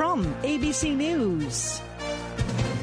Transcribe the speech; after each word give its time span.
From 0.00 0.24
ABC 0.36 0.96
News. 0.96 1.82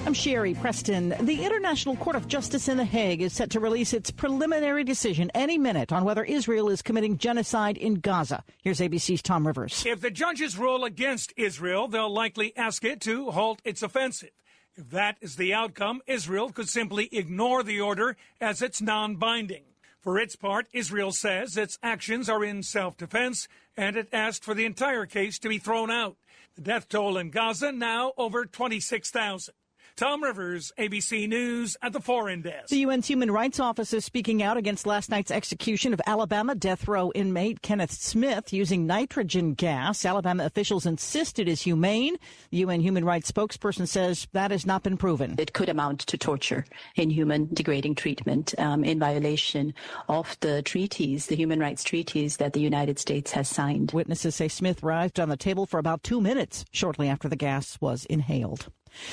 I'm 0.05 0.13
Sherry 0.13 0.53
Preston. 0.53 1.15
The 1.19 1.45
International 1.45 1.95
Court 1.95 2.15
of 2.15 2.27
Justice 2.27 2.67
in 2.67 2.77
The 2.77 2.85
Hague 2.85 3.23
is 3.23 3.33
set 3.33 3.49
to 3.49 3.59
release 3.59 3.91
its 3.91 4.11
preliminary 4.11 4.83
decision 4.83 5.31
any 5.33 5.57
minute 5.57 5.91
on 5.91 6.03
whether 6.03 6.23
Israel 6.23 6.69
is 6.69 6.83
committing 6.83 7.17
genocide 7.17 7.75
in 7.75 7.95
Gaza. 7.95 8.43
Here's 8.61 8.81
ABC's 8.81 9.23
Tom 9.23 9.47
Rivers. 9.47 9.83
If 9.83 9.99
the 9.99 10.11
judges 10.11 10.59
rule 10.59 10.85
against 10.85 11.33
Israel, 11.37 11.87
they'll 11.87 12.13
likely 12.13 12.55
ask 12.55 12.83
it 12.85 13.01
to 13.01 13.31
halt 13.31 13.63
its 13.65 13.81
offensive. 13.81 14.29
If 14.75 14.91
that 14.91 15.17
is 15.19 15.37
the 15.37 15.55
outcome, 15.55 16.01
Israel 16.05 16.51
could 16.51 16.69
simply 16.69 17.09
ignore 17.11 17.63
the 17.63 17.81
order 17.81 18.15
as 18.39 18.61
it's 18.61 18.79
non 18.79 19.15
binding. 19.15 19.63
For 20.01 20.19
its 20.19 20.35
part, 20.35 20.67
Israel 20.71 21.11
says 21.11 21.57
its 21.57 21.79
actions 21.81 22.29
are 22.29 22.43
in 22.43 22.61
self 22.61 22.95
defense 22.95 23.47
and 23.75 23.95
it 23.95 24.07
asked 24.13 24.43
for 24.43 24.53
the 24.53 24.65
entire 24.65 25.07
case 25.07 25.39
to 25.39 25.49
be 25.49 25.57
thrown 25.57 25.89
out. 25.89 26.15
Death 26.61 26.89
toll 26.89 27.17
in 27.17 27.29
Gaza 27.29 27.71
now 27.71 28.13
over 28.17 28.45
26,000. 28.45 29.53
Tom 29.97 30.21
Rivers, 30.21 30.71
ABC 30.77 31.27
News 31.27 31.75
at 31.81 31.91
the 31.91 31.99
Foreign 31.99 32.43
Desk. 32.43 32.67
The 32.67 32.83
UN's 32.83 33.07
Human 33.07 33.31
Rights 33.31 33.59
Office 33.59 33.93
is 33.93 34.05
speaking 34.05 34.43
out 34.43 34.55
against 34.55 34.85
last 34.85 35.09
night's 35.09 35.31
execution 35.31 35.91
of 35.91 35.99
Alabama 36.05 36.53
death 36.53 36.87
row 36.87 37.11
inmate 37.15 37.63
Kenneth 37.63 37.93
Smith 37.93 38.53
using 38.53 38.85
nitrogen 38.85 39.55
gas. 39.55 40.05
Alabama 40.05 40.45
officials 40.45 40.85
insist 40.85 41.39
it 41.39 41.47
is 41.47 41.63
humane. 41.63 42.15
The 42.51 42.57
UN 42.57 42.81
Human 42.81 43.05
Rights 43.05 43.31
spokesperson 43.31 43.87
says 43.87 44.27
that 44.33 44.51
has 44.51 44.67
not 44.67 44.83
been 44.83 44.97
proven. 44.97 45.33
It 45.39 45.53
could 45.53 45.67
amount 45.67 46.01
to 46.01 46.17
torture, 46.19 46.67
inhuman, 46.95 47.49
degrading 47.51 47.95
treatment 47.95 48.53
um, 48.59 48.83
in 48.83 48.99
violation 48.99 49.73
of 50.07 50.37
the 50.41 50.61
treaties, 50.61 51.25
the 51.25 51.35
human 51.35 51.59
rights 51.59 51.83
treaties 51.83 52.37
that 52.37 52.53
the 52.53 52.61
United 52.61 52.99
States 52.99 53.31
has 53.31 53.49
signed. 53.49 53.93
Witnesses 53.93 54.35
say 54.35 54.47
Smith 54.47 54.83
writhed 54.83 55.19
on 55.19 55.29
the 55.29 55.37
table 55.37 55.65
for 55.65 55.79
about 55.79 56.03
two 56.03 56.21
minutes 56.21 56.65
shortly 56.71 57.09
after 57.09 57.27
the 57.27 57.35
gas 57.35 57.81
was 57.81 58.05
inhaled. 58.05 58.69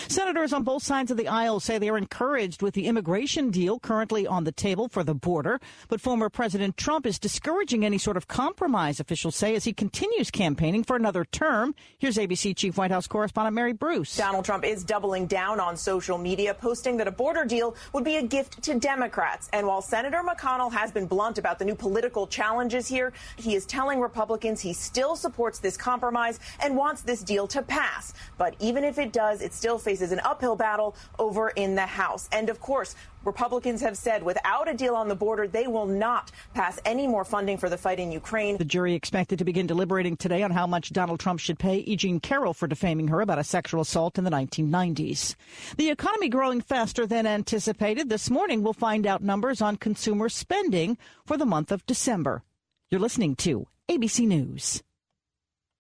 Senators 0.09 0.53
on 0.53 0.63
both 0.63 0.83
sides 0.83 1.11
of 1.11 1.17
the 1.17 1.29
aisle 1.29 1.61
say 1.61 1.79
they 1.79 1.89
are 1.89 1.99
encouraged 1.99 2.63
with 2.63 2.75
the 2.75 2.87
immigration 2.87 3.51
deal 3.51 3.79
currently 3.79 4.27
on 4.27 4.45
the 4.45 4.53
table 4.53 4.89
for 4.89 5.03
the 5.03 5.15
border, 5.15 5.61
but 5.89 6.01
former 6.01 6.29
President 6.29 6.77
Trump 6.77 7.07
is 7.07 7.19
discouraging 7.19 7.85
any 7.85 7.99
sort 7.99 8.17
of 8.17 8.29
compromise, 8.29 9.01
officials 9.01 9.37
say, 9.37 9.55
as 9.55 9.65
he 9.65 9.73
continues 9.73 10.31
campaigning 10.31 10.85
for 10.85 10.97
another 10.97 11.25
term. 11.25 11.75
Here's 11.99 12.17
ABC 12.17 12.57
Chief 12.57 12.77
White 12.77 12.91
House 12.91 13.07
correspondent 13.07 13.55
Mary 13.55 13.73
Bruce. 13.73 14.17
Donald 14.17 14.45
Trump 14.45 14.65
is 14.65 14.85
doubling 14.85 15.27
down 15.27 15.61
on 15.61 15.77
social 15.77 16.19
media, 16.19 16.55
posting 16.55 16.97
that 16.97 17.09
a 17.09 17.13
border 17.13 17.45
deal 17.45 17.77
would 17.93 18.05
be 18.05 18.17
a 18.17 18.23
gift 18.23 18.63
to 18.63 18.79
Democrats. 18.79 19.49
And 19.53 19.67
while 19.67 19.83
Senator 19.83 20.23
McConnell 20.27 20.73
has 20.73 20.93
been 20.93 21.07
blunt 21.07 21.39
about 21.39 21.59
the 21.59 21.65
new 21.65 21.75
political 21.75 22.27
challenges 22.27 22.87
here, 22.87 23.13
he 23.37 23.55
is 23.55 23.67
telling 23.67 24.01
Republicans 24.01 24.61
he 24.61 24.73
still 24.73 25.17
supports 25.17 25.59
this 25.59 25.77
compromise 25.77 26.41
and 26.61 26.77
wants 26.77 27.03
this 27.03 27.23
deal 27.23 27.47
to 27.49 27.63
pass. 27.63 28.13
But 28.39 28.55
even 28.59 28.85
if 28.85 28.99
it 28.99 29.13
does, 29.13 29.43
it's 29.43 29.57
still 29.57 29.74
faces 29.79 30.13
an 30.13 30.21
uphill 30.25 30.57
battle 30.57 30.97
over 31.19 31.51
in 31.51 31.75
the 31.75 31.87
House. 31.87 32.29
And 32.33 32.49
of 32.49 32.61
course, 32.61 32.95
Republicans 33.25 33.81
have 33.81 33.97
said 33.97 34.23
without 34.23 34.69
a 34.69 34.75
deal 34.75 34.95
on 34.95 35.09
the 35.09 35.15
border, 35.15 35.49
they 35.49 35.67
will 35.67 35.87
not 35.87 36.31
pass 36.53 36.79
any 36.85 37.07
more 37.07 37.25
funding 37.25 37.57
for 37.57 37.69
the 37.69 37.79
fight 37.79 37.99
in 37.99 38.13
Ukraine. 38.13 38.59
The 38.59 38.65
jury 38.65 38.95
expected 38.95 39.39
to 39.39 39.45
begin 39.45 39.67
deliberating 39.67 40.17
today 40.17 40.43
on 40.43 40.51
how 40.51 40.67
much 40.67 40.93
Donald 40.93 41.21
Trump 41.21 41.41
should 41.41 41.59
pay 41.59 41.79
E. 41.79 41.97
Jean 41.97 42.21
Carroll 42.21 42.55
for 42.55 42.67
defaming 42.67 43.09
her 43.09 43.21
about 43.21 43.39
a 43.39 43.45
sexual 43.45 43.81
assault 43.81 44.19
in 44.19 44.25
the 44.25 44.31
1990s. 44.31 45.35
The 45.77 45.91
economy 45.91 46.29
growing 46.29 46.61
faster 46.61 47.07
than 47.07 47.27
anticipated. 47.27 48.09
This 48.09 48.31
morning, 48.31 48.63
we'll 48.63 48.73
find 48.73 49.07
out 49.07 49.23
numbers 49.23 49.63
on 49.63 49.77
consumer 49.77 50.29
spending 50.29 50.99
for 51.25 51.37
the 51.37 51.47
month 51.47 51.73
of 51.73 51.87
December. 51.87 52.43
You're 52.91 53.01
listening 53.01 53.37
to 53.37 53.67
ABC 53.89 54.27
News. 54.27 54.83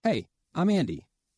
Hey, 0.02 0.26
I'm 0.54 0.70
Andy. 0.70 1.06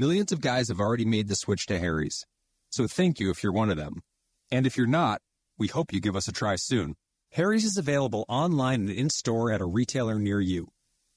Millions 0.00 0.32
of 0.32 0.40
guys 0.40 0.68
have 0.68 0.80
already 0.80 1.04
made 1.04 1.28
the 1.28 1.36
switch 1.36 1.66
to 1.66 1.78
Harry's. 1.78 2.24
So 2.70 2.86
thank 2.86 3.20
you 3.20 3.28
if 3.28 3.42
you're 3.42 3.52
one 3.52 3.68
of 3.68 3.76
them. 3.76 4.00
And 4.50 4.66
if 4.66 4.78
you're 4.78 4.96
not, 5.02 5.20
we 5.58 5.68
hope 5.68 5.92
you 5.92 6.00
give 6.00 6.16
us 6.16 6.26
a 6.26 6.32
try 6.32 6.56
soon. 6.56 6.94
Harry's 7.32 7.66
is 7.66 7.76
available 7.76 8.24
online 8.26 8.80
and 8.80 8.90
in-store 8.90 9.52
at 9.52 9.60
a 9.60 9.66
retailer 9.66 10.18
near 10.18 10.40
you. 10.40 10.68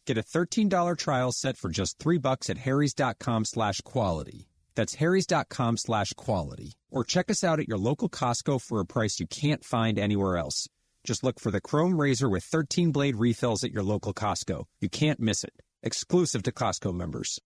Get 0.05 0.17
a 0.17 0.22
$13 0.22 0.97
trial 0.97 1.31
set 1.31 1.55
for 1.55 1.69
just 1.69 1.97
3 1.97 2.17
bucks 2.17 2.49
at 2.49 2.57
harrys.com 2.57 3.45
slash 3.45 3.79
quality. 3.85 4.49
That's 4.75 4.95
harrys.com 4.95 5.77
slash 5.77 6.11
quality. 6.17 6.73
Or 6.91 7.05
check 7.05 7.31
us 7.31 7.41
out 7.41 7.61
at 7.61 7.69
your 7.69 7.77
local 7.77 8.09
Costco 8.09 8.61
for 8.61 8.81
a 8.81 8.85
price 8.85 9.17
you 9.17 9.27
can't 9.27 9.63
find 9.63 9.97
anywhere 9.97 10.35
else. 10.35 10.67
Just 11.05 11.23
look 11.23 11.39
for 11.39 11.51
the 11.51 11.61
Chrome 11.61 12.01
Razor 12.01 12.27
with 12.27 12.43
13 12.43 12.91
blade 12.91 13.16
refills 13.16 13.63
at 13.63 13.72
your 13.72 13.83
local 13.83 14.13
Costco. 14.13 14.66
You 14.81 14.89
can't 14.89 15.22
miss 15.22 15.45
it. 15.45 15.53
Exclusive 15.83 16.43
to 16.43 16.51
Costco 16.51 16.93
members. 16.93 17.39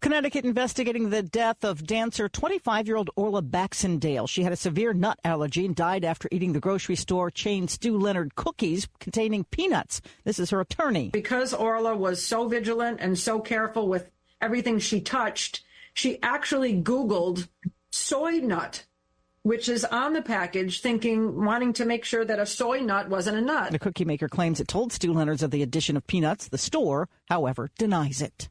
Connecticut 0.00 0.44
investigating 0.44 1.10
the 1.10 1.22
death 1.22 1.64
of 1.64 1.84
dancer 1.84 2.28
25 2.28 2.86
year 2.86 2.96
old 2.96 3.10
Orla 3.16 3.42
Baxendale. 3.42 4.28
She 4.28 4.44
had 4.44 4.52
a 4.52 4.56
severe 4.56 4.94
nut 4.94 5.18
allergy 5.24 5.66
and 5.66 5.74
died 5.74 6.04
after 6.04 6.28
eating 6.30 6.52
the 6.52 6.60
grocery 6.60 6.94
store 6.94 7.30
chain 7.30 7.66
Stew 7.66 7.98
Leonard 7.98 8.36
cookies 8.36 8.88
containing 9.00 9.44
peanuts. 9.44 10.00
This 10.24 10.38
is 10.38 10.50
her 10.50 10.60
attorney. 10.60 11.10
Because 11.10 11.52
Orla 11.52 11.96
was 11.96 12.24
so 12.24 12.46
vigilant 12.46 13.00
and 13.00 13.18
so 13.18 13.40
careful 13.40 13.88
with 13.88 14.10
everything 14.40 14.78
she 14.78 15.00
touched, 15.00 15.64
she 15.94 16.22
actually 16.22 16.80
Googled 16.80 17.48
soy 17.90 18.38
nut 18.38 18.84
which 19.42 19.68
is 19.68 19.82
on 19.84 20.12
the 20.12 20.20
package, 20.20 20.82
thinking, 20.82 21.42
wanting 21.42 21.72
to 21.72 21.86
make 21.86 22.04
sure 22.04 22.22
that 22.22 22.38
a 22.38 22.44
soy 22.44 22.80
nut 22.80 23.08
wasn't 23.08 23.38
a 23.38 23.40
nut. 23.40 23.72
The 23.72 23.78
cookie 23.78 24.04
maker 24.04 24.28
claims 24.28 24.60
it 24.60 24.68
told 24.68 24.92
Stew 24.92 25.14
Leonard's 25.14 25.42
of 25.42 25.50
the 25.50 25.62
addition 25.62 25.96
of 25.96 26.06
peanuts. 26.06 26.48
The 26.48 26.58
store, 26.58 27.08
however, 27.30 27.70
denies 27.78 28.20
it. 28.20 28.50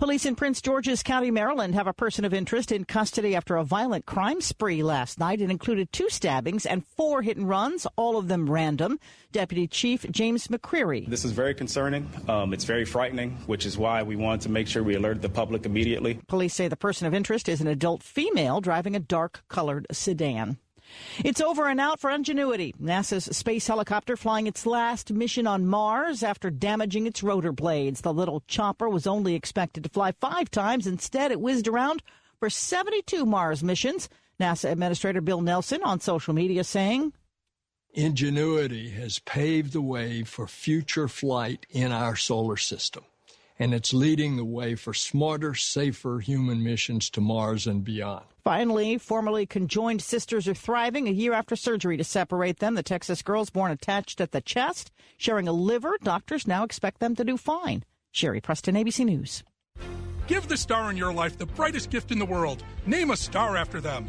Police 0.00 0.24
in 0.24 0.34
Prince 0.34 0.62
George's 0.62 1.02
County, 1.02 1.30
Maryland, 1.30 1.74
have 1.74 1.86
a 1.86 1.92
person 1.92 2.24
of 2.24 2.32
interest 2.32 2.72
in 2.72 2.86
custody 2.86 3.36
after 3.36 3.56
a 3.56 3.64
violent 3.64 4.06
crime 4.06 4.40
spree 4.40 4.82
last 4.82 5.20
night. 5.20 5.42
It 5.42 5.50
included 5.50 5.92
two 5.92 6.08
stabbings 6.08 6.64
and 6.64 6.86
four 6.96 7.20
hit 7.20 7.36
and 7.36 7.46
runs, 7.46 7.86
all 7.96 8.16
of 8.16 8.26
them 8.26 8.48
random. 8.48 8.98
Deputy 9.30 9.66
Chief 9.66 10.06
James 10.10 10.48
McCreary. 10.48 11.06
This 11.06 11.26
is 11.26 11.32
very 11.32 11.52
concerning. 11.52 12.08
Um, 12.30 12.54
it's 12.54 12.64
very 12.64 12.86
frightening, 12.86 13.32
which 13.44 13.66
is 13.66 13.76
why 13.76 14.02
we 14.02 14.16
wanted 14.16 14.40
to 14.40 14.48
make 14.48 14.68
sure 14.68 14.82
we 14.82 14.94
alerted 14.94 15.20
the 15.20 15.28
public 15.28 15.66
immediately. 15.66 16.18
Police 16.28 16.54
say 16.54 16.66
the 16.68 16.76
person 16.76 17.06
of 17.06 17.12
interest 17.12 17.46
is 17.46 17.60
an 17.60 17.66
adult 17.66 18.02
female 18.02 18.62
driving 18.62 18.96
a 18.96 19.00
dark 19.00 19.44
colored 19.48 19.86
sedan. 19.92 20.56
It's 21.24 21.40
over 21.40 21.68
and 21.68 21.80
out 21.80 22.00
for 22.00 22.10
Ingenuity, 22.10 22.74
NASA's 22.80 23.36
space 23.36 23.66
helicopter 23.66 24.16
flying 24.16 24.46
its 24.46 24.66
last 24.66 25.12
mission 25.12 25.46
on 25.46 25.66
Mars 25.66 26.22
after 26.22 26.50
damaging 26.50 27.06
its 27.06 27.22
rotor 27.22 27.52
blades. 27.52 28.00
The 28.00 28.12
little 28.12 28.42
chopper 28.46 28.88
was 28.88 29.06
only 29.06 29.34
expected 29.34 29.84
to 29.84 29.90
fly 29.90 30.12
five 30.12 30.50
times. 30.50 30.86
Instead, 30.86 31.32
it 31.32 31.40
whizzed 31.40 31.68
around 31.68 32.02
for 32.38 32.50
72 32.50 33.26
Mars 33.26 33.62
missions. 33.62 34.08
NASA 34.40 34.70
Administrator 34.70 35.20
Bill 35.20 35.42
Nelson 35.42 35.82
on 35.82 36.00
social 36.00 36.32
media 36.32 36.64
saying, 36.64 37.12
Ingenuity 37.92 38.90
has 38.90 39.18
paved 39.18 39.72
the 39.72 39.82
way 39.82 40.22
for 40.22 40.46
future 40.46 41.08
flight 41.08 41.66
in 41.70 41.92
our 41.92 42.16
solar 42.16 42.56
system 42.56 43.04
and 43.60 43.74
it's 43.74 43.92
leading 43.92 44.36
the 44.36 44.44
way 44.44 44.74
for 44.74 44.94
smarter, 44.94 45.54
safer 45.54 46.18
human 46.18 46.64
missions 46.64 47.10
to 47.10 47.20
Mars 47.20 47.66
and 47.66 47.84
beyond. 47.84 48.24
Finally, 48.42 48.96
formerly 48.96 49.44
conjoined 49.44 50.00
sisters 50.00 50.48
are 50.48 50.54
thriving 50.54 51.06
a 51.06 51.12
year 51.12 51.34
after 51.34 51.54
surgery 51.54 51.98
to 51.98 52.02
separate 52.02 52.58
them. 52.58 52.74
The 52.74 52.82
Texas 52.82 53.20
girls 53.20 53.50
born 53.50 53.70
attached 53.70 54.20
at 54.22 54.32
the 54.32 54.40
chest, 54.40 54.90
sharing 55.18 55.46
a 55.46 55.52
liver. 55.52 55.98
Doctors 56.02 56.46
now 56.46 56.64
expect 56.64 57.00
them 57.00 57.14
to 57.16 57.22
do 57.22 57.36
fine. 57.36 57.84
Sherry 58.12 58.40
Preston, 58.40 58.74
ABC 58.74 59.04
News. 59.04 59.44
Give 60.26 60.48
the 60.48 60.56
star 60.56 60.90
in 60.90 60.96
your 60.96 61.12
life 61.12 61.36
the 61.36 61.44
brightest 61.44 61.90
gift 61.90 62.10
in 62.10 62.18
the 62.18 62.24
world. 62.24 62.64
Name 62.86 63.10
a 63.10 63.16
star 63.16 63.58
after 63.58 63.80
them. 63.80 64.08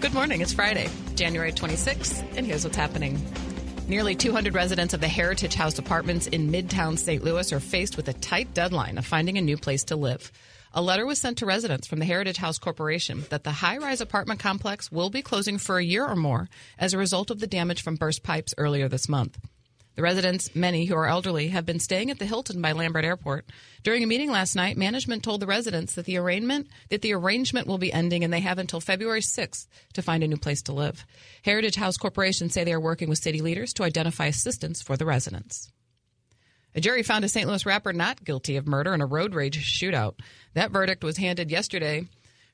Good 0.00 0.14
morning. 0.14 0.40
It's 0.40 0.54
Friday, 0.54 0.88
January 1.14 1.52
26th, 1.52 2.24
and 2.34 2.46
here's 2.46 2.64
what's 2.64 2.74
happening. 2.74 3.20
Nearly 3.86 4.14
200 4.14 4.54
residents 4.54 4.94
of 4.94 5.02
the 5.02 5.08
Heritage 5.08 5.54
House 5.54 5.78
apartments 5.78 6.26
in 6.26 6.50
Midtown 6.50 6.98
St. 6.98 7.22
Louis 7.22 7.52
are 7.52 7.60
faced 7.60 7.98
with 7.98 8.08
a 8.08 8.14
tight 8.14 8.54
deadline 8.54 8.96
of 8.96 9.04
finding 9.04 9.36
a 9.36 9.42
new 9.42 9.58
place 9.58 9.84
to 9.84 9.96
live. 9.96 10.32
A 10.72 10.80
letter 10.80 11.04
was 11.04 11.20
sent 11.20 11.36
to 11.38 11.46
residents 11.46 11.86
from 11.86 11.98
the 11.98 12.06
Heritage 12.06 12.38
House 12.38 12.58
Corporation 12.58 13.26
that 13.28 13.44
the 13.44 13.52
high 13.52 13.76
rise 13.76 14.00
apartment 14.00 14.40
complex 14.40 14.90
will 14.90 15.10
be 15.10 15.20
closing 15.20 15.58
for 15.58 15.76
a 15.76 15.84
year 15.84 16.06
or 16.06 16.16
more 16.16 16.48
as 16.78 16.94
a 16.94 16.98
result 16.98 17.30
of 17.30 17.38
the 17.38 17.46
damage 17.46 17.82
from 17.82 17.96
burst 17.96 18.22
pipes 18.22 18.54
earlier 18.56 18.88
this 18.88 19.06
month. 19.06 19.38
The 19.96 20.02
residents, 20.02 20.54
many 20.54 20.86
who 20.86 20.94
are 20.94 21.06
elderly, 21.06 21.48
have 21.48 21.66
been 21.66 21.80
staying 21.80 22.10
at 22.10 22.18
the 22.18 22.24
Hilton 22.24 22.62
by 22.62 22.72
Lambert 22.72 23.04
Airport. 23.04 23.46
During 23.82 24.02
a 24.02 24.06
meeting 24.06 24.30
last 24.30 24.54
night, 24.54 24.76
management 24.76 25.22
told 25.22 25.40
the 25.40 25.46
residents 25.46 25.94
that 25.94 26.04
the 26.06 26.16
arrangement 26.16 26.68
that 26.90 27.02
the 27.02 27.12
arrangement 27.12 27.66
will 27.66 27.78
be 27.78 27.92
ending 27.92 28.22
and 28.22 28.32
they 28.32 28.40
have 28.40 28.58
until 28.58 28.80
February 28.80 29.20
6th 29.20 29.66
to 29.94 30.02
find 30.02 30.22
a 30.22 30.28
new 30.28 30.36
place 30.36 30.62
to 30.62 30.72
live. 30.72 31.04
Heritage 31.42 31.76
House 31.76 31.96
Corporation 31.96 32.50
say 32.50 32.62
they 32.62 32.72
are 32.72 32.80
working 32.80 33.08
with 33.08 33.18
city 33.18 33.40
leaders 33.40 33.72
to 33.74 33.82
identify 33.82 34.26
assistance 34.26 34.80
for 34.80 34.96
the 34.96 35.06
residents. 35.06 35.70
A 36.74 36.80
jury 36.80 37.02
found 37.02 37.24
a 37.24 37.28
St. 37.28 37.48
Louis 37.48 37.66
rapper 37.66 37.92
not 37.92 38.24
guilty 38.24 38.56
of 38.56 38.66
murder 38.66 38.94
in 38.94 39.00
a 39.00 39.06
road 39.06 39.34
rage 39.34 39.58
shootout. 39.58 40.14
That 40.54 40.70
verdict 40.70 41.02
was 41.02 41.16
handed 41.16 41.50
yesterday 41.50 42.06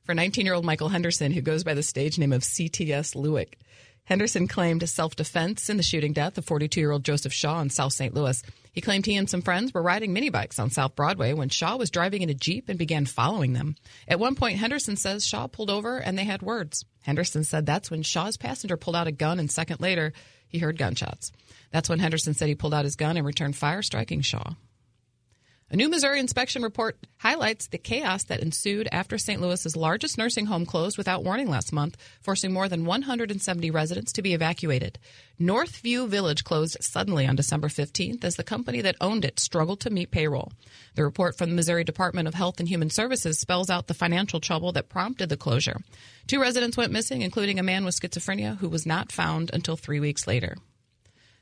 for 0.04 0.14
19 0.14 0.46
year 0.46 0.54
old 0.54 0.64
Michael 0.64 0.88
Henderson, 0.88 1.32
who 1.32 1.42
goes 1.42 1.64
by 1.64 1.74
the 1.74 1.82
stage 1.82 2.18
name 2.18 2.32
of 2.32 2.42
CTS 2.42 3.14
Lewick. 3.14 3.54
Henderson 4.06 4.46
claimed 4.46 4.88
self 4.88 5.14
defense 5.16 5.68
in 5.68 5.76
the 5.76 5.82
shooting 5.82 6.12
death 6.12 6.38
of 6.38 6.44
42 6.44 6.80
year 6.80 6.92
old 6.92 7.04
Joseph 7.04 7.32
Shaw 7.32 7.60
in 7.60 7.70
South 7.70 7.92
St. 7.92 8.14
Louis. 8.14 8.42
He 8.72 8.80
claimed 8.80 9.04
he 9.04 9.16
and 9.16 9.28
some 9.28 9.42
friends 9.42 9.74
were 9.74 9.82
riding 9.82 10.14
minibikes 10.14 10.60
on 10.60 10.70
South 10.70 10.94
Broadway 10.94 11.32
when 11.32 11.48
Shaw 11.48 11.76
was 11.76 11.90
driving 11.90 12.22
in 12.22 12.30
a 12.30 12.34
Jeep 12.34 12.68
and 12.68 12.78
began 12.78 13.04
following 13.04 13.52
them. 13.52 13.74
At 14.06 14.20
one 14.20 14.34
point, 14.34 14.58
Henderson 14.58 14.96
says 14.96 15.26
Shaw 15.26 15.48
pulled 15.48 15.70
over 15.70 15.98
and 15.98 16.16
they 16.16 16.24
had 16.24 16.40
words. 16.40 16.84
Henderson 17.02 17.42
said 17.42 17.66
that's 17.66 17.90
when 17.90 18.02
Shaw's 18.02 18.36
passenger 18.36 18.76
pulled 18.76 18.96
out 18.96 19.06
a 19.06 19.12
gun, 19.12 19.38
and 19.38 19.50
second 19.50 19.80
later, 19.80 20.12
he 20.48 20.58
heard 20.58 20.78
gunshots. 20.78 21.32
That's 21.72 21.88
when 21.88 21.98
Henderson 21.98 22.34
said 22.34 22.48
he 22.48 22.54
pulled 22.54 22.74
out 22.74 22.84
his 22.84 22.96
gun 22.96 23.16
and 23.16 23.26
returned 23.26 23.56
fire, 23.56 23.82
striking 23.82 24.20
Shaw. 24.20 24.54
A 25.68 25.74
new 25.74 25.88
Missouri 25.88 26.20
inspection 26.20 26.62
report 26.62 26.96
highlights 27.16 27.66
the 27.66 27.76
chaos 27.76 28.22
that 28.24 28.38
ensued 28.38 28.88
after 28.92 29.18
St. 29.18 29.40
Louis's 29.40 29.74
largest 29.74 30.16
nursing 30.16 30.46
home 30.46 30.64
closed 30.64 30.96
without 30.96 31.24
warning 31.24 31.50
last 31.50 31.72
month, 31.72 31.96
forcing 32.20 32.52
more 32.52 32.68
than 32.68 32.84
170 32.84 33.72
residents 33.72 34.12
to 34.12 34.22
be 34.22 34.32
evacuated. 34.32 35.00
Northview 35.40 36.06
Village 36.06 36.44
closed 36.44 36.76
suddenly 36.80 37.26
on 37.26 37.34
December 37.34 37.66
15th 37.66 38.22
as 38.22 38.36
the 38.36 38.44
company 38.44 38.80
that 38.82 38.94
owned 39.00 39.24
it 39.24 39.40
struggled 39.40 39.80
to 39.80 39.90
meet 39.90 40.12
payroll. 40.12 40.52
The 40.94 41.02
report 41.02 41.36
from 41.36 41.50
the 41.50 41.56
Missouri 41.56 41.82
Department 41.82 42.28
of 42.28 42.34
Health 42.34 42.60
and 42.60 42.68
Human 42.68 42.90
Services 42.90 43.36
spells 43.36 43.68
out 43.68 43.88
the 43.88 43.92
financial 43.92 44.38
trouble 44.38 44.70
that 44.70 44.88
prompted 44.88 45.30
the 45.30 45.36
closure. 45.36 45.80
Two 46.28 46.40
residents 46.40 46.76
went 46.76 46.92
missing, 46.92 47.22
including 47.22 47.58
a 47.58 47.64
man 47.64 47.84
with 47.84 47.98
schizophrenia 47.98 48.56
who 48.58 48.68
was 48.68 48.86
not 48.86 49.10
found 49.10 49.50
until 49.52 49.76
three 49.76 49.98
weeks 49.98 50.28
later. 50.28 50.54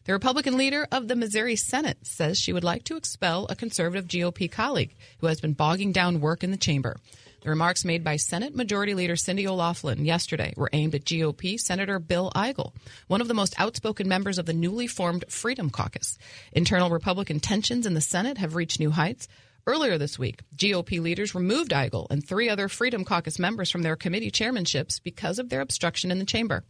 The 0.06 0.12
Republican 0.12 0.58
leader 0.58 0.86
of 0.92 1.08
the 1.08 1.16
Missouri 1.16 1.56
Senate 1.56 1.96
says 2.02 2.38
she 2.38 2.52
would 2.52 2.62
like 2.62 2.84
to 2.84 2.96
expel 2.96 3.46
a 3.48 3.56
conservative 3.56 4.06
GOP 4.06 4.52
colleague 4.52 4.94
who 5.20 5.28
has 5.28 5.40
been 5.40 5.54
bogging 5.54 5.92
down 5.92 6.20
work 6.20 6.44
in 6.44 6.50
the 6.50 6.58
chamber. 6.58 6.98
The 7.40 7.48
remarks 7.48 7.86
made 7.86 8.04
by 8.04 8.16
Senate 8.16 8.54
Majority 8.54 8.92
Leader 8.92 9.16
Cindy 9.16 9.46
O'Laughlin 9.46 10.04
yesterday 10.04 10.52
were 10.58 10.68
aimed 10.74 10.94
at 10.94 11.04
GOP 11.04 11.58
Senator 11.58 11.98
Bill 11.98 12.30
Eigel, 12.34 12.74
one 13.06 13.22
of 13.22 13.28
the 13.28 13.34
most 13.34 13.54
outspoken 13.58 14.06
members 14.06 14.36
of 14.36 14.44
the 14.44 14.52
newly 14.52 14.86
formed 14.86 15.24
Freedom 15.30 15.70
Caucus. 15.70 16.18
Internal 16.52 16.90
Republican 16.90 17.40
tensions 17.40 17.86
in 17.86 17.94
the 17.94 18.02
Senate 18.02 18.36
have 18.36 18.56
reached 18.56 18.80
new 18.80 18.90
heights. 18.90 19.26
Earlier 19.66 19.96
this 19.96 20.18
week, 20.18 20.42
GOP 20.54 21.00
leaders 21.00 21.34
removed 21.34 21.70
Eigel 21.70 22.08
and 22.10 22.22
three 22.22 22.50
other 22.50 22.68
Freedom 22.68 23.06
Caucus 23.06 23.38
members 23.38 23.70
from 23.70 23.80
their 23.80 23.96
committee 23.96 24.30
chairmanships 24.30 25.02
because 25.02 25.38
of 25.38 25.48
their 25.48 25.62
obstruction 25.62 26.10
in 26.10 26.18
the 26.18 26.26
chamber. 26.26 26.62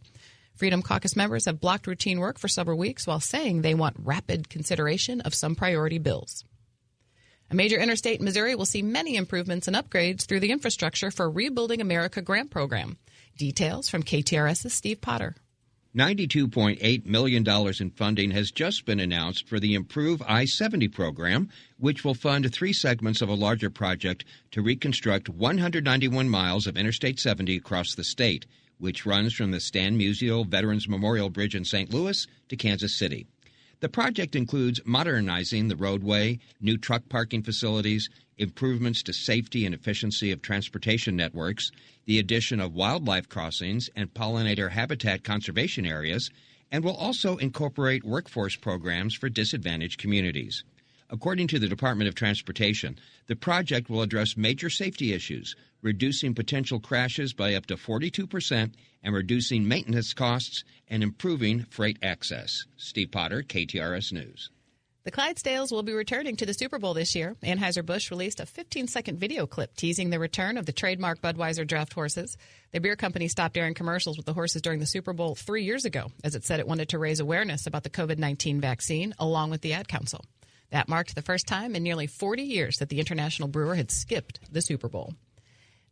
Freedom 0.55 0.81
Caucus 0.81 1.17
members 1.17 1.45
have 1.45 1.59
blocked 1.59 1.85
routine 1.85 2.21
work 2.21 2.39
for 2.39 2.47
several 2.47 2.77
weeks 2.77 3.05
while 3.05 3.19
saying 3.19 3.61
they 3.61 3.73
want 3.73 3.97
rapid 3.99 4.49
consideration 4.49 5.19
of 5.21 5.35
some 5.35 5.53
priority 5.53 5.97
bills. 5.97 6.45
A 7.51 7.55
major 7.55 7.77
interstate 7.77 8.19
in 8.19 8.25
Missouri 8.25 8.55
will 8.55 8.65
see 8.65 8.81
many 8.81 9.17
improvements 9.17 9.67
and 9.67 9.75
upgrades 9.75 10.25
through 10.25 10.39
the 10.39 10.51
infrastructure 10.51 11.11
for 11.11 11.29
Rebuilding 11.29 11.81
America 11.81 12.21
grant 12.21 12.51
program. 12.51 12.97
Details 13.37 13.89
from 13.89 14.01
KTRS's 14.01 14.73
Steve 14.73 15.01
Potter. 15.01 15.35
$92.8 15.93 17.05
million 17.05 17.45
in 17.79 17.89
funding 17.91 18.31
has 18.31 18.51
just 18.51 18.85
been 18.85 18.99
announced 18.99 19.47
for 19.47 19.59
the 19.59 19.75
Improve 19.75 20.21
I 20.25 20.45
70 20.45 20.87
program, 20.87 21.49
which 21.77 22.05
will 22.05 22.13
fund 22.13 22.51
three 22.51 22.73
segments 22.73 23.21
of 23.21 23.29
a 23.29 23.33
larger 23.33 23.69
project 23.69 24.23
to 24.51 24.61
reconstruct 24.61 25.29
191 25.29 26.29
miles 26.29 26.65
of 26.65 26.77
Interstate 26.77 27.19
70 27.19 27.57
across 27.57 27.93
the 27.93 28.03
state 28.03 28.45
which 28.77 29.05
runs 29.05 29.33
from 29.33 29.51
the 29.51 29.59
Stan 29.59 29.97
Musial 29.97 30.47
Veterans 30.47 30.87
Memorial 30.87 31.29
Bridge 31.29 31.55
in 31.55 31.65
St. 31.65 31.93
Louis 31.93 32.27
to 32.49 32.55
Kansas 32.55 32.97
City. 32.97 33.27
The 33.81 33.89
project 33.89 34.35
includes 34.35 34.81
modernizing 34.85 35.67
the 35.67 35.75
roadway, 35.75 36.39
new 36.61 36.77
truck 36.77 37.09
parking 37.09 37.43
facilities, 37.43 38.09
improvements 38.37 39.03
to 39.03 39.13
safety 39.13 39.65
and 39.65 39.75
efficiency 39.75 40.31
of 40.31 40.41
transportation 40.41 41.15
networks, 41.15 41.71
the 42.05 42.19
addition 42.19 42.59
of 42.59 42.73
wildlife 42.73 43.29
crossings 43.29 43.89
and 43.95 44.13
pollinator 44.13 44.71
habitat 44.71 45.23
conservation 45.23 45.85
areas, 45.85 46.29
and 46.71 46.83
will 46.83 46.95
also 46.95 47.37
incorporate 47.37 48.03
workforce 48.03 48.55
programs 48.55 49.13
for 49.13 49.29
disadvantaged 49.29 49.99
communities. 49.99 50.63
According 51.09 51.47
to 51.49 51.59
the 51.59 51.67
Department 51.67 52.07
of 52.07 52.15
Transportation, 52.15 52.97
the 53.27 53.35
project 53.35 53.89
will 53.89 54.01
address 54.01 54.35
major 54.35 54.69
safety 54.69 55.13
issues, 55.13 55.55
reducing 55.85 56.33
potential 56.33 56.79
crashes 56.79 57.31
by 57.31 57.53
up 57.53 57.67
to 57.67 57.75
42% 57.75 58.73
and 59.03 59.13
reducing 59.13 59.67
maintenance 59.67 60.13
costs 60.13 60.63
and 60.87 61.03
improving 61.03 61.63
freight 61.69 61.99
access. 62.01 62.65
Steve 62.75 63.11
Potter, 63.11 63.43
KTRS 63.43 64.11
News. 64.11 64.49
The 65.03 65.11
Clydesdales 65.11 65.71
will 65.71 65.83
be 65.83 65.93
returning 65.93 66.35
to 66.37 66.47
the 66.47 66.55
Super 66.55 66.79
Bowl 66.79 66.95
this 66.95 67.13
year. 67.13 67.35
Anheuser-Busch 67.43 68.09
released 68.09 68.39
a 68.39 68.45
15-second 68.45 69.19
video 69.19 69.45
clip 69.45 69.75
teasing 69.75 70.09
the 70.09 70.17
return 70.17 70.57
of 70.57 70.65
the 70.65 70.71
trademark 70.71 71.21
Budweiser 71.21 71.67
draft 71.67 71.93
horses. 71.93 72.35
The 72.71 72.79
beer 72.79 72.95
company 72.95 73.27
stopped 73.27 73.55
airing 73.55 73.75
commercials 73.75 74.17
with 74.17 74.25
the 74.25 74.33
horses 74.33 74.63
during 74.63 74.79
the 74.79 74.87
Super 74.87 75.13
Bowl 75.13 75.35
three 75.35 75.63
years 75.63 75.85
ago, 75.85 76.07
as 76.23 76.33
it 76.33 76.43
said 76.43 76.59
it 76.59 76.67
wanted 76.67 76.89
to 76.89 76.97
raise 76.97 77.19
awareness 77.19 77.67
about 77.67 77.83
the 77.83 77.91
COVID-19 77.91 78.59
vaccine, 78.59 79.13
along 79.19 79.51
with 79.51 79.61
the 79.61 79.73
Ad 79.73 79.87
Council. 79.87 80.25
That 80.71 80.89
marked 80.89 81.13
the 81.13 81.21
first 81.21 81.45
time 81.45 81.75
in 81.75 81.83
nearly 81.83 82.07
40 82.07 82.41
years 82.41 82.77
that 82.77 82.89
the 82.89 82.99
International 82.99 83.47
Brewer 83.47 83.75
had 83.75 83.91
skipped 83.91 84.39
the 84.51 84.63
Super 84.63 84.89
Bowl. 84.89 85.13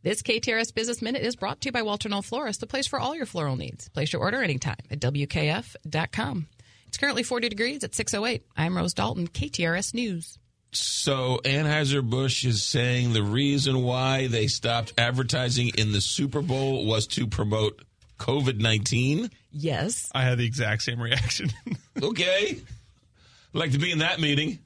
This 0.04 0.20
KTRS 0.20 0.74
Business 0.74 1.00
Minute 1.00 1.22
is 1.22 1.34
brought 1.34 1.62
to 1.62 1.68
you 1.68 1.72
by 1.72 1.80
Walter 1.80 2.10
Knoll 2.10 2.20
Florist, 2.20 2.60
the 2.60 2.66
place 2.66 2.86
for 2.86 3.00
all 3.00 3.16
your 3.16 3.24
floral 3.24 3.56
needs. 3.56 3.88
Place 3.88 4.12
your 4.12 4.20
order 4.20 4.42
anytime 4.42 4.76
at 4.90 5.00
WKF.com. 5.00 6.46
It's 6.86 6.98
currently 6.98 7.22
40 7.22 7.48
degrees 7.48 7.82
at 7.84 7.94
608. 7.94 8.44
I'm 8.54 8.76
Rose 8.76 8.92
Dalton, 8.92 9.26
KTRS 9.26 9.94
News. 9.94 10.38
So 10.72 11.40
Anheuser-Busch 11.46 12.44
is 12.44 12.62
saying 12.62 13.14
the 13.14 13.22
reason 13.22 13.82
why 13.82 14.26
they 14.26 14.46
stopped 14.46 14.92
advertising 14.98 15.70
in 15.78 15.92
the 15.92 16.02
Super 16.02 16.42
Bowl 16.42 16.84
was 16.84 17.06
to 17.06 17.26
promote 17.26 17.80
COVID-19? 18.18 19.32
Yes. 19.52 20.10
I 20.14 20.24
had 20.24 20.36
the 20.36 20.44
exact 20.44 20.82
same 20.82 21.00
reaction. 21.00 21.50
okay. 22.02 22.58
I'd 22.58 23.58
like 23.58 23.72
to 23.72 23.78
be 23.78 23.90
in 23.90 24.00
that 24.00 24.20
meeting. 24.20 24.58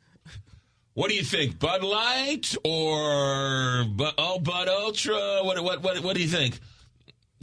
What 0.99 1.11
do 1.11 1.15
you 1.15 1.23
think, 1.23 1.61
Bud 1.61 1.85
Light 1.85 2.57
or 2.65 3.85
oh 4.19 4.41
Bud 4.43 4.67
Ultra? 4.67 5.45
What 5.45 5.63
what 5.63 5.81
what 5.81 6.01
what 6.01 6.17
do 6.17 6.21
you 6.21 6.27
think? 6.27 6.59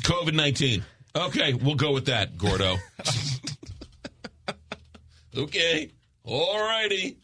COVID 0.01 0.33
nineteen. 0.33 0.83
Okay, 1.15 1.53
we'll 1.53 1.75
go 1.75 1.93
with 1.93 2.07
that, 2.07 2.37
Gordo. 2.37 2.75
okay, 5.37 5.89
all 6.25 6.59
righty. 6.59 7.15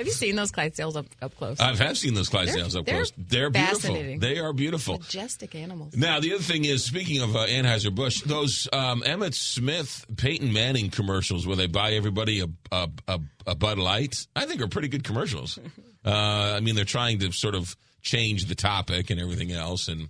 Have 0.00 0.06
you 0.06 0.14
seen 0.14 0.34
those 0.34 0.50
Clydesdales 0.50 0.96
up, 0.96 1.04
up 1.20 1.36
close? 1.36 1.60
I 1.60 1.76
have 1.76 1.98
seen 1.98 2.14
those 2.14 2.30
Clydesdales 2.30 2.74
up 2.74 2.86
they're 2.86 2.94
close. 2.94 3.12
They're 3.18 3.50
beautiful. 3.50 3.94
They 4.16 4.38
are 4.38 4.54
beautiful. 4.54 4.96
Majestic 4.96 5.54
animals. 5.54 5.94
Now, 5.94 6.20
the 6.20 6.32
other 6.32 6.42
thing 6.42 6.64
is, 6.64 6.82
speaking 6.82 7.20
of 7.20 7.36
uh, 7.36 7.40
Anheuser-Busch, 7.40 8.22
those 8.22 8.66
um, 8.72 9.02
Emmitt 9.02 9.34
Smith, 9.34 10.06
Peyton 10.16 10.54
Manning 10.54 10.88
commercials 10.88 11.46
where 11.46 11.54
they 11.54 11.66
buy 11.66 11.92
everybody 11.92 12.40
a, 12.40 12.46
a, 12.72 12.88
a, 13.08 13.20
a 13.48 13.54
Bud 13.54 13.78
Light, 13.78 14.26
I 14.34 14.46
think 14.46 14.62
are 14.62 14.68
pretty 14.68 14.88
good 14.88 15.04
commercials. 15.04 15.58
uh, 16.06 16.10
I 16.10 16.60
mean, 16.60 16.76
they're 16.76 16.86
trying 16.86 17.18
to 17.18 17.30
sort 17.32 17.54
of 17.54 17.76
change 18.00 18.46
the 18.46 18.54
topic 18.54 19.10
and 19.10 19.20
everything 19.20 19.52
else. 19.52 19.88
and 19.88 20.08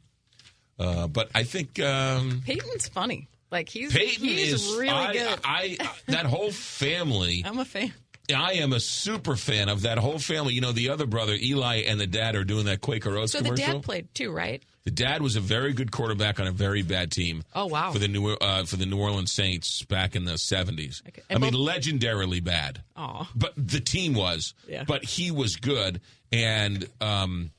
uh, 0.78 1.08
But 1.08 1.30
I 1.34 1.42
think... 1.42 1.80
Um, 1.80 2.42
Peyton's 2.46 2.86
funny. 2.86 3.26
Like, 3.50 3.68
he's, 3.68 3.92
Peyton 3.92 4.24
he's 4.24 4.52
is 4.52 4.76
really 4.76 4.88
I, 4.88 5.12
good. 5.12 5.38
I, 5.44 5.76
I 5.80 5.90
that 6.06 6.26
whole 6.26 6.52
family. 6.52 7.42
I'm 7.46 7.58
a 7.58 7.64
fan. 7.64 7.92
I 8.32 8.52
am 8.52 8.72
a 8.72 8.80
super 8.80 9.36
fan 9.36 9.68
of 9.68 9.82
that 9.82 9.98
whole 9.98 10.18
family. 10.18 10.54
You 10.54 10.60
know, 10.60 10.72
the 10.72 10.90
other 10.90 11.06
brother, 11.06 11.34
Eli, 11.34 11.82
and 11.86 12.00
the 12.00 12.06
dad 12.06 12.36
are 12.36 12.44
doing 12.44 12.66
that 12.66 12.80
Quaker 12.80 13.16
Oats 13.16 13.32
So 13.32 13.40
the 13.40 13.50
dad 13.50 13.82
played 13.82 14.12
too, 14.14 14.30
right? 14.30 14.62
The 14.84 14.90
dad 14.90 15.22
was 15.22 15.36
a 15.36 15.40
very 15.40 15.72
good 15.72 15.92
quarterback 15.92 16.40
on 16.40 16.46
a 16.46 16.52
very 16.52 16.82
bad 16.82 17.12
team. 17.12 17.42
Oh, 17.54 17.66
wow. 17.66 17.92
For 17.92 17.98
the 17.98 18.08
New 18.08 18.32
uh, 18.32 18.64
for 18.64 18.76
the 18.76 18.86
New 18.86 18.98
Orleans 18.98 19.30
Saints 19.30 19.82
back 19.84 20.16
in 20.16 20.24
the 20.24 20.38
seventies. 20.38 21.02
I 21.28 21.38
mean, 21.38 21.52
legendarily 21.52 22.42
bad. 22.42 22.82
Aw. 22.96 23.30
But 23.34 23.52
the 23.56 23.80
team 23.80 24.14
was. 24.14 24.54
Yeah. 24.66 24.84
But 24.84 25.04
he 25.04 25.30
was 25.30 25.56
good, 25.56 26.00
and 26.32 26.88
um, 27.00 27.50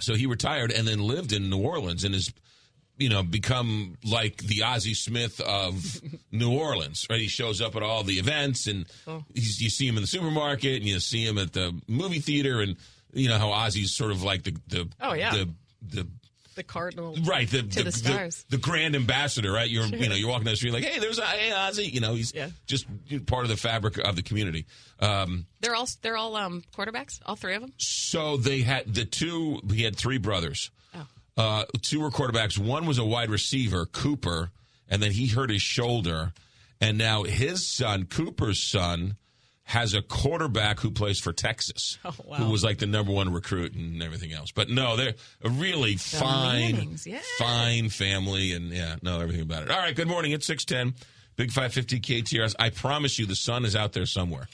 so 0.00 0.14
he 0.14 0.26
retired 0.26 0.72
and 0.72 0.88
then 0.88 1.00
lived 1.00 1.32
in 1.32 1.50
New 1.50 1.60
Orleans. 1.60 2.04
And 2.04 2.14
his 2.14 2.32
you 3.00 3.08
know, 3.08 3.22
become 3.24 3.96
like 4.04 4.36
the 4.36 4.62
Ozzie 4.62 4.94
Smith 4.94 5.40
of 5.40 6.00
New 6.30 6.52
Orleans, 6.56 7.06
right? 7.10 7.20
He 7.20 7.26
shows 7.28 7.60
up 7.60 7.74
at 7.74 7.82
all 7.82 8.04
the 8.04 8.14
events, 8.20 8.66
and 8.68 8.86
Oh. 9.06 9.24
you 9.34 9.70
see 9.70 9.88
him 9.88 9.96
in 9.96 10.02
the 10.02 10.06
supermarket, 10.06 10.76
and 10.76 10.84
you 10.84 11.00
see 11.00 11.24
him 11.26 11.38
at 11.38 11.52
the 11.52 11.74
movie 11.88 12.20
theater, 12.20 12.60
and 12.60 12.76
you 13.12 13.28
know 13.28 13.38
how 13.38 13.48
Ozzie's 13.50 13.92
sort 13.96 14.12
of 14.12 14.22
like 14.22 14.44
the 14.44 14.54
the 14.68 14.88
Oh, 15.00 15.14
yeah. 15.14 15.32
the 15.32 15.48
the 15.82 16.06
The 16.56 16.62
cardinal. 16.62 17.16
right 17.24 17.48
the 17.48 17.62
To 17.62 17.82
the 17.84 17.90
stars. 17.92 18.44
the, 18.50 18.58
grand 18.58 18.94
ambassador, 18.94 19.50
right? 19.50 19.68
You're 19.70 19.86
Sure. 19.88 19.96
you 19.98 20.08
know 20.10 20.14
you're 20.14 20.28
walking 20.28 20.44
down 20.44 20.52
the 20.52 20.56
street 20.58 20.72
like, 20.74 20.84
hey, 20.84 20.98
there's 21.00 21.18
a, 21.18 21.24
hey 21.24 21.52
Ozzie, 21.52 21.86
you 21.88 22.00
know 22.00 22.14
he's 22.14 22.32
just 22.66 22.84
part 23.26 23.44
of 23.44 23.48
the 23.48 23.56
fabric 23.56 23.96
of 23.98 24.14
the 24.14 24.22
community. 24.22 24.66
Um, 25.00 25.46
They're 25.60 25.74
all 25.74 25.88
they're 26.02 26.18
all 26.18 26.36
um, 26.36 26.62
quarterbacks. 26.76 27.18
All 27.24 27.36
three 27.36 27.54
of 27.54 27.62
them. 27.62 27.72
so 27.78 28.36
they 28.36 28.60
had 28.60 28.92
the 28.94 29.06
two. 29.06 29.60
He 29.72 29.84
had 29.84 29.96
three 29.96 30.18
brothers. 30.18 30.70
Uh, 31.40 31.64
two 31.80 32.00
were 32.00 32.10
quarterbacks. 32.10 32.58
One 32.58 32.84
was 32.86 32.98
a 32.98 33.04
wide 33.04 33.30
receiver, 33.30 33.86
Cooper, 33.86 34.50
and 34.88 35.02
then 35.02 35.12
he 35.12 35.26
hurt 35.28 35.50
his 35.50 35.62
shoulder. 35.62 36.32
And 36.82 36.98
now 36.98 37.22
his 37.24 37.66
son, 37.66 38.04
Cooper's 38.04 38.62
son, 38.62 39.16
has 39.64 39.94
a 39.94 40.02
quarterback 40.02 40.80
who 40.80 40.90
plays 40.90 41.18
for 41.20 41.32
Texas, 41.32 41.98
Oh, 42.04 42.12
wow. 42.26 42.36
who 42.38 42.50
was 42.50 42.64
like 42.64 42.78
the 42.78 42.86
number 42.86 43.12
one 43.12 43.32
recruit 43.32 43.72
and 43.74 44.02
everything 44.02 44.32
else. 44.32 44.50
But 44.52 44.68
no, 44.68 44.96
they're 44.96 45.14
a 45.42 45.48
really 45.48 45.96
fine, 45.96 46.72
Mannings, 46.74 47.06
yeah. 47.06 47.20
fine 47.38 47.88
family, 47.88 48.52
and 48.52 48.70
yeah, 48.72 48.96
know 49.02 49.20
everything 49.20 49.42
about 49.42 49.62
it. 49.62 49.70
All 49.70 49.78
right, 49.78 49.94
good 49.94 50.08
morning. 50.08 50.32
It's 50.32 50.46
six 50.46 50.64
ten, 50.64 50.94
Big 51.36 51.52
Five 51.52 51.72
Fifty 51.72 52.00
KTRS. 52.00 52.54
I 52.58 52.70
promise 52.70 53.18
you, 53.18 53.26
the 53.26 53.36
sun 53.36 53.64
is 53.64 53.76
out 53.76 53.92
there 53.92 54.06
somewhere. 54.06 54.48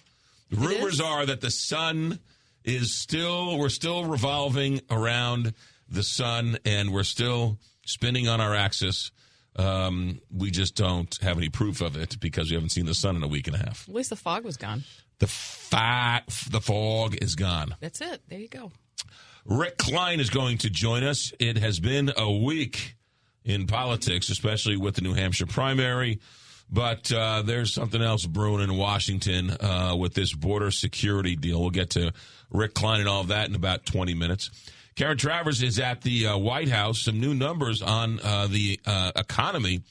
The 0.51 0.57
rumors 0.59 1.01
are 1.01 1.25
that 1.27 1.41
the 1.41 1.51
sun 1.51 2.19
is 2.65 2.95
still 2.95 3.59
we're 3.59 3.71
still 3.71 4.05
revolving 4.05 4.83
around 4.91 5.55
the 5.89 6.03
sun 6.03 6.59
and 6.65 6.93
we're 6.93 7.05
still 7.05 7.59
spinning 7.85 8.29
on 8.29 8.41
our 8.41 8.55
axis. 8.55 9.11
Um, 9.57 10.21
we 10.31 10.51
just 10.51 10.75
don't 10.77 11.17
have 11.23 11.39
any 11.39 11.49
proof 11.49 11.81
of 11.81 11.97
it 11.97 12.21
because 12.21 12.51
we 12.51 12.55
haven't 12.57 12.71
seen 12.71 12.87
the 12.87 12.95
sun 12.95 13.17
in 13.17 13.23
a 13.23 13.29
week 13.29 13.47
and 13.47 13.57
a 13.57 13.59
half. 13.59 13.89
At 13.89 13.95
least 13.95 14.11
the 14.11 14.17
fog 14.17 14.45
was 14.45 14.57
gone. 14.57 14.85
The 15.19 15.27
fa- 15.27 16.25
the 16.51 16.61
fog 16.61 17.17
is 17.23 17.35
gone. 17.37 17.75
That's 17.81 18.01
it. 18.03 18.21
There 18.29 18.39
you 18.39 18.49
go. 18.49 18.73
Rick 19.47 19.79
Klein 19.79 20.21
is 20.21 20.29
going 20.29 20.59
to 20.59 20.71
join 20.71 21.05
us. 21.05 21.33
It 21.39 21.57
has 21.59 21.81
been 21.81 22.13
a 22.17 22.31
week 22.31 22.97
in 23.45 23.67
politics, 23.67 24.29
especially 24.29 24.77
with 24.77 24.97
the 24.97 25.01
New 25.01 25.15
Hampshire 25.15 25.47
primary. 25.47 26.21
But 26.69 27.13
uh, 27.13 27.43
there's 27.43 27.73
something 27.73 28.03
else 28.03 28.27
brewing 28.27 28.63
in 28.63 28.77
Washington 28.77 29.51
uh, 29.51 29.95
with 29.97 30.15
this 30.15 30.35
border 30.35 30.73
security 30.73 31.37
deal. 31.37 31.61
We'll 31.61 31.71
get 31.71 31.91
to 31.91 32.13
Rick 32.51 32.75
Klein 32.75 33.01
and 33.01 33.09
all 33.09 33.21
of 33.21 33.29
that 33.29 33.49
in 33.49 33.55
about 33.55 33.87
20 33.87 34.15
minutes. 34.15 34.51
Karen 34.97 35.19
Travers 35.19 35.63
is 35.63 35.79
at 35.79 36.01
the 36.01 36.27
uh, 36.27 36.39
White 36.39 36.71
House. 36.71 37.03
Some 37.03 37.21
new 37.21 37.35
numbers 37.35 37.83
on 37.83 38.19
uh, 38.25 38.47
the 38.47 38.81
uh, 38.87 39.13
economy 39.15 39.83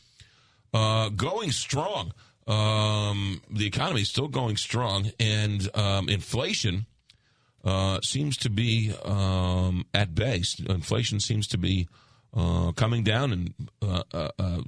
uh, 0.73 1.09
going 1.09 1.51
strong. 1.51 2.11
Um, 2.47 3.41
the 3.49 3.67
economy 3.67 4.01
is 4.01 4.09
still 4.09 4.27
going 4.27 4.57
strong, 4.57 5.11
and 5.19 5.69
um, 5.75 6.09
inflation 6.09 6.87
uh, 7.63 7.99
seems 8.01 8.35
to 8.37 8.49
be 8.49 8.93
um, 9.03 9.85
at 9.93 10.15
base. 10.15 10.59
Inflation 10.59 11.19
seems 11.19 11.47
to 11.49 11.57
be 11.59 11.87
uh, 12.35 12.71
coming 12.73 13.03
down 13.03 13.31
and 13.31 13.53
uh, 13.81 14.03
uh, 14.13 14.29
uh, 14.37 14.61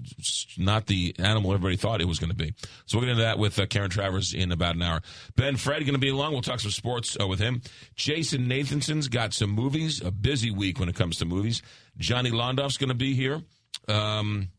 not 0.57 0.87
the 0.87 1.13
animal 1.19 1.53
everybody 1.53 1.75
thought 1.75 1.99
it 1.99 2.07
was 2.07 2.19
going 2.19 2.29
to 2.29 2.35
be. 2.35 2.53
So 2.85 2.97
we'll 2.97 3.07
get 3.07 3.11
into 3.11 3.23
that 3.23 3.39
with 3.39 3.59
uh, 3.59 3.65
Karen 3.65 3.89
Travers 3.89 4.33
in 4.33 4.51
about 4.51 4.75
an 4.75 4.81
hour. 4.81 5.01
Ben 5.35 5.57
Fred 5.57 5.81
going 5.81 5.93
to 5.93 5.99
be 5.99 6.09
along. 6.09 6.31
We'll 6.31 6.41
talk 6.41 6.61
some 6.61 6.71
sports 6.71 7.17
uh, 7.19 7.27
with 7.27 7.39
him. 7.39 7.61
Jason 7.95 8.47
Nathanson's 8.47 9.09
got 9.09 9.33
some 9.33 9.49
movies. 9.49 10.01
A 10.01 10.11
busy 10.11 10.49
week 10.49 10.79
when 10.79 10.87
it 10.87 10.95
comes 10.95 11.17
to 11.17 11.25
movies. 11.25 11.61
Johnny 11.97 12.31
Londoff's 12.31 12.77
going 12.77 12.89
to 12.89 12.95
be 12.95 13.13
here. 13.13 13.41
Um, 13.89 14.49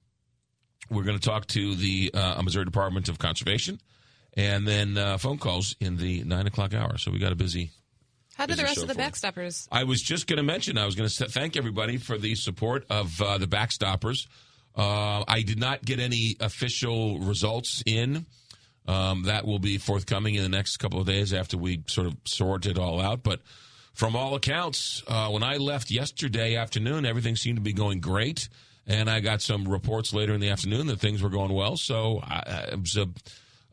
we're 0.90 1.04
going 1.04 1.18
to 1.18 1.26
talk 1.26 1.46
to 1.48 1.74
the 1.74 2.10
Missouri 2.42 2.64
Department 2.64 3.08
of 3.08 3.18
Conservation, 3.18 3.78
and 4.34 4.66
then 4.66 5.18
phone 5.18 5.38
calls 5.38 5.76
in 5.80 5.96
the 5.98 6.24
nine 6.24 6.46
o'clock 6.46 6.72
hour. 6.72 6.96
So 6.98 7.10
we 7.10 7.18
got 7.18 7.32
a 7.32 7.36
busy. 7.36 7.72
How 8.38 8.46
did 8.46 8.56
the 8.56 8.62
rest 8.62 8.80
of 8.80 8.86
the 8.86 8.94
backstoppers? 8.94 9.66
I 9.72 9.82
was 9.82 10.00
just 10.00 10.28
going 10.28 10.36
to 10.36 10.44
mention. 10.44 10.78
I 10.78 10.86
was 10.86 10.94
going 10.94 11.08
to 11.08 11.24
thank 11.28 11.56
everybody 11.56 11.96
for 11.96 12.16
the 12.16 12.36
support 12.36 12.86
of 12.88 13.20
uh, 13.20 13.36
the 13.38 13.48
backstoppers. 13.48 14.28
Uh, 14.76 15.24
I 15.26 15.42
did 15.42 15.58
not 15.58 15.84
get 15.84 15.98
any 15.98 16.36
official 16.38 17.18
results 17.18 17.82
in. 17.84 18.26
Um, 18.86 19.24
that 19.24 19.44
will 19.44 19.58
be 19.58 19.76
forthcoming 19.76 20.36
in 20.36 20.44
the 20.44 20.48
next 20.48 20.76
couple 20.76 21.00
of 21.00 21.06
days 21.06 21.34
after 21.34 21.58
we 21.58 21.82
sort 21.88 22.06
of 22.06 22.16
sort 22.26 22.64
it 22.66 22.78
all 22.78 23.00
out. 23.00 23.24
But 23.24 23.40
from 23.92 24.14
all 24.14 24.36
accounts, 24.36 25.02
uh, 25.08 25.30
when 25.30 25.42
I 25.42 25.56
left 25.56 25.90
yesterday 25.90 26.54
afternoon, 26.54 27.06
everything 27.06 27.34
seemed 27.34 27.56
to 27.56 27.62
be 27.62 27.72
going 27.72 28.00
great. 28.00 28.48
And 28.86 29.10
I 29.10 29.18
got 29.18 29.42
some 29.42 29.66
reports 29.66 30.14
later 30.14 30.32
in 30.32 30.40
the 30.40 30.50
afternoon 30.50 30.86
that 30.86 31.00
things 31.00 31.24
were 31.24 31.28
going 31.28 31.52
well. 31.52 31.76
So 31.76 32.20
I, 32.22 32.42
I, 32.46 32.58
it 32.72 32.80
was 32.80 32.96
a, 32.96 33.08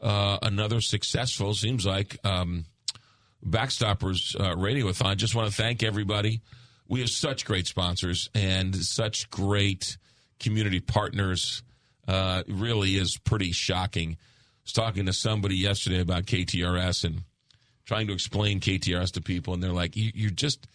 uh, 0.04 0.40
another 0.42 0.82
successful, 0.82 1.54
seems 1.54 1.86
like, 1.86 2.18
um, 2.26 2.66
Backstoppers 3.48 4.40
uh, 4.40 4.56
Radiothon. 4.56 5.18
Just 5.18 5.36
want 5.36 5.50
to 5.50 5.56
thank 5.56 5.84
everybody. 5.84 6.42
We 6.88 7.00
have 7.02 7.10
such 7.10 7.46
great 7.46 7.68
sponsors 7.68 8.30
and 8.34 8.76
such 8.76 9.30
great 9.30 9.98
community 10.40 10.80
partners. 10.80 11.64
Uh, 12.08 12.44
it 12.48 12.54
really 12.54 12.98
is 12.98 13.18
pretty 13.18 13.52
shocking. 13.52 14.12
I 14.12 14.18
was 14.64 14.74
talking 14.74 15.06
to 15.06 15.14
somebody 15.14 15.56
yesterday 15.56 16.00
about 16.00 16.26
KTRS 16.26 17.04
and 17.04 17.24
trying 17.86 18.08
to 18.08 18.14
explain 18.14 18.60
KTRS 18.60 19.14
to 19.14 19.22
people, 19.22 19.54
and 19.54 19.62
they're 19.64 19.72
like, 19.72 19.96
you, 19.96 20.12
"You're 20.14 20.32
just." 20.32 20.68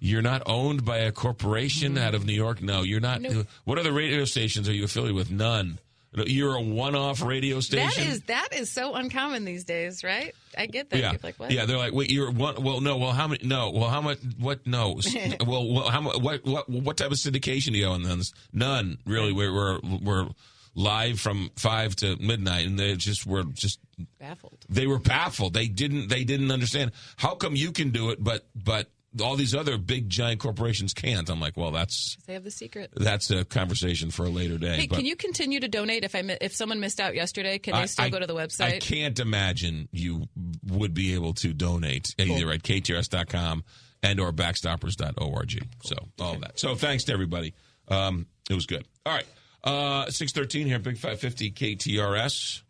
You're 0.00 0.22
not 0.22 0.44
owned 0.46 0.84
by 0.84 0.98
a 0.98 1.10
corporation 1.10 1.98
out 1.98 2.14
of 2.14 2.24
New 2.24 2.32
York. 2.32 2.62
No, 2.62 2.82
you're 2.82 3.00
not. 3.00 3.20
What 3.64 3.78
other 3.78 3.90
radio 3.90 4.24
stations 4.26 4.68
are 4.68 4.72
you 4.72 4.84
affiliated 4.84 5.16
with? 5.16 5.32
None. 5.32 5.80
You're 6.14 6.54
a 6.54 6.62
one-off 6.62 7.22
radio 7.22 7.60
station. 7.60 8.04
That 8.04 8.10
is 8.10 8.22
that 8.22 8.48
is 8.52 8.70
so 8.70 8.94
uncommon 8.94 9.44
these 9.44 9.64
days, 9.64 10.02
right? 10.02 10.34
I 10.56 10.66
get 10.66 10.90
that. 10.90 10.98
Yeah, 10.98 11.12
People 11.12 11.28
like, 11.28 11.38
what? 11.38 11.50
yeah. 11.50 11.66
They're 11.66 11.76
like, 11.76 11.92
wait, 11.92 12.10
you're 12.10 12.30
one. 12.30 12.62
Well, 12.62 12.80
no. 12.80 12.96
Well, 12.96 13.12
how 13.12 13.28
many? 13.28 13.46
No. 13.46 13.70
Well, 13.70 13.88
how 13.90 14.00
much? 14.00 14.18
What? 14.38 14.66
No. 14.66 14.98
well, 15.46 15.72
well, 15.72 15.88
how 15.88 16.00
much? 16.00 16.16
What? 16.20 16.44
What? 16.44 16.68
What 16.68 16.96
type 16.96 17.10
of 17.10 17.18
syndication 17.18 17.72
do 17.72 17.78
you 17.78 17.86
own? 17.86 18.02
Then 18.02 18.22
none. 18.52 18.98
Really, 19.04 19.32
we're 19.32 19.52
we're 19.52 19.80
we're 20.02 20.28
live 20.74 21.20
from 21.20 21.50
five 21.56 21.94
to 21.96 22.16
midnight, 22.16 22.66
and 22.66 22.78
they 22.78 22.94
just 22.96 23.26
were 23.26 23.44
just 23.44 23.78
baffled. 24.18 24.64
They 24.68 24.86
were 24.86 24.98
baffled. 24.98 25.52
They 25.54 25.68
didn't. 25.68 26.08
They 26.08 26.24
didn't 26.24 26.50
understand 26.50 26.92
how 27.16 27.34
come 27.34 27.54
you 27.54 27.70
can 27.72 27.90
do 27.90 28.10
it, 28.10 28.22
but 28.22 28.46
but 28.54 28.90
all 29.22 29.36
these 29.36 29.54
other 29.54 29.78
big 29.78 30.08
giant 30.08 30.38
corporations 30.40 30.92
can't. 30.92 31.28
I'm 31.30 31.40
like, 31.40 31.56
well, 31.56 31.70
that's 31.70 32.16
They 32.26 32.34
have 32.34 32.44
the 32.44 32.50
secret. 32.50 32.92
that's 32.94 33.30
a 33.30 33.44
conversation 33.44 34.10
for 34.10 34.24
a 34.26 34.28
later 34.28 34.58
day. 34.58 34.76
Hey, 34.76 34.86
but 34.86 34.96
can 34.96 35.06
you 35.06 35.16
continue 35.16 35.60
to 35.60 35.68
donate 35.68 36.04
if 36.04 36.14
I 36.14 36.22
mi- 36.22 36.36
if 36.40 36.54
someone 36.54 36.78
missed 36.80 37.00
out 37.00 37.14
yesterday? 37.14 37.58
Can 37.58 37.74
they 37.74 37.80
I- 37.80 37.86
still 37.86 38.04
I- 38.04 38.10
go 38.10 38.18
to 38.18 38.26
the 38.26 38.34
website? 38.34 38.74
I 38.74 38.78
can't 38.78 39.18
imagine 39.18 39.88
you 39.92 40.28
would 40.66 40.94
be 40.94 41.14
able 41.14 41.34
to 41.34 41.52
donate 41.54 42.14
either 42.18 42.50
at 42.50 42.62
ktrs.com 42.62 43.64
and 44.02 44.20
or 44.20 44.32
backstoppers.org. 44.32 45.66
So 45.84 45.96
all 46.20 46.34
of 46.34 46.40
that. 46.42 46.58
So 46.60 46.74
thanks 46.74 47.04
to 47.04 47.12
everybody. 47.12 47.54
Um, 47.88 48.26
it 48.50 48.54
was 48.54 48.66
good. 48.66 48.84
All 49.06 49.12
right. 49.14 49.26
Uh, 49.64 50.08
613 50.10 50.66
here, 50.66 50.78
Big 50.78 50.96
550 50.98 51.50
KTRS. 51.50 52.62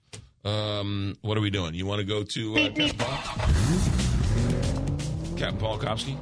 Um, 0.44 1.16
what 1.20 1.36
are 1.36 1.40
we 1.42 1.50
doing? 1.50 1.74
You 1.74 1.84
want 1.84 1.98
to 2.00 2.06
go 2.06 2.22
to 2.22 2.56
uh, 2.56 4.07
Captain 5.38 5.58
Paul? 5.58 5.78
Kopsky 5.78 6.16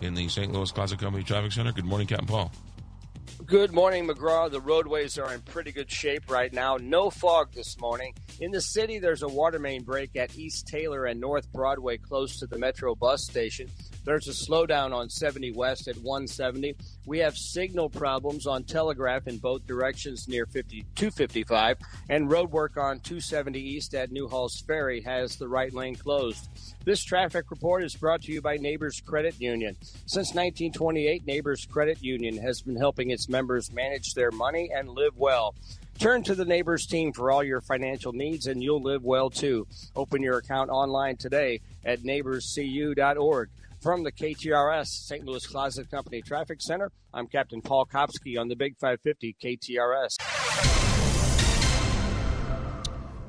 in 0.00 0.14
the 0.14 0.28
St. 0.28 0.52
Louis 0.52 0.70
Closet 0.72 0.98
Company 0.98 1.22
Traffic 1.22 1.52
Center. 1.52 1.72
Good 1.72 1.84
morning, 1.84 2.08
Captain 2.08 2.26
Paul. 2.26 2.50
Good 3.44 3.72
morning, 3.72 4.08
McGraw. 4.08 4.50
The 4.50 4.60
roadways 4.60 5.18
are 5.18 5.32
in 5.32 5.40
pretty 5.42 5.70
good 5.70 5.90
shape 5.90 6.28
right 6.28 6.52
now. 6.52 6.76
No 6.76 7.10
fog 7.10 7.52
this 7.52 7.78
morning. 7.78 8.12
In 8.40 8.50
the 8.50 8.60
city, 8.60 8.98
there's 8.98 9.22
a 9.22 9.28
water 9.28 9.60
main 9.60 9.84
break 9.84 10.16
at 10.16 10.36
East 10.36 10.66
Taylor 10.66 11.04
and 11.04 11.20
North 11.20 11.50
Broadway 11.52 11.96
close 11.96 12.40
to 12.40 12.46
the 12.46 12.58
Metro 12.58 12.96
bus 12.96 13.24
station. 13.24 13.68
There's 14.06 14.28
a 14.28 14.30
slowdown 14.30 14.94
on 14.94 15.10
70 15.10 15.50
West 15.50 15.88
at 15.88 15.96
170. 15.96 16.76
We 17.06 17.18
have 17.18 17.36
signal 17.36 17.90
problems 17.90 18.46
on 18.46 18.62
Telegraph 18.62 19.26
in 19.26 19.38
both 19.38 19.66
directions 19.66 20.28
near 20.28 20.46
50, 20.46 20.86
255, 20.94 21.78
and 22.08 22.30
road 22.30 22.52
work 22.52 22.76
on 22.76 23.00
270 23.00 23.58
East 23.58 23.96
at 23.96 24.12
New 24.12 24.28
Halls 24.28 24.62
Ferry 24.64 25.00
has 25.00 25.34
the 25.34 25.48
right 25.48 25.74
lane 25.74 25.96
closed. 25.96 26.48
This 26.84 27.02
traffic 27.02 27.50
report 27.50 27.82
is 27.82 27.96
brought 27.96 28.22
to 28.22 28.32
you 28.32 28.40
by 28.40 28.58
Neighbors 28.58 29.02
Credit 29.04 29.34
Union. 29.40 29.76
Since 29.82 30.34
1928, 30.34 31.26
Neighbors 31.26 31.66
Credit 31.68 32.00
Union 32.00 32.38
has 32.38 32.60
been 32.60 32.76
helping 32.76 33.10
its 33.10 33.28
members 33.28 33.72
manage 33.72 34.14
their 34.14 34.30
money 34.30 34.70
and 34.72 34.88
live 34.88 35.16
well. 35.16 35.56
Turn 35.98 36.22
to 36.24 36.36
the 36.36 36.44
Neighbors 36.44 36.86
team 36.86 37.12
for 37.12 37.32
all 37.32 37.42
your 37.42 37.62
financial 37.62 38.12
needs 38.12 38.46
and 38.46 38.62
you'll 38.62 38.82
live 38.82 39.02
well 39.02 39.30
too. 39.30 39.66
Open 39.96 40.22
your 40.22 40.38
account 40.38 40.70
online 40.70 41.16
today 41.16 41.60
at 41.84 42.02
neighborscu.org. 42.02 43.48
From 43.86 44.02
the 44.02 44.10
KTRS 44.10 44.88
St. 44.88 45.24
Louis 45.24 45.46
Closet 45.46 45.88
Company 45.88 46.20
Traffic 46.20 46.60
Center, 46.60 46.90
I'm 47.14 47.28
Captain 47.28 47.62
Paul 47.62 47.86
Kopsky 47.86 48.36
on 48.36 48.48
the 48.48 48.56
Big 48.56 48.76
550 48.80 49.36
KTRS. 49.40 50.16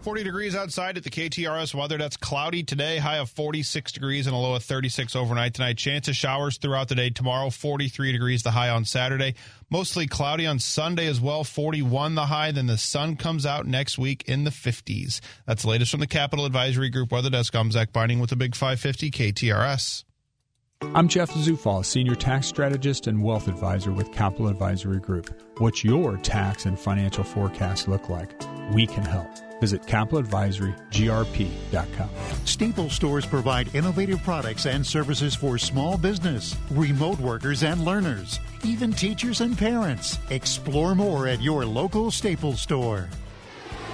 40 0.01 0.23
degrees 0.23 0.55
outside 0.55 0.97
at 0.97 1.03
the 1.03 1.11
KTRS 1.11 1.75
weather. 1.75 1.99
That's 1.99 2.17
cloudy 2.17 2.63
today, 2.63 2.97
high 2.97 3.19
of 3.19 3.29
46 3.29 3.91
degrees 3.91 4.25
and 4.25 4.35
a 4.35 4.39
low 4.39 4.55
of 4.55 4.63
36 4.63 5.15
overnight 5.15 5.53
tonight. 5.53 5.77
Chance 5.77 6.07
of 6.07 6.15
showers 6.15 6.57
throughout 6.57 6.87
the 6.87 6.95
day 6.95 7.11
tomorrow, 7.11 7.51
43 7.51 8.11
degrees 8.11 8.41
the 8.41 8.49
high 8.49 8.69
on 8.69 8.83
Saturday. 8.83 9.35
Mostly 9.69 10.07
cloudy 10.07 10.47
on 10.47 10.57
Sunday 10.57 11.05
as 11.05 11.21
well, 11.21 11.43
41 11.43 12.15
the 12.15 12.25
high. 12.25 12.51
Then 12.51 12.65
the 12.65 12.79
sun 12.79 13.15
comes 13.15 13.45
out 13.45 13.67
next 13.67 13.99
week 13.99 14.23
in 14.27 14.43
the 14.43 14.49
50s. 14.49 15.19
That's 15.45 15.61
the 15.61 15.69
latest 15.69 15.91
from 15.91 15.99
the 15.99 16.07
Capital 16.07 16.45
Advisory 16.45 16.89
Group 16.89 17.11
Weather 17.11 17.29
Desk. 17.29 17.55
I'm 17.55 17.71
Zach 17.71 17.93
Binding 17.93 18.19
with 18.19 18.31
the 18.31 18.35
Big 18.35 18.55
550 18.55 19.11
KTRS. 19.11 20.03
I'm 20.93 21.07
Jeff 21.07 21.31
Zufall, 21.31 21.83
Senior 21.83 22.13
Tax 22.13 22.45
Strategist 22.45 23.07
and 23.07 23.23
Wealth 23.23 23.47
Advisor 23.47 23.91
with 23.91 24.11
Capital 24.11 24.47
Advisory 24.47 24.99
Group. 24.99 25.33
What's 25.57 25.83
your 25.83 26.17
tax 26.17 26.65
and 26.65 26.77
financial 26.77 27.23
forecast 27.23 27.87
look 27.87 28.09
like? 28.09 28.39
We 28.73 28.85
can 28.85 29.03
help. 29.03 29.27
Visit 29.59 29.81
capitaladvisorygrp.com. 29.83 32.09
Staples 32.45 32.93
stores 32.93 33.25
provide 33.25 33.73
innovative 33.73 34.21
products 34.21 34.67
and 34.67 34.85
services 34.85 35.33
for 35.33 35.57
small 35.57 35.97
business, 35.97 36.55
remote 36.69 37.19
workers 37.19 37.63
and 37.63 37.83
learners, 37.83 38.39
even 38.63 38.93
teachers 38.93 39.41
and 39.41 39.57
parents. 39.57 40.19
Explore 40.29 40.93
more 40.93 41.27
at 41.27 41.41
your 41.41 41.65
local 41.65 42.11
Staples 42.11 42.61
store. 42.61 43.09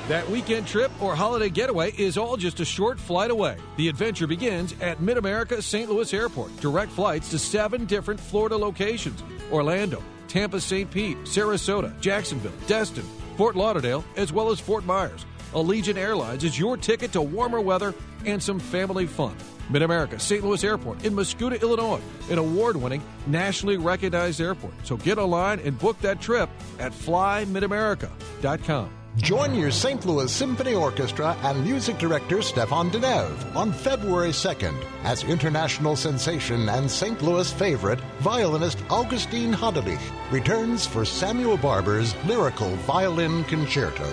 That 0.10 0.30
weekend 0.30 0.68
trip 0.68 0.92
or 1.02 1.16
holiday 1.16 1.50
getaway 1.50 1.94
is 1.94 2.18
all 2.18 2.36
just 2.36 2.60
a 2.60 2.66
short 2.66 3.00
flight 3.00 3.32
away. 3.32 3.56
The 3.78 3.88
adventure 3.88 4.28
begins 4.28 4.76
at 4.82 5.00
Mid 5.00 5.18
America 5.18 5.62
St. 5.62 5.90
Louis 5.90 6.14
Airport. 6.14 6.54
Direct 6.58 6.92
flights 6.92 7.30
to 7.30 7.40
seven 7.40 7.86
different 7.86 8.20
Florida 8.20 8.58
locations 8.58 9.24
Orlando, 9.50 10.04
Tampa, 10.28 10.60
St. 10.60 10.92
Pete, 10.92 11.18
Sarasota, 11.20 11.98
Jacksonville, 12.02 12.52
Destin, 12.68 13.06
Fort 13.38 13.56
Lauderdale, 13.56 14.04
as 14.18 14.34
well 14.34 14.52
as 14.52 14.60
Fort 14.60 14.84
Myers. 14.84 15.26
Allegiant 15.54 15.96
Airlines 15.96 16.44
is 16.44 16.60
your 16.60 16.76
ticket 16.76 17.14
to 17.14 17.22
warmer 17.22 17.62
weather 17.62 17.94
and 18.26 18.44
some 18.44 18.60
family 18.60 19.08
fun. 19.08 19.38
Mid 19.70 19.84
America 19.84 20.20
St. 20.20 20.44
Louis 20.44 20.66
Airport 20.66 21.06
in 21.06 21.14
Mascoutah, 21.14 21.62
Illinois, 21.62 22.02
an 22.30 22.40
award 22.40 22.76
winning, 22.76 23.02
nationally 23.26 23.78
recognized 23.78 24.42
airport. 24.42 24.74
So 24.84 24.98
get 24.98 25.18
online 25.18 25.62
and 25.62 25.80
book 25.80 25.98
that 26.02 26.20
trip 26.20 26.50
at 26.78 26.92
flymidamerica.com. 26.92 28.90
Join 29.18 29.54
your 29.54 29.70
St. 29.70 30.04
Louis 30.08 30.32
Symphony 30.32 30.74
Orchestra 30.74 31.38
and 31.44 31.64
music 31.64 32.00
director 32.00 32.38
Stéphane 32.38 32.90
Denève 32.90 33.56
on 33.56 33.72
February 33.72 34.32
2nd 34.32 34.76
as 35.04 35.24
international 35.24 35.96
sensation 35.96 36.68
and 36.68 36.90
St. 36.90 37.22
Louis 37.22 37.52
favorite 37.54 38.00
violinist 38.20 38.80
Augustin 38.90 39.54
Hadelich 39.54 40.02
returns 40.32 40.88
for 40.88 41.06
Samuel 41.06 41.58
Barber's 41.58 42.16
lyrical 42.26 42.76
violin 42.88 43.44
concerto. 43.44 44.12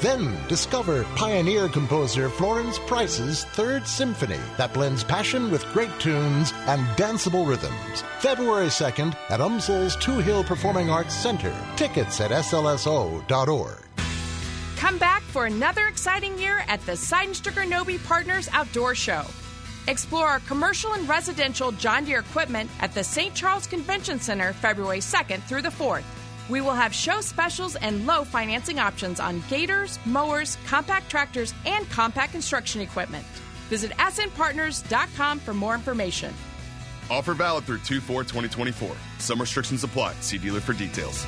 Then 0.00 0.36
discover 0.48 1.04
pioneer 1.14 1.68
composer 1.68 2.28
Florence 2.28 2.80
Price's 2.88 3.44
Third 3.44 3.86
Symphony 3.86 4.40
that 4.56 4.74
blends 4.74 5.04
passion 5.04 5.52
with 5.52 5.64
great 5.72 5.96
tunes 6.00 6.52
and 6.66 6.84
danceable 6.96 7.46
rhythms. 7.46 8.02
February 8.18 8.66
2nd 8.66 9.14
at 9.30 9.38
UMSL's 9.38 9.96
Touhill 9.98 10.44
Performing 10.44 10.90
Arts 10.90 11.14
Center. 11.14 11.54
Tickets 11.76 12.20
at 12.20 12.32
slso.org. 12.32 13.81
Come 14.82 14.98
back 14.98 15.22
for 15.22 15.46
another 15.46 15.86
exciting 15.86 16.36
year 16.36 16.64
at 16.66 16.84
the 16.86 16.92
Sydenstricker 16.92 17.68
Nobbe 17.68 18.02
Partners 18.02 18.48
Outdoor 18.52 18.96
Show. 18.96 19.22
Explore 19.86 20.26
our 20.26 20.40
commercial 20.40 20.94
and 20.94 21.08
residential 21.08 21.70
John 21.70 22.04
Deere 22.04 22.18
equipment 22.18 22.68
at 22.80 22.92
the 22.92 23.04
St. 23.04 23.32
Charles 23.32 23.68
Convention 23.68 24.18
Center 24.18 24.52
February 24.54 24.98
2nd 24.98 25.40
through 25.44 25.62
the 25.62 25.68
4th. 25.68 26.02
We 26.48 26.60
will 26.60 26.72
have 26.72 26.92
show 26.92 27.20
specials 27.20 27.76
and 27.76 28.08
low 28.08 28.24
financing 28.24 28.80
options 28.80 29.20
on 29.20 29.44
gators, 29.48 30.00
mowers, 30.04 30.58
compact 30.66 31.08
tractors, 31.08 31.54
and 31.64 31.88
compact 31.88 32.32
construction 32.32 32.80
equipment. 32.80 33.24
Visit 33.70 33.92
ascentpartners.com 33.92 35.38
for 35.38 35.54
more 35.54 35.74
information. 35.76 36.34
Offer 37.08 37.34
valid 37.34 37.62
through 37.66 37.78
2 37.78 38.00
4 38.00 38.24
2024. 38.24 38.96
Some 39.18 39.40
restrictions 39.40 39.84
apply. 39.84 40.14
See 40.14 40.38
dealer 40.38 40.58
for 40.60 40.72
details. 40.72 41.24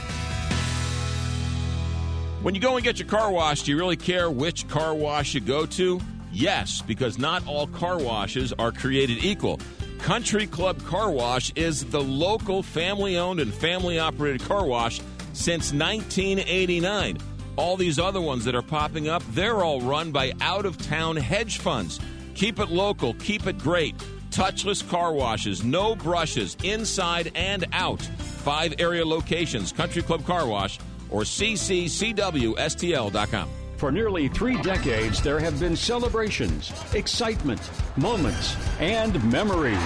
When 2.44 2.54
you 2.54 2.60
go 2.60 2.74
and 2.74 2.84
get 2.84 2.98
your 2.98 3.08
car 3.08 3.30
washed, 3.30 3.64
do 3.64 3.70
you 3.70 3.78
really 3.78 3.96
care 3.96 4.30
which 4.30 4.68
car 4.68 4.94
wash 4.94 5.32
you 5.32 5.40
go 5.40 5.64
to? 5.64 5.98
Yes, 6.30 6.82
because 6.82 7.18
not 7.18 7.46
all 7.46 7.66
car 7.66 7.98
washes 7.98 8.52
are 8.58 8.70
created 8.70 9.24
equal. 9.24 9.58
Country 10.00 10.46
Club 10.46 10.78
Car 10.84 11.10
Wash 11.10 11.50
is 11.54 11.86
the 11.86 12.02
local 12.02 12.62
family 12.62 13.16
owned 13.16 13.40
and 13.40 13.50
family 13.50 13.98
operated 13.98 14.42
car 14.42 14.66
wash 14.66 15.00
since 15.32 15.72
1989. 15.72 17.16
All 17.56 17.78
these 17.78 17.98
other 17.98 18.20
ones 18.20 18.44
that 18.44 18.54
are 18.54 18.60
popping 18.60 19.08
up, 19.08 19.22
they're 19.30 19.64
all 19.64 19.80
run 19.80 20.12
by 20.12 20.34
out 20.42 20.66
of 20.66 20.76
town 20.76 21.16
hedge 21.16 21.56
funds. 21.56 21.98
Keep 22.34 22.58
it 22.58 22.68
local, 22.68 23.14
keep 23.14 23.46
it 23.46 23.56
great. 23.56 23.96
Touchless 24.28 24.86
car 24.86 25.14
washes, 25.14 25.64
no 25.64 25.96
brushes, 25.96 26.58
inside 26.62 27.32
and 27.34 27.64
out. 27.72 28.02
Five 28.02 28.74
area 28.78 29.06
locations 29.06 29.72
Country 29.72 30.02
Club 30.02 30.26
Car 30.26 30.46
Wash 30.46 30.78
or 31.10 31.22
cccwstl.com. 31.22 32.64
For 33.76 33.90
nearly 33.90 34.28
three 34.28 34.56
decades, 34.62 35.20
there 35.20 35.40
have 35.40 35.58
been 35.60 35.76
celebrations, 35.76 36.72
excitement, 36.94 37.60
moments, 37.96 38.56
and 38.78 39.22
memories. 39.30 39.76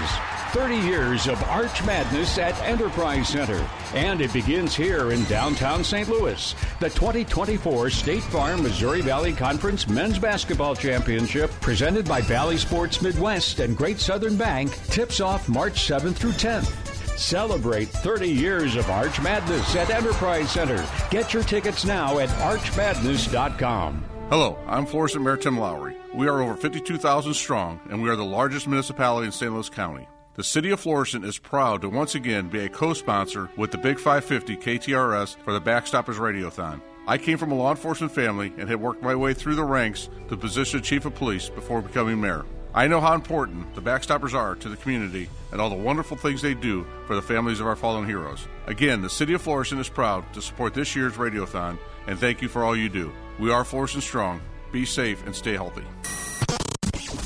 30 0.52 0.76
years 0.76 1.26
of 1.26 1.42
Arch 1.44 1.84
Madness 1.84 2.38
at 2.38 2.58
Enterprise 2.62 3.28
Center. 3.28 3.62
And 3.94 4.20
it 4.20 4.32
begins 4.32 4.74
here 4.74 5.12
in 5.12 5.24
downtown 5.24 5.84
St. 5.84 6.08
Louis. 6.08 6.54
The 6.80 6.90
2024 6.90 7.90
State 7.90 8.22
Farm 8.22 8.62
Missouri 8.62 9.00
Valley 9.00 9.32
Conference 9.32 9.88
Men's 9.88 10.18
Basketball 10.18 10.74
Championship, 10.74 11.50
presented 11.60 12.06
by 12.06 12.20
Valley 12.22 12.56
Sports 12.56 13.02
Midwest 13.02 13.60
and 13.60 13.76
Great 13.76 13.98
Southern 13.98 14.36
Bank, 14.36 14.72
tips 14.86 15.20
off 15.20 15.48
March 15.48 15.86
7th 15.86 16.14
through 16.14 16.32
10th. 16.32 16.97
Celebrate 17.18 17.88
30 17.88 18.28
years 18.28 18.76
of 18.76 18.88
Arch 18.88 19.20
Madness 19.20 19.74
at 19.74 19.90
Enterprise 19.90 20.52
Center. 20.52 20.86
Get 21.10 21.34
your 21.34 21.42
tickets 21.42 21.84
now 21.84 22.20
at 22.20 22.28
archmadness.com. 22.28 24.04
Hello, 24.30 24.56
I'm 24.68 24.86
Florissant 24.86 25.24
Mayor 25.24 25.36
Tim 25.36 25.58
Lowery. 25.58 25.96
We 26.14 26.28
are 26.28 26.40
over 26.40 26.54
52,000 26.54 27.34
strong, 27.34 27.80
and 27.90 28.00
we 28.00 28.08
are 28.08 28.14
the 28.14 28.24
largest 28.24 28.68
municipality 28.68 29.26
in 29.26 29.32
St. 29.32 29.52
Louis 29.52 29.68
County. 29.68 30.06
The 30.34 30.44
City 30.44 30.70
of 30.70 30.78
Florissant 30.78 31.24
is 31.24 31.38
proud 31.38 31.82
to 31.82 31.88
once 31.88 32.14
again 32.14 32.48
be 32.48 32.60
a 32.60 32.68
co 32.68 32.92
sponsor 32.92 33.50
with 33.56 33.72
the 33.72 33.78
Big 33.78 33.98
550 33.98 34.56
KTRS 34.56 35.38
for 35.42 35.52
the 35.52 35.60
Backstoppers 35.60 36.20
Radiothon. 36.20 36.80
I 37.08 37.18
came 37.18 37.36
from 37.36 37.50
a 37.50 37.56
law 37.56 37.72
enforcement 37.72 38.12
family 38.12 38.52
and 38.58 38.68
had 38.68 38.80
worked 38.80 39.02
my 39.02 39.16
way 39.16 39.34
through 39.34 39.56
the 39.56 39.64
ranks 39.64 40.08
to 40.28 40.30
the 40.30 40.36
position 40.36 40.78
of 40.78 40.84
Chief 40.84 41.04
of 41.04 41.16
Police 41.16 41.48
before 41.48 41.82
becoming 41.82 42.20
mayor. 42.20 42.44
I 42.74 42.86
know 42.86 43.00
how 43.00 43.14
important 43.14 43.74
the 43.74 43.80
Backstoppers 43.80 44.34
are 44.34 44.54
to 44.56 44.68
the 44.68 44.76
community 44.76 45.28
and 45.52 45.60
all 45.60 45.70
the 45.70 45.76
wonderful 45.76 46.16
things 46.16 46.42
they 46.42 46.54
do 46.54 46.86
for 47.06 47.14
the 47.16 47.22
families 47.22 47.60
of 47.60 47.66
our 47.66 47.76
fallen 47.76 48.06
heroes. 48.06 48.46
Again, 48.66 49.00
the 49.00 49.10
City 49.10 49.32
of 49.32 49.42
Florissant 49.42 49.80
is 49.80 49.88
proud 49.88 50.30
to 50.34 50.42
support 50.42 50.74
this 50.74 50.94
year's 50.94 51.14
Radiothon, 51.14 51.78
and 52.06 52.18
thank 52.18 52.42
you 52.42 52.48
for 52.48 52.64
all 52.64 52.76
you 52.76 52.88
do. 52.88 53.12
We 53.38 53.50
are 53.50 53.64
Florissant 53.64 54.04
Strong. 54.04 54.40
Be 54.70 54.84
safe 54.84 55.24
and 55.24 55.34
stay 55.34 55.54
healthy. 55.54 55.84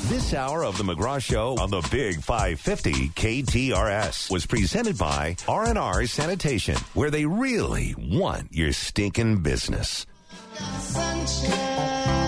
This 0.08 0.34
hour 0.34 0.64
of 0.64 0.78
the 0.78 0.84
McGraw 0.84 1.20
Show 1.20 1.56
on 1.58 1.70
the 1.70 1.86
Big 1.90 2.22
550 2.22 3.08
KTRS 3.10 4.30
was 4.30 4.46
presented 4.46 4.96
by 4.98 5.36
R&R 5.48 6.06
Sanitation, 6.06 6.76
where 6.94 7.10
they 7.10 7.24
really 7.24 7.94
want 7.98 8.52
your 8.52 8.72
stinking 8.72 9.42
business. 9.42 10.06
Did 10.54 12.21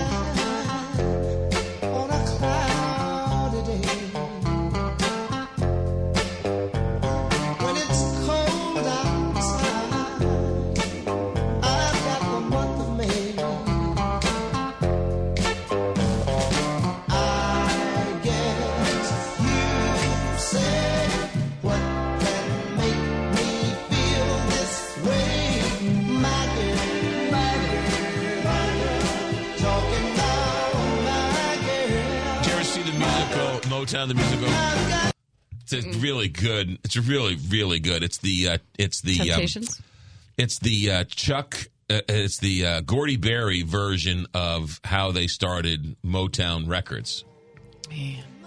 Motown 33.84 34.08
the 34.08 34.14
musical? 34.14 35.12
It's 35.66 35.72
a 35.72 35.98
really 35.98 36.28
good. 36.28 36.78
It's 36.84 36.96
really 36.96 37.36
really 37.48 37.80
good. 37.80 38.02
It's 38.02 38.18
the 38.18 38.48
uh, 38.48 38.58
it's 38.78 39.02
the 39.02 39.30
um, 39.30 39.46
it's 40.38 40.58
the 40.58 40.90
uh, 40.90 41.04
Chuck. 41.04 41.56
Uh, 41.90 42.00
it's 42.08 42.38
the 42.38 42.64
uh, 42.66 42.80
Gordy 42.80 43.16
Berry 43.16 43.62
version 43.62 44.26
of 44.32 44.80
how 44.84 45.12
they 45.12 45.26
started 45.26 45.96
Motown 46.02 46.66
Records. 46.66 47.24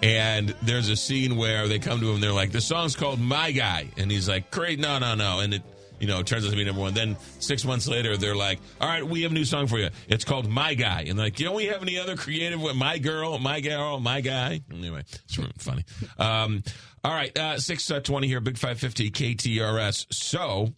And 0.02 0.56
there's 0.64 0.90
a 0.90 0.96
scene 0.96 1.38
where 1.38 1.68
they 1.68 1.78
come 1.78 2.00
to 2.00 2.12
him. 2.12 2.20
They're 2.20 2.32
like, 2.32 2.52
"The 2.52 2.62
song's 2.62 2.96
called 2.96 3.20
My 3.20 3.52
Guy," 3.52 3.90
and 3.98 4.10
he's 4.10 4.28
like, 4.28 4.50
"Great, 4.50 4.80
no, 4.80 4.98
no, 4.98 5.14
no." 5.14 5.40
And 5.40 5.54
it 5.54 5.62
you 6.00 6.08
know, 6.08 6.22
turns 6.24 6.46
out 6.46 6.52
to 6.52 6.56
be 6.56 6.64
number 6.64 6.82
one. 6.82 6.94
Then 6.94 7.18
six 7.40 7.66
months 7.66 7.88
later, 7.88 8.18
they're 8.18 8.36
like, 8.36 8.60
"All 8.80 8.88
right, 8.88 9.06
we 9.06 9.24
have 9.24 9.32
a 9.32 9.34
new 9.34 9.46
song 9.46 9.68
for 9.68 9.78
you. 9.78 9.90
It's 10.08 10.24
called 10.24 10.50
My 10.50 10.74
Guy." 10.74 11.06
And 11.08 11.18
they're 11.18 11.28
like, 11.28 11.36
"Don't 11.36 11.56
we 11.56 11.66
have 11.66 11.82
any 11.82 11.98
other 11.98 12.16
creative? 12.16 12.62
With 12.62 12.76
My 12.76 12.98
Girl, 12.98 13.40
My 13.40 13.62
Girl, 13.62 14.00
My 14.00 14.22
Guy." 14.22 14.62
Anyway, 14.72 15.04
it's 15.26 15.38
really 15.38 15.52
funny. 15.58 15.86
Um, 16.18 16.64
all 17.04 17.14
right, 17.14 17.36
uh, 17.38 17.58
six 17.60 17.90
uh, 17.90 18.02
here, 18.22 18.40
Big 18.40 18.58
Five 18.58 18.80
Fifty 18.80 19.10
KTRS. 19.12 20.08
So 20.12 20.74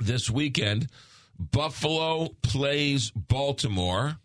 this 0.00 0.30
weekend, 0.30 0.88
Buffalo 1.38 2.28
plays 2.42 3.10
Baltimore, 3.10 4.16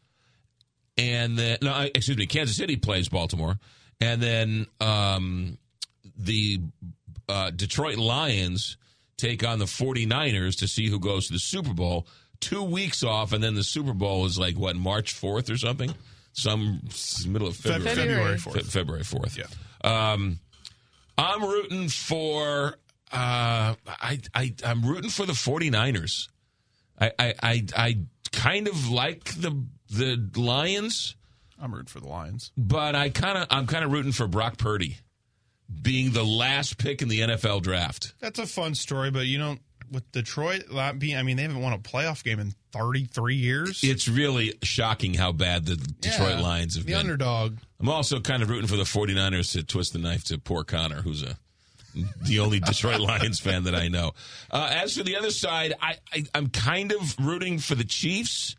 and 0.97 1.38
then 1.38 1.58
no, 1.62 1.88
excuse 1.93 2.17
me, 2.17 2.25
Kansas 2.25 2.58
City 2.58 2.77
plays 2.77 3.10
Baltimore, 3.10 3.58
and 3.99 4.21
then 4.21 4.67
um, 4.79 5.58
the 6.17 6.62
uh, 7.29 7.51
Detroit 7.51 7.97
Lions 7.97 8.77
take 9.27 9.43
on 9.45 9.59
the 9.59 9.65
49ers 9.65 10.57
to 10.59 10.67
see 10.67 10.89
who 10.89 10.99
goes 10.99 11.27
to 11.27 11.33
the 11.33 11.39
Super 11.39 11.73
Bowl. 11.73 12.07
Two 12.39 12.63
weeks 12.63 13.03
off, 13.03 13.31
and 13.31 13.41
then 13.43 13.55
the 13.55 13.63
Super 13.63 13.93
Bowl 13.93 14.25
is 14.25 14.38
like 14.38 14.57
what 14.57 14.75
March 14.75 15.15
4th 15.15 15.49
or 15.49 15.57
something, 15.57 15.93
some 16.33 16.81
middle 17.27 17.47
of 17.47 17.55
February. 17.55 17.95
February 17.95 18.38
4th. 18.38 18.53
Fe- 18.53 18.62
February 18.63 19.03
4th. 19.03 19.38
Yeah. 19.38 20.12
Um, 20.12 20.39
I'm 21.17 21.41
rooting 21.43 21.88
for. 21.89 22.75
Uh, 23.12 23.75
I, 23.88 24.19
I 24.33 24.53
I'm 24.65 24.83
rooting 24.83 25.09
for 25.12 25.25
the 25.25 25.33
49ers. 25.33 26.27
I, 26.99 27.12
I 27.19 27.33
I 27.41 27.65
I 27.77 27.97
kind 28.31 28.67
of 28.67 28.89
like 28.89 29.23
the 29.39 29.63
the 29.89 30.29
Lions, 30.36 31.15
I'm 31.62 31.71
rooting 31.73 31.88
for 31.88 31.99
the 31.99 32.07
Lions. 32.07 32.51
but 32.57 32.95
I 32.95 33.09
kind 33.09 33.38
of 33.38 33.47
I'm 33.51 33.67
kind 33.67 33.86
of 33.86 33.91
rooting 33.91 34.12
for 34.12 34.27
Brock 34.27 34.57
Purdy 34.57 34.97
being 35.81 36.12
the 36.12 36.23
last 36.23 36.77
pick 36.77 37.01
in 37.01 37.07
the 37.07 37.21
NFL 37.21 37.62
draft. 37.62 38.13
That's 38.19 38.39
a 38.39 38.45
fun 38.45 38.75
story, 38.75 39.12
but 39.12 39.25
you 39.25 39.38
know, 39.38 39.57
with 39.91 40.09
Detroit 40.12 40.63
not 40.71 40.97
being, 40.99 41.17
I 41.17 41.23
mean, 41.23 41.38
they 41.38 41.43
haven't 41.43 41.62
won 41.62 41.73
a 41.73 41.77
playoff 41.77 42.23
game 42.23 42.39
in 42.39 42.53
33 42.71 43.36
years. 43.36 43.81
It's 43.83 44.07
really 44.07 44.53
shocking 44.63 45.13
how 45.13 45.31
bad 45.31 45.65
the 45.65 45.75
Detroit 45.75 46.38
Yeah, 46.38 46.41
Lions 46.41 46.75
have 46.75 46.86
the 46.86 46.93
been. 46.93 46.99
underdog. 46.99 47.57
I'm 47.79 47.89
also 47.89 48.19
kind 48.19 48.41
of 48.41 48.49
rooting 48.49 48.67
for 48.67 48.75
the 48.77 48.83
49ers 48.83 49.51
to 49.53 49.63
twist 49.63 49.93
the 49.93 49.99
knife 49.99 50.23
to 50.25 50.38
poor 50.39 50.63
Connor, 50.63 51.01
who's 51.01 51.21
a 51.21 51.38
the 52.23 52.39
only 52.39 52.59
Detroit 52.59 52.99
Lions 53.01 53.39
fan 53.39 53.65
that 53.65 53.75
I 53.75 53.88
know. 53.88 54.13
Uh, 54.49 54.67
as 54.71 54.97
for 54.97 55.03
the 55.03 55.15
other 55.15 55.29
side, 55.29 55.73
I, 55.79 55.97
I 56.12 56.25
I'm 56.33 56.47
kind 56.49 56.91
of 56.91 57.15
rooting 57.19 57.59
for 57.59 57.75
the 57.75 57.83
Chiefs 57.83 58.55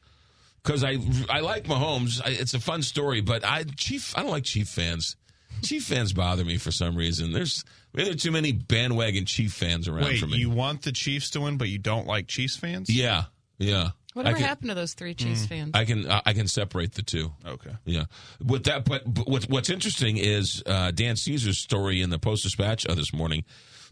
because 0.63 0.85
I 0.85 0.99
I 1.29 1.41
like 1.41 1.65
Mahomes. 1.65 2.21
I, 2.25 2.29
it's 2.31 2.55
a 2.55 2.61
fun 2.61 2.83
story, 2.83 3.23
but 3.23 3.45
I 3.45 3.65
Chief 3.77 4.17
I 4.17 4.23
don't 4.23 4.31
like 4.31 4.45
Chief 4.45 4.69
fans. 4.69 5.17
Chief 5.63 5.85
fans 5.85 6.13
bother 6.13 6.45
me 6.45 6.59
for 6.59 6.71
some 6.73 6.97
reason. 6.97 7.33
There's 7.33 7.65
maybe 7.93 8.05
there 8.05 8.15
are 8.15 8.19
too 8.19 8.31
many 8.33 8.53
bandwagon 8.53 9.25
Chief 9.25 9.53
fans 9.53 9.89
around 9.89 10.05
Wait, 10.05 10.21
for 10.21 10.27
me. 10.27 10.39
you 10.39 10.51
want 10.51 10.83
the 10.83 10.93
Chiefs 10.93 11.31
to 11.31 11.41
win, 11.41 11.57
but 11.57 11.69
you 11.69 11.79
don't 11.79 12.07
like 12.07 12.27
Chiefs 12.27 12.57
fans? 12.57 12.89
yeah, 12.91 13.25
yeah. 13.59 13.91
Whatever 14.15 14.37
can- 14.37 14.47
happened 14.47 14.69
to 14.69 14.75
those 14.77 14.95
three 14.95 15.13
Chiefs 15.15 15.45
fans? 15.47 15.73
I 15.75 15.85
can 15.85 16.07
I 16.09 16.35
can 16.35 16.47
separate 16.47 16.93
the 16.93 17.03
two. 17.03 17.33
Okay. 17.45 17.73
Yeah. 17.85 18.05
With 18.45 18.65
that, 18.65 18.85
but, 18.85 19.03
but 19.13 19.27
what's 19.27 19.49
what's 19.49 19.71
interesting 19.71 20.19
is 20.19 20.63
uh, 20.67 20.93
Dan 20.93 21.17
Caesar's 21.17 21.59
story 21.59 22.01
in 22.01 22.11
the 22.11 22.19
Post 22.21 22.45
Dispatch 22.45 22.87
uh, 22.87 22.95
this 22.95 23.13
morning 23.13 23.45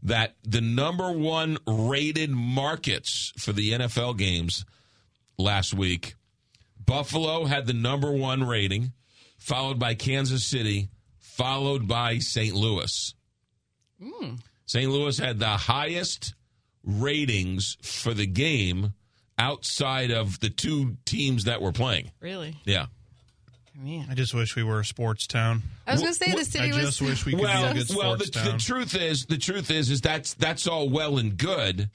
that 0.05 0.37
the 0.44 0.61
number 0.61 1.11
one 1.11 1.59
rated 1.66 2.31
markets 2.31 3.33
for 3.37 3.53
the 3.53 3.72
NFL 3.72 4.16
games 4.16 4.64
last 5.38 5.75
week, 5.75 6.14
Buffalo 6.85 7.44
had 7.46 7.66
the 7.66 7.72
number 7.72 8.12
one 8.12 8.44
rating, 8.46 8.92
followed 9.38 9.79
by 9.81 9.94
Kansas 9.94 10.44
City, 10.44 10.88
followed 11.37 11.88
by 11.88 12.18
St. 12.18 12.55
Louis. 12.55 13.14
Hmm. 14.03 14.35
St. 14.66 14.90
Louis 14.90 15.18
had 15.18 15.38
the 15.38 15.49
highest 15.49 16.35
ratings 16.85 17.77
for 17.83 18.14
the 18.14 18.27
game 18.27 18.92
outside 19.38 20.11
of 20.11 20.40
the 20.40 20.51
two 20.51 20.97
teams 21.05 21.45
that 21.45 21.62
were 21.62 21.73
playing. 21.73 22.11
Really? 22.21 22.57
Yeah. 22.64 22.87
Man. 23.75 24.07
I 24.11 24.14
just 24.14 24.35
wish 24.35 24.55
we 24.55 24.62
were 24.62 24.81
a 24.81 24.85
sports 24.85 25.27
town. 25.27 25.62
I 25.87 25.92
was 25.92 26.03
gonna 26.03 26.14
say 26.14 26.31
the 26.33 26.45
city 26.45 26.71
I 26.71 26.77
was- 26.77 26.85
just 26.85 27.03
wish 27.03 27.25
we 27.25 27.33
could 27.33 27.40
well, 27.40 27.73
be 27.73 27.81
a 27.81 27.85
good 27.85 27.97
well, 27.97 28.14
sports 28.14 28.31
the, 28.31 28.38
town. 28.38 28.53
the 28.53 28.62
truth 28.62 28.95
is, 28.95 29.27
the 29.27 29.38
truth 29.38 29.71
is, 29.71 29.90
is 29.90 30.01
that's 30.03 30.35
that's 30.35 30.66
all 30.66 30.90
well 30.90 31.16
and 31.16 31.37
good, 31.38 31.88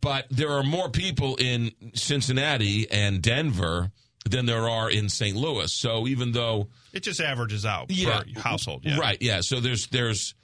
but 0.00 0.26
there 0.30 0.50
are 0.52 0.62
more 0.62 0.88
people 0.88 1.34
in 1.36 1.72
Cincinnati 1.94 2.88
and 2.90 3.20
Denver 3.20 3.90
than 4.28 4.46
there 4.46 4.68
are 4.68 4.90
in 4.90 5.08
St. 5.08 5.36
Louis. 5.36 5.72
So 5.72 6.06
even 6.06 6.32
though 6.32 6.68
it 6.92 7.00
just 7.02 7.20
averages 7.20 7.64
out 7.64 7.90
yeah, 7.90 8.22
per 8.34 8.40
household. 8.40 8.84
Yeah. 8.84 8.98
right, 8.98 9.18
yeah. 9.20 9.40
So 9.40 9.60
there's 9.60 9.86
there's 9.88 10.34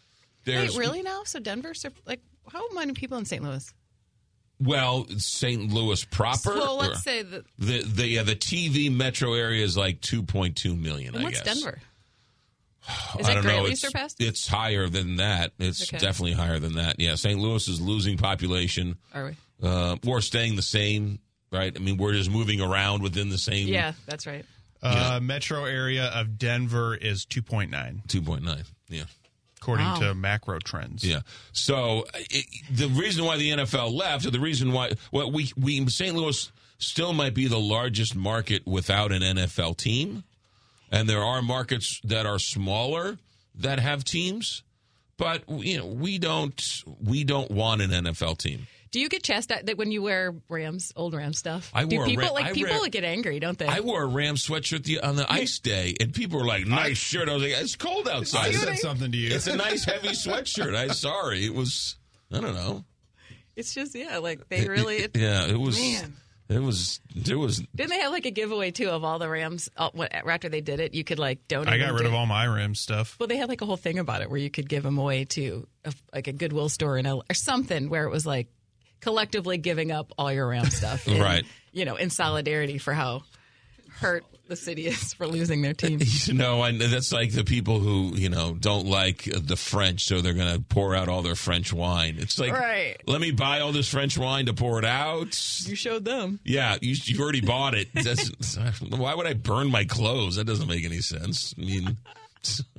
there's 0.44 0.76
Wait, 0.76 0.86
really 0.86 1.02
now? 1.02 1.24
So 1.24 1.40
Denver's 1.40 1.84
like 2.06 2.20
how 2.50 2.62
many 2.72 2.92
people 2.94 3.18
in 3.18 3.24
St. 3.24 3.42
Louis? 3.42 3.72
well 4.58 5.06
St. 5.18 5.70
Louis 5.70 6.02
proper. 6.06 6.54
well, 6.54 6.76
let's 6.78 7.02
say 7.02 7.22
that. 7.22 7.44
the 7.58 7.82
the 7.82 8.06
yeah, 8.06 8.22
the 8.22 8.36
TV 8.36 8.90
metro 8.94 9.34
area 9.34 9.62
is 9.64 9.76
like 9.76 10.00
2.2 10.00 10.80
million. 10.80 11.14
And 11.14 11.22
I 11.22 11.28
what's 11.28 11.42
guess. 11.42 11.60
Denver? 11.60 11.78
Is 13.18 13.28
I 13.28 13.34
that 13.34 13.42
don't 13.42 13.46
know. 13.52 13.66
It's, 13.66 13.80
surpassed? 13.80 14.20
it's 14.20 14.46
higher 14.46 14.88
than 14.88 15.16
that. 15.16 15.52
It's 15.58 15.82
Okay. 15.82 15.98
definitely 15.98 16.34
higher 16.34 16.60
than 16.60 16.74
that. 16.76 17.00
Yeah, 17.00 17.16
St. 17.16 17.38
Louis 17.38 17.66
is 17.66 17.80
losing 17.80 18.16
population. 18.16 18.96
Are 19.12 19.24
we? 19.26 19.36
Uh, 19.60 19.96
we're 20.04 20.20
staying 20.20 20.54
the 20.54 20.62
same, 20.62 21.18
right? 21.56 21.72
I 21.74 21.78
mean, 21.80 21.96
we're 21.96 22.12
just 22.12 22.30
moving 22.30 22.60
around 22.60 23.02
within 23.02 23.28
the 23.30 23.38
same. 23.38 23.68
Yeah, 23.68 23.92
that's 24.06 24.26
right. 24.26 24.44
Uh, 24.82 25.18
Metro 25.22 25.64
area 25.64 26.04
of 26.14 26.38
Denver 26.38 26.94
is 26.94 27.24
2.9. 27.26 27.70
2.9. 28.06 28.62
Yeah. 28.88 29.04
According 29.60 29.86
Wow. 29.86 29.94
to 29.96 30.14
macro 30.14 30.58
trends. 30.60 31.02
Yeah. 31.02 31.20
So 31.52 32.04
it, 32.14 32.46
the 32.70 32.86
reason 32.88 33.24
why 33.24 33.36
the 33.36 33.50
NFL 33.50 33.92
left, 33.92 34.24
or 34.26 34.30
the 34.30 34.38
reason 34.38 34.70
why, 34.72 34.92
well, 35.10 35.32
we 35.32 35.50
we 35.56 35.84
St. 35.88 36.14
Louis 36.14 36.52
still 36.78 37.12
might 37.14 37.34
be 37.34 37.48
the 37.48 37.58
largest 37.58 38.14
market 38.14 38.64
without 38.66 39.10
an 39.10 39.22
NFL 39.22 39.76
team, 39.78 40.22
and 40.92 41.08
there 41.08 41.24
are 41.24 41.42
markets 41.42 42.00
that 42.04 42.26
are 42.26 42.38
smaller 42.38 43.18
that 43.56 43.80
have 43.80 44.04
teams, 44.04 44.62
but 45.16 45.42
you 45.48 45.78
know 45.78 45.86
we 45.86 46.18
don't 46.18 46.62
we 47.02 47.24
don't 47.24 47.50
want 47.50 47.80
an 47.82 47.90
NFL 47.90 48.38
team. 48.38 48.68
Do 48.90 49.00
you 49.00 49.08
get 49.08 49.22
chastised 49.22 49.66
that 49.66 49.76
when 49.76 49.90
you 49.92 50.02
wear 50.02 50.34
Rams, 50.48 50.92
old 50.96 51.12
Rams 51.14 51.38
stuff? 51.38 51.70
I 51.74 51.84
Do 51.84 51.96
wore 51.96 52.04
a 52.04 52.08
people 52.08 52.24
Ram- 52.24 52.34
like 52.34 52.44
I 52.46 52.52
people 52.52 52.78
wear- 52.80 52.88
get 52.88 53.04
angry, 53.04 53.40
don't 53.40 53.58
they? 53.58 53.66
I 53.66 53.80
wore 53.80 54.02
a 54.02 54.06
Ram 54.06 54.36
sweatshirt 54.36 54.84
the, 54.84 55.00
on 55.00 55.16
the 55.16 55.30
ice 55.30 55.58
day, 55.58 55.94
and 56.00 56.14
people 56.14 56.38
were 56.38 56.46
like, 56.46 56.66
"Nice 56.66 56.96
shirt." 56.98 57.28
I 57.28 57.34
was 57.34 57.42
like, 57.42 57.52
"It's 57.52 57.76
cold 57.76 58.08
outside." 58.08 58.48
I 58.48 58.52
said 58.52 58.78
something 58.78 59.10
to 59.12 59.18
you. 59.18 59.34
It's 59.34 59.46
a 59.48 59.56
nice 59.56 59.84
heavy 59.84 60.08
sweatshirt. 60.10 60.76
I'm 60.76 60.92
sorry, 60.94 61.44
it 61.44 61.54
was. 61.54 61.96
I 62.32 62.40
don't 62.40 62.54
know. 62.54 62.84
It's 63.56 63.74
just 63.74 63.94
yeah, 63.94 64.18
like 64.18 64.48
they 64.48 64.66
really. 64.68 64.96
It, 65.04 65.16
Yeah, 65.16 65.46
it 65.46 65.58
was. 65.58 65.78
Man. 65.78 66.14
It 66.48 66.60
was. 66.60 67.00
It 67.12 67.34
was. 67.34 67.58
Didn't 67.74 67.90
they 67.90 67.98
have 67.98 68.12
like 68.12 68.24
a 68.24 68.30
giveaway 68.30 68.70
too 68.70 68.88
of 68.90 69.02
all 69.02 69.18
the 69.18 69.28
Rams? 69.28 69.68
uh, 69.76 69.90
what- 69.92 70.14
After 70.14 70.48
they 70.48 70.60
did 70.60 70.78
it, 70.78 70.94
you 70.94 71.02
could 71.02 71.18
like 71.18 71.48
donate. 71.48 71.74
I 71.74 71.78
got 71.78 71.92
rid 71.92 72.02
to- 72.02 72.06
of 72.06 72.14
all 72.14 72.26
my 72.26 72.46
Rams 72.46 72.78
stuff. 72.78 73.16
Well, 73.18 73.26
they 73.26 73.36
had 73.36 73.48
like 73.48 73.62
a 73.62 73.66
whole 73.66 73.76
thing 73.76 73.98
about 73.98 74.22
it 74.22 74.30
where 74.30 74.38
you 74.38 74.48
could 74.48 74.68
give 74.68 74.84
them 74.84 74.96
away 74.96 75.24
to 75.24 75.66
a, 75.84 75.92
like 76.14 76.28
a 76.28 76.32
Goodwill 76.32 76.68
store 76.68 76.98
in 76.98 77.06
a, 77.06 77.16
or 77.16 77.34
something 77.34 77.88
where 77.90 78.04
it 78.04 78.10
was 78.10 78.24
like 78.26 78.46
collectively 79.06 79.56
giving 79.56 79.92
up 79.92 80.12
all 80.18 80.32
your 80.32 80.48
Ram 80.48 80.68
stuff, 80.68 81.06
in, 81.08 81.20
Right. 81.22 81.44
You 81.72 81.84
know, 81.84 81.94
in 81.94 82.10
solidarity 82.10 82.78
for 82.78 82.92
how 82.92 83.22
hurt 84.00 84.24
the 84.48 84.56
city 84.56 84.88
is 84.88 85.14
for 85.14 85.28
losing 85.28 85.62
their 85.62 85.74
team. 85.74 86.00
You 86.26 86.34
know, 86.34 86.60
I, 86.60 86.72
that's 86.72 87.12
like 87.12 87.30
the 87.32 87.44
people 87.44 87.78
who 87.78 88.16
you 88.16 88.28
know 88.28 88.56
don't 88.58 88.86
like 88.86 89.28
the 89.32 89.54
French, 89.56 90.04
so 90.06 90.20
they're 90.20 90.34
going 90.34 90.54
to 90.56 90.60
pour 90.60 90.96
out 90.96 91.08
all 91.08 91.22
their 91.22 91.36
French 91.36 91.72
wine. 91.72 92.16
It's 92.18 92.36
like, 92.40 92.52
Right. 92.52 92.96
let 93.06 93.20
me 93.20 93.30
buy 93.30 93.60
all 93.60 93.70
this 93.70 93.88
French 93.88 94.18
wine 94.18 94.46
to 94.46 94.54
pour 94.54 94.80
it 94.80 94.84
out. 94.84 95.28
You 95.68 95.76
showed 95.76 96.04
them. 96.04 96.40
Yeah, 96.44 96.76
you, 96.82 96.96
you've 97.04 97.20
already 97.20 97.42
bought 97.42 97.74
it. 97.74 97.88
Why 98.90 99.14
would 99.14 99.26
I 99.26 99.34
burn 99.34 99.70
my 99.70 99.84
clothes? 99.84 100.34
That 100.36 100.46
doesn't 100.46 100.66
make 100.68 100.84
any 100.84 101.00
sense. 101.00 101.54
I 101.56 101.60
mean, 101.64 101.96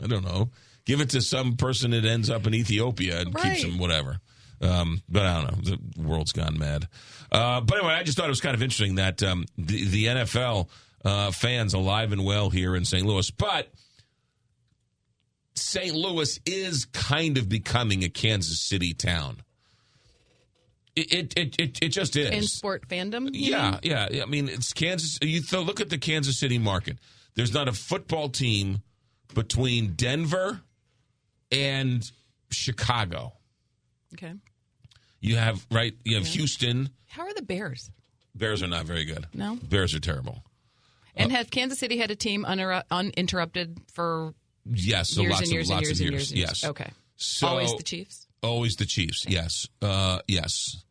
I 0.03 0.07
don't 0.07 0.25
know. 0.25 0.49
Give 0.85 0.99
it 1.01 1.09
to 1.11 1.21
some 1.21 1.55
person 1.55 1.91
that 1.91 2.03
ends 2.05 2.29
up 2.29 2.47
in 2.47 2.53
Ethiopia 2.53 3.21
and 3.21 3.35
keeps 3.35 3.61
them, 3.63 3.77
whatever. 3.77 4.19
Um, 4.61 5.01
but 5.07 5.25
I 5.25 5.41
don't 5.41 5.65
know. 5.65 5.75
The 5.75 6.01
world's 6.01 6.31
gone 6.31 6.57
mad. 6.57 6.87
Uh, 7.31 7.61
but 7.61 7.77
anyway, 7.77 7.93
I 7.93 8.03
just 8.03 8.17
thought 8.17 8.25
it 8.25 8.29
was 8.29 8.41
kind 8.41 8.55
of 8.55 8.63
interesting 8.63 8.95
that 8.95 9.21
um, 9.23 9.45
the, 9.57 9.85
the 9.85 10.05
NFL 10.05 10.69
uh, 11.05 11.31
fans 11.31 11.73
alive 11.73 12.11
and 12.11 12.25
well 12.25 12.49
here 12.49 12.75
in 12.75 12.85
St. 12.85 13.05
Louis. 13.05 13.29
But 13.31 13.71
St. 15.55 15.95
Louis 15.95 16.39
is 16.45 16.85
kind 16.85 17.37
of 17.37 17.49
becoming 17.49 18.03
a 18.03 18.09
Kansas 18.09 18.59
City 18.59 18.93
town. 18.93 19.41
It 20.95 21.37
it 21.37 21.55
it, 21.59 21.77
it, 21.83 21.89
just 21.89 22.15
is. 22.15 22.29
In 22.31 22.41
sport 22.43 22.87
fandom? 22.87 23.29
Yeah, 23.31 23.79
yeah, 23.83 24.07
yeah. 24.09 24.23
I 24.23 24.25
mean, 24.25 24.49
it's 24.49 24.73
Kansas. 24.73 25.19
You 25.21 25.41
look 25.51 25.79
at 25.79 25.91
the 25.91 25.99
Kansas 25.99 26.39
City 26.39 26.57
market. 26.57 26.97
There's 27.35 27.53
not 27.53 27.67
a 27.67 27.73
football 27.73 28.29
team 28.29 28.81
between 29.35 29.93
Denver 29.93 30.61
and 31.51 32.09
Chicago. 32.49 33.33
Okay. 34.13 34.33
You 35.19 35.35
have 35.37 35.65
right. 35.71 35.93
You 36.03 36.15
have 36.17 36.27
Houston. 36.27 36.89
How 37.07 37.23
are 37.23 37.33
the 37.33 37.41
Bears? 37.41 37.89
Bears 38.35 38.61
are 38.61 38.67
not 38.67 38.85
very 38.85 39.05
good. 39.05 39.25
No? 39.33 39.55
Bears 39.55 39.95
are 39.95 39.99
terrible. 39.99 40.43
And 41.15 41.31
has 41.31 41.47
Kansas 41.49 41.79
City 41.79 41.97
had 41.97 42.11
a 42.11 42.15
team 42.15 42.45
uninter- 42.47 42.83
uninterrupted 42.91 43.79
for 43.91 44.33
Yes, 44.69 45.09
so 45.09 45.21
years 45.21 45.31
lots 45.31 45.41
and 45.43 45.47
of 45.49 45.53
years 45.53 45.69
and 45.69 45.75
lots 45.77 45.87
years 45.87 45.99
of 45.99 46.05
and 46.05 46.13
years. 46.13 46.29
and 46.31 46.37
years? 46.39 46.49
Yes. 46.61 46.69
Okay. 46.69 46.91
So 47.15 47.47
Always 47.47 47.73
the 47.75 47.83
Chiefs? 47.83 48.27
Always 48.43 48.75
the 48.75 48.85
Chiefs. 48.85 49.25
Yes. 49.27 49.67
Uh, 49.81 50.19
yes. 50.27 50.83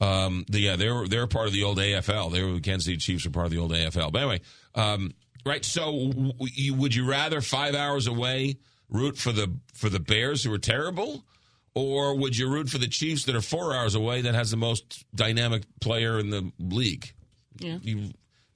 Um, 0.00 0.44
the, 0.48 0.60
yeah, 0.60 0.76
they 0.76 0.88
were 0.90 1.06
they're 1.06 1.26
part 1.26 1.46
of 1.48 1.52
the 1.52 1.64
old 1.64 1.78
AFL. 1.78 2.32
They 2.32 2.42
were 2.42 2.58
Kansas 2.60 2.86
City 2.86 2.96
Chiefs 2.96 3.24
were 3.26 3.30
part 3.30 3.46
of 3.46 3.52
the 3.52 3.58
old 3.58 3.72
AFL. 3.72 4.10
But 4.12 4.22
anyway, 4.22 4.40
um, 4.74 5.12
right. 5.44 5.64
So, 5.64 6.08
w- 6.10 6.32
you, 6.40 6.74
would 6.74 6.94
you 6.94 7.06
rather 7.06 7.40
five 7.40 7.74
hours 7.74 8.06
away 8.06 8.56
root 8.88 9.16
for 9.18 9.32
the 9.32 9.52
for 9.74 9.88
the 9.90 10.00
Bears 10.00 10.42
who 10.44 10.52
are 10.52 10.58
terrible, 10.58 11.24
or 11.74 12.16
would 12.16 12.36
you 12.36 12.48
root 12.48 12.68
for 12.68 12.78
the 12.78 12.86
Chiefs 12.88 13.24
that 13.24 13.34
are 13.34 13.40
four 13.40 13.74
hours 13.74 13.94
away 13.94 14.22
that 14.22 14.34
has 14.34 14.50
the 14.50 14.56
most 14.56 15.04
dynamic 15.14 15.62
player 15.80 16.18
in 16.18 16.30
the 16.30 16.52
league? 16.58 17.12
Yeah. 17.58 17.78
You, 17.82 18.10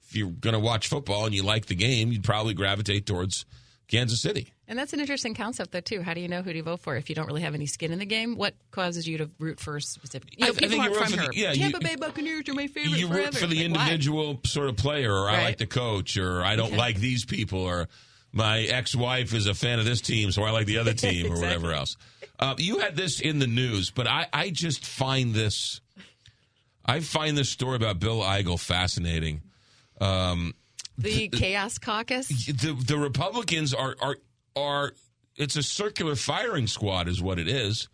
if 0.07 0.15
you're 0.15 0.29
going 0.31 0.53
to 0.53 0.59
watch 0.59 0.87
football 0.87 1.25
and 1.25 1.35
you 1.35 1.43
like 1.43 1.65
the 1.67 1.75
game, 1.75 2.11
you'd 2.11 2.23
probably 2.23 2.53
gravitate 2.53 3.05
towards 3.05 3.45
Kansas 3.87 4.21
City. 4.21 4.53
And 4.67 4.77
that's 4.77 4.93
an 4.93 4.99
interesting 4.99 5.33
concept, 5.33 5.71
though, 5.71 5.79
too. 5.81 6.01
How 6.03 6.13
do 6.13 6.21
you 6.21 6.27
know 6.27 6.43
who 6.43 6.53
to 6.53 6.61
vote 6.61 6.81
for 6.81 6.95
if 6.95 7.09
you 7.09 7.15
don't 7.15 7.25
really 7.25 7.41
have 7.41 7.55
any 7.55 7.65
skin 7.65 7.91
in 7.91 7.97
the 7.97 8.05
game? 8.05 8.35
What 8.35 8.53
causes 8.69 9.07
you 9.07 9.17
to 9.17 9.29
root 9.39 9.59
for 9.59 9.77
a 9.77 9.81
specific? 9.81 10.29
You 10.37 10.45
know, 10.45 10.47
I- 10.47 10.49
I 10.49 10.53
people 10.53 10.69
think 10.69 10.73
you 10.73 10.81
aren't 10.81 10.93
root 10.93 11.03
from 11.09 11.13
for 11.13 11.21
her. 11.23 11.27
the- 11.29 11.37
yeah, 11.37 11.53
Tampa 11.53 11.77
you- 11.81 11.87
Bay 11.89 11.95
Buccaneers 11.95 12.47
are 12.49 12.53
my 12.53 12.67
favorite. 12.67 12.99
you 12.99 13.07
root 13.07 13.13
forever. 13.33 13.37
for 13.39 13.47
the 13.47 13.67
Like, 13.67 13.75
why? 13.75 13.83
individual 13.85 14.39
sort 14.45 14.69
of 14.69 14.77
player, 14.77 15.11
or 15.13 15.27
I 15.29 15.41
like 15.43 15.57
the 15.57 15.65
coach, 15.65 16.17
or 16.17 16.43
I 16.43 16.55
don't 16.55 16.67
Okay. 16.67 16.77
like 16.77 16.99
these 16.99 17.25
people, 17.25 17.61
or 17.61 17.89
my 18.31 18.59
ex-wife 18.61 19.33
is 19.33 19.47
a 19.47 19.55
fan 19.55 19.79
of 19.79 19.85
this 19.85 20.01
team, 20.01 20.31
so 20.31 20.43
I 20.43 20.51
like 20.51 20.67
the 20.67 20.77
other 20.77 20.93
team, 21.05 21.31
or 21.31 21.39
whatever 21.39 21.73
else. 21.73 21.97
Uh, 22.39 22.55
you 22.57 22.79
had 22.79 22.95
this 22.95 23.19
in 23.19 23.39
the 23.39 23.47
news, 23.47 23.91
but 23.91 24.07
I, 24.07 24.27
I 24.31 24.49
just 24.49 24.85
find 24.85 25.33
this, 25.33 25.81
I 26.85 27.01
find 27.01 27.37
this 27.37 27.49
story 27.49 27.75
about 27.75 27.99
Bill 27.99 28.21
Eigel 28.21 28.57
fascinating. 28.59 29.41
Um, 29.99 30.53
The 30.97 31.27
Chaos 31.27 31.77
Caucus. 31.77 32.27
the 32.47 32.73
the 32.73 32.97
Republicans 32.97 33.73
are 33.73 33.95
are 34.01 34.17
are 34.55 34.93
it's 35.35 35.57
a 35.57 35.63
circular 35.63 36.15
firing 36.15 36.67
squad 36.67 37.07
is 37.09 37.21
what 37.21 37.39
it 37.39 37.47
is. 37.49 37.89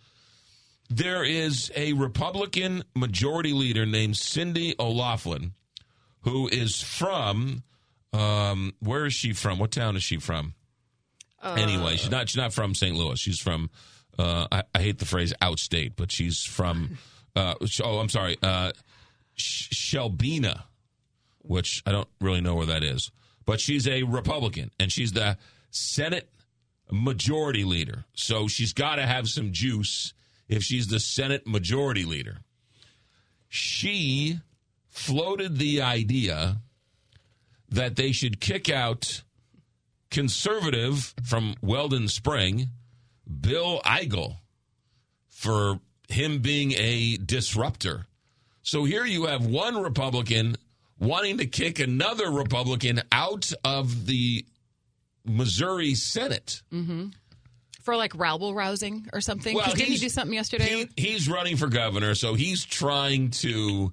There 0.90 1.24
is 1.24 1.72
a 1.76 1.94
Republican 1.94 2.84
majority 2.96 3.54
leader 3.54 3.88
named 3.88 4.18
Cindy 4.18 4.76
O'Laughlin 4.80 5.54
who 6.22 6.48
is 6.48 6.82
from 6.82 7.64
um, 8.14 8.74
where 8.80 9.06
is 9.06 9.14
she 9.14 9.34
from? 9.34 9.58
What 9.60 9.72
town 9.72 9.96
is 9.96 10.04
she 10.04 10.18
from? 10.18 10.54
anyway, 11.44 11.96
she's 11.98 12.10
not 12.12 12.30
she's 12.30 12.38
not 12.38 12.54
from 12.54 12.74
St. 12.76 12.96
Louis. 12.96 13.20
She's 13.20 13.40
from 13.40 13.70
uh, 14.18 14.48
I, 14.52 14.64
I 14.74 14.82
hate 14.82 15.00
the 15.00 15.06
phrase 15.06 15.34
outstate, 15.42 15.94
but 15.96 16.12
she's 16.12 16.44
from 16.44 16.98
uh, 17.36 17.56
oh 17.84 18.00
I'm 18.00 18.10
sorry, 18.10 18.38
uh, 18.42 18.72
Shelbina 19.38 20.64
which 21.48 21.84
I 21.86 21.92
don't 21.92 22.08
really 22.20 22.42
know 22.42 22.56
where 22.56 22.66
that 22.68 22.84
is. 22.84 23.12
But 23.46 23.60
she's 23.60 23.88
a 23.88 24.04
Republican, 24.04 24.72
and 24.80 24.92
she's 24.92 25.12
the 25.12 25.38
Senate 25.70 26.30
majority 26.92 27.64
leader. 27.64 28.06
So 28.14 28.48
she's 28.48 28.74
got 28.74 28.96
to 28.96 29.06
have 29.06 29.28
some 29.28 29.52
juice 29.52 30.14
if 30.48 30.64
she's 30.64 30.88
the 30.88 31.00
Senate 31.00 31.46
majority 31.46 32.06
leader. 32.06 32.38
She 33.48 34.40
floated 34.90 35.58
the 35.58 35.82
idea 35.82 36.58
that 37.70 37.96
they 37.96 38.12
should 38.12 38.40
kick 38.40 38.70
out 38.70 39.24
conservative 40.10 41.14
from 41.24 41.56
Weldon 41.62 42.08
Spring, 42.08 42.70
Bill 43.42 43.82
Eigel, 43.86 44.38
for 45.28 45.80
him 46.10 46.40
being 46.40 46.74
a 46.74 47.18
disruptor. 47.18 48.06
So 48.62 48.84
here 48.84 49.06
you 49.06 49.26
have 49.26 49.46
one 49.46 49.82
Republican 49.82 50.58
wanting 51.00 51.38
to 51.38 51.46
kick 51.46 51.80
another 51.80 52.32
Republican 52.32 53.02
out 53.12 53.52
of 53.64 54.06
the 54.06 54.46
Missouri 55.26 55.96
Senate. 55.96 56.62
hmm 56.72 57.08
For 57.82 57.96
like 57.96 58.16
rabble 58.16 58.54
rousing 58.54 59.08
or 59.14 59.22
something. 59.22 59.56
Well, 59.56 59.66
didn't 59.66 59.94
he 59.94 59.98
do 59.98 60.10
something 60.10 60.34
yesterday? 60.34 60.88
He, 60.96 61.10
he's 61.10 61.30
running 61.30 61.58
for 61.58 61.68
governor, 61.68 62.16
so 62.16 62.34
he's 62.34 62.64
trying 62.66 63.32
to 63.32 63.92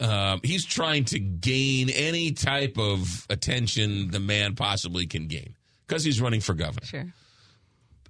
um, 0.00 0.40
he's 0.42 0.64
trying 0.64 1.04
to 1.06 1.18
gain 1.18 1.90
any 1.90 2.32
type 2.32 2.78
of 2.78 3.26
attention 3.30 4.10
the 4.10 4.20
man 4.20 4.54
possibly 4.54 5.06
can 5.06 5.26
gain 5.26 5.54
because 5.86 6.04
he's 6.04 6.20
running 6.20 6.40
for 6.40 6.54
governor. 6.54 6.86
Sure. 6.86 7.06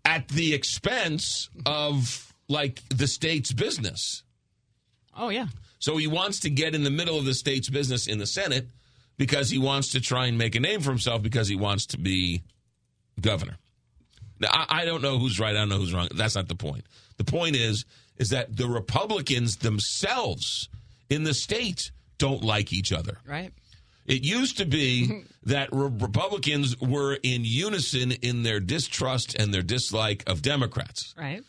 At 0.06 0.28
the 0.28 0.54
expense 0.54 1.50
of 1.66 2.32
like 2.48 2.80
the 2.88 3.06
state's 3.06 3.52
business. 3.52 4.22
Oh 5.16 5.28
yeah. 5.30 5.48
So 5.78 5.96
he 5.96 6.06
wants 6.06 6.40
to 6.40 6.50
get 6.50 6.74
in 6.74 6.84
the 6.84 6.90
middle 6.90 7.18
of 7.18 7.24
the 7.24 7.34
state's 7.34 7.68
business 7.68 8.06
in 8.06 8.18
the 8.18 8.26
Senate 8.26 8.66
because 9.18 9.50
he 9.50 9.58
wants 9.58 9.90
to 9.92 10.00
try 10.00 10.26
and 10.26 10.38
make 10.38 10.54
a 10.54 10.60
name 10.60 10.80
for 10.80 10.90
himself 10.90 11.22
because 11.22 11.48
he 11.48 11.56
wants 11.56 11.86
to 11.86 11.98
be 11.98 12.42
governor. 13.20 13.56
Now, 14.38 14.48
I, 14.52 14.82
I 14.82 14.84
don't 14.84 15.02
know 15.02 15.18
who's 15.18 15.40
right. 15.40 15.54
I 15.54 15.58
don't 15.58 15.68
know 15.68 15.78
who's 15.78 15.94
wrong. 15.94 16.08
That's 16.14 16.34
not 16.34 16.48
the 16.48 16.54
point. 16.54 16.84
The 17.16 17.24
point 17.24 17.56
is, 17.56 17.84
is 18.16 18.30
that 18.30 18.56
the 18.56 18.66
Republicans 18.68 19.56
themselves 19.56 20.68
in 21.08 21.24
the 21.24 21.34
state 21.34 21.90
don't 22.18 22.42
like 22.42 22.72
each 22.72 22.92
other. 22.92 23.18
Right. 23.26 23.52
It 24.06 24.24
used 24.24 24.58
to 24.58 24.64
be 24.64 25.24
that 25.46 25.68
re- 25.72 25.88
Republicans 25.90 26.78
were 26.80 27.14
in 27.22 27.42
unison 27.44 28.12
in 28.12 28.42
their 28.42 28.60
distrust 28.60 29.34
and 29.34 29.54
their 29.54 29.62
dislike 29.62 30.22
of 30.26 30.42
Democrats. 30.42 31.14
Right. 31.16 31.42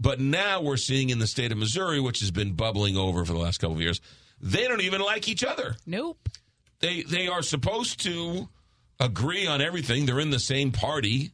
But 0.00 0.20
now 0.20 0.62
we're 0.62 0.76
seeing 0.76 1.10
in 1.10 1.18
the 1.18 1.26
state 1.26 1.50
of 1.52 1.58
Missouri, 1.58 2.00
which 2.00 2.20
has 2.20 2.30
been 2.30 2.52
bubbling 2.52 2.96
over 2.96 3.24
for 3.24 3.32
the 3.32 3.38
last 3.38 3.58
couple 3.58 3.74
of 3.74 3.82
years, 3.82 4.00
they 4.40 4.68
don't 4.68 4.82
even 4.82 5.00
like 5.00 5.28
each 5.28 5.44
other. 5.44 5.76
Nope. 5.84 6.28
They 6.80 7.02
they 7.02 7.26
are 7.26 7.42
supposed 7.42 8.04
to 8.04 8.48
agree 9.00 9.48
on 9.48 9.60
everything. 9.60 10.06
They're 10.06 10.20
in 10.20 10.30
the 10.30 10.38
same 10.38 10.70
party, 10.70 11.32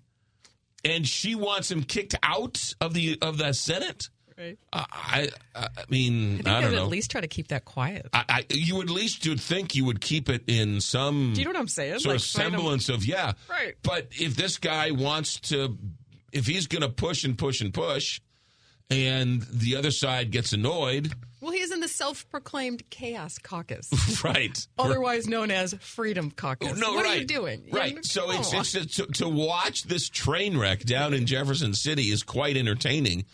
and 0.85 1.07
she 1.07 1.35
wants 1.35 1.70
him 1.70 1.83
kicked 1.83 2.14
out 2.23 2.73
of 2.81 2.94
the 2.94 3.18
of 3.20 3.37
the 3.37 3.53
Senate. 3.53 4.09
Right. 4.38 4.59
I 4.73 5.29
I, 5.55 5.68
I 5.77 5.85
mean 5.88 6.33
I 6.33 6.37
think 6.37 6.49
I, 6.49 6.61
don't 6.62 6.73
know. 6.73 6.83
at 6.85 6.88
least 6.88 7.11
try 7.11 7.20
to 7.20 7.29
keep 7.29 7.49
that 7.49 7.64
quiet. 7.64 8.07
I, 8.12 8.25
I, 8.29 8.44
you 8.51 8.81
at 8.83 8.90
least 8.90 9.25
you'd 9.27 9.40
think 9.40 9.75
you 9.75 9.85
would 9.85 10.01
keep 10.01 10.29
it 10.29 10.42
in 10.49 10.81
some 10.81 11.33
Do 11.35 11.40
you 11.40 11.44
know 11.44 11.51
what 11.53 11.61
I'm 11.61 11.68
saying? 11.68 12.01
sort 12.01 12.14
Like, 12.14 12.16
of 12.16 12.23
semblance 12.23 12.88
of 12.88 13.05
yeah. 13.05 13.33
Right. 13.49 13.75
But 13.83 14.09
if 14.12 14.35
this 14.37 14.59
guy 14.59 14.90
wants 14.90 15.38
to, 15.51 15.79
if 16.33 16.47
he's 16.47 16.66
going 16.66 16.83
to 16.83 16.88
push 16.88 17.25
and 17.25 17.38
push 17.38 17.61
and 17.61 17.73
push, 17.73 18.20
and 18.90 19.42
the 19.51 19.77
other 19.77 19.90
side 19.90 20.31
gets 20.31 20.53
annoyed, 20.53 21.12
Well, 21.40 21.53
he's 21.53 21.70
in 21.73 21.81
the 21.81 21.88
self-proclaimed 21.88 22.88
Chaos 22.90 23.38
Caucus, 23.38 23.88
right? 24.25 24.66
otherwise 24.79 25.27
known 25.27 25.51
as 25.51 25.75
Freedom 25.81 26.31
Caucus. 26.31 26.79
No, 26.79 26.92
what 26.94 27.05
right. 27.05 27.16
are 27.18 27.20
you 27.20 27.27
doing? 27.27 27.64
You 27.66 27.73
Right. 27.73 27.94
know, 27.94 28.01
So 28.03 28.31
it's 28.33 28.53
it's 28.75 28.97
to, 28.97 29.07
to 29.07 29.29
watch 29.29 29.85
this 29.85 30.09
train 30.09 30.59
wreck 30.59 30.81
down 30.81 31.14
in 31.14 31.25
Jefferson 31.27 31.73
City 31.75 32.05
is 32.05 32.23
quite 32.23 32.57
entertaining, 32.57 33.25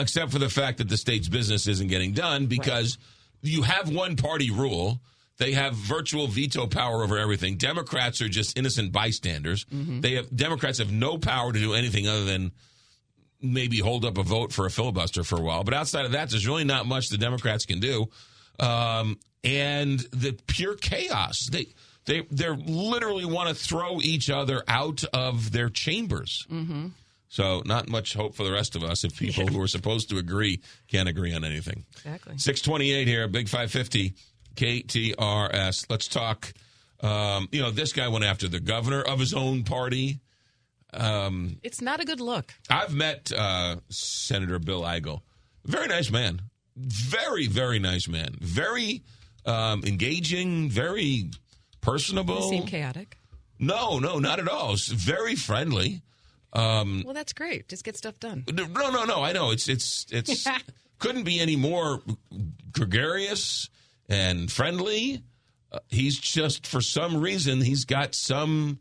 except 0.00 0.32
for 0.32 0.38
the 0.38 0.48
fact 0.48 0.78
that 0.78 0.88
the 0.88 0.96
state's 0.96 1.28
business 1.28 1.66
isn't 1.66 1.88
getting 1.88 2.12
done 2.12 2.46
because 2.46 2.98
you 3.42 3.62
have 3.62 3.88
one 3.94 4.16
party 4.16 4.50
rule. 4.50 5.00
They 5.38 5.52
have 5.52 5.74
virtual 5.74 6.26
veto 6.26 6.66
power 6.66 7.02
over 7.02 7.18
everything. 7.18 7.56
Democrats 7.56 8.20
are 8.20 8.28
just 8.28 8.58
innocent 8.58 8.92
bystanders. 8.92 9.64
Mm-hmm. 9.66 10.00
They 10.00 10.14
have 10.14 10.34
Democrats 10.34 10.78
have 10.78 10.92
no 10.92 11.16
power 11.16 11.52
to 11.52 11.58
do 11.58 11.72
anything 11.72 12.06
other 12.06 12.24
than 12.24 12.52
maybe 13.40 13.78
hold 13.78 14.04
up 14.04 14.18
a 14.18 14.22
vote 14.22 14.52
for 14.52 14.66
a 14.66 14.70
filibuster 14.70 15.24
for 15.24 15.38
a 15.38 15.42
while. 15.42 15.64
But 15.64 15.72
outside 15.72 16.04
of 16.04 16.12
that, 16.12 16.28
there's 16.30 16.46
really 16.46 16.64
not 16.64 16.86
much 16.86 17.08
the 17.08 17.16
Democrats 17.16 17.64
can 17.64 17.80
do. 17.80 18.08
Um, 18.58 19.18
and 19.42 20.00
the 20.12 20.38
pure 20.46 20.74
chaos. 20.74 21.48
They 21.50 21.68
they 22.04 22.26
they 22.30 22.48
literally 22.48 23.24
want 23.24 23.48
to 23.48 23.54
throw 23.54 24.00
each 24.00 24.30
other 24.30 24.62
out 24.68 25.04
of 25.12 25.52
their 25.52 25.70
chambers. 25.70 26.46
Mm-hmm. 26.50 26.88
So 27.30 27.62
not 27.64 27.88
much 27.88 28.14
hope 28.14 28.34
for 28.34 28.42
the 28.42 28.50
rest 28.50 28.74
of 28.74 28.82
us 28.82 29.04
if 29.04 29.16
people 29.16 29.46
who 29.46 29.62
are 29.62 29.68
supposed 29.68 30.10
to 30.10 30.18
agree 30.18 30.60
can't 30.88 31.08
agree 31.08 31.32
on 31.32 31.44
anything. 31.44 31.86
Exactly. 32.04 32.36
628 32.38 33.06
here, 33.06 33.28
Big 33.28 33.48
550, 33.48 34.14
KTRS. 34.56 35.86
Let's 35.88 36.08
talk. 36.08 36.52
Um, 37.00 37.48
you 37.52 37.62
know, 37.62 37.70
this 37.70 37.92
guy 37.92 38.08
went 38.08 38.24
after 38.24 38.48
the 38.48 38.58
governor 38.58 39.00
of 39.02 39.20
his 39.20 39.32
own 39.32 39.62
party. 39.62 40.18
Um, 40.92 41.58
It's 41.62 41.80
not 41.80 42.00
a 42.00 42.04
good 42.04 42.20
look. 42.20 42.52
I've 42.68 42.92
met 42.92 43.30
uh, 43.32 43.76
Senator 43.90 44.58
Bill 44.58 44.82
Eigel. 44.82 45.20
Very 45.64 45.86
nice 45.86 46.10
man. 46.10 46.42
Very, 46.76 47.46
very 47.46 47.78
nice 47.78 48.08
man. 48.08 48.34
Very 48.40 49.04
um, 49.46 49.84
engaging, 49.84 50.68
very 50.68 51.30
personable. 51.80 52.42
You 52.42 52.50
seem 52.58 52.66
chaotic. 52.66 53.18
No, 53.60 54.00
no, 54.00 54.18
not 54.18 54.40
at 54.40 54.48
all. 54.48 54.74
Very 54.88 55.36
friendly. 55.36 56.02
Um, 56.52 57.02
Well, 57.04 57.14
that's 57.14 57.32
great. 57.32 57.68
Just 57.68 57.84
get 57.84 57.96
stuff 57.96 58.18
done. 58.18 58.44
no, 58.52 58.66
no, 58.90 59.04
no. 59.04 59.22
I 59.22 59.32
know 59.32 59.50
it's 59.52 59.68
it's 59.68 60.06
it's 60.10 60.46
couldn't 60.98 61.24
be 61.24 61.40
any 61.40 61.56
more 61.56 62.02
gregarious 62.72 63.68
and 64.08 64.50
friendly. 64.50 65.22
Uh, 65.72 65.78
he's 65.88 66.18
just 66.18 66.66
for 66.66 66.80
some 66.80 67.20
reason 67.20 67.60
he's 67.60 67.84
got 67.84 68.14
some 68.14 68.80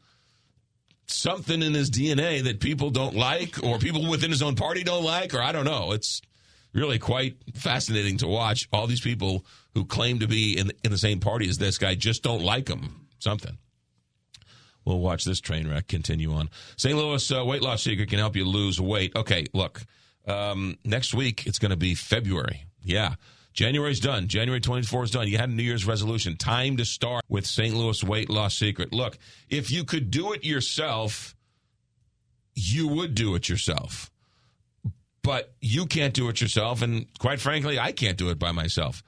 something 1.07 1.61
in 1.61 1.73
his 1.73 1.89
DNA 1.89 2.43
that 2.43 2.59
people 2.59 2.89
don't 2.89 3.15
like, 3.15 3.63
or 3.63 3.77
people 3.79 4.09
within 4.09 4.29
his 4.31 4.41
own 4.41 4.55
party 4.55 4.83
don't 4.83 5.03
like, 5.03 5.33
or 5.33 5.41
I 5.41 5.51
don't 5.51 5.65
know. 5.65 5.91
It's 5.91 6.21
really 6.73 6.99
quite 6.99 7.37
fascinating 7.55 8.17
to 8.17 8.27
watch. 8.27 8.67
All 8.71 8.87
these 8.87 9.01
people 9.01 9.45
who 9.73 9.85
claim 9.85 10.19
to 10.19 10.27
be 10.27 10.57
in 10.57 10.71
in 10.83 10.91
the 10.91 10.97
same 10.97 11.19
party 11.19 11.47
as 11.49 11.57
this 11.57 11.77
guy 11.77 11.95
just 11.95 12.23
don't 12.23 12.41
like 12.41 12.67
him. 12.67 13.07
Something. 13.19 13.57
We'll 14.85 14.99
watch 14.99 15.25
this 15.25 15.39
train 15.39 15.67
wreck 15.67 15.87
continue 15.87 16.33
on. 16.33 16.49
St. 16.77 16.97
Louis 16.97 17.31
uh, 17.31 17.43
weight 17.45 17.61
loss 17.61 17.83
secret 17.83 18.09
can 18.09 18.19
help 18.19 18.35
you 18.35 18.45
lose 18.45 18.79
weight. 18.79 19.15
Okay, 19.15 19.45
look. 19.53 19.81
Um, 20.27 20.77
next 20.83 21.13
week 21.13 21.45
it's 21.47 21.59
going 21.59 21.71
to 21.71 21.77
be 21.77 21.95
February. 21.95 22.65
Yeah. 22.83 23.15
January's 23.53 23.99
done. 23.99 24.27
January 24.27 24.61
24 24.61 25.03
is 25.05 25.11
done. 25.11 25.27
You 25.27 25.37
had 25.37 25.49
a 25.49 25.51
New 25.51 25.63
Year's 25.63 25.85
resolution. 25.85 26.37
Time 26.37 26.77
to 26.77 26.85
start 26.85 27.25
with 27.27 27.45
St. 27.45 27.75
Louis 27.75 28.03
Weight 28.03 28.29
Loss 28.29 28.57
Secret. 28.57 28.93
Look, 28.93 29.17
if 29.49 29.71
you 29.71 29.83
could 29.83 30.11
do 30.11 30.33
it 30.33 30.43
yourself, 30.45 31.35
you 32.55 32.87
would 32.87 33.15
do 33.15 33.35
it 33.35 33.49
yourself. 33.49 34.11
But 35.23 35.53
you 35.61 35.85
can't 35.87 36.13
do 36.13 36.29
it 36.29 36.39
yourself. 36.39 36.81
And 36.81 37.07
quite 37.19 37.41
frankly, 37.41 37.77
I 37.77 37.91
can't 37.91 38.17
do 38.17 38.29
it 38.29 38.39
by 38.39 38.51
myself. 38.51 39.03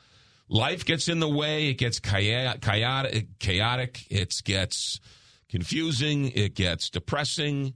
Life 0.50 0.86
gets 0.86 1.08
in 1.08 1.20
the 1.20 1.30
way. 1.30 1.70
It 1.70 1.76
gets 1.76 2.00
chaotic. 2.00 2.62
chaotic. 3.40 4.06
It 4.10 4.36
gets 4.44 5.00
confusing. 5.52 6.32
It 6.32 6.56
gets 6.56 6.90
depressing. 6.90 7.74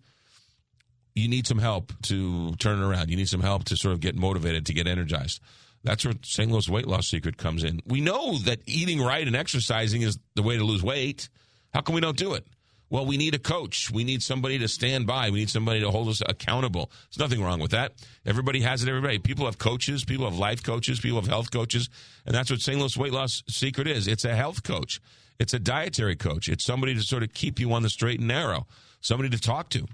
You 1.14 1.30
need 1.30 1.46
some 1.46 1.60
help 1.60 1.94
to 2.04 2.56
turn 2.56 2.82
around. 2.82 3.10
You 3.10 3.18
need 3.18 3.30
some 3.30 3.42
help 3.42 3.66
to 3.66 3.78
sort 3.78 3.94
of 3.94 4.00
get 4.00 4.16
motivated, 4.16 4.66
to 4.66 4.74
get 4.74 4.88
energized. 4.88 5.40
That's 5.84 6.04
where 6.04 6.16
St. 6.24 6.52
Louis 6.52 6.68
weight 6.68 6.88
loss 6.88 7.08
secret 7.08 7.38
comes 7.38 7.64
in. 7.64 7.80
We 7.86 8.02
know 8.02 8.40
that 8.40 8.60
eating 8.66 9.02
right 9.02 9.26
and 9.26 9.36
exercising 9.36 10.02
is 10.02 10.18
the 10.34 10.42
way 10.42 10.58
to 10.58 10.64
lose 10.64 10.82
weight. 10.82 11.30
How 11.74 11.82
come 11.82 11.94
we 11.94 12.02
don't 12.02 12.18
do 12.18 12.34
it? 12.34 12.48
Well, 12.90 13.06
we 13.06 13.18
need 13.18 13.34
a 13.34 13.40
coach. 13.40 13.92
We 13.92 14.04
need 14.04 14.22
somebody 14.22 14.60
to 14.60 14.68
stand 14.68 15.08
by. 15.08 15.30
We 15.30 15.40
need 15.40 15.50
somebody 15.50 15.82
to 15.82 15.92
hold 15.92 16.08
us 16.08 16.22
accountable. 16.28 16.92
There's 17.10 17.20
nothing 17.20 17.44
wrong 17.44 17.60
with 17.60 17.72
that. 17.72 17.94
Everybody 18.26 18.62
has 18.62 18.84
it. 18.84 18.90
Everybody. 18.90 19.20
People 19.20 19.46
have 19.46 19.58
coaches. 19.58 20.06
People 20.06 20.30
have 20.30 20.38
life 20.38 20.64
coaches. 20.64 21.00
People 21.00 21.20
have 21.20 21.28
health 21.28 21.52
coaches, 21.52 21.90
and 22.26 22.36
that's 22.36 22.52
what 22.52 22.62
St. 22.62 22.80
Louis 22.80 22.96
Weight 22.96 23.12
Loss 23.12 23.44
Secret 23.50 23.88
is. 23.88 24.08
It's 24.08 24.24
a 24.26 24.36
health 24.36 24.64
coach. 24.64 25.02
It's 25.40 25.54
a 25.54 25.60
dietary 25.60 26.16
coach. 26.16 26.50
It's 26.50 26.64
somebody 26.64 26.94
to 26.96 27.02
sort 27.02 27.24
of 27.24 27.34
keep 27.34 27.60
you 27.60 27.74
on 27.74 27.84
the 27.84 27.90
straight 27.90 28.20
and 28.20 28.28
narrow. 28.28 28.68
Somebody 29.02 29.30
to 29.30 29.40
talk 29.40 29.70
to. 29.70 29.86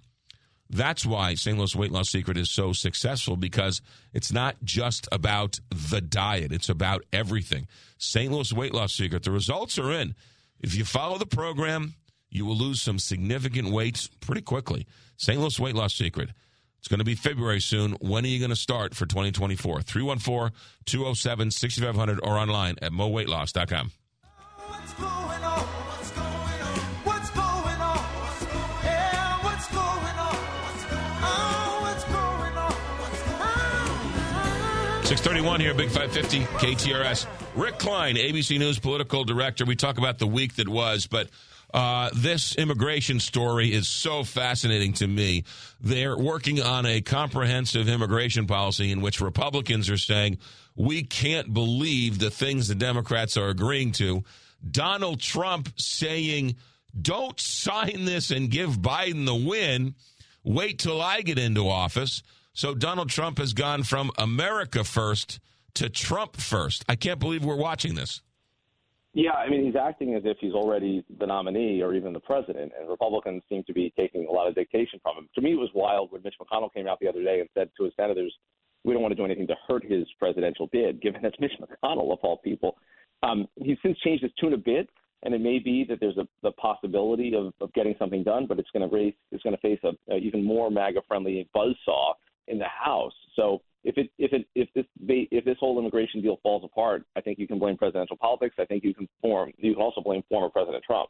That's 0.69 1.05
why 1.05 1.35
St. 1.35 1.57
Louis 1.57 1.75
Weight 1.75 1.91
Loss 1.91 2.09
Secret 2.09 2.37
is 2.37 2.49
so 2.49 2.71
successful 2.71 3.35
because 3.35 3.81
it's 4.13 4.31
not 4.31 4.55
just 4.63 5.07
about 5.11 5.59
the 5.69 5.99
diet, 5.99 6.53
it's 6.53 6.69
about 6.69 7.03
everything. 7.11 7.67
St. 7.97 8.31
Louis 8.31 8.53
Weight 8.53 8.73
Loss 8.73 8.93
Secret, 8.93 9.23
the 9.23 9.31
results 9.31 9.77
are 9.77 9.91
in. 9.91 10.15
If 10.61 10.75
you 10.75 10.85
follow 10.85 11.17
the 11.17 11.25
program, 11.25 11.95
you 12.29 12.45
will 12.45 12.55
lose 12.55 12.81
some 12.81 12.99
significant 12.99 13.69
weight 13.69 14.07
pretty 14.21 14.41
quickly. 14.41 14.87
St. 15.17 15.37
Louis 15.39 15.59
Weight 15.59 15.75
Loss 15.75 15.95
Secret. 15.95 16.29
It's 16.79 16.87
going 16.87 16.99
to 16.99 17.05
be 17.05 17.15
February 17.15 17.59
soon. 17.59 17.91
When 17.99 18.23
are 18.23 18.29
you 18.29 18.39
going 18.39 18.49
to 18.49 18.55
start 18.55 18.95
for 18.95 19.05
2024? 19.05 19.81
314 19.81 20.57
207 20.85 21.51
6500 21.51 22.19
or 22.23 22.37
online 22.37 22.75
at 22.81 22.91
moweightloss.com. 22.91 23.91
Six 35.11 35.19
thirty-one 35.19 35.59
here, 35.59 35.73
Big 35.73 35.89
Five 35.89 36.13
Fifty 36.13 36.39
KTRS. 36.39 37.25
Rick 37.55 37.79
Klein, 37.79 38.15
ABC 38.15 38.57
News 38.57 38.79
political 38.79 39.25
director. 39.25 39.65
We 39.65 39.75
talk 39.75 39.97
about 39.97 40.19
the 40.19 40.27
week 40.27 40.55
that 40.55 40.69
was, 40.69 41.05
but 41.05 41.27
uh, 41.73 42.09
this 42.15 42.55
immigration 42.55 43.19
story 43.19 43.73
is 43.73 43.89
so 43.89 44.23
fascinating 44.23 44.93
to 44.93 45.07
me. 45.07 45.43
They're 45.81 46.17
working 46.17 46.61
on 46.61 46.85
a 46.85 47.01
comprehensive 47.01 47.89
immigration 47.89 48.47
policy 48.47 48.89
in 48.89 49.01
which 49.01 49.19
Republicans 49.19 49.89
are 49.89 49.97
saying 49.97 50.37
we 50.75 51.03
can't 51.03 51.53
believe 51.53 52.19
the 52.19 52.31
things 52.31 52.69
the 52.69 52.75
Democrats 52.75 53.35
are 53.35 53.49
agreeing 53.49 53.91
to. 53.93 54.23
Donald 54.69 55.19
Trump 55.19 55.69
saying, 55.77 56.55
"Don't 56.99 57.39
sign 57.39 58.05
this 58.05 58.31
and 58.31 58.51
give 58.51 58.79
Biden 58.79 59.25
the 59.25 59.35
win. 59.35 59.95
Wait 60.43 60.79
till 60.79 61.01
I 61.01 61.21
get 61.21 61.39
into 61.39 61.67
office." 61.67 62.21
So 62.53 62.75
Donald 62.75 63.09
Trump 63.09 63.37
has 63.37 63.53
gone 63.53 63.83
from 63.83 64.11
America 64.17 64.83
first 64.83 65.39
to 65.75 65.89
Trump 65.89 66.35
first. 66.35 66.83
I 66.89 66.95
can't 66.95 67.19
believe 67.19 67.45
we're 67.45 67.55
watching 67.55 67.95
this. 67.95 68.21
Yeah, 69.13 69.33
I 69.33 69.49
mean, 69.49 69.65
he's 69.65 69.75
acting 69.75 70.15
as 70.15 70.23
if 70.23 70.37
he's 70.39 70.53
already 70.53 71.03
the 71.19 71.27
nominee 71.27 71.81
or 71.81 71.93
even 71.93 72.13
the 72.13 72.19
president, 72.19 72.71
and 72.79 72.89
Republicans 72.89 73.43
seem 73.49 73.63
to 73.65 73.73
be 73.73 73.93
taking 73.97 74.25
a 74.25 74.31
lot 74.31 74.47
of 74.47 74.55
dictation 74.55 74.99
from 75.03 75.17
him. 75.17 75.29
To 75.35 75.41
me, 75.41 75.51
it 75.51 75.59
was 75.59 75.69
wild 75.73 76.11
when 76.11 76.21
Mitch 76.23 76.35
McConnell 76.41 76.73
came 76.73 76.87
out 76.87 76.99
the 77.01 77.09
other 77.09 77.21
day 77.21 77.41
and 77.41 77.49
said 77.53 77.69
to 77.77 77.83
his 77.83 77.93
senators, 77.97 78.33
we 78.83 78.93
don't 78.93 79.01
want 79.01 79.11
to 79.11 79.15
do 79.15 79.25
anything 79.25 79.47
to 79.47 79.55
hurt 79.67 79.83
his 79.83 80.07
presidential 80.17 80.67
bid, 80.67 81.01
given 81.01 81.21
that's 81.21 81.39
Mitch 81.39 81.51
McConnell, 81.59 82.11
of 82.13 82.19
all 82.23 82.37
people. 82.37 82.77
Um, 83.23 83.47
he's 83.55 83.77
since 83.83 83.97
changed 83.99 84.23
his 84.23 84.31
tune 84.39 84.53
a 84.53 84.57
bit, 84.57 84.89
and 85.23 85.33
it 85.33 85.41
may 85.41 85.59
be 85.59 85.85
that 85.89 85.99
there's 85.99 86.17
a 86.17 86.27
the 86.41 86.51
possibility 86.53 87.35
of, 87.35 87.53
of 87.61 87.71
getting 87.73 87.95
something 87.99 88.23
done, 88.23 88.47
but 88.47 88.59
it's 88.59 88.69
going 88.71 88.89
to 88.89 89.13
it's 89.31 89.43
going 89.43 89.55
to 89.55 89.61
face 89.61 89.79
a, 89.83 90.13
a 90.13 90.17
even 90.17 90.43
more 90.43 90.71
MAGA-friendly 90.71 91.47
buzzsaw 91.55 92.13
in 92.47 92.57
the 92.57 92.65
House. 92.65 93.13
So 93.35 93.61
if 93.83 93.97
it 93.97 94.09
if 94.17 94.33
it 94.33 94.47
if 94.55 94.69
this 94.75 94.85
if 95.07 95.45
this 95.45 95.57
whole 95.59 95.79
immigration 95.79 96.21
deal 96.21 96.39
falls 96.41 96.63
apart, 96.63 97.03
I 97.15 97.21
think 97.21 97.39
you 97.39 97.47
can 97.47 97.59
blame 97.59 97.77
presidential 97.77 98.17
politics. 98.17 98.55
I 98.59 98.65
think 98.65 98.83
you 98.83 98.93
can 98.93 99.07
form 99.21 99.51
you 99.57 99.73
can 99.73 99.81
also 99.81 100.01
blame 100.01 100.23
former 100.29 100.49
President 100.49 100.83
Trump. 100.83 101.09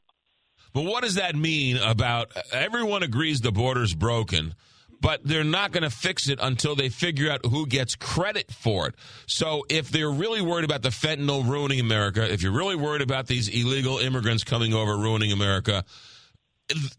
But 0.74 0.84
what 0.84 1.04
does 1.04 1.16
that 1.16 1.36
mean 1.36 1.78
about 1.78 2.32
everyone 2.52 3.04
agrees 3.04 3.42
the 3.42 3.52
border's 3.52 3.94
broken? 3.96 4.54
But 5.02 5.22
they're 5.24 5.44
not 5.44 5.72
going 5.72 5.84
to 5.84 5.90
fix 5.90 6.30
it 6.30 6.40
until 6.42 6.76
they 6.76 6.90
figure 6.90 7.32
out 7.32 7.46
who 7.46 7.66
gets 7.66 7.96
credit 7.96 8.52
for 8.52 8.88
it. 8.88 8.96
So, 9.26 9.66
if 9.68 9.90
they're 9.90 10.12
really 10.12 10.42
worried 10.42 10.64
about 10.64 10.84
the 10.84 10.90
fentanyl 10.90 11.48
ruining 11.48 11.80
America, 11.80 12.32
if 12.32 12.44
you're 12.44 12.52
really 12.52 12.76
worried 12.76 13.02
about 13.02 13.28
these 13.28 13.48
illegal 13.50 13.98
immigrants 13.98 14.44
coming 14.44 14.74
over 14.74 14.96
ruining 14.96 15.32
America, 15.32 15.84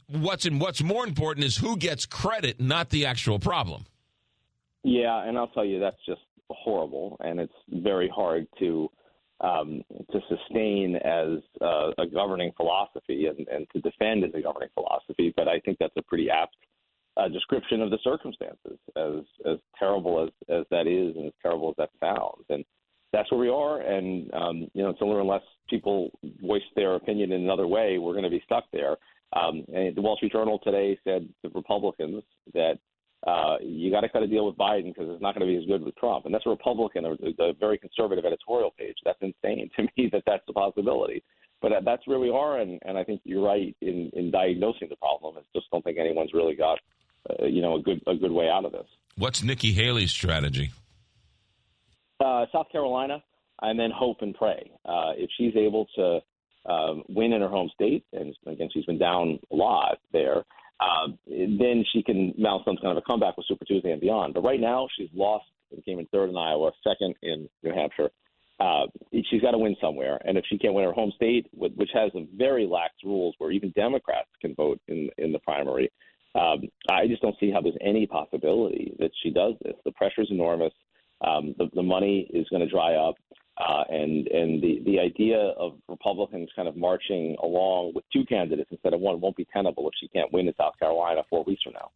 what's 0.09 0.47
in, 0.47 0.59
what's 0.59 0.83
more 0.83 1.07
important 1.07 1.47
is 1.47 1.57
who 1.57 1.77
gets 1.77 2.07
credit, 2.07 2.61
not 2.61 2.91
the 2.91 3.07
actual 3.07 3.39
problem. 3.39 3.87
Yeah, 4.83 5.27
and 5.27 5.39
I'll 5.39 5.49
tell 5.49 5.65
you 5.65 5.79
that's 5.79 6.05
just 6.07 6.21
horrible, 6.51 7.17
and 7.21 7.41
it's 7.41 7.53
very 7.69 8.09
hard 8.15 8.47
to 8.59 8.91
um, 9.41 9.83
to 10.13 10.21
sustain 10.29 10.97
as 10.97 11.39
uh, 11.61 11.91
a 11.99 12.07
governing 12.07 12.53
philosophy 12.57 13.27
and, 13.27 13.47
and 13.49 13.67
to 13.73 13.81
defend 13.81 14.25
as 14.25 14.31
a 14.35 14.41
governing 14.41 14.69
philosophy. 14.75 15.33
But 15.37 15.49
I 15.49 15.59
think 15.61 15.79
that's 15.79 15.97
a 15.97 16.03
pretty 16.03 16.31
apt 16.31 16.57
uh, 17.17 17.29
description 17.29 17.83
of 17.83 17.91
the 17.91 17.99
circumstances, 18.03 18.79
as 18.97 19.25
as 19.51 19.59
terrible 19.79 20.25
as 20.25 20.31
as 20.49 20.65
that 20.71 20.87
is, 20.87 21.17
and 21.17 21.27
as 21.27 21.33
terrible 21.43 21.71
as 21.71 21.77
that 21.77 21.91
sounds, 22.01 22.45
and 22.49 22.65
that's 23.13 23.31
where 23.31 23.41
we 23.41 23.49
are. 23.49 23.81
And 23.81 24.33
um, 24.35 24.69
you 24.75 24.83
know, 24.83 24.91
until 24.91 25.21
unless 25.21 25.43
people 25.69 26.11
voice 26.41 26.63
their 26.75 26.95
opinion 26.95 27.33
in 27.33 27.43
another 27.43 27.67
way, 27.67 27.99
we're 27.99 28.13
going 28.13 28.25
to 28.25 28.31
be 28.31 28.43
stuck 28.45 28.65
there. 28.73 28.97
Um, 29.35 29.65
and 29.75 29.95
the 29.97 30.03
Wall 30.03 30.17
Street 30.17 30.33
Journal 30.33 30.59
today 30.63 30.99
said 31.05 31.29
the 31.43 31.51
Republicans 31.51 32.23
that 32.55 32.79
uh, 33.27 33.57
you 33.63 33.91
got 33.91 34.01
to 34.01 34.09
cut 34.09 34.23
a 34.23 34.27
deal 34.27 34.47
with 34.47 34.57
Biden 34.57 34.93
because 34.93 35.09
it's 35.09 35.23
not 35.23 35.35
going 35.35 35.47
to 35.47 35.53
be 35.53 35.57
as 35.57 35.67
good 35.67 35.85
with 35.85 35.97
Trump. 35.97 36.25
And 36.27 36.35
that's 36.35 36.47
a 36.47 36.51
Republican, 36.51 37.07
or 37.07 37.17
a 37.39 37.53
very 37.59 37.79
conservative 37.79 38.25
editorial 38.25 38.73
page. 38.77 38.97
That's 39.05 39.19
insane 39.21 39.71
to 39.77 39.83
me 39.97 40.09
that 40.13 40.23
that's 40.27 40.45
a 40.49 40.53
possibility. 40.53 41.23
But 41.61 41.73
that's 41.85 42.05
where 42.09 42.19
we 42.19 42.29
are, 42.29 42.59
and, 42.59 42.81
and 42.85 42.99
I 42.99 43.05
think 43.05 43.21
you're 43.23 43.45
right 43.45 43.75
in, 43.81 44.11
in 44.15 44.33
diagnosing 44.33 44.89
the 44.89 44.97
problem. 44.97 45.37
I 45.39 45.43
just 45.55 45.71
don't 45.71 45.85
think 45.85 45.97
anyone's 45.97 46.35
really 46.35 46.57
got, 46.57 46.81
uh, 47.29 47.47
you 47.47 47.63
know, 47.63 47.77
a 47.77 47.83
good 47.83 48.01
a 48.07 48.15
good 48.15 48.33
way 48.33 48.49
out 48.49 48.65
of 48.65 48.73
this. 48.73 48.87
What's 49.17 49.43
Nikki 49.43 49.73
Haley's 49.73 50.11
strategy? 50.11 50.71
Uh, 52.21 52.47
South 52.53 52.67
Carolina, 52.71 53.23
and 53.61 53.79
then 53.79 53.91
hope 53.95 54.19
and 54.21 54.35
pray. 54.35 54.71
Uh, 54.85 55.13
if 55.17 55.29
she's 55.37 55.55
able 55.57 55.87
to 55.97 56.21
um, 56.71 57.03
win 57.09 57.33
in 57.33 57.41
her 57.43 57.49
home 57.49 57.71
state, 57.75 58.05
and 58.13 58.35
again, 58.47 58.69
she's 58.73 58.85
been 58.85 58.99
down 58.99 59.39
a 59.51 59.57
lot 59.57 59.99
there 60.13 60.45
uh, 60.83 61.09
then 61.27 61.85
she 61.93 62.03
can 62.03 62.35
mount 62.37 62.65
some 62.65 62.77
kind 62.77 62.97
of 62.97 62.99
a 62.99 63.03
comeback 63.03 63.37
with 63.37 63.47
Super 63.47 63.65
Tuesday 63.65 63.93
and 63.93 64.01
beyond. 64.01 64.35
But 64.35 64.43
right 64.43 64.61
now, 64.61 64.89
she's 64.97 65.09
lost 65.15 65.45
and 65.71 65.85
came 65.85 65.99
in 65.99 66.07
third 66.07 66.31
in 66.31 66.37
Iowa, 66.37 66.73
second 66.87 67.15
in 67.23 67.49
New 67.63 67.73
Hampshire. 67.73 68.11
Uh, 68.61 68.87
she's 69.31 69.41
got 69.41 69.53
to 69.53 69.59
win 69.59 69.77
somewhere, 69.81 70.21
and 70.25 70.39
if 70.39 70.45
she 70.49 70.59
can't 70.59 70.75
win 70.75 70.85
her 70.85 70.93
home 70.93 71.13
state, 71.17 71.47
which 71.53 71.91
has 71.95 72.13
a 72.15 72.27
very 72.37 72.67
lax 72.67 72.93
rules 73.05 73.35
where 73.39 73.51
even 73.51 73.73
Democrats 73.75 74.29
can 74.41 74.55
vote 74.55 74.81
in 74.89 75.09
in 75.19 75.33
the 75.33 75.39
primary, 75.41 75.91
um, 76.35 76.63
I 76.89 77.07
just 77.07 77.23
don't 77.23 77.37
see 77.39 77.51
how 77.51 77.61
there's 77.61 77.77
any 77.81 78.07
possibility 78.07 78.95
that 78.99 79.11
she 79.23 79.31
does 79.31 79.55
this. 79.63 79.75
The 79.85 79.93
pressure 79.93 80.23
is 80.23 80.31
enormous. 80.31 80.73
Um, 81.27 81.55
the, 81.59 81.69
the 81.75 81.83
money 81.83 82.29
is 82.33 82.49
going 82.49 82.63
to 82.63 82.69
dry 82.69 82.95
up. 82.95 83.17
Uh, 83.59 83.85
and 83.91 84.27
and 84.29 84.63
the, 84.63 84.83
the 84.87 84.99
idea 84.99 85.37
of 85.37 85.75
Republicans 85.87 86.49
kind 86.57 86.67
of 86.67 86.75
marching 86.75 87.37
along 87.43 87.93
with 87.95 88.03
two 88.11 88.25
candidates 88.25 88.71
instead 88.73 88.95
of 88.95 89.01
one 89.01 89.21
won't 89.21 89.37
be 89.37 89.47
tenable 89.53 89.87
if 89.89 89.93
she 90.01 90.09
can't 90.09 90.33
win 90.33 90.49
in 90.49 90.55
South 90.57 90.73
Carolina 90.79 91.21
four 91.29 91.45
weeks 91.45 91.63
from 91.63 91.75
now. 91.75 91.91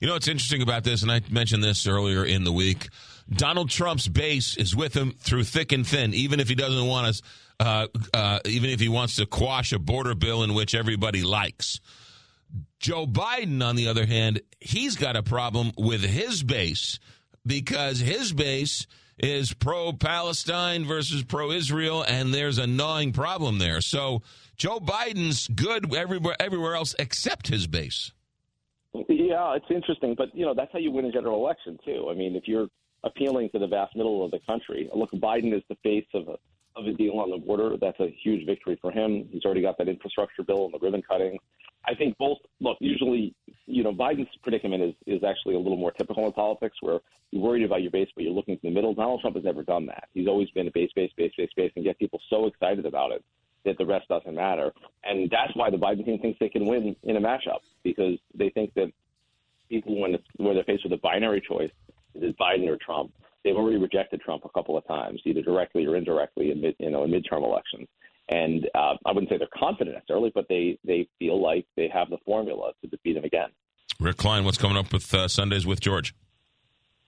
You 0.00 0.06
know 0.06 0.12
what's 0.12 0.28
interesting 0.28 0.60
about 0.60 0.84
this, 0.84 1.02
and 1.02 1.10
I 1.10 1.22
mentioned 1.30 1.64
this 1.64 1.86
earlier 1.86 2.24
in 2.24 2.44
the 2.44 2.52
week. 2.52 2.90
Donald 3.32 3.70
Trump's 3.70 4.06
base 4.06 4.56
is 4.58 4.76
with 4.76 4.94
him 4.94 5.12
through 5.18 5.44
thick 5.44 5.72
and 5.72 5.84
thin, 5.84 6.12
even 6.12 6.40
if 6.40 6.48
he 6.48 6.54
doesn't 6.54 6.86
want 6.86 7.06
us, 7.06 7.22
uh, 7.58 7.86
uh, 8.12 8.40
even 8.44 8.68
if 8.70 8.78
he 8.78 8.88
wants 8.88 9.16
to 9.16 9.26
quash 9.26 9.72
a 9.72 9.78
border 9.78 10.14
bill 10.14 10.42
in 10.44 10.52
which 10.52 10.74
everybody 10.74 11.22
likes. 11.22 11.80
Joe 12.78 13.06
Biden, 13.06 13.62
on 13.64 13.76
the 13.76 13.88
other 13.88 14.06
hand, 14.06 14.40
he's 14.60 14.96
got 14.96 15.16
a 15.16 15.22
problem 15.22 15.72
with 15.76 16.02
his 16.02 16.42
base 16.42 16.98
because 17.46 18.00
his 18.00 18.32
base 18.32 18.86
is 19.18 19.52
pro 19.52 19.92
Palestine 19.92 20.84
versus 20.84 21.24
pro 21.24 21.50
Israel, 21.50 22.02
and 22.02 22.32
there's 22.32 22.58
a 22.58 22.66
gnawing 22.66 23.12
problem 23.12 23.58
there. 23.58 23.80
So 23.80 24.22
Joe 24.56 24.78
Biden's 24.78 25.48
good 25.48 25.92
everywhere, 25.94 26.36
everywhere 26.38 26.74
else 26.74 26.94
except 26.98 27.48
his 27.48 27.66
base. 27.66 28.12
Yeah, 29.08 29.54
it's 29.54 29.70
interesting, 29.70 30.14
but 30.16 30.34
you 30.34 30.46
know 30.46 30.54
that's 30.54 30.72
how 30.72 30.78
you 30.78 30.90
win 30.90 31.04
a 31.04 31.12
general 31.12 31.36
election 31.36 31.78
too. 31.84 32.08
I 32.10 32.14
mean, 32.14 32.36
if 32.36 32.44
you're 32.46 32.68
appealing 33.04 33.50
to 33.50 33.58
the 33.58 33.66
vast 33.66 33.94
middle 33.96 34.24
of 34.24 34.30
the 34.30 34.40
country. 34.46 34.88
Look, 34.94 35.10
Biden 35.12 35.54
is 35.54 35.62
the 35.68 35.76
face 35.82 36.06
of 36.14 36.28
a 36.28 36.36
of 36.78 36.86
a 36.86 36.92
deal 36.92 37.18
on 37.18 37.30
the 37.30 37.38
border. 37.38 37.76
That's 37.80 37.98
a 38.00 38.14
huge 38.22 38.46
victory 38.46 38.78
for 38.80 38.90
him. 38.90 39.28
He's 39.30 39.44
already 39.44 39.62
got 39.62 39.78
that 39.78 39.88
infrastructure 39.88 40.42
bill 40.42 40.66
and 40.66 40.74
the 40.74 40.78
ribbon 40.78 41.02
cutting. 41.02 41.38
I 41.84 41.94
think 41.94 42.16
both. 42.18 42.38
Look, 42.60 42.76
usually, 42.80 43.34
you 43.66 43.82
know, 43.82 43.92
Biden's 43.92 44.28
predicament 44.42 44.82
is 44.82 44.94
is 45.06 45.24
actually 45.24 45.54
a 45.54 45.58
little 45.58 45.76
more 45.76 45.92
typical 45.92 46.26
in 46.26 46.32
politics, 46.32 46.76
where 46.80 47.00
you're 47.30 47.42
worried 47.42 47.64
about 47.64 47.82
your 47.82 47.90
base, 47.90 48.08
but 48.14 48.24
you're 48.24 48.32
looking 48.32 48.56
to 48.56 48.62
the 48.62 48.70
middle. 48.70 48.94
Donald 48.94 49.20
Trump 49.20 49.36
has 49.36 49.44
never 49.44 49.62
done 49.62 49.86
that. 49.86 50.08
He's 50.12 50.28
always 50.28 50.50
been 50.50 50.68
a 50.68 50.70
base, 50.70 50.90
base, 50.94 51.10
base, 51.16 51.32
base, 51.36 51.50
base, 51.56 51.72
and 51.76 51.84
get 51.84 51.98
people 51.98 52.20
so 52.30 52.46
excited 52.46 52.84
about 52.84 53.12
it 53.12 53.24
that 53.64 53.78
the 53.78 53.86
rest 53.86 54.08
doesn't 54.08 54.34
matter. 54.34 54.72
And 55.04 55.30
that's 55.30 55.54
why 55.54 55.70
the 55.70 55.76
Biden 55.76 56.04
team 56.04 56.18
thinks 56.18 56.38
they 56.38 56.48
can 56.48 56.66
win 56.66 56.94
in 57.02 57.16
a 57.16 57.20
matchup 57.20 57.60
because 57.82 58.18
they 58.34 58.50
think 58.50 58.74
that 58.74 58.92
people, 59.68 60.00
when 60.00 60.18
when 60.36 60.54
they're 60.54 60.64
faced 60.64 60.84
with 60.84 60.92
a 60.92 60.98
binary 60.98 61.40
choice, 61.40 61.70
is 62.14 62.22
it 62.22 62.36
Biden 62.38 62.68
or 62.68 62.76
Trump? 62.76 63.12
They've 63.48 63.56
already 63.56 63.78
rejected 63.78 64.20
Trump 64.20 64.44
a 64.44 64.50
couple 64.50 64.76
of 64.76 64.86
times, 64.86 65.22
either 65.24 65.40
directly 65.40 65.86
or 65.86 65.96
indirectly 65.96 66.50
in 66.50 66.60
mid, 66.60 66.76
you 66.78 66.90
know 66.90 67.04
in 67.04 67.10
midterm 67.10 67.44
elections. 67.44 67.88
And 68.28 68.68
uh, 68.74 68.94
I 69.06 69.12
wouldn't 69.12 69.30
say 69.30 69.38
they're 69.38 69.48
confident 69.58 69.96
necessarily, 69.96 70.30
but 70.34 70.44
they 70.50 70.78
they 70.84 71.08
feel 71.18 71.42
like 71.42 71.66
they 71.76 71.88
have 71.92 72.10
the 72.10 72.18
formula 72.26 72.72
to 72.82 72.90
defeat 72.90 73.16
him 73.16 73.24
again. 73.24 73.48
Rick 73.98 74.18
Klein, 74.18 74.44
what's 74.44 74.58
coming 74.58 74.76
up 74.76 74.92
with 74.92 75.14
uh, 75.14 75.28
Sundays 75.28 75.66
with 75.66 75.80
George? 75.80 76.14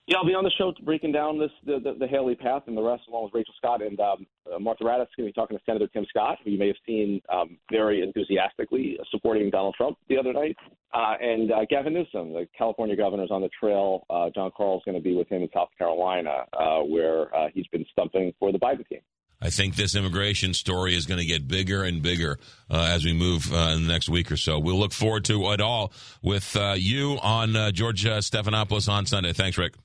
Yeah, 0.07 0.17
I'll 0.17 0.25
be 0.25 0.33
on 0.33 0.43
the 0.43 0.51
show 0.57 0.73
breaking 0.83 1.11
down 1.11 1.37
this 1.37 1.51
the, 1.65 1.79
the, 1.79 1.93
the 1.99 2.07
Haley 2.07 2.35
path 2.35 2.63
and 2.67 2.75
the 2.75 2.81
rest, 2.81 3.03
along 3.07 3.25
with 3.25 3.33
Rachel 3.33 3.53
Scott 3.57 3.81
and 3.81 3.99
um, 3.99 4.25
uh, 4.53 4.57
Martha 4.59 4.83
Raddatz 4.83 5.13
going 5.15 5.19
to 5.19 5.23
be 5.25 5.31
talking 5.31 5.57
to 5.57 5.63
Senator 5.63 5.87
Tim 5.87 6.05
Scott, 6.09 6.39
who 6.43 6.51
you 6.51 6.59
may 6.59 6.67
have 6.67 6.75
seen 6.85 7.21
um, 7.31 7.57
very 7.71 8.01
enthusiastically 8.01 8.97
supporting 9.11 9.49
Donald 9.51 9.75
Trump 9.77 9.97
the 10.09 10.17
other 10.17 10.33
night, 10.33 10.57
uh, 10.93 11.13
and 11.21 11.51
uh, 11.51 11.65
Gavin 11.69 11.93
Newsom, 11.93 12.33
the 12.33 12.47
California 12.57 12.95
governor, 12.95 13.23
is 13.23 13.31
on 13.31 13.41
the 13.41 13.49
trail. 13.57 14.05
Uh, 14.09 14.29
Jon 14.33 14.51
Karl's 14.57 14.81
going 14.85 14.97
to 14.97 15.03
be 15.03 15.15
with 15.15 15.29
him 15.29 15.43
in 15.43 15.49
South 15.53 15.69
Carolina, 15.77 16.45
uh, 16.51 16.79
where 16.79 17.33
uh, 17.35 17.47
he's 17.53 17.67
been 17.67 17.85
stumping 17.91 18.33
for 18.39 18.51
the 18.51 18.59
Biden 18.59 18.87
team. 18.89 19.01
I 19.39 19.49
think 19.49 19.75
this 19.75 19.95
immigration 19.95 20.53
story 20.53 20.95
is 20.95 21.05
going 21.05 21.19
to 21.19 21.25
get 21.25 21.47
bigger 21.47 21.83
and 21.83 22.01
bigger 22.01 22.37
uh, 22.69 22.89
as 22.89 23.05
we 23.05 23.13
move 23.13 23.51
uh, 23.51 23.73
in 23.75 23.87
the 23.87 23.93
next 23.93 24.09
week 24.09 24.31
or 24.31 24.37
so. 24.37 24.59
We'll 24.59 24.77
look 24.77 24.93
forward 24.93 25.25
to 25.25 25.51
it 25.51 25.61
all 25.61 25.93
with 26.21 26.55
uh, 26.55 26.73
you 26.77 27.17
on 27.21 27.53
George 27.73 28.03
Stephanopoulos 28.03 28.89
on 28.89 29.05
Sunday. 29.05 29.33
Thanks, 29.33 29.57
Rick. 29.57 29.75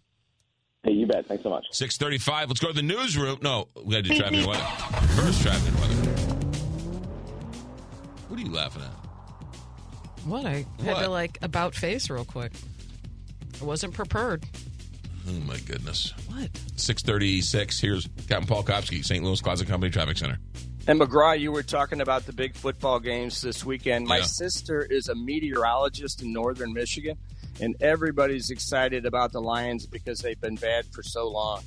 Hey, 0.86 0.92
you 0.92 1.04
bet. 1.06 1.26
Thanks 1.26 1.42
so 1.42 1.50
much. 1.50 1.66
635. 1.72 2.48
Let's 2.48 2.60
go 2.60 2.68
to 2.68 2.72
the 2.74 2.80
newsroom. 2.82 3.38
No, 3.42 3.66
we 3.84 3.94
got 3.96 4.04
to 4.04 4.10
do 4.10 4.16
traffic 4.16 4.38
and 4.38 4.46
weather. 4.46 4.62
First, 5.16 5.42
traffic 5.42 5.66
and 5.72 5.80
weather. 5.80 5.94
What 8.28 8.38
are 8.38 8.42
you 8.42 8.52
laughing 8.52 8.82
at? 8.82 8.90
What? 10.26 10.46
I 10.46 10.64
had 10.82 10.94
What? 10.94 11.02
to 11.02 11.08
like 11.08 11.38
about 11.42 11.74
face 11.74 12.08
real 12.08 12.24
quick. 12.24 12.52
I 13.60 13.64
wasn't 13.64 13.94
prepared. 13.94 14.44
Oh, 15.28 15.32
my 15.44 15.58
goodness. 15.58 16.12
What? 16.28 16.50
636. 16.76 17.80
Here's 17.80 18.06
Captain 18.28 18.46
Paul 18.46 18.62
Kopsky, 18.62 19.04
St. 19.04 19.24
Louis 19.24 19.40
Closet 19.40 19.66
Company 19.66 19.90
Traffic 19.90 20.18
Center. 20.18 20.38
And 20.86 21.00
McGraw, 21.00 21.36
you 21.38 21.50
were 21.50 21.64
talking 21.64 22.00
about 22.00 22.26
the 22.26 22.32
big 22.32 22.54
football 22.54 23.00
games 23.00 23.40
this 23.40 23.64
weekend. 23.64 24.06
My 24.06 24.18
Yeah. 24.18 24.24
sister 24.24 24.86
is 24.88 25.08
a 25.08 25.16
meteorologist 25.16 26.22
in 26.22 26.32
northern 26.32 26.72
Michigan, 26.72 27.16
and 27.60 27.74
everybody's 27.80 28.50
excited 28.50 29.06
about 29.06 29.32
the 29.32 29.40
Lions 29.40 29.86
because 29.86 30.18
they've 30.20 30.40
been 30.40 30.56
bad 30.56 30.86
for 30.92 31.02
so 31.02 31.28
long. 31.28 31.62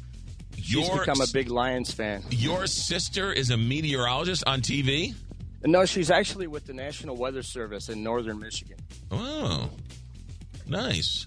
She's 0.57 0.87
Your- 0.87 0.99
become 0.99 1.21
a 1.21 1.27
big 1.33 1.49
Lions 1.49 1.91
fan. 1.93 2.23
Your 2.29 2.67
sister 2.67 3.31
is 3.31 3.49
a 3.49 3.57
meteorologist 3.57 4.43
on 4.45 4.61
TV? 4.61 5.15
No, 5.65 5.85
she's 5.85 6.09
actually 6.11 6.47
with 6.47 6.65
the 6.65 6.73
National 6.73 7.15
Weather 7.15 7.43
Service 7.43 7.89
in 7.89 8.03
northern 8.03 8.39
Michigan. 8.39 8.77
Oh, 9.11 9.69
nice. 10.67 11.25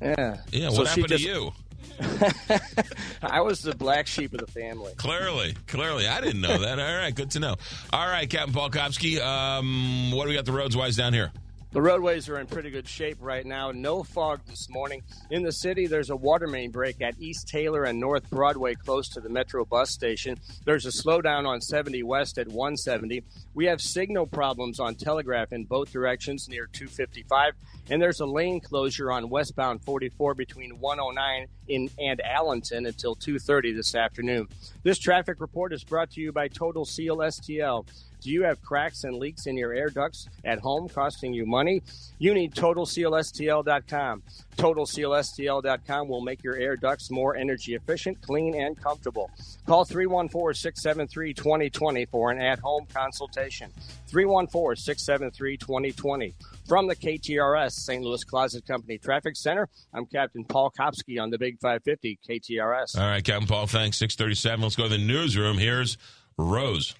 Yeah. 0.00 0.38
Yeah, 0.50 0.68
So 0.70 0.78
what 0.78 0.88
happened 0.88 1.08
just- 1.08 1.24
to 1.24 1.28
you? 1.30 1.52
I 3.22 3.40
was 3.42 3.60
the 3.62 3.74
black 3.74 4.06
sheep 4.06 4.32
of 4.32 4.40
the 4.40 4.46
family. 4.50 4.92
Clearly, 4.96 5.54
clearly. 5.66 6.06
I 6.08 6.20
didn't 6.20 6.40
know 6.40 6.58
that. 6.58 6.78
All 6.78 6.96
right, 6.96 7.14
good 7.14 7.30
to 7.32 7.40
know. 7.40 7.56
All 7.92 8.06
right, 8.06 8.28
Captain 8.28 8.52
Paul 8.52 8.70
Kopsky, 8.70 9.20
um, 9.20 10.10
what 10.12 10.24
do 10.24 10.30
we 10.30 10.34
got 10.34 10.44
the 10.44 10.52
roads 10.52 10.76
wise 10.76 10.96
down 10.96 11.12
here? 11.12 11.30
The 11.72 11.80
roadways 11.80 12.28
are 12.28 12.38
in 12.38 12.46
pretty 12.48 12.68
good 12.68 12.86
shape 12.86 13.16
right 13.18 13.46
now. 13.46 13.70
No 13.70 14.02
fog 14.02 14.42
this 14.46 14.68
morning. 14.68 15.02
In 15.30 15.42
the 15.42 15.52
city, 15.52 15.86
there's 15.86 16.10
a 16.10 16.16
water 16.16 16.46
main 16.46 16.70
break 16.70 17.00
at 17.00 17.18
East 17.18 17.48
Taylor 17.48 17.84
and 17.84 17.98
North 17.98 18.28
Broadway 18.28 18.74
close 18.74 19.08
to 19.08 19.22
the 19.22 19.30
Metro 19.30 19.64
bus 19.64 19.88
station. 19.88 20.36
There's 20.66 20.84
a 20.84 20.90
slowdown 20.90 21.46
on 21.46 21.62
70 21.62 22.02
West 22.02 22.36
at 22.36 22.46
170. 22.46 23.24
We 23.54 23.64
have 23.64 23.80
signal 23.80 24.26
problems 24.26 24.80
on 24.80 24.96
Telegraph 24.96 25.54
in 25.54 25.64
both 25.64 25.90
directions 25.90 26.46
near 26.46 26.66
255. 26.66 27.54
And 27.88 28.02
there's 28.02 28.20
a 28.20 28.26
lane 28.26 28.60
closure 28.60 29.10
on 29.10 29.30
westbound 29.30 29.82
44 29.82 30.34
between 30.34 30.78
109 30.78 31.46
in, 31.68 31.88
and 31.98 32.20
Allenton 32.20 32.86
until 32.86 33.16
2.30 33.16 33.74
this 33.74 33.94
afternoon. 33.94 34.46
This 34.82 34.98
traffic 34.98 35.40
report 35.40 35.72
is 35.72 35.84
brought 35.84 36.10
to 36.10 36.20
you 36.20 36.32
by 36.32 36.48
Total 36.48 36.84
Seal 36.84 37.16
STL. 37.16 37.86
Do 38.22 38.30
you 38.30 38.44
have 38.44 38.62
cracks 38.62 39.02
and 39.02 39.16
leaks 39.16 39.46
in 39.46 39.56
your 39.56 39.72
air 39.72 39.90
ducts 39.90 40.28
at 40.44 40.60
home 40.60 40.88
costing 40.88 41.34
you 41.34 41.44
money? 41.44 41.82
You 42.18 42.34
need 42.34 42.54
TotalSealSTL.com. 42.54 44.22
TotalSealSTL.com 44.56 46.08
will 46.08 46.20
make 46.20 46.44
your 46.44 46.54
air 46.54 46.76
ducts 46.76 47.10
more 47.10 47.34
energy 47.34 47.74
efficient, 47.74 48.20
clean, 48.22 48.54
and 48.54 48.80
comfortable. 48.80 49.28
Call 49.66 49.84
314 49.84 50.54
673 50.54 51.34
2020 51.34 52.06
for 52.06 52.30
an 52.30 52.40
at 52.40 52.60
home 52.60 52.86
consultation. 52.94 53.72
314 54.06 54.76
673 54.76 55.56
2020. 55.56 56.34
From 56.68 56.86
the 56.86 56.94
KTRS 56.94 57.72
St. 57.72 58.04
Louis 58.04 58.22
Closet 58.22 58.64
Company 58.64 58.98
Traffic 58.98 59.36
Center, 59.36 59.68
I'm 59.92 60.06
Captain 60.06 60.44
Paul 60.44 60.72
Kopsky 60.78 61.20
on 61.20 61.30
the 61.30 61.38
Big 61.38 61.58
550 61.60 62.20
KTRS. 62.28 62.96
All 62.96 63.02
right, 63.02 63.24
Captain 63.24 63.48
Paul, 63.48 63.66
thanks. 63.66 63.98
637. 63.98 64.62
Let's 64.62 64.76
go 64.76 64.84
to 64.84 64.88
the 64.90 64.98
newsroom. 64.98 65.58
Here's 65.58 65.98
Rose. 66.38 66.94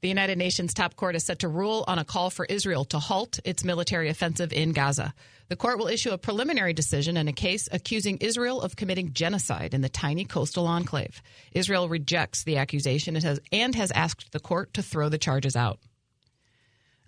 The 0.00 0.08
United 0.08 0.38
Nations 0.38 0.74
top 0.74 0.94
court 0.94 1.16
is 1.16 1.24
set 1.24 1.40
to 1.40 1.48
rule 1.48 1.84
on 1.88 1.98
a 1.98 2.04
call 2.04 2.30
for 2.30 2.44
Israel 2.44 2.84
to 2.84 3.00
halt 3.00 3.40
its 3.44 3.64
military 3.64 4.08
offensive 4.08 4.52
in 4.52 4.72
Gaza. 4.72 5.12
The 5.48 5.56
court 5.56 5.78
will 5.78 5.88
issue 5.88 6.10
a 6.10 6.18
preliminary 6.18 6.72
decision 6.72 7.16
in 7.16 7.26
a 7.26 7.32
case 7.32 7.68
accusing 7.72 8.18
Israel 8.18 8.60
of 8.60 8.76
committing 8.76 9.12
genocide 9.12 9.74
in 9.74 9.80
the 9.80 9.88
tiny 9.88 10.24
coastal 10.24 10.68
enclave. 10.68 11.20
Israel 11.52 11.88
rejects 11.88 12.44
the 12.44 12.58
accusation 12.58 13.16
and 13.50 13.74
has, 13.74 13.90
asked 13.90 14.30
the 14.30 14.38
court 14.38 14.74
to 14.74 14.84
throw 14.84 15.08
the 15.08 15.18
charges 15.18 15.56
out. 15.56 15.80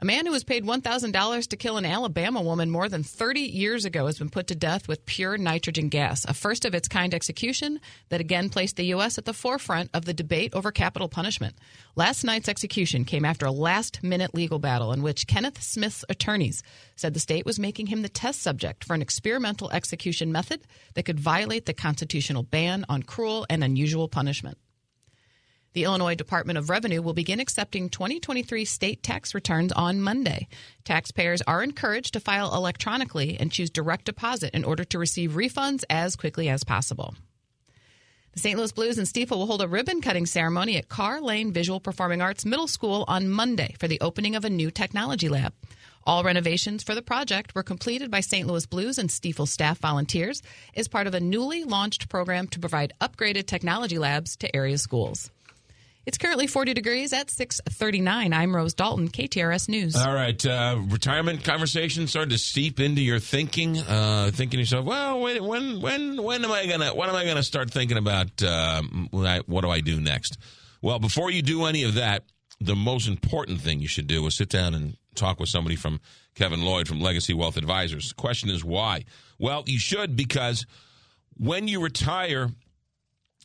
A 0.02 0.06
man 0.06 0.24
who 0.24 0.32
was 0.32 0.44
paid 0.44 0.64
$1,000 0.64 1.46
to 1.48 1.56
kill 1.58 1.76
an 1.76 1.84
Alabama 1.84 2.40
woman 2.40 2.70
more 2.70 2.88
than 2.88 3.02
30 3.02 3.40
years 3.40 3.84
ago 3.84 4.06
has 4.06 4.18
been 4.18 4.30
put 4.30 4.46
to 4.46 4.54
death 4.54 4.88
with 4.88 5.04
pure 5.04 5.36
nitrogen 5.36 5.90
gas, 5.90 6.24
a 6.24 6.32
first 6.32 6.64
of 6.64 6.74
its 6.74 6.88
kind 6.88 7.12
execution 7.12 7.78
that 8.08 8.18
again 8.18 8.48
placed 8.48 8.76
the 8.76 8.86
U.S. 8.86 9.18
at 9.18 9.26
the 9.26 9.34
forefront 9.34 9.90
of 9.92 10.06
the 10.06 10.14
debate 10.14 10.54
over 10.54 10.72
capital 10.72 11.10
punishment. 11.10 11.54
Last 11.96 12.24
night's 12.24 12.48
execution 12.48 13.04
came 13.04 13.26
after 13.26 13.44
a 13.44 13.52
last 13.52 14.02
minute 14.02 14.34
legal 14.34 14.58
battle 14.58 14.94
in 14.94 15.02
which 15.02 15.26
Kenneth 15.26 15.62
Smith's 15.62 16.02
attorneys 16.08 16.62
said 16.96 17.12
the 17.12 17.20
state 17.20 17.44
was 17.44 17.58
making 17.58 17.88
him 17.88 18.00
the 18.00 18.08
test 18.08 18.40
subject 18.40 18.84
for 18.84 18.94
an 18.94 19.02
experimental 19.02 19.70
execution 19.70 20.32
method 20.32 20.62
that 20.94 21.04
could 21.04 21.20
violate 21.20 21.66
the 21.66 21.74
constitutional 21.74 22.42
ban 22.42 22.86
on 22.88 23.02
cruel 23.02 23.44
and 23.50 23.62
unusual 23.62 24.08
punishment. 24.08 24.56
The 25.72 25.84
Illinois 25.84 26.16
Department 26.16 26.58
of 26.58 26.68
Revenue 26.68 27.00
will 27.00 27.14
begin 27.14 27.38
accepting 27.38 27.90
2023 27.90 28.64
state 28.64 29.04
tax 29.04 29.34
returns 29.34 29.70
on 29.70 30.00
Monday. 30.00 30.48
Taxpayers 30.84 31.42
are 31.42 31.62
encouraged 31.62 32.14
to 32.14 32.20
file 32.20 32.52
electronically 32.52 33.36
and 33.38 33.52
choose 33.52 33.70
direct 33.70 34.06
deposit 34.06 34.52
in 34.52 34.64
order 34.64 34.82
to 34.82 34.98
receive 34.98 35.32
refunds 35.32 35.84
as 35.88 36.16
quickly 36.16 36.48
as 36.48 36.64
possible. 36.64 37.14
The 38.32 38.40
St. 38.40 38.58
Louis 38.58 38.72
Blues 38.72 38.98
and 38.98 39.06
Stifel 39.06 39.36
will 39.36 39.46
hold 39.46 39.62
a 39.62 39.68
ribbon 39.68 40.00
cutting 40.00 40.26
ceremony 40.26 40.76
at 40.76 40.88
Carr 40.88 41.20
Lane 41.20 41.52
Visual 41.52 41.78
Performing 41.78 42.20
Arts 42.20 42.44
Middle 42.44 42.68
School 42.68 43.04
on 43.06 43.28
Monday 43.28 43.76
for 43.78 43.86
the 43.86 44.00
opening 44.00 44.34
of 44.34 44.44
a 44.44 44.50
new 44.50 44.72
technology 44.72 45.28
lab. 45.28 45.52
All 46.04 46.24
renovations 46.24 46.82
for 46.82 46.96
the 46.96 47.02
project 47.02 47.54
were 47.54 47.62
completed 47.62 48.10
by 48.10 48.20
St. 48.20 48.48
Louis 48.48 48.66
Blues 48.66 48.98
and 48.98 49.08
Stifel 49.08 49.46
staff 49.46 49.78
volunteers 49.78 50.42
as 50.74 50.88
part 50.88 51.06
of 51.06 51.14
a 51.14 51.20
newly 51.20 51.62
launched 51.62 52.08
program 52.08 52.48
to 52.48 52.58
provide 52.58 52.92
upgraded 53.00 53.46
technology 53.46 53.98
labs 53.98 54.36
to 54.38 54.56
area 54.56 54.78
schools. 54.78 55.30
It's 56.10 56.18
currently 56.18 56.48
40 56.48 56.74
degrees 56.74 57.12
at 57.12 57.30
6:39. 57.30 58.34
I'm 58.34 58.56
Rose 58.56 58.74
Dalton, 58.74 59.10
KTRS 59.10 59.68
News. 59.68 59.94
All 59.94 60.12
right, 60.12 60.44
uh, 60.44 60.80
retirement 60.88 61.44
conversation 61.44 62.08
starting 62.08 62.30
to 62.30 62.38
seep 62.38 62.80
into 62.80 63.00
your 63.00 63.20
thinking. 63.20 63.78
Uh, 63.78 64.32
thinking 64.34 64.56
to 64.56 64.62
yourself, 64.62 64.86
well, 64.86 65.20
when, 65.20 65.80
when, 65.80 66.20
when 66.20 66.44
am 66.44 66.50
I 66.50 66.66
gonna, 66.66 66.92
when 66.96 67.08
am 67.08 67.14
I 67.14 67.24
gonna 67.24 67.44
start 67.44 67.70
thinking 67.70 67.96
about 67.96 68.42
uh, 68.42 68.82
what 69.12 69.60
do 69.60 69.70
I 69.70 69.78
do 69.78 70.00
next? 70.00 70.36
Well, 70.82 70.98
before 70.98 71.30
you 71.30 71.42
do 71.42 71.66
any 71.66 71.84
of 71.84 71.94
that, 71.94 72.24
the 72.60 72.74
most 72.74 73.06
important 73.06 73.60
thing 73.60 73.78
you 73.78 73.86
should 73.86 74.08
do 74.08 74.26
is 74.26 74.34
sit 74.34 74.48
down 74.48 74.74
and 74.74 74.96
talk 75.14 75.38
with 75.38 75.48
somebody 75.48 75.76
from 75.76 76.00
Kevin 76.34 76.62
Lloyd 76.62 76.88
from 76.88 77.00
Legacy 77.00 77.34
Wealth 77.34 77.56
Advisors. 77.56 78.08
The 78.08 78.14
question 78.16 78.50
is 78.50 78.64
why? 78.64 79.04
Well, 79.38 79.62
you 79.64 79.78
should 79.78 80.16
because 80.16 80.66
when 81.36 81.68
you 81.68 81.80
retire, 81.80 82.50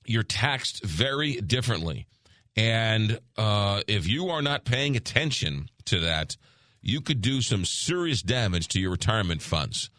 you're 0.08 0.24
taxed 0.24 0.84
very 0.84 1.34
differently. 1.34 2.08
And 2.56 3.20
uh, 3.38 3.82
if 3.88 4.08
you 4.08 4.30
are 4.30 4.42
not 4.42 4.66
paying 4.66 4.96
attention 4.96 5.70
to 5.86 6.00
that, 6.00 6.38
you 6.82 7.02
could 7.02 7.22
do 7.22 7.42
some 7.42 7.66
serious 7.66 8.22
damage 8.22 8.68
to 8.70 8.80
your 8.80 8.92
retirement 8.92 9.42
funds 9.42 9.90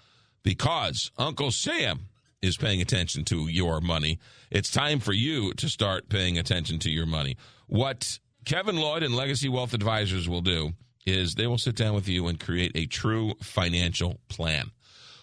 because 0.43 1.11
Uncle 1.19 1.51
Sam 1.51 2.09
is 2.41 2.57
paying 2.57 2.81
attention 2.81 3.25
to 3.25 3.49
your 3.49 3.81
money. 3.81 4.19
It's 4.51 4.71
time 4.71 5.01
for 5.01 5.13
you 5.13 5.53
to 5.55 5.69
start 5.69 6.09
paying 6.09 6.39
attention 6.39 6.79
to 6.81 6.91
your 6.91 7.07
money. 7.07 7.37
What 7.67 8.19
Kevin 8.45 8.77
Lloyd 8.77 9.03
and 9.03 9.15
Legacy 9.15 9.49
Wealth 9.49 9.75
Advisors 9.75 10.29
will 10.29 10.43
do 10.43 10.73
is 11.05 11.35
they 11.35 11.47
will 11.47 11.59
sit 11.59 11.75
down 11.77 11.95
with 11.95 12.09
you 12.09 12.27
and 12.29 12.39
create 12.39 12.73
a 12.75 12.87
true 12.87 13.35
financial 13.43 14.21
plan, 14.29 14.71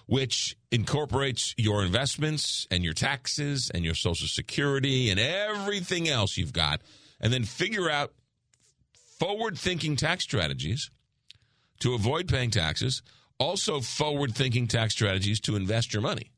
which 0.05 0.57
incorporates 0.71 1.53
your 1.57 1.83
investments 1.83 2.67
and 2.69 2.83
your 2.83 2.93
taxes 2.93 3.71
and 3.73 3.85
your 3.85 3.95
Social 3.95 4.27
Security 4.27 5.09
and 5.09 5.19
everything 5.19 6.09
else 6.09 6.37
you've 6.37 6.53
got, 6.53 6.81
and 7.23 7.31
then 7.31 7.45
figure 7.45 7.89
out 7.89 8.13
forward 9.17 9.57
thinking 9.57 9.95
tax 9.95 10.25
strategies 10.25 10.91
to 11.79 11.93
avoid 11.93 12.27
paying 12.27 12.51
taxes, 12.51 13.01
also 13.39 13.79
forward 13.79 14.35
thinking 14.35 14.67
tax 14.67 14.93
strategies 14.93 15.39
to 15.39 15.55
invest 15.55 15.93
your 15.93 16.01
money. 16.01 16.31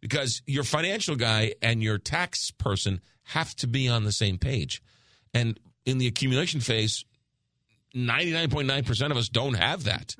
Because 0.00 0.42
your 0.46 0.64
financial 0.64 1.16
guy 1.16 1.54
and 1.62 1.82
your 1.82 1.98
tax 1.98 2.50
person 2.50 3.00
have 3.24 3.54
to 3.56 3.66
be 3.66 3.88
on 3.88 4.04
the 4.04 4.12
same 4.12 4.38
page. 4.38 4.82
And 5.32 5.58
in 5.86 5.98
the 5.98 6.06
accumulation 6.06 6.60
phase, 6.60 7.04
99.9% 7.94 9.10
of 9.10 9.16
us 9.16 9.28
don't 9.28 9.54
have 9.54 9.84
that 9.84 10.16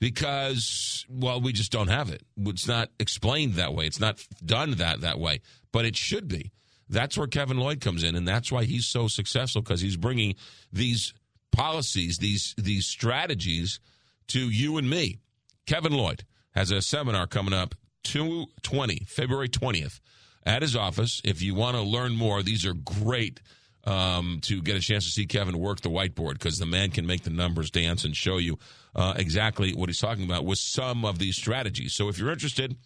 because, 0.00 1.06
well, 1.08 1.40
we 1.40 1.52
just 1.52 1.72
don't 1.72 1.88
have 1.88 2.10
it. 2.10 2.22
It's 2.36 2.68
not 2.68 2.90
explained 2.98 3.54
that 3.54 3.72
way, 3.72 3.86
it's 3.86 4.00
not 4.00 4.24
done 4.44 4.72
that, 4.72 5.00
that 5.00 5.18
way, 5.18 5.40
but 5.72 5.84
it 5.84 5.96
should 5.96 6.28
be. 6.28 6.52
That's 6.88 7.18
where 7.18 7.26
Kevin 7.26 7.58
Lloyd 7.58 7.80
comes 7.80 8.02
in, 8.02 8.16
and 8.16 8.26
that's 8.26 8.50
why 8.50 8.64
he's 8.64 8.86
so 8.86 9.08
successful 9.08 9.62
because 9.62 9.80
he's 9.80 9.96
bringing 9.96 10.34
these 10.72 11.12
policies, 11.52 12.18
these 12.18 12.54
these 12.56 12.86
strategies 12.86 13.80
to 14.28 14.48
you 14.50 14.78
and 14.78 14.88
me. 14.88 15.18
Kevin 15.66 15.92
Lloyd 15.92 16.24
has 16.54 16.70
a 16.70 16.80
seminar 16.80 17.26
coming 17.26 17.54
up 17.54 17.74
220 18.04 19.04
February 19.06 19.48
20th 19.48 20.00
at 20.46 20.62
his 20.62 20.74
office. 20.74 21.20
If 21.24 21.42
you 21.42 21.54
want 21.54 21.76
to 21.76 21.82
learn 21.82 22.14
more, 22.14 22.42
these 22.42 22.64
are 22.64 22.74
great 22.74 23.40
um, 23.84 24.40
to 24.42 24.62
get 24.62 24.76
a 24.76 24.80
chance 24.80 25.04
to 25.04 25.10
see 25.10 25.26
Kevin 25.26 25.58
work 25.58 25.80
the 25.80 25.90
whiteboard 25.90 26.34
because 26.34 26.58
the 26.58 26.66
man 26.66 26.90
can 26.90 27.06
make 27.06 27.22
the 27.22 27.30
numbers 27.30 27.70
dance 27.70 28.04
and 28.04 28.16
show 28.16 28.38
you 28.38 28.58
uh, 28.94 29.14
exactly 29.16 29.72
what 29.72 29.88
he's 29.88 30.00
talking 30.00 30.24
about 30.24 30.44
with 30.44 30.58
some 30.58 31.04
of 31.04 31.18
these 31.18 31.36
strategies. 31.36 31.94
So 31.94 32.08
if 32.08 32.18
you're 32.18 32.32
interested, 32.32 32.76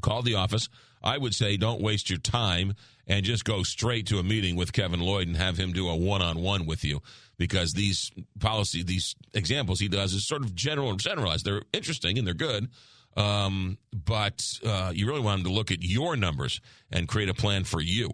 call 0.00 0.22
the 0.22 0.34
office. 0.34 0.68
I 1.02 1.18
would 1.18 1.34
say 1.34 1.56
don't 1.56 1.80
waste 1.80 2.10
your 2.10 2.18
time 2.18 2.74
and 3.10 3.24
just 3.24 3.44
go 3.44 3.64
straight 3.64 4.06
to 4.06 4.18
a 4.18 4.22
meeting 4.22 4.54
with 4.54 4.72
Kevin 4.72 5.00
Lloyd 5.00 5.26
and 5.26 5.36
have 5.36 5.58
him 5.58 5.72
do 5.72 5.88
a 5.88 5.96
one 5.96 6.22
on 6.22 6.40
one 6.40 6.64
with 6.64 6.84
you 6.84 7.02
because 7.38 7.72
these 7.72 8.12
policy, 8.38 8.84
these 8.84 9.16
examples 9.34 9.80
he 9.80 9.88
does 9.88 10.14
is 10.14 10.24
sort 10.24 10.42
of 10.42 10.54
general 10.54 10.90
and 10.90 11.00
generalized. 11.00 11.44
They're 11.44 11.62
interesting 11.72 12.18
and 12.18 12.26
they're 12.26 12.34
good. 12.34 12.68
Um, 13.16 13.78
but 13.92 14.46
uh, 14.64 14.92
you 14.94 15.08
really 15.08 15.20
want 15.20 15.40
him 15.40 15.46
to 15.46 15.52
look 15.52 15.72
at 15.72 15.82
your 15.82 16.14
numbers 16.14 16.60
and 16.92 17.08
create 17.08 17.28
a 17.28 17.34
plan 17.34 17.64
for 17.64 17.80
you. 17.80 18.12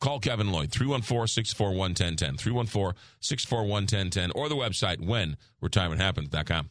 Call 0.00 0.18
Kevin 0.18 0.50
Lloyd, 0.50 0.72
314 0.72 1.26
641 1.26 1.90
1010, 1.90 2.38
314 2.38 2.98
641 3.20 3.82
1010, 3.82 4.30
or 4.34 4.48
the 4.48 4.54
website 4.56 5.36
whenretirementhappens.com. 5.60 6.70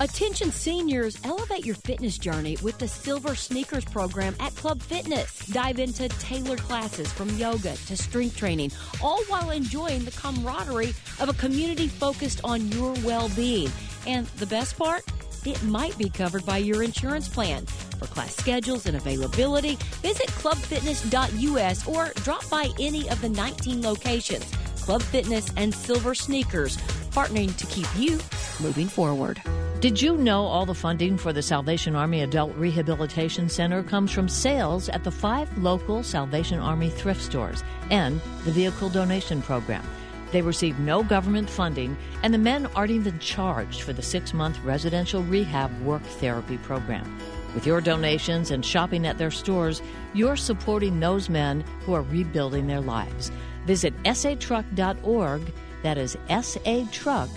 Attention 0.00 0.52
seniors, 0.52 1.18
elevate 1.24 1.66
your 1.66 1.74
fitness 1.74 2.18
journey 2.18 2.56
with 2.62 2.78
the 2.78 2.86
Silver 2.86 3.34
Sneakers 3.34 3.84
program 3.84 4.32
at 4.38 4.54
Club 4.54 4.80
Fitness. 4.80 5.44
Dive 5.48 5.80
into 5.80 6.08
tailored 6.20 6.60
classes 6.60 7.12
from 7.12 7.28
yoga 7.36 7.74
to 7.74 7.96
strength 7.96 8.36
training, 8.36 8.70
all 9.02 9.24
while 9.24 9.50
enjoying 9.50 10.04
the 10.04 10.12
camaraderie 10.12 10.94
of 11.18 11.28
a 11.28 11.32
community 11.32 11.88
focused 11.88 12.40
on 12.44 12.68
your 12.68 12.92
well 13.04 13.28
being. 13.30 13.72
And 14.06 14.28
the 14.38 14.46
best 14.46 14.78
part? 14.78 15.02
It 15.44 15.60
might 15.64 15.98
be 15.98 16.08
covered 16.08 16.46
by 16.46 16.58
your 16.58 16.84
insurance 16.84 17.28
plan. 17.28 17.66
For 17.66 18.06
class 18.06 18.36
schedules 18.36 18.86
and 18.86 18.96
availability, 18.96 19.78
visit 20.00 20.28
clubfitness.us 20.28 21.88
or 21.88 22.12
drop 22.22 22.48
by 22.48 22.70
any 22.78 23.10
of 23.10 23.20
the 23.20 23.30
19 23.30 23.82
locations. 23.82 24.44
Club 24.80 25.02
Fitness 25.02 25.50
and 25.56 25.74
Silver 25.74 26.14
Sneakers, 26.14 26.76
partnering 27.10 27.56
to 27.56 27.66
keep 27.66 27.88
you 27.96 28.20
moving 28.60 28.86
forward. 28.86 29.42
Did 29.80 30.02
you 30.02 30.16
know 30.16 30.44
all 30.44 30.66
the 30.66 30.74
funding 30.74 31.16
for 31.16 31.32
the 31.32 31.40
Salvation 31.40 31.94
Army 31.94 32.22
Adult 32.22 32.52
Rehabilitation 32.56 33.48
Center 33.48 33.84
comes 33.84 34.10
from 34.10 34.28
sales 34.28 34.88
at 34.88 35.04
the 35.04 35.10
five 35.12 35.56
local 35.56 36.02
Salvation 36.02 36.58
Army 36.58 36.90
thrift 36.90 37.22
stores 37.22 37.62
and 37.88 38.20
the 38.44 38.50
Vehicle 38.50 38.88
Donation 38.88 39.40
Program? 39.40 39.84
They 40.32 40.42
receive 40.42 40.80
no 40.80 41.04
government 41.04 41.48
funding, 41.48 41.96
and 42.24 42.34
the 42.34 42.38
men 42.38 42.66
aren't 42.74 42.90
even 42.90 43.20
charged 43.20 43.82
for 43.82 43.92
the 43.92 44.02
six 44.02 44.34
month 44.34 44.58
residential 44.64 45.22
rehab 45.22 45.70
work 45.82 46.02
therapy 46.02 46.58
program. 46.58 47.16
With 47.54 47.64
your 47.64 47.80
donations 47.80 48.50
and 48.50 48.66
shopping 48.66 49.06
at 49.06 49.16
their 49.16 49.30
stores, 49.30 49.80
you're 50.12 50.34
supporting 50.34 50.98
those 50.98 51.28
men 51.28 51.62
who 51.86 51.94
are 51.94 52.02
rebuilding 52.02 52.66
their 52.66 52.80
lives. 52.80 53.30
Visit 53.64 53.94
satruck.org. 54.02 55.52
That 55.84 55.98
is 55.98 56.16
satruck.org. 56.28 57.30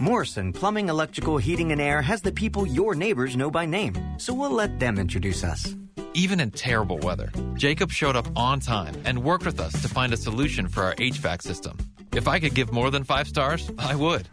Morrison 0.00 0.52
Plumbing, 0.52 0.88
Electrical, 0.88 1.38
Heating, 1.38 1.72
and 1.72 1.80
Air 1.80 2.02
has 2.02 2.20
the 2.22 2.32
people 2.32 2.66
your 2.66 2.94
neighbors 2.94 3.36
know 3.36 3.50
by 3.50 3.66
name, 3.66 3.94
so 4.18 4.34
we'll 4.34 4.50
let 4.50 4.78
them 4.78 4.98
introduce 4.98 5.44
us. 5.44 5.74
Even 6.14 6.40
in 6.40 6.50
terrible 6.50 6.98
weather, 6.98 7.32
Jacob 7.54 7.90
showed 7.90 8.16
up 8.16 8.28
on 8.36 8.60
time 8.60 8.94
and 9.04 9.22
worked 9.24 9.46
with 9.46 9.60
us 9.60 9.72
to 9.82 9.88
find 9.88 10.12
a 10.12 10.16
solution 10.16 10.68
for 10.68 10.82
our 10.84 10.94
HVAC 10.94 11.42
system. 11.42 11.76
If 12.12 12.28
I 12.28 12.38
could 12.38 12.54
give 12.54 12.72
more 12.72 12.90
than 12.90 13.04
five 13.04 13.26
stars, 13.26 13.70
I 13.78 13.96
would. 13.96 14.28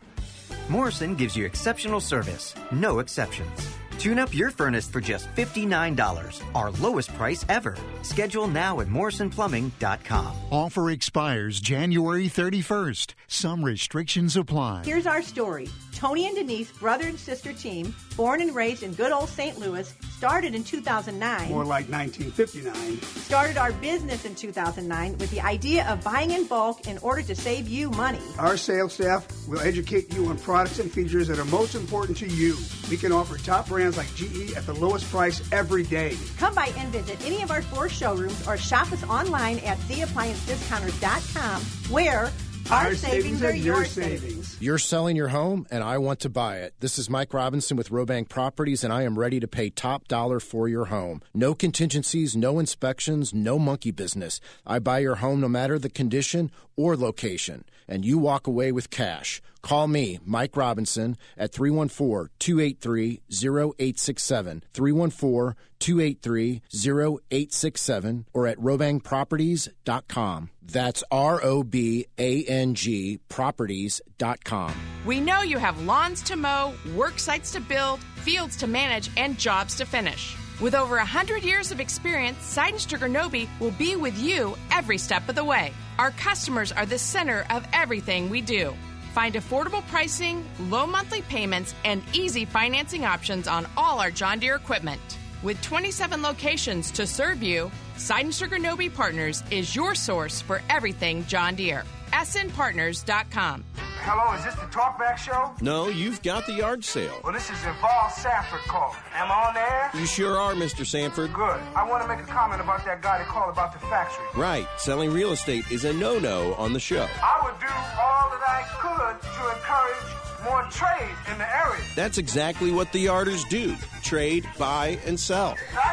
Morrison 0.69 1.15
gives 1.15 1.35
you 1.35 1.45
exceptional 1.45 1.99
service, 1.99 2.53
no 2.71 2.99
exceptions. 2.99 3.75
Tune 4.01 4.17
up 4.17 4.33
your 4.33 4.49
furnace 4.49 4.87
for 4.89 4.99
just 4.99 5.29
$59, 5.35 6.41
our 6.55 6.71
lowest 6.71 7.13
price 7.13 7.45
ever. 7.49 7.77
Schedule 8.01 8.47
now 8.47 8.79
at 8.79 8.87
morrisonplumbing.com. 8.87 10.35
Offer 10.49 10.89
expires 10.89 11.59
January 11.59 12.27
31st. 12.27 13.13
Some 13.27 13.63
restrictions 13.63 14.35
apply. 14.35 14.81
Here's 14.85 15.05
our 15.05 15.21
story. 15.21 15.69
Tony 15.93 16.25
and 16.25 16.35
Denise, 16.35 16.71
brother 16.71 17.09
and 17.09 17.19
sister 17.19 17.53
team, 17.53 17.93
born 18.15 18.41
and 18.41 18.53
raised 18.53 18.83
in 18.83 18.93
good 18.93 19.11
old 19.11 19.29
St. 19.29 19.57
Louis, 19.57 19.93
started 20.17 20.53
in 20.53 20.63
2009. 20.63 21.49
More 21.49 21.65
like 21.65 21.89
1959. 21.89 23.01
Started 23.21 23.57
our 23.57 23.71
business 23.73 24.25
in 24.25 24.35
2009 24.35 25.17
with 25.17 25.31
the 25.31 25.41
idea 25.41 25.87
of 25.87 26.03
buying 26.03 26.31
in 26.31 26.45
bulk 26.45 26.87
in 26.87 26.97
order 26.99 27.21
to 27.23 27.35
save 27.35 27.67
you 27.67 27.89
money. 27.91 28.19
Our 28.37 28.57
sales 28.57 28.93
staff 28.93 29.27
will 29.47 29.61
educate 29.61 30.13
you 30.13 30.27
on 30.27 30.37
products 30.37 30.79
and 30.79 30.91
features 30.91 31.27
that 31.27 31.39
are 31.39 31.45
most 31.45 31.75
important 31.75 32.17
to 32.19 32.27
you. 32.27 32.55
We 32.89 32.97
can 32.97 33.11
offer 33.11 33.37
top 33.37 33.67
brands 33.69 33.97
like 33.97 34.13
GE 34.15 34.53
at 34.55 34.65
the 34.65 34.73
lowest 34.73 35.09
price 35.09 35.41
every 35.51 35.83
day. 35.83 36.17
Come 36.37 36.53
by 36.53 36.71
and 36.77 36.89
visit 36.89 37.23
any 37.25 37.41
of 37.41 37.51
our 37.51 37.61
four 37.61 37.89
showrooms 37.89 38.47
or 38.47 38.57
shop 38.57 38.91
us 38.91 39.03
online 39.05 39.59
at 39.59 39.77
theappliancediscounters.com 39.79 41.61
where 41.89 42.31
our, 42.69 42.85
Our 42.87 42.95
savings, 42.95 43.39
savings 43.39 43.43
are 43.43 43.55
your 43.55 43.75
your 43.77 43.85
savings. 43.85 44.40
You're 44.61 44.77
selling 44.77 45.15
your 45.15 45.29
home, 45.29 45.65
and 45.71 45.83
I 45.83 45.97
want 45.97 46.19
to 46.19 46.29
buy 46.29 46.57
it. 46.57 46.75
This 46.81 46.99
is 46.99 47.09
Mike 47.09 47.33
Robinson 47.33 47.77
with 47.77 47.89
Robang 47.89 48.29
Properties, 48.29 48.83
and 48.83 48.93
I 48.93 49.01
am 49.01 49.17
ready 49.17 49.39
to 49.39 49.47
pay 49.47 49.71
top 49.71 50.07
dollar 50.07 50.39
for 50.39 50.67
your 50.67 50.85
home. 50.85 51.23
No 51.33 51.55
contingencies, 51.55 52.35
no 52.35 52.59
inspections, 52.59 53.33
no 53.33 53.57
monkey 53.57 53.89
business. 53.89 54.39
I 54.63 54.77
buy 54.77 54.99
your 54.99 55.15
home 55.15 55.41
no 55.41 55.49
matter 55.49 55.79
the 55.79 55.89
condition 55.89 56.51
or 56.75 56.95
location, 56.95 57.65
and 57.87 58.05
you 58.05 58.19
walk 58.19 58.45
away 58.45 58.71
with 58.71 58.91
cash. 58.91 59.41
Call 59.63 59.87
me, 59.87 60.19
Mike 60.23 60.55
Robinson, 60.55 61.17
at 61.35 61.51
314 61.51 62.29
283 62.37 63.21
0867. 63.31 64.63
314 64.75 65.55
283 65.79 66.61
0867 66.71 68.25
or 68.31 68.45
at 68.45 68.59
robangproperties.com. 68.59 70.49
That's 70.71 71.03
R 71.11 71.43
O 71.43 71.63
B 71.63 72.07
A 72.17 72.43
N 72.45 72.73
G 72.75 73.19
properties.com. 73.29 74.73
We 75.05 75.19
know 75.19 75.41
you 75.41 75.57
have 75.57 75.81
lawns 75.83 76.21
to 76.23 76.35
mow, 76.35 76.73
work 76.95 77.19
sites 77.19 77.51
to 77.53 77.59
build, 77.59 78.01
fields 78.23 78.55
to 78.57 78.67
manage, 78.67 79.09
and 79.17 79.37
jobs 79.37 79.75
to 79.75 79.85
finish. 79.85 80.35
With 80.61 80.75
over 80.75 80.97
100 80.97 81.43
years 81.43 81.71
of 81.71 81.79
experience, 81.79 82.37
Sydenstricker 82.55 83.09
Nobbe 83.09 83.49
will 83.59 83.71
be 83.71 83.95
with 83.95 84.17
you 84.19 84.55
every 84.69 84.99
step 84.99 85.27
of 85.27 85.35
the 85.35 85.43
way. 85.43 85.73
Our 85.97 86.11
customers 86.11 86.71
are 86.71 86.85
the 86.85 86.99
center 86.99 87.45
of 87.49 87.67
everything 87.73 88.29
we 88.29 88.41
do. 88.41 88.75
Find 89.13 89.35
affordable 89.35 89.85
pricing, 89.87 90.45
low 90.69 90.85
monthly 90.85 91.23
payments, 91.23 91.73
and 91.83 92.03
easy 92.13 92.45
financing 92.45 93.05
options 93.05 93.47
on 93.47 93.67
all 93.75 93.99
our 93.99 94.11
John 94.11 94.39
Deere 94.39 94.55
equipment. 94.55 95.01
With 95.43 95.61
27 95.63 96.21
locations 96.21 96.91
to 96.91 97.07
serve 97.07 97.41
you, 97.41 97.71
Sydenstricker 98.01 98.59
Nobbe 98.59 98.91
Partners 98.91 99.43
is 99.51 99.75
your 99.75 99.93
source 99.93 100.41
for 100.41 100.63
everything 100.71 101.23
John 101.27 101.53
Deere. 101.53 101.83
snpartners.com. 102.11 103.63
Hello, 103.75 104.35
is 104.35 104.43
this 104.43 104.55
the 104.55 104.65
Talkback 104.75 105.17
Show? 105.17 105.53
No, 105.61 105.87
you've 105.87 106.19
got 106.23 106.47
the 106.47 106.53
yard 106.53 106.83
sale. 106.83 107.21
Well, 107.23 107.31
this 107.31 107.51
is 107.51 107.59
Val 107.59 108.09
Sanford 108.09 108.61
calling. 108.61 108.97
Am 109.13 109.29
I 109.29 109.49
on 109.49 109.53
there? 109.53 109.91
You 109.93 110.07
sure 110.07 110.39
are, 110.39 110.55
Mr. 110.55 110.83
Sanford. 110.83 111.31
Good. 111.31 111.61
I 111.75 111.87
want 111.87 112.01
to 112.01 112.07
make 112.07 112.17
a 112.17 112.27
comment 112.27 112.59
about 112.59 112.83
that 112.85 113.03
guy 113.03 113.19
that 113.19 113.27
called 113.27 113.51
about 113.51 113.71
the 113.71 113.79
factory. 113.85 114.25
Right. 114.35 114.65
Selling 114.77 115.11
real 115.11 115.31
estate 115.31 115.71
is 115.71 115.85
a 115.85 115.93
no 115.93 116.17
no 116.17 116.55
on 116.55 116.73
the 116.73 116.79
show. 116.79 117.07
I 117.21 117.39
would 117.43 117.59
do 117.59 117.67
all 118.01 118.31
that 118.31 118.41
I 118.49 118.65
could 118.81 119.21
to 119.21 119.41
encourage 119.53 120.21
more 120.43 120.63
trade 120.71 121.15
in 121.31 121.37
the 121.37 121.55
area. 121.55 121.83
That's 121.95 122.17
exactly 122.17 122.71
what 122.71 122.91
the 122.91 123.05
yarders 123.05 123.47
do 123.47 123.75
trade, 124.01 124.45
buy, 124.57 124.97
and 125.05 125.19
sell. 125.19 125.55
I 125.77 125.90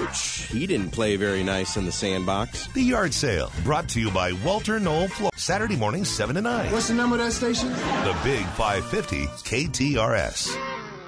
Ouch. 0.00 0.46
He 0.48 0.66
didn't 0.66 0.90
play 0.90 1.16
very 1.16 1.42
nice 1.42 1.76
in 1.76 1.84
the 1.84 1.92
sandbox. 1.92 2.66
The 2.68 2.82
yard 2.82 3.12
sale, 3.12 3.50
brought 3.64 3.88
to 3.90 4.00
you 4.00 4.10
by 4.10 4.32
Walter 4.44 4.78
Knoll 4.78 5.08
Floor. 5.08 5.30
Saturday 5.36 5.76
morning, 5.76 6.04
7 6.04 6.34
to 6.36 6.40
9. 6.40 6.72
What's 6.72 6.88
the 6.88 6.94
number 6.94 7.16
of 7.16 7.22
that 7.22 7.32
station? 7.32 7.70
The 7.70 8.16
Big 8.24 8.44
550 8.46 9.26
KTRS. 9.26 10.56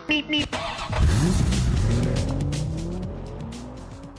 Beep, 0.06 0.28
beep. 0.28 0.54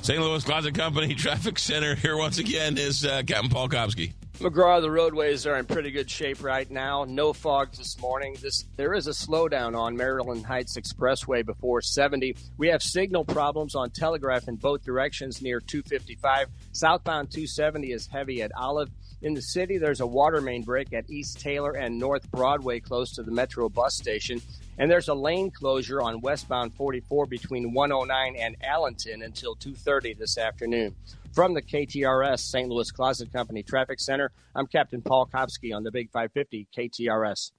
St. 0.02 0.20
Louis 0.20 0.44
Closet 0.44 0.74
Company 0.74 1.14
Traffic 1.16 1.60
Center 1.60 1.96
here 1.96 2.18
once 2.18 2.40
again 2.40 2.78
is 2.78 3.06
uh, 3.06 3.22
Captain 3.28 3.50
Paul 3.50 3.70
Kopsky. 3.70 4.14
McGraw, 4.42 4.82
the 4.82 4.90
roadways 4.90 5.46
are 5.46 5.58
in 5.58 5.66
pretty 5.66 5.92
good 5.92 6.10
shape 6.10 6.44
right 6.44 6.70
now. 6.72 7.06
No 7.08 7.32
fog 7.32 7.74
this 7.74 8.00
morning. 8.00 8.36
This 8.42 8.66
there 8.76 8.96
is 8.96 9.06
a 9.06 9.12
slowdown 9.12 9.78
on 9.78 9.96
Maryland 9.96 10.48
Heights 10.48 10.78
Expressway 10.78 11.46
before 11.46 11.80
70. 11.84 12.36
We 12.58 12.70
have 12.70 12.82
signal 12.82 13.24
problems 13.24 13.76
on 13.76 13.92
Telegraph 13.92 14.48
in 14.48 14.56
both 14.56 14.84
directions 14.84 15.44
near 15.44 15.60
255. 15.60 16.48
Southbound 16.72 17.30
270 17.30 17.92
is 17.92 18.08
heavy 18.08 18.42
at 18.42 18.52
Olive. 18.58 18.90
In 19.22 19.36
the 19.36 19.44
city, 19.44 19.78
there's 19.78 20.02
a 20.02 20.08
water 20.08 20.42
main 20.42 20.64
break 20.64 20.92
at 20.92 21.08
East 21.08 21.40
Taylor 21.40 21.74
and 21.74 22.00
North 22.00 22.32
Broadway 22.32 22.80
close 22.80 23.12
to 23.14 23.24
the 23.24 23.32
Metro 23.32 23.70
bus 23.70 23.96
station. 23.96 24.42
And 24.80 24.90
there's 24.90 25.10
a 25.10 25.14
lane 25.14 25.52
closure 25.52 26.02
on 26.02 26.22
westbound 26.22 26.74
44 26.74 27.28
between 27.28 27.74
109 27.76 28.36
and 28.36 28.56
Allenton 28.62 29.24
until 29.24 29.56
2:30 29.56 30.18
this 30.18 30.40
afternoon. 30.40 30.96
From 31.34 31.54
the 31.54 31.62
KTRS 31.62 32.40
St. 32.40 32.68
Louis 32.68 32.92
Closet 32.92 33.32
Company 33.32 33.64
Traffic 33.64 34.02
Center, 34.02 34.32
I'm 34.54 34.68
Captain 34.68 35.02
Paul 35.02 35.30
Kopsky 35.34 35.74
on 35.74 35.84
the 35.84 35.92
Big 35.92 36.12
550 36.12 36.68
KTRS. 36.76 37.52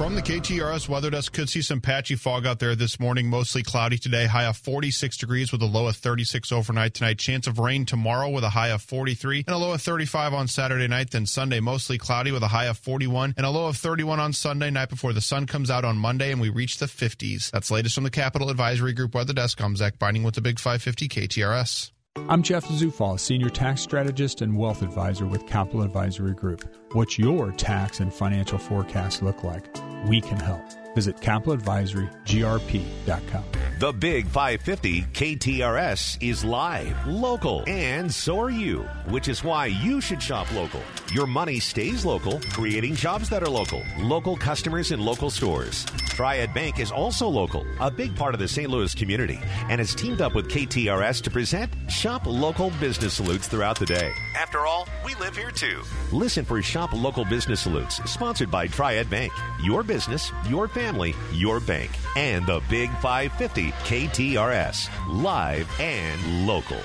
From 0.00 0.14
the 0.14 0.22
KTRS 0.22 0.88
weather 0.88 1.10
desk, 1.10 1.34
could 1.34 1.50
see 1.50 1.60
some 1.60 1.82
patchy 1.82 2.14
fog 2.14 2.46
out 2.46 2.58
there 2.58 2.74
this 2.74 2.98
morning. 2.98 3.28
Mostly 3.28 3.62
cloudy 3.62 3.98
today. 3.98 4.24
High 4.24 4.46
of 4.46 4.56
46 4.56 5.18
degrees 5.18 5.52
with 5.52 5.60
a 5.60 5.66
low 5.66 5.88
of 5.88 5.96
36 5.96 6.52
overnight 6.52 6.94
tonight. 6.94 7.18
Chance 7.18 7.46
of 7.46 7.58
rain 7.58 7.84
tomorrow 7.84 8.30
with 8.30 8.42
a 8.42 8.48
high 8.48 8.68
of 8.68 8.80
43 8.80 9.44
and 9.46 9.54
a 9.54 9.58
low 9.58 9.72
of 9.72 9.82
35 9.82 10.32
on 10.32 10.48
Saturday 10.48 10.88
night. 10.88 11.10
Then 11.10 11.26
Sunday, 11.26 11.60
mostly 11.60 11.98
cloudy 11.98 12.32
with 12.32 12.42
a 12.42 12.48
high 12.48 12.64
of 12.64 12.78
41 12.78 13.34
and 13.36 13.44
a 13.44 13.50
low 13.50 13.66
of 13.66 13.76
31 13.76 14.18
on 14.18 14.32
Sunday 14.32 14.70
night 14.70 14.88
before 14.88 15.12
the 15.12 15.20
sun 15.20 15.44
comes 15.46 15.70
out 15.70 15.84
on 15.84 15.98
Monday 15.98 16.32
and 16.32 16.40
we 16.40 16.48
reach 16.48 16.78
the 16.78 16.86
50s. 16.86 17.50
That's 17.50 17.70
latest 17.70 17.94
from 17.94 18.04
the 18.04 18.10
Capital 18.10 18.48
Advisory 18.48 18.94
Group 18.94 19.14
weather 19.14 19.34
desk. 19.34 19.60
I'm 19.60 19.76
Zach 19.76 19.98
Binding 19.98 20.22
with 20.22 20.34
the 20.34 20.40
Big 20.40 20.58
550 20.58 21.08
KTRS. 21.08 21.90
I'm 22.16 22.42
Jeff 22.42 22.66
Zufall, 22.66 23.20
Senior 23.20 23.50
Tax 23.50 23.82
Strategist 23.82 24.42
and 24.42 24.56
Wealth 24.56 24.82
Advisor 24.82 25.26
with 25.26 25.46
Capital 25.46 25.82
Advisory 25.82 26.34
Group. 26.34 26.68
What's 26.92 27.20
your 27.20 27.52
tax 27.52 28.00
and 28.00 28.12
financial 28.12 28.58
forecast 28.58 29.22
look 29.22 29.44
like? 29.44 29.68
We 30.08 30.20
can 30.20 30.40
help. 30.40 30.79
Visit 31.00 31.16
capitaladvisorygrp.com. 31.16 33.44
The 33.78 33.92
Big 33.92 34.26
550 34.26 35.02
KTRS 35.04 36.18
is 36.20 36.44
live, 36.44 37.06
local, 37.06 37.64
and 37.66 38.12
so 38.12 38.38
are 38.38 38.50
you, 38.50 38.80
which 39.08 39.28
is 39.28 39.42
why 39.42 39.64
you 39.64 40.02
should 40.02 40.22
shop 40.22 40.54
local. 40.54 40.82
Your 41.14 41.26
money 41.26 41.58
stays 41.58 42.04
local, 42.04 42.38
creating 42.52 42.96
jobs 42.96 43.30
that 43.30 43.42
are 43.42 43.48
local, 43.48 43.82
local 44.00 44.36
customers 44.36 44.92
in 44.92 45.00
local 45.00 45.30
stores. 45.30 45.86
Triad 46.10 46.52
Bank 46.52 46.78
is 46.78 46.92
also 46.92 47.26
local, 47.26 47.64
a 47.80 47.90
big 47.90 48.14
part 48.14 48.34
of 48.34 48.40
the 48.40 48.48
St. 48.48 48.68
Louis 48.68 48.94
community, 48.94 49.40
and 49.70 49.78
has 49.78 49.94
teamed 49.94 50.20
up 50.20 50.34
with 50.34 50.50
KTRS 50.50 51.22
to 51.22 51.30
present 51.30 51.72
Shop 51.90 52.26
Local 52.26 52.68
Business 52.78 53.14
Salutes 53.14 53.48
throughout 53.48 53.78
the 53.78 53.86
day. 53.86 54.12
After 54.36 54.66
all, 54.66 54.86
we 55.06 55.14
live 55.14 55.34
here 55.34 55.50
too. 55.50 55.80
Listen 56.12 56.44
for 56.44 56.60
Shop 56.60 56.92
Local 56.92 57.24
Business 57.24 57.60
Salutes, 57.60 58.02
sponsored 58.04 58.50
by 58.50 58.66
Triad 58.66 59.08
Bank. 59.08 59.32
Your 59.62 59.82
business, 59.82 60.30
your 60.50 60.68
family, 60.68 60.89
your 61.32 61.60
bank. 61.60 61.90
And 62.16 62.46
the 62.46 62.60
Big 62.68 62.90
550 62.98 63.70
KTRS, 63.72 64.88
live 65.22 65.68
and 65.80 66.46
local. 66.46 66.80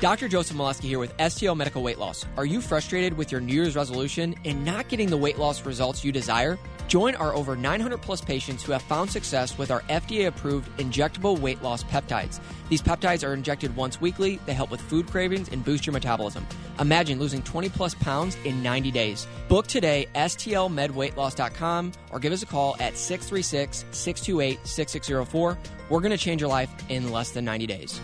Dr. 0.00 0.28
Joseph 0.28 0.56
Molesky 0.56 0.84
here 0.84 0.98
with 0.98 1.16
STL 1.16 1.56
Medical 1.56 1.82
Weight 1.82 1.98
Loss. 1.98 2.26
Are 2.36 2.44
you 2.44 2.60
frustrated 2.60 3.16
with 3.16 3.32
your 3.32 3.40
New 3.40 3.54
Year's 3.54 3.74
resolution 3.74 4.34
and 4.44 4.62
not 4.62 4.88
getting 4.88 5.08
the 5.08 5.16
weight 5.16 5.38
loss 5.38 5.64
results 5.64 6.04
you 6.04 6.12
desire? 6.12 6.58
Join 6.88 7.16
our 7.16 7.34
over 7.34 7.56
900 7.56 8.00
plus 8.00 8.20
patients 8.20 8.62
who 8.62 8.72
have 8.72 8.82
found 8.82 9.10
success 9.10 9.58
with 9.58 9.70
our 9.70 9.80
FDA 9.82 10.28
approved 10.28 10.68
injectable 10.78 11.38
weight 11.38 11.62
loss 11.62 11.82
peptides. 11.82 12.38
These 12.68 12.82
peptides 12.82 13.26
are 13.26 13.34
injected 13.34 13.74
once 13.74 14.00
weekly. 14.00 14.38
They 14.46 14.54
help 14.54 14.70
with 14.70 14.80
food 14.80 15.08
cravings 15.08 15.48
and 15.48 15.64
boost 15.64 15.86
your 15.86 15.92
metabolism. 15.92 16.46
Imagine 16.78 17.18
losing 17.18 17.42
20 17.42 17.68
plus 17.70 17.94
pounds 17.94 18.36
in 18.44 18.62
90 18.62 18.90
days. 18.92 19.26
Book 19.48 19.66
today, 19.66 20.06
stlmedweightloss.com, 20.14 21.92
or 22.12 22.20
give 22.20 22.32
us 22.32 22.42
a 22.42 22.46
call 22.46 22.76
at 22.78 22.96
636 22.96 23.84
628 23.90 24.66
6604. 24.66 25.58
We're 25.88 26.00
going 26.00 26.10
to 26.10 26.16
change 26.16 26.40
your 26.40 26.50
life 26.50 26.70
in 26.88 27.10
less 27.10 27.30
than 27.30 27.44
90 27.44 27.66
days. 27.66 28.00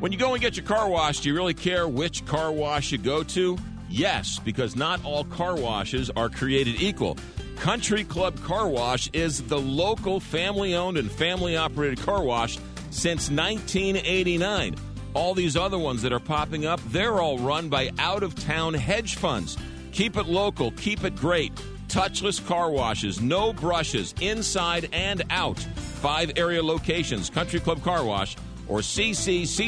When 0.00 0.10
you 0.10 0.18
go 0.18 0.32
and 0.34 0.42
get 0.42 0.56
your 0.56 0.66
car 0.66 0.88
washed, 0.88 1.22
do 1.22 1.28
you 1.28 1.34
really 1.34 1.54
care 1.54 1.86
which 1.86 2.26
car 2.26 2.50
wash 2.50 2.90
you 2.90 2.98
go 2.98 3.22
to? 3.22 3.56
Yes, 3.88 4.40
because 4.40 4.74
not 4.74 5.04
all 5.04 5.24
car 5.24 5.54
washes 5.54 6.10
are 6.16 6.28
created 6.28 6.82
equal. 6.82 7.16
Country 7.56 8.04
Club 8.04 8.38
Car 8.42 8.68
Wash 8.68 9.08
is 9.12 9.42
the 9.42 9.58
local 9.58 10.20
family 10.20 10.74
owned 10.74 10.98
and 10.98 11.10
family 11.10 11.56
operated 11.56 11.98
car 12.00 12.22
wash 12.22 12.58
since 12.90 13.30
1989. 13.30 14.76
All 15.14 15.34
these 15.34 15.56
other 15.56 15.78
ones 15.78 16.02
that 16.02 16.12
are 16.12 16.20
popping 16.20 16.66
up, 16.66 16.80
they're 16.88 17.20
all 17.20 17.38
run 17.38 17.68
by 17.68 17.90
out 17.98 18.22
of 18.22 18.34
town 18.34 18.74
hedge 18.74 19.16
funds. 19.16 19.56
Keep 19.92 20.16
it 20.16 20.26
local, 20.26 20.72
keep 20.72 21.04
it 21.04 21.16
great. 21.16 21.54
Touchless 21.88 22.44
car 22.46 22.70
washes, 22.70 23.20
no 23.20 23.52
brushes, 23.52 24.14
inside 24.20 24.88
and 24.92 25.22
out. 25.30 25.58
Five 25.58 26.32
area 26.36 26.62
locations 26.62 27.30
Country 27.30 27.60
Club 27.60 27.82
Car 27.82 28.04
Wash 28.04 28.36
or 28.68 28.80
cccwstl.com. 28.80 29.64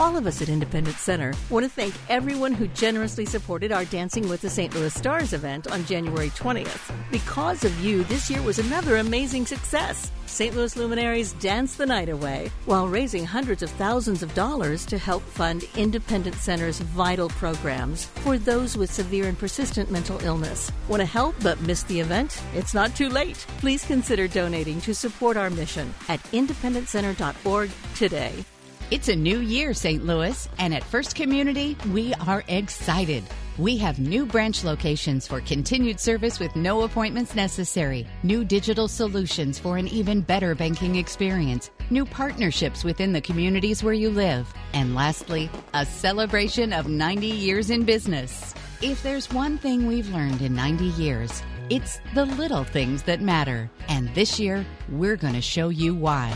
All 0.00 0.16
of 0.16 0.26
us 0.26 0.42
at 0.42 0.48
Independence 0.48 0.98
Center 0.98 1.32
want 1.50 1.64
to 1.64 1.70
thank 1.70 1.94
everyone 2.08 2.52
who 2.52 2.66
generously 2.66 3.24
supported 3.24 3.70
our 3.70 3.84
Dancing 3.84 4.28
with 4.28 4.40
the 4.40 4.50
St. 4.50 4.74
Louis 4.74 4.92
Stars 4.92 5.32
event 5.32 5.68
on 5.68 5.84
January 5.84 6.30
20th. 6.30 6.92
Because 7.12 7.62
of 7.62 7.78
you, 7.78 8.02
this 8.04 8.28
year 8.28 8.42
was 8.42 8.58
another 8.58 8.96
amazing 8.96 9.46
success. 9.46 10.10
St. 10.26 10.56
Louis 10.56 10.76
luminaries 10.76 11.34
danced 11.34 11.78
the 11.78 11.86
night 11.86 12.08
away 12.08 12.50
while 12.64 12.88
raising 12.88 13.24
hundreds 13.24 13.62
of 13.62 13.70
thousands 13.70 14.24
of 14.24 14.34
dollars 14.34 14.84
to 14.86 14.98
help 14.98 15.22
fund 15.22 15.64
Independence 15.76 16.40
Center's 16.40 16.80
vital 16.80 17.28
programs 17.28 18.06
for 18.06 18.36
those 18.36 18.76
with 18.76 18.92
severe 18.92 19.28
and 19.28 19.38
persistent 19.38 19.92
mental 19.92 20.18
illness. 20.24 20.72
Want 20.88 21.02
to 21.02 21.06
help 21.06 21.36
but 21.40 21.60
missed 21.60 21.86
the 21.86 22.00
event? 22.00 22.42
It's 22.52 22.74
not 22.74 22.96
too 22.96 23.08
late. 23.08 23.46
Please 23.58 23.84
consider 23.84 24.26
donating 24.26 24.80
to 24.80 24.92
support 24.92 25.36
our 25.36 25.50
mission 25.50 25.94
at 26.08 26.20
independencecenter.org 26.32 27.70
today. 27.94 28.44
It's 28.94 29.08
a 29.08 29.16
new 29.16 29.40
year, 29.40 29.74
St. 29.74 30.06
Louis, 30.06 30.48
and 30.60 30.72
at 30.72 30.84
First 30.84 31.16
Community, 31.16 31.76
we 31.90 32.14
are 32.28 32.44
excited. 32.46 33.24
We 33.58 33.76
have 33.78 33.98
new 33.98 34.24
branch 34.24 34.62
locations 34.62 35.26
for 35.26 35.40
continued 35.40 35.98
service 35.98 36.38
with 36.38 36.54
no 36.54 36.82
appointments 36.82 37.34
necessary, 37.34 38.06
new 38.22 38.44
digital 38.44 38.86
solutions 38.86 39.58
for 39.58 39.78
an 39.78 39.88
even 39.88 40.20
better 40.20 40.54
banking 40.54 40.94
experience, 40.94 41.72
new 41.90 42.04
partnerships 42.04 42.84
within 42.84 43.12
the 43.12 43.20
communities 43.20 43.82
where 43.82 43.94
you 43.94 44.10
live, 44.10 44.46
and 44.74 44.94
lastly, 44.94 45.50
a 45.74 45.84
celebration 45.84 46.72
of 46.72 46.86
90 46.86 47.26
years 47.26 47.70
in 47.70 47.82
business. 47.82 48.54
If 48.80 49.02
there's 49.02 49.28
one 49.32 49.58
thing 49.58 49.88
we've 49.88 50.14
learned 50.14 50.40
in 50.40 50.54
90 50.54 50.84
years, 51.02 51.42
it's 51.68 51.98
the 52.14 52.26
little 52.26 52.62
things 52.62 53.02
that 53.02 53.20
matter. 53.20 53.68
And 53.88 54.14
this 54.14 54.38
year, 54.38 54.64
we're 54.88 55.16
going 55.16 55.34
to 55.34 55.40
show 55.40 55.70
you 55.70 55.96
why. 55.96 56.32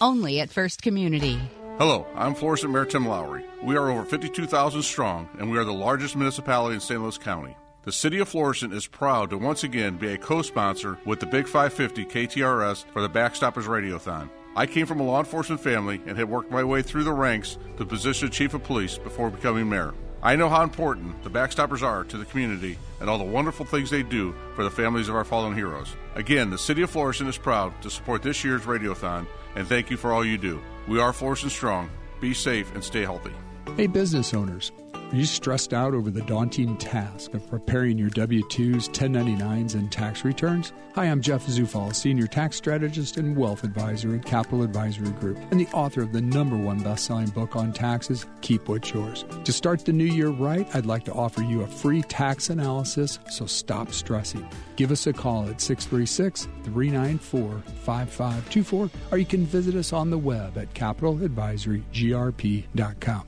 Only 0.00 0.40
at 0.40 0.50
First 0.50 0.82
Community. 0.82 1.38
Hello, 1.80 2.06
I'm 2.14 2.34
Florissant 2.34 2.74
Mayor 2.74 2.84
Tim 2.84 3.08
Lowery. 3.08 3.42
We 3.62 3.74
are 3.74 3.88
over 3.88 4.04
52,000 4.04 4.82
strong, 4.82 5.30
and 5.38 5.50
we 5.50 5.56
are 5.56 5.64
the 5.64 5.72
largest 5.72 6.14
municipality 6.14 6.74
in 6.74 6.80
St. 6.82 7.00
Louis 7.00 7.16
County. 7.16 7.56
The 7.84 7.90
City 7.90 8.18
of 8.18 8.28
Florissant 8.28 8.74
is 8.74 8.86
proud 8.86 9.30
to 9.30 9.38
once 9.38 9.64
again 9.64 9.96
be 9.96 10.12
a 10.12 10.18
co 10.18 10.42
sponsor 10.42 10.98
with 11.06 11.20
the 11.20 11.26
Big 11.26 11.46
550 11.46 12.04
KTRS 12.04 12.84
for 12.92 13.00
the 13.00 13.08
Backstoppers 13.08 13.64
Radiothon. 13.64 14.28
I 14.54 14.66
came 14.66 14.84
from 14.84 15.00
a 15.00 15.04
law 15.04 15.20
enforcement 15.20 15.62
family 15.62 16.02
and 16.06 16.18
had 16.18 16.28
worked 16.28 16.50
my 16.50 16.62
way 16.62 16.82
through 16.82 17.04
the 17.04 17.14
ranks 17.14 17.56
to 17.78 17.78
the 17.78 17.86
position 17.86 18.28
of 18.28 18.34
Chief 18.34 18.52
of 18.52 18.62
Police 18.62 18.98
before 18.98 19.30
becoming 19.30 19.66
mayor. 19.66 19.94
I 20.22 20.36
know 20.36 20.50
how 20.50 20.62
important 20.62 21.24
the 21.24 21.30
Backstoppers 21.30 21.80
are 21.80 22.04
to 22.04 22.18
the 22.18 22.26
community 22.26 22.76
and 23.00 23.08
all 23.08 23.16
the 23.16 23.24
wonderful 23.24 23.64
things 23.64 23.88
they 23.88 24.02
do 24.02 24.34
for 24.54 24.64
the 24.64 24.70
families 24.70 25.08
of 25.08 25.14
our 25.14 25.24
fallen 25.24 25.54
heroes. 25.54 25.96
Again, 26.14 26.50
the 26.50 26.58
City 26.58 26.82
of 26.82 26.90
Florissant 26.90 27.30
is 27.30 27.38
proud 27.38 27.72
to 27.80 27.88
support 27.88 28.22
this 28.22 28.44
year's 28.44 28.64
Radiothon, 28.64 29.26
and 29.56 29.66
thank 29.66 29.88
you 29.88 29.96
for 29.96 30.12
all 30.12 30.22
you 30.22 30.36
do. 30.36 30.60
We 30.88 31.00
are 31.00 31.12
Florissant 31.12 31.52
Strong. 31.52 31.90
Be 32.20 32.34
safe 32.34 32.74
and 32.74 32.82
stay 32.82 33.02
healthy. 33.02 33.32
Hey, 33.76 33.86
business 33.86 34.34
owners. 34.34 34.72
Are 35.10 35.16
you 35.16 35.24
stressed 35.24 35.74
out 35.74 35.92
over 35.92 36.08
the 36.08 36.22
daunting 36.22 36.76
task 36.76 37.34
of 37.34 37.44
preparing 37.50 37.98
your 37.98 38.10
W 38.10 38.44
2s, 38.44 38.88
1099s, 38.90 39.74
and 39.74 39.90
tax 39.90 40.24
returns? 40.24 40.72
Hi, 40.94 41.06
I'm 41.06 41.20
Jeff 41.20 41.48
Zufall, 41.48 41.92
Senior 41.92 42.28
Tax 42.28 42.54
Strategist 42.54 43.16
and 43.16 43.36
Wealth 43.36 43.64
Advisor 43.64 44.14
at 44.14 44.24
Capital 44.24 44.62
Advisory 44.62 45.10
Group, 45.10 45.36
and 45.50 45.58
the 45.58 45.66
author 45.72 46.02
of 46.02 46.12
the 46.12 46.20
number 46.20 46.56
one 46.56 46.78
best 46.78 47.06
selling 47.06 47.30
book 47.30 47.56
on 47.56 47.72
taxes, 47.72 48.24
Keep 48.40 48.68
What's 48.68 48.94
Yours. 48.94 49.24
To 49.42 49.52
start 49.52 49.84
the 49.84 49.92
new 49.92 50.04
year 50.04 50.28
right, 50.28 50.68
I'd 50.76 50.86
like 50.86 51.04
to 51.06 51.12
offer 51.12 51.42
you 51.42 51.62
a 51.62 51.66
free 51.66 52.02
tax 52.02 52.48
analysis, 52.48 53.18
so 53.30 53.46
stop 53.46 53.90
stressing. 53.90 54.48
Give 54.76 54.92
us 54.92 55.08
a 55.08 55.12
call 55.12 55.48
at 55.48 55.60
636 55.60 56.46
394 56.62 57.62
5524, 57.82 58.90
or 59.10 59.18
you 59.18 59.26
can 59.26 59.44
visit 59.44 59.74
us 59.74 59.92
on 59.92 60.10
the 60.10 60.18
web 60.18 60.56
at 60.56 60.72
capitaladvisorygrp.com. 60.74 63.26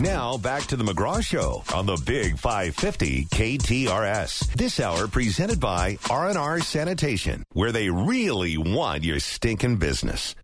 Now 0.00 0.36
back 0.36 0.64
to 0.64 0.76
the 0.76 0.84
McGraw 0.84 1.24
Show 1.24 1.62
on 1.74 1.86
the 1.86 2.00
Big 2.04 2.38
550 2.38 3.26
KTRS. 3.26 4.52
This 4.54 4.80
hour 4.80 5.08
presented 5.08 5.60
by 5.60 5.98
R&R 6.10 6.60
Sanitation, 6.60 7.44
where 7.52 7.72
they 7.72 7.88
really 7.90 8.56
want 8.56 9.04
your 9.04 9.20
stinking 9.20 9.76
business. 9.76 10.34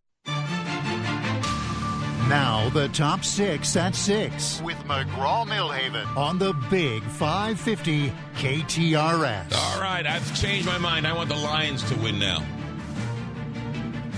Now 2.29 2.69
the 2.69 2.89
top 2.93 3.25
six 3.25 3.77
at 3.77 3.97
six 3.97 4.63
with 4.63 4.77
McGraw 4.85 5.45
Millhaven 5.47 6.07
on 6.17 6.39
the 6.39 6.53
Big 6.71 7.03
550 7.03 8.13
KTRS. 8.37 9.53
All 9.53 9.81
right, 9.81 10.07
I've 10.07 10.41
changed 10.41 10.67
my 10.67 10.79
mind. 10.79 11.07
I 11.07 11.13
want 11.13 11.29
the 11.29 11.35
Lions 11.35 11.83
to 11.91 11.97
win 11.97 12.19
now 12.21 12.47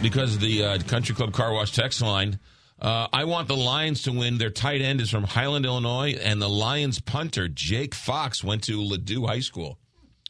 because 0.02 0.38
the 0.38 0.64
uh, 0.64 0.78
Country 0.80 1.14
Club 1.14 1.32
Car 1.32 1.54
Wash 1.54 1.72
text 1.72 2.02
line. 2.02 2.38
Uh, 2.82 3.06
I 3.12 3.24
want 3.24 3.46
the 3.46 3.56
Lions 3.56 4.02
to 4.02 4.12
win. 4.12 4.38
Their 4.38 4.50
tight 4.50 4.80
end 4.80 5.00
is 5.00 5.08
from 5.08 5.22
Highland, 5.22 5.64
Illinois, 5.64 6.16
and 6.20 6.42
the 6.42 6.48
Lions 6.48 7.00
punter 7.00 7.46
Jake 7.46 7.94
Fox 7.94 8.42
went 8.42 8.64
to 8.64 8.80
Ladue 8.80 9.24
High 9.24 9.38
School. 9.38 9.78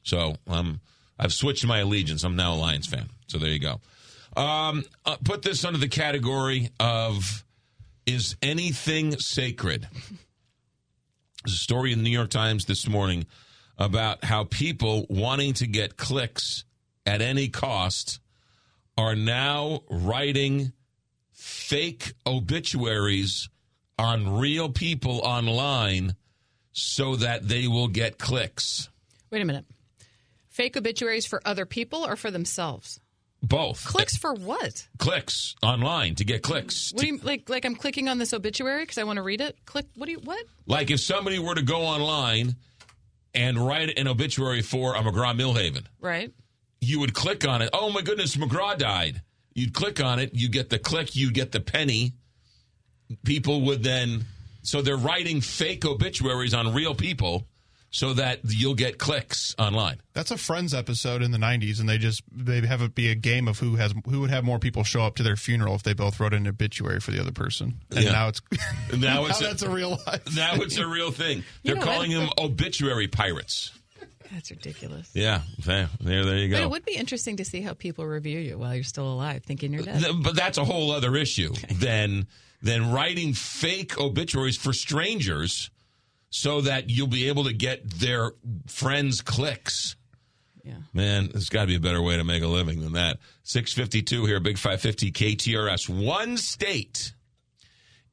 So 0.03 0.37
um, 0.47 0.83
I've 1.19 1.33
switched 1.33 1.65
my 1.65 1.79
allegiance. 1.79 2.25
I'm 2.25 2.37
now 2.37 2.53
a 2.53 2.57
Lions 2.57 2.87
fan. 2.87 3.09
So 3.27 3.39
there 3.39 3.49
you 3.49 3.59
go. 3.59 3.81
Um, 4.37 4.85
uh, 5.07 5.17
put 5.25 5.41
this 5.41 5.65
under 5.65 5.79
the 5.79 5.89
category 5.89 6.69
of 6.79 7.43
is 8.05 8.37
anything 8.43 9.19
sacred? 9.19 9.89
There's 11.45 11.55
a 11.55 11.59
story 11.59 11.93
in 11.93 12.01
the 12.01 12.05
New 12.05 12.11
York 12.11 12.31
Times 12.31 12.67
this 12.67 12.87
morning 12.87 13.27
about 13.79 14.25
how 14.25 14.45
people 14.45 15.07
wanting 15.09 15.55
to 15.55 15.67
get 15.67 15.97
clicks 15.97 16.65
at 17.07 17.23
any 17.23 17.49
cost 17.49 18.21
are 18.99 19.17
now 19.17 19.81
writing 19.89 20.73
fake 21.43 22.13
obituaries 22.25 23.49
on 23.99 24.39
real 24.39 24.69
people 24.69 25.19
online 25.25 26.15
so 26.71 27.17
that 27.17 27.49
they 27.49 27.67
will 27.67 27.89
get 27.89 28.17
clicks. 28.17 28.89
Wait 29.31 29.43
a 29.43 29.45
minute. 29.45 29.65
Fake 30.51 30.77
obituaries 30.77 31.27
for 31.27 31.43
other 31.45 31.67
people 31.67 32.07
or 32.07 32.15
for 32.15 32.31
themselves? 32.31 33.01
Both. 33.43 33.85
Clicks 33.85 34.17
for 34.17 34.33
what? 34.35 34.87
Clicks 34.99 35.57
online 35.65 36.15
to 36.17 36.25
get 36.25 36.43
clicks. 36.43 36.93
What 36.93 37.01
do 37.03 37.09
you 37.09 37.19
like? 37.19 37.49
Like 37.49 37.65
I'm 37.65 37.75
clicking 37.75 38.09
on 38.09 38.19
this 38.19 38.33
obituary 38.33 38.83
because 38.85 38.99
I 38.99 39.05
want 39.05 39.17
to 39.17 39.23
read 39.23 39.41
it. 39.41 39.57
Click. 39.67 39.87
What 39.97 40.07
do 40.07 40.13
you? 40.13 40.21
What? 40.21 40.45
Like 40.67 40.93
if 40.93 41.01
somebody 41.01 41.41
were 41.41 41.57
to 41.57 41.63
go 41.63 41.81
online 41.83 42.55
and 43.35 43.59
write 43.59 43.99
an 43.99 44.07
obituary 44.07 44.63
for 44.63 44.95
a 44.95 45.01
McGraw 45.01 45.37
Millhaven, 45.37 45.87
Right. 46.01 46.31
you 46.81 47.01
would 47.01 47.15
click 47.15 47.47
on 47.49 47.63
it. 47.63 47.71
Oh 47.73 47.91
my 47.91 48.03
goodness, 48.03 48.37
McGraw 48.37 48.79
died. 48.79 49.23
You'd 49.55 49.75
click 49.75 50.03
on 50.03 50.19
it. 50.19 50.31
You 50.35 50.49
get 50.49 50.71
the 50.71 50.79
click. 50.79 51.15
You 51.17 51.31
get 51.33 51.53
the 51.53 51.61
penny. 51.61 52.13
People 53.25 53.63
would 53.63 53.83
then. 53.83 54.25
So 54.63 54.81
they're 54.81 54.97
writing 54.97 55.41
fake 55.41 55.85
obituaries 55.85 56.55
on 56.55 56.73
real 56.73 56.95
people 56.95 57.47
so 57.91 58.15
that 58.15 58.39
you'll 58.45 58.75
get 58.77 58.97
clicks 58.97 59.55
online. 59.59 60.01
That's 60.15 60.31
a 60.31 60.39
Friends 60.39 60.73
episode 60.73 61.21
in 61.21 61.31
the 61.31 61.37
'90s, 61.39 61.79
and 61.81 61.89
they 61.89 61.99
just 61.99 62.23
they 62.33 62.61
have 62.63 62.81
it 62.81 62.95
be 62.95 63.11
a 63.11 63.15
game 63.15 63.49
of 63.49 63.59
who 63.59 63.77
has 63.77 63.93
who 64.09 64.21
would 64.21 64.31
have 64.31 64.45
more 64.45 64.59
people 64.59 64.83
show 64.85 65.03
up 65.03 65.17
to 65.17 65.23
their 65.23 65.37
funeral 65.37 65.75
if 65.75 65.83
they 65.83 65.93
both 65.93 66.19
wrote 66.21 66.33
an 66.33 66.47
obituary 66.47 67.01
for 67.01 67.11
the 67.11 67.21
other 67.21 67.33
person. 67.33 67.81
And 67.91 68.05
Yeah. 68.05 68.13
now 68.13 68.29
it's 68.29 68.41
Now 68.97 69.25
it's 69.27 69.41
a- 69.41 69.45
that's 69.45 69.63
a 69.63 69.69
real 69.71 69.99
life. 70.07 70.23
Now 70.35 70.55
it's 70.55 70.79
a 70.79 70.87
real 70.87 71.11
thing. 71.11 71.45
They're 71.65 71.75
know, 71.75 71.83
calling 71.83 72.13
them 72.13 72.31
obituary 72.39 73.09
pirates. 73.09 73.73
That's 74.33 74.51
ridiculous. 74.51 75.11
Yeah, 75.13 75.43
there, 75.65 75.89
there, 76.01 76.25
there 76.25 76.37
you 76.39 76.51
But 76.51 76.59
go. 76.59 76.63
it 76.65 76.71
would 76.71 76.85
be 76.85 76.95
interesting 76.97 77.37
to 77.37 77.45
see 77.45 77.61
how 77.61 77.75
people 77.75 78.07
review 78.07 78.39
you 78.39 78.57
while 78.59 78.75
you're 78.75 78.83
still 78.85 79.13
alive, 79.13 79.43
thinking 79.45 79.73
you're 79.73 79.83
dead. 79.83 80.03
But 80.23 80.35
that's 80.35 80.57
a 80.59 80.65
whole 80.65 80.91
other 80.91 81.15
issue 81.17 81.53
than 81.75 82.27
than 82.63 82.93
writing 82.93 83.35
fake 83.35 83.99
obituaries 83.99 84.57
for 84.57 84.73
strangers 84.73 85.71
so 86.31 86.63
that 86.63 86.89
you'll 86.89 87.09
be 87.09 87.29
able 87.29 87.45
to 87.45 87.53
get 87.53 87.89
their 87.91 88.33
friends 88.67 89.21
clicks. 89.21 89.97
Yeah. 90.65 90.75
Man, 90.95 91.29
there's 91.33 91.49
got 91.49 91.63
to 91.63 91.67
be 91.67 91.75
a 91.75 91.81
better 91.81 92.01
way 92.01 92.17
to 92.17 92.25
make 92.25 92.43
a 92.43 92.47
living 92.47 92.81
than 92.81 92.93
that. 92.93 93.19
652 93.43 94.27
here, 94.27 94.39
Big 94.41 94.57
550 94.57 95.11
KTRS. 95.13 95.89
One 95.89 96.37
state 96.37 97.13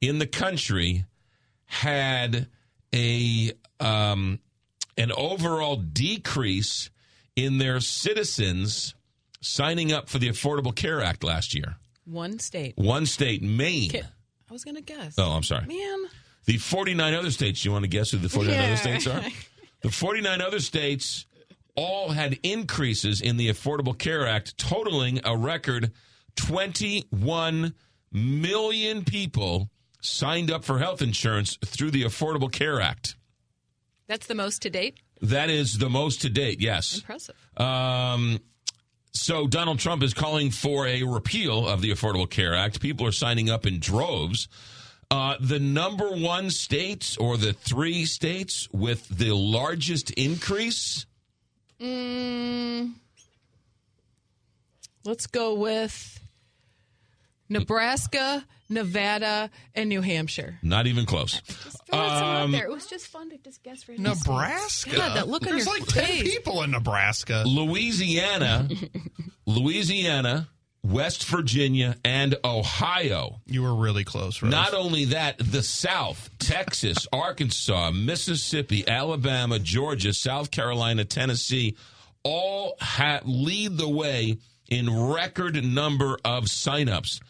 in 0.00 0.18
the 0.18 0.26
country 0.26 1.04
had 1.66 2.48
a 2.92 3.52
um, 3.78 4.40
an 4.96 5.12
overall 5.12 5.76
decrease 5.76 6.90
in 7.36 7.58
their 7.58 7.80
citizens 7.80 8.94
signing 9.40 9.92
up 9.92 10.08
for 10.08 10.18
the 10.18 10.28
Affordable 10.28 10.74
Care 10.74 11.00
Act 11.02 11.24
last 11.24 11.54
year. 11.54 11.76
One 12.04 12.38
state. 12.38 12.76
One 12.76 13.06
state, 13.06 13.42
Maine. 13.42 13.90
I 13.94 14.52
was 14.52 14.64
going 14.64 14.74
to 14.76 14.82
guess. 14.82 15.14
Oh, 15.18 15.30
I'm 15.30 15.42
sorry. 15.44 15.66
Man. 15.66 16.04
The 16.46 16.58
49 16.58 17.14
other 17.14 17.30
states, 17.30 17.62
Do 17.62 17.68
you 17.68 17.72
want 17.72 17.84
to 17.84 17.88
guess 17.88 18.10
who 18.10 18.18
the 18.18 18.28
49 18.28 18.58
Yeah. 18.58 18.66
other 18.66 18.76
states 18.76 19.06
are? 19.06 19.22
The 19.82 19.90
49 19.90 20.42
other 20.42 20.60
states 20.60 21.24
all 21.74 22.10
had 22.10 22.38
increases 22.42 23.22
in 23.22 23.38
the 23.38 23.48
Affordable 23.48 23.96
Care 23.96 24.26
Act, 24.26 24.58
totaling 24.58 25.20
a 25.24 25.34
record 25.34 25.92
21 26.36 27.74
million 28.12 29.04
people 29.04 29.70
signed 30.02 30.50
up 30.50 30.64
for 30.64 30.78
health 30.78 31.00
insurance 31.02 31.56
through 31.64 31.90
the 31.92 32.02
Affordable 32.02 32.50
Care 32.52 32.80
Act. 32.80 33.16
That's 34.10 34.26
the 34.26 34.34
most 34.34 34.62
to 34.62 34.70
date. 34.70 34.98
That 35.22 35.50
is 35.50 35.78
the 35.78 35.88
most 35.88 36.22
to 36.22 36.28
date, 36.28 36.60
yes. 36.60 36.96
Impressive. 36.96 37.36
Um, 37.56 38.40
so 39.12 39.46
Donald 39.46 39.78
Trump 39.78 40.02
is 40.02 40.14
calling 40.14 40.50
for 40.50 40.88
a 40.88 41.04
repeal 41.04 41.68
of 41.68 41.80
the 41.80 41.92
Affordable 41.92 42.28
Care 42.28 42.56
Act. 42.56 42.80
People 42.80 43.06
are 43.06 43.12
signing 43.12 43.48
up 43.48 43.66
in 43.66 43.78
droves. 43.78 44.48
Uh, 45.12 45.36
the 45.38 45.60
number 45.60 46.08
one 46.08 46.50
state 46.50 47.16
or 47.20 47.36
the 47.36 47.52
three 47.52 48.04
states 48.04 48.68
with 48.72 49.06
the 49.08 49.32
largest 49.32 50.10
increase 50.10 51.06
Mm, 51.80 52.92
let's 55.04 55.26
go 55.26 55.54
with 55.54 56.20
Nebraska, 57.48 58.44
Nevada, 58.70 59.50
and 59.74 59.88
New 59.88 60.00
Hampshire. 60.00 60.58
not 60.62 60.86
even 60.86 61.04
close. 61.04 61.40
Throw 61.40 61.72
some 61.90 62.00
out 62.00 62.42
Um, 62.44 62.52
there. 62.52 62.64
It 62.64 62.70
was 62.70 62.86
just 62.86 63.08
fun 63.08 63.28
to 63.30 63.36
just 63.38 63.62
guess 63.62 63.86
random. 63.88 64.04
Nebraska. 64.16 64.96
God, 64.96 65.16
that 65.16 65.28
look 65.28 65.42
on 65.46 65.50
There's 65.52 65.66
your 65.66 65.74
like 65.78 65.86
ten 65.88 66.04
face. 66.06 66.22
people 66.22 66.62
in 66.62 66.70
Nebraska. 66.70 67.42
Louisiana, 67.46 68.68
Louisiana, 69.46 70.48
West 70.82 71.24
Virginia, 71.26 71.96
and 72.04 72.36
Ohio. 72.44 73.40
You 73.46 73.62
were 73.62 73.74
really 73.74 74.04
close. 74.04 74.40
Rose. 74.42 74.50
Not 74.50 74.72
only 74.74 75.06
that, 75.06 75.36
the 75.38 75.62
South, 75.62 76.30
Texas, 76.38 77.06
Arkansas, 77.12 77.90
Mississippi, 77.90 78.86
Alabama, 78.88 79.58
Georgia, 79.58 80.14
South 80.14 80.50
Carolina, 80.50 81.04
Tennessee, 81.04 81.76
all 82.22 82.76
ha- 82.80 83.20
lead 83.24 83.76
the 83.76 83.88
way 83.88 84.38
in 84.68 84.88
record 85.10 85.62
number 85.64 86.16
of 86.24 86.44
signups. 86.44 87.20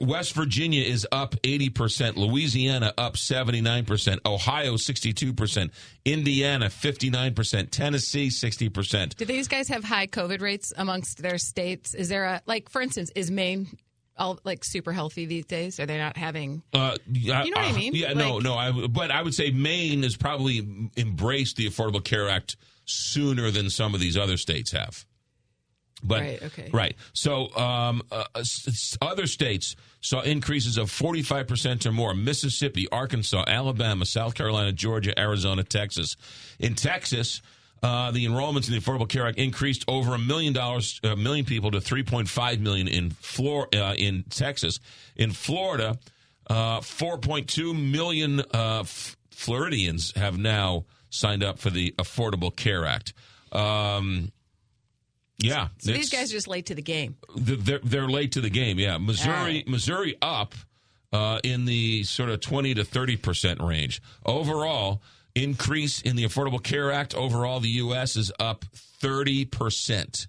West 0.00 0.34
Virginia 0.34 0.82
is 0.82 1.06
up 1.12 1.34
80%, 1.42 2.16
Louisiana 2.16 2.92
up 2.98 3.14
79%, 3.14 4.18
Ohio 4.26 4.74
62%, 4.74 5.70
Indiana 6.04 6.66
59%, 6.66 7.70
Tennessee 7.70 8.28
60%. 8.28 9.16
Do 9.16 9.24
these 9.24 9.48
guys 9.48 9.68
have 9.68 9.84
high 9.84 10.06
COVID 10.06 10.40
rates 10.40 10.72
amongst 10.76 11.22
their 11.22 11.38
states? 11.38 11.94
Is 11.94 12.08
there 12.08 12.24
a 12.24 12.42
like, 12.46 12.68
for 12.68 12.82
instance, 12.82 13.10
is 13.14 13.30
Maine 13.30 13.68
all 14.16 14.40
like 14.44 14.64
super 14.64 14.92
healthy 14.92 15.26
these 15.26 15.46
days? 15.46 15.78
Are 15.80 15.86
they 15.86 15.98
not 15.98 16.16
having? 16.16 16.62
Uh, 16.72 16.96
You 17.10 17.32
know 17.32 17.40
what 17.40 17.58
I 17.58 17.70
uh, 17.70 17.74
mean? 17.74 17.94
Yeah, 17.94 18.12
no, 18.14 18.38
no. 18.38 18.54
I, 18.54 18.72
but 18.72 19.10
I 19.10 19.22
would 19.22 19.34
say 19.34 19.50
Maine 19.50 20.02
has 20.02 20.16
probably 20.16 20.90
embraced 20.96 21.56
the 21.56 21.66
Affordable 21.66 22.02
Care 22.02 22.28
Act 22.28 22.56
sooner 22.84 23.50
than 23.50 23.70
some 23.70 23.94
of 23.94 24.00
these 24.00 24.16
other 24.16 24.36
states 24.36 24.72
have. 24.72 25.04
But 26.02 26.20
Right, 26.20 26.42
okay. 26.42 26.70
right. 26.72 26.96
So 27.12 27.54
um, 27.56 28.02
uh, 28.12 28.24
s- 28.36 28.96
other 29.02 29.26
states 29.26 29.74
saw 30.00 30.20
increases 30.20 30.76
of 30.78 30.90
forty 30.90 31.22
five 31.22 31.48
percent 31.48 31.84
or 31.86 31.92
more. 31.92 32.14
Mississippi, 32.14 32.86
Arkansas, 32.92 33.44
Alabama, 33.46 34.06
South 34.06 34.34
Carolina, 34.34 34.72
Georgia, 34.72 35.18
Arizona, 35.18 35.64
Texas. 35.64 36.16
In 36.58 36.74
Texas. 36.74 37.42
Uh, 37.80 38.10
the 38.10 38.26
enrollments 38.26 38.66
in 38.66 38.74
the 38.74 38.80
Affordable 38.80 39.08
Care 39.08 39.28
Act 39.28 39.38
increased 39.38 39.84
over 39.86 40.12
a 40.12 40.18
million 40.18 40.52
dollars, 40.52 40.98
a 41.04 41.14
million 41.14 41.44
people 41.44 41.70
to 41.70 41.78
3.5 41.78 42.58
million 42.58 42.88
in 42.88 43.10
Flor- 43.10 43.68
uh, 43.72 43.94
in 43.94 44.24
Texas. 44.30 44.80
In 45.14 45.30
Florida, 45.30 45.96
uh, 46.50 46.80
4.2 46.80 47.72
million 47.92 48.40
uh, 48.52 48.80
f- 48.80 49.16
Floridians 49.30 50.12
have 50.16 50.36
now 50.36 50.86
signed 51.10 51.44
up 51.44 51.60
for 51.60 51.70
the 51.70 51.94
Affordable 51.98 52.54
Care 52.54 52.84
Act. 52.84 53.12
Um, 53.52 54.32
yeah, 55.38 55.68
So 55.78 55.92
these 55.92 56.10
guys 56.10 56.30
are 56.30 56.36
just 56.36 56.48
late 56.48 56.66
to 56.66 56.74
the 56.74 56.82
game. 56.82 57.16
they're 57.36 57.80
they're 57.82 58.08
late 58.08 58.32
to 58.32 58.40
the 58.40 58.50
game. 58.50 58.78
Yeah, 58.78 58.98
Missouri 58.98 59.32
right. 59.34 59.68
Missouri 59.68 60.16
up 60.20 60.54
uh, 61.12 61.40
in 61.44 61.64
the 61.64 62.02
sort 62.04 62.30
of 62.30 62.40
twenty 62.40 62.74
to 62.74 62.84
thirty 62.84 63.16
percent 63.16 63.60
range 63.60 64.02
overall. 64.26 65.02
Increase 65.34 66.00
in 66.02 66.16
the 66.16 66.24
Affordable 66.24 66.60
Care 66.60 66.90
Act 66.90 67.14
overall, 67.14 67.60
the 67.60 67.68
U.S. 67.68 68.16
is 68.16 68.32
up 68.40 68.64
thirty 68.74 69.44
percent 69.44 70.26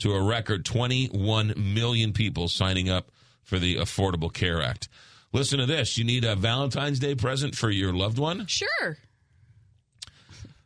to 0.00 0.12
a 0.12 0.22
record 0.22 0.66
twenty 0.66 1.06
one 1.06 1.54
million 1.56 2.12
people 2.12 2.48
signing 2.48 2.90
up 2.90 3.10
for 3.42 3.58
the 3.58 3.76
Affordable 3.76 4.30
Care 4.30 4.60
Act. 4.60 4.90
Listen 5.32 5.58
to 5.60 5.66
this: 5.66 5.96
you 5.96 6.04
need 6.04 6.24
a 6.24 6.36
Valentine's 6.36 6.98
Day 6.98 7.14
present 7.14 7.54
for 7.56 7.70
your 7.70 7.94
loved 7.94 8.18
one. 8.18 8.46
Sure. 8.46 8.98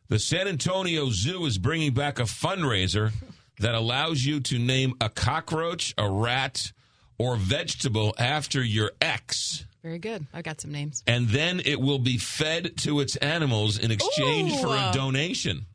The 0.09 0.19
San 0.19 0.47
Antonio 0.49 1.09
Zoo 1.11 1.45
is 1.45 1.57
bringing 1.57 1.93
back 1.93 2.19
a 2.19 2.23
fundraiser 2.23 3.11
that 3.59 3.75
allows 3.75 4.25
you 4.25 4.39
to 4.41 4.57
name 4.59 4.93
a 5.01 5.09
cockroach, 5.09 5.93
a 5.97 6.09
rat, 6.09 6.71
or 7.17 7.35
vegetable 7.35 8.13
after 8.17 8.63
your 8.63 8.91
ex, 9.01 9.65
Very 9.83 9.99
good. 9.99 10.25
I 10.33 10.41
got 10.41 10.61
some 10.61 10.71
names. 10.71 11.03
and 11.05 11.27
then 11.29 11.61
it 11.65 11.79
will 11.79 11.99
be 11.99 12.17
fed 12.17 12.77
to 12.77 13.01
its 13.01 13.15
animals 13.17 13.77
in 13.77 13.91
exchange 13.91 14.53
Ooh. 14.53 14.61
for 14.61 14.67
a 14.75 14.91
donation. 14.93 15.65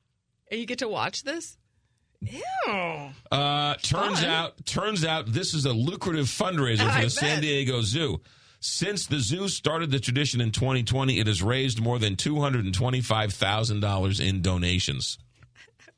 And 0.51 0.61
you 0.61 0.66
get 0.66 0.78
to 0.78 0.89
watch 0.89 1.22
this? 1.22 1.57
Ew. 2.20 2.41
Uh, 3.30 3.74
turns 3.82 4.20
Fun. 4.20 4.30
out, 4.30 4.64
turns 4.64 5.05
out, 5.05 5.26
this 5.32 5.53
is 5.53 5.66
a 5.66 5.72
lucrative 5.72 6.26
fundraiser 6.26 6.91
for 6.95 7.03
the 7.03 7.11
San. 7.11 7.43
Diego 7.43 7.82
Zoo. 7.82 8.20
Since 8.61 9.07
the 9.09 9.20
zoo 9.20 9.49
started 9.49 9.91
the 9.91 10.01
tradition 10.01 10.41
in 10.41 10.51
2020, 10.51 11.18
it 11.18 11.26
has 11.26 11.43
raised 11.43 11.82
more 11.82 11.99
than 11.99 12.16
$225,000 12.16 14.20
in 14.26 14.41
donations. 14.41 15.18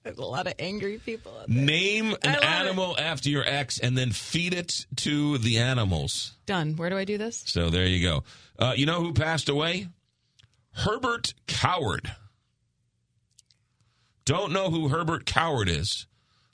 There's 0.07 0.19
a 0.19 0.25
lot 0.25 0.47
of 0.47 0.55
angry 0.61 0.99
people 0.99 1.33
out 1.37 1.49
there. 1.49 1.65
Name 1.65 2.15
an 2.23 2.35
love 2.35 2.37
it. 2.37 2.45
animal 2.45 2.97
after 2.97 3.29
your 3.29 3.43
ex 3.45 3.81
and 3.81 3.99
then 3.99 4.13
feed 4.13 4.55
it 4.55 4.87
to 4.99 5.37
the 5.39 5.59
animals. 5.59 6.35
Done. 6.47 6.77
Where 6.77 6.89
do 6.89 6.97
I 6.97 7.05
do 7.05 7.19
this? 7.19 7.43
So 7.47 7.71
there 7.71 7.87
you 7.87 8.09
go. 8.09 8.23
Uh, 8.57 8.73
you 8.77 8.87
know 8.87 9.01
who 9.01 9.13
passed 9.13 9.49
away? 9.49 9.89
Herbert 10.71 11.35
Coward. 11.49 12.13
Don't 14.25 14.53
know 14.53 14.71
who 14.71 14.91
Herbert 14.91 15.27
Coward 15.27 15.69
is. 15.69 16.07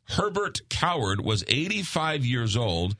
Herbert 0.04 0.62
Coward 0.70 1.20
was 1.20 1.44
85 1.46 2.24
years 2.24 2.56
old 2.56 2.96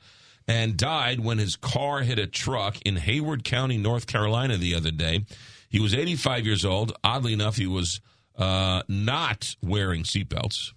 and 0.47 0.77
died 0.77 1.19
when 1.19 1.39
his 1.39 1.55
car 1.55 2.01
hit 2.01 2.19
a 2.19 2.27
truck 2.27 2.77
in 2.85 2.97
Haywood 2.97 3.43
County, 3.43 3.79
North 3.79 4.05
Carolina, 4.05 4.57
the 4.57 4.75
other 4.75 4.91
day. 4.91 5.25
He 5.67 5.79
was 5.79 5.95
85 5.95 6.45
years 6.45 6.63
old. 6.63 6.95
Oddly 7.03 7.33
enough, 7.33 7.55
he 7.55 7.65
was 7.65 8.01
uh, 8.37 8.83
not 8.87 9.55
wearing 9.61 10.03
seatbelts 10.03 10.73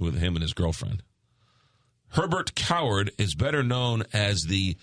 with 0.00 0.18
him 0.18 0.34
and 0.34 0.42
his 0.42 0.54
girlfriend. 0.54 1.02
Herbert 2.10 2.54
Coward 2.54 3.10
is 3.18 3.34
better 3.34 3.62
known 3.62 4.04
as 4.12 4.44
the 4.44 4.76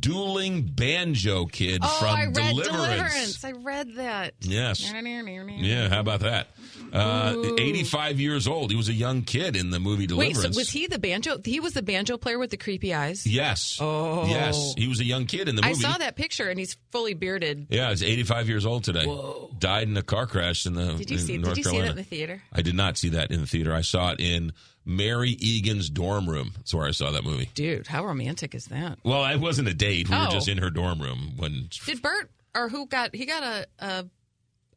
dueling 0.00 0.62
banjo 0.62 1.46
kid 1.46 1.80
oh, 1.82 1.98
from 2.00 2.08
I 2.08 2.24
read 2.26 2.34
Deliverance. 2.34 3.40
Deliverance. 3.40 3.44
I 3.44 3.52
read 3.52 3.94
that. 3.96 4.34
Yes. 4.40 4.92
Yeah. 4.92 5.00
Yeah, 5.00 5.88
how 5.88 6.00
about 6.00 6.20
that? 6.20 6.48
Uh, 6.92 7.54
85 7.58 8.20
years 8.20 8.46
old. 8.46 8.70
He 8.70 8.76
was 8.76 8.88
a 8.88 8.92
young 8.92 9.22
kid 9.22 9.56
in 9.56 9.70
the 9.70 9.80
movie 9.80 10.02
Wait, 10.02 10.08
Deliverance. 10.08 10.54
so 10.54 10.60
was 10.60 10.70
he 10.70 10.86
the 10.86 10.98
banjo? 10.98 11.38
He 11.44 11.60
was 11.60 11.72
the 11.72 11.82
banjo 11.82 12.16
player 12.16 12.38
with 12.38 12.50
the 12.50 12.56
creepy 12.56 12.94
eyes. 12.94 13.26
Yes. 13.26 13.78
Oh. 13.80 14.26
Yes. 14.26 14.74
He 14.76 14.88
was 14.88 15.00
a 15.00 15.04
young 15.04 15.26
kid 15.26 15.48
in 15.48 15.56
the 15.56 15.62
movie. 15.62 15.74
I 15.74 15.90
saw 15.90 15.98
that 15.98 16.16
picture, 16.16 16.48
and 16.48 16.58
he's 16.58 16.76
fully 16.92 17.14
bearded. 17.14 17.66
Yeah, 17.70 17.90
he's 17.90 18.02
85 18.02 18.48
years 18.48 18.66
old 18.66 18.84
today. 18.84 19.06
Whoa. 19.06 19.50
Died 19.58 19.88
in 19.88 19.96
a 19.96 20.02
car 20.02 20.26
crash 20.26 20.66
in 20.66 20.74
the 20.74 20.94
Did 20.94 21.10
you 21.10 21.18
in 21.18 21.22
see? 21.22 21.38
Did 21.38 21.56
you 21.56 21.64
see 21.64 21.80
that 21.80 21.90
in 21.90 21.96
the 21.96 22.04
theater? 22.04 22.42
I 22.52 22.62
did 22.62 22.74
not 22.74 22.96
see 22.96 23.10
that 23.10 23.30
in 23.30 23.40
the 23.40 23.46
theater. 23.46 23.74
I 23.74 23.80
saw 23.80 24.12
it 24.12 24.20
in 24.20 24.52
Mary 24.84 25.30
Egan's 25.30 25.88
dorm 25.88 26.28
room. 26.28 26.52
That's 26.56 26.74
where 26.74 26.86
I 26.86 26.90
saw 26.90 27.10
that 27.12 27.24
movie. 27.24 27.48
Dude, 27.54 27.86
how 27.86 28.04
romantic 28.04 28.54
is 28.54 28.66
that? 28.66 28.98
Well, 29.04 29.24
it 29.26 29.40
wasn't 29.40 29.68
a 29.68 29.74
date. 29.74 30.08
We 30.10 30.16
were 30.16 30.26
Oh. 30.28 30.30
just 30.30 30.48
in 30.48 30.58
her 30.58 30.70
dorm 30.70 31.00
room 31.00 31.32
when. 31.36 31.68
Did 31.86 32.02
Bert 32.02 32.30
or 32.54 32.68
who 32.68 32.86
got? 32.86 33.14
He 33.14 33.24
got 33.26 33.42
a, 33.42 33.66
a 33.78 34.04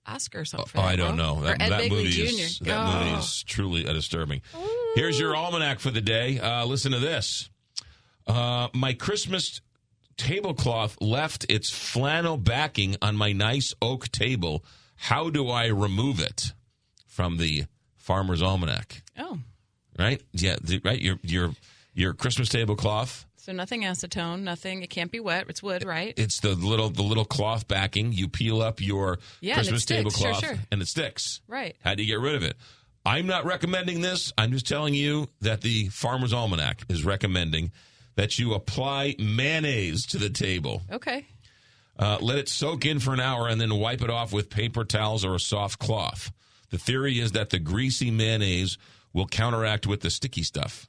Oscar 0.06 0.40
or 0.40 0.46
something. 0.46 0.68
For 0.70 0.78
Oh, 0.80 0.82
I 0.84 0.96
don't 0.96 1.18
no? 1.18 1.36
know. 1.36 1.44
That, 1.44 1.62
Ed 1.62 1.70
that 1.70 1.82
Begley 1.82 1.90
movie 1.90 2.12
Jr. 2.12 2.22
is 2.24 2.60
that 2.60 2.78
Oh. 2.78 3.00
movie 3.00 3.20
is 3.20 3.44
truly 3.44 3.84
disturbing. 3.84 4.42
Here's 4.96 5.20
your 5.20 5.36
almanac 5.36 5.80
for 5.80 5.92
the 5.92 6.02
day. 6.02 6.40
Uh, 6.40 6.66
listen 6.66 6.92
to 6.94 7.00
this. 7.00 7.50
Uh, 8.26 8.70
my 8.74 8.94
Christmas 8.94 9.62
tablecloth 10.16 10.98
left 11.02 11.46
its 11.50 11.70
flannel 11.70 12.38
backing 12.38 12.96
on 13.02 13.16
my 13.16 13.34
nice 13.34 13.74
oak 13.82 14.10
table. 14.12 14.64
How 14.96 15.30
do 15.30 15.50
I 15.50 15.68
remove 15.68 16.20
it? 16.20 16.54
From 17.06 17.38
the 17.38 17.66
Farmer's 17.96 18.42
Almanac. 18.44 19.02
Oh, 19.18 19.40
Right? 19.98 20.22
Yeah. 20.34 20.58
the- 20.62 20.82
right. 20.84 21.02
Your 21.02 21.20
your 21.24 21.52
your 21.94 22.14
Christmas 22.14 22.50
tablecloth. 22.50 23.26
so 23.38 23.52
nothing 23.54 23.82
acetone, 23.84 24.42
nothing. 24.42 24.84
It 24.84 24.90
can't 24.90 25.12
be 25.12 25.20
wet. 25.20 25.46
It's 25.50 25.64
wood, 25.64 25.84
right? 25.86 26.14
It's 26.18 26.40
the 26.42 26.54
little 26.56 26.90
the 26.90 27.02
little 27.04 27.26
cloth 27.26 27.68
backing. 27.68 28.12
You 28.14 28.28
peel 28.28 28.62
up 28.62 28.80
your 28.82 29.20
Yeah, 29.42 29.56
Christmas 29.56 29.84
sticks. 29.84 30.02
Sure, 30.16 30.32
tablecloth, 30.34 30.46
sure. 30.58 30.60
and 30.72 30.82
it 30.82 30.88
sticks. 30.88 31.42
Right. 31.48 31.76
How 31.84 31.96
do 31.96 32.04
you 32.04 32.08
get 32.08 32.20
rid 32.20 32.36
of 32.36 32.44
it? 32.44 32.56
I'm 33.06 33.26
not 33.26 33.46
recommending 33.46 34.02
this. 34.02 34.34
I'm 34.38 34.52
just 34.52 34.68
telling 34.68 34.94
you 34.94 35.30
that 35.42 35.62
the 35.62 35.88
Farmer's 35.90 36.34
Almanac 36.34 36.84
is 36.90 37.06
recommending 37.06 37.72
that 38.16 38.38
you 38.38 38.54
apply 38.54 39.16
mayonnaise 39.18 40.06
to 40.08 40.18
the 40.18 40.30
table. 40.30 40.82
Okay. 40.92 41.26
Uh, 41.98 42.18
let 42.22 42.38
it 42.38 42.50
soak 42.50 42.86
in 42.86 43.00
for 43.00 43.14
an 43.14 43.20
hour 43.22 43.48
and 43.48 43.60
then 43.62 43.74
wipe 43.76 44.02
it 44.02 44.10
off 44.10 44.34
with 44.34 44.50
paper 44.50 44.84
towels 44.84 45.24
or 45.26 45.34
a 45.36 45.40
soft 45.40 45.80
cloth. 45.80 46.32
The 46.70 46.78
theory 46.78 47.20
is 47.20 47.32
that 47.32 47.50
the 47.50 47.60
greasy 47.60 48.12
mayonnaise 48.12 48.78
will 49.18 49.28
counteract 49.28 49.88
with 49.88 50.02
the 50.02 50.10
sticky 50.10 50.44
stuff. 50.44 50.88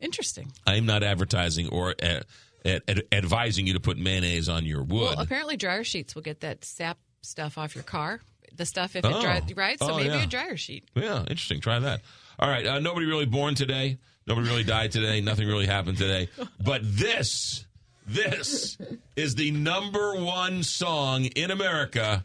Interesting. 0.00 0.52
I'm 0.66 0.86
not 0.86 1.02
advertising 1.02 1.68
or 1.68 1.94
uh, 2.02 2.20
ad- 2.64 2.82
ad- 2.88 3.02
advising 3.12 3.66
you 3.66 3.74
to 3.74 3.80
put 3.80 3.98
mayonnaise 3.98 4.48
on 4.48 4.64
your 4.64 4.82
wood. 4.82 5.16
Well, 5.16 5.20
apparently 5.20 5.56
dryer 5.56 5.84
sheets 5.84 6.14
will 6.14 6.22
get 6.22 6.40
that 6.40 6.64
sap 6.64 6.98
stuff 7.22 7.58
off 7.58 7.74
your 7.74 7.84
car. 7.84 8.20
The 8.56 8.66
stuff 8.66 8.96
if 8.96 9.04
it 9.04 9.12
Oh. 9.14 9.20
dries, 9.20 9.42
right? 9.56 9.78
So 9.78 9.92
Oh, 9.92 9.96
maybe 9.96 10.08
yeah. 10.08 10.24
a 10.24 10.26
dryer 10.26 10.56
sheet. 10.56 10.84
Yeah, 10.94 11.20
interesting. 11.20 11.60
Try 11.60 11.78
that. 11.78 12.00
All 12.38 12.48
right. 12.48 12.66
Uh, 12.66 12.78
nobody 12.80 13.06
really 13.06 13.26
born 13.26 13.54
today. 13.54 13.98
Nobody 14.26 14.48
really 14.48 14.64
died 14.64 14.90
today. 14.92 15.20
Nothing 15.22 15.46
really 15.46 15.66
happened 15.66 15.98
today. 15.98 16.28
But 16.62 16.80
this, 16.82 17.64
this 18.06 18.76
is 19.16 19.34
the 19.34 19.50
number 19.52 20.16
one 20.16 20.62
song 20.62 21.26
in 21.26 21.50
America 21.50 22.24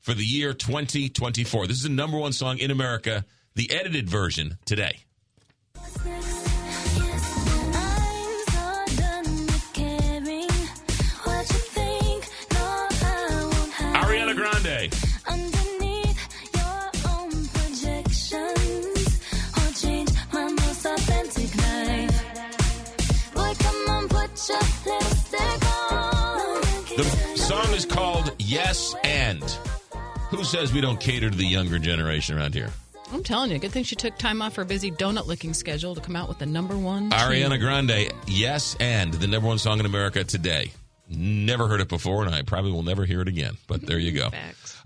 for 0.00 0.12
the 0.14 0.24
year 0.24 0.52
2024. 0.52 1.68
This 1.68 1.76
is 1.78 1.84
the 1.84 1.88
number 1.88 2.18
one 2.18 2.32
song 2.32 2.58
in 2.58 2.70
America, 2.70 3.24
the 3.54 3.70
edited 3.70 4.08
version 4.08 4.56
today. 4.64 4.98
Ariana 13.94 14.34
Grande. 14.34 14.90
The 26.94 27.04
song 27.36 27.74
is 27.74 27.86
called 27.86 28.34
Yes 28.38 28.94
and. 29.02 29.42
Who 30.30 30.44
says 30.44 30.72
we 30.72 30.80
don't 30.80 31.00
cater 31.00 31.30
to 31.30 31.36
the 31.36 31.46
younger 31.46 31.78
generation 31.78 32.36
around 32.36 32.54
here? 32.54 32.70
I'm 33.12 33.22
telling 33.22 33.50
you, 33.50 33.58
good 33.58 33.72
thing 33.72 33.84
she 33.84 33.94
took 33.94 34.16
time 34.16 34.40
off 34.40 34.56
her 34.56 34.64
busy 34.64 34.90
donut 34.90 35.26
licking 35.26 35.52
schedule 35.52 35.94
to 35.94 36.00
come 36.00 36.16
out 36.16 36.28
with 36.28 36.38
the 36.38 36.46
number 36.46 36.76
one. 36.76 37.10
Ariana 37.10 37.50
tune. 37.50 37.60
Grande, 37.60 38.12
Yes 38.26 38.74
and, 38.80 39.12
the 39.14 39.26
number 39.26 39.48
one 39.48 39.58
song 39.58 39.80
in 39.80 39.86
America 39.86 40.24
today. 40.24 40.72
Never 41.08 41.68
heard 41.68 41.82
it 41.82 41.88
before, 41.88 42.24
and 42.24 42.34
I 42.34 42.40
probably 42.40 42.72
will 42.72 42.84
never 42.84 43.04
hear 43.04 43.20
it 43.20 43.28
again. 43.28 43.58
But 43.66 43.84
there 43.84 43.98
you 43.98 44.12
go. 44.12 44.30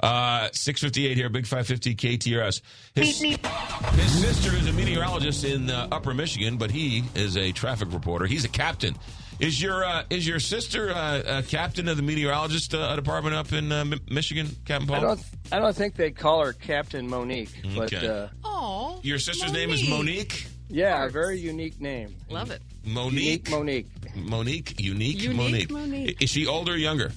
Uh, 0.01 0.49
Six 0.53 0.81
fifty 0.81 1.07
eight 1.07 1.17
here, 1.17 1.29
Big 1.29 1.47
Five 1.47 1.69
Fifty 1.69 1.95
KTRS. 1.95 2.63
His, 2.97 3.21
his 3.21 4.21
sister 4.21 4.57
is 4.57 4.67
a 4.67 4.73
meteorologist 4.73 5.45
in 5.45 5.71
uh, 5.71 5.87
Upper 5.93 6.15
Michigan, 6.15 6.57
but 6.57 6.73
he 6.73 7.05
is 7.15 7.37
a 7.37 7.53
traffic 7.53 7.93
reporter. 7.93 8.27
He's 8.27 8.45
a 8.45 8.49
captain. 8.49 8.97
Is 9.39 9.61
your 9.61 9.85
uh, 9.85 10.05
is 10.09 10.27
your 10.27 10.41
sister 10.41 10.91
uh, 10.91 11.23
a 11.27 11.43
captain 11.43 11.89
of 11.89 11.99
the 11.99 12.03
meteorologist 12.03 12.75
uh, 12.75 12.97
department 12.97 13.35
up 13.35 13.53
in 13.53 13.71
uh, 13.71 13.85
Mi- 13.85 14.01
Michigan, 14.11 14.49
Captain 14.65 14.87
Paul? 14.89 14.97
I 14.97 15.01
don't. 15.01 15.21
I 15.53 15.59
don't 15.59 15.77
think 15.77 15.95
they 15.95 16.11
call 16.11 16.43
her 16.45 16.55
Captain 16.55 17.07
Monique, 17.09 17.51
but 17.77 17.93
Okay. 17.93 18.07
uh, 18.09 18.29
Oh, 18.45 18.99
Your 19.03 19.19
sister's 19.19 19.53
name 19.53 19.71
is 19.71 19.87
Monique. 19.89 20.47
yeah, 20.69 21.05
a 21.05 21.11
very 21.11 21.39
unique 21.39 21.79
name. 21.81 22.17
Love 22.31 22.51
it. 22.51 22.63
Monique. 22.85 23.49
Unique 23.49 23.51
Monique. 23.51 23.87
Monique. 24.17 24.81
Unique, 24.81 25.23
Unique 25.23 25.37
Monique. 25.37 25.71
Monique. 25.71 26.23
Is 26.23 26.31
she 26.31 26.47
older 26.47 26.73
or 26.73 26.77
younger? 26.77 27.13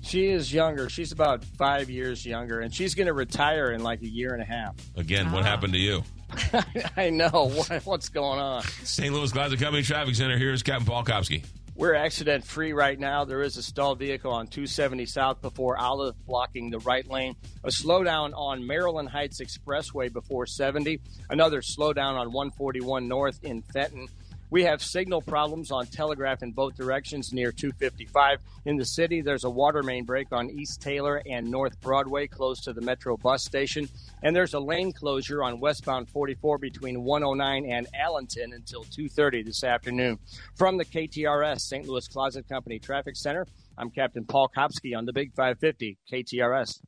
She 0.00 0.28
is 0.28 0.50
younger. 0.52 0.88
She's 0.88 1.12
about 1.12 1.44
five 1.44 1.90
years 1.90 2.24
younger, 2.24 2.60
and 2.60 2.74
she's 2.74 2.94
going 2.94 3.08
to 3.08 3.12
retire 3.12 3.72
in 3.72 3.82
like 3.82 4.00
a 4.00 4.08
year 4.08 4.32
and 4.32 4.40
a 4.42 4.46
half. 4.46 4.74
Again, 4.96 5.30
what 5.32 5.44
happened 5.44 5.74
to 5.74 5.78
you? 5.78 6.02
I 6.96 7.10
know 7.10 7.50
what, 7.54 7.84
what's 7.84 8.08
going 8.08 8.38
on. 8.38 8.62
St. 8.84 9.12
Louis 9.12 9.32
Closet 9.32 9.58
Company 9.58 9.82
Traffic 9.82 10.14
Center. 10.14 10.38
Here's 10.38 10.62
Captain 10.62 10.86
Paul 10.86 11.04
Kopsky. 11.04 11.44
We're 11.78 11.94
accident 11.94 12.44
free 12.44 12.72
right 12.72 12.98
now. 12.98 13.24
There 13.24 13.40
is 13.40 13.56
a 13.56 13.62
stalled 13.62 14.00
vehicle 14.00 14.32
on 14.32 14.48
270 14.48 15.06
South 15.06 15.40
before 15.40 15.78
Olive 15.78 16.16
blocking 16.26 16.70
the 16.70 16.80
right 16.80 17.08
lane. 17.08 17.36
A 17.62 17.68
slowdown 17.68 18.32
on 18.34 18.66
Maryland 18.66 19.08
Heights 19.08 19.40
Expressway 19.40 20.12
before 20.12 20.44
70. 20.44 21.00
Another 21.30 21.60
slowdown 21.60 22.18
on 22.18 22.32
141 22.32 23.06
North 23.06 23.38
in 23.44 23.62
Fenton. 23.62 24.08
We 24.50 24.64
have 24.64 24.82
signal 24.82 25.20
problems 25.20 25.70
on 25.70 25.86
Telegraph 25.86 26.42
in 26.42 26.52
both 26.52 26.74
directions 26.74 27.34
near 27.34 27.52
255. 27.52 28.40
In 28.64 28.76
the 28.76 28.84
city, 28.86 29.20
there's 29.20 29.44
a 29.44 29.50
water 29.50 29.82
main 29.82 30.04
break 30.04 30.32
on 30.32 30.48
East 30.48 30.80
Taylor 30.80 31.22
and 31.28 31.50
North 31.50 31.78
Broadway 31.82 32.28
close 32.28 32.62
to 32.62 32.72
the 32.72 32.80
Metro 32.80 33.18
bus 33.18 33.44
station. 33.44 33.90
And 34.22 34.34
there's 34.34 34.54
a 34.54 34.60
lane 34.60 34.92
closure 34.92 35.42
on 35.42 35.60
westbound 35.60 36.08
44 36.08 36.56
between 36.58 37.04
109 37.04 37.70
and 37.70 37.86
Allenton 37.94 38.54
until 38.54 38.84
2.30 38.84 39.44
this 39.44 39.62
afternoon. 39.64 40.18
From 40.56 40.78
the 40.78 40.84
KTRS 40.86 41.60
St. 41.60 41.86
Louis 41.86 42.08
Closet 42.08 42.48
Company 42.48 42.78
Traffic 42.78 43.16
Center, 43.16 43.46
I'm 43.76 43.90
Captain 43.90 44.24
Paul 44.24 44.50
Kopsky 44.56 44.96
on 44.96 45.04
the 45.04 45.12
Big 45.12 45.34
550 45.34 45.98
KTRS. 46.10 46.80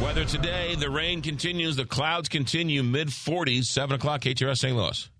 Weather 0.00 0.24
today, 0.24 0.76
the 0.76 0.90
rain 0.90 1.22
continues, 1.22 1.76
the 1.76 1.84
clouds 1.84 2.28
continue, 2.28 2.82
mid 2.84 3.08
40s, 3.08 3.64
7 3.64 3.96
o'clock, 3.96 4.20
KTRS 4.22 4.58
St. 4.58 4.76
Louis. 4.76 5.11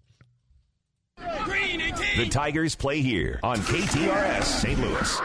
The 2.17 2.29
Tigers 2.29 2.75
play 2.75 3.01
here 3.01 3.41
on 3.43 3.57
KTRS 3.59 4.45
St. 4.45 4.79
Louis. 4.79 5.17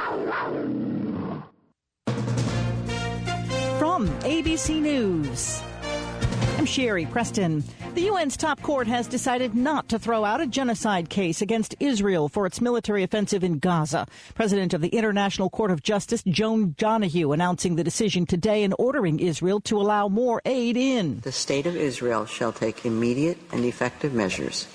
From 3.77 4.07
ABC 4.21 4.81
News, 4.81 5.61
I'm 6.57 6.65
Sherry 6.65 7.05
Preston. 7.05 7.63
The 7.93 8.09
UN's 8.09 8.37
top 8.37 8.61
court 8.61 8.87
has 8.87 9.07
decided 9.07 9.55
not 9.55 9.89
to 9.89 9.99
throw 9.99 10.23
out 10.23 10.39
a 10.39 10.47
genocide 10.47 11.09
case 11.09 11.41
against 11.41 11.75
Israel 11.79 12.29
for 12.29 12.45
its 12.45 12.61
military 12.61 13.03
offensive 13.03 13.43
in 13.43 13.59
Gaza. 13.59 14.05
President 14.35 14.73
of 14.73 14.81
the 14.81 14.89
International 14.89 15.49
Court 15.49 15.71
of 15.71 15.81
Justice, 15.81 16.23
Joan 16.27 16.75
Donoghue, 16.77 17.31
announcing 17.31 17.75
the 17.75 17.83
decision 17.83 18.25
today 18.25 18.63
and 18.63 18.73
ordering 18.77 19.19
Israel 19.19 19.59
to 19.61 19.81
allow 19.81 20.07
more 20.07 20.41
aid 20.45 20.77
in. 20.77 21.19
The 21.21 21.31
state 21.31 21.65
of 21.65 21.75
Israel 21.75 22.25
shall 22.25 22.53
take 22.53 22.85
immediate 22.85 23.39
and 23.51 23.65
effective 23.65 24.13
measures 24.13 24.67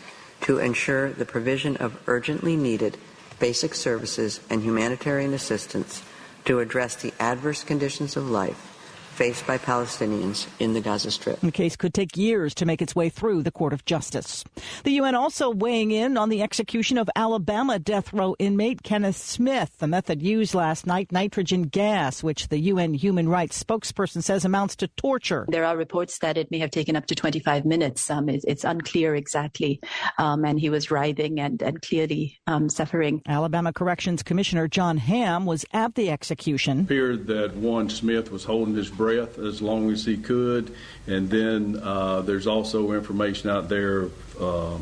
to 0.43 0.59
ensure 0.59 1.11
the 1.11 1.25
provision 1.25 1.77
of 1.79 1.99
urgently 2.07 2.57
needed 2.57 2.97
basic 3.39 3.75
services 3.75 4.41
and 4.51 4.63
humanitarian 4.63 5.35
assistance 5.35 6.03
to 6.45 6.61
address 6.61 6.97
the 6.97 7.13
adverse 7.19 7.65
conditions 7.65 8.17
of 8.17 8.31
life 8.31 8.72
faced 9.13 9.47
by 9.47 9.59
Palestinians 9.59 10.47
in 10.59 10.73
the 10.73 10.81
Gaza 10.81 11.11
Strip. 11.11 11.41
The 11.41 11.53
case 11.53 11.77
could 11.77 11.93
take 11.93 12.17
years 12.17 12.55
to 12.55 12.67
make 12.67 12.81
its 12.81 12.97
way 12.97 13.09
through 13.09 13.43
the 13.43 13.51
Court 13.51 13.73
of 13.73 13.85
Justice. 13.85 14.45
The 14.85 14.93
UN 14.93 15.15
also 15.15 15.51
weighing 15.51 15.91
in 15.91 16.17
on 16.17 16.31
the 16.31 16.43
execution 16.43 16.97
of 16.97 17.11
Alabama 17.15 17.79
death 17.79 18.13
row 18.13 18.35
inmate 18.39 18.83
Kenneth 18.83 19.17
Smith. 19.17 19.77
The 19.79 19.87
method 19.87 20.23
used 20.23 20.55
last 20.55 20.87
night, 20.87 21.13
nitrogen 21.13 21.65
gas, 21.65 22.23
which 22.23 22.49
the 22.49 22.59
UN 22.59 22.95
human 22.95 23.29
rights 23.29 23.63
spokesperson 23.63 24.23
says 24.23 24.45
amounts 24.45 24.77
to 24.77 24.89
torture. 24.89 25.47
There 25.49 25.67
are 25.67 25.77
reports 25.77 26.19
that 26.21 26.39
it 26.39 26.51
may 26.51 26.59
have 26.59 26.71
taken 26.71 26.97
up 26.97 27.07
to 27.07 27.15
25 27.15 27.65
minutes. 27.67 28.11
Um, 28.11 28.29
it, 28.29 28.45
it's 28.49 28.65
unclear 28.65 29.15
exactly. 29.15 29.81
Um, 30.19 30.45
and 30.45 30.59
he 30.59 30.71
was 30.71 30.91
writhing 30.91 31.39
and, 31.39 31.61
and 31.63 31.83
clearly 31.83 32.41
um, 32.47 32.71
suffering. 32.71 33.21
Alabama 33.29 33.73
Corrections 33.73 34.23
Commissioner 34.23 34.69
John 34.69 34.97
Hamm 34.97 35.45
was 35.45 35.67
at 35.73 35.95
the 35.95 36.11
execution. 36.11 36.81
It 36.81 36.85
appeared 36.85 37.27
that 37.27 37.55
one 37.55 37.91
Smith 37.91 38.33
was 38.33 38.45
holding 38.45 38.75
his 38.75 38.89
breath 38.89 39.02
as 39.11 39.63
long 39.63 39.91
as 39.91 40.05
he 40.05 40.17
could. 40.17 40.75
And 41.07 41.31
then 41.31 41.81
uh, 41.83 42.23
there's 42.23 42.47
also 42.47 42.93
information 42.93 43.51
out 43.51 43.69
there. 43.69 44.09
Uh, 44.41 44.79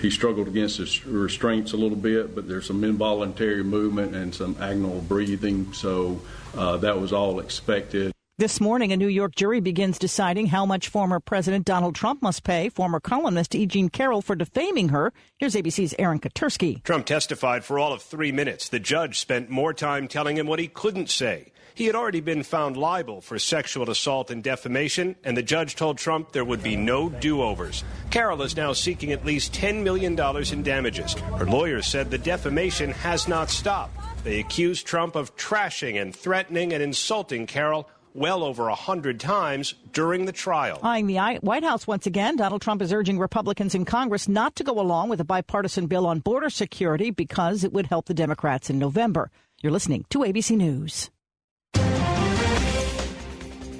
he 0.00 0.10
struggled 0.10 0.48
against 0.48 0.78
his 0.78 1.06
restraints 1.06 1.72
a 1.72 1.76
little 1.76 1.96
bit, 1.96 2.34
but 2.34 2.48
there's 2.48 2.66
some 2.66 2.82
involuntary 2.82 3.62
movement 3.62 4.14
and 4.14 4.34
some 4.34 4.56
agonal 4.56 5.06
breathing. 5.06 5.72
So 5.72 6.20
uh, 6.56 6.78
that 6.78 7.00
was 7.00 7.12
all 7.12 7.38
expected. 7.38 8.12
This 8.38 8.60
morning, 8.60 8.92
a 8.92 8.96
New 8.96 9.08
York 9.08 9.36
jury 9.36 9.60
begins 9.60 9.98
deciding 9.98 10.46
how 10.46 10.66
much 10.66 10.88
former 10.88 11.20
President 11.20 11.64
Donald 11.64 11.94
Trump 11.94 12.22
must 12.22 12.42
pay 12.42 12.70
former 12.70 12.98
columnist 12.98 13.54
E. 13.54 13.66
Jean 13.66 13.88
Carroll 13.88 14.22
for 14.22 14.34
defaming 14.34 14.88
her. 14.88 15.12
Here's 15.38 15.54
ABC's 15.54 15.94
Aaron 15.98 16.18
Katersky. 16.18 16.82
Trump 16.82 17.06
testified 17.06 17.62
for 17.62 17.78
all 17.78 17.92
of 17.92 18.02
three 18.02 18.32
minutes. 18.32 18.68
The 18.70 18.80
judge 18.80 19.20
spent 19.20 19.50
more 19.50 19.72
time 19.72 20.08
telling 20.08 20.38
him 20.38 20.46
what 20.46 20.58
he 20.58 20.66
couldn't 20.66 21.10
say. 21.10 21.52
He 21.82 21.86
had 21.86 21.96
already 21.96 22.20
been 22.20 22.44
found 22.44 22.76
liable 22.76 23.20
for 23.20 23.40
sexual 23.40 23.90
assault 23.90 24.30
and 24.30 24.40
defamation, 24.40 25.16
and 25.24 25.36
the 25.36 25.42
judge 25.42 25.74
told 25.74 25.98
Trump 25.98 26.30
there 26.30 26.44
would 26.44 26.62
be 26.62 26.76
no 26.76 27.08
do 27.08 27.42
overs. 27.42 27.82
Carroll 28.12 28.42
is 28.42 28.56
now 28.56 28.72
seeking 28.72 29.10
at 29.10 29.24
least 29.24 29.52
$10 29.52 29.82
million 29.82 30.16
in 30.52 30.62
damages. 30.62 31.14
Her 31.14 31.44
lawyers 31.44 31.88
said 31.88 32.08
the 32.08 32.18
defamation 32.18 32.92
has 32.92 33.26
not 33.26 33.50
stopped. 33.50 33.96
They 34.22 34.38
accused 34.38 34.86
Trump 34.86 35.16
of 35.16 35.34
trashing 35.34 36.00
and 36.00 36.14
threatening 36.14 36.72
and 36.72 36.80
insulting 36.84 37.48
Carroll 37.48 37.90
well 38.14 38.44
over 38.44 38.68
a 38.68 38.76
hundred 38.76 39.18
times 39.18 39.74
during 39.92 40.26
the 40.26 40.30
trial. 40.30 40.78
Eyeing 40.84 41.08
the 41.08 41.18
White 41.40 41.64
House 41.64 41.84
once 41.84 42.06
again, 42.06 42.36
Donald 42.36 42.62
Trump 42.62 42.80
is 42.80 42.92
urging 42.92 43.18
Republicans 43.18 43.74
in 43.74 43.86
Congress 43.86 44.28
not 44.28 44.54
to 44.54 44.62
go 44.62 44.78
along 44.78 45.08
with 45.08 45.20
a 45.20 45.24
bipartisan 45.24 45.88
bill 45.88 46.06
on 46.06 46.20
border 46.20 46.48
security 46.48 47.10
because 47.10 47.64
it 47.64 47.72
would 47.72 47.86
help 47.86 48.06
the 48.06 48.14
Democrats 48.14 48.70
in 48.70 48.78
November. 48.78 49.32
You're 49.64 49.72
listening 49.72 50.04
to 50.10 50.20
ABC 50.20 50.56
News. 50.56 51.10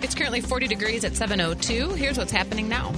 It's 0.03 0.17
currently 0.17 0.41
40 0.41 0.67
degrees 0.67 1.05
at 1.05 1.13
7:02. 1.13 1.95
Here's 1.95 2.19
what's 2.19 2.33
happening 2.33 2.69
now. 2.69 2.93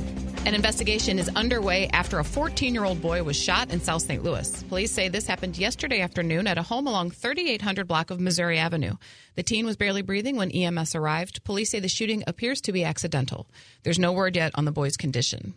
An 0.47 0.55
investigation 0.55 1.19
is 1.19 1.29
underway 1.37 1.87
after 1.89 2.19
a 2.19 2.25
14 2.25 2.73
year 2.73 2.85
old 2.85 3.03
boy 3.03 3.23
was 3.23 3.37
shot 3.37 3.71
in 3.71 3.83
South 3.83 4.01
St. 4.01 4.25
Louis. 4.25 4.63
Police 4.71 4.91
say 4.91 5.11
this 5.11 5.27
happened 5.27 5.59
yesterday 5.59 6.01
afternoon 6.01 6.47
at 6.47 6.57
a 6.57 6.63
home 6.63 6.87
along 6.87 7.11
3800 7.11 7.87
block 7.87 8.11
of 8.11 8.21
Missouri 8.21 8.59
Avenue. 8.59 8.95
The 9.35 9.43
teen 9.43 9.67
was 9.67 9.77
barely 9.77 10.01
breathing 10.01 10.37
when 10.37 10.51
EMS 10.51 10.95
arrived. 10.95 11.45
Police 11.45 11.71
say 11.73 11.79
the 11.79 11.89
shooting 11.89 12.25
appears 12.27 12.63
to 12.63 12.73
be 12.73 12.85
accidental. 12.85 13.47
There's 13.83 13.99
no 13.99 14.13
word 14.13 14.35
yet 14.35 14.53
on 14.55 14.65
the 14.65 14.73
boy's 14.73 14.97
condition. 14.97 15.53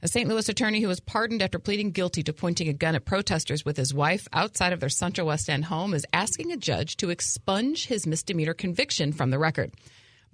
A 0.00 0.08
St. 0.08 0.26
Louis 0.26 0.48
attorney 0.48 0.80
who 0.80 0.88
was 0.88 1.00
pardoned 1.00 1.42
after 1.42 1.58
pleading 1.58 1.90
guilty 1.90 2.22
to 2.22 2.32
pointing 2.32 2.68
a 2.68 2.72
gun 2.72 2.94
at 2.94 3.04
protesters 3.04 3.62
with 3.62 3.76
his 3.76 3.92
wife 3.92 4.26
outside 4.32 4.72
of 4.72 4.80
their 4.80 4.88
Central 4.88 5.26
West 5.26 5.50
End 5.50 5.66
home 5.66 5.92
is 5.92 6.06
asking 6.14 6.50
a 6.50 6.56
judge 6.56 6.96
to 6.96 7.10
expunge 7.10 7.86
his 7.86 8.06
misdemeanor 8.06 8.54
conviction 8.54 9.12
from 9.12 9.28
the 9.28 9.38
record. 9.38 9.70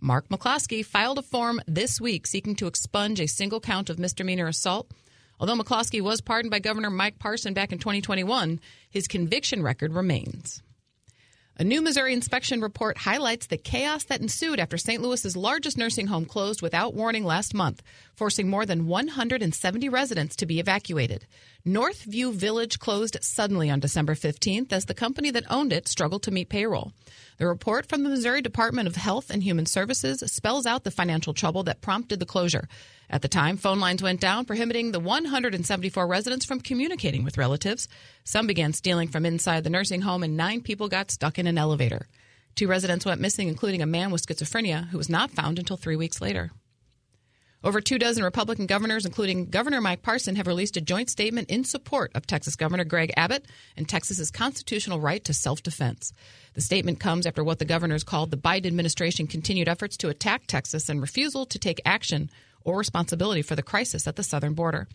Mark 0.01 0.29
McCloskey 0.29 0.85
filed 0.85 1.19
a 1.19 1.23
form 1.23 1.61
this 1.67 2.01
week 2.01 2.27
seeking 2.27 2.55
to 2.57 2.69
expunge 2.69 3.21
a 3.21 3.27
single 3.27 3.59
count 3.59 3.91
of 3.91 3.99
misdemeanor 3.99 4.47
assault. 4.47 4.93
Although 5.41 5.57
McCloskey 5.57 6.01
was 6.01 6.21
pardoned 6.21 6.53
by 6.53 6.61
Governor 6.61 6.91
Mike 6.91 7.19
Parson 7.19 7.53
back 7.53 7.73
in 7.73 7.79
2021, 7.79 8.61
his 8.89 9.09
conviction 9.09 9.63
record 9.63 9.93
remains. 9.93 10.63
A 11.61 11.65
new 11.65 11.83
Missouri 11.83 12.13
inspection 12.13 12.61
report 12.61 12.99
highlights 12.99 13.49
the 13.49 13.57
chaos 13.57 14.05
that 14.05 14.21
ensued 14.21 14.61
after 14.61 14.79
St. 14.79 15.03
Louis's 15.03 15.37
largest 15.37 15.77
nursing 15.77 16.07
home 16.07 16.25
closed 16.25 16.63
without 16.63 16.95
warning 16.95 17.25
last 17.25 17.53
month, 17.53 17.83
forcing 18.15 18.49
more 18.49 18.65
than 18.65 18.87
170 18.87 19.89
residents 19.89 20.37
to 20.37 20.47
be 20.47 20.61
evacuated. 20.61 21.27
Northview 21.67 22.33
Village 22.33 22.79
closed 22.79 23.17
suddenly 23.23 23.71
on 23.71 23.81
December 23.81 24.15
15th 24.15 24.73
as 24.73 24.85
the 24.85 24.95
company 24.95 25.33
that 25.33 25.51
owned 25.51 25.73
it 25.73 25.89
struggled 25.89 26.23
to 26.23 26.31
meet 26.31 26.49
payroll. 26.49 26.93
The 27.39 27.49
report 27.49 27.89
from 27.89 28.05
the 28.05 28.11
Missouri 28.11 28.41
Department 28.41 28.87
of 28.87 28.95
Health 28.95 29.29
and 29.29 29.43
Human 29.43 29.67
Services 29.67 30.23
spells 30.27 30.65
out 30.65 30.85
the 30.85 30.93
financial 30.93 31.35
trouble 31.35 31.65
that 31.65 31.81
prompted 31.81 32.21
the 32.21 32.25
closure. 32.25 32.69
At 33.11 33.23
the 33.23 33.29
time, 33.29 33.57
phone 33.57 33.81
lines 33.81 34.03
went 34.03 34.21
down, 34.21 34.45
prohibiting 34.45 34.93
the 34.93 35.01
174 35.01 36.07
residents 36.07 36.45
from 36.45 36.61
communicating 36.61 37.25
with 37.25 37.39
relatives. 37.39 37.89
Some 38.25 38.47
began 38.47 38.75
stealing 38.75 39.09
from 39.09 39.25
inside 39.25 39.65
the 39.65 39.71
nursing 39.71 40.03
home, 40.03 40.23
and 40.23 40.37
nine 40.37 40.61
people 40.61 40.89
got 40.89 41.11
stuck 41.11 41.39
in 41.39 41.47
an 41.47 41.57
elevator. 41.57 42.07
Two 42.55 42.69
residents 42.69 43.07
went 43.07 43.21
missing, 43.21 43.49
including 43.49 43.81
a 43.81 43.87
man 43.87 44.11
with 44.11 44.27
schizophrenia 44.27 44.89
who 44.89 44.99
was 44.99 45.09
not 45.09 45.31
found 45.31 45.59
until 45.59 45.77
three 45.77 45.97
weeks 45.97 46.21
later. 46.21 46.51
Over 47.65 47.81
two 47.81 47.99
dozen 47.99 48.23
Republican 48.23 48.67
governors, 48.67 49.05
including 49.05 49.47
Governor 49.47 49.81
Mike 49.81 50.03
Parson, 50.03 50.37
have 50.37 50.47
released 50.47 50.77
a 50.77 50.81
joint 50.81 51.11
statement 51.11 51.51
in 51.51 51.65
support 51.65 52.13
of 52.15 52.25
Texas 52.25 52.55
Governor 52.55 52.85
Greg 52.85 53.13
Abbott 53.17 53.47
and 53.77 53.89
Texas's 53.89 54.31
constitutional 54.31 55.01
right 55.01 55.25
to 55.25 55.35
self 55.35 55.63
defense. 55.63 56.13
The 56.55 56.61
statement 56.61 57.01
comes 57.01 57.27
after 57.27 57.43
what 57.43 57.59
the 57.59 57.65
governors 57.65 58.05
called 58.05 58.31
the 58.31 58.37
Biden 58.37 58.67
administration 58.67 59.27
continued 59.27 59.69
efforts 59.69 59.97
to 59.99 60.09
attack 60.09 60.47
Texas 60.47 60.89
and 60.89 61.01
refusal 61.01 61.47
to 61.47 61.59
take 61.59 61.81
action 61.85 62.31
or 62.65 62.79
responsibility 62.79 63.43
for 63.43 63.57
the 63.57 63.63
crisis 63.63 64.07
at 64.07 64.17
the 64.17 64.23
southern 64.23 64.55
border. 64.55 64.89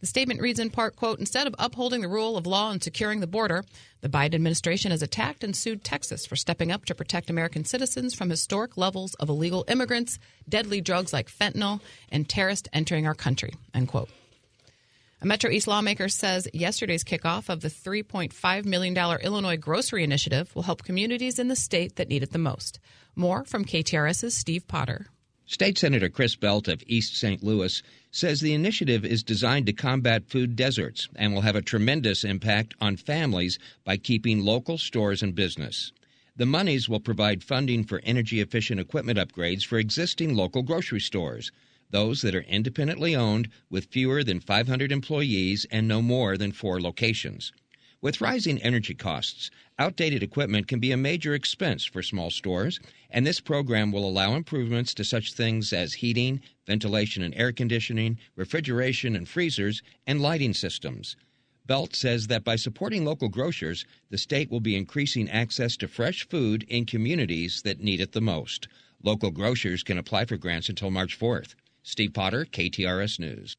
The 0.00 0.08
statement 0.08 0.42
reads 0.42 0.58
in 0.58 0.68
part, 0.68 0.96
quote, 0.96 1.18
instead 1.18 1.46
of 1.46 1.54
upholding 1.58 2.02
the 2.02 2.08
rule 2.08 2.36
of 2.36 2.46
law 2.46 2.70
and 2.70 2.82
securing 2.82 3.20
the 3.20 3.26
border, 3.26 3.64
the 4.02 4.08
Biden 4.08 4.34
administration 4.34 4.90
has 4.90 5.00
attacked 5.00 5.42
and 5.42 5.56
sued 5.56 5.82
Texas 5.82 6.26
for 6.26 6.36
stepping 6.36 6.70
up 6.70 6.84
to 6.84 6.94
protect 6.94 7.30
American 7.30 7.64
citizens 7.64 8.14
from 8.14 8.28
historic 8.28 8.76
levels 8.76 9.14
of 9.14 9.30
illegal 9.30 9.64
immigrants, 9.66 10.18
deadly 10.46 10.82
drugs 10.82 11.14
like 11.14 11.30
fentanyl, 11.30 11.80
and 12.10 12.28
terrorists 12.28 12.68
entering 12.72 13.06
our 13.06 13.14
country, 13.14 13.54
end 13.72 13.88
quote. 13.88 14.10
A 15.22 15.26
Metro 15.26 15.50
East 15.50 15.66
lawmaker 15.66 16.10
says 16.10 16.48
yesterday's 16.52 17.02
kickoff 17.02 17.48
of 17.48 17.62
the 17.62 17.68
$3.5 17.68 18.64
million 18.66 18.94
Illinois 19.22 19.56
Grocery 19.56 20.04
Initiative 20.04 20.54
will 20.54 20.64
help 20.64 20.82
communities 20.82 21.38
in 21.38 21.48
the 21.48 21.56
state 21.56 21.96
that 21.96 22.08
need 22.08 22.22
it 22.22 22.32
the 22.32 22.38
most. 22.38 22.78
More 23.16 23.42
from 23.44 23.64
KTRS's 23.64 24.36
Steve 24.36 24.68
Potter. 24.68 25.06
State 25.46 25.76
Senator 25.76 26.08
Chris 26.08 26.36
Belt 26.36 26.68
of 26.68 26.82
East 26.86 27.16
St. 27.16 27.42
Louis 27.42 27.82
says 28.10 28.40
the 28.40 28.54
initiative 28.54 29.04
is 29.04 29.22
designed 29.22 29.66
to 29.66 29.74
combat 29.74 30.26
food 30.26 30.56
deserts 30.56 31.10
and 31.16 31.34
will 31.34 31.42
have 31.42 31.54
a 31.54 31.60
tremendous 31.60 32.24
impact 32.24 32.74
on 32.80 32.96
families 32.96 33.58
by 33.84 33.98
keeping 33.98 34.42
local 34.42 34.78
stores 34.78 35.22
in 35.22 35.32
business. 35.32 35.92
The 36.34 36.46
monies 36.46 36.88
will 36.88 36.98
provide 36.98 37.44
funding 37.44 37.84
for 37.84 38.00
energy 38.04 38.40
efficient 38.40 38.80
equipment 38.80 39.18
upgrades 39.18 39.66
for 39.66 39.78
existing 39.78 40.34
local 40.34 40.62
grocery 40.62 41.00
stores, 41.00 41.52
those 41.90 42.22
that 42.22 42.34
are 42.34 42.42
independently 42.44 43.14
owned 43.14 43.50
with 43.68 43.92
fewer 43.92 44.24
than 44.24 44.40
500 44.40 44.90
employees 44.90 45.66
and 45.70 45.86
no 45.86 46.00
more 46.00 46.38
than 46.38 46.52
four 46.52 46.80
locations. 46.80 47.52
With 48.04 48.20
rising 48.20 48.60
energy 48.60 48.92
costs, 48.92 49.50
outdated 49.78 50.22
equipment 50.22 50.68
can 50.68 50.78
be 50.78 50.92
a 50.92 50.96
major 50.98 51.32
expense 51.32 51.86
for 51.86 52.02
small 52.02 52.30
stores, 52.30 52.78
and 53.08 53.26
this 53.26 53.40
program 53.40 53.92
will 53.92 54.06
allow 54.06 54.34
improvements 54.34 54.92
to 54.92 55.04
such 55.06 55.32
things 55.32 55.72
as 55.72 55.94
heating, 55.94 56.42
ventilation 56.66 57.22
and 57.22 57.34
air 57.34 57.50
conditioning, 57.50 58.18
refrigeration 58.36 59.16
and 59.16 59.26
freezers, 59.26 59.82
and 60.06 60.20
lighting 60.20 60.52
systems. 60.52 61.16
Belt 61.64 61.96
says 61.96 62.26
that 62.26 62.44
by 62.44 62.56
supporting 62.56 63.06
local 63.06 63.30
grocers, 63.30 63.86
the 64.10 64.18
state 64.18 64.50
will 64.50 64.60
be 64.60 64.76
increasing 64.76 65.30
access 65.30 65.74
to 65.78 65.88
fresh 65.88 66.28
food 66.28 66.66
in 66.68 66.84
communities 66.84 67.62
that 67.62 67.80
need 67.80 68.02
it 68.02 68.12
the 68.12 68.20
most. 68.20 68.68
Local 69.02 69.30
grocers 69.30 69.82
can 69.82 69.96
apply 69.96 70.26
for 70.26 70.36
grants 70.36 70.68
until 70.68 70.90
March 70.90 71.18
4th. 71.18 71.54
Steve 71.82 72.12
Potter, 72.12 72.44
KTRS 72.44 73.18
News. 73.18 73.56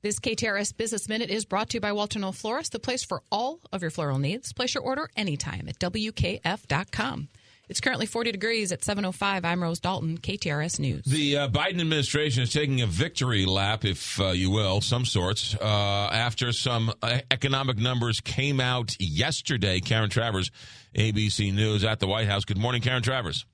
This 0.00 0.20
KTRS 0.20 0.76
Business 0.76 1.08
Minute 1.08 1.28
is 1.28 1.44
brought 1.44 1.70
to 1.70 1.76
you 1.76 1.80
by 1.80 1.90
Walter 1.90 2.20
Knoll 2.20 2.30
Florist, 2.30 2.70
the 2.70 2.78
place 2.78 3.02
for 3.02 3.20
all 3.32 3.58
of 3.72 3.82
your 3.82 3.90
floral 3.90 4.20
needs. 4.20 4.52
Place 4.52 4.74
your 4.74 4.84
order 4.84 5.10
anytime 5.16 5.68
at 5.68 5.76
WKF.com. 5.80 7.28
It's 7.68 7.80
currently 7.80 8.06
40 8.06 8.30
degrees 8.30 8.70
at 8.70 8.82
7.05. 8.82 9.44
I'm 9.44 9.60
Rose 9.60 9.80
Dalton, 9.80 10.18
KTRS 10.18 10.78
News. 10.78 11.04
The 11.04 11.36
uh, 11.36 11.48
Biden 11.48 11.80
administration 11.80 12.44
is 12.44 12.52
taking 12.52 12.80
a 12.80 12.86
victory 12.86 13.44
lap, 13.44 13.84
if 13.84 14.20
uh, 14.20 14.28
you 14.28 14.52
will, 14.52 14.80
some 14.80 15.04
sorts, 15.04 15.56
uh, 15.60 15.64
after 15.64 16.52
some 16.52 16.92
uh, 17.02 17.18
economic 17.32 17.76
numbers 17.76 18.20
came 18.20 18.60
out 18.60 18.94
yesterday. 19.00 19.80
Karen 19.80 20.10
Travers, 20.10 20.52
ABC 20.94 21.52
News 21.52 21.84
at 21.84 21.98
the 21.98 22.06
White 22.06 22.28
House. 22.28 22.44
Good 22.44 22.56
morning, 22.56 22.82
Karen 22.82 23.02
Travers. 23.02 23.46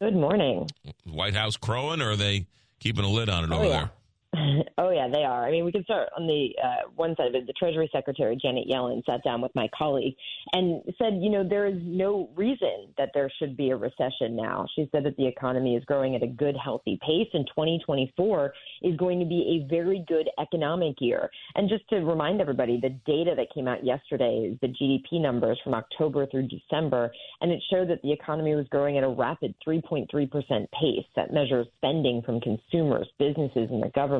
Good 0.00 0.14
morning. 0.14 0.66
White 1.04 1.34
House 1.34 1.56
crowing, 1.56 2.02
or 2.02 2.10
are 2.10 2.16
they 2.16 2.46
keeping 2.80 3.04
a 3.04 3.08
lid 3.08 3.28
on 3.28 3.44
it 3.44 3.50
oh, 3.52 3.58
over 3.58 3.64
yeah. 3.64 3.70
there? 3.70 3.90
Oh 4.78 4.90
yeah, 4.90 5.08
they 5.12 5.24
are. 5.24 5.44
I 5.44 5.50
mean, 5.50 5.64
we 5.64 5.72
can 5.72 5.82
start 5.84 6.08
on 6.16 6.26
the 6.26 6.50
uh, 6.62 6.88
one 6.94 7.14
side 7.16 7.26
of 7.26 7.34
it. 7.34 7.46
The 7.46 7.52
Treasury 7.54 7.88
Secretary 7.92 8.38
Janet 8.40 8.68
Yellen 8.68 9.04
sat 9.04 9.24
down 9.24 9.40
with 9.40 9.52
my 9.54 9.68
colleague 9.76 10.14
and 10.52 10.82
said, 10.98 11.18
you 11.20 11.30
know, 11.30 11.46
there 11.46 11.66
is 11.66 11.78
no 11.82 12.30
reason 12.36 12.94
that 12.96 13.10
there 13.12 13.30
should 13.38 13.56
be 13.56 13.70
a 13.70 13.76
recession 13.76 14.36
now. 14.36 14.66
She 14.76 14.88
said 14.92 15.04
that 15.04 15.16
the 15.16 15.26
economy 15.26 15.74
is 15.74 15.84
growing 15.84 16.14
at 16.14 16.22
a 16.22 16.28
good, 16.28 16.56
healthy 16.62 16.98
pace, 17.04 17.28
and 17.32 17.46
2024 17.48 18.52
is 18.82 18.96
going 18.96 19.18
to 19.18 19.26
be 19.26 19.64
a 19.66 19.68
very 19.68 20.04
good 20.06 20.28
economic 20.40 20.96
year. 21.00 21.28
And 21.56 21.68
just 21.68 21.88
to 21.90 21.96
remind 21.96 22.40
everybody, 22.40 22.78
the 22.80 22.90
data 23.04 23.34
that 23.36 23.52
came 23.52 23.66
out 23.66 23.84
yesterday 23.84 24.52
is 24.52 24.58
the 24.60 24.68
GDP 24.68 25.20
numbers 25.20 25.58
from 25.64 25.74
October 25.74 26.26
through 26.26 26.48
December, 26.48 27.10
and 27.40 27.50
it 27.50 27.60
showed 27.70 27.88
that 27.90 28.02
the 28.02 28.12
economy 28.12 28.54
was 28.54 28.66
growing 28.68 28.96
at 28.96 29.04
a 29.04 29.08
rapid 29.08 29.54
3.3 29.66 30.30
percent 30.30 30.70
pace. 30.70 31.06
That 31.16 31.32
measures 31.32 31.66
spending 31.78 32.22
from 32.24 32.40
consumers, 32.40 33.08
businesses, 33.18 33.68
and 33.70 33.82
the 33.82 33.90
government 33.94 34.17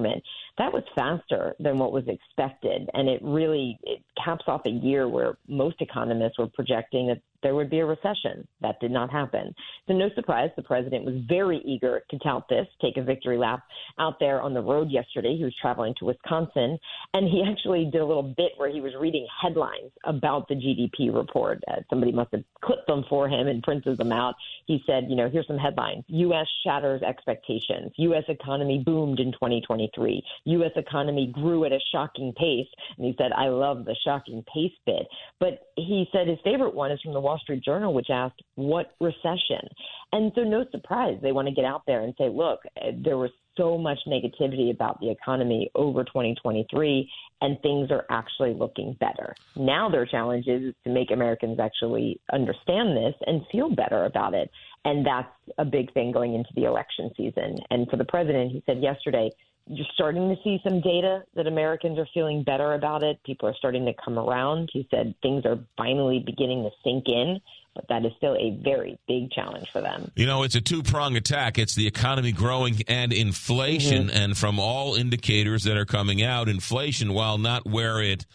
that 0.59 0.73
was 0.73 0.83
faster 0.95 1.55
than 1.61 1.79
what 1.79 1.93
was 1.93 2.05
expected. 2.07 2.89
And 2.95 3.09
it 3.09 3.21
really 3.23 3.79
it 3.83 4.03
caps 4.23 4.45
off 4.47 4.63
a 4.67 4.71
year 4.71 5.09
where 5.09 5.39
most 5.49 5.77
economists 5.81 6.39
were 6.39 6.49
projecting 6.49 7.09
that 7.09 7.21
there 7.43 7.55
would 7.55 7.71
be 7.71 7.79
a 7.81 7.87
recession. 7.87 8.47
That 8.61 8.81
did 8.81 8.91
not 8.91 9.11
happen. 9.11 9.55
So, 9.87 9.95
no 9.95 10.09
surprise, 10.15 10.51
the 10.57 10.63
president 10.63 11.05
was 11.05 11.15
very 11.29 11.59
eager 11.65 12.03
to 12.11 12.19
tout 12.19 12.49
this, 12.49 12.67
take 12.81 12.97
a 12.97 13.03
victory 13.03 13.39
lap 13.39 13.63
out 13.99 14.19
there 14.21 14.41
on 14.41 14.55
the 14.55 14.61
road 14.61 14.91
yesterday. 14.91 15.37
He 15.37 15.45
was 15.45 15.55
traveling 15.61 15.95
to 15.99 16.07
Wisconsin, 16.07 16.79
and 17.15 17.29
he 17.29 17.43
actually 17.49 17.85
did 17.87 18.01
a 18.01 18.07
little 18.07 18.35
bit 18.37 18.53
where 18.57 18.71
he 18.71 18.81
was 18.81 18.93
reading 19.01 19.27
headlines 19.43 19.93
about 20.05 20.49
the 20.49 20.55
GDP 20.55 21.15
report. 21.15 21.63
Uh, 21.69 21.77
somebody 21.91 22.13
must 22.13 22.33
have 22.33 22.45
clipped 22.63 22.87
them 22.87 23.05
for 23.09 23.29
him 23.29 23.47
and 23.47 23.63
printed 23.63 23.99
them 23.99 24.13
out. 24.13 24.35
He 24.67 24.83
said, 24.87 25.07
you 25.09 25.17
know, 25.17 25.29
here's 25.29 25.47
some 25.47 25.59
headlines 25.59 26.05
U.S. 26.09 26.47
shatters 26.65 27.03
expectations. 27.03 27.93
U.S. 27.97 28.25
economy 28.29 28.83
boomed 28.85 29.21
in 29.21 29.33
2023. 29.33 30.23
U.S. 30.45 30.73
economy 30.77 31.31
grew 31.33 31.65
at 31.65 31.73
a 31.73 31.81
shocking 31.93 32.33
pace. 32.37 32.69
And 32.97 33.07
he 33.07 33.15
said, 33.19 33.33
I 33.33 33.49
love 33.49 33.85
the 33.85 33.97
shocking 34.05 34.45
pace 34.53 34.73
bit. 34.87 35.07
But 35.41 35.69
he 35.77 36.09
said 36.13 36.29
his 36.29 36.39
favorite 36.45 36.75
one 36.75 36.91
is 36.91 37.01
from 37.03 37.13
the 37.13 37.21
Wall 37.29 37.39
Street 37.39 37.63
Journal, 37.63 37.93
which 37.93 38.09
asked, 38.11 38.41
What 38.55 38.93
recession? 39.01 39.69
And 40.13 40.33
so, 40.35 40.45
no 40.45 40.65
surprise, 40.71 41.19
they 41.21 41.33
want 41.33 41.47
to 41.47 41.55
get 41.55 41.67
out 41.67 41.83
there 41.87 42.01
and 42.01 42.15
say, 42.17 42.31
Look, 42.31 42.61
there 43.05 43.19
was 43.19 43.31
so 43.55 43.77
much 43.77 43.99
negativity 44.07 44.71
about 44.71 44.99
the 45.01 45.11
economy 45.11 45.71
over 45.75 46.05
2023, 46.05 47.11
and 47.43 47.61
things 47.61 47.91
are 47.91 48.07
actually 48.09 48.55
looking 48.55 48.97
better. 48.99 49.35
Now, 49.57 49.91
their 49.91 50.07
challenge 50.07 50.47
is 50.47 50.73
to 50.85 50.91
make 50.91 51.11
Americans 51.11 51.59
actually 51.61 52.19
understand 52.33 52.97
this 52.97 53.15
and 53.27 53.43
feel 53.53 53.75
better 53.75 54.07
about 54.07 54.33
it. 54.33 54.51
And 54.87 55.05
that's 55.05 55.29
a 55.59 55.65
big 55.67 55.93
thing 55.93 56.13
going 56.13 56.35
into 56.35 56.51
the 56.55 56.65
election 56.65 57.11
season. 57.15 57.59
And 57.71 57.89
for 57.91 57.97
the 57.97 58.05
president, 58.05 58.53
he 58.53 58.63
said 58.65 58.81
yesterday, 58.81 59.31
you're 59.71 59.87
starting 59.95 60.35
to 60.35 60.43
see 60.43 60.61
some 60.65 60.81
data 60.81 61.25
that 61.35 61.47
Americans 61.47 61.99
are 61.99 62.07
feeling 62.15 62.43
better 62.43 62.75
about 62.75 63.03
it. 63.03 63.23
People 63.25 63.49
are 63.49 63.55
starting 63.55 63.85
to 63.87 63.93
come 64.03 64.19
around. 64.19 64.71
He 64.73 64.87
said 64.91 65.15
things 65.23 65.45
are 65.45 65.59
finally 65.77 66.21
beginning 66.25 66.65
to 66.65 66.71
sink 66.83 67.09
in, 67.09 67.41
but 67.75 67.87
that 67.89 68.05
is 68.05 68.13
still 68.17 68.35
a 68.35 68.59
very 68.63 68.99
big 69.07 69.31
challenge 69.31 69.69
for 69.71 69.81
them. 69.81 70.11
You 70.17 70.27
know, 70.27 70.43
it's 70.43 70.55
a 70.55 70.61
two 70.61 70.83
prong 70.83 71.17
attack. 71.17 71.59
It's 71.59 71.75
the 71.75 71.87
economy 71.87 72.33
growing 72.33 72.81
and 72.89 73.13
inflation. 73.13 74.09
Mm-hmm. 74.09 74.17
And 74.17 74.37
from 74.39 74.59
all 74.59 74.95
indicators 74.95 75.65
that 75.65 75.77
are 75.77 75.85
coming 75.87 76.23
out, 76.23 76.49
inflation, 76.49 77.13
while 77.13 77.39
not 77.39 77.67
where 77.67 78.01
it 78.01 78.27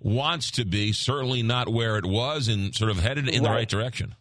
wants 0.00 0.50
to 0.52 0.64
be, 0.64 0.92
certainly 0.92 1.42
not 1.42 1.68
where 1.68 1.96
it 1.96 2.06
was, 2.06 2.48
and 2.48 2.74
sort 2.74 2.90
of 2.90 3.00
headed 3.00 3.28
in 3.28 3.42
the 3.42 3.48
Right. 3.48 3.56
right 3.56 3.68
direction. 3.68 4.14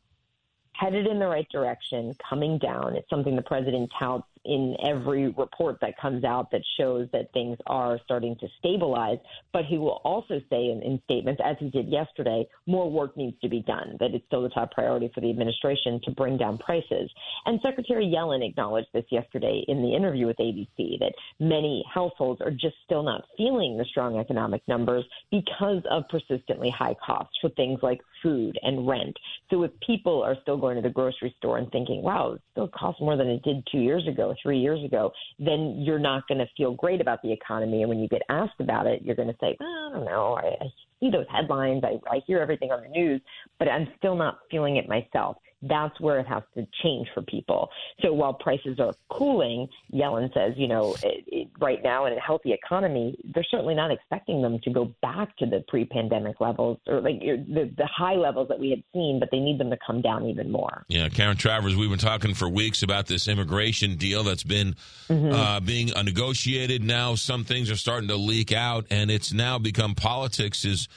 Headed 0.73 1.07
in 1.07 1.19
the 1.19 1.27
right 1.27 1.47
direction, 1.49 2.15
coming 2.29 2.57
down. 2.57 2.95
It's 2.95 3.09
something 3.09 3.35
the 3.35 3.41
president 3.41 3.91
touts 3.97 4.25
in 4.45 4.75
every 4.85 5.27
report 5.29 5.77
that 5.81 5.97
comes 5.99 6.23
out 6.23 6.51
that 6.51 6.61
shows 6.77 7.07
that 7.13 7.31
things 7.33 7.57
are 7.67 7.99
starting 8.05 8.35
to 8.39 8.47
stabilize. 8.59 9.17
But 9.53 9.65
he 9.65 9.77
will 9.77 10.01
also 10.03 10.39
say 10.49 10.69
in, 10.69 10.81
in 10.83 11.01
statements, 11.05 11.41
as 11.43 11.55
he 11.59 11.69
did 11.69 11.87
yesterday, 11.87 12.47
more 12.67 12.89
work 12.89 13.17
needs 13.17 13.39
to 13.41 13.49
be 13.49 13.61
done, 13.61 13.97
that 13.99 14.13
it's 14.13 14.25
still 14.27 14.43
the 14.43 14.49
top 14.49 14.71
priority 14.71 15.11
for 15.13 15.21
the 15.21 15.29
administration 15.29 15.99
to 16.03 16.11
bring 16.11 16.37
down 16.37 16.57
prices. 16.57 17.09
And 17.45 17.59
Secretary 17.61 18.05
Yellen 18.05 18.47
acknowledged 18.47 18.89
this 18.93 19.05
yesterday 19.09 19.63
in 19.67 19.81
the 19.81 19.95
interview 19.95 20.27
with 20.27 20.37
ABC 20.37 20.99
that 20.99 21.13
many 21.39 21.83
households 21.91 22.41
are 22.41 22.51
just 22.51 22.75
still 22.85 23.03
not 23.03 23.23
feeling 23.37 23.77
the 23.77 23.85
strong 23.85 24.17
economic 24.17 24.61
numbers 24.67 25.05
because 25.31 25.81
of 25.89 26.03
persistently 26.09 26.69
high 26.69 26.95
costs 27.05 27.37
for 27.41 27.49
things 27.51 27.79
like 27.81 28.01
food 28.21 28.57
and 28.61 28.87
rent. 28.87 29.15
So 29.49 29.63
if 29.63 29.71
people 29.85 30.21
are 30.23 30.35
still 30.41 30.57
going 30.57 30.75
to 30.75 30.81
the 30.81 30.89
grocery 30.89 31.33
store 31.37 31.57
and 31.57 31.71
thinking, 31.71 32.01
wow, 32.01 32.33
it 32.33 32.41
still 32.51 32.67
costs 32.67 33.01
more 33.01 33.17
than 33.17 33.27
it 33.27 33.43
did 33.43 33.65
two 33.71 33.79
years 33.79 34.07
ago, 34.07 34.34
three 34.41 34.59
years 34.59 34.83
ago, 34.83 35.11
then 35.39 35.81
you're 35.85 35.99
not 35.99 36.27
going 36.27 36.39
to 36.39 36.47
feel 36.57 36.73
great 36.73 37.01
about 37.01 37.21
the 37.21 37.31
economy. 37.31 37.81
And 37.81 37.89
when 37.89 37.99
you 37.99 38.07
get 38.07 38.21
asked 38.29 38.59
about 38.59 38.87
it, 38.87 39.01
you're 39.03 39.15
going 39.15 39.29
to 39.29 39.37
say, 39.39 39.55
well, 39.59 39.69
I 39.69 39.95
don't 39.95 40.05
know. 40.05 40.37
I, 40.41 40.63
I 40.63 40.67
see 40.99 41.09
those 41.11 41.25
headlines. 41.29 41.83
I, 41.83 41.99
I 42.13 42.21
hear 42.25 42.39
everything 42.39 42.71
on 42.71 42.83
the 42.83 42.89
news, 42.89 43.21
but 43.59 43.67
I'm 43.67 43.87
still 43.97 44.15
not 44.15 44.39
feeling 44.49 44.77
it 44.77 44.87
myself. 44.87 45.37
That's 45.67 45.99
where 45.99 46.19
it 46.19 46.27
has 46.27 46.43
to 46.55 46.67
change 46.83 47.07
for 47.13 47.21
people. 47.23 47.69
So 48.01 48.13
while 48.13 48.33
prices 48.33 48.79
are 48.79 48.93
cooling, 49.09 49.67
Yellen 49.93 50.33
says, 50.33 50.53
you 50.57 50.67
know, 50.67 50.95
it, 51.03 51.23
it, 51.27 51.47
right 51.59 51.81
now 51.83 52.05
in 52.05 52.13
a 52.13 52.19
healthy 52.19 52.53
economy, 52.53 53.17
they're 53.33 53.45
certainly 53.49 53.73
not 53.75 53.91
expecting 53.91 54.41
them 54.41 54.59
to 54.63 54.69
go 54.69 54.93
back 55.01 55.35
to 55.37 55.45
the 55.45 55.63
pre-pandemic 55.67 56.39
levels 56.39 56.77
or 56.87 57.01
like 57.01 57.19
the, 57.19 57.71
the 57.77 57.87
high 57.87 58.15
levels 58.15 58.47
that 58.49 58.59
we 58.59 58.69
had 58.69 58.83
seen, 58.93 59.19
but 59.19 59.29
they 59.31 59.39
need 59.39 59.59
them 59.59 59.69
to 59.69 59.77
come 59.85 60.01
down 60.01 60.25
even 60.27 60.51
more. 60.51 60.85
Yeah, 60.87 61.09
Karen 61.09 61.37
Travers, 61.37 61.75
we've 61.75 61.89
been 61.89 61.97
talking 61.99 62.33
for 62.33 62.47
weeks 62.49 62.83
about 62.83 63.07
this 63.07 63.27
immigration 63.27 63.95
deal 63.95 64.23
that's 64.23 64.43
been 64.43 64.75
Mhm. 65.09 65.33
uh, 65.33 65.59
being 65.59 65.87
negotiated. 66.03 66.83
Now 66.83 67.15
some 67.15 67.43
things 67.43 67.71
are 67.71 67.75
starting 67.75 68.09
to 68.09 68.15
leak 68.15 68.51
out, 68.51 68.85
and 68.89 69.09
it's 69.09 69.33
now 69.33 69.57
become 69.57 69.95
politics 69.95 70.65
is 70.65 70.87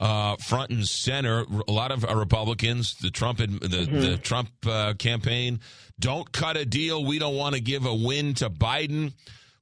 uh, 0.00 0.36
front 0.36 0.70
and 0.70 0.86
center. 0.86 1.44
A 1.68 1.72
lot 1.72 1.90
of 1.90 2.04
uh, 2.04 2.14
Republicans, 2.14 2.94
the 3.00 3.10
Trump, 3.10 3.38
the, 3.38 3.46
Mhm. 3.46 4.00
the 4.00 4.16
Trump 4.18 4.50
uh, 4.66 4.94
campaign, 4.94 5.60
don't 5.98 6.30
cut 6.32 6.56
a 6.56 6.64
deal. 6.66 7.04
We 7.04 7.18
don't 7.18 7.36
want 7.36 7.54
to 7.54 7.60
give 7.60 7.86
a 7.86 7.94
win 7.94 8.34
to 8.34 8.50
Biden. 8.50 9.12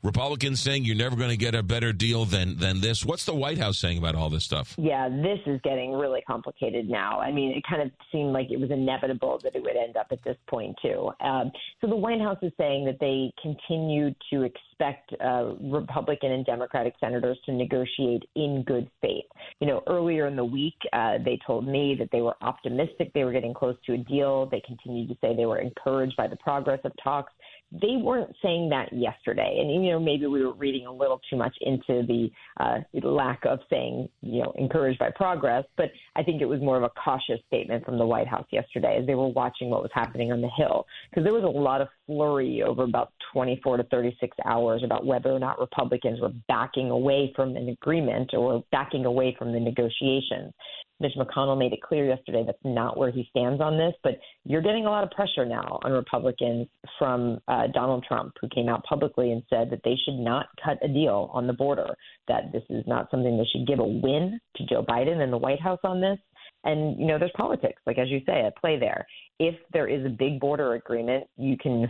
Republicans 0.04 0.60
saying 0.60 0.84
you're 0.84 0.96
never 0.96 1.16
going 1.16 1.30
to 1.30 1.36
get 1.36 1.54
a 1.54 1.62
better 1.62 1.92
deal 1.92 2.26
than 2.26 2.58
than 2.58 2.82
this. 2.82 3.04
What's 3.04 3.24
the 3.24 3.34
White 3.34 3.56
House 3.56 3.78
saying 3.78 3.96
about 3.96 4.14
all 4.14 4.28
this 4.28 4.44
stuff? 4.44 4.74
Yeah, 4.76 5.08
this 5.08 5.38
is 5.46 5.58
getting 5.64 5.92
really 5.92 6.20
complicated 6.26 6.90
now. 6.90 7.20
I 7.20 7.32
mean, 7.32 7.56
it 7.56 7.64
kind 7.68 7.80
of 7.80 7.90
seemed 8.12 8.32
like 8.32 8.50
it 8.50 8.60
was 8.60 8.70
inevitable 8.70 9.40
that 9.42 9.56
it 9.56 9.62
would 9.62 9.76
end 9.76 9.96
up 9.96 10.08
at 10.10 10.22
this 10.22 10.36
point, 10.46 10.76
too. 10.82 11.10
Um, 11.20 11.50
so 11.80 11.86
the 11.86 11.96
White 11.96 12.20
House 12.20 12.36
is 12.42 12.52
saying 12.58 12.84
that 12.84 12.98
they 13.00 13.32
continue 13.40 14.10
to 14.30 14.42
expect 14.42 15.14
uh, 15.24 15.54
Republican 15.60 16.32
and 16.32 16.44
Democratic 16.44 16.94
senators 17.00 17.38
to 17.46 17.52
negotiate 17.52 18.24
in 18.34 18.62
good 18.66 18.90
faith. 19.00 19.24
You 19.60 19.68
know, 19.68 19.82
earlier 19.86 20.26
in 20.26 20.36
the 20.36 20.44
week, 20.44 20.76
uh, 20.92 21.14
they 21.24 21.38
told 21.46 21.66
me 21.66 21.96
that 21.98 22.10
they 22.12 22.20
were 22.20 22.36
optimistic 22.42 23.12
they 23.14 23.24
were 23.24 23.32
getting 23.32 23.54
close 23.54 23.76
to 23.86 23.94
a 23.94 23.98
deal. 23.98 24.46
They 24.50 24.60
continued 24.66 25.08
to 25.08 25.16
say 25.22 25.34
they 25.34 25.46
were 25.46 25.60
encouraged 25.60 26.16
by 26.16 26.28
the 26.28 26.36
progress 26.36 26.80
of 26.84 26.92
talks. 27.02 27.32
They 27.80 27.96
weren't 27.96 28.34
saying 28.42 28.68
that 28.70 28.92
yesterday. 28.92 29.58
And, 29.60 29.84
you 29.84 29.92
know, 29.92 29.98
maybe 29.98 30.26
we 30.26 30.44
were 30.44 30.54
reading 30.54 30.86
a 30.86 30.92
little 30.92 31.20
too 31.28 31.36
much 31.36 31.54
into 31.60 32.06
the 32.06 32.30
uh, 32.60 32.78
lack 33.06 33.44
of 33.44 33.58
saying, 33.68 34.08
you 34.22 34.42
know, 34.42 34.52
encouraged 34.56 34.98
by 34.98 35.10
progress. 35.10 35.64
But 35.76 35.90
I 36.14 36.22
think 36.22 36.40
it 36.40 36.46
was 36.46 36.60
more 36.60 36.76
of 36.76 36.84
a 36.84 36.90
cautious 36.90 37.40
statement 37.48 37.84
from 37.84 37.98
the 37.98 38.06
White 38.06 38.28
House 38.28 38.46
yesterday 38.50 38.98
as 39.00 39.06
they 39.06 39.14
were 39.14 39.28
watching 39.28 39.70
what 39.70 39.82
was 39.82 39.90
happening 39.92 40.30
on 40.30 40.40
the 40.40 40.50
Hill. 40.56 40.86
Because 41.10 41.24
there 41.24 41.34
was 41.34 41.44
a 41.44 41.46
lot 41.46 41.80
of 41.80 41.88
flurry 42.06 42.62
over 42.62 42.84
about 42.84 43.12
24 43.32 43.78
to 43.78 43.84
36 43.84 44.36
hours 44.44 44.82
about 44.84 45.04
whether 45.04 45.30
or 45.30 45.38
not 45.38 45.58
Republicans 45.58 46.20
were 46.20 46.32
backing 46.48 46.90
away 46.90 47.32
from 47.34 47.56
an 47.56 47.68
agreement 47.68 48.32
or 48.34 48.62
backing 48.70 49.04
away 49.04 49.34
from 49.38 49.52
the 49.52 49.60
negotiations. 49.60 50.52
Mitch 51.00 51.12
McConnell 51.18 51.58
made 51.58 51.72
it 51.72 51.82
clear 51.82 52.06
yesterday 52.06 52.44
that's 52.46 52.58
not 52.64 52.96
where 52.96 53.10
he 53.10 53.26
stands 53.30 53.60
on 53.60 53.76
this, 53.76 53.94
but 54.02 54.18
you're 54.44 54.62
getting 54.62 54.86
a 54.86 54.90
lot 54.90 55.02
of 55.02 55.10
pressure 55.10 55.44
now 55.44 55.80
on 55.82 55.92
Republicans 55.92 56.68
from 56.98 57.40
uh, 57.48 57.63
Uh, 57.64 57.68
Donald 57.72 58.04
Trump, 58.06 58.34
who 58.40 58.48
came 58.48 58.68
out 58.68 58.84
publicly 58.84 59.32
and 59.32 59.42
said 59.50 59.70
that 59.70 59.80
they 59.84 59.96
should 60.04 60.18
not 60.18 60.46
cut 60.64 60.78
a 60.82 60.88
deal 60.88 61.30
on 61.32 61.46
the 61.46 61.52
border, 61.52 61.94
that 62.28 62.52
this 62.52 62.62
is 62.70 62.84
not 62.86 63.10
something 63.10 63.36
they 63.36 63.48
should 63.52 63.66
give 63.66 63.78
a 63.78 63.84
win 63.84 64.38
to 64.56 64.66
Joe 64.66 64.84
Biden 64.84 65.20
and 65.20 65.32
the 65.32 65.38
White 65.38 65.60
House 65.60 65.80
on 65.84 66.00
this. 66.00 66.18
And, 66.64 66.98
you 66.98 67.06
know, 67.06 67.18
there's 67.18 67.32
politics, 67.36 67.80
like 67.86 67.98
as 67.98 68.08
you 68.08 68.20
say, 68.26 68.40
at 68.40 68.56
play 68.56 68.78
there. 68.78 69.06
If 69.38 69.54
there 69.72 69.86
is 69.86 70.04
a 70.06 70.08
big 70.08 70.40
border 70.40 70.74
agreement, 70.74 71.24
you 71.36 71.56
can 71.58 71.86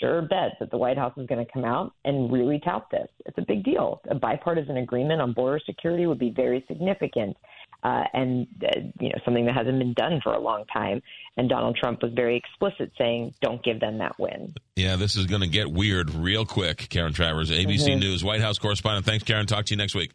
sure 0.00 0.22
bet 0.22 0.52
that 0.60 0.70
the 0.70 0.76
White 0.76 0.98
House 0.98 1.14
is 1.16 1.26
going 1.26 1.44
to 1.44 1.52
come 1.52 1.64
out 1.64 1.92
and 2.04 2.32
really 2.32 2.60
tout 2.64 2.86
this. 2.90 3.08
It's 3.24 3.38
a 3.38 3.44
big 3.46 3.64
deal. 3.64 4.00
A 4.10 4.14
bipartisan 4.14 4.78
agreement 4.78 5.20
on 5.20 5.32
border 5.32 5.60
security 5.64 6.06
would 6.06 6.18
be 6.18 6.32
very 6.34 6.64
significant 6.68 7.36
uh, 7.82 8.04
and 8.12 8.46
uh, 8.64 8.80
you 9.00 9.08
know 9.10 9.18
something 9.24 9.46
that 9.46 9.54
hasn't 9.54 9.78
been 9.78 9.94
done 9.94 10.20
for 10.22 10.32
a 10.32 10.40
long 10.40 10.64
time. 10.72 11.02
And 11.36 11.48
Donald 11.48 11.76
Trump 11.76 12.02
was 12.02 12.12
very 12.14 12.36
explicit, 12.36 12.92
saying, 12.98 13.34
"Don't 13.42 13.62
give 13.62 13.80
them 13.80 13.98
that 13.98 14.18
win." 14.18 14.54
Yeah, 14.74 14.96
this 14.96 15.16
is 15.16 15.26
going 15.26 15.42
to 15.42 15.48
get 15.48 15.70
weird 15.70 16.10
real 16.10 16.44
quick. 16.46 16.88
Karen 16.88 17.12
Travers, 17.12 17.50
ABC 17.50 17.92
Mhm. 17.94 18.00
News 18.00 18.24
White 18.24 18.40
House 18.40 18.58
correspondent. 18.58 19.04
Thanks, 19.06 19.24
Karen. 19.24 19.46
Talk 19.46 19.66
to 19.66 19.74
you 19.74 19.78
next 19.78 19.94
week. 19.94 20.12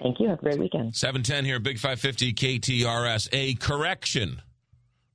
Thank 0.00 0.18
you. 0.20 0.28
Have 0.28 0.38
a 0.38 0.42
great 0.42 0.58
weekend. 0.58 0.94
Seven 0.96 1.22
ten 1.22 1.44
here, 1.44 1.58
Big 1.60 1.78
Five 1.78 2.00
Fifty 2.00 2.32
KTRS. 2.32 3.28
A 3.32 3.54
correction. 3.54 4.40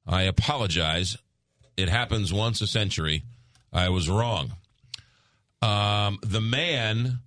I 0.07 0.23
apologize. 0.23 1.17
It 1.77 1.89
happens 1.89 2.31
once 2.31 2.61
a 2.61 2.67
century. 2.67 3.23
I 3.73 3.89
was 3.89 4.07
wrong. 4.09 4.53
Um, 5.61 6.19
the 6.21 6.39
man 6.41 7.19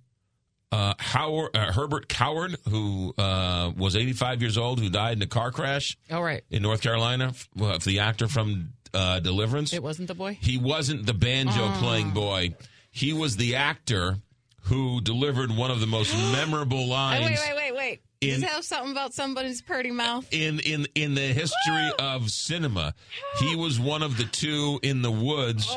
uh, 0.71 0.93
Howard, 0.99 1.55
uh, 1.55 1.71
Herbert 1.71 2.07
Coward, 2.09 2.55
who 2.69 3.13
uh, 3.17 3.71
was 3.77 3.95
85 3.95 4.41
years 4.41 4.57
old, 4.57 4.79
who 4.79 4.89
died 4.89 5.17
in 5.17 5.21
a 5.21 5.27
car 5.27 5.51
crash 5.51 5.97
Oh, 6.11 6.21
right. 6.21 6.43
in 6.49 6.61
North 6.61 6.81
Carolina, 6.81 7.33
the 7.55 7.99
actor 7.99 8.27
from 8.27 8.73
uh, 8.93 9.19
Deliverance. 9.19 9.73
It 9.73 9.83
wasn't 9.83 10.07
the 10.07 10.15
boy? 10.15 10.37
He 10.41 10.57
wasn't 10.57 11.05
the 11.05 11.13
banjo 11.13 11.53
Oh. 11.61 11.77
playing 11.79 12.11
boy. 12.11 12.55
He 12.91 13.13
was 13.13 13.37
the 13.37 13.55
actor 13.55 14.17
who 14.63 15.01
delivered 15.01 15.51
one 15.55 15.71
of 15.71 15.79
the 15.79 15.87
most 15.87 16.13
memorable 16.31 16.83
Oh, 16.83 16.87
lines 16.87 17.25
wait, 17.25 17.39
wait, 17.39 17.55
wait, 17.55 17.75
wait. 17.75 18.01
Does 18.21 18.37
in- 18.39 18.43
it 18.43 18.49
have 18.49 18.65
something 18.65 18.91
about 18.91 19.13
somebody's 19.13 19.61
pretty 19.61 19.91
mouth? 19.91 20.27
in 20.31 20.59
in 20.59 20.87
in 20.93 21.13
the 21.15 21.21
history 21.21 21.89
of 21.99 22.29
cinema. 22.29 22.93
He 23.39 23.55
was 23.55 23.79
one 23.79 24.03
of 24.03 24.17
the 24.17 24.25
two 24.25 24.79
in 24.83 25.01
the 25.01 25.11
woods 25.11 25.67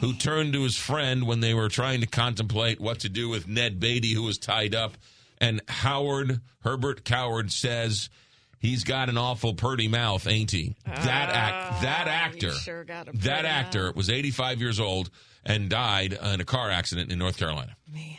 who 0.00 0.12
turned 0.14 0.52
to 0.52 0.62
his 0.62 0.76
friend 0.76 1.26
when 1.26 1.40
they 1.40 1.54
were 1.54 1.68
trying 1.68 2.00
to 2.00 2.06
contemplate 2.06 2.80
what 2.80 3.00
to 3.00 3.08
do 3.08 3.28
with 3.28 3.48
Ned 3.48 3.80
Beatty, 3.80 4.14
who 4.14 4.22
was 4.22 4.38
tied 4.38 4.74
up. 4.74 4.96
And 5.38 5.60
Howard 5.68 6.40
Herbert 6.60 7.04
Coward 7.04 7.52
says 7.52 8.10
he's 8.58 8.84
got 8.84 9.08
an 9.08 9.16
awful 9.16 9.54
purty 9.54 9.88
mouth, 9.88 10.26
ain't 10.26 10.50
he? 10.50 10.76
That 10.84 11.30
act, 11.30 11.66
ah, 11.70 11.78
that 11.82 12.08
actor, 12.08 12.52
sure 12.52 12.84
got 12.84 13.08
a 13.08 13.12
that 13.18 13.44
actor 13.44 13.92
was 13.92 14.10
85 14.10 14.60
years 14.60 14.80
old 14.80 15.10
and 15.44 15.68
died 15.68 16.12
in 16.12 16.40
a 16.40 16.44
car 16.44 16.70
accident 16.70 17.12
in 17.12 17.18
North 17.18 17.38
Carolina. 17.38 17.76
Man. 17.92 18.16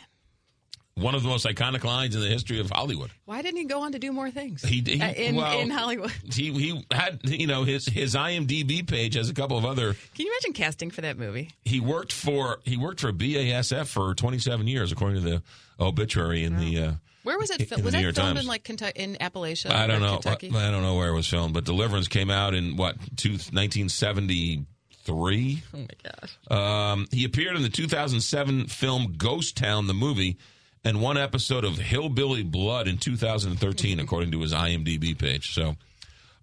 One 1.00 1.14
of 1.14 1.22
the 1.22 1.28
most 1.28 1.46
iconic 1.46 1.82
lines 1.84 2.14
in 2.14 2.20
the 2.20 2.28
history 2.28 2.60
of 2.60 2.70
Hollywood. 2.70 3.10
Why 3.24 3.40
didn't 3.42 3.56
he 3.58 3.64
go 3.64 3.82
on 3.82 3.92
to 3.92 3.98
do 3.98 4.12
more 4.12 4.30
things? 4.30 4.62
He, 4.62 4.82
he 4.86 5.00
Uh, 5.00 5.10
in 5.12 5.34
well, 5.36 5.58
in 5.58 5.70
Hollywood. 5.70 6.12
He 6.34 6.52
he 6.52 6.84
had 6.92 7.20
you 7.24 7.46
know 7.46 7.64
his 7.64 7.86
his 7.86 8.14
IMDb 8.14 8.86
page 8.86 9.14
has 9.14 9.28
a 9.30 9.34
couple 9.34 9.56
of 9.58 9.64
other. 9.64 9.94
Can 10.14 10.26
you 10.26 10.32
imagine 10.32 10.52
casting 10.52 10.90
for 10.90 11.00
that 11.00 11.18
movie? 11.18 11.50
He 11.64 11.80
worked 11.80 12.12
for 12.12 12.60
he 12.64 12.76
worked 12.76 13.00
for 13.00 13.12
BASF 13.12 13.86
for 13.88 14.14
27 14.14 14.68
years, 14.68 14.92
according 14.92 15.22
to 15.22 15.28
the 15.30 15.42
obituary 15.78 16.44
in 16.44 16.56
the. 16.58 16.78
Uh, 16.78 16.92
Where 17.22 17.38
was 17.38 17.50
it? 17.50 17.66
Filmed? 17.68 17.84
Was 17.84 17.92
that 17.94 18.00
filmed 18.02 18.16
Times. 18.16 18.40
in 18.40 18.46
like 18.46 18.64
Kentucky, 18.64 19.00
in 19.02 19.16
Appalachia? 19.20 19.70
I 19.70 19.86
don't 19.86 20.00
know. 20.00 20.14
Kentucky? 20.18 20.50
I 20.54 20.70
don't 20.70 20.82
know 20.82 20.96
where 20.96 21.08
it 21.08 21.14
was 21.14 21.26
filmed, 21.26 21.54
but 21.54 21.64
Deliverance 21.64 22.08
came 22.08 22.30
out 22.30 22.54
in 22.54 22.76
what 22.76 22.96
two, 23.16 23.30
1973. 23.30 25.62
Oh 25.74 25.78
my 25.78 25.86
gosh! 26.04 26.38
Um, 26.92 27.06
he 27.10 27.24
appeared 27.24 27.56
in 27.56 27.62
the 27.62 27.68
2007 27.68 28.66
film 28.66 29.14
Ghost 29.16 29.56
Town, 29.56 29.86
the 29.86 29.94
movie, 29.94 30.36
and 30.84 31.00
one 31.02 31.16
episode 31.18 31.64
of 31.64 31.76
Hillbilly 31.76 32.42
Blood 32.42 32.88
in 32.88 32.98
2013, 32.98 34.00
according 34.00 34.32
to 34.32 34.40
his 34.40 34.52
IMDb 34.52 35.16
page. 35.18 35.52
So, 35.54 35.76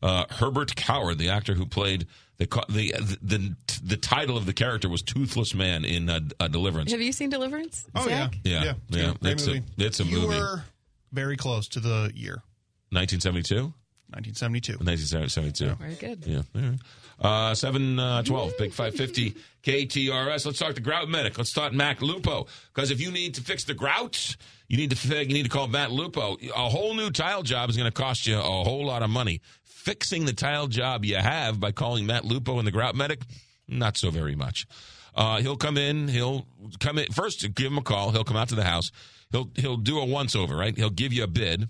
uh, 0.02 0.26
Herbert 0.30 0.76
Coward, 0.76 1.18
the 1.18 1.30
actor 1.30 1.54
who 1.54 1.66
played 1.66 2.06
the 2.38 2.46
the 2.70 3.18
the 3.22 3.56
the 3.84 3.98
title 3.98 4.38
of 4.38 4.46
the 4.46 4.54
character 4.54 4.88
was 4.90 5.02
Toothless 5.02 5.56
Man 5.56 5.84
in 5.86 6.08
uh, 6.10 6.20
uh, 6.40 6.48
Deliverance. 6.48 6.92
Have 6.92 7.02
you 7.02 7.12
seen 7.12 7.30
Deliverance? 7.32 7.86
Oh 7.96 8.06
Zach? 8.06 8.36
Yeah, 8.44 8.64
yeah, 8.64 8.74
yeah. 8.90 9.14
Great 9.22 9.32
It's 9.34 9.48
movie. 9.48 9.64
a 9.80 9.84
it's 9.84 10.00
a 10.00 10.04
you 10.04 10.20
movie. 10.20 10.38
were 10.40 10.64
very 11.12 11.36
close 11.36 11.68
to 11.70 11.80
the 11.80 12.12
year 12.14 12.44
1972. 12.92 13.74
1972. 14.10 14.74
1972. 14.78 15.76
Very 15.76 15.96
good. 15.96 16.26
Yeah. 16.26 16.72
Uh, 17.20 17.56
712, 17.56 18.58
Big 18.60 18.72
550, 18.72 19.36
KTRS. 19.64 20.46
Let's 20.46 20.60
talk 20.60 20.76
to 20.76 20.82
Grout 20.82 21.10
Medic. 21.10 21.38
Let's 21.38 21.52
talk 21.52 21.74
Matt 21.74 22.02
Lupo. 22.02 22.46
Because 22.74 22.92
if 22.92 23.02
you 23.02 23.12
need 23.12 23.34
to 23.36 23.42
fix 23.42 23.64
the 23.64 23.74
grouts, 23.74 24.38
you 24.68 24.78
need 24.78 24.92
to 24.92 25.26
you 25.26 25.34
need 25.34 25.44
to 25.44 25.50
call 25.50 25.68
Matt 25.68 25.92
Lupo. 25.92 26.38
A 26.56 26.70
whole 26.70 26.94
new 26.94 27.10
tile 27.10 27.42
job 27.42 27.70
is 27.70 27.78
going 27.78 27.90
to 27.90 27.96
cost 27.96 28.28
you 28.28 28.38
a 28.38 28.42
whole 28.42 28.86
lot 28.86 29.02
of 29.02 29.10
money. 29.10 29.42
Fixing 29.64 30.26
the 30.26 30.34
tile 30.34 30.68
job 30.68 31.06
you 31.06 31.16
have 31.16 31.60
by 31.60 31.72
calling 31.72 32.06
Matt 32.06 32.24
Lupo 32.24 32.60
and 32.60 32.68
the 32.68 32.72
Grout 32.72 32.96
Medic, 32.96 33.22
not 33.68 33.98
so 33.98 34.12
very 34.12 34.36
much. 34.36 34.68
Uh, 35.16 35.38
he'll 35.38 35.58
come 35.58 35.78
in. 35.78 36.10
He'll 36.10 36.46
come 36.80 37.00
in 37.00 37.12
first. 37.12 37.42
Give 37.56 37.72
him 37.72 37.80
a 37.80 37.84
call. 37.84 38.12
He'll 38.12 38.24
come 38.24 38.38
out 38.38 38.50
to 38.50 38.56
the 38.56 38.64
house. 38.64 38.92
He'll 39.32 39.50
he'll 39.56 39.78
do 39.78 39.98
a 39.98 40.06
once 40.06 40.36
over. 40.36 40.56
Right. 40.56 40.78
He'll 40.78 40.92
give 40.92 41.14
you 41.14 41.24
a 41.24 41.28
bid 41.28 41.70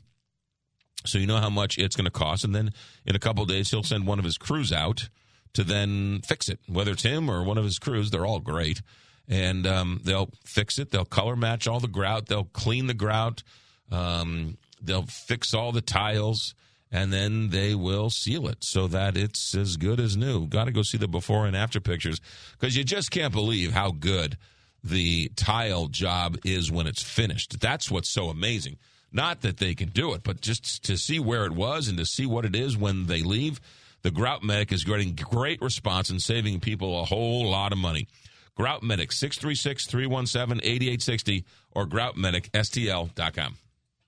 so 1.06 1.18
you 1.18 1.28
know 1.28 1.38
how 1.38 1.50
much 1.50 1.78
it's 1.78 1.96
going 1.96 2.06
to 2.06 2.12
cost 2.12 2.44
and 2.44 2.54
then 2.54 2.72
in 3.06 3.16
a 3.16 3.20
couple 3.20 3.46
days 3.46 3.70
he'll 3.72 3.84
send 3.84 4.06
one 4.06 4.20
of 4.20 4.26
his 4.26 4.38
crews 4.38 4.72
out 4.74 5.10
to 5.54 5.64
then 5.64 6.22
fix 6.26 6.50
it. 6.50 6.60
Whether 6.68 6.92
it's 6.92 7.04
him 7.04 7.30
or 7.30 7.44
one 7.44 7.58
of 7.58 7.64
his 7.64 7.80
crews 7.80 8.12
they're 8.12 8.26
all 8.26 8.40
great. 8.40 8.82
And 9.30 9.68
um, 9.68 10.02
they'll 10.04 10.30
fix 10.46 10.80
it. 10.80 10.92
They'll 10.92 11.04
color 11.04 11.36
match 11.36 11.68
all 11.68 11.82
the 11.82 11.88
grout. 11.88 12.28
They'll 12.28 12.46
clean 12.46 12.88
the 12.88 12.94
grout. 12.94 13.44
Um, 13.92 14.58
they'll 14.82 15.06
fix 15.06 15.54
all 15.54 15.72
the 15.72 15.82
tiles 15.82 16.56
and 16.92 17.12
then 17.12 17.50
they 17.50 17.76
will 17.76 18.10
seal 18.10 18.48
it 18.48 18.64
so 18.64 18.88
that 18.88 19.18
it's 19.18 19.54
as 19.56 19.78
good 19.78 20.00
as 20.00 20.16
new. 20.16 20.48
Got 20.48 20.66
to 20.66 20.72
go 20.72 20.84
see 20.84 20.98
the 20.98 21.08
before 21.08 21.46
and 21.46 21.56
after 21.56 21.80
pictures 21.80 22.22
because 22.58 22.78
you 22.78 22.84
just 22.84 23.12
can't 23.12 23.34
believe 23.34 23.74
how 23.74 23.92
good 23.92 24.38
the 24.84 25.30
tile 25.36 25.88
job 25.88 26.38
is 26.46 26.72
when 26.72 26.88
it's 26.88 27.04
finished. 27.04 27.60
That's 27.60 27.92
what's 27.92 28.10
so 28.10 28.30
amazing. 28.30 28.78
Not 29.12 29.42
that 29.42 29.58
they 29.58 29.74
can 29.74 29.90
do 29.90 30.14
it, 30.14 30.24
but 30.24 30.42
just 30.42 30.84
to 30.86 30.98
see 30.98 31.20
where 31.20 31.46
it 31.46 31.54
was 31.54 31.88
and 31.88 31.98
to 31.98 32.06
see 32.06 32.26
what 32.26 32.46
it 32.46 32.56
is 32.56 32.78
when 32.78 33.08
they 33.08 33.22
leave. 33.22 33.60
The 34.08 34.12
Grout 34.12 34.42
Medic 34.42 34.72
is 34.72 34.86
getting 34.86 35.16
great 35.16 35.62
response 35.62 36.10
and 36.12 36.22
saving 36.22 36.62
people 36.62 37.02
a 37.02 37.04
whole 37.04 37.52
lot 37.52 37.74
of 37.74 37.78
money. 37.78 38.08
Grout 38.56 38.82
Medic, 38.82 39.12
636 39.12 39.86
317 39.86 40.62
8860 40.64 41.44
or 41.72 41.86
groutmedicstl.com. 41.86 43.58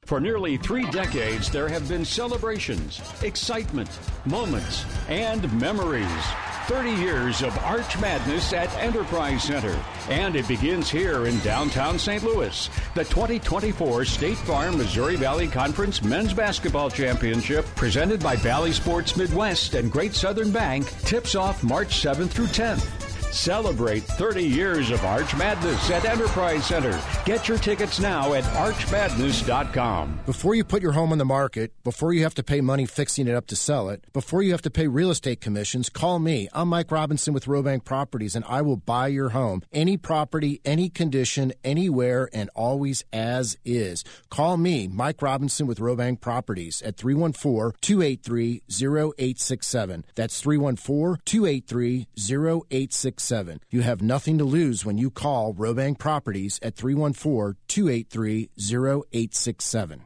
For 0.06 0.22
nearly 0.22 0.56
three 0.56 0.90
decades, 0.90 1.52
there 1.52 1.68
have 1.68 1.90
been 1.90 2.06
celebrations, 2.06 3.02
excitement, 3.22 3.90
moments, 4.26 4.86
and 5.10 5.52
memories. 5.60 6.06
30 6.70 6.92
years 6.92 7.42
of 7.42 7.58
Arch 7.64 8.00
Madness 8.00 8.54
at 8.54 8.72
Enterprise 8.78 9.42
Center. 9.42 9.76
And 10.08 10.36
it 10.36 10.48
begins 10.48 10.88
here 10.88 11.26
in 11.26 11.40
downtown 11.40 11.98
St. 11.98 12.24
Louis. 12.24 12.70
The 12.94 13.06
2024 13.06 14.06
State 14.06 14.38
Farm 14.38 14.78
Missouri 14.78 15.16
Valley 15.16 15.48
Conference 15.48 16.04
Men's 16.04 16.32
Basketball 16.32 16.92
Championship, 16.92 17.66
presented 17.76 18.22
by 18.22 18.36
Valley 18.36 18.72
Sports 18.72 19.18
Midwest 19.18 19.74
and 19.74 19.92
Great 19.92 20.14
Southern 20.14 20.52
Bank, 20.52 20.88
tips 21.00 21.34
off 21.34 21.64
March 21.64 22.04
7th 22.04 22.30
through 22.30 22.46
10th. 22.46 23.09
Celebrate 23.32 24.04
30 24.04 24.44
years 24.44 24.90
of 24.90 25.06
Arch 25.06 25.36
Madness 25.36 25.92
at 25.92 26.04
Enterprise 26.04 26.66
Center. 26.66 27.00
Get 27.26 27.48
your 27.48 27.60
tickets 27.60 28.00
now 28.00 28.34
at 28.34 28.44
archmadness.com. 28.44 30.20
Before 30.26 30.56
you 30.56 30.64
put 30.64 30.82
your 30.82 30.94
home 30.94 31.12
on 31.12 31.20
the 31.20 31.26
market, 31.26 31.72
before 31.84 32.12
you 32.12 32.24
have 32.24 32.34
to 32.36 32.44
pay 32.44 32.60
money 32.60 32.88
fixing 32.88 33.28
it 33.28 33.36
up 33.36 33.46
to 33.48 33.56
sell 33.56 33.90
it, 33.90 34.04
before 34.14 34.42
you 34.42 34.52
have 34.52 34.64
to 34.64 34.72
pay 34.72 34.88
real 34.88 35.12
estate 35.12 35.42
commissions, 35.42 35.90
call 35.90 36.18
me. 36.18 36.50
I'm 36.54 36.70
Mike 36.70 36.90
Robinson 36.90 37.32
with 37.34 37.46
Robang 37.46 37.84
Properties, 37.84 38.36
and 38.36 38.44
I 38.48 38.64
will 38.64 38.78
buy 38.78 39.08
your 39.08 39.30
home. 39.30 39.62
Any 39.72 39.96
property, 39.96 40.60
any 40.66 40.90
condition, 40.90 41.54
anywhere, 41.64 42.30
and 42.34 42.50
always 42.56 43.04
as 43.14 43.58
is. 43.64 44.04
Call 44.32 44.58
me, 44.58 44.88
Mike 44.88 45.22
Robinson 45.22 45.68
with 45.68 45.78
Robang 45.78 46.20
Properties 46.20 46.82
at 46.82 46.98
314 46.98 47.78
283 47.80 48.64
0867. 48.68 50.06
That's 50.16 50.42
314 50.42 51.22
283 51.26 52.08
0867. 52.18 53.19
0867. 53.20 53.60
You 53.70 53.82
have 53.82 54.02
nothing 54.02 54.38
to 54.38 54.44
lose 54.44 54.86
when 54.86 54.98
you 54.98 55.12
call 55.12 55.54
Robang 55.54 55.98
Properties 55.98 56.60
at 56.62 56.76
314 56.76 57.58
283 57.68 58.50
0867. 58.58 60.04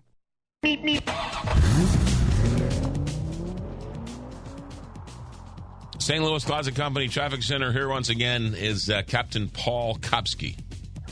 St. 6.00 6.22
Louis 6.22 6.44
Closet 6.44 6.76
Company 6.76 7.08
Traffic 7.08 7.44
Center 7.44 7.72
here 7.72 7.88
once 7.88 8.10
again 8.10 8.56
is 8.58 8.90
uh, 8.90 9.04
Captain 9.08 9.48
Paul 9.48 9.96
Kopsky. 9.98 10.58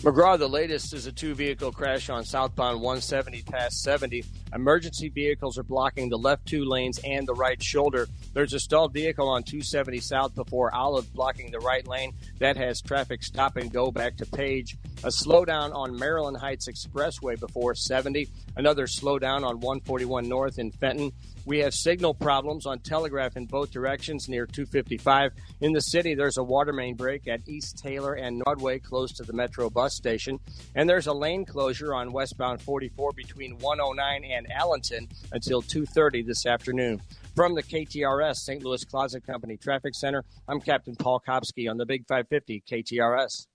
McGraw, 0.01 0.37
the 0.37 0.49
latest 0.49 0.93
is 0.93 1.05
a 1.05 1.11
two 1.11 1.33
vehicle 1.33 1.71
crash 1.71 2.09
on 2.09 2.25
southbound 2.25 2.81
170 2.81 3.43
past 3.43 3.81
70. 3.83 4.25
Emergency 4.53 5.09
vehicles 5.09 5.57
are 5.57 5.63
blocking 5.63 6.09
the 6.09 6.17
left 6.17 6.45
two 6.45 6.65
lanes 6.65 6.99
and 7.03 7.27
the 7.27 7.33
right 7.33 7.61
shoulder. 7.61 8.07
There's 8.33 8.53
a 8.53 8.59
stalled 8.59 8.93
vehicle 8.93 9.27
on 9.27 9.43
270 9.43 9.99
south 9.99 10.35
before 10.35 10.73
Olive 10.73 11.11
blocking 11.13 11.51
the 11.51 11.59
right 11.59 11.87
lane. 11.87 12.13
That 12.39 12.57
has 12.57 12.81
traffic 12.81 13.23
stop 13.23 13.57
and 13.57 13.71
go 13.71 13.91
back 13.91 14.17
to 14.17 14.25
Page. 14.25 14.77
A 15.03 15.07
slowdown 15.07 15.73
on 15.73 15.97
Maryland 15.97 16.37
Heights 16.37 16.67
Expressway 16.67 17.39
before 17.39 17.75
70. 17.75 18.27
Another 18.55 18.85
slowdown 18.85 19.43
on 19.43 19.59
141 19.59 20.27
north 20.27 20.59
in 20.59 20.71
Fenton. 20.71 21.11
We 21.43 21.59
have 21.59 21.73
signal 21.73 22.13
problems 22.13 22.67
on 22.67 22.79
Telegraph 22.79 23.35
in 23.35 23.47
both 23.47 23.71
directions 23.71 24.29
near 24.29 24.45
255. 24.45 25.31
In 25.61 25.73
the 25.73 25.81
city, 25.81 26.13
there's 26.13 26.37
a 26.37 26.43
water 26.43 26.71
main 26.71 26.93
break 26.93 27.27
at 27.27 27.47
East 27.47 27.79
Taylor 27.79 28.13
and 28.13 28.43
Nodway 28.43 28.81
close 28.81 29.11
to 29.13 29.23
the 29.23 29.33
Metro 29.33 29.69
bus 29.69 29.95
station. 29.95 30.39
And 30.75 30.87
there's 30.87 31.07
a 31.07 31.13
lane 31.13 31.45
closure 31.45 31.95
on 31.95 32.11
westbound 32.11 32.61
44 32.61 33.13
between 33.13 33.57
109 33.57 34.23
and 34.23 34.40
Allenton 34.47 35.07
until 35.31 35.61
2.30 35.61 36.25
this 36.25 36.45
afternoon. 36.45 37.01
From 37.35 37.55
the 37.55 37.63
KTRS 37.63 38.37
St. 38.37 38.63
Louis 38.63 38.83
Closet 38.83 39.25
Company 39.25 39.57
Traffic 39.57 39.95
Center, 39.95 40.23
I'm 40.47 40.59
Captain 40.59 40.95
Paul 40.95 41.21
Kopsky 41.25 41.69
on 41.69 41.77
the 41.77 41.85
Big 41.85 42.05
550 42.07 42.63
KTRS. 42.69 43.47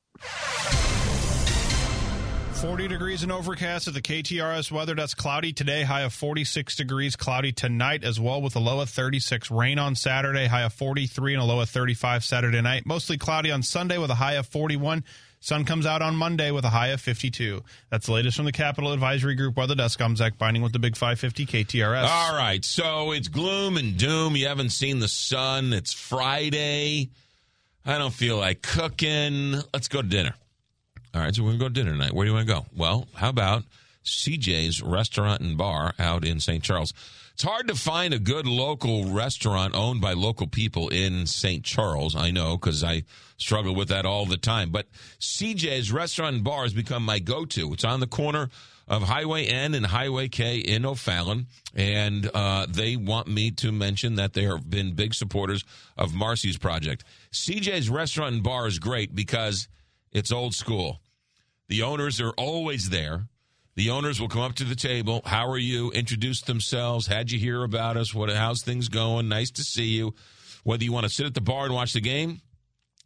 40 2.57 2.89
degrees 2.89 3.23
and 3.23 3.31
overcast 3.31 3.87
at 3.87 3.93
the 3.93 4.01
KTRS 4.01 4.73
weather. 4.73 4.95
That's 4.95 5.13
cloudy 5.13 5.53
today, 5.53 5.83
high 5.83 6.01
of 6.03 6.15
46 6.15 6.75
degrees. 6.75 7.15
Cloudy 7.15 7.53
tonight 7.53 8.03
as 8.03 8.19
well 8.19 8.41
with 8.41 8.57
a 8.57 8.59
low 8.59 8.81
of 8.81 8.89
36. 8.89 9.51
Rain 9.51 9.79
on 9.79 9.95
Saturday, 9.95 10.47
high 10.47 10.63
of 10.63 10.73
43 10.73 11.35
and 11.35 11.43
a 11.43 11.45
low 11.45 11.61
of 11.61 11.69
35 11.69 12.25
Saturday 12.25 12.63
night. 12.63 12.87
Mostly 12.87 13.19
cloudy 13.19 13.51
on 13.51 13.63
Sunday 13.63 13.99
with 13.99 14.11
a 14.11 14.15
high 14.15 14.35
of 14.35 14.47
41. 14.47 15.05
Sun 15.47 15.64
comes 15.64 15.86
out 15.86 16.02
on 16.02 16.16
Monday 16.16 16.51
with 16.51 16.64
a 16.64 16.70
high 16.70 16.89
of 16.89 17.01
52. 17.01 17.62
That's 17.89 18.06
the 18.06 18.12
latest 18.12 18.36
from 18.36 18.47
the 18.47 18.52
Capital 18.52 18.93
Advisory 18.93 19.36
Group 19.36 19.56
Weather 19.56 19.77
Desk. 19.77 20.02
I'm 20.02 20.16
Zach 20.16 20.36
Binding 20.39 20.60
with 20.60 20.73
the 20.73 20.81
Big 20.81 20.97
550 20.97 21.47
KTRS. 21.47 22.05
All 22.05 22.36
right, 22.36 22.64
so 22.64 23.12
it's 23.12 23.28
gloom 23.28 23.77
and 23.77 23.97
doom. 23.97 24.35
You 24.35 24.48
haven't 24.48 24.70
seen 24.70 24.98
the 24.98 25.06
sun. 25.06 25.73
It's 25.73 25.93
Friday. 25.93 27.10
I 27.85 27.97
don't 27.97 28.12
feel 28.12 28.39
like 28.39 28.62
cooking. 28.62 29.55
Let's 29.73 29.86
go 29.86 30.02
to 30.02 30.09
dinner. 30.09 30.35
All 31.14 31.20
right, 31.20 31.32
so 31.32 31.44
we're 31.44 31.51
going 31.51 31.59
to 31.60 31.64
go 31.64 31.68
to 31.68 31.74
dinner 31.74 31.93
tonight. 31.93 32.12
Where 32.12 32.24
do 32.24 32.31
you 32.32 32.35
want 32.35 32.48
to 32.48 32.52
go? 32.52 32.66
Well, 32.77 33.06
how 33.14 33.28
about 33.28 33.62
CJ's 34.05 34.82
Restaurant 34.82 35.43
and 35.43 35.56
Bar 35.56 35.94
out 35.97 36.24
in 36.24 36.40
St. 36.40 36.64
Charles? 36.64 36.93
It's 37.37 37.45
hard 37.45 37.69
to 37.69 37.75
find 37.75 38.15
a 38.15 38.19
good 38.19 38.47
local 38.47 39.13
restaurant 39.13 39.75
owned 39.75 40.01
by 40.01 40.15
local 40.15 40.47
people 40.47 40.89
in 40.89 41.27
St. 41.27 41.63
Charles. 41.63 42.17
I 42.17 42.31
know 42.31 42.57
because 42.57 42.83
I 42.83 43.03
struggle 43.37 43.75
with 43.75 43.89
that 43.89 44.07
all 44.07 44.25
the 44.25 44.39
time. 44.39 44.71
But 44.71 44.87
CJ's 45.21 45.93
Restaurant 45.93 46.37
and 46.37 46.43
Bar 46.43 46.63
has 46.63 46.73
become 46.73 47.05
my 47.05 47.19
go 47.19 47.45
to. 47.45 47.75
It's 47.75 47.85
on 47.85 48.01
the 48.01 48.07
corner 48.07 48.49
of 48.89 49.03
Highway 49.03 49.45
N 49.49 49.75
and 49.75 49.85
Highway 49.85 50.29
K 50.29 50.61
in 50.61 50.87
O'Fallon. 50.87 51.49
And 51.75 52.31
uh, 52.33 52.69
they 52.71 52.97
want 52.97 53.29
me 53.29 53.51
to 53.51 53.71
mention 53.71 54.15
that 54.15 54.33
they 54.33 54.45
have 54.45 54.71
been 54.71 54.95
big 54.95 55.13
supporters 55.13 55.63
of 55.99 56.15
Marcy's 56.15 56.57
project. 56.57 57.05
CJ's 57.35 57.91
Restaurant 57.91 58.37
and 58.37 58.43
Bar 58.43 58.67
is 58.67 58.79
great 58.79 59.15
because 59.15 59.69
it's 60.11 60.33
old 60.33 60.55
school. 60.55 61.03
The 61.69 61.83
owners 61.83 62.19
are 62.19 62.33
always 62.39 62.89
there. 62.89 63.27
The 63.77 63.90
owners 63.90 64.19
will 64.19 64.28
come 64.28 64.40
up 64.40 64.55
to 64.55 64.65
the 64.65 64.74
table. 64.74 65.20
How 65.27 65.51
are 65.51 65.59
you? 65.59 65.90
Introduce 65.90 66.40
themselves. 66.40 67.07
How'd 67.07 67.31
you 67.31 67.39
hear 67.39 67.62
about 67.62 67.98
us? 67.98 68.15
What? 68.15 68.31
How's 68.31 68.62
things 68.62 68.89
going? 68.89 69.28
Nice 69.28 69.51
to 69.53 69.62
see 69.62 69.85
you. 69.85 70.15
Whether 70.65 70.85
you 70.85 70.93
want 70.93 71.05
to 71.05 71.11
sit 71.11 71.27
at 71.27 71.35
the 71.35 71.43
bar 71.43 71.66
and 71.66 71.74
watch 71.74 71.93
the 71.93 72.01
game, 72.01 72.40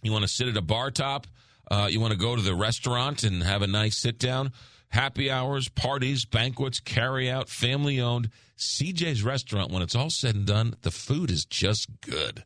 you 0.03 0.13
want 0.13 0.23
to 0.23 0.29
sit 0.29 0.47
at 0.47 0.57
a 0.57 0.63
bar 0.63 0.93
top, 0.93 1.27
uh, 1.71 1.89
you 1.91 1.99
want 1.99 2.13
to 2.13 2.19
go 2.19 2.37
to 2.37 2.43
the 2.43 2.55
restaurant 2.55 3.25
and 3.25 3.43
have 3.43 3.63
a 3.63 3.67
nice 3.67 3.97
sit 3.97 4.19
down. 4.19 4.53
Happy 4.91 5.29
hours, 5.29 5.69
parties, 5.69 6.25
banquets, 6.25 6.79
carry 6.79 7.29
out, 7.29 7.49
family 7.49 8.01
owned. 8.01 8.31
CJ's 8.57 9.23
Restaurant, 9.25 9.73
when 9.73 9.83
it's 9.83 9.95
all 9.97 10.11
said 10.11 10.35
and 10.35 10.47
done, 10.47 10.75
the 10.83 10.91
food 10.91 11.31
is 11.31 11.45
just 11.45 11.89
good. 12.01 12.45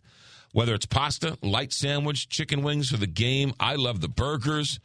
Whether 0.52 0.74
it's 0.74 0.86
pasta, 0.86 1.36
light 1.42 1.72
sandwich, 1.72 2.28
chicken 2.28 2.62
wings 2.62 2.90
for 2.90 2.96
the 2.96 3.06
game, 3.06 3.52
I 3.58 3.74
love 3.74 4.00
the 4.00 4.08
burgers. 4.08 4.78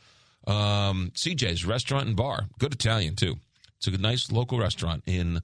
Um, 0.48 1.12
CJ's 1.16 1.66
Restaurant 1.66 2.08
and 2.08 2.16
Bar, 2.16 2.48
good 2.60 2.74
Italian 2.74 3.16
too. 3.16 3.36
It's 3.78 3.88
a 3.88 3.92
nice 3.92 4.32
local 4.32 4.60
restaurant 4.60 5.04
in 5.06 5.42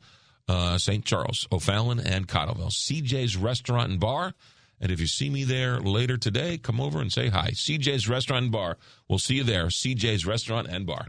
uh, 0.47 0.77
St. 0.77 1.05
Charles, 1.05 1.47
O'Fallon, 1.51 1.99
and 1.99 2.27
Cottleville. 2.27 2.71
CJ's 2.71 3.37
Restaurant 3.37 3.91
and 3.91 3.99
Bar. 3.99 4.33
And 4.81 4.91
if 4.91 4.99
you 4.99 5.07
see 5.07 5.29
me 5.29 5.45
there 5.45 5.79
later 5.79 6.17
today, 6.17 6.57
come 6.57 6.81
over 6.81 6.99
and 6.99 7.11
say 7.11 7.29
hi. 7.29 7.51
CJ's 7.51 8.09
Restaurant 8.09 8.43
and 8.43 8.51
Bar. 8.51 8.77
We'll 9.07 9.19
see 9.19 9.35
you 9.35 9.43
there. 9.43 9.67
CJ's 9.67 10.25
Restaurant 10.25 10.67
and 10.67 10.85
Bar. 10.85 11.07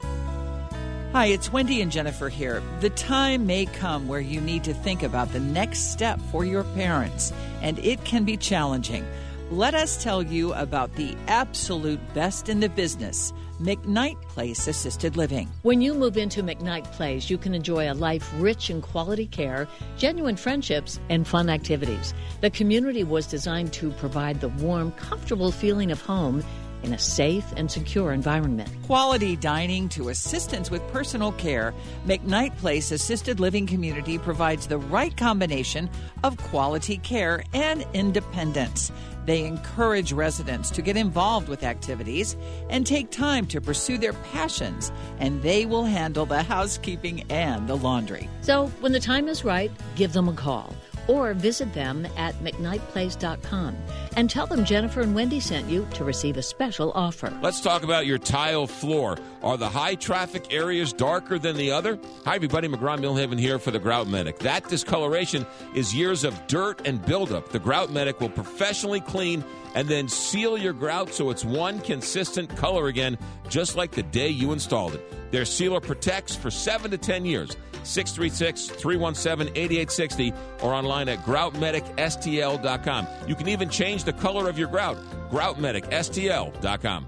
Hi, 1.13 1.27
it's 1.27 1.53
Wendy 1.53 1.81
and 1.81 1.91
Jennifer 1.91 2.29
here. 2.29 2.63
The 2.79 2.89
time 2.89 3.45
may 3.45 3.67
come 3.67 4.07
where 4.07 4.19
you 4.19 4.41
need 4.41 4.63
to 4.63 4.73
think 4.73 5.03
about 5.03 5.31
the 5.31 5.39
next 5.39 5.91
step 5.91 6.19
for 6.31 6.43
your 6.43 6.63
parents, 6.63 7.31
and 7.61 7.77
it 7.77 8.03
can 8.03 8.23
be 8.23 8.35
challenging. 8.35 9.05
Let 9.51 9.75
us 9.75 10.03
tell 10.03 10.21
you 10.21 10.51
about 10.55 10.93
the 10.95 11.15
absolute 11.29 12.01
best 12.13 12.49
in 12.49 12.59
the 12.59 12.67
business. 12.67 13.31
McKnight 13.61 14.21
Place 14.23 14.67
Assisted 14.67 15.15
Living. 15.15 15.49
When 15.61 15.79
you 15.79 15.93
move 15.93 16.17
into 16.17 16.43
McKnight 16.43 16.83
Place, 16.91 17.29
you 17.29 17.37
can 17.37 17.55
enjoy 17.55 17.89
a 17.89 17.93
life 17.93 18.29
rich 18.35 18.69
in 18.69 18.81
quality 18.81 19.25
care, 19.25 19.65
genuine 19.97 20.35
friendships, 20.35 20.99
and 21.07 21.25
fun 21.25 21.49
activities. 21.49 22.13
The 22.41 22.49
community 22.49 23.05
was 23.05 23.25
designed 23.25 23.71
to 23.73 23.91
provide 23.91 24.41
the 24.41 24.49
warm, 24.49 24.91
comfortable 24.91 25.53
feeling 25.53 25.91
of 25.91 26.01
home 26.01 26.43
in 26.83 26.93
a 26.93 26.99
safe 26.99 27.45
and 27.55 27.69
secure 27.69 28.11
environment. 28.11 28.69
Quality 28.85 29.35
dining 29.35 29.89
to 29.89 30.09
assistance 30.09 30.71
with 30.71 30.87
personal 30.89 31.31
care, 31.33 31.73
McKnight 32.05 32.57
Place 32.57 32.91
Assisted 32.91 33.39
Living 33.39 33.67
Community 33.67 34.17
provides 34.17 34.67
the 34.67 34.77
right 34.77 35.15
combination 35.15 35.89
of 36.23 36.37
quality 36.37 36.97
care 36.97 37.43
and 37.53 37.85
independence. 37.93 38.91
They 39.27 39.43
encourage 39.43 40.13
residents 40.13 40.71
to 40.71 40.81
get 40.81 40.95
involved 40.95 41.49
with 41.49 41.63
activities 41.63 42.37
and 42.69 42.87
take 42.87 43.11
time 43.11 43.45
to 43.47 43.59
pursue 43.59 43.97
their 43.97 44.13
passions, 44.13 44.89
and 45.19 45.41
they 45.41 45.65
will 45.65 45.83
handle 45.83 46.25
the 46.25 46.43
housekeeping 46.43 47.29
and 47.29 47.67
the 47.67 47.75
laundry. 47.75 48.29
So, 48.41 48.67
when 48.79 48.93
the 48.93 49.01
time 49.01 49.27
is 49.27 49.43
right, 49.43 49.69
give 49.97 50.13
them 50.13 50.29
a 50.29 50.33
call 50.33 50.73
or 51.07 51.33
visit 51.33 51.73
them 51.73 52.07
at 52.15 52.35
mcknightplace.com. 52.35 53.75
and 54.17 54.31
tell 54.31 54.47
them 54.47 54.65
Jennifer 54.65 55.01
and 55.01 55.13
Wendy 55.13 55.39
sent 55.39 55.69
you 55.69 55.87
to 55.93 56.03
receive 56.03 56.37
a 56.37 56.41
special 56.41 56.91
offer. 56.93 57.31
Let's 57.41 57.61
talk 57.61 57.83
about 57.83 58.07
your 58.07 58.17
tile 58.17 58.65
floor. 58.65 59.15
Are 59.43 59.57
the 59.57 59.69
high 59.69 59.93
traffic 59.93 60.51
areas 60.51 60.91
darker 60.91 61.37
than 61.37 61.55
the 61.55 61.71
other? 61.71 61.99
Hi, 62.25 62.35
everybody. 62.35 62.67
McGraw 62.67 62.97
Millhaven 62.99 63.39
here 63.39 63.59
for 63.59 63.69
the 63.69 63.79
Grout 63.79 64.07
Medic. 64.07 64.39
That 64.39 64.67
discoloration 64.67 65.45
is 65.75 65.93
years 65.93 66.23
of 66.23 66.47
dirt 66.47 66.81
and 66.87 67.05
buildup. 67.05 67.49
The 67.49 67.59
Grout 67.59 67.91
Medic 67.91 68.19
will 68.19 68.29
professionally 68.29 69.01
clean 69.01 69.43
and 69.75 69.87
then 69.87 70.09
seal 70.09 70.57
your 70.57 70.73
grout 70.73 71.13
so 71.13 71.29
it's 71.29 71.45
one 71.45 71.79
consistent 71.81 72.49
color 72.57 72.87
again, 72.87 73.15
just 73.47 73.75
like 73.75 73.91
the 73.91 74.01
day 74.01 74.29
you 74.29 74.51
installed 74.51 74.95
it. 74.95 75.31
Their 75.31 75.45
sealer 75.45 75.79
protects 75.79 76.35
for 76.35 76.49
7 76.49 76.89
to 76.89 76.97
10 76.97 77.25
years. 77.25 77.55
636 77.83 78.67
317 78.81 79.55
8860 79.55 80.33
or 80.61 80.73
online 80.73 81.07
at 81.09 81.19
groutmedicstl.com. 81.19 83.07
You 83.27 83.35
can 83.35 83.47
even 83.47 83.69
change 83.69 84.03
the 84.07 84.13
color 84.13 84.49
of 84.49 84.57
your 84.57 84.69
grout. 84.69 84.97
Groutmedicstl.com. 85.29 87.07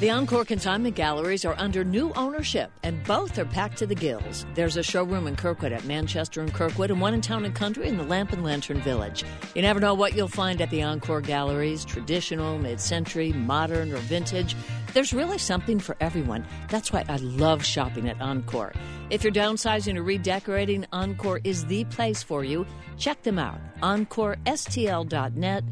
The 0.00 0.10
Encore 0.10 0.44
Consignment 0.44 0.94
Galleries 0.94 1.44
are 1.44 1.56
under 1.58 1.82
new 1.82 2.12
ownership, 2.14 2.70
and 2.84 3.02
both 3.02 3.36
are 3.36 3.44
packed 3.44 3.78
to 3.78 3.86
the 3.86 3.96
gills. 3.96 4.46
There's 4.54 4.76
a 4.76 4.82
showroom 4.84 5.26
in 5.26 5.34
Kirkwood 5.34 5.72
at 5.72 5.84
Manchester 5.86 6.40
and 6.40 6.54
Kirkwood, 6.54 6.92
and 6.92 7.00
one 7.00 7.14
in 7.14 7.20
Town 7.20 7.44
and 7.44 7.52
Country 7.52 7.88
in 7.88 7.96
the 7.96 8.04
Lamp 8.04 8.32
and 8.32 8.44
Lantern 8.44 8.80
Village. 8.80 9.24
You 9.56 9.62
never 9.62 9.80
know 9.80 9.94
what 9.94 10.14
you'll 10.14 10.28
find 10.28 10.60
at 10.60 10.70
the 10.70 10.84
Encore 10.84 11.20
Galleries 11.20 11.84
traditional, 11.84 12.58
mid 12.58 12.80
century, 12.80 13.32
modern, 13.32 13.92
or 13.92 13.96
vintage. 13.96 14.54
There's 14.94 15.12
really 15.12 15.38
something 15.38 15.80
for 15.80 15.96
everyone. 15.98 16.46
That's 16.68 16.92
why 16.92 17.04
I 17.08 17.16
love 17.16 17.64
shopping 17.64 18.08
at 18.08 18.20
Encore. 18.20 18.72
If 19.10 19.24
you're 19.24 19.32
downsizing 19.32 19.96
or 19.96 20.04
redecorating, 20.04 20.86
Encore 20.92 21.40
is 21.42 21.66
the 21.66 21.84
place 21.86 22.22
for 22.22 22.44
you. 22.44 22.66
Check 22.98 23.22
them 23.22 23.40
out, 23.40 23.58
EncoreSTL.net, 23.82 25.64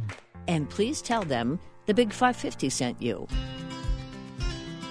and 0.48 0.68
please 0.68 1.02
tell 1.02 1.22
them 1.22 1.58
the 1.86 1.94
Big 1.94 2.12
550 2.12 2.68
sent 2.70 3.00
you. 3.00 3.26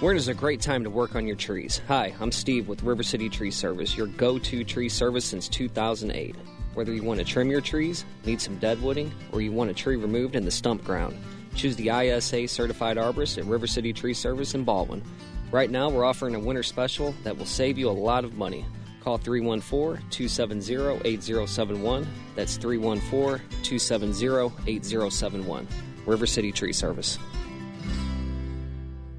Winter 0.02 0.16
is 0.16 0.28
a 0.28 0.34
great 0.34 0.60
time 0.60 0.84
to 0.84 0.90
work 0.90 1.14
on 1.14 1.26
your 1.26 1.36
trees. 1.36 1.80
Hi, 1.88 2.14
I'm 2.20 2.30
Steve 2.30 2.68
with 2.68 2.82
River 2.82 3.02
City 3.02 3.30
Tree 3.30 3.50
Service, 3.50 3.96
your 3.96 4.08
go 4.08 4.38
to 4.38 4.62
tree 4.62 4.90
service 4.90 5.24
since 5.24 5.48
2008. 5.48 6.36
Whether 6.74 6.92
you 6.92 7.02
want 7.02 7.18
to 7.20 7.24
trim 7.24 7.50
your 7.50 7.62
trees, 7.62 8.04
need 8.26 8.40
some 8.40 8.60
deadwooding, 8.60 9.10
or 9.32 9.40
you 9.40 9.52
want 9.52 9.70
a 9.70 9.74
tree 9.74 9.96
removed 9.96 10.36
in 10.36 10.44
the 10.44 10.50
stump 10.50 10.84
ground, 10.84 11.16
choose 11.54 11.76
the 11.76 11.88
ISA 11.88 12.46
certified 12.46 12.98
arborist 12.98 13.38
at 13.38 13.46
River 13.46 13.66
City 13.66 13.94
Tree 13.94 14.12
Service 14.12 14.54
in 14.54 14.64
Baldwin. 14.64 15.02
Right 15.50 15.70
now, 15.70 15.88
we're 15.88 16.04
offering 16.04 16.34
a 16.34 16.40
winter 16.40 16.62
special 16.62 17.14
that 17.22 17.38
will 17.38 17.46
save 17.46 17.78
you 17.78 17.88
a 17.88 17.92
lot 17.92 18.24
of 18.24 18.36
money. 18.36 18.66
Call 19.06 19.18
314 19.18 20.02
270 20.10 21.08
8071. 21.08 22.08
That's 22.34 22.56
314 22.56 23.38
270 23.62 24.52
8071. 24.66 25.68
River 26.06 26.26
City 26.26 26.50
Tree 26.50 26.72
Service. 26.72 27.16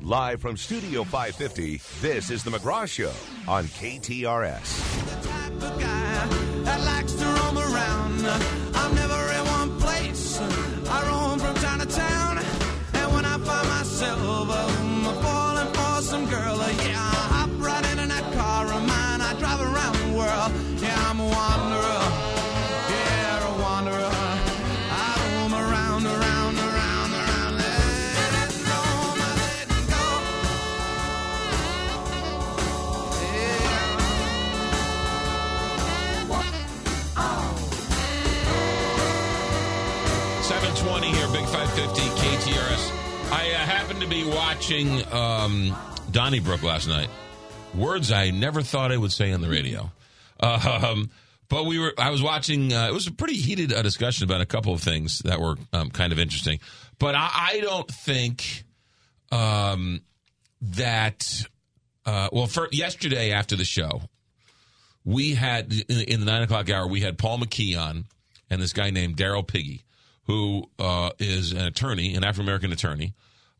Live 0.01 0.41
from 0.41 0.57
Studio 0.57 1.05
550, 1.05 1.79
this 2.01 2.31
is 2.31 2.43
The 2.43 2.51
McGraw 2.51 2.85
Show 2.85 3.13
on 3.47 3.63
KTRS. 3.63 4.97
World. 20.17 20.51
Yeah, 20.81 21.09
I'm 21.09 21.19
a 21.19 21.25
wanderer. 21.25 22.01
Yeah, 22.89 23.37
a 23.47 23.61
wanderer. 23.61 24.11
I 24.89 25.13
roam 25.33 25.53
around, 25.53 26.05
around, 26.05 26.55
around, 26.57 27.11
around. 27.13 27.53
Let 27.57 28.31
it 28.43 28.51
roam, 28.65 29.17
I 29.21 29.31
let 29.37 29.69
it 29.69 29.89
go. 29.89 30.03
Seven 40.41 40.73
twenty 40.75 41.07
here, 41.07 41.27
Big 41.33 41.45
Five 41.47 41.69
Fifty 41.73 42.01
KTRS. 42.21 42.91
I 43.31 43.51
uh, 43.51 43.57
happened 43.57 43.99
to 44.01 44.07
be 44.07 44.23
watching 44.23 45.03
um, 45.13 45.75
Donnybrook 46.11 46.63
last 46.63 46.87
night. 46.87 47.09
Words 47.75 48.11
I 48.11 48.29
never 48.29 48.61
thought 48.61 48.91
I 48.93 48.97
would 48.97 49.11
say 49.11 49.33
on 49.33 49.41
the 49.41 49.49
radio. 49.49 49.91
Um, 50.39 51.09
but 51.49 51.65
we 51.65 51.79
were. 51.79 51.93
I 51.97 52.09
was 52.09 52.21
watching. 52.21 52.73
Uh, 52.73 52.87
it 52.87 52.93
was 52.93 53.07
a 53.07 53.11
pretty 53.11 53.35
heated 53.35 53.71
uh, 53.71 53.81
discussion 53.81 54.25
about 54.25 54.41
a 54.41 54.45
couple 54.45 54.73
of 54.73 54.81
things 54.81 55.19
that 55.19 55.39
were 55.39 55.55
um, 55.71 55.89
kind 55.91 56.11
of 56.11 56.19
interesting. 56.19 56.59
But 56.99 57.15
I, 57.15 57.29
I 57.31 57.59
don't 57.61 57.89
think 57.89 58.65
um, 59.31 60.01
that. 60.61 61.45
Uh, 62.05 62.29
well, 62.31 62.47
for 62.47 62.69
yesterday 62.71 63.31
after 63.31 63.55
the 63.55 63.65
show, 63.65 64.01
we 65.03 65.35
had 65.35 65.73
in, 65.73 65.99
in 66.01 66.19
the 66.19 66.25
nine 66.25 66.41
o'clock 66.41 66.69
hour 66.69 66.87
we 66.87 67.01
had 67.01 67.17
Paul 67.17 67.39
McKee 67.39 67.79
on 67.79 68.05
and 68.49 68.61
this 68.61 68.73
guy 68.73 68.89
named 68.89 69.17
Darryl 69.17 69.45
Piggee, 69.45 69.83
who 70.23 70.69
uh, 70.79 71.11
is 71.19 71.51
an 71.51 71.65
attorney, 71.65 72.15
an 72.15 72.23
African 72.23 72.43
American 72.43 72.71
attorney, 72.71 73.13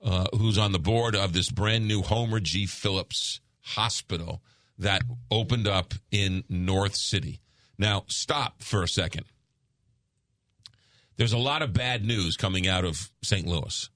uh, 0.04 0.28
who's 0.38 0.58
on 0.58 0.72
the 0.72 0.80
board 0.80 1.16
of 1.16 1.34
this 1.34 1.50
brand 1.50 1.88
new 1.88 2.02
Homer 2.02 2.40
G. 2.40 2.66
Phillips 2.66 3.40
Hospital 3.62 4.42
that 4.78 5.02
opened 5.32 5.68
up 5.68 5.94
in 6.12 6.44
North 6.50 6.96
City. 6.96 7.40
Now, 7.78 8.04
stop 8.08 8.62
for 8.62 8.84
a 8.84 8.88
second. 8.88 9.26
There's 11.18 11.34
a 11.34 11.38
lot 11.38 11.62
of 11.62 11.74
bad 11.74 12.06
news 12.06 12.38
coming 12.38 12.68
out 12.68 12.86
of 12.86 13.10
St. 13.24 13.46
Louis. 13.48 13.90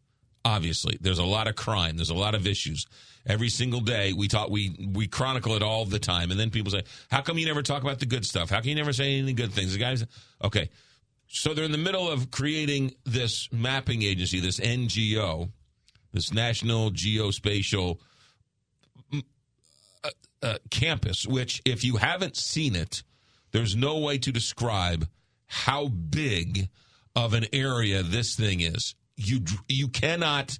Obviously, 0.43 0.97
there's 0.99 1.19
a 1.19 1.23
lot 1.23 1.47
of 1.47 1.55
crime. 1.55 1.95
There's 1.95 2.09
a 2.09 2.15
lot 2.15 2.33
of 2.33 2.47
issues. 2.47 2.87
Every 3.27 3.49
single 3.49 3.81
day, 3.81 4.13
we 4.13 4.27
talk, 4.27 4.49
we 4.49 4.89
we 4.91 5.07
chronicle 5.07 5.55
it 5.55 5.61
all 5.61 5.85
the 5.85 5.99
time, 5.99 6.31
and 6.31 6.39
then 6.39 6.49
people 6.49 6.71
say, 6.71 6.83
"How 7.11 7.21
come 7.21 7.37
you 7.37 7.45
never 7.45 7.61
talk 7.61 7.83
about 7.83 7.99
the 7.99 8.07
good 8.07 8.25
stuff? 8.25 8.49
How 8.49 8.59
can 8.59 8.69
you 8.69 8.75
never 8.75 8.91
say 8.91 9.19
any 9.19 9.33
good 9.33 9.53
things?" 9.53 9.73
The 9.73 9.77
guys, 9.77 10.03
okay, 10.43 10.71
so 11.27 11.53
they're 11.53 11.65
in 11.65 11.71
the 11.71 11.77
middle 11.77 12.09
of 12.09 12.31
creating 12.31 12.95
this 13.05 13.47
mapping 13.51 14.01
agency, 14.01 14.39
this 14.39 14.59
NGO, 14.59 15.51
this 16.11 16.33
National 16.33 16.89
Geospatial 16.91 17.99
uh, 20.41 20.57
Campus. 20.69 21.25
Which, 21.25 21.61
if 21.65 21.83
you 21.83 21.97
haven't 21.97 22.37
seen 22.37 22.75
it, 22.75 23.03
there's 23.51 23.75
no 23.75 23.97
way 23.99 24.17
to 24.19 24.31
describe 24.31 25.07
how 25.47 25.87
big 25.87 26.69
of 27.15 27.33
an 27.33 27.45
area 27.53 28.03
this 28.03 28.35
thing 28.35 28.61
is. 28.61 28.95
You 29.15 29.41
you 29.67 29.87
cannot 29.87 30.57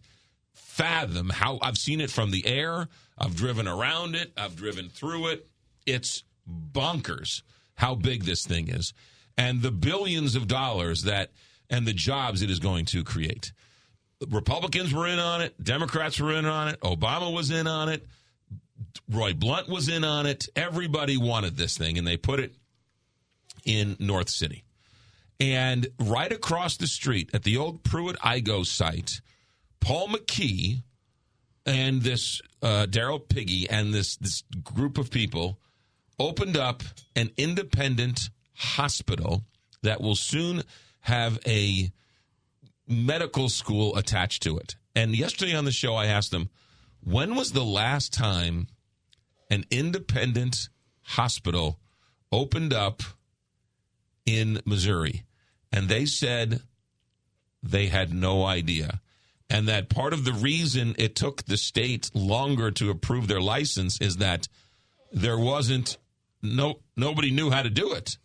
fathom 0.53 1.29
how 1.29 1.59
I've 1.61 1.77
seen 1.77 2.01
it 2.01 2.11
from 2.11 2.31
the 2.31 2.45
air. 2.45 2.87
I've 3.17 3.35
driven 3.35 3.67
around 3.67 4.15
it. 4.15 4.31
I've 4.37 4.55
driven 4.55 4.89
through 4.89 5.27
it. 5.27 5.47
It's 5.85 6.23
bonkers 6.47 7.43
how 7.75 7.95
big 7.95 8.23
this 8.23 8.45
thing 8.45 8.67
is 8.67 8.93
and 9.37 9.61
the 9.61 9.71
billions 9.71 10.35
of 10.35 10.47
dollars 10.47 11.03
that 11.03 11.31
and 11.69 11.85
the 11.87 11.93
jobs 11.93 12.41
it 12.41 12.49
is 12.49 12.59
going 12.59 12.85
to 12.85 13.03
create. 13.03 13.53
Republicans 14.29 14.93
were 14.93 15.07
in 15.07 15.19
on 15.19 15.41
it, 15.41 15.55
Democrats 15.63 16.19
were 16.19 16.33
in 16.33 16.45
on 16.45 16.67
it, 16.67 16.79
Obama 16.81 17.33
was 17.33 17.49
in 17.49 17.65
on 17.65 17.89
it, 17.89 18.05
Roy 19.09 19.34
Blunt 19.34 19.69
was 19.69 19.89
in 19.89 20.03
on 20.03 20.26
it. 20.26 20.47
Everybody 20.55 21.18
wanted 21.18 21.57
this 21.57 21.77
thing 21.77 21.97
and 21.97 22.07
they 22.07 22.18
put 22.18 22.39
it 22.39 22.55
in 23.65 23.95
North 23.99 24.30
City. 24.30 24.63
And 25.39 25.88
right 25.99 26.31
across 26.31 26.77
the 26.77 26.88
street 26.88 27.31
at 27.34 27.43
the 27.43 27.57
old 27.57 27.84
Pruitt 27.84 28.18
Igoe 28.19 28.65
site, 28.65 29.22
Paul 29.80 30.09
McKee 30.09 30.84
and 31.65 32.01
this 32.01 32.41
uh, 32.61 32.85
Darryl 32.89 33.26
Piggee 33.26 33.65
and 33.69 33.93
this 33.93 34.18
this 34.18 34.43
group 34.63 34.97
of 34.97 35.09
people 35.09 35.59
opened 36.19 36.57
up 36.57 36.84
an 37.15 37.31
independent 37.38 38.30
hospital 38.53 39.43
that 39.81 40.01
will 40.01 40.15
soon 40.15 40.63
have 41.01 41.39
a 41.47 41.91
medical 42.88 43.49
school 43.49 43.95
attached 43.95 44.43
to 44.43 44.57
it. 44.57 44.76
And 44.95 45.15
yesterday 45.15 45.55
on 45.55 45.65
the 45.65 45.72
show, 45.72 45.95
I 45.95 46.07
asked 46.07 46.31
them, 46.31 46.49
when 47.03 47.35
was 47.35 47.53
the 47.53 47.63
last 47.63 48.13
time 48.13 48.68
an 49.51 49.65
independent 49.69 50.69
hospital 51.03 51.77
opened 52.31 52.73
up 52.73 53.03
in 54.25 54.59
Missouri? 54.65 55.23
And 55.71 55.87
they 55.87 56.05
said 56.05 56.61
they 57.61 57.87
had 57.87 58.11
no 58.11 58.43
idea. 58.43 58.99
And 59.49 59.67
that 59.67 59.89
part 59.89 60.13
of 60.13 60.23
the 60.23 60.33
reason 60.33 60.95
it 60.97 61.15
took 61.15 61.43
the 61.43 61.57
state 61.57 62.09
longer 62.13 62.71
to 62.71 62.89
approve 62.89 63.27
their 63.27 63.41
license 63.41 63.99
is 64.01 64.17
that 64.17 64.47
there 65.11 65.37
wasn't 65.37 65.97
no 66.41 66.79
nobody 66.95 67.31
knew 67.31 67.51
how 67.51 67.61
to 67.61 67.69
do 67.69 67.91
it. 67.91 68.17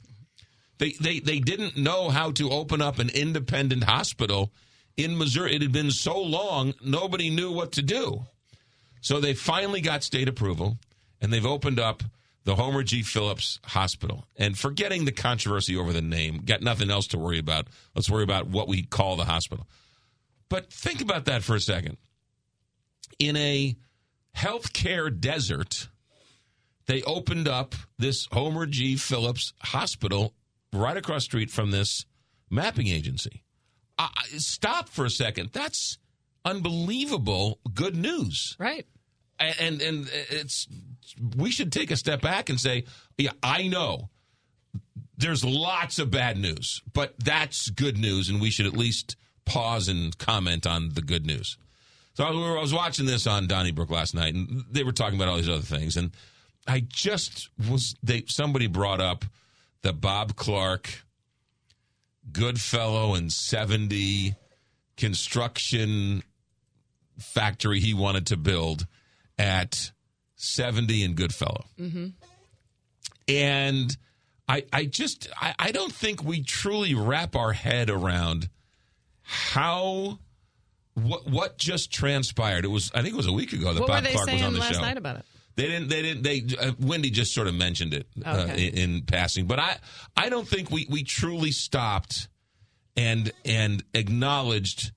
They 0.79 0.93
they 0.93 1.19
they 1.19 1.41
didn't 1.41 1.77
know 1.77 2.11
how 2.11 2.31
to 2.33 2.51
open 2.51 2.81
up 2.81 2.99
an 2.99 3.11
independent 3.11 3.85
hospital 3.85 4.53
in 4.97 5.19
Missouri. 5.19 5.55
It 5.55 5.63
had 5.63 5.73
been 5.73 5.91
so 5.91 6.21
long, 6.21 6.75
nobody 6.83 7.29
knew 7.29 7.51
what 7.51 7.73
to 7.73 7.83
do. 7.83 8.27
So 9.01 9.21
they 9.21 9.35
finally 9.35 9.81
got 9.81 10.03
state 10.03 10.29
approval 10.29 10.79
and 11.27 11.33
they've 11.33 11.45
opened 11.45 11.81
up 11.81 12.05
the 12.45 12.55
Homer 12.55 12.85
G. 12.85 13.03
Phillips 13.03 13.59
Hospital. 13.65 14.27
And 14.37 14.57
forgetting 14.57 15.07
the 15.07 15.11
controversy 15.11 15.77
over 15.77 15.93
the 15.93 16.01
name, 16.01 16.43
got 16.45 16.63
nothing 16.63 16.89
else 16.89 17.09
to 17.09 17.19
worry 17.19 17.41
about. 17.41 17.67
Let's 17.97 18.09
worry 18.09 18.23
about 18.23 18.47
what 18.47 18.69
we 18.69 18.85
call 18.85 19.17
the 19.17 19.25
hospital. 19.25 19.67
But 20.49 20.73
think 20.73 21.01
about 21.01 21.25
that 21.25 21.43
for 21.43 21.57
a 21.57 21.61
second. 21.61 21.97
In 23.19 23.37
a 23.37 23.75
healthcare 24.37 25.11
desert, 25.19 25.89
they 26.87 27.03
opened 27.03 27.49
up 27.49 27.75
this 27.99 28.29
Homer 28.31 28.67
G. 28.67 28.95
Phillips 28.95 29.53
Hospital 29.63 30.33
right 30.73 30.97
across 30.97 31.23
the 31.23 31.31
street 31.31 31.51
from 31.51 31.73
this 31.73 32.07
mapping 32.49 32.87
agency. 32.87 33.43
Uh, 33.99 34.07
stop 34.37 34.89
for 34.89 35.05
a 35.05 35.11
second. 35.11 35.51
That's 35.53 35.99
unbelievable 36.45 37.59
good 37.75 37.97
news. 37.97 38.55
Right. 38.61 38.87
And, 39.41 39.61
and 39.61 39.83
and 39.83 40.11
it's 40.31 40.67
we 41.37 41.51
should 41.51 41.73
take 41.73 41.91
a 41.91 41.97
step 41.97 42.21
back 42.21 42.49
and 42.49 42.61
say, 42.61 42.85
yeah, 43.19 43.33
I 43.43 43.69
know 43.69 44.11
there's 45.17 45.45
lots 45.45 45.99
of 45.99 46.11
bad 46.11 46.37
news, 46.37 46.83
but 46.93 47.15
that's 47.19 47.71
good 47.71 47.99
news, 47.99 48.29
and 48.29 48.41
we 48.41 48.51
should 48.51 48.67
at 48.67 48.77
least 48.77 49.17
pause 49.45 49.89
and 49.89 50.17
comment 50.19 50.67
on 50.67 50.91
the 50.95 51.03
good 51.03 51.27
news. 51.27 51.57
So 52.15 52.25
I 52.25 52.31
was, 52.31 52.73
watching 52.73 53.05
this 53.05 53.27
on 53.27 53.47
Donnybrook 53.47 53.91
last 53.91 54.15
night, 54.15 54.35
and 54.35 54.65
they 54.71 54.85
were 54.85 54.93
talking 54.93 55.17
about 55.17 55.29
all 55.29 55.37
these 55.37 55.51
other 55.51 55.61
things, 55.61 55.97
and 55.97 56.13
I 56.67 56.81
just 56.81 57.51
was 57.69 57.95
they 58.03 58.25
somebody 58.27 58.67
brought 58.67 59.01
up 59.01 59.25
the 59.83 59.93
Bob 59.93 60.35
Clark 60.35 61.05
Goodfellow 62.33 63.15
and 63.15 63.33
70 63.33 64.35
construction 64.97 66.23
factory 67.19 67.81
he 67.81 67.95
wanted 67.95 68.27
to 68.29 68.37
build 68.37 68.87
at 69.39 69.93
70 70.37 71.03
and 71.05 71.17
Goodfellow. 71.17 71.65
Mm-hmm. 71.79 72.07
And 73.29 73.97
I, 74.49 74.65
I 74.73 74.85
just, 74.85 75.29
I, 75.41 75.55
I 75.59 75.73
don't 75.73 75.93
think 75.93 76.23
we 76.23 76.43
truly 76.43 76.95
wrap 76.95 77.35
our 77.35 77.53
head 77.53 77.91
around 77.91 78.49
how, 79.23 80.21
what, 80.95 81.27
what 81.29 81.59
just 81.59 81.93
transpired. 81.93 82.65
It 82.65 82.69
was, 82.69 82.91
I 82.95 83.03
think 83.03 83.15
it 83.15 83.17
was 83.17 83.27
a 83.27 83.33
week 83.33 83.53
ago 83.53 83.73
that 83.73 83.81
what 83.81 83.89
Bob 83.89 84.05
Clark 84.05 84.31
was 84.31 84.43
on 84.43 84.53
the 84.53 84.61
last 84.61 84.75
show. 84.75 84.81
night 84.81 84.97
about 84.97 85.17
it? 85.17 85.25
They 85.57 85.69
didn't. 85.69 85.89
They 85.89 86.03
didn't. 86.03 86.23
They 86.23 86.45
uh, 86.61 86.73
Wendy 86.79 87.09
just 87.09 87.33
sort 87.33 87.47
of 87.49 87.55
mentioned 87.55 87.95
it 87.95 88.07
uh, 88.27 88.45
Okay. 88.47 88.67
in, 88.67 88.75
in 88.77 89.03
passing, 89.07 89.47
but 89.47 89.59
I 89.59 89.79
I 90.15 90.29
don't 90.29 90.47
think 90.47 90.71
we 90.71 90.87
we 90.91 91.03
truly 91.03 91.51
stopped 91.51 92.29
and 92.95 93.33
and 93.43 93.83
acknowledged 93.95 94.93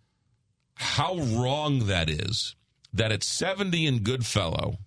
how 0.76 1.16
wrong 1.16 1.88
that 1.88 2.10
is. 2.10 2.58
That 2.92 3.14
at 3.14 3.24
seventy 3.24 3.86
in 3.86 4.00
Goodfellow, 4.00 4.80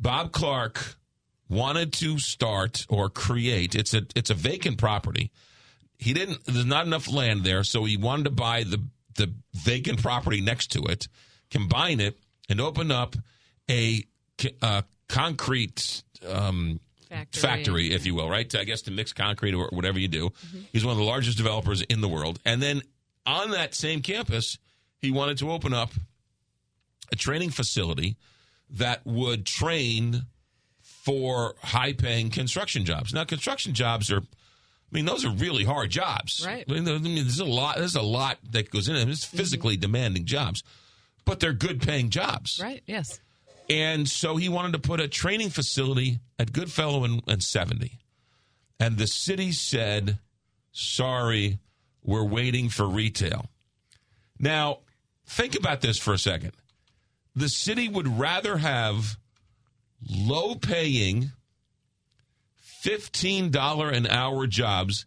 Bob 0.00 0.32
Clark 0.32 0.96
wanted 1.48 1.92
to 1.94 2.18
start 2.18 2.86
or 2.88 3.10
create. 3.10 3.74
It's 3.74 3.92
a 3.92 4.02
it's 4.16 4.30
a 4.30 4.34
vacant 4.34 4.78
property. 4.78 5.30
He 5.98 6.14
didn't. 6.14 6.44
There's 6.46 6.64
not 6.64 6.86
enough 6.86 7.12
land 7.12 7.44
there, 7.44 7.64
so 7.64 7.84
he 7.84 7.96
wanted 7.96 8.24
to 8.24 8.30
buy 8.30 8.64
the 8.64 8.82
the 9.16 9.32
vacant 9.52 10.02
property 10.02 10.40
next 10.40 10.68
to 10.72 10.82
it, 10.84 11.08
combine 11.50 12.00
it, 12.00 12.18
and 12.48 12.60
open 12.60 12.90
up 12.90 13.16
a 13.68 14.04
uh, 14.62 14.82
concrete 15.08 16.02
um, 16.26 16.80
Factory. 17.08 17.40
factory, 17.40 17.92
if 17.92 18.06
you 18.06 18.14
will, 18.14 18.30
right? 18.30 18.54
I 18.54 18.62
guess 18.64 18.82
to 18.82 18.92
mix 18.92 19.12
concrete 19.12 19.52
or 19.52 19.68
whatever 19.72 19.98
you 19.98 20.06
do. 20.06 20.30
He's 20.72 20.84
one 20.84 20.92
of 20.92 20.98
the 20.98 21.04
largest 21.04 21.36
developers 21.36 21.82
in 21.82 22.00
the 22.00 22.08
world. 22.08 22.38
And 22.44 22.62
then 22.62 22.82
on 23.26 23.50
that 23.50 23.74
same 23.74 24.00
campus, 24.00 24.58
he 24.98 25.10
wanted 25.10 25.38
to 25.38 25.50
open 25.50 25.74
up 25.74 25.90
a 27.10 27.16
training 27.16 27.50
facility 27.50 28.16
that 28.72 29.04
would 29.04 29.46
train 29.46 30.26
for 30.82 31.54
high 31.62 31.92
paying 31.92 32.30
construction 32.30 32.84
jobs. 32.84 33.12
Now, 33.12 33.24
construction 33.24 33.74
jobs 33.74 34.10
are. 34.10 34.20
I 34.20 34.96
mean, 34.96 35.04
those 35.04 35.24
are 35.24 35.30
really 35.30 35.62
hard 35.62 35.90
jobs. 35.90 36.44
Right. 36.44 36.64
I 36.68 36.72
mean, 36.72 36.82
there- 36.82 36.96
I 36.96 36.98
mean, 36.98 37.14
there's 37.14 37.38
a 37.38 37.44
lot. 37.44 37.76
There's 37.76 37.94
a 37.94 38.02
lot 38.02 38.38
that 38.50 38.70
goes 38.70 38.88
in 38.88 38.94
them. 38.94 39.08
It's 39.08 39.24
mm-hmm. 39.24 39.36
physically 39.36 39.76
demanding 39.76 40.24
jobs, 40.24 40.64
but 41.24 41.38
they're 41.38 41.52
good 41.52 41.80
paying 41.80 42.10
jobs. 42.10 42.58
Right. 42.60 42.82
Yes. 42.86 43.20
And 43.68 44.08
so 44.08 44.34
he 44.34 44.48
wanted 44.48 44.72
to 44.72 44.80
put 44.80 45.00
a 45.00 45.06
training 45.06 45.50
facility 45.50 46.18
at 46.40 46.52
Goodfellow 46.52 47.04
and, 47.04 47.22
and 47.28 47.40
70. 47.40 48.00
And 48.80 48.98
the 48.98 49.06
city 49.06 49.52
said, 49.52 50.18
sorry, 50.72 51.60
we're 52.02 52.24
waiting 52.24 52.68
for 52.68 52.86
retail. 52.86 53.46
Now, 54.40 54.78
think 55.24 55.54
about 55.54 55.82
this 55.82 55.98
for 55.98 56.12
a 56.12 56.18
second. 56.18 56.52
The 57.34 57.48
city 57.48 57.88
would 57.88 58.08
rather 58.18 58.58
have 58.58 59.16
low 60.08 60.54
paying, 60.54 61.32
$15 62.82 63.92
an 63.92 64.06
hour 64.06 64.46
jobs 64.46 65.06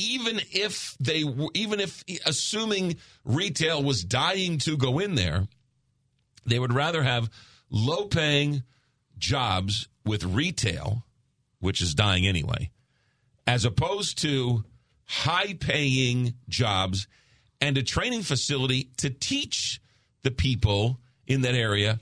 even 0.00 0.40
if 0.52 0.94
they 1.00 1.24
even 1.54 1.80
if 1.80 2.04
assuming 2.24 2.96
retail 3.24 3.82
was 3.82 4.04
dying 4.04 4.58
to 4.58 4.76
go 4.76 5.00
in 5.00 5.16
there 5.16 5.48
they 6.48 6.58
would 6.58 6.72
rather 6.72 7.02
have 7.02 7.30
low 7.70 8.06
paying 8.06 8.62
jobs 9.18 9.88
with 10.04 10.24
retail, 10.24 11.04
which 11.60 11.82
is 11.82 11.94
dying 11.94 12.26
anyway, 12.26 12.70
as 13.46 13.64
opposed 13.64 14.18
to 14.22 14.64
high 15.04 15.54
paying 15.54 16.34
jobs 16.48 17.06
and 17.60 17.76
a 17.76 17.82
training 17.82 18.22
facility 18.22 18.90
to 18.96 19.10
teach 19.10 19.80
the 20.22 20.30
people 20.30 20.98
in 21.28 21.42
that 21.42 21.54
area 21.54 22.00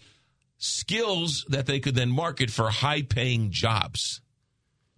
skills 0.59 1.45
that 1.51 1.67
they 1.67 1.79
could 1.81 1.95
then 1.95 2.11
market 2.11 2.51
for 2.51 2.71
high 2.71 3.03
paying 3.03 3.51
jobs. 3.51 4.23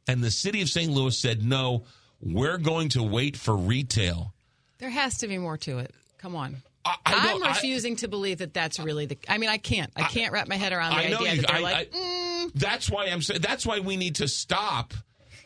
And 0.06 0.22
the 0.22 0.30
city 0.30 0.62
of 0.62 0.68
St. 0.68 0.90
Louis 0.90 1.18
said, 1.18 1.44
no, 1.44 1.84
we're 2.20 2.58
going 2.58 2.90
to 2.90 3.02
wait 3.02 3.36
for 3.36 3.56
retail. 3.56 4.32
There 4.78 4.88
has 4.88 5.18
to 5.18 5.28
be 5.28 5.36
more 5.36 5.56
to 5.58 5.78
it. 5.78 5.92
Come 6.18 6.36
on. 6.36 6.56
I 6.84 6.96
am 7.06 7.22
don't- 7.40 7.42
I- 7.44 7.48
refusing 7.48 7.96
to 7.96 8.08
believe 8.08 8.38
that 8.38 8.54
that's 8.54 8.78
really 8.78 9.06
the. 9.06 9.18
I 9.28 9.38
mean, 9.38 9.50
I 9.50 9.58
can't. 9.58 9.90
I 9.96 10.04
can't 10.04 10.32
wrap 10.32 10.48
my 10.48 10.54
head 10.56 10.72
around 10.72 10.92
the 10.92 10.98
I 11.00 11.08
know 11.08 11.16
idea 11.18 11.34
you. 11.34 11.40
that 11.42 11.48
they're 11.48 11.56
I, 11.56 11.60
like. 11.60 11.94
I- 11.94 11.98
mm. 11.98 12.52
That's 12.54 12.88
why 12.88 13.06
I'm 13.06 13.20
saying. 13.20 13.40
That's 13.42 13.66
why 13.66 13.80
we 13.80 13.96
need 13.96 14.14
to 14.16 14.28
stop. 14.28 14.94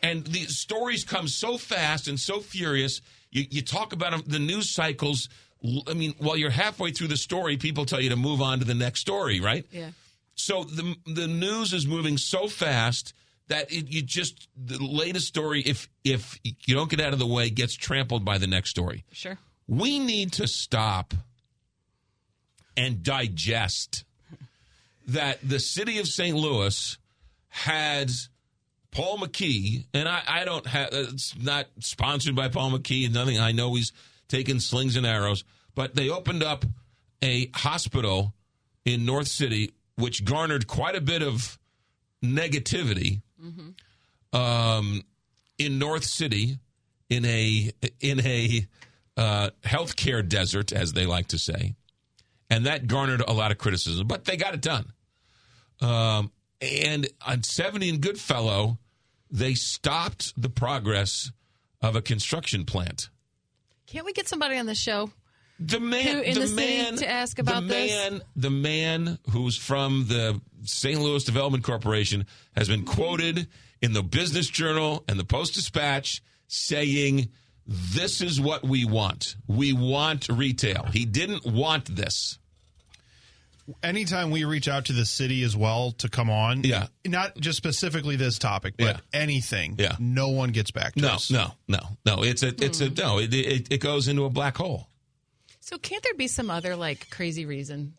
And 0.01 0.23
the 0.25 0.45
stories 0.45 1.03
come 1.03 1.27
so 1.27 1.57
fast 1.57 2.07
and 2.07 2.19
so 2.19 2.39
furious. 2.39 3.01
You, 3.31 3.45
you 3.49 3.61
talk 3.61 3.91
about 3.93 4.11
them, 4.11 4.23
the 4.27 4.39
news 4.39 4.69
cycles. 4.69 5.27
I 5.87 5.93
mean, 5.93 6.13
while 6.17 6.35
you're 6.35 6.49
halfway 6.49 6.91
through 6.91 7.07
the 7.07 7.17
story, 7.17 7.57
people 7.57 7.85
tell 7.85 8.01
you 8.01 8.09
to 8.09 8.15
move 8.15 8.41
on 8.41 8.59
to 8.59 8.65
the 8.65 8.73
next 8.73 8.99
story, 8.99 9.39
right? 9.39 9.65
Yeah. 9.71 9.91
So 10.35 10.63
the 10.63 10.95
the 11.05 11.27
news 11.27 11.73
is 11.73 11.87
moving 11.87 12.17
so 12.17 12.47
fast 12.47 13.13
that 13.47 13.71
it, 13.71 13.89
you 13.91 14.01
just 14.01 14.47
the 14.57 14.77
latest 14.77 15.27
story, 15.27 15.61
if 15.61 15.89
if 16.03 16.39
you 16.43 16.75
don't 16.75 16.89
get 16.89 16.99
out 16.99 17.13
of 17.13 17.19
the 17.19 17.27
way, 17.27 17.49
gets 17.49 17.75
trampled 17.75 18.25
by 18.25 18.37
the 18.37 18.47
next 18.47 18.71
story. 18.71 19.05
Sure. 19.11 19.37
We 19.67 19.99
need 19.99 20.33
to 20.33 20.47
stop 20.47 21.13
and 22.75 23.03
digest 23.03 24.03
that 25.07 25.39
the 25.47 25.59
city 25.59 25.99
of 25.99 26.07
St. 26.07 26.35
Louis 26.35 26.97
had 27.49 28.11
Paul 28.91 29.17
McKee, 29.19 29.85
and 29.93 30.07
I, 30.07 30.23
I 30.27 30.45
don't 30.45 30.65
have 30.65 30.87
uh, 30.87 31.05
it's 31.11 31.35
not 31.37 31.67
sponsored 31.79 32.35
by 32.35 32.49
Paul 32.49 32.71
McKee, 32.71 33.11
nothing. 33.13 33.39
I 33.39 33.51
know 33.51 33.75
he's 33.75 33.91
taking 34.33 34.59
slings 34.59 34.95
and 34.95 35.05
arrows, 35.05 35.43
but 35.75 35.95
they 35.95 36.09
opened 36.09 36.41
up 36.41 36.65
a 37.21 37.51
hospital 37.53 38.33
in 38.83 39.05
North 39.05 39.27
City, 39.27 39.73
which 39.95 40.25
garnered 40.25 40.65
quite 40.65 40.95
a 40.95 41.01
bit 41.01 41.21
of 41.21 41.59
negativity 42.23 43.21
um, 44.33 45.03
in 45.59 45.77
North 45.77 46.03
City 46.03 46.57
in 47.09 47.25
a 47.25 47.71
in 47.99 48.25
a 48.25 48.67
uh, 49.15 49.49
healthcare 49.63 50.27
desert, 50.27 50.71
as 50.71 50.93
they 50.93 51.05
like 51.05 51.27
to 51.27 51.37
say, 51.37 51.75
and 52.49 52.65
that 52.65 52.87
garnered 52.87 53.21
a 53.21 53.33
lot 53.33 53.51
of 53.51 53.59
criticism. 53.59 54.07
But 54.07 54.25
they 54.25 54.35
got 54.35 54.55
it 54.55 54.61
done. 54.61 54.93
Um, 55.79 56.31
and 56.59 57.07
on 57.25 57.43
seventy 57.43 57.87
and 57.89 58.01
Goodfellow, 58.01 58.79
they 59.29 59.53
stopped 59.53 60.33
the 60.41 60.49
progress 60.49 61.31
of 61.81 61.95
a 61.95 62.01
construction 62.01 62.65
plant. 62.65 63.09
Can't 63.93 64.07
we 64.07 64.13
get 64.13 64.27
somebody 64.27 64.57
on 64.57 64.65
the 64.65 64.73
show? 64.73 65.11
The 65.59 65.79
man, 65.79 66.03
Who 66.07 66.21
in 66.21 66.33
the, 66.33 66.47
the 66.47 66.55
man, 66.55 66.95
to 66.95 67.07
ask 67.07 67.37
about 67.37 67.61
the 67.61 67.67
this? 67.67 67.91
man, 67.91 68.21
the 68.35 68.49
man 68.49 69.19
who's 69.29 69.55
from 69.55 70.07
the 70.07 70.41
St. 70.63 70.99
Louis 70.99 71.23
Development 71.23 71.63
Corporation 71.63 72.25
has 72.55 72.67
been 72.67 72.85
quoted 72.85 73.47
in 73.83 73.93
the 73.93 74.01
Business 74.01 74.47
Journal 74.47 75.03
and 75.07 75.19
the 75.19 75.23
Post 75.23 75.53
Dispatch 75.53 76.23
saying, 76.47 77.29
"This 77.67 78.19
is 78.19 78.41
what 78.41 78.63
we 78.63 78.83
want. 78.83 79.35
We 79.45 79.73
want 79.73 80.27
retail." 80.27 80.87
He 80.91 81.05
didn't 81.05 81.45
want 81.45 81.95
this. 81.95 82.39
Anytime 83.81 84.31
we 84.31 84.43
reach 84.43 84.67
out 84.67 84.85
to 84.85 84.93
the 84.93 85.05
city 85.05 85.43
as 85.43 85.55
well 85.55 85.91
to 85.93 86.09
come 86.09 86.29
on, 86.29 86.63
Yeah. 86.63 86.87
not 87.05 87.37
just 87.37 87.57
specifically 87.57 88.15
this 88.15 88.37
topic, 88.39 88.75
but 88.77 88.85
Yeah. 88.85 88.99
anything, 89.21 89.75
Yeah. 89.77 89.95
no 89.99 90.29
one 90.29 90.51
gets 90.51 90.71
back 90.71 90.93
to 90.95 91.01
No, 91.01 91.09
us. 91.09 91.31
no, 91.31 91.53
no, 91.67 91.79
no. 92.05 92.23
It's 92.23 92.43
a, 92.43 92.49
it's 92.63 92.81
a 92.81 92.89
no. 92.89 93.19
It, 93.19 93.33
it, 93.33 93.67
it 93.71 93.77
goes 93.79 94.07
into 94.07 94.25
a 94.25 94.29
black 94.29 94.57
hole. 94.57 94.87
So 95.61 95.77
can't 95.77 96.03
there 96.03 96.13
be 96.15 96.27
some 96.27 96.49
other 96.49 96.75
like 96.75 97.09
crazy 97.09 97.45
reason 97.45 97.93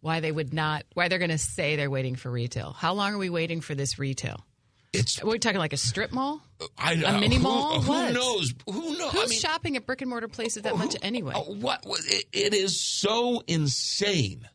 why 0.00 0.20
they 0.20 0.30
would 0.32 0.54
not? 0.54 0.84
Why 0.94 1.08
they're 1.08 1.18
going 1.18 1.30
to 1.30 1.38
say 1.38 1.76
they're 1.76 1.90
waiting 1.90 2.14
for 2.14 2.30
retail? 2.30 2.72
How 2.72 2.94
long 2.94 3.12
are 3.14 3.18
we 3.18 3.30
waiting 3.30 3.60
for 3.60 3.74
this 3.74 3.98
retail? 3.98 4.46
It's 4.92 5.22
we're 5.22 5.32
we 5.32 5.38
talking 5.38 5.58
like 5.60 5.72
a 5.72 5.76
strip 5.76 6.10
mall? 6.12 6.40
I, 6.76 6.94
a 6.94 7.04
uh, 7.04 7.16
a 7.16 7.20
mini 7.20 7.36
who- 7.36 7.42
mall? 7.44 7.80
Who, 7.80 7.92
What? 7.92 8.12
knows? 8.12 8.52
Who 8.66 8.98
knows? 8.98 9.12
Who's 9.12 9.22
I 9.24 9.26
mean, 9.26 9.38
shopping 9.38 9.76
at 9.76 9.86
brick 9.86 10.00
and 10.02 10.10
mortar 10.10 10.26
places 10.26 10.62
that 10.64 10.76
much 10.76 10.96
anyway? 11.02 11.32
what? 11.34 11.84
what 11.86 12.00
it, 12.06 12.24
it 12.32 12.54
is 12.54 12.80
so 12.80 13.42
insane. 13.46 14.48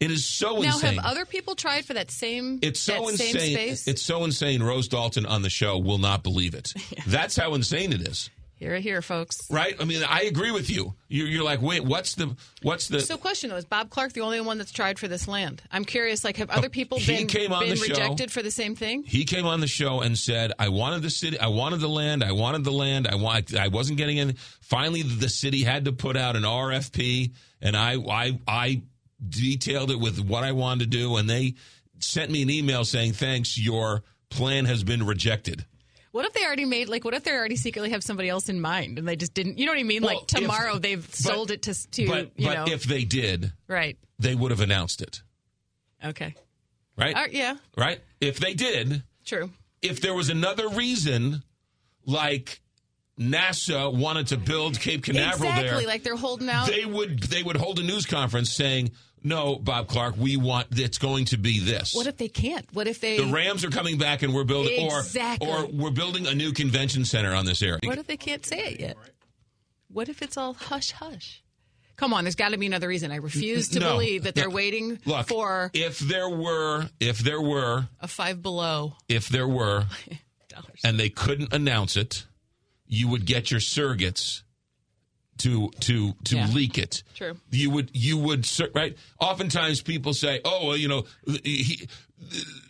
It 0.00 0.10
is 0.10 0.24
so 0.24 0.56
now, 0.58 0.74
insane. 0.74 0.96
Now, 0.96 1.02
have 1.02 1.12
other 1.12 1.24
people 1.24 1.54
tried 1.54 1.84
for 1.84 1.94
that 1.94 2.10
same 2.10 2.58
it's 2.62 2.80
so 2.80 3.08
insane. 3.08 3.34
space? 3.34 3.88
It's 3.88 4.02
so 4.02 4.24
insane. 4.24 4.62
Rose 4.62 4.88
Dalton 4.88 5.24
on 5.26 5.42
the 5.42 5.50
show 5.50 5.78
will 5.78 5.98
not 5.98 6.22
believe 6.22 6.54
it. 6.54 6.72
That's 7.06 7.36
how 7.36 7.54
insane 7.54 7.92
it 7.92 8.02
is. 8.02 8.28
here, 8.56 8.78
here, 8.78 9.00
folks. 9.02 9.50
Right? 9.50 9.74
I 9.80 9.84
mean, 9.84 10.02
I 10.06 10.22
agree 10.22 10.50
with 10.50 10.70
you. 10.70 10.94
You're, 11.08 11.26
you're 11.28 11.44
like, 11.44 11.62
wait, 11.62 11.84
what's 11.84 12.14
the 12.14 12.36
what's 12.62 12.88
the? 12.88 13.00
So, 13.00 13.16
question 13.16 13.48
though, 13.50 13.56
is 13.56 13.64
Bob 13.64 13.88
Clark 13.90 14.12
the 14.12 14.20
only 14.22 14.40
one 14.40 14.58
that's 14.58 14.72
tried 14.72 14.98
for 14.98 15.08
this 15.08 15.26
land? 15.28 15.62
I'm 15.72 15.84
curious. 15.84 16.24
Like, 16.24 16.36
have 16.38 16.50
oh, 16.50 16.54
other 16.58 16.68
people 16.68 16.96
Oh, 16.96 17.00
he 17.00 17.16
been, 17.18 17.26
came 17.26 17.52
on 17.52 17.60
been 17.60 17.70
the 17.70 17.76
show. 17.76 17.88
rejected 17.94 18.30
for 18.32 18.42
the 18.42 18.50
same 18.50 18.74
thing? 18.74 19.02
He 19.02 19.24
came 19.24 19.46
on 19.46 19.60
the 19.60 19.66
show 19.66 20.00
and 20.02 20.18
said, 20.18 20.52
"I 20.58 20.68
wanted 20.70 21.02
the 21.02 21.10
city. 21.10 21.38
I 21.38 21.48
wanted 21.48 21.80
the 21.80 21.88
land. 21.88 22.22
I 22.24 22.32
wanted 22.32 22.64
the 22.64 22.72
land. 22.72 23.06
I 23.08 23.14
want. 23.16 23.54
I 23.54 23.68
wasn't 23.68 23.98
getting 23.98 24.16
in. 24.18 24.34
Finally, 24.60 25.02
the 25.02 25.28
city 25.28 25.62
had 25.62 25.84
to 25.86 25.92
put 25.92 26.16
out 26.16 26.34
an 26.36 26.42
RFP, 26.42 27.32
and 27.62 27.76
I, 27.76 27.94
I, 27.94 28.40
I 28.48 28.82
detailed 29.28 29.90
it 29.90 29.98
with 30.00 30.18
what 30.20 30.44
I 30.44 30.52
wanted 30.52 30.90
to 30.90 30.98
do, 30.98 31.16
and 31.16 31.28
they 31.28 31.54
sent 32.00 32.30
me 32.30 32.42
an 32.42 32.50
email 32.50 32.84
saying, 32.84 33.12
"Thanks, 33.14 33.58
your 33.58 34.02
plan 34.30 34.64
has 34.66 34.84
been 34.84 35.04
rejected." 35.06 35.64
What 36.12 36.24
if 36.24 36.32
they 36.32 36.44
already 36.46 36.64
made 36.64 36.88
like? 36.88 37.04
What 37.04 37.12
if 37.14 37.24
they 37.24 37.32
already 37.32 37.56
secretly 37.56 37.90
have 37.90 38.02
somebody 38.02 38.28
else 38.30 38.48
in 38.48 38.60
mind 38.60 38.98
and 38.98 39.06
they 39.06 39.16
just 39.16 39.34
didn't? 39.34 39.58
You 39.58 39.66
know 39.66 39.72
what 39.72 39.78
I 39.78 39.82
mean? 39.82 40.02
Well, 40.02 40.16
like 40.16 40.26
tomorrow 40.26 40.76
if- 40.76 40.82
they've 40.82 41.06
but- 41.06 41.14
sold 41.16 41.50
it 41.50 41.62
to 41.62 41.74
to 41.92 42.06
but 42.06 42.32
you 42.36 42.46
but 42.46 42.54
know 42.66 42.72
if 42.72 42.84
they 42.84 43.04
did, 43.04 43.52
right? 43.68 43.98
they 44.18 44.34
would 44.34 44.50
have 44.50 44.60
announced 44.60 45.02
it, 45.02 45.20
Okay, 46.04 46.34
right? 46.96 47.14
Right, 47.14 47.32
yeah, 47.32 47.56
Right? 47.76 48.00
If 48.20 48.38
they 48.40 48.54
did, 48.54 49.02
true. 49.26 49.50
if 49.82 50.00
there 50.00 50.14
was 50.14 50.30
another 50.30 50.68
reason, 50.70 51.42
like 52.06 52.60
NASA 53.18 53.92
wanted 53.94 54.26
to 54.28 54.36
build 54.36 54.78
Cape 54.78 55.04
Canaveral 55.04 55.48
exactly. 55.50 55.78
there, 55.80 55.86
Like 55.86 56.02
they're 56.02 56.16
holding 56.16 56.48
out. 56.50 56.66
they 56.68 56.84
would 56.84 57.20
they 57.24 57.42
would 57.42 57.56
hold 57.56 57.78
a 57.78 57.82
news 57.82 58.04
conference 58.04 58.54
saying, 58.54 58.90
"No, 59.22 59.56
Bob 59.56 59.88
Clark, 59.88 60.16
we 60.18 60.36
want 60.36 60.66
it's 60.72 60.98
going 60.98 61.24
to 61.26 61.38
be 61.38 61.58
this." 61.60 61.94
what 61.94 62.06
if 62.06 62.18
they 62.18 62.28
can't? 62.28 62.66
What 62.74 62.86
if 62.86 63.00
they? 63.00 63.16
the 63.18 63.32
Rams 63.32 63.64
are 63.64 63.70
coming 63.70 63.96
back 63.96 64.22
and 64.22 64.34
we're 64.34 64.44
building, 64.44 64.86
Exactly. 64.86 65.48
or 65.48 65.60
or 65.60 65.66
we're 65.66 65.90
building 65.90 66.26
a 66.26 66.34
new 66.34 66.52
convention 66.52 67.04
center 67.06 67.34
on 67.34 67.46
this 67.46 67.62
area. 67.62 67.80
What 67.84 67.96
if 67.98 68.06
they 68.06 68.18
can't 68.18 68.44
say 68.44 68.58
it 68.72 68.80
yet? 68.80 68.96
What 69.88 70.08
if 70.10 70.20
it's 70.20 70.36
all 70.36 70.52
hush 70.52 70.90
hush? 70.90 71.42
Come 71.96 72.12
on, 72.12 72.24
there's 72.24 72.34
got 72.34 72.50
to 72.50 72.58
be 72.58 72.66
another 72.66 72.88
reason. 72.88 73.10
I 73.10 73.16
refuse 73.16 73.70
to 73.70 73.80
No. 73.80 73.92
believe 73.92 74.24
that 74.24 74.34
they're 74.34 74.50
No. 74.50 74.54
waiting 74.54 74.98
Look, 75.06 75.28
for 75.28 75.70
if 75.72 75.98
there 76.00 76.28
were, 76.28 76.90
if 77.00 77.20
there 77.20 77.40
were, 77.40 77.88
a 78.00 78.08
five 78.08 78.42
below. 78.42 78.96
if 79.08 79.30
there 79.30 79.48
were, 79.48 79.86
and 80.84 81.00
they 81.00 81.08
couldn't 81.08 81.54
announce 81.54 81.96
it, 81.96 82.26
you 82.88 83.08
would 83.08 83.24
get 83.24 83.50
your 83.50 83.60
surrogates 83.60 84.42
to 85.38 85.70
to 85.80 86.14
to 86.24 86.36
Yeah. 86.36 86.48
leak 86.48 86.78
it. 86.78 87.02
True. 87.14 87.36
You 87.50 87.70
would 87.70 87.90
you 87.92 88.16
would 88.18 88.48
right. 88.74 88.96
Oftentimes 89.20 89.82
people 89.82 90.14
say, 90.14 90.40
"Oh, 90.44 90.68
well, 90.68 90.76
you 90.76 90.88
know." 90.88 91.04
He, 91.44 91.88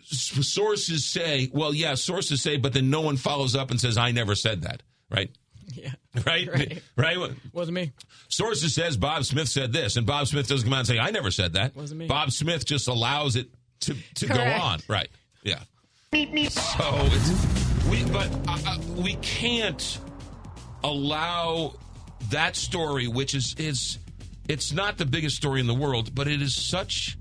sources 0.09 1.05
say, 1.05 1.49
well, 1.53 1.73
yeah, 1.73 1.95
sources 1.95 2.41
say, 2.41 2.57
but 2.57 2.73
then 2.73 2.89
no 2.89 3.01
one 3.01 3.17
follows 3.17 3.55
up 3.55 3.71
and 3.71 3.79
says, 3.79 3.97
I 3.97 4.11
never 4.11 4.35
said 4.35 4.63
that, 4.63 4.83
right? 5.09 5.29
Yeah. 5.73 5.91
Right? 6.25 6.47
Right. 6.51 6.81
Right? 6.95 7.17
Wasn't 7.53 7.75
me. 7.75 7.91
Sources 8.27 8.73
says 8.73 8.97
Bob 8.97 9.23
Smith 9.25 9.47
said 9.47 9.71
this, 9.71 9.95
and 9.97 10.05
Bob 10.07 10.27
Smith 10.27 10.47
doesn't 10.47 10.65
come 10.65 10.73
out 10.73 10.79
and 10.79 10.87
say, 10.87 10.97
I 10.99 11.11
never 11.11 11.29
said 11.29 11.53
that. 11.53 11.75
Wasn't 11.75 11.99
me. 11.99 12.07
Bob 12.07 12.31
Smith 12.31 12.65
just 12.65 12.87
allows 12.87 13.35
it 13.35 13.47
to, 13.81 13.95
to 14.15 14.25
go 14.27 14.41
on. 14.41 14.79
Right. 14.87 15.09
Yeah. 15.43 15.59
So 16.49 17.09
we, 17.89 18.03
but 18.05 18.27
uh, 18.47 18.57
uh, 18.65 18.77
we 18.97 19.15
can't 19.15 19.99
allow 20.83 21.73
that 22.29 22.55
story, 22.55 23.07
which 23.07 23.35
is, 23.35 23.55
is, 23.57 23.99
it's 24.47 24.71
not 24.73 24.97
the 24.97 25.05
biggest 25.05 25.35
story 25.35 25.59
in 25.59 25.67
the 25.67 25.73
world, 25.75 26.15
but 26.15 26.27
it 26.27 26.41
is 26.41 26.55
such 26.55 27.17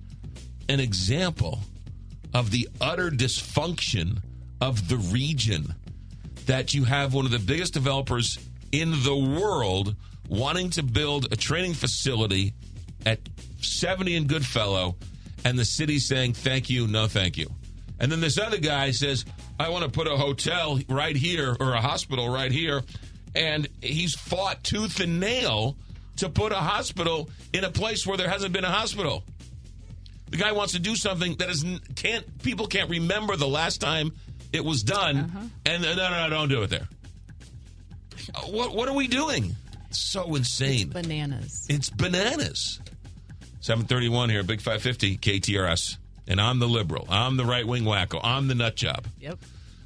an 0.68 0.80
example 0.80 1.60
of 2.34 2.50
the 2.50 2.68
utter 2.80 3.10
dysfunction 3.10 4.22
of 4.60 4.88
the 4.88 4.96
region 4.96 5.74
that 6.46 6.74
you 6.74 6.84
have 6.84 7.12
one 7.12 7.26
of 7.26 7.30
the 7.30 7.38
biggest 7.38 7.74
developers 7.74 8.38
in 8.72 8.90
the 9.02 9.38
world 9.40 9.94
wanting 10.28 10.70
to 10.70 10.82
build 10.82 11.32
a 11.32 11.36
training 11.36 11.74
facility 11.74 12.52
at 13.04 13.20
70 13.60 14.16
in 14.16 14.26
Goodfellow, 14.26 14.96
and 15.44 15.58
the 15.58 15.64
city 15.64 15.98
saying, 15.98 16.32
thank 16.32 16.68
you, 16.70 16.86
no 16.88 17.06
thank 17.06 17.36
you. 17.36 17.48
And 17.98 18.12
then 18.12 18.20
this 18.20 18.38
other 18.38 18.58
guy 18.58 18.90
says, 18.90 19.24
I 19.58 19.68
want 19.70 19.84
to 19.84 19.90
put 19.90 20.06
a 20.06 20.16
hotel 20.16 20.78
right 20.88 21.16
here 21.16 21.56
or 21.58 21.72
a 21.72 21.80
hospital 21.80 22.28
right 22.28 22.52
here. 22.52 22.82
And 23.34 23.68
he's 23.82 24.14
fought 24.14 24.62
tooth 24.62 25.00
and 25.00 25.18
nail 25.20 25.76
to 26.16 26.28
put 26.28 26.52
a 26.52 26.56
hospital 26.56 27.30
in 27.52 27.64
a 27.64 27.70
place 27.70 28.06
where 28.06 28.16
there 28.16 28.28
hasn't 28.28 28.52
been 28.52 28.64
a 28.64 28.70
hospital. 28.70 29.22
The 30.30 30.36
guy 30.38 30.52
wants 30.52 30.72
to 30.72 30.78
do 30.78 30.96
something 30.96 31.36
that 31.36 31.48
is 31.50 31.64
can't 31.94 32.42
people 32.42 32.66
can't 32.66 32.90
remember 32.90 33.36
the 33.36 33.46
last 33.46 33.80
time 33.80 34.12
it 34.52 34.64
was 34.64 34.82
done, 34.82 35.50
and 35.64 35.82
no, 35.82 35.94
no, 35.94 36.08
no, 36.10 36.30
don't 36.30 36.48
do 36.48 36.62
it 36.62 36.70
there. 36.70 36.88
Uh, 38.34 38.40
What 38.46 38.74
what 38.74 38.88
are 38.88 38.94
we 38.94 39.06
doing? 39.06 39.54
It's 39.88 39.98
so 40.00 40.34
insane. 40.34 40.88
Bananas. 40.88 41.66
It's 41.68 41.90
bananas. 41.90 42.80
731 43.60 44.30
here, 44.30 44.42
Big 44.42 44.60
550, 44.60 45.18
KTRS. 45.18 45.96
And 46.28 46.40
I'm 46.40 46.58
the 46.58 46.68
liberal. 46.68 47.06
I'm 47.08 47.36
the 47.36 47.44
right 47.44 47.66
wing 47.66 47.84
wacko. 47.84 48.20
I'm 48.22 48.48
the 48.48 48.54
nut 48.54 48.76
job. 48.76 49.06
Yep. 49.20 49.38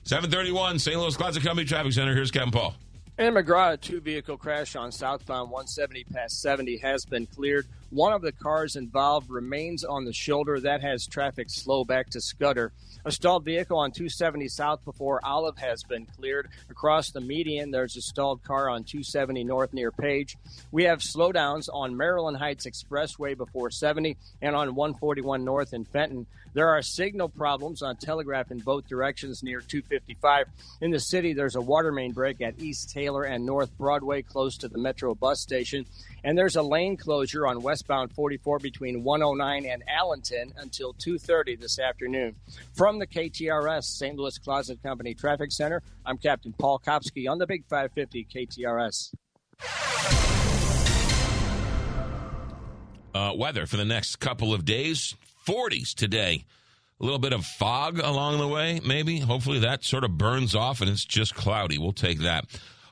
731, 0.05 0.79
St. 0.79 0.99
Louis 0.99 1.17
Closet 1.17 1.43
Company 1.43 1.67
Traffic 1.67 1.93
Center. 1.93 2.15
Here's 2.15 2.31
Captain 2.31 2.51
Paul. 2.51 2.75
In 3.19 3.35
McGraw, 3.35 3.75
a 3.75 3.77
two 3.77 4.01
vehicle 4.01 4.39
crash 4.39 4.75
on 4.77 4.91
southbound 4.91 5.51
170 5.51 6.05
past 6.05 6.41
70 6.41 6.79
has 6.79 7.05
been 7.05 7.27
cleared. 7.27 7.67
One 7.91 8.15
of 8.15 8.23
the 8.23 8.33
cars 8.33 8.77
involved 8.77 9.29
remains 9.29 9.85
on 9.85 10.07
the 10.07 10.13
shoulder. 10.13 10.59
That 10.59 10.81
has 10.81 11.07
traffic 11.07 11.51
slow 11.51 11.85
back 11.85 12.09
to 12.11 12.21
Scudder. 12.23 12.73
A 13.05 13.11
stalled 13.11 13.47
vehicle 13.47 13.79
on 13.79 13.93
270 13.93 14.49
south 14.49 14.85
before 14.85 15.21
Olive 15.25 15.57
has 15.59 15.83
been 15.83 16.05
cleared. 16.05 16.49
Across 16.69 17.13
the 17.13 17.21
median, 17.21 17.71
there's 17.71 17.97
a 17.97 18.03
stalled 18.03 18.43
car 18.43 18.69
on 18.69 18.85
270 18.85 19.45
north 19.45 19.73
near 19.73 19.91
Page. 19.91 20.37
We 20.71 20.85
have 20.85 20.99
slowdowns 20.99 21.69
on 21.73 21.97
Maryland 21.97 22.37
Heights 22.37 22.67
Expressway 22.67 23.37
before 23.37 23.71
70 23.71 24.19
and 24.43 24.55
on 24.55 24.75
141 24.75 25.45
north 25.45 25.73
in 25.73 25.85
Fenton. 25.85 26.27
There 26.53 26.69
are 26.69 26.83
signal 26.83 27.29
problems 27.29 27.81
on 27.81 27.97
Telegraph 27.97 28.51
in 28.51 28.59
both 28.59 28.89
directions 28.89 29.43
near 29.43 29.61
255. 29.61 30.47
In 30.81 30.91
the 30.91 30.99
city, 30.99 31.33
there's 31.33 31.55
a 31.55 31.61
water 31.61 31.93
main 31.93 32.13
break 32.13 32.41
at 32.41 32.59
East 32.59 32.91
Taylor 32.91 33.23
and 33.23 33.47
North 33.47 33.77
Broadway 33.79 34.23
close 34.23 34.57
to 34.59 34.69
the 34.69 34.79
Metro 34.79 35.15
bus 35.15 35.41
station. 35.41 35.87
And 36.25 36.37
there's 36.37 36.57
a 36.57 36.63
lane 36.63 36.97
closure 36.97 37.47
on 37.47 37.63
westbound 37.63 38.13
44 38.15 38.59
between 38.59 39.05
109 39.05 39.65
and 39.65 39.85
Allenton 39.87 40.53
until 40.57 40.93
2:30 40.95 41.55
this 41.55 41.79
afternoon. 41.79 42.35
From 42.75 42.99
the 42.99 43.07
KTRS 43.07 43.85
St. 43.85 44.17
Louis 44.17 44.37
Closet 44.39 44.83
Company 44.83 45.15
Traffic 45.15 45.53
Center, 45.53 45.83
I'm 46.05 46.19
Captain 46.19 46.53
Paul 46.53 46.81
Kopsky 46.85 47.31
on 47.31 47.39
the 47.39 47.47
Big 47.47 47.65
550 47.69 48.25
KTRS. 48.25 49.15
Uh, 53.13 53.35
weather 53.37 53.67
for 53.67 53.77
the 53.77 53.85
next 53.85 54.17
couple 54.17 54.53
of 54.55 54.65
days 54.65 55.17
40s 55.47 55.95
today. 55.95 56.45
A 57.01 57.05
little 57.05 57.19
bit 57.19 57.33
of 57.33 57.45
fog 57.45 57.99
along 57.99 58.39
the 58.39 58.49
way, 58.49 58.81
maybe. 58.85 59.21
Hopefully 59.21 59.61
that 59.61 59.85
sort 59.85 60.05
of 60.05 60.19
burns 60.19 60.55
off 60.55 60.81
and 60.81 60.91
it's 60.91 61.05
just 61.05 61.35
cloudy. 61.35 61.79
We'll 61.79 61.93
take 61.93 62.21
that. 62.21 62.45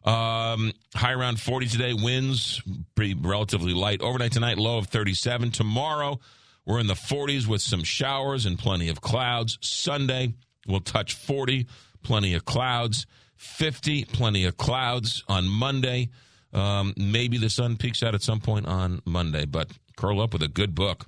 Um, 0.04 0.72
high 0.94 1.12
around 1.12 1.40
40 1.40 1.66
today. 1.66 1.92
Winds 1.92 2.62
pretty 2.94 3.14
relatively 3.14 3.74
light. 3.74 4.00
Overnight 4.00 4.32
tonight, 4.32 4.56
low 4.56 4.78
of 4.78 4.86
37. 4.86 5.50
Tomorrow, 5.50 6.20
we're 6.64 6.80
in 6.80 6.86
the 6.86 6.94
40s 6.94 7.46
with 7.46 7.60
some 7.60 7.84
showers 7.84 8.46
and 8.46 8.58
plenty 8.58 8.88
of 8.88 9.00
clouds. 9.02 9.58
Sunday, 9.60 10.32
we'll 10.66 10.80
touch 10.80 11.14
40, 11.14 11.66
plenty 12.02 12.34
of 12.34 12.44
clouds. 12.46 13.06
50, 13.36 14.04
plenty 14.06 14.44
of 14.44 14.56
clouds 14.56 15.22
on 15.28 15.46
Monday. 15.48 16.08
Um, 16.52 16.94
maybe 16.96 17.36
the 17.38 17.50
sun 17.50 17.76
peaks 17.76 18.02
out 18.02 18.14
at 18.14 18.22
some 18.22 18.40
point 18.40 18.66
on 18.66 19.02
Monday, 19.04 19.44
but 19.44 19.70
curl 19.96 20.20
up 20.20 20.32
with 20.32 20.42
a 20.42 20.48
good 20.48 20.74
book. 20.74 21.06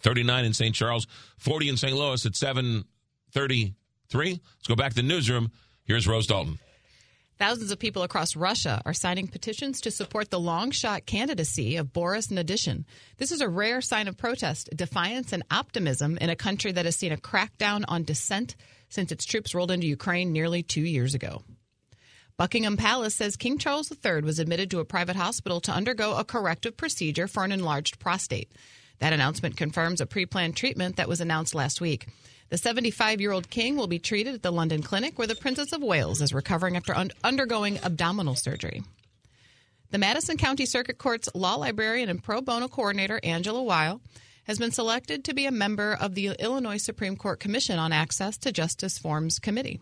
39 0.00 0.44
in 0.44 0.52
St. 0.52 0.74
Charles, 0.74 1.06
40 1.38 1.68
in 1.68 1.76
St. 1.76 1.96
Louis 1.96 2.24
at 2.24 2.36
733. 2.36 4.30
Let's 4.30 4.66
go 4.68 4.76
back 4.76 4.90
to 4.90 4.96
the 4.96 5.02
newsroom. 5.02 5.50
Here's 5.84 6.06
Rose 6.06 6.26
Dalton. 6.26 6.58
Thousands 7.40 7.70
of 7.70 7.78
people 7.78 8.02
across 8.02 8.36
Russia 8.36 8.82
are 8.84 8.92
signing 8.92 9.26
petitions 9.26 9.80
to 9.80 9.90
support 9.90 10.28
the 10.28 10.38
long 10.38 10.70
shot 10.70 11.06
candidacy 11.06 11.76
of 11.76 11.90
Boris 11.90 12.26
Nadezhdin. 12.26 12.84
This 13.16 13.32
is 13.32 13.40
a 13.40 13.48
rare 13.48 13.80
sign 13.80 14.08
of 14.08 14.18
protest, 14.18 14.68
defiance, 14.76 15.32
and 15.32 15.42
optimism 15.50 16.18
in 16.18 16.28
a 16.28 16.36
country 16.36 16.70
that 16.72 16.84
has 16.84 16.96
seen 16.96 17.12
a 17.12 17.16
crackdown 17.16 17.84
on 17.88 18.04
dissent 18.04 18.56
since 18.90 19.10
its 19.10 19.24
troops 19.24 19.54
rolled 19.54 19.70
into 19.70 19.86
Ukraine 19.86 20.32
nearly 20.32 20.62
two 20.62 20.82
years 20.82 21.14
ago. 21.14 21.42
Buckingham 22.36 22.76
Palace 22.76 23.14
says 23.14 23.36
King 23.36 23.56
Charles 23.56 23.90
III 23.90 24.20
was 24.20 24.38
admitted 24.38 24.70
to 24.70 24.80
a 24.80 24.84
private 24.84 25.16
hospital 25.16 25.60
to 25.62 25.72
undergo 25.72 26.18
a 26.18 26.24
corrective 26.24 26.76
procedure 26.76 27.26
for 27.26 27.44
an 27.44 27.52
enlarged 27.52 27.98
prostate. 27.98 28.52
That 29.00 29.12
announcement 29.12 29.56
confirms 29.56 30.00
a 30.00 30.06
pre 30.06 30.26
planned 30.26 30.56
treatment 30.56 30.96
that 30.96 31.08
was 31.08 31.20
announced 31.20 31.54
last 31.54 31.80
week. 31.80 32.06
The 32.50 32.58
75 32.58 33.20
year 33.20 33.32
old 33.32 33.48
king 33.50 33.76
will 33.76 33.86
be 33.86 33.98
treated 33.98 34.34
at 34.34 34.42
the 34.42 34.52
London 34.52 34.82
Clinic, 34.82 35.18
where 35.18 35.26
the 35.26 35.34
Princess 35.34 35.72
of 35.72 35.82
Wales 35.82 36.20
is 36.20 36.34
recovering 36.34 36.76
after 36.76 36.94
un- 36.94 37.12
undergoing 37.24 37.78
abdominal 37.82 38.34
surgery. 38.34 38.82
The 39.90 39.98
Madison 39.98 40.36
County 40.36 40.66
Circuit 40.66 40.98
Court's 40.98 41.28
law 41.34 41.56
librarian 41.56 42.08
and 42.08 42.22
pro 42.22 42.40
bono 42.40 42.68
coordinator, 42.68 43.18
Angela 43.22 43.62
Weil, 43.62 44.00
has 44.44 44.58
been 44.58 44.70
selected 44.70 45.24
to 45.24 45.34
be 45.34 45.46
a 45.46 45.52
member 45.52 45.92
of 45.92 46.14
the 46.14 46.28
Illinois 46.38 46.76
Supreme 46.76 47.16
Court 47.16 47.40
Commission 47.40 47.78
on 47.78 47.92
Access 47.92 48.36
to 48.38 48.52
Justice 48.52 48.98
Forms 48.98 49.38
Committee. 49.38 49.80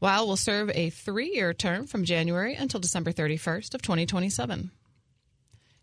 Weil 0.00 0.26
will 0.26 0.36
serve 0.36 0.70
a 0.74 0.90
three 0.90 1.32
year 1.34 1.54
term 1.54 1.86
from 1.86 2.04
January 2.04 2.54
until 2.54 2.80
December 2.80 3.12
31st 3.12 3.74
of 3.74 3.82
2027. 3.82 4.70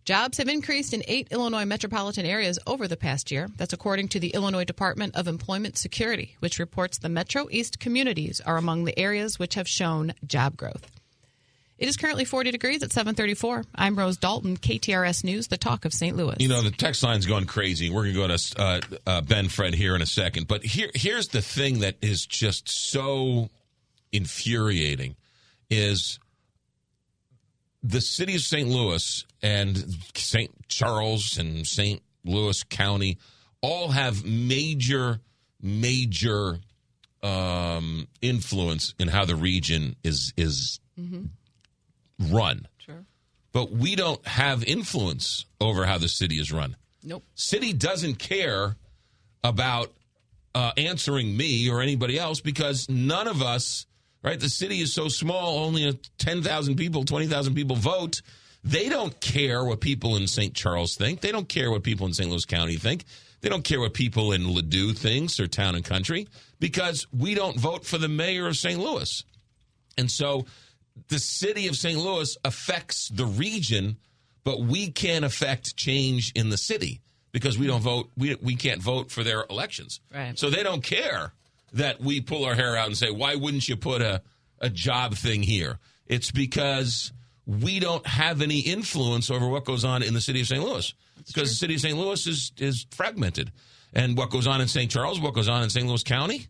Jobs 0.04 0.40
have 0.40 0.48
increased 0.48 0.94
in 0.94 1.04
eight 1.08 1.28
Illinois 1.30 1.66
metropolitan 1.66 2.26
areas 2.26 2.58
over 2.66 2.88
the 2.88 2.98
past 2.98 3.30
year. 3.30 3.48
That's 3.58 3.74
according 3.74 4.08
to 4.10 4.20
the 4.20 4.30
Illinois 4.30 4.64
Department 4.64 5.16
of 5.16 5.28
Employment 5.28 5.78
Security, 5.78 6.36
which 6.40 6.58
reports 6.58 6.98
the 6.98 7.10
Metro 7.10 7.48
East 7.52 7.80
communities 7.80 8.42
are 8.42 8.58
among 8.58 8.86
the 8.86 8.98
areas 8.98 9.38
which 9.38 9.54
have 9.54 9.68
shown 9.68 10.14
job 10.26 10.58
growth. 10.58 10.90
It 11.78 11.88
is 11.88 11.98
currently 11.98 12.26
40 12.26 12.52
degrees 12.52 12.84
at 12.84 12.92
734. 12.92 13.64
I'm 13.76 13.98
Rose 13.98 14.18
Dalton, 14.18 14.58
KTRS 14.58 15.24
News, 15.24 15.48
the 15.48 15.58
talk 15.58 15.86
of 15.86 15.94
St. 15.94 16.16
Louis. 16.16 16.36
You 16.40 16.48
know, 16.48 16.62
the 16.62 16.72
text 16.72 17.04
line's 17.04 17.26
going 17.26 17.46
crazy. 17.46 17.90
We're 17.90 18.12
going 18.12 18.14
to 18.14 18.28
go 18.28 18.38
to 18.38 18.62
uh, 18.62 18.82
uh, 19.08 19.22
Ben 19.22 19.50
Fred 19.50 19.74
here 19.76 19.96
in 19.96 20.02
a 20.02 20.08
second. 20.08 20.48
But 20.48 20.64
here, 20.64 20.90
here's 20.94 21.30
the 21.30 21.42
thing 21.42 21.80
that 21.80 21.96
is 22.02 22.26
just 22.26 22.70
so 22.70 23.50
infuriating 24.12 25.16
is 25.72 26.20
the 27.82 28.02
city 28.02 28.36
of 28.36 28.42
St. 28.42 28.68
Louis 28.68 29.26
and 29.42 29.78
St. 30.16 30.52
Charles 30.68 31.38
and 31.38 31.66
St. 31.68 32.02
Louis 32.24 32.64
County 32.64 33.18
all 33.62 33.90
have 33.90 34.24
major, 34.26 35.20
major 35.62 36.60
um, 37.24 38.08
influence 38.22 38.94
in 39.00 39.08
how 39.08 39.26
the 39.26 39.36
region 39.36 39.96
is 40.04 40.34
is 40.38 40.80
Mm-hmm. 41.00 42.36
run. 42.36 42.68
Sure. 42.78 43.06
But 43.54 43.72
we 43.72 43.96
don't 43.96 44.26
have 44.28 44.64
influence 44.64 45.46
over 45.60 45.86
how 45.86 45.98
the 45.98 46.10
city 46.10 46.36
is 46.36 46.52
run. 46.52 46.76
Nope. 47.04 47.24
City 47.34 47.74
doesn't 47.74 48.16
care 48.20 48.76
about 49.44 49.92
uh, 50.54 50.74
answering 50.78 51.36
me 51.36 51.70
or 51.72 51.82
anybody 51.82 52.20
else 52.20 52.40
because 52.42 52.88
none 52.90 53.28
of 53.28 53.42
us, 53.42 53.88
right? 54.24 54.40
The 54.40 54.50
city 54.50 54.80
is 54.82 54.94
so 54.94 55.08
small, 55.08 55.60
only 55.66 55.98
10,000 56.20 56.76
people, 56.76 57.04
20,000 57.04 57.56
people 57.56 57.76
vote. 57.78 58.22
They 58.64 58.90
don't 58.90 59.20
care 59.20 59.64
what 59.64 59.82
people 59.82 60.16
in 60.16 60.28
St. 60.28 60.54
Charles 60.54 60.96
think. 60.96 61.22
They 61.22 61.32
don't 61.32 61.50
care 61.50 61.72
what 61.72 61.84
people 61.84 62.06
in 62.06 62.14
St. 62.14 62.30
Louis 62.30 62.46
County 62.46 62.76
think. 62.76 63.06
They 63.42 63.50
don't 63.50 63.64
care 63.64 63.80
what 63.80 63.94
people 63.94 64.32
in 64.34 64.44
Ladue 64.44 64.96
thinks 64.96 65.40
or 65.40 65.48
town 65.48 65.76
and 65.76 65.84
country 65.84 66.28
because 66.60 67.08
we 67.12 67.34
don't 67.34 67.60
vote 67.60 67.86
for 67.86 67.98
the 67.98 68.08
mayor 68.08 68.48
of 68.48 68.56
St. 68.56 68.80
Louis. 68.80 69.24
And 69.98 70.10
so 70.10 70.46
the 71.08 71.18
city 71.18 71.68
of 71.68 71.76
St. 71.76 72.00
Louis 72.00 72.38
affects 72.46 73.10
the 73.10 73.26
region, 73.26 73.98
but 74.44 74.62
we 74.62 74.92
can't 74.92 75.26
affect 75.26 75.76
change 75.76 76.32
in 76.36 76.50
the 76.50 76.58
city 76.58 77.02
because 77.32 77.58
we 77.58 77.66
don't 77.66 77.82
vote. 77.82 78.12
We, 78.16 78.36
we 78.36 78.56
can't 78.56 78.82
vote 78.82 79.10
for 79.10 79.24
their 79.24 79.46
elections. 79.50 80.02
Right. 80.14 80.38
So 80.38 80.52
they 80.52 80.62
don't 80.62 80.84
care 80.84 81.34
that 81.74 82.00
we 82.00 82.22
pull 82.22 82.46
our 82.46 82.56
hair 82.56 82.76
out 82.76 82.88
and 82.88 82.98
say, 82.98 83.10
why 83.10 83.36
wouldn't 83.36 83.68
you 83.68 83.76
put 83.76 84.02
a, 84.02 84.22
a 84.60 84.70
job 84.70 85.16
thing 85.16 85.42
here? 85.42 85.80
It's 86.06 86.30
because 86.30 87.12
we 87.62 87.80
don't 87.80 88.06
have 88.08 88.42
any 88.42 88.60
influence 88.60 89.30
over 89.30 89.48
what 89.48 89.66
goes 89.66 89.84
on 89.84 90.04
in 90.04 90.14
the 90.14 90.22
city 90.22 90.42
of 90.42 90.48
St. 90.48 90.64
Louis 90.64 90.94
because 91.28 91.50
the 91.50 91.56
city 91.56 91.76
of 91.76 91.82
St. 91.82 91.98
Louis 91.98 92.26
is, 92.28 92.52
is 92.58 92.86
fragmented. 92.92 93.52
And 93.94 94.18
what 94.18 94.30
goes 94.30 94.48
on 94.48 94.62
in 94.62 94.68
St. 94.68 94.90
Charles, 94.90 95.20
what 95.20 95.34
goes 95.34 95.50
on 95.50 95.64
in 95.64 95.70
St. 95.70 95.86
Louis 95.86 96.04
County, 96.04 96.48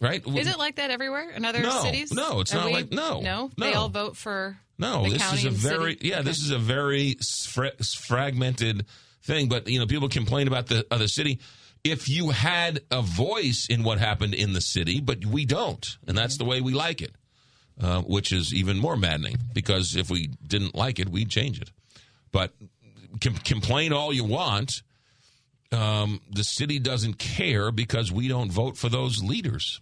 right? 0.00 0.22
Is 0.26 0.46
it 0.46 0.58
like 0.58 0.76
that 0.76 0.90
everywhere 0.90 1.30
in 1.30 1.44
other 1.44 1.60
No, 1.62 1.82
cities? 1.82 2.12
no, 2.12 2.40
it's 2.40 2.52
Are 2.52 2.56
not 2.58 2.66
we- 2.66 2.72
like- 2.74 2.92
no, 2.92 3.20
no. 3.20 3.50
They 3.56 3.72
all 3.74 3.88
vote 3.88 4.16
for 4.16 4.58
No, 4.78 5.04
the 5.04 5.10
this 5.10 5.32
is 5.32 5.44
a 5.46 5.50
very 5.50 5.92
city? 5.94 6.08
yeah, 6.08 6.20
this 6.22 6.38
is 6.42 6.50
a 6.50 6.58
very 6.58 7.16
fra- 7.52 7.72
fragmented 7.82 8.84
thing. 9.22 9.48
But 9.48 9.68
you 9.68 9.78
know, 9.78 9.86
people 9.86 10.08
complain 10.08 10.46
about 10.46 10.66
the 10.66 10.86
other 10.90 11.08
city. 11.08 11.40
If 11.84 12.08
you 12.08 12.30
had 12.30 12.80
a 12.90 13.00
voice 13.02 13.66
in 13.70 13.82
what 13.82 13.98
happened 13.98 14.34
in 14.34 14.52
the 14.52 14.60
city, 14.60 15.00
but 15.00 15.24
we 15.24 15.46
don't, 15.46 15.86
and 16.06 16.18
that's 16.18 16.36
the 16.36 16.44
way 16.44 16.60
we 16.60 16.74
like 16.74 17.00
it, 17.00 17.14
uh, 17.80 18.02
which 18.02 18.32
is 18.32 18.54
even 18.54 18.78
more 18.78 18.96
maddening 18.96 19.36
because 19.52 19.96
if 19.96 20.10
we 20.10 20.28
didn't 20.46 20.74
like 20.74 20.98
it, 20.98 21.08
we'd 21.08 21.30
change 21.30 21.60
it. 21.60 21.70
But 22.32 22.52
com- 23.20 23.34
complain 23.36 23.92
all 23.92 24.12
you 24.12 24.24
want. 24.24 24.82
Um, 25.70 26.20
the 26.30 26.44
city 26.44 26.78
doesn't 26.78 27.18
care 27.18 27.70
because 27.70 28.10
we 28.10 28.26
don't 28.28 28.50
vote 28.50 28.76
for 28.76 28.88
those 28.88 29.22
leaders. 29.22 29.80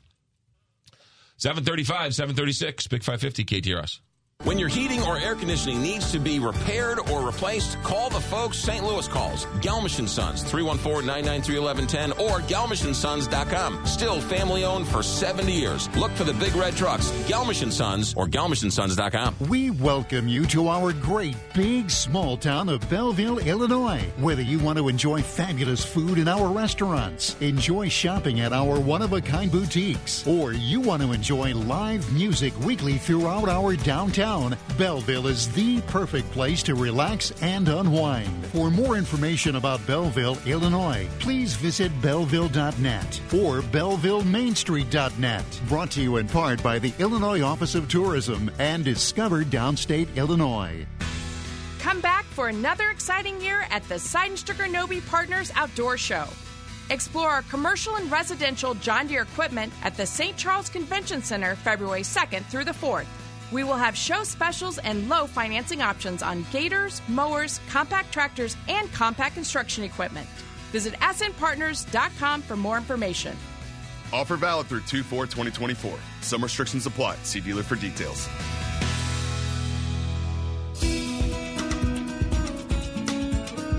735, 1.39 2.14
736, 2.14 2.86
Big 2.89 3.02
550 3.02 3.44
KTRS. 3.44 4.01
When 4.46 4.60
your 4.60 4.68
heating 4.68 5.02
or 5.02 5.18
air 5.18 5.34
conditioning 5.34 5.82
needs 5.82 6.12
to 6.12 6.20
be 6.20 6.38
repaired 6.38 7.00
or 7.10 7.26
replaced, 7.26 7.82
call 7.82 8.10
the 8.10 8.20
folks 8.20 8.58
St. 8.58 8.84
Louis 8.84 9.08
calls. 9.08 9.44
Gelmish 9.60 10.08
Sons, 10.08 10.44
314-993-1110 10.44 12.20
or 12.20 12.38
gelmishandsons.com. 12.42 13.84
Still 13.86 14.20
family 14.20 14.64
owned 14.64 14.86
for 14.86 15.02
70 15.02 15.52
years. 15.52 15.88
Look 15.96 16.12
for 16.12 16.22
the 16.22 16.34
big 16.34 16.54
red 16.54 16.76
trucks. 16.76 17.10
Gelmish 17.26 17.72
Sons 17.72 18.14
or 18.16 18.28
gelmishandsons.com. 18.28 19.34
We 19.48 19.70
welcome 19.70 20.28
you 20.28 20.46
to 20.46 20.68
our 20.68 20.92
great 20.92 21.34
big 21.52 21.90
small 21.90 22.36
town 22.36 22.68
of 22.68 22.88
Belleville, 22.88 23.40
Illinois. 23.40 24.04
Whether 24.18 24.42
you 24.42 24.60
want 24.60 24.78
to 24.78 24.88
enjoy 24.88 25.22
fabulous 25.22 25.84
food 25.84 26.18
in 26.18 26.28
our 26.28 26.52
restaurants, 26.52 27.34
enjoy 27.40 27.88
shopping 27.88 28.38
at 28.40 28.52
our 28.52 28.78
one 28.78 29.02
of 29.02 29.12
a 29.12 29.20
kind 29.20 29.50
boutiques, 29.50 30.24
or 30.24 30.52
you 30.52 30.80
want 30.80 31.02
to 31.02 31.10
enjoy 31.12 31.52
live 31.52 32.12
music 32.12 32.56
weekly 32.60 32.98
throughout 32.98 33.48
our 33.48 33.74
downtown, 33.74 34.26
Belleville 34.27 35.28
is 35.28 35.53
the 35.53 35.81
perfect 35.82 36.28
place 36.32 36.61
to 36.65 36.74
relax 36.74 37.31
and 37.43 37.69
unwind. 37.69 38.44
For 38.47 38.73
more 38.73 38.97
information 38.97 39.55
about 39.55 39.86
Belleville, 39.86 40.36
Illinois, 40.47 41.09
please 41.20 41.55
visit 41.55 41.93
belleville.net 42.03 43.20
or 43.32 43.62
bellevillemainstreet.net. 43.62 45.61
Brought 45.69 45.90
to 45.93 46.03
you 46.03 46.16
in 46.16 46.27
part 46.27 46.61
by 46.61 46.81
the 46.81 46.93
Illinois 46.98 47.40
Office 47.40 47.77
of 47.77 47.89
Tourism 47.89 48.51
and 48.59 48.85
Discover 48.85 49.44
Downstate 49.44 50.16
Illinois. 50.16 50.85
Come 51.78 52.01
back 52.01 52.24
for 52.24 52.48
another 52.48 52.90
exciting 52.90 53.40
year 53.40 53.65
at 53.70 53.85
the 53.85 53.94
Sydenstricker 53.94 54.69
Nobbe 54.69 55.01
Partners 55.07 55.53
Outdoor 55.55 55.97
Show. 55.97 56.27
Explore 56.90 57.28
our 57.28 57.43
commercial 57.43 57.94
and 57.94 58.11
residential 58.11 58.74
John 58.74 59.07
Deere 59.07 59.23
equipment 59.23 59.73
at 59.85 59.97
the 59.97 60.07
St. 60.07 60.36
Charles 60.36 60.69
Convention 60.69 61.23
Center 61.23 61.55
February 61.55 62.03
2nd 62.03 62.44
through 62.47 62.65
the 62.65 62.73
4th. 62.73 63.07
We 63.52 63.64
will 63.64 63.77
have 63.77 63.97
show 63.97 64.24
specials 64.24 64.78
and 64.78 65.09
low 65.09 65.27
financing 65.27 65.82
options 65.82 66.23
on 66.23 66.44
gators, 66.51 67.01
mowers, 67.09 67.60
compact 67.70 68.12
tractors, 68.12 68.56
and 68.68 68.93
compact 68.93 69.35
construction 69.35 69.85
equipment. 69.85 70.27
Visit 70.73 70.94
snpartners.com 70.94 72.43
for 72.43 72.56
more 72.56 72.77
information. 72.77 73.36
Offer 74.12 74.36
valid 74.36 74.66
through 74.66 74.82
2 74.82 75.02
4 75.02 75.27
2024. 75.27 75.98
Some 76.20 76.43
restrictions 76.43 76.86
apply. 76.86 77.16
See 77.23 77.40
dealer 77.40 77.62
for 77.62 77.77
details. 77.77 78.28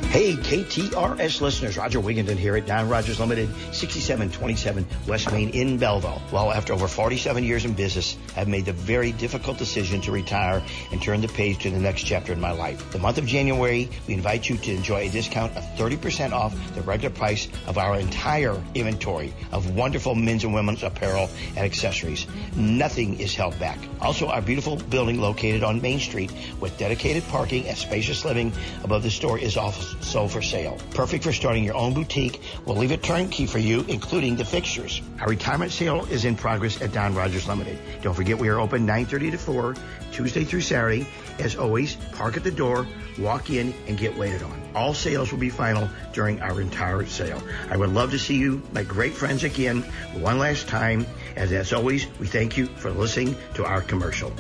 Hey, 0.09 0.35
KTRS 0.35 1.41
listeners, 1.41 1.77
Roger 1.77 1.99
Wigginton 1.99 2.37
here 2.37 2.55
at 2.55 2.65
Don 2.65 2.87
Rogers 2.89 3.19
Limited, 3.19 3.49
6727 3.73 4.87
West 5.05 5.31
Main 5.31 5.49
in 5.49 5.77
Belleville. 5.77 6.21
Well, 6.31 6.51
after 6.51 6.73
over 6.73 6.87
47 6.87 7.43
years 7.43 7.65
in 7.65 7.73
business, 7.73 8.17
I've 8.35 8.47
made 8.47 8.65
the 8.65 8.73
very 8.73 9.11
difficult 9.11 9.57
decision 9.57 10.01
to 10.01 10.11
retire 10.11 10.63
and 10.91 11.01
turn 11.01 11.21
the 11.21 11.27
page 11.27 11.59
to 11.63 11.69
the 11.69 11.77
next 11.77 12.03
chapter 12.03 12.31
in 12.31 12.39
my 12.39 12.51
life. 12.51 12.91
The 12.91 12.99
month 12.99 13.17
of 13.17 13.27
January, 13.27 13.89
we 14.07 14.13
invite 14.13 14.49
you 14.49 14.57
to 14.57 14.73
enjoy 14.73 15.07
a 15.07 15.09
discount 15.09 15.55
of 15.55 15.63
30% 15.77 16.31
off 16.31 16.55
the 16.73 16.81
regular 16.81 17.13
price 17.13 17.49
of 17.67 17.77
our 17.77 17.99
entire 17.99 18.59
inventory 18.73 19.33
of 19.51 19.75
wonderful 19.75 20.15
men's 20.15 20.45
and 20.45 20.53
women's 20.53 20.83
apparel 20.83 21.29
and 21.49 21.59
accessories. 21.59 22.25
Nothing 22.55 23.19
is 23.19 23.35
held 23.35 23.59
back. 23.59 23.77
Also, 24.01 24.29
our 24.29 24.41
beautiful 24.41 24.77
building 24.77 25.19
located 25.19 25.63
on 25.63 25.81
Main 25.81 25.99
Street 25.99 26.31
with 26.61 26.77
dedicated 26.77 27.23
parking 27.25 27.67
and 27.67 27.77
spacious 27.77 28.23
living 28.23 28.53
above 28.83 29.03
the 29.03 29.11
store 29.11 29.37
is 29.37 29.57
also 30.17 30.27
for 30.27 30.41
sale. 30.41 30.77
Perfect 30.91 31.23
for 31.23 31.33
starting 31.33 31.63
your 31.63 31.75
own 31.75 31.93
boutique. 31.93 32.41
We'll 32.65 32.77
leave 32.77 32.91
it 32.91 33.03
turnkey 33.03 33.45
for 33.45 33.59
you, 33.59 33.85
including 33.87 34.35
the 34.35 34.45
fixtures. 34.45 35.01
Our 35.19 35.27
retirement 35.27 35.71
sale 35.71 36.05
is 36.05 36.25
in 36.25 36.35
progress 36.35 36.81
at 36.81 36.91
Don 36.91 37.13
Rogers 37.13 37.47
Limited. 37.47 37.77
Don't 38.01 38.13
forget 38.13 38.37
we 38.37 38.49
are 38.49 38.59
open 38.59 38.87
9.30 38.87 39.31
to 39.31 39.37
4, 39.37 39.75
Tuesday 40.11 40.43
through 40.43 40.61
Saturday. 40.61 41.07
As 41.39 41.55
always, 41.55 41.95
park 42.13 42.37
at 42.37 42.43
the 42.43 42.51
door, 42.51 42.87
walk 43.19 43.49
in, 43.49 43.73
and 43.87 43.97
get 43.97 44.17
waited 44.17 44.43
on. 44.43 44.61
All 44.75 44.93
sales 44.93 45.31
will 45.31 45.39
be 45.39 45.49
final 45.49 45.89
during 46.13 46.41
our 46.41 46.61
entire 46.61 47.05
sale. 47.05 47.41
I 47.69 47.77
would 47.77 47.89
love 47.89 48.11
to 48.11 48.19
see 48.19 48.37
you, 48.37 48.61
my 48.71 48.83
great 48.83 49.13
friends, 49.13 49.43
again 49.43 49.81
one 50.13 50.39
last 50.39 50.67
time. 50.67 51.05
As 51.35 51.51
as 51.51 51.73
always, 51.73 52.07
we 52.19 52.27
thank 52.27 52.57
you 52.57 52.67
for 52.67 52.91
listening 52.91 53.35
to 53.55 53.65
our 53.65 53.81
commercial. 53.81 54.31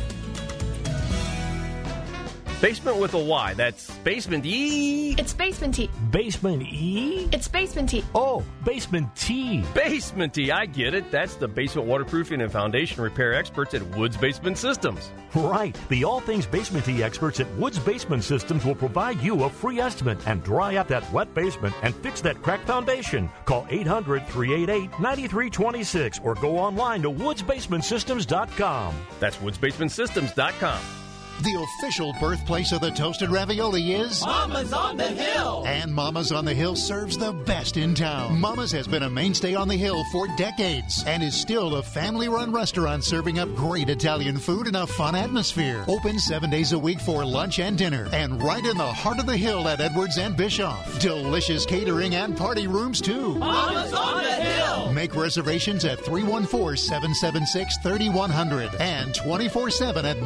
Basement 2.61 2.97
with 2.97 3.13
a 3.13 3.19
Y. 3.19 3.53
That's 3.53 3.91
Basement 3.97 4.43
E. 4.43 5.13
It's 5.13 5.31
Basement 5.31 5.75
T. 5.75 5.91
Basement 6.09 6.63
E? 6.63 7.29
It's 7.31 7.47
Basement 7.47 7.89
T. 7.89 8.03
Oh, 8.15 8.43
Basement 8.65 9.15
T. 9.15 9.63
Basement 9.75 10.33
T. 10.33 10.51
I 10.51 10.65
get 10.65 10.95
it. 10.95 11.11
That's 11.11 11.35
the 11.35 11.47
basement 11.47 11.87
waterproofing 11.87 12.41
and 12.41 12.51
foundation 12.51 13.03
repair 13.03 13.35
experts 13.35 13.75
at 13.75 13.83
Woods 13.95 14.17
Basement 14.17 14.57
Systems. 14.57 15.11
Right. 15.35 15.77
The 15.89 16.03
all 16.03 16.19
things 16.19 16.47
basement 16.47 16.85
tea 16.85 17.03
experts 17.03 17.39
at 17.39 17.55
Woods 17.57 17.77
Basement 17.77 18.23
Systems 18.23 18.65
will 18.65 18.75
provide 18.75 19.21
you 19.21 19.43
a 19.43 19.49
free 19.49 19.79
estimate 19.79 20.17
and 20.27 20.43
dry 20.43 20.77
out 20.77 20.87
that 20.87 21.11
wet 21.13 21.31
basement 21.35 21.75
and 21.83 21.93
fix 21.97 22.21
that 22.21 22.41
cracked 22.41 22.65
foundation. 22.65 23.29
Call 23.45 23.67
800 23.69 24.25
388 24.27 24.99
9326 24.99 26.19
or 26.23 26.33
go 26.33 26.57
online 26.57 27.03
to 27.03 27.11
woodsbasementsystems.com. 27.11 28.95
That's 29.19 29.37
woodsbasementsystems.com. 29.37 31.06
The 31.43 31.53
official 31.63 32.13
birthplace 32.19 32.71
of 32.71 32.81
the 32.81 32.89
toasted 32.89 33.29
ravioli 33.29 33.93
is 33.93 34.25
Mama's 34.25 34.73
on 34.73 34.97
the 34.97 35.07
Hill. 35.07 35.63
And 35.67 35.93
Mama's 35.93 36.31
on 36.31 36.45
the 36.45 36.53
Hill 36.53 36.75
serves 36.75 37.15
the 37.15 37.31
best 37.31 37.77
in 37.77 37.93
town. 37.93 38.39
Mama's 38.39 38.71
has 38.71 38.87
been 38.87 39.03
a 39.03 39.09
mainstay 39.09 39.53
on 39.53 39.67
the 39.67 39.77
Hill 39.77 40.03
for 40.11 40.27
decades 40.35 41.03
and 41.05 41.21
is 41.21 41.39
still 41.39 41.75
a 41.75 41.83
family 41.83 42.27
run 42.27 42.51
restaurant 42.51 43.03
serving 43.03 43.37
up 43.37 43.53
great 43.53 43.87
Italian 43.87 44.39
food 44.39 44.65
in 44.67 44.73
a 44.75 44.87
fun 44.87 45.13
atmosphere. 45.13 45.85
Open 45.87 46.17
seven 46.17 46.49
days 46.49 46.71
a 46.71 46.79
week 46.79 46.99
for 46.99 47.23
lunch 47.23 47.59
and 47.59 47.77
dinner 47.77 48.09
and 48.13 48.41
right 48.41 48.65
in 48.65 48.75
the 48.75 48.83
heart 48.83 49.19
of 49.19 49.27
the 49.27 49.37
Hill 49.37 49.67
at 49.67 49.79
Edwards 49.79 50.17
and 50.17 50.35
Bischoff. 50.35 50.99
Delicious 50.99 51.67
catering 51.67 52.15
and 52.15 52.35
party 52.35 52.67
rooms 52.67 52.99
too. 52.99 53.35
Mama's 53.35 53.93
on 53.93 54.23
the 54.23 54.31
Hill. 54.31 54.91
Make 54.91 55.15
reservations 55.15 55.85
at 55.85 55.99
314 55.99 56.77
776 56.77 57.77
3100 57.83 58.73
and 58.81 59.13
24 59.13 59.69
7 59.69 60.03
at 60.03 60.17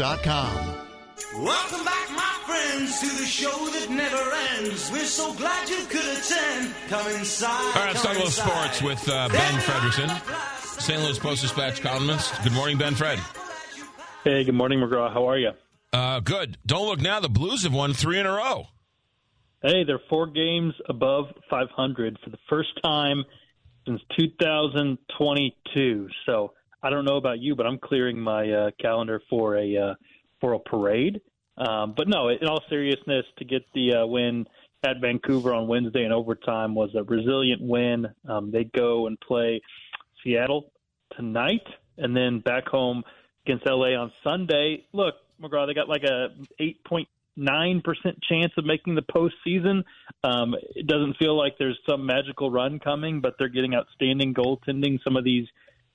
mamasonthehill.com. 0.00 1.44
Welcome 1.44 1.84
back, 1.84 2.10
my 2.10 2.38
friends, 2.46 3.00
to 3.00 3.06
the 3.06 3.26
show 3.26 3.50
that 3.50 3.90
never 3.90 4.64
ends. 4.64 4.90
We're 4.90 5.04
so 5.04 5.32
glad 5.34 5.68
you 5.68 5.84
could 5.86 6.18
attend. 6.18 6.74
Come 6.88 7.06
inside. 7.12 7.48
All 7.50 7.72
right, 7.74 7.86
let's 7.88 8.02
talk 8.02 8.12
a 8.12 8.18
little 8.18 8.30
sports 8.30 8.82
with 8.82 9.08
uh, 9.08 9.28
Ben 9.28 9.60
Frederickson, 9.60 10.80
St. 10.80 11.00
Louis 11.00 11.18
Post 11.18 11.42
Dispatch 11.42 11.82
columnist. 11.82 12.42
Good 12.42 12.52
morning, 12.52 12.78
Ben 12.78 12.94
Fred. 12.94 13.20
Hey, 14.24 14.44
good 14.44 14.54
morning, 14.54 14.80
McGraw. 14.80 15.12
How 15.12 15.28
are 15.28 15.38
you? 15.38 15.50
Uh, 15.92 16.20
good. 16.20 16.56
Don't 16.66 16.86
look 16.86 17.00
now. 17.00 17.20
The 17.20 17.28
Blues 17.28 17.62
have 17.64 17.72
won 17.72 17.92
three 17.92 18.18
in 18.18 18.26
a 18.26 18.32
row. 18.32 18.66
Hey, 19.62 19.84
they're 19.84 20.00
four 20.08 20.26
games 20.26 20.74
above 20.88 21.26
500 21.50 22.18
for 22.24 22.30
the 22.30 22.38
first 22.48 22.70
time 22.82 23.24
since 23.86 24.00
2022. 24.18 26.08
So 26.26 26.52
I 26.82 26.90
don't 26.90 27.04
know 27.04 27.16
about 27.16 27.40
you, 27.40 27.54
but 27.54 27.66
I'm 27.66 27.78
clearing 27.78 28.18
my 28.18 28.50
uh, 28.50 28.70
calendar 28.80 29.20
for 29.28 29.56
a 29.56 29.76
uh, 29.76 29.94
for 30.40 30.54
a 30.54 30.58
parade. 30.58 31.20
Um, 31.56 31.94
but 31.96 32.08
no, 32.08 32.28
in 32.28 32.46
all 32.46 32.62
seriousness, 32.70 33.26
to 33.38 33.44
get 33.44 33.62
the 33.74 33.94
uh, 33.94 34.06
win 34.06 34.46
at 34.82 35.00
Vancouver 35.00 35.52
on 35.52 35.68
Wednesday 35.68 36.04
in 36.04 36.12
overtime 36.12 36.74
was 36.74 36.90
a 36.94 37.02
resilient 37.02 37.60
win. 37.60 38.06
Um, 38.26 38.50
they 38.50 38.64
go 38.64 39.06
and 39.06 39.20
play 39.20 39.60
Seattle 40.24 40.72
tonight, 41.16 41.66
and 41.98 42.16
then 42.16 42.40
back 42.40 42.66
home 42.66 43.02
against 43.44 43.66
LA 43.66 43.88
on 43.88 44.12
Sunday. 44.24 44.86
Look, 44.92 45.16
McGraw, 45.42 45.66
they 45.66 45.74
got 45.74 45.88
like 45.88 46.04
a 46.04 46.28
eight 46.58 46.82
point 46.84 47.08
nine 47.36 47.82
percent 47.82 48.18
chance 48.22 48.52
of 48.56 48.64
making 48.64 48.94
the 48.94 49.02
postseason. 49.02 49.82
Um, 50.24 50.54
it 50.74 50.86
doesn't 50.86 51.16
feel 51.18 51.36
like 51.36 51.56
there's 51.58 51.78
some 51.88 52.06
magical 52.06 52.50
run 52.50 52.78
coming, 52.78 53.20
but 53.20 53.34
they're 53.38 53.48
getting 53.48 53.74
outstanding 53.74 54.34
goaltending. 54.34 54.98
Some 55.04 55.16
of 55.16 55.24
these 55.24 55.46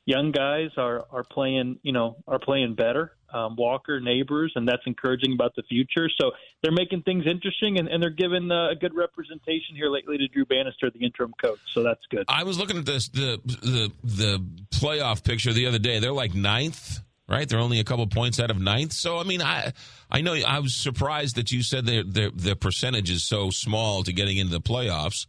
young 0.06 0.32
guys 0.32 0.70
are 0.78 1.06
are 1.12 1.24
playing, 1.24 1.80
you 1.84 1.92
know, 1.92 2.18
are 2.28 2.40
playing 2.40 2.76
better. 2.76 3.12
Um, 3.34 3.58
Walker, 3.58 4.00
neighbors, 4.00 4.54
and 4.56 4.66
that's 4.66 4.84
encouraging 4.86 5.34
about 5.34 5.56
the 5.56 5.64
future. 5.64 6.10
So 6.22 6.32
they're 6.64 6.72
making 6.72 7.02
things 7.02 7.26
interesting, 7.28 7.78
and, 7.80 7.90
and 7.90 8.02
they're 8.02 8.10
giving 8.10 8.50
uh, 8.50 8.70
a 8.70 8.76
good 8.76 8.96
representation 8.96 9.76
here 9.76 9.90
lately 9.90 10.18
to 10.18 10.28
Drew 10.30 10.46
Bannister, 10.46 10.90
the 10.90 11.04
interim 11.04 11.34
coach. 11.44 11.60
So 11.74 11.84
that's 11.84 12.00
good. 12.10 12.24
I 12.30 12.44
was 12.44 12.58
looking 12.58 12.78
at 12.78 12.86
this 12.86 13.10
the 13.10 13.42
the 13.44 13.92
the 14.04 14.46
playoff 14.70 15.24
picture 15.24 15.52
the 15.52 15.66
other 15.66 15.80
day. 15.80 16.00
They're 16.00 16.14
like 16.14 16.34
ninth, 16.34 17.00
right? 17.28 17.50
They're 17.50 17.60
only 17.60 17.82
a 17.82 17.84
couple 17.84 18.08
points 18.08 18.40
out 18.40 18.52
of 18.52 18.62
ninth. 18.62 18.94
So 18.94 19.18
I 19.18 19.24
mean, 19.24 19.42
I 19.42 19.74
I 20.10 20.22
know 20.22 20.34
I 20.34 20.60
was 20.60 20.82
surprised 20.82 21.36
that 21.36 21.52
you 21.52 21.62
said 21.62 21.86
the 21.86 22.32
the 22.34 22.56
percentage 22.56 23.10
is 23.10 23.28
so 23.28 23.50
small 23.50 24.04
to 24.04 24.14
getting 24.14 24.38
into 24.38 24.54
the 24.54 24.62
playoffs. 24.62 25.26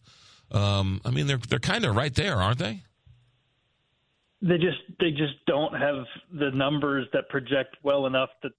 Um, 0.52 1.00
I 1.04 1.10
mean, 1.10 1.26
they're 1.26 1.38
they're 1.38 1.58
kind 1.58 1.84
of 1.84 1.96
right 1.96 2.14
there, 2.14 2.36
aren't 2.36 2.58
they? 2.58 2.84
They 4.48 4.58
just 4.58 4.78
they 5.00 5.10
just 5.10 5.34
don't 5.46 5.74
have 5.74 6.04
the 6.32 6.50
numbers 6.50 7.06
that 7.12 7.28
project 7.28 7.76
well 7.82 8.06
enough 8.06 8.30
to 8.42 8.50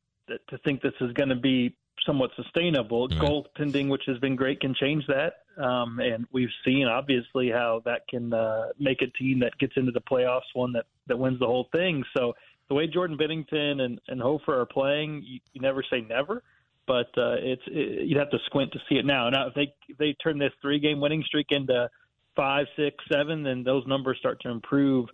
to 0.49 0.57
think 0.59 0.81
this 0.81 0.93
is 0.99 1.13
going 1.13 1.29
to 1.29 1.35
be 1.35 1.75
somewhat 2.05 2.31
sustainable. 2.35 3.07
Right. 3.07 3.19
Goaltending, 3.19 3.89
which 3.89 4.03
has 4.07 4.17
been 4.19 4.35
great, 4.35 4.59
can 4.59 4.75
change 4.75 5.05
that, 5.07 5.43
um, 5.63 5.99
and 5.99 6.25
we've 6.31 6.49
seen 6.65 6.87
obviously 6.87 7.49
how 7.49 7.81
that 7.85 8.07
can 8.09 8.33
uh, 8.33 8.67
make 8.79 9.01
a 9.01 9.07
team 9.07 9.39
that 9.39 9.57
gets 9.59 9.73
into 9.77 9.91
the 9.91 10.01
playoffs 10.01 10.49
one 10.53 10.73
that 10.73 10.85
that 11.07 11.17
wins 11.17 11.39
the 11.39 11.45
whole 11.45 11.69
thing. 11.75 12.03
So 12.15 12.33
the 12.67 12.75
way 12.75 12.87
Jordan 12.87 13.17
Binnington 13.17 13.81
and 13.81 13.99
and 14.07 14.21
Hofer 14.21 14.59
are 14.59 14.65
playing, 14.65 15.23
you, 15.25 15.39
you 15.53 15.61
never 15.61 15.83
say 15.89 16.01
never. 16.01 16.43
But 16.85 17.09
uh, 17.17 17.35
it's 17.39 17.63
it, 17.67 18.07
you'd 18.07 18.17
have 18.17 18.31
to 18.31 18.39
squint 18.45 18.71
to 18.73 18.79
see 18.89 18.95
it 18.95 19.05
now. 19.05 19.29
Now, 19.29 19.47
if 19.47 19.53
they 19.53 19.73
if 19.87 19.97
they 19.97 20.15
turn 20.23 20.37
this 20.37 20.53
three 20.61 20.79
game 20.79 20.99
winning 20.99 21.23
streak 21.23 21.47
into 21.51 21.89
five, 22.35 22.67
six, 22.77 22.95
seven, 23.11 23.43
then 23.43 23.63
those 23.63 23.85
numbers 23.87 24.17
start 24.19 24.39
to 24.41 24.49
improve 24.49 25.07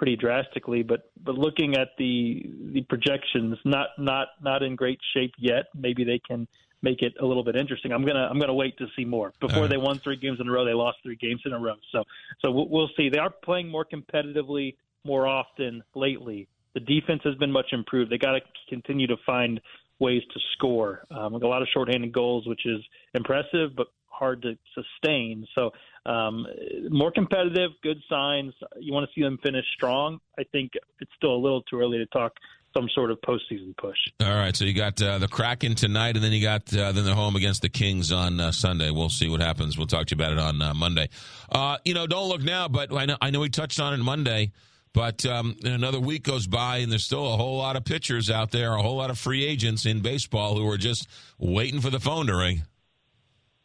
pretty 0.00 0.16
drastically. 0.16 0.82
But 0.82 1.10
but 1.22 1.34
looking 1.34 1.76
at 1.76 1.88
the 1.98 2.50
the 2.72 2.80
projections, 2.88 3.58
not 3.66 3.88
not 3.98 4.28
not 4.42 4.62
in 4.62 4.74
great 4.74 4.98
shape 5.14 5.34
yet. 5.38 5.66
Maybe 5.74 6.04
they 6.04 6.18
can 6.26 6.48
make 6.80 7.02
it 7.02 7.12
a 7.20 7.26
little 7.26 7.44
bit 7.44 7.54
interesting. 7.54 7.92
I'm 7.92 8.06
gonna 8.06 8.26
I'm 8.30 8.40
gonna 8.40 8.54
wait 8.54 8.78
to 8.78 8.86
see 8.96 9.04
more. 9.04 9.34
Before 9.40 9.68
they 9.68 9.76
won 9.76 9.98
three 9.98 10.16
games 10.16 10.38
in 10.40 10.48
a 10.48 10.50
row, 10.50 10.64
they 10.64 10.72
lost 10.72 10.96
three 11.02 11.16
games 11.16 11.42
in 11.44 11.52
a 11.52 11.58
row. 11.58 11.74
So 11.92 12.02
so 12.42 12.50
we'll, 12.50 12.68
we'll 12.68 12.90
see. 12.96 13.10
They 13.10 13.18
are 13.18 13.28
playing 13.28 13.68
more 13.68 13.84
competitively 13.84 14.76
more 15.04 15.26
often 15.26 15.82
lately. 15.94 16.48
The 16.72 16.80
defense 16.80 17.20
has 17.24 17.34
been 17.34 17.52
much 17.52 17.66
improved. 17.72 18.10
They 18.10 18.18
got 18.18 18.32
to 18.32 18.40
continue 18.70 19.06
to 19.06 19.16
find 19.26 19.60
ways 19.98 20.22
to 20.32 20.40
score. 20.54 21.04
Um, 21.10 21.34
a 21.34 21.38
lot 21.38 21.60
of 21.60 21.68
shorthanded 21.74 22.12
goals, 22.12 22.46
which 22.46 22.64
is 22.64 22.80
impressive, 23.12 23.76
but 23.76 23.88
hard 24.20 24.40
to 24.42 24.56
sustain. 24.74 25.46
So 25.54 25.72
um, 26.06 26.46
more 26.88 27.12
competitive, 27.12 27.70
good 27.82 27.98
signs. 28.08 28.54
You 28.78 28.92
want 28.92 29.08
to 29.08 29.12
see 29.14 29.22
them 29.22 29.38
finish 29.42 29.64
strong. 29.74 30.18
I 30.38 30.44
think 30.44 30.72
it's 31.00 31.10
still 31.16 31.34
a 31.34 31.36
little 31.36 31.62
too 31.62 31.80
early 31.80 31.98
to 31.98 32.06
talk 32.06 32.32
some 32.74 32.88
sort 32.94 33.10
of 33.10 33.20
postseason 33.20 33.76
push. 33.76 33.98
All 34.20 34.34
right, 34.34 34.54
so 34.54 34.64
you 34.64 34.72
got 34.72 35.00
uh, 35.02 35.18
the 35.18 35.28
Kraken 35.28 35.74
tonight, 35.74 36.14
and 36.14 36.24
then 36.24 36.32
you 36.32 36.42
got 36.42 36.74
uh, 36.74 36.92
then 36.92 37.04
they're 37.04 37.14
home 37.14 37.36
against 37.36 37.62
the 37.62 37.68
Kings 37.68 38.12
on 38.12 38.40
uh, 38.40 38.52
Sunday. 38.52 38.90
We'll 38.90 39.08
see 39.08 39.28
what 39.28 39.40
happens. 39.40 39.76
We'll 39.76 39.86
talk 39.86 40.06
to 40.06 40.14
you 40.14 40.22
about 40.22 40.32
it 40.32 40.38
on 40.38 40.62
uh, 40.62 40.74
Monday. 40.74 41.08
Uh, 41.50 41.78
you 41.84 41.94
know, 41.94 42.06
don't 42.06 42.28
look 42.28 42.42
now, 42.42 42.68
but 42.68 42.92
I 42.92 43.06
know 43.06 43.16
I 43.20 43.30
know 43.30 43.40
we 43.40 43.48
touched 43.48 43.80
on 43.80 43.92
it 43.94 43.98
Monday. 43.98 44.52
But 44.92 45.24
um, 45.24 45.56
another 45.62 46.00
week 46.00 46.24
goes 46.24 46.48
by, 46.48 46.78
and 46.78 46.90
there's 46.90 47.04
still 47.04 47.32
a 47.32 47.36
whole 47.36 47.58
lot 47.58 47.76
of 47.76 47.84
pitchers 47.84 48.28
out 48.28 48.50
there, 48.50 48.74
a 48.74 48.82
whole 48.82 48.96
lot 48.96 49.10
of 49.10 49.18
free 49.20 49.44
agents 49.44 49.86
in 49.86 50.00
baseball 50.00 50.56
who 50.56 50.68
are 50.68 50.76
just 50.76 51.06
waiting 51.38 51.80
for 51.80 51.90
the 51.90 52.00
phone 52.00 52.26
to 52.26 52.34
ring. 52.36 52.62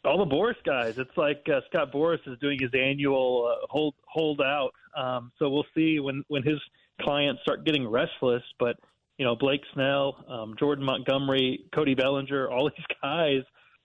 All 0.06 0.24
the 0.24 0.34
Boras 0.34 0.54
guys. 0.64 0.98
It's 0.98 1.16
like 1.16 1.44
uh, 1.52 1.60
Scott 1.68 1.92
Boras 1.92 2.20
is 2.26 2.38
doing 2.38 2.58
his 2.60 2.70
annual 2.72 3.52
uh, 3.52 3.66
hold 3.68 3.94
hold 4.06 4.40
out. 4.40 4.70
Um, 4.96 5.32
so 5.38 5.48
we'll 5.50 5.66
see 5.74 5.98
when 6.00 6.22
when 6.28 6.42
his 6.42 6.58
clients 7.02 7.42
start 7.42 7.64
getting 7.64 7.86
restless. 7.86 8.42
But 8.58 8.76
you 9.18 9.24
know, 9.24 9.34
Blake 9.34 9.62
Snell, 9.74 10.24
um, 10.28 10.54
Jordan 10.58 10.84
Montgomery, 10.84 11.64
Cody 11.74 11.94
Bellinger, 11.94 12.48
all 12.48 12.70
these 12.76 12.86
guys 13.02 13.42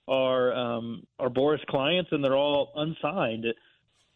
are 0.07 0.53
um, 0.53 1.03
are 1.19 1.29
Boras 1.29 1.65
clients, 1.67 2.11
and 2.11 2.23
they're 2.23 2.37
all 2.37 2.71
unsigned. 2.75 3.45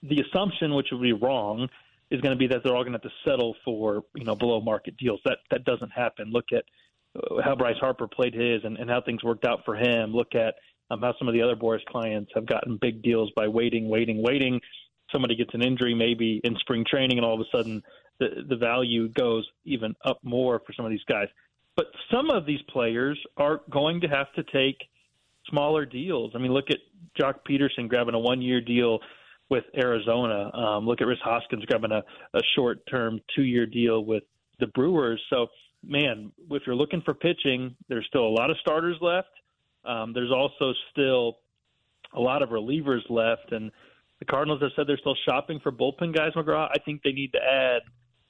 The 0.04 0.22
assumption, 0.22 0.76
which 0.76 0.88
would 0.92 1.02
be 1.02 1.14
wrong, 1.14 1.68
is 2.12 2.22
going 2.22 2.34
to 2.34 2.40
be 2.40 2.48
that 2.48 2.64
they're 2.64 2.76
all 2.76 2.84
going 2.84 2.94
to 2.94 3.00
have 3.02 3.12
to 3.12 3.30
settle 3.30 3.56
for 3.66 4.04
you 4.14 4.26
know 4.26 4.36
below 4.36 4.62
market 4.62 4.96
deals. 4.98 5.22
That 5.26 5.40
that 5.52 5.66
doesn't 5.66 5.92
happen. 5.92 6.32
Look 6.32 6.52
at 6.52 6.66
uh, 7.16 7.42
how 7.44 7.56
Bryce 7.56 7.78
Harper 7.80 8.08
played 8.08 8.34
his 8.34 8.64
and, 8.64 8.78
and 8.78 8.90
how 8.90 9.02
things 9.02 9.24
worked 9.24 9.46
out 9.46 9.62
for 9.66 9.76
him. 9.76 10.14
Look 10.14 10.36
at 10.36 10.56
um, 10.90 11.02
how 11.02 11.14
some 11.18 11.28
of 11.28 11.34
the 11.34 11.42
other 11.42 11.56
Boras 11.56 11.84
clients 11.86 12.32
have 12.36 12.46
gotten 12.46 12.78
big 12.78 13.02
deals 13.02 13.32
by 13.36 13.48
waiting, 13.48 13.90
waiting, 13.90 14.22
waiting. 14.22 14.60
Somebody 15.12 15.36
gets 15.36 15.54
an 15.54 15.62
injury 15.62 15.94
maybe 15.94 16.42
in 16.44 16.56
spring 16.58 16.86
training, 16.90 17.18
and 17.18 17.26
all 17.26 17.34
of 17.34 17.42
a 17.42 17.58
sudden 17.58 17.84
the 18.20 18.44
the 18.48 18.56
value 18.56 19.10
goes 19.10 19.48
even 19.66 19.96
up 20.04 20.20
more 20.24 20.62
for 20.66 20.74
some 20.74 20.86
of 20.86 20.92
these 20.92 21.04
guys. 21.08 21.28
But 21.76 21.88
some 22.12 22.30
of 22.30 22.46
these 22.46 22.62
players 22.70 23.20
are 23.38 23.62
going 23.70 24.02
to 24.02 24.08
have 24.08 24.32
to 24.34 24.44
take 24.44 24.78
smaller 25.50 25.86
deals. 25.86 26.32
I 26.34 26.40
mean, 26.40 26.54
look 26.54 26.72
at 26.72 26.78
Joc 27.20 27.40
Pederson 27.48 27.90
grabbing 27.90 28.16
a 28.16 28.20
one 28.20 28.42
year 28.42 28.62
deal 28.62 29.00
with 29.50 29.64
Arizona. 29.78 30.52
Um, 30.56 30.86
look 30.88 31.02
at 31.02 31.08
Rhys 31.08 31.20
Hoskins 31.24 31.66
grabbing 31.66 31.92
a, 31.92 32.04
a 32.34 32.42
short 32.56 32.80
term 32.90 33.20
two 33.36 33.44
year 33.44 33.66
deal 33.66 34.04
with 34.04 34.24
the 34.60 34.68
Brewers. 34.68 35.22
So, 35.30 35.48
man, 35.86 36.32
if 36.50 36.64
you're 36.66 36.76
looking 36.76 37.02
for 37.02 37.14
pitching, 37.14 37.76
there's 37.90 38.06
still 38.08 38.26
a 38.26 38.30
lot 38.30 38.50
of 38.50 38.58
starters 38.60 38.98
left. 39.02 39.30
Um, 39.86 40.14
there's 40.14 40.32
also 40.32 40.74
still 40.92 41.38
a 42.14 42.20
lot 42.20 42.42
of 42.42 42.50
relievers 42.50 43.10
left, 43.10 43.52
and 43.52 43.72
the 44.20 44.26
Cardinals 44.26 44.62
have 44.62 44.72
said 44.76 44.88
they're 44.88 44.98
still 44.98 45.18
shopping 45.28 45.60
for 45.60 45.72
bullpen 45.72 46.14
guys. 46.16 46.32
McGraw, 46.34 46.70
I 46.74 46.80
think 46.80 47.04
they 47.04 47.12
need 47.12 47.34
to 47.34 47.40
add 47.40 47.82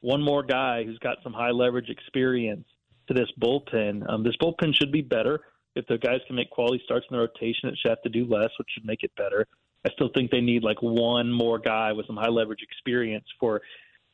one 0.01 0.21
more 0.21 0.43
guy 0.43 0.83
who's 0.83 0.99
got 0.99 1.17
some 1.23 1.33
high 1.33 1.51
leverage 1.51 1.89
experience 1.89 2.65
to 3.07 3.13
this 3.13 3.29
bullpen. 3.41 4.07
Um, 4.09 4.23
this 4.23 4.35
bullpen 4.37 4.73
should 4.75 4.91
be 4.91 5.01
better. 5.01 5.41
If 5.75 5.87
the 5.87 5.97
guys 5.97 6.21
can 6.25 6.35
make 6.35 6.49
quality 6.49 6.81
starts 6.85 7.05
in 7.09 7.17
the 7.17 7.21
rotation, 7.21 7.69
it 7.69 7.77
should 7.77 7.89
have 7.89 8.01
to 8.03 8.09
do 8.09 8.25
less, 8.25 8.49
which 8.57 8.69
should 8.73 8.85
make 8.85 9.03
it 9.03 9.11
better. 9.15 9.45
I 9.85 9.89
still 9.91 10.09
think 10.13 10.31
they 10.31 10.41
need 10.41 10.63
like 10.63 10.81
one 10.81 11.31
more 11.31 11.59
guy 11.59 11.91
with 11.91 12.07
some 12.07 12.17
high 12.17 12.29
leverage 12.29 12.63
experience 12.63 13.25
for 13.39 13.61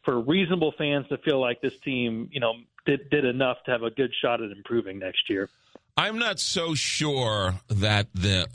for 0.03 0.19
reasonable 0.19 0.73
fans 0.77 1.07
to 1.09 1.17
feel 1.19 1.39
like 1.39 1.61
this 1.61 1.77
team, 1.79 2.27
you 2.31 2.39
know, 2.39 2.53
did 2.85 3.09
did 3.09 3.25
enough 3.25 3.57
to 3.65 3.71
have 3.71 3.83
a 3.83 3.91
good 3.91 4.11
shot 4.21 4.41
at 4.41 4.51
improving 4.51 4.99
next 4.99 5.29
year. 5.29 5.49
I'm 5.97 6.19
not 6.19 6.39
so 6.39 6.73
sure 6.73 7.55
that 7.69 8.07
the 8.13 8.47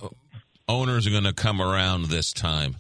owners 0.69 1.07
are 1.07 1.11
going 1.11 1.25
to 1.25 1.33
come 1.33 1.61
around 1.61 2.07
this 2.07 2.33
time. 2.33 2.77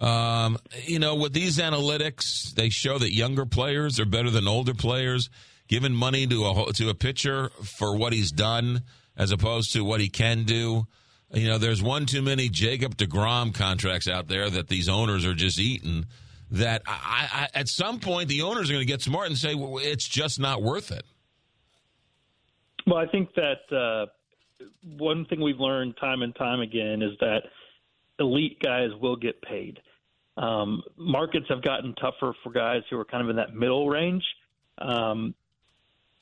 Um, 0.00 0.58
you 0.84 0.98
know, 0.98 1.14
with 1.14 1.32
these 1.32 1.58
analytics, 1.58 2.52
they 2.54 2.68
show 2.68 2.98
that 2.98 3.14
younger 3.14 3.46
players 3.46 4.00
are 4.00 4.04
better 4.04 4.30
than 4.30 4.48
older 4.48 4.74
players. 4.74 5.30
Giving 5.66 5.94
money 5.94 6.26
to 6.26 6.44
a 6.44 6.72
to 6.74 6.90
a 6.90 6.94
pitcher 6.94 7.48
for 7.62 7.96
what 7.96 8.12
he's 8.12 8.30
done 8.30 8.82
as 9.16 9.30
opposed 9.30 9.72
to 9.72 9.82
what 9.82 9.98
he 9.98 10.08
can 10.08 10.44
do. 10.44 10.86
You 11.32 11.48
know, 11.48 11.56
there's 11.56 11.82
one 11.82 12.04
too 12.04 12.20
many 12.20 12.50
Jacob 12.50 12.96
Degrom 12.96 13.54
contracts 13.54 14.06
out 14.06 14.28
there 14.28 14.50
that 14.50 14.68
these 14.68 14.90
owners 14.90 15.24
are 15.24 15.32
just 15.32 15.58
eating. 15.58 16.04
That 16.50 16.82
I, 16.86 17.48
I, 17.54 17.58
at 17.58 17.68
some 17.68 17.98
point 17.98 18.28
the 18.28 18.42
owners 18.42 18.68
are 18.68 18.74
going 18.74 18.86
to 18.86 18.92
get 18.92 19.00
smart 19.00 19.28
and 19.28 19.38
say 19.38 19.54
well, 19.54 19.78
it's 19.78 20.06
just 20.06 20.38
not 20.38 20.62
worth 20.62 20.92
it. 20.92 21.04
Well, 22.86 22.98
I 22.98 23.06
think 23.06 23.30
that 23.34 23.76
uh, 23.76 24.06
one 24.98 25.24
thing 25.26 25.40
we've 25.40 25.60
learned 25.60 25.96
time 25.96 26.22
and 26.22 26.34
time 26.36 26.60
again 26.60 27.02
is 27.02 27.12
that 27.20 27.42
elite 28.18 28.60
guys 28.60 28.90
will 29.00 29.16
get 29.16 29.40
paid. 29.42 29.80
Um, 30.36 30.82
markets 30.96 31.46
have 31.48 31.62
gotten 31.62 31.94
tougher 31.94 32.34
for 32.42 32.50
guys 32.52 32.82
who 32.90 32.98
are 32.98 33.04
kind 33.04 33.22
of 33.22 33.30
in 33.30 33.36
that 33.36 33.54
middle 33.54 33.88
range. 33.88 34.24
Um, 34.78 35.34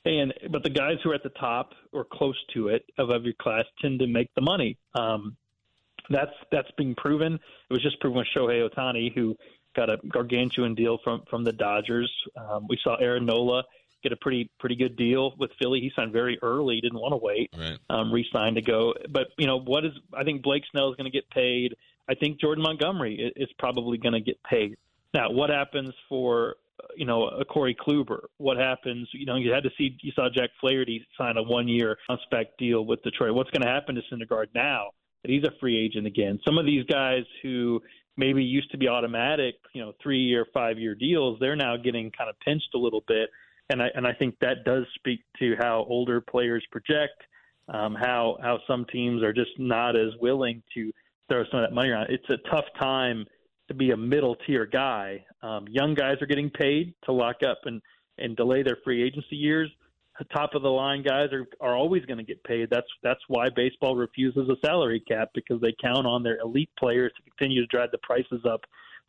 and 0.05 0.33
but 0.51 0.63
the 0.63 0.69
guys 0.69 0.97
who 1.03 1.11
are 1.11 1.15
at 1.15 1.23
the 1.23 1.29
top 1.29 1.73
or 1.91 2.05
close 2.05 2.37
to 2.53 2.67
it 2.67 2.85
of 2.97 3.09
every 3.09 3.33
class 3.33 3.65
tend 3.81 3.99
to 3.99 4.07
make 4.07 4.33
the 4.35 4.41
money. 4.41 4.77
Um, 4.95 5.35
that's 6.09 6.33
that's 6.51 6.69
being 6.77 6.93
proven. 6.95 7.35
It 7.35 7.73
was 7.73 7.81
just 7.81 7.99
proven 8.01 8.17
with 8.19 8.27
Shohei 8.35 8.69
Ohtani, 8.69 9.13
who 9.13 9.37
got 9.75 9.89
a 9.89 9.97
gargantuan 10.09 10.75
deal 10.75 10.99
from 11.03 11.23
from 11.29 11.43
the 11.43 11.53
Dodgers. 11.53 12.11
Um, 12.35 12.67
we 12.67 12.77
saw 12.83 12.95
Aaron 12.95 13.25
Nola 13.25 13.63
get 14.03 14.11
a 14.11 14.17
pretty 14.17 14.51
pretty 14.59 14.75
good 14.75 14.95
deal 14.95 15.33
with 15.39 15.51
Philly. 15.59 15.79
He 15.79 15.91
signed 15.95 16.11
very 16.11 16.37
early, 16.41 16.79
didn't 16.81 16.99
want 16.99 17.13
to 17.13 17.17
wait, 17.17 17.49
right. 17.57 17.79
um, 17.89 18.11
re-signed 18.11 18.57
to 18.57 18.61
go. 18.61 18.93
But 19.09 19.27
you 19.37 19.47
know 19.47 19.59
what 19.59 19.85
is? 19.85 19.93
I 20.13 20.23
think 20.23 20.43
Blake 20.43 20.63
Snell 20.71 20.89
is 20.89 20.95
going 20.95 21.11
to 21.11 21.17
get 21.17 21.29
paid. 21.29 21.75
I 22.09 22.15
think 22.15 22.39
Jordan 22.39 22.63
Montgomery 22.63 23.31
is 23.35 23.49
probably 23.57 23.97
going 23.97 24.13
to 24.13 24.19
get 24.19 24.37
paid. 24.43 24.75
Now, 25.13 25.31
what 25.31 25.49
happens 25.49 25.93
for 26.09 26.55
you 26.95 27.05
know 27.05 27.27
a 27.27 27.45
Corey 27.45 27.75
Kluber? 27.75 28.25
What 28.37 28.57
happens? 28.57 29.07
You 29.13 29.25
know, 29.25 29.35
you 29.35 29.51
had 29.51 29.63
to 29.63 29.69
see 29.77 29.97
you 30.01 30.11
saw 30.13 30.27
Jack 30.33 30.49
Flaherty 30.59 31.05
sign 31.17 31.37
a 31.37 31.43
one-year 31.43 31.97
spec 32.23 32.57
deal 32.57 32.85
with 32.85 33.01
Detroit. 33.03 33.33
What's 33.33 33.49
going 33.51 33.63
to 33.63 33.69
happen 33.69 33.95
to 33.95 34.01
Syndergaard 34.11 34.47
now 34.53 34.91
that 35.23 35.31
he's 35.31 35.43
a 35.43 35.51
free 35.59 35.79
agent 35.83 36.05
again? 36.07 36.39
Some 36.45 36.57
of 36.57 36.65
these 36.65 36.83
guys 36.85 37.23
who 37.41 37.81
maybe 38.17 38.43
used 38.43 38.69
to 38.71 38.77
be 38.77 38.87
automatic, 38.87 39.55
you 39.73 39.81
know, 39.81 39.93
three-year, 40.01 40.45
five-year 40.53 40.93
deals, 40.93 41.39
they're 41.39 41.55
now 41.55 41.77
getting 41.77 42.11
kind 42.11 42.29
of 42.29 42.35
pinched 42.41 42.69
a 42.75 42.77
little 42.77 43.03
bit 43.07 43.29
and 43.69 43.81
I 43.81 43.87
and 43.95 44.05
I 44.05 44.13
think 44.13 44.35
that 44.41 44.63
does 44.65 44.85
speak 44.95 45.21
to 45.39 45.55
how 45.59 45.85
older 45.87 46.21
players 46.21 46.65
project, 46.71 47.21
um, 47.69 47.95
how 47.95 48.37
how 48.41 48.59
some 48.67 48.85
teams 48.91 49.23
are 49.23 49.33
just 49.33 49.51
not 49.57 49.95
as 49.95 50.11
willing 50.21 50.61
to 50.73 50.91
throw 51.29 51.43
some 51.49 51.61
of 51.61 51.69
that 51.69 51.73
money 51.73 51.89
around. 51.89 52.07
It's 52.09 52.29
a 52.29 52.37
tough 52.49 52.65
time 52.79 53.25
to 53.67 53.73
be 53.73 53.91
a 53.91 53.97
middle 53.97 54.35
tier 54.45 54.65
guy. 54.65 55.23
Um, 55.41 55.65
young 55.69 55.93
guys 55.93 56.21
are 56.21 56.27
getting 56.27 56.49
paid 56.49 56.93
to 57.05 57.11
lock 57.11 57.37
up 57.43 57.59
and 57.65 57.81
and 58.17 58.35
delay 58.35 58.63
their 58.63 58.77
free 58.83 59.03
agency 59.03 59.35
years. 59.35 59.69
Top 60.31 60.53
of 60.53 60.61
the 60.61 60.69
line 60.69 61.03
guys 61.03 61.29
are 61.31 61.47
are 61.59 61.75
always 61.75 62.05
going 62.05 62.19
to 62.19 62.23
get 62.23 62.43
paid. 62.43 62.69
That's 62.69 62.87
that's 63.01 63.21
why 63.27 63.49
baseball 63.49 63.95
refuses 63.95 64.47
a 64.49 64.55
salary 64.65 65.01
cap 65.07 65.29
because 65.33 65.59
they 65.59 65.73
count 65.81 66.05
on 66.05 66.21
their 66.21 66.37
elite 66.39 66.69
players 66.77 67.11
to 67.17 67.23
continue 67.23 67.61
to 67.61 67.67
drive 67.67 67.91
the 67.91 67.97
prices 67.99 68.41
up 68.45 68.61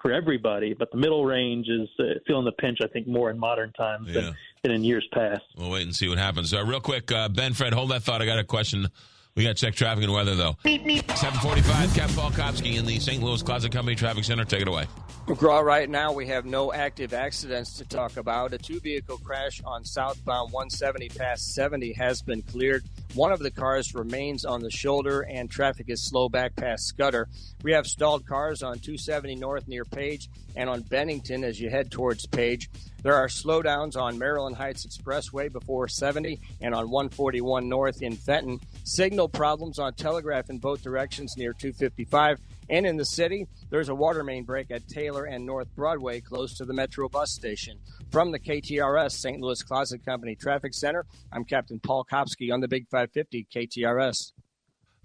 for 0.05 0.13
everybody. 0.13 0.75
But 0.75 0.91
the 0.91 0.99
middle 0.99 1.25
range 1.25 1.67
is 1.67 1.89
uh, 1.99 2.19
feeling 2.27 2.45
the 2.45 2.53
pinch, 2.53 2.79
I 2.85 2.89
think, 2.89 3.07
more 3.09 3.31
in 3.31 3.39
modern 3.39 3.73
times 3.73 4.09
Yeah. 4.09 4.21
than, 4.21 4.37
than 4.63 4.73
in 4.73 4.85
years 4.85 5.09
past. 5.15 5.41
We'll 5.57 5.71
wait 5.71 5.85
and 5.85 5.97
see 5.97 6.09
what 6.09 6.19
happens. 6.19 6.53
Uh, 6.53 6.63
real 6.63 6.81
quick, 6.81 7.11
uh, 7.11 7.31
Ben, 7.31 7.55
Fred, 7.55 7.73
hold 7.73 7.91
that 7.91 8.03
thought. 8.03 8.21
I 8.21 8.27
got 8.27 8.39
a 8.39 8.45
question. 8.45 8.87
We 9.35 9.43
got 9.45 9.57
to 9.57 9.65
check 9.67 9.75
traffic 9.75 10.05
and 10.05 10.13
weather, 10.13 10.35
though. 10.37 10.57
745, 10.65 11.95
Cap 11.95 12.11
Paul 12.15 12.31
Kopsky 12.31 12.77
in 12.79 12.85
the 12.85 13.01
St. 13.01 13.21
Louis 13.23 13.43
Closet 13.43 13.73
Company 13.73 13.97
Traffic 13.97 14.25
Center. 14.25 14.45
Take 14.45 14.61
it 14.63 14.69
away. 14.69 14.85
McGraw, 15.27 15.65
right 15.65 15.89
now 15.89 16.13
we 16.13 16.27
have 16.27 16.45
no 16.45 16.71
active 16.73 17.15
accidents 17.15 17.79
to 17.79 17.85
talk 17.87 18.19
about. 18.19 18.53
A 18.53 18.59
two 18.59 18.79
vehicle 18.79 19.17
crash 19.19 19.61
on 19.65 19.85
southbound 19.85 20.53
170 20.53 21.09
past 21.09 21.55
70 21.55 21.95
has 21.95 22.21
been 22.23 22.43
cleared. 22.43 22.85
One 23.15 23.31
of 23.31 23.39
the 23.39 23.53
cars 23.53 23.95
remains 23.95 24.45
on 24.45 24.61
the 24.61 24.73
shoulder, 24.73 25.21
and 25.21 25.49
traffic 25.49 25.87
is 25.89 26.03
slow 26.03 26.29
back 26.29 26.57
past 26.57 26.89
Scudder. 26.89 27.29
We 27.63 27.71
have 27.71 27.87
stalled 27.87 28.27
cars 28.27 28.61
on 28.61 28.81
270 28.81 29.37
north 29.37 29.69
near 29.69 29.85
Page 29.85 30.29
and 30.57 30.69
on 30.69 30.81
Bennington 30.83 31.45
as 31.45 31.61
you 31.61 31.71
head 31.71 31.93
towards 31.93 32.27
Page. 32.27 32.69
There 33.05 33.15
are 33.15 33.29
slowdowns 33.29 33.97
on 33.97 34.19
Maryland 34.19 34.57
Heights 34.57 34.85
Expressway 34.85 35.53
before 35.53 35.87
70 35.87 36.41
and 36.61 36.75
on 36.75 36.91
141 36.91 37.69
north 37.69 38.03
in 38.03 38.17
Fenton. 38.17 38.59
Signal 38.83 39.29
problems 39.29 39.79
on 39.79 39.95
Telegraph 39.95 40.51
in 40.51 40.59
both 40.59 40.83
directions 40.83 41.37
near 41.37 41.53
255. 41.53 42.41
And 42.69 42.87
in 42.87 42.97
the 42.97 43.05
city, 43.05 43.47
there's 43.71 43.89
a 43.89 43.95
water 43.95 44.25
main 44.25 44.45
break 44.45 44.71
at 44.71 44.89
Taylor 44.89 45.25
and 45.25 45.45
North 45.45 45.69
Broadway 45.75 46.21
close 46.21 46.55
to 46.59 46.65
the 46.65 46.73
Metro 46.73 47.09
bus 47.09 47.31
station. 47.33 47.79
From 48.11 48.33
the 48.33 48.39
KTRS 48.39 49.13
St. 49.13 49.41
Louis 49.41 49.63
Closet 49.63 50.05
Company 50.05 50.35
Traffic 50.35 50.75
Center, 50.75 51.05
I'm 51.33 51.45
Captain 51.45 51.79
Paul 51.79 52.07
Kopsky 52.11 52.53
on 52.53 52.61
the 52.61 52.69
Big 52.69 52.89
550 52.89 53.47
KTRS. 53.55 54.33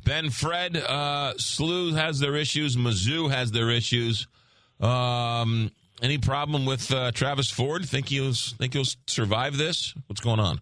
Ben, 0.05 0.29
Fred, 0.29 0.77
uh, 0.77 1.33
SLU 1.37 1.95
has 1.95 2.19
their 2.19 2.35
issues. 2.35 2.77
Mizzou 2.77 3.29
has 3.29 3.51
their 3.51 3.69
issues. 3.69 4.27
Um, 4.79 5.71
any 6.01 6.17
problem 6.17 6.65
with 6.65 6.91
uh, 6.93 7.11
Travis 7.11 7.49
Ford? 7.49 7.85
Think 7.85 8.07
he'll 8.07 8.33
think 8.33 8.73
he'll 8.73 8.85
survive 9.07 9.57
this? 9.57 9.93
What's 10.07 10.21
going 10.21 10.39
on? 10.39 10.61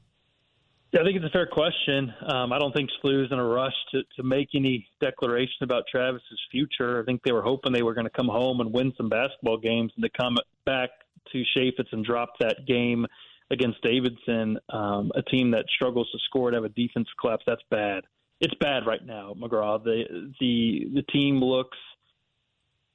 Yeah, 0.94 1.02
I 1.02 1.04
think 1.04 1.18
it's 1.18 1.26
a 1.26 1.30
fair 1.30 1.48
question. 1.48 2.14
Um, 2.26 2.54
I 2.54 2.60
don't 2.60 2.74
think 2.74 2.90
SLU's 3.02 3.32
in 3.32 3.40
a 3.40 3.44
rush 3.44 3.74
to, 3.92 4.04
to 4.16 4.24
make 4.24 4.50
any 4.56 4.88
declaration 5.02 5.64
about 5.64 5.84
Travis's 5.92 6.40
future. 6.50 7.02
I 7.02 7.04
think 7.04 7.24
they 7.24 7.34
were 7.34 7.42
hoping 7.42 7.74
they 7.74 7.84
were 7.84 7.94
going 7.94 8.06
to 8.06 8.12
come 8.12 8.28
home 8.28 8.62
and 8.62 8.74
win 8.74 8.94
some 8.96 9.10
basketball 9.10 9.58
games 9.58 9.92
and 9.96 10.04
to 10.04 10.10
come 10.10 10.38
back 10.66 10.90
to 11.34 11.44
Chaifetz 11.56 11.92
and 11.92 12.06
drop 12.06 12.38
that 12.40 12.66
game 12.66 13.06
against 13.52 13.82
Davidson, 13.82 14.58
um, 14.70 15.12
a 15.16 15.22
team 15.24 15.52
that 15.52 15.66
struggles 15.76 16.10
to 16.12 16.20
score 16.26 16.50
and 16.50 16.56
have 16.56 16.64
a 16.64 16.70
defense 16.70 17.08
collapse. 17.20 17.44
That's 17.46 17.62
bad. 17.70 18.06
It's 18.40 18.54
bad 18.60 18.86
right 18.86 19.04
now, 19.06 19.34
McGraw. 19.38 19.84
The 19.84 20.32
the 20.40 20.88
the 20.94 21.02
team 21.12 21.40
looks 21.40 21.78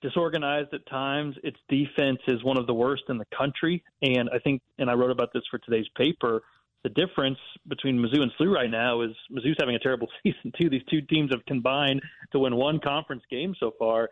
disorganized 0.00 0.72
at 0.72 0.86
times. 0.86 1.36
Its 1.42 1.56
defense 1.68 2.20
is 2.28 2.44
one 2.44 2.58
of 2.58 2.66
the 2.66 2.74
worst 2.74 3.04
in 3.08 3.18
the 3.18 3.26
country, 3.36 3.82
and 4.02 4.30
I 4.32 4.38
think, 4.38 4.62
and 4.78 4.88
I 4.88 4.94
wrote 4.94 5.10
about 5.10 5.32
this 5.32 5.42
for 5.50 5.58
today's 5.58 5.88
paper. 5.96 6.42
The 6.84 6.90
difference 6.90 7.38
between 7.68 7.98
Mizzou 7.98 8.22
and 8.22 8.32
SLU 8.40 8.52
right 8.52 8.70
now 8.70 9.02
is 9.02 9.12
Mizzou's 9.30 9.56
having 9.60 9.76
a 9.76 9.78
terrible 9.78 10.08
season 10.22 10.52
too. 10.60 10.68
These 10.68 10.82
two 10.90 11.00
teams 11.02 11.30
have 11.30 11.44
combined 11.46 12.02
to 12.32 12.40
win 12.40 12.56
one 12.56 12.80
conference 12.80 13.22
game 13.30 13.54
so 13.58 13.72
far. 13.78 14.08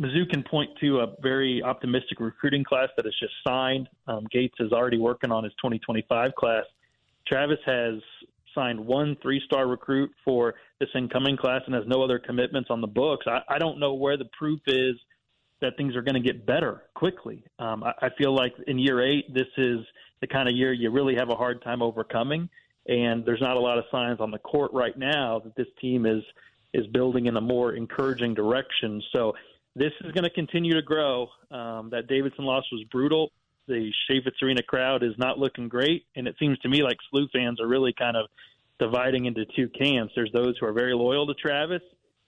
Mizzou 0.00 0.28
can 0.30 0.44
point 0.44 0.70
to 0.80 1.00
a 1.00 1.14
very 1.20 1.62
optimistic 1.62 2.20
recruiting 2.20 2.62
class 2.62 2.88
that 2.96 3.04
has 3.04 3.14
just 3.20 3.34
signed. 3.46 3.88
Um, 4.06 4.26
Gates 4.30 4.54
is 4.60 4.72
already 4.72 4.98
working 4.98 5.32
on 5.32 5.42
his 5.42 5.52
2025 5.54 6.34
class. 6.36 6.64
Travis 7.26 7.58
has 7.66 7.94
signed 8.54 8.78
one 8.80 9.16
three-star 9.20 9.66
recruit 9.66 10.10
for 10.24 10.54
this 10.80 10.88
incoming 10.94 11.36
class 11.36 11.62
and 11.66 11.74
has 11.74 11.84
no 11.86 12.02
other 12.02 12.18
commitments 12.18 12.70
on 12.70 12.80
the 12.80 12.86
books. 12.86 13.26
I, 13.26 13.40
I 13.48 13.58
don't 13.58 13.78
know 13.78 13.94
where 13.94 14.16
the 14.16 14.28
proof 14.38 14.60
is 14.66 14.94
that 15.60 15.76
things 15.76 15.96
are 15.96 16.02
going 16.02 16.14
to 16.14 16.20
get 16.20 16.46
better 16.46 16.84
quickly. 16.94 17.44
Um, 17.58 17.82
I, 17.82 17.92
I 18.06 18.08
feel 18.16 18.34
like 18.34 18.54
in 18.66 18.78
year 18.78 19.02
eight, 19.02 19.34
this 19.34 19.48
is 19.56 19.80
the 20.20 20.26
kind 20.26 20.48
of 20.48 20.54
year 20.54 20.72
you 20.72 20.90
really 20.90 21.14
have 21.16 21.30
a 21.30 21.34
hard 21.34 21.62
time 21.62 21.82
overcoming, 21.82 22.48
and 22.86 23.24
there's 23.24 23.40
not 23.40 23.56
a 23.56 23.60
lot 23.60 23.78
of 23.78 23.84
signs 23.90 24.20
on 24.20 24.30
the 24.30 24.38
court 24.38 24.72
right 24.72 24.96
now 24.96 25.40
that 25.40 25.54
this 25.56 25.68
team 25.80 26.06
is 26.06 26.22
is 26.74 26.86
building 26.88 27.26
in 27.26 27.36
a 27.36 27.40
more 27.40 27.72
encouraging 27.72 28.34
direction. 28.34 29.02
So 29.12 29.34
this 29.74 29.92
is 30.04 30.12
going 30.12 30.24
to 30.24 30.30
continue 30.30 30.74
to 30.74 30.82
grow. 30.82 31.28
Um, 31.50 31.88
that 31.90 32.06
Davidson 32.08 32.44
loss 32.44 32.64
was 32.70 32.84
brutal. 32.90 33.32
The 33.66 33.90
Chaifetz 34.10 34.42
Arena 34.42 34.62
crowd 34.62 35.02
is 35.02 35.12
not 35.18 35.38
looking 35.38 35.68
great, 35.68 36.04
and 36.16 36.26
it 36.26 36.36
seems 36.38 36.58
to 36.60 36.68
me 36.68 36.82
like 36.82 36.96
SLU 37.12 37.30
fans 37.30 37.60
are 37.60 37.66
really 37.66 37.92
kind 37.92 38.16
of 38.16 38.26
dividing 38.78 39.26
into 39.26 39.44
two 39.56 39.68
camps. 39.68 40.12
There's 40.14 40.32
those 40.32 40.56
who 40.58 40.66
are 40.66 40.72
very 40.72 40.94
loyal 40.94 41.26
to 41.26 41.34
Travis 41.34 41.82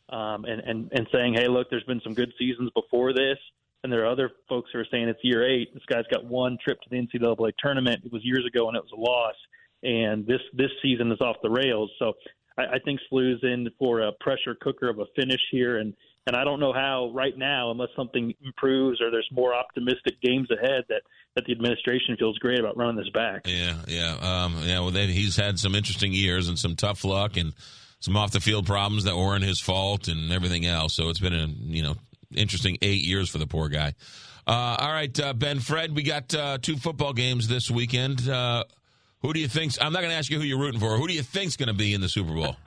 um, 0.08 0.44
and, 0.44 0.60
and, 0.60 0.92
and 0.92 1.06
saying, 1.12 1.34
hey, 1.34 1.48
look, 1.48 1.70
there's 1.70 1.84
been 1.84 2.00
some 2.02 2.14
good 2.14 2.32
seasons 2.38 2.70
before 2.74 3.12
this. 3.12 3.38
And 3.82 3.92
there 3.92 4.04
are 4.04 4.10
other 4.10 4.30
folks 4.48 4.70
who 4.72 4.78
are 4.78 4.86
saying 4.90 5.08
it's 5.08 5.20
year 5.22 5.48
eight. 5.48 5.72
This 5.72 5.82
guy's 5.88 6.04
got 6.12 6.24
one 6.24 6.58
trip 6.62 6.80
to 6.82 6.90
the 6.90 6.96
NCAA 6.96 7.52
tournament. 7.58 8.02
It 8.04 8.12
was 8.12 8.24
years 8.24 8.44
ago 8.46 8.68
and 8.68 8.76
it 8.76 8.82
was 8.82 8.92
a 8.92 9.00
loss. 9.00 9.34
And 9.82 10.26
this, 10.26 10.40
this 10.52 10.70
season 10.82 11.10
is 11.10 11.20
off 11.20 11.36
the 11.42 11.50
rails. 11.50 11.90
So 11.98 12.12
I, 12.58 12.74
I 12.74 12.78
think 12.84 13.00
SLU's 13.10 13.40
in 13.42 13.68
for 13.78 14.00
a 14.00 14.12
pressure 14.20 14.54
cooker 14.60 14.90
of 14.90 14.98
a 14.98 15.06
finish 15.16 15.40
here. 15.50 15.78
And, 15.78 15.94
and 16.26 16.36
I 16.36 16.44
don't 16.44 16.60
know 16.60 16.74
how 16.74 17.10
right 17.14 17.36
now, 17.36 17.70
unless 17.70 17.88
something 17.96 18.34
improves 18.44 19.00
or 19.00 19.10
there's 19.10 19.28
more 19.32 19.54
optimistic 19.54 20.20
games 20.20 20.48
ahead, 20.50 20.84
that, 20.90 21.02
that 21.34 21.46
the 21.46 21.52
administration 21.52 22.16
feels 22.18 22.36
great 22.38 22.60
about 22.60 22.76
running 22.76 22.96
this 22.96 23.08
back. 23.14 23.42
Yeah, 23.46 23.76
yeah, 23.88 24.16
um, 24.20 24.58
yeah. 24.64 24.80
Well, 24.80 24.90
they, 24.90 25.06
he's 25.06 25.36
had 25.36 25.58
some 25.58 25.74
interesting 25.74 26.12
years 26.12 26.48
and 26.48 26.58
some 26.58 26.76
tough 26.76 27.04
luck, 27.04 27.38
and 27.38 27.54
some 28.00 28.16
off 28.16 28.32
the 28.32 28.40
field 28.40 28.66
problems 28.66 29.04
that 29.04 29.16
weren't 29.16 29.44
his 29.44 29.60
fault 29.60 30.08
and 30.08 30.32
everything 30.32 30.66
else. 30.66 30.94
So 30.94 31.08
it's 31.08 31.20
been 31.20 31.34
a 31.34 31.46
you 31.46 31.82
know 31.82 31.94
interesting 32.34 32.78
eight 32.82 33.04
years 33.04 33.28
for 33.28 33.38
the 33.38 33.46
poor 33.46 33.68
guy. 33.68 33.94
Uh, 34.46 34.76
all 34.78 34.92
right, 34.92 35.18
uh, 35.20 35.32
Ben 35.32 35.60
Fred, 35.60 35.94
we 35.94 36.02
got 36.02 36.34
uh, 36.34 36.58
two 36.60 36.76
football 36.76 37.12
games 37.12 37.46
this 37.46 37.70
weekend. 37.70 38.28
Uh, 38.28 38.64
who 39.22 39.32
do 39.32 39.40
you 39.40 39.48
think? 39.48 39.74
I'm 39.80 39.92
not 39.92 40.00
going 40.00 40.10
to 40.10 40.16
ask 40.16 40.30
you 40.30 40.38
who 40.38 40.44
you're 40.44 40.58
rooting 40.58 40.80
for. 40.80 40.96
Who 40.96 41.06
do 41.06 41.14
you 41.14 41.22
think's 41.22 41.56
going 41.56 41.68
to 41.68 41.74
be 41.74 41.94
in 41.94 42.00
the 42.00 42.08
Super 42.08 42.32
Bowl? 42.32 42.56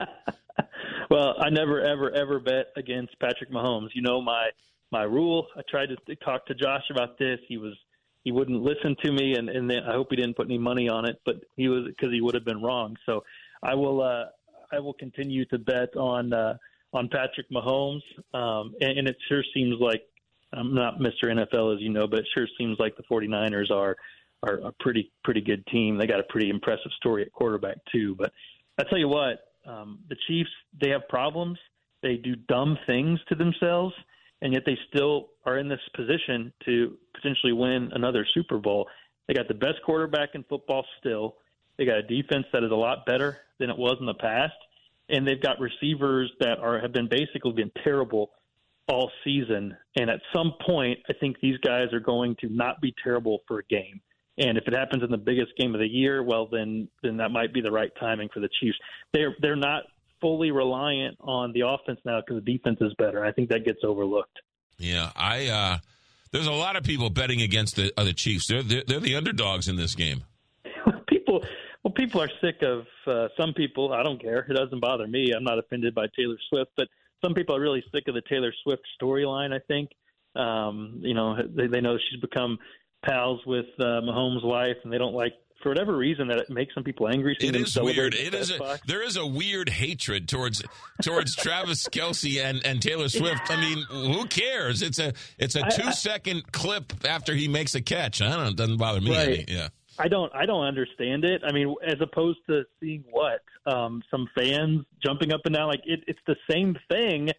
Well, 1.10 1.36
I 1.38 1.50
never, 1.50 1.80
ever, 1.80 2.10
ever 2.10 2.40
bet 2.40 2.72
against 2.76 3.18
Patrick 3.20 3.50
Mahomes. 3.50 3.90
You 3.94 4.02
know 4.02 4.20
my 4.20 4.48
my 4.90 5.02
rule. 5.02 5.46
I 5.56 5.60
tried 5.68 5.90
to 5.90 6.16
talk 6.16 6.44
to 6.46 6.54
Josh 6.54 6.82
about 6.90 7.18
this. 7.18 7.38
He 7.46 7.56
was 7.56 7.74
he 8.24 8.32
wouldn't 8.32 8.62
listen 8.62 8.96
to 9.04 9.12
me, 9.12 9.34
and 9.36 9.48
and 9.48 9.70
I 9.70 9.92
hope 9.92 10.08
he 10.10 10.16
didn't 10.16 10.34
put 10.34 10.46
any 10.46 10.58
money 10.58 10.88
on 10.88 11.04
it, 11.04 11.20
but 11.24 11.36
he 11.56 11.68
was 11.68 11.84
because 11.86 12.12
he 12.12 12.20
would 12.20 12.34
have 12.34 12.44
been 12.44 12.62
wrong. 12.62 12.96
So 13.06 13.22
I 13.62 13.74
will 13.74 14.02
uh, 14.02 14.24
I 14.72 14.80
will 14.80 14.94
continue 14.94 15.44
to 15.46 15.58
bet 15.58 15.94
on 15.96 16.32
uh, 16.32 16.56
on 16.94 17.08
Patrick 17.08 17.50
Mahomes, 17.50 18.02
um, 18.32 18.74
and, 18.80 18.98
and 18.98 19.08
it 19.08 19.16
sure 19.28 19.42
seems 19.52 19.76
like 19.80 20.02
I'm 20.52 20.74
not 20.74 21.00
Mr. 21.00 21.24
NFL 21.24 21.74
as 21.74 21.82
you 21.82 21.90
know, 21.90 22.06
but 22.06 22.20
it 22.20 22.26
sure 22.34 22.46
seems 22.56 22.78
like 22.78 22.96
the 22.96 23.02
49ers 23.02 23.70
are 23.70 23.96
are 24.42 24.58
a 24.58 24.72
pretty 24.80 25.10
pretty 25.24 25.40
good 25.40 25.66
team. 25.66 25.98
They 25.98 26.06
got 26.06 26.20
a 26.20 26.24
pretty 26.24 26.50
impressive 26.50 26.92
story 26.96 27.22
at 27.22 27.32
quarterback 27.32 27.76
too. 27.92 28.14
But 28.14 28.32
I 28.78 28.84
tell 28.84 28.98
you 28.98 29.08
what, 29.08 29.52
um, 29.66 30.00
the 30.08 30.16
Chiefs 30.26 30.50
they 30.80 30.90
have 30.90 31.08
problems. 31.08 31.58
They 32.02 32.16
do 32.16 32.36
dumb 32.36 32.78
things 32.86 33.18
to 33.28 33.34
themselves, 33.34 33.94
and 34.42 34.52
yet 34.52 34.62
they 34.66 34.78
still 34.88 35.30
are 35.46 35.58
in 35.58 35.68
this 35.68 35.80
position 35.96 36.52
to 36.66 36.96
potentially 37.14 37.52
win 37.52 37.90
another 37.94 38.26
Super 38.34 38.58
Bowl. 38.58 38.86
They 39.26 39.34
got 39.34 39.48
the 39.48 39.54
best 39.54 39.82
quarterback 39.84 40.30
in 40.34 40.44
football 40.44 40.84
still. 41.00 41.36
They 41.78 41.86
got 41.86 41.96
a 41.96 42.02
defense 42.02 42.44
that 42.52 42.62
is 42.62 42.70
a 42.70 42.76
lot 42.76 43.06
better 43.06 43.38
than 43.58 43.70
it 43.70 43.78
was 43.78 43.96
in 44.00 44.06
the 44.06 44.14
past, 44.14 44.54
and 45.08 45.26
they've 45.26 45.42
got 45.42 45.60
receivers 45.60 46.32
that 46.40 46.58
are 46.58 46.80
have 46.80 46.92
been 46.92 47.08
basically 47.08 47.52
been 47.52 47.70
terrible 47.82 48.30
all 48.88 49.10
season. 49.24 49.76
And 49.96 50.10
at 50.10 50.20
some 50.34 50.54
point, 50.66 50.98
I 51.08 51.12
think 51.14 51.36
these 51.40 51.58
guys 51.58 51.92
are 51.92 52.00
going 52.00 52.36
to 52.40 52.48
not 52.48 52.80
be 52.80 52.94
terrible 53.02 53.40
for 53.48 53.58
a 53.58 53.64
game. 53.64 54.00
And 54.36 54.58
if 54.58 54.64
it 54.66 54.74
happens 54.74 55.02
in 55.02 55.10
the 55.10 55.16
biggest 55.16 55.52
game 55.58 55.74
of 55.74 55.80
the 55.80 55.86
year, 55.86 56.22
well, 56.22 56.48
then 56.50 56.88
then 57.02 57.18
that 57.18 57.30
might 57.30 57.54
be 57.54 57.60
the 57.60 57.70
right 57.70 57.90
timing 58.00 58.28
for 58.34 58.40
the 58.40 58.48
Chiefs. 58.60 58.76
They're 59.12 59.34
they're 59.40 59.56
not 59.56 59.84
fully 60.20 60.50
reliant 60.50 61.16
on 61.20 61.52
the 61.52 61.60
offense 61.60 62.00
now 62.04 62.20
because 62.20 62.42
the 62.42 62.52
defense 62.52 62.78
is 62.80 62.92
better. 62.98 63.24
I 63.24 63.32
think 63.32 63.50
that 63.50 63.64
gets 63.64 63.80
overlooked. 63.84 64.38
Yeah, 64.78 65.10
I. 65.14 65.46
Uh, 65.46 65.78
there's 66.32 66.48
a 66.48 66.52
lot 66.52 66.74
of 66.74 66.82
people 66.82 67.10
betting 67.10 67.42
against 67.42 67.76
the 67.76 67.92
other 67.96 68.12
Chiefs. 68.12 68.48
They're, 68.48 68.62
they're 68.62 68.82
they're 68.84 69.00
the 69.00 69.14
underdogs 69.14 69.68
in 69.68 69.76
this 69.76 69.94
game. 69.94 70.24
People, 71.94 72.22
are 72.22 72.30
sick 72.40 72.62
of 72.62 72.86
uh, 73.06 73.28
some 73.36 73.54
people. 73.54 73.92
I 73.92 74.02
don't 74.02 74.20
care. 74.20 74.46
It 74.48 74.54
doesn't 74.54 74.80
bother 74.80 75.06
me. 75.06 75.32
I'm 75.36 75.44
not 75.44 75.58
offended 75.58 75.94
by 75.94 76.06
Taylor 76.16 76.36
Swift, 76.48 76.70
but 76.76 76.88
some 77.24 77.34
people 77.34 77.56
are 77.56 77.60
really 77.60 77.84
sick 77.92 78.04
of 78.08 78.14
the 78.14 78.22
Taylor 78.28 78.52
Swift 78.62 78.82
storyline. 79.00 79.52
I 79.52 79.60
think. 79.66 79.90
Um, 80.36 80.98
you 81.00 81.14
know, 81.14 81.36
they, 81.36 81.68
they 81.68 81.80
know 81.80 81.96
she's 81.96 82.20
become 82.20 82.58
pals 83.04 83.40
with 83.46 83.66
uh, 83.78 84.00
Mahomes' 84.02 84.44
wife, 84.44 84.76
and 84.82 84.92
they 84.92 84.98
don't 84.98 85.14
like 85.14 85.34
for 85.62 85.70
whatever 85.70 85.96
reason 85.96 86.28
that 86.28 86.38
it 86.38 86.50
makes 86.50 86.74
some 86.74 86.84
people 86.84 87.08
angry. 87.08 87.36
It 87.40 87.56
is 87.56 87.78
weird. 87.80 88.14
It 88.14 88.34
is 88.34 88.50
a, 88.50 88.78
there 88.86 89.02
is 89.02 89.16
a 89.16 89.26
weird 89.26 89.68
hatred 89.68 90.28
towards 90.28 90.62
towards 91.02 91.34
Travis 91.36 91.88
Kelce 91.88 92.44
and, 92.44 92.64
and 92.64 92.82
Taylor 92.82 93.08
Swift. 93.08 93.50
I 93.50 93.56
mean, 93.56 93.84
who 94.12 94.26
cares? 94.26 94.82
It's 94.82 94.98
a 94.98 95.14
it's 95.38 95.56
a 95.56 95.62
two 95.70 95.88
I- 95.88 95.90
second 95.92 96.52
clip 96.52 96.92
after 97.06 97.34
he 97.34 97.48
makes 97.48 97.74
a 97.74 97.80
catch. 97.80 98.20
I 98.20 98.36
don't. 98.36 98.48
It 98.48 98.56
doesn't 98.56 98.76
bother 98.76 99.00
me. 99.00 99.10
Right. 99.10 99.28
Any. 99.28 99.44
Yeah. 99.48 99.68
I 99.98 100.08
don't 100.08 100.34
I 100.34 100.46
don't 100.46 100.64
understand 100.64 101.24
it. 101.24 101.42
I 101.44 101.52
mean, 101.52 101.74
as 101.86 101.96
opposed 102.00 102.40
to 102.48 102.64
seeing 102.80 103.04
what 103.10 103.42
um, 103.66 104.02
some 104.10 104.28
fans 104.36 104.84
jumping 105.04 105.32
up 105.32 105.42
and 105.44 105.54
down, 105.54 105.68
like 105.68 105.82
it, 105.84 106.00
it's 106.06 106.18
the 106.26 106.36
same 106.50 106.76
thing. 106.90 107.30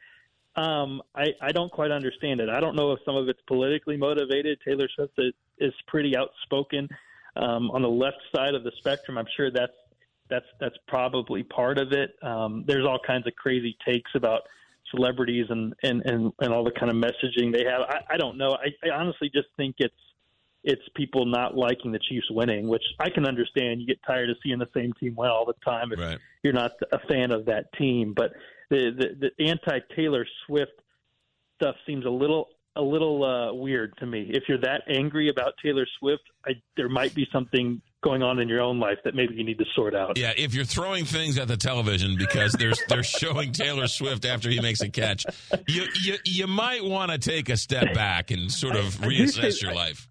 Um, 0.55 1.01
I 1.13 1.27
I 1.41 1.51
don't 1.51 1.71
quite 1.71 1.91
understand 1.91 2.39
it. 2.39 2.49
I 2.49 2.59
don't 2.59 2.75
know 2.75 2.91
if 2.93 2.99
some 3.05 3.15
of 3.15 3.27
it's 3.27 3.41
politically 3.47 3.97
motivated. 3.97 4.59
Taylor 4.65 4.87
Swift 4.95 5.19
is, 5.59 5.73
pretty 5.87 6.15
outspoken 6.15 6.87
um, 7.35 7.71
on 7.71 7.81
the 7.81 7.89
left 7.89 8.21
side 8.33 8.55
of 8.55 8.63
the 8.63 8.71
spectrum. 8.77 9.17
I'm 9.17 9.27
sure 9.35 9.51
that's 9.51 9.73
that's 10.29 10.45
that's 10.59 10.77
probably 10.87 11.43
part 11.43 11.77
of 11.77 11.91
it. 11.91 12.15
Um, 12.23 12.63
there's 12.65 12.85
all 12.85 12.99
kinds 13.05 13.27
of 13.27 13.35
crazy 13.35 13.77
takes 13.85 14.11
about 14.15 14.43
celebrities 14.91 15.47
and 15.49 15.73
and 15.83 16.01
and, 16.05 16.31
and 16.39 16.53
all 16.53 16.63
the 16.63 16.71
kind 16.71 16.89
of 16.89 16.95
messaging 16.95 17.51
they 17.51 17.65
have. 17.65 17.81
I, 17.81 18.13
I 18.13 18.17
don't 18.17 18.37
know. 18.37 18.51
I, 18.53 18.87
I 18.87 18.95
honestly 18.95 19.29
just 19.33 19.47
think 19.57 19.75
it's 19.79 19.93
it's 20.65 20.81
people 20.95 21.25
not 21.25 21.55
liking 21.55 21.91
the 21.91 21.99
Chiefs 22.09 22.27
winning, 22.31 22.67
which 22.67 22.83
I 22.99 23.09
can 23.09 23.25
understand. 23.25 23.79
You 23.81 23.87
get 23.87 23.99
tired 24.05 24.29
of 24.29 24.37
seeing 24.43 24.57
the 24.59 24.67
same 24.75 24.91
team 24.99 25.13
win 25.15 25.29
all 25.29 25.45
the 25.45 25.53
time 25.63 25.91
if 25.93 25.99
Right. 25.99 26.17
you're 26.43 26.53
not 26.53 26.71
a 26.91 26.99
fan 27.07 27.31
of 27.31 27.45
that 27.45 27.71
team. 27.77 28.13
But 28.15 28.33
the 28.69 28.91
the, 28.97 29.29
the 29.37 29.45
anti 29.45 29.79
Taylor 29.95 30.25
Swift 30.45 30.73
stuff 31.61 31.75
seems 31.85 32.05
a 32.05 32.09
little 32.09 32.47
a 32.77 32.81
little 32.81 33.23
uh, 33.23 33.53
weird 33.53 33.95
to 33.99 34.05
me. 34.05 34.29
If 34.33 34.43
you're 34.49 34.59
that 34.61 34.81
angry 34.89 35.29
about 35.29 35.53
Taylor 35.63 35.87
Swift, 35.99 36.23
I, 36.45 36.51
there 36.75 36.89
might 36.89 37.15
be 37.15 37.25
something 37.31 37.81
going 38.03 38.21
on 38.21 38.39
in 38.39 38.49
your 38.49 38.59
own 38.61 38.79
life 38.81 38.97
that 39.05 39.15
maybe 39.15 39.33
you 39.35 39.45
need 39.45 39.57
to 39.59 39.65
sort 39.75 39.95
out. 39.95 40.17
Yeah, 40.17 40.33
if 40.35 40.53
you're 40.53 40.65
throwing 40.65 41.05
things 41.05 41.37
at 41.37 41.47
the 41.47 41.55
television 41.57 42.17
because 42.17 42.51
there's 42.53 42.81
they're 42.89 43.01
showing 43.03 43.51
Taylor 43.53 43.87
Swift 43.87 44.25
after 44.25 44.49
he 44.49 44.59
makes 44.59 44.81
a 44.81 44.89
catch, 44.89 45.25
you 45.67 45.85
you, 46.03 46.15
you 46.25 46.47
might 46.47 46.83
want 46.83 47.11
to 47.11 47.17
take 47.17 47.49
a 47.49 47.55
step 47.57 47.93
back 47.93 48.31
and 48.31 48.51
sort 48.51 48.75
of 48.75 48.85
reassess 49.01 49.61
your 49.61 49.73
life. 49.73 50.09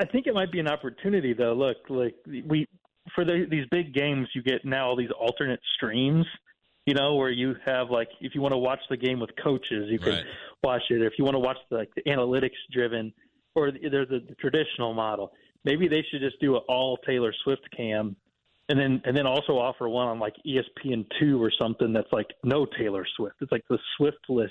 I 0.00 0.06
think 0.06 0.26
it 0.26 0.34
might 0.34 0.50
be 0.50 0.60
an 0.60 0.68
opportunity 0.68 1.34
though. 1.34 1.52
Look, 1.52 1.76
like 1.90 2.14
we 2.26 2.66
for 3.14 3.24
the, 3.24 3.46
these 3.50 3.66
big 3.70 3.92
games, 3.92 4.28
you 4.34 4.42
get 4.42 4.64
now 4.64 4.88
all 4.88 4.96
these 4.96 5.10
alternate 5.18 5.60
streams. 5.76 6.26
You 6.86 6.94
know, 6.94 7.14
where 7.14 7.30
you 7.30 7.54
have 7.66 7.90
like 7.90 8.08
if 8.20 8.34
you 8.34 8.40
want 8.40 8.52
to 8.52 8.58
watch 8.58 8.80
the 8.88 8.96
game 8.96 9.20
with 9.20 9.30
coaches, 9.42 9.88
you 9.88 9.98
can 9.98 10.14
Right. 10.14 10.24
watch 10.64 10.82
it. 10.88 11.02
If 11.02 11.12
you 11.18 11.24
want 11.24 11.34
to 11.34 11.38
watch 11.40 11.58
the, 11.70 11.76
like 11.76 11.94
the 11.94 12.02
analytics 12.04 12.56
driven, 12.72 13.12
or 13.54 13.70
the, 13.70 13.88
there's 13.90 14.08
a 14.10 14.20
the 14.26 14.34
traditional 14.36 14.94
model. 14.94 15.32
Maybe 15.64 15.88
they 15.88 16.02
should 16.10 16.22
just 16.22 16.40
do 16.40 16.56
an 16.56 16.62
all 16.68 16.96
Taylor 17.06 17.34
Swift 17.44 17.68
cam, 17.76 18.16
and 18.70 18.78
then 18.80 19.02
and 19.04 19.14
then 19.14 19.26
also 19.26 19.58
offer 19.58 19.88
one 19.88 20.08
on 20.08 20.18
like 20.18 20.34
ESPN 20.46 21.04
two 21.20 21.40
or 21.42 21.52
something 21.60 21.92
that's 21.92 22.10
like 22.12 22.28
no 22.42 22.64
Taylor 22.78 23.06
Swift. 23.16 23.36
It's 23.42 23.52
like 23.52 23.64
the 23.68 23.78
Swiftless 24.00 24.48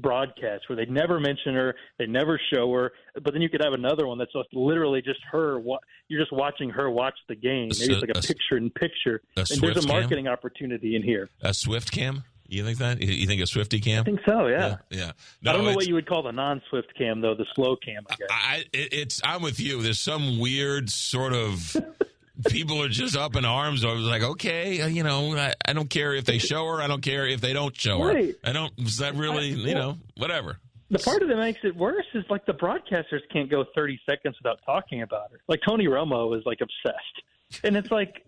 broadcast 0.00 0.64
where 0.68 0.76
they 0.76 0.86
never 0.86 1.20
mention 1.20 1.54
her, 1.54 1.74
they 1.98 2.06
never 2.06 2.40
show 2.52 2.72
her, 2.72 2.92
but 3.22 3.32
then 3.32 3.42
you 3.42 3.48
could 3.48 3.62
have 3.62 3.72
another 3.72 4.06
one 4.06 4.18
that's 4.18 4.32
just 4.32 4.48
literally 4.52 5.02
just 5.02 5.20
her. 5.30 5.60
You're 6.08 6.20
just 6.20 6.32
watching 6.32 6.70
her 6.70 6.90
watch 6.90 7.14
the 7.28 7.34
game. 7.34 7.70
Maybe 7.78 7.92
it's 7.92 8.00
like 8.00 8.10
a 8.14 8.18
A- 8.18 8.22
picture 8.22 8.56
in 8.56 8.70
picture. 8.70 9.20
a 9.36 9.40
And 9.50 9.60
there's 9.60 9.76
a 9.84 9.88
cam? 9.88 10.00
marketing 10.00 10.28
opportunity 10.28 10.96
in 10.96 11.02
here. 11.02 11.28
A 11.42 11.52
Swift 11.54 11.90
cam? 11.92 12.24
You 12.50 12.64
think 12.64 12.78
that? 12.78 13.02
You 13.02 13.26
think 13.26 13.42
a 13.42 13.46
Swifty 13.46 13.78
cam? 13.78 14.00
I 14.00 14.04
think 14.04 14.20
so. 14.26 14.46
Yeah. 14.46 14.76
Yeah. 14.88 15.12
I 15.46 15.52
don't 15.52 15.66
know 15.66 15.74
what 15.74 15.86
you 15.86 15.92
would 15.94 16.06
call 16.08 16.22
the 16.22 16.32
non-Swift 16.32 16.94
cam 16.96 17.20
though. 17.20 17.34
The 17.34 17.44
slow 17.54 17.76
cam, 17.76 18.04
I 18.10 18.14
guess. 18.16 18.28
I 18.30 18.56
it, 18.72 18.92
it's 18.94 19.20
I'm 19.22 19.42
with 19.42 19.60
you. 19.60 19.82
There's 19.82 20.00
some 20.00 20.38
weird 20.38 20.88
sort 20.88 21.34
of 21.34 21.76
people 22.46 22.82
are 22.82 22.88
just 22.88 23.16
up 23.16 23.36
in 23.36 23.44
arms. 23.44 23.84
I 23.84 23.92
was 23.92 24.04
like, 24.04 24.22
okay, 24.22 24.80
uh, 24.80 24.86
you 24.86 25.02
know, 25.02 25.36
I, 25.36 25.54
I 25.64 25.72
don't 25.72 25.90
care 25.90 26.14
if 26.14 26.24
they 26.24 26.38
show 26.38 26.66
her. 26.66 26.82
I 26.82 26.86
don't 26.86 27.02
care 27.02 27.26
if 27.26 27.40
they 27.40 27.52
don't 27.52 27.76
show 27.76 27.98
her. 28.00 28.14
Right. 28.14 28.34
I 28.44 28.52
don't. 28.52 28.72
Is 28.78 28.98
that 28.98 29.14
really? 29.14 29.48
You 29.48 29.74
know, 29.74 29.98
whatever. 30.16 30.58
The 30.90 30.98
part 30.98 31.22
of 31.22 31.28
that 31.28 31.36
makes 31.36 31.60
it 31.64 31.76
worse 31.76 32.06
is 32.14 32.24
like 32.30 32.46
the 32.46 32.54
broadcasters 32.54 33.20
can't 33.30 33.50
go 33.50 33.64
30 33.74 34.00
seconds 34.08 34.36
without 34.42 34.60
talking 34.64 35.02
about 35.02 35.30
her. 35.32 35.40
Like 35.46 35.60
Tony 35.66 35.86
Romo 35.86 36.36
is 36.36 36.46
like 36.46 36.60
obsessed, 36.62 37.62
and 37.64 37.76
it's 37.76 37.90
like 37.90 38.26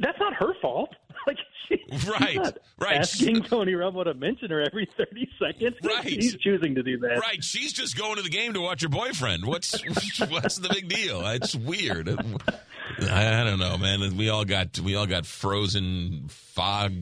that's 0.00 0.18
not 0.20 0.34
her 0.34 0.54
fault. 0.60 0.94
Like 1.26 1.36
she, 1.68 1.76
she's 1.90 2.08
Right, 2.08 2.36
not 2.36 2.56
right. 2.78 2.96
Asking 2.98 3.42
Tony 3.42 3.72
Romo 3.72 4.02
to 4.04 4.14
mention 4.14 4.50
her 4.50 4.62
every 4.62 4.88
30 4.96 5.28
seconds. 5.38 5.76
Right. 5.82 6.04
He's 6.04 6.36
choosing 6.36 6.76
to 6.76 6.82
do 6.82 6.96
that. 7.00 7.18
Right. 7.20 7.42
She's 7.44 7.72
just 7.74 7.98
going 7.98 8.16
to 8.16 8.22
the 8.22 8.30
game 8.30 8.54
to 8.54 8.60
watch 8.62 8.80
her 8.82 8.88
boyfriend. 8.88 9.44
What's 9.44 9.72
what's 10.30 10.56
the 10.56 10.70
big 10.70 10.88
deal? 10.88 11.26
It's 11.26 11.54
weird. 11.54 12.08
I, 13.02 13.40
I 13.40 13.44
don't 13.44 13.58
know, 13.58 13.76
man. 13.76 14.16
We 14.16 14.30
all 14.30 14.44
got 14.46 14.78
we 14.78 14.94
all 14.94 15.06
got 15.06 15.26
frozen 15.26 16.28
fog. 16.28 16.92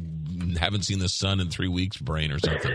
Haven't 0.59 0.83
seen 0.87 0.99
the 0.99 1.09
sun 1.11 1.39
in 1.39 1.49
three 1.51 1.69
weeks. 1.69 1.99
Brain 1.99 2.33
or 2.33 2.41
something. 2.41 2.75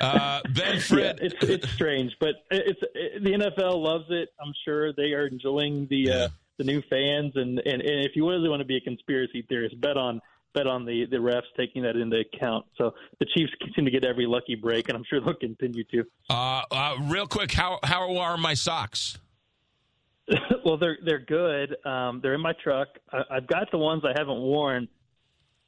Uh, 0.00 0.40
ben 0.54 0.80
Fred. 0.80 1.18
Yeah, 1.20 1.26
it's 1.28 1.44
it's 1.44 1.70
strange, 1.72 2.16
but 2.18 2.34
it's 2.50 2.80
it, 2.94 3.22
the 3.22 3.30
NFL 3.30 3.80
loves 3.80 4.06
it. 4.08 4.30
I'm 4.44 4.54
sure 4.64 4.92
they 4.92 5.12
are 5.12 5.26
enjoying 5.26 5.86
the 5.88 6.10
uh, 6.10 6.28
the 6.58 6.64
new 6.64 6.82
fans, 6.90 7.32
and, 7.36 7.58
and 7.60 7.80
and 7.82 8.04
if 8.04 8.12
you 8.14 8.28
really 8.28 8.48
want 8.48 8.60
to 8.60 8.66
be 8.66 8.76
a 8.76 8.80
conspiracy 8.80 9.44
theorist, 9.48 9.80
bet 9.80 9.96
on 9.96 10.20
bet 10.54 10.66
on 10.66 10.84
the 10.84 11.06
the 11.10 11.16
refs 11.16 11.42
taking 11.56 11.82
that 11.82 11.96
into 11.96 12.20
account. 12.20 12.66
So 12.76 12.92
the 13.20 13.26
Chiefs 13.34 13.52
seem 13.74 13.84
to 13.84 13.90
get 13.90 14.04
every 14.04 14.26
lucky 14.26 14.54
break, 14.54 14.88
and 14.88 14.96
I'm 14.96 15.04
sure 15.08 15.20
they'll 15.20 15.34
continue 15.34 15.84
to. 15.84 16.04
Uh, 16.28 16.62
uh, 16.70 16.96
real 17.02 17.26
quick, 17.26 17.52
how 17.52 17.78
how 17.82 18.16
are 18.18 18.36
my 18.36 18.54
socks? 18.54 19.18
well, 20.64 20.76
they're 20.76 20.98
they're 21.04 21.24
good. 21.24 21.76
Um, 21.86 22.20
they're 22.22 22.34
in 22.34 22.40
my 22.40 22.54
truck. 22.62 22.88
I, 23.12 23.22
I've 23.30 23.46
got 23.46 23.70
the 23.70 23.78
ones 23.78 24.02
I 24.04 24.18
haven't 24.18 24.40
worn. 24.40 24.88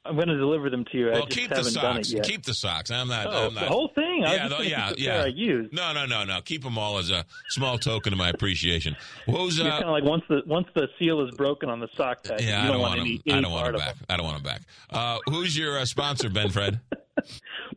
I'm 0.03 0.15
going 0.15 0.29
to 0.29 0.37
deliver 0.37 0.69
them 0.71 0.83
to 0.91 0.97
you. 0.97 1.09
I 1.09 1.13
Well, 1.13 1.25
just 1.27 1.37
keep 1.37 1.49
the 1.49 1.55
haven't 1.57 1.73
done 1.75 1.97
it 1.97 2.05
socks. 2.05 2.11
yet. 2.13 2.23
Keep 2.23 2.43
the 2.45 2.53
socks. 2.55 2.89
I'm 2.89 3.07
not. 3.07 3.27
Oh, 3.27 3.47
I'm 3.47 3.53
not 3.53 3.61
the 3.61 3.69
whole 3.69 3.89
thing? 3.93 4.21
Yeah, 4.23 4.47
just 4.47 4.57
tho- 4.57 4.63
yeah, 4.63 4.93
yeah. 4.97 5.21
I 5.23 5.27
used. 5.27 5.71
No, 5.73 5.93
no, 5.93 6.05
no, 6.07 6.23
no. 6.23 6.41
Keep 6.41 6.63
them 6.63 6.77
all 6.79 6.97
as 6.97 7.11
a 7.11 7.23
small 7.49 7.77
token 7.77 8.11
of 8.11 8.17
my 8.17 8.29
appreciation. 8.29 8.95
Who's 9.27 9.59
You're 9.59 9.67
uh, 9.67 9.71
kind 9.71 9.83
of 9.85 9.91
like 9.91 10.03
once 10.03 10.23
the 10.27 10.41
once 10.47 10.65
the 10.73 10.87
seal 10.97 11.21
is 11.27 11.31
broken 11.35 11.69
on 11.69 11.79
the 11.79 11.87
sock 11.95 12.23
tag, 12.23 12.41
Yeah, 12.41 12.63
you 12.63 12.69
I 12.69 12.71
don't 12.71 12.81
want 12.81 12.89
want 12.97 13.01
any, 13.01 13.17
them. 13.17 13.23
any 13.27 13.37
I 13.37 13.41
don't 13.41 13.51
want 13.51 13.65
them 13.67 13.75
of 13.75 13.81
back. 13.81 13.95
I 14.09 14.17
don't 14.17 14.25
want 14.25 14.43
them 14.43 14.51
back. 14.51 14.61
Uh, 14.89 15.19
who's 15.29 15.55
your 15.57 15.77
uh, 15.77 15.85
sponsor, 15.85 16.29
Ben 16.29 16.49
Fred? 16.49 16.79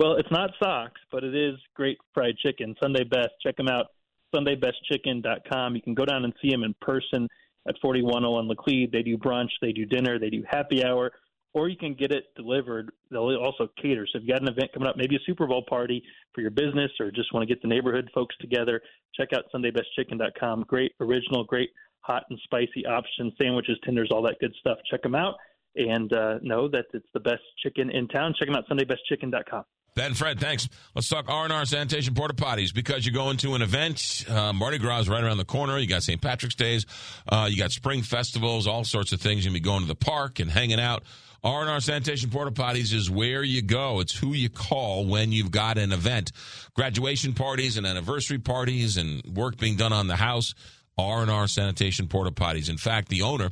Well, 0.01 0.15
it's 0.17 0.31
not 0.31 0.51
socks, 0.63 1.01
but 1.13 1.23
it 1.23 1.35
is 1.37 1.57
great 1.75 1.99
fried 2.15 2.37
chicken. 2.39 2.75
Sunday 2.83 3.05
Best. 3.05 3.31
Check 3.43 3.57
them 3.57 3.69
out. 3.69 3.87
SundayBestChicken.com. 4.35 5.77
You 5.77 5.83
can 5.83 5.95
go 5.95 6.05
down 6.05 6.25
and 6.25 6.33
see 6.43 6.51
them 6.51 6.63
in 6.65 6.75
person 6.81 7.29
at 7.69 7.75
4101 7.83 8.49
Laclede. 8.49 8.93
They 8.93 9.03
do 9.03 9.17
brunch, 9.17 9.51
they 9.61 9.73
do 9.73 9.85
dinner, 9.87 10.19
they 10.19 10.31
do 10.31 10.45
happy 10.49 10.85
hour, 10.85 11.13
or 11.55 11.69
you 11.69 11.77
can 11.77 11.95
get 11.95 12.11
it 12.11 12.25
delivered. 12.37 12.91
They'll 13.11 13.37
also 13.37 13.69
cater. 13.81 14.07
So 14.13 14.19
if 14.19 14.25
you've 14.25 14.33
got 14.33 14.43
an 14.43 14.49
event 14.49 14.73
coming 14.75 14.89
up, 14.89 14.97
maybe 14.97 15.17
a 15.17 15.21
Super 15.25 15.47
Bowl 15.47 15.65
party 15.69 16.03
for 16.35 16.41
your 16.41 16.51
business, 16.51 16.91
or 17.01 17.11
just 17.11 17.33
want 17.33 17.49
to 17.49 17.53
get 17.53 17.63
the 17.63 17.69
neighborhood 17.69 18.11
folks 18.13 18.35
together, 18.41 18.83
check 19.15 19.29
out 19.33 19.45
SundayBestChicken.com. 19.55 20.65
Great 20.69 20.93
original, 21.01 21.45
great 21.45 21.71
hot 22.01 22.25
and 22.29 22.39
spicy 22.45 22.85
options, 22.87 23.33
sandwiches, 23.41 23.79
tenders, 23.85 24.11
all 24.13 24.23
that 24.23 24.37
good 24.41 24.55
stuff. 24.61 24.79
Check 24.91 25.03
them 25.03 25.15
out 25.15 25.35
and 25.77 26.13
uh, 26.13 26.39
know 26.43 26.69
that 26.69 26.85
it's 26.93 27.07
the 27.15 27.21
best 27.21 27.43
chicken 27.63 27.91
in 27.91 28.09
town. 28.09 28.35
Check 28.39 28.49
them 28.49 28.57
out, 28.57 28.69
SundayBestChicken.com. 28.69 29.65
Ben 29.95 30.13
Fred, 30.15 30.41
thanks. 30.41 30.69
Let's 30.97 31.09
talk 31.09 31.27
R&R 31.29 31.65
Sanitation 31.67 32.15
Porta 32.15 32.35
Potties 32.35 32.75
because 32.75 33.07
you're 33.07 33.15
going 33.15 33.37
to 33.39 33.55
an 33.55 33.63
event. 33.63 34.25
Uh, 34.29 34.53
Mardi 34.53 34.79
Gras 34.79 35.03
is 35.03 35.09
right 35.09 35.23
around 35.23 35.37
the 35.37 35.45
corner. 35.45 35.79
You 35.79 35.87
got 35.87 36.03
St. 36.03 36.21
Patrick's 36.21 36.57
Days. 36.57 36.85
Uh, 37.29 37.47
you 37.49 37.57
got 37.57 37.71
spring 37.71 38.03
festivals, 38.03 38.67
all 38.67 38.83
sorts 38.83 39.13
of 39.13 39.21
things. 39.21 39.45
To 39.45 39.53
be 39.53 39.61
going 39.61 39.83
to 39.83 39.87
the 39.87 39.95
park 39.95 40.41
and 40.41 40.51
hanging 40.51 40.81
out. 40.81 41.05
R&R 41.45 41.81
Sanitation 41.81 42.31
Porta 42.31 42.51
Potties 42.51 42.95
is 42.95 43.11
where 43.11 43.43
you 43.43 43.61
go. 43.61 44.01
It's 44.01 44.17
who 44.17 44.33
you 44.33 44.49
call 44.49 45.05
when 45.05 45.31
you've 45.31 45.51
got 45.51 45.77
an 45.77 45.93
event. 45.93 46.33
Graduation 46.73 47.35
parties 47.35 47.77
and 47.77 47.87
anniversary 47.87 48.39
parties 48.39 48.97
and 48.97 49.23
work 49.37 49.59
being 49.59 49.77
done 49.77 49.93
on 49.93 50.07
the 50.07 50.17
house. 50.17 50.55
R&R 50.97 51.47
Sanitation 51.47 52.09
Porta 52.09 52.31
Potties. 52.31 52.71
In 52.71 52.79
fact, 52.79 53.09
the 53.09 53.23
owner 53.23 53.51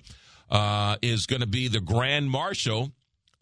uh, 0.50 0.96
is 1.02 1.26
going 1.26 1.40
to 1.40 1.46
be 1.46 1.68
the 1.68 1.80
Grand 1.80 2.30
Marshal 2.30 2.92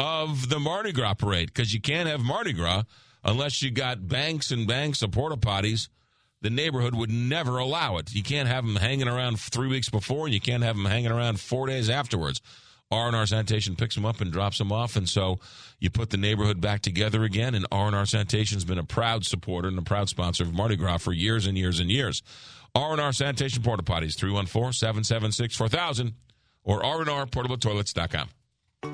of 0.01 0.49
the 0.49 0.59
Mardi 0.59 0.93
Gras 0.93 1.15
parade 1.15 1.47
because 1.47 1.73
you 1.73 1.81
can't 1.81 2.09
have 2.09 2.21
Mardi 2.21 2.53
Gras 2.53 2.83
unless 3.23 3.63
you 3.63 3.71
got 3.71 4.09
banks 4.09 4.51
and 4.51 4.67
banks 4.67 5.03
of 5.03 5.13
porta 5.13 5.37
potties. 5.37 5.89
The 6.41 6.51
neighborhood 6.51 6.95
would 6.95 7.11
never 7.11 7.59
allow 7.59 7.99
it. 7.99 8.15
You 8.15 8.23
can't 8.23 8.49
have 8.49 8.65
them 8.65 8.77
hanging 8.77 9.09
around 9.09 9.39
three 9.39 9.69
weeks 9.69 9.91
before, 9.91 10.25
and 10.25 10.33
you 10.33 10.41
can't 10.41 10.63
have 10.63 10.75
them 10.75 10.87
hanging 10.87 11.13
around 11.13 11.39
four 11.39 11.67
days 11.67 11.91
afterwards. 11.91 12.41
R&R 12.91 13.27
Sanitation 13.27 13.77
picks 13.77 13.95
them 13.95 14.05
up 14.05 14.21
and 14.21 14.33
drops 14.33 14.59
them 14.59 14.73
off, 14.73 14.97
and 14.97 15.09
so 15.09 15.39
you 15.79 15.91
put 15.91 16.11
the 16.11 16.17
neighborhood 16.17 16.61
back 16.61 16.83
together 16.83 17.23
again. 17.23 17.55
And 17.55 17.67
R&R 17.71 18.07
Sanitation's 18.07 18.65
been 18.65 18.79
a 18.79 18.85
proud 18.85 19.25
supporter 19.25 19.69
and 19.69 19.79
a 19.79 19.83
proud 19.83 20.09
sponsor 20.09 20.43
of 20.43 20.53
Mardi 20.53 20.77
Gras 20.77 20.99
for 20.99 21.13
years 21.13 21.47
and 21.47 21.57
years 21.57 21.79
and 21.79 21.91
years. 21.91 22.23
R&R 22.75 23.13
Sanitation 23.13 23.63
Porta 23.63 23.83
Potties, 23.83 24.17
314-776-4000 24.17 26.15
or 26.65 26.83
rnrportabletoilets.com. 26.83 28.29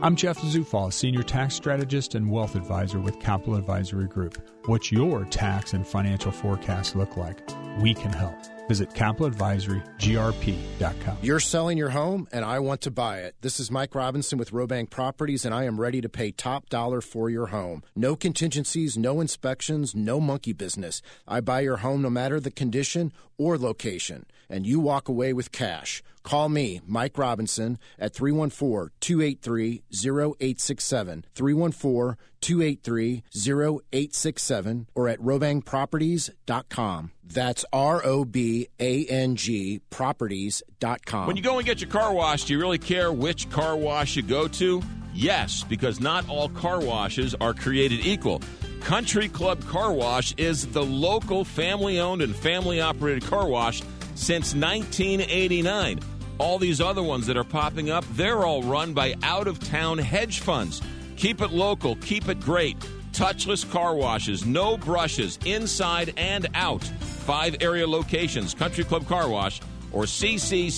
I'm 0.03 0.17
Jeff 0.17 0.39
Zufall, 0.39 0.93
Senior 0.93 1.23
Tax 1.23 1.55
Strategist 1.55 2.17
and 2.17 2.29
Wealth 2.31 2.57
Advisor 2.57 2.99
with 2.99 3.21
Capital 3.21 3.55
Advisory 3.55 4.09
Group. 4.09 4.37
What's 4.67 4.91
your 4.91 5.25
tax 5.27 5.75
and 5.75 5.87
financial 5.87 6.33
forecast 6.33 6.97
look 6.97 7.17
like? 7.17 7.39
We 7.81 7.95
can 7.95 8.13
help. 8.13 8.37
Visit 8.69 8.91
capitaladvisorygrp.com. 8.91 11.19
You're 11.23 11.41
selling 11.41 11.79
your 11.79 11.91
home 11.91 12.27
and 12.33 12.45
I 12.45 12.59
want 12.59 12.81
to 12.83 12.91
buy 12.91 13.21
it. 13.21 13.37
This 13.41 13.61
is 13.61 13.71
Mike 13.71 13.95
Robinson 13.95 14.39
with 14.39 14.51
Robang 14.51 14.91
Properties 14.91 15.45
and 15.45 15.55
I 15.55 15.63
am 15.65 15.81
ready 15.81 16.01
to 16.01 16.09
pay 16.09 16.33
top 16.33 16.69
dollar 16.69 17.01
for 17.01 17.31
your 17.31 17.47
home. 17.47 17.85
No 17.95 18.17
contingencies, 18.17 18.99
no 18.99 19.21
inspections, 19.21 19.95
no 19.95 20.19
monkey 20.21 20.53
business. 20.53 21.01
I 21.29 21.41
buy 21.41 21.61
your 21.61 21.77
home 21.79 22.03
no 22.03 22.11
matter 22.11 22.41
the 22.41 22.51
condition 22.51 23.13
or 23.39 23.57
location 23.59 24.27
and 24.49 24.67
you 24.67 24.81
walk 24.81 25.09
away 25.09 25.33
with 25.33 25.53
cash. 25.53 26.03
Call 26.23 26.49
me, 26.49 26.81
Mike 26.85 27.19
Robinson, 27.19 27.79
at 27.99 28.13
314 28.13 28.91
283 29.01 29.83
0867. 29.93 31.25
314 31.35 32.17
283 32.41 33.23
0867 33.33 34.89
or 34.95 35.09
at 35.09 35.21
robangproperties.com. 35.21 37.13
That's 37.25 37.65
R 37.73 38.05
O 38.05 38.25
B 38.25 38.69
A 38.81 39.07
N 39.07 39.37
G 39.37 39.81
properties.com. 39.91 41.27
When 41.27 41.37
you 41.37 41.43
go 41.43 41.59
and 41.59 41.67
get 41.67 41.81
your 41.81 41.91
car 41.91 42.13
washed, 42.13 42.49
do 42.49 42.55
you 42.55 42.61
really 42.61 42.79
care 42.79 43.13
which 43.13 43.49
car 43.51 43.77
wash 43.77 44.17
you 44.17 44.23
go 44.23 44.49
to? 44.49 44.83
Yes, 45.15 45.65
because 45.65 46.01
not 46.01 46.29
all 46.29 46.49
car 46.49 46.81
washes 46.81 47.35
are 47.37 47.55
created 47.55 48.05
equal. 48.05 48.43
Country 48.81 49.29
Club 49.29 49.65
Car 49.67 49.93
Wash 49.93 50.33
is 50.37 50.67
the 50.67 50.85
local 50.85 51.45
family 51.45 51.99
owned 51.99 52.23
and 52.23 52.37
family 52.37 52.81
operated 52.81 53.25
car 53.25 53.49
wash 53.49 53.83
since 54.17 54.55
1989. 54.55 56.01
All 56.39 56.59
these 56.59 56.81
other 56.81 57.03
ones 57.03 57.27
that 57.27 57.37
are 57.37 57.45
popping 57.45 57.91
up, 57.91 58.05
they're 58.13 58.45
all 58.45 58.63
run 58.63 58.93
by 58.93 59.15
out 59.23 59.47
of 59.47 59.61
town 59.61 59.99
hedge 59.99 60.41
funds. 60.41 60.83
Keep 61.17 61.41
it 61.41 61.51
local, 61.51 61.97
keep 61.97 62.29
it 62.29 62.41
great. 62.41 62.79
Touchless 63.13 63.71
car 63.71 63.95
washes, 63.95 64.45
no 64.45 64.77
brushes, 64.77 65.39
inside 65.47 66.13
and 66.17 66.49
out. 66.55 66.85
Five 66.85 67.57
area 67.61 67.87
locations 67.87 68.53
Country 68.53 68.85
Club 68.85 69.07
Car 69.07 69.29
Wash 69.29 69.61
or 69.93 70.03
cccwstl.com. 70.05 70.71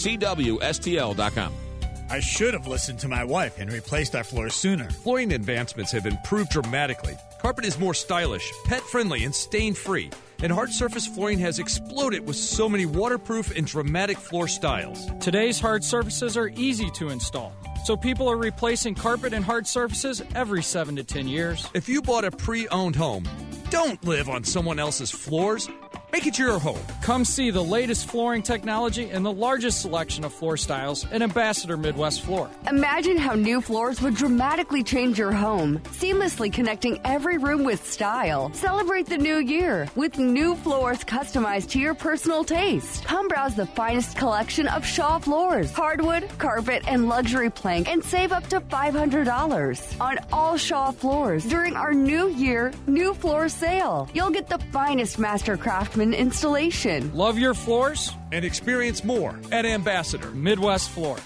I 2.10 2.20
should 2.20 2.55
have 2.55 2.66
listened 2.66 3.01
to 3.01 3.09
my 3.09 3.23
wife 3.24 3.59
and 3.59 3.70
replaced 3.70 4.16
our 4.16 4.24
floors 4.24 4.55
sooner. 4.55 4.89
Flooring 4.89 5.32
advancements 5.32 5.93
have 5.93 6.06
improved 6.06 6.51
dramatically. 6.51 7.16
Carpet 7.40 7.66
is 7.66 7.78
more 7.78 7.93
stylish, 7.93 8.51
pet 8.65 8.82
friendly, 8.82 9.24
and 9.24 9.35
stain 9.35 9.74
free. 9.74 10.10
And 10.40 10.52
hard 10.52 10.70
surface 10.70 11.06
flooring 11.06 11.40
has 11.40 11.59
exploded 11.59 12.24
with 12.27 12.36
so 12.36 12.69
many 12.69 12.86
waterproof 12.86 13.56
and 13.56 13.66
dramatic 13.66 14.19
floor 14.19 14.47
styles. 14.47 15.10
Today's 15.19 15.59
hard 15.59 15.82
surfaces 15.82 16.36
are 16.36 16.48
easy 16.51 16.90
to 16.93 17.09
install, 17.09 17.52
so 17.85 17.97
people 17.97 18.28
are 18.28 18.36
replacing 18.36 18.94
carpet 18.94 19.32
and 19.32 19.44
hard 19.44 19.66
surfaces 19.66 20.23
every 20.36 20.62
7 20.62 20.94
to 20.94 21.02
10 21.02 21.27
years. 21.27 21.66
If 21.74 21.89
you 21.89 22.02
bought 22.02 22.24
a 22.24 22.31
pre 22.31 22.69
owned 22.69 22.94
home, 22.94 23.24
don't 23.70 24.02
live 24.05 24.28
on 24.28 24.44
someone 24.44 24.78
else's 24.78 25.10
floors. 25.10 25.69
Make 26.10 26.26
it 26.26 26.39
your 26.39 26.59
home. 26.59 26.78
Come 27.02 27.24
see 27.26 27.51
the 27.51 27.62
latest 27.62 28.09
flooring 28.09 28.43
technology 28.43 29.10
and 29.10 29.24
the 29.24 29.32
largest 29.32 29.82
selection 29.82 30.24
of 30.24 30.32
floor 30.32 30.56
styles 30.56 31.05
at 31.12 31.20
Ambassador 31.20 31.76
Midwest 31.76 32.22
Floor. 32.22 32.51
Imagine 32.66 33.18
how 33.18 33.35
new 33.35 33.60
floors 33.60 34.01
would 34.01 34.14
dramatically 34.14 34.82
change 34.82 35.18
your 35.18 35.32
home, 35.32 35.78
seamlessly 36.01 36.51
connecting 36.51 36.98
every 37.05 37.36
room 37.36 37.62
with 37.62 37.86
style. 37.86 38.51
Celebrate 38.55 39.06
the 39.06 39.18
new 39.18 39.36
year 39.36 39.86
with 39.97 40.18
new 40.18 40.56
floors 40.56 41.05
customized 41.05 41.68
to 41.70 41.78
your 41.78 41.94
personal 41.94 42.43
taste. 42.43 43.05
Come 43.05 43.28
browse 43.28 43.55
the 43.55 43.66
finest 43.66 44.16
collection 44.16 44.66
of 44.66 44.86
Shaw 44.86 45.18
floors, 45.18 45.72
hardwood, 45.72 46.26
carpet, 46.39 46.85
and 46.89 47.09
luxury 47.09 47.51
plank, 47.51 47.86
and 47.86 48.02
save 48.02 48.32
up 48.32 48.47
to 48.48 48.60
$500 48.60 50.01
on 50.01 50.18
all 50.32 50.56
Shaw 50.56 50.90
floors 50.90 51.44
during 51.44 51.76
our 51.76 51.93
new 51.93 52.28
year, 52.28 52.72
new 52.86 53.12
floor 53.12 53.51
sale. 53.51 54.09
You'll 54.14 54.30
get 54.30 54.48
the 54.48 54.59
finest 54.72 55.18
master 55.18 55.56
craftsman 55.99 56.15
installation. 56.15 57.15
Love 57.15 57.39
your 57.39 57.55
floors? 57.55 58.12
And 58.33 58.45
experience 58.45 59.05
more 59.05 59.39
at 59.51 59.66
Ambassador 59.66 60.31
Midwest 60.31 60.91
Floor. 60.91 61.16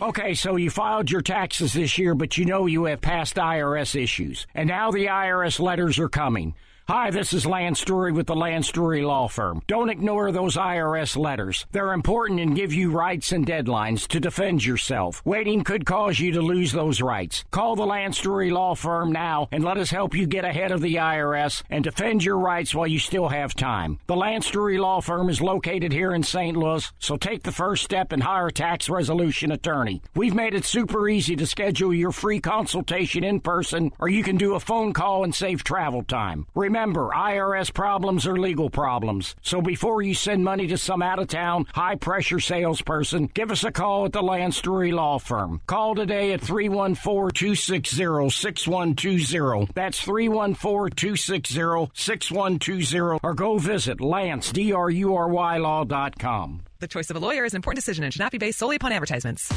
Okay, 0.00 0.34
so 0.34 0.56
you 0.56 0.70
filed 0.70 1.10
your 1.10 1.22
taxes 1.22 1.72
this 1.72 1.96
year, 1.96 2.14
but 2.14 2.36
you 2.36 2.44
know 2.44 2.66
you 2.66 2.84
have 2.84 3.00
past 3.00 3.36
IRS 3.36 4.00
issues. 4.00 4.46
And 4.54 4.68
now 4.68 4.90
the 4.90 5.06
IRS 5.06 5.58
letters 5.58 5.98
are 5.98 6.08
coming. 6.08 6.54
Hi, 6.88 7.10
this 7.10 7.32
is 7.32 7.44
Lance 7.44 7.80
Drury 7.80 8.12
with 8.12 8.28
the 8.28 8.36
Lance 8.36 8.70
Drury 8.70 9.02
Law 9.02 9.26
Firm. 9.26 9.60
Don't 9.66 9.90
ignore 9.90 10.30
those 10.30 10.54
IRS 10.54 11.16
letters. 11.16 11.66
They're 11.72 11.92
important 11.92 12.38
and 12.38 12.54
give 12.54 12.72
you 12.72 12.92
rights 12.92 13.32
and 13.32 13.44
deadlines 13.44 14.06
to 14.06 14.20
defend 14.20 14.64
yourself. 14.64 15.20
Waiting 15.24 15.64
could 15.64 15.84
cause 15.84 16.20
you 16.20 16.30
to 16.30 16.40
lose 16.40 16.70
those 16.70 17.02
rights. 17.02 17.42
Call 17.50 17.74
the 17.74 17.84
Lance 17.84 18.20
Drury 18.20 18.52
Law 18.52 18.76
Firm 18.76 19.10
now 19.10 19.48
and 19.50 19.64
let 19.64 19.78
us 19.78 19.90
help 19.90 20.14
you 20.14 20.28
get 20.28 20.44
ahead 20.44 20.70
of 20.70 20.80
the 20.80 20.94
IRS 20.94 21.64
and 21.70 21.82
defend 21.82 22.22
your 22.22 22.38
rights 22.38 22.72
while 22.72 22.86
you 22.86 23.00
still 23.00 23.30
have 23.30 23.56
time. 23.56 23.98
The 24.06 24.14
Lance 24.14 24.48
Drury 24.48 24.78
Law 24.78 25.00
Firm 25.00 25.28
is 25.28 25.40
located 25.40 25.90
here 25.90 26.14
in 26.14 26.22
St. 26.22 26.56
Louis, 26.56 26.92
so 27.00 27.16
take 27.16 27.42
the 27.42 27.50
first 27.50 27.82
step 27.82 28.12
and 28.12 28.22
hire 28.22 28.46
a 28.46 28.52
tax 28.52 28.88
resolution 28.88 29.50
attorney. 29.50 30.02
We've 30.14 30.36
made 30.36 30.54
it 30.54 30.64
super 30.64 31.08
easy 31.08 31.34
to 31.34 31.48
schedule 31.48 31.92
your 31.92 32.12
free 32.12 32.38
consultation 32.38 33.24
in 33.24 33.40
person, 33.40 33.90
or 33.98 34.08
you 34.08 34.22
can 34.22 34.36
do 34.36 34.54
a 34.54 34.60
phone 34.60 34.92
call 34.92 35.24
and 35.24 35.34
save 35.34 35.64
travel 35.64 36.04
time. 36.04 36.46
Remember, 36.54 36.75
IRS 36.76 37.72
problems 37.72 38.26
are 38.26 38.36
legal 38.36 38.70
problems. 38.70 39.34
So 39.42 39.60
before 39.60 40.02
you 40.02 40.14
send 40.14 40.44
money 40.44 40.66
to 40.68 40.78
some 40.78 41.02
out 41.02 41.18
of 41.18 41.28
town, 41.28 41.66
high 41.72 41.96
pressure 41.96 42.40
salesperson, 42.40 43.30
give 43.32 43.50
us 43.50 43.64
a 43.64 43.72
call 43.72 44.04
at 44.04 44.12
the 44.12 44.22
Lance 44.22 44.60
Drury 44.60 44.92
Law 44.92 45.18
Firm. 45.18 45.60
Call 45.66 45.94
today 45.94 46.32
at 46.32 46.40
314 46.40 47.30
260 47.30 48.30
6120. 48.30 49.72
That's 49.74 50.00
314 50.00 50.94
260 50.94 51.90
6120. 51.94 53.20
Or 53.22 53.34
go 53.34 53.58
visit 53.58 54.00
Lance, 54.00 54.52
D 54.52 54.72
R 54.72 54.90
U 54.90 55.14
R 55.14 55.28
Y 55.28 55.58
Law.com. 55.58 56.62
The 56.78 56.88
choice 56.88 57.08
of 57.08 57.16
a 57.16 57.20
lawyer 57.20 57.44
is 57.44 57.54
an 57.54 57.56
important 57.56 57.78
decision 57.78 58.04
and 58.04 58.12
should 58.12 58.20
not 58.20 58.32
be 58.32 58.38
based 58.38 58.58
solely 58.58 58.76
upon 58.76 58.92
advertisements. 58.92 59.50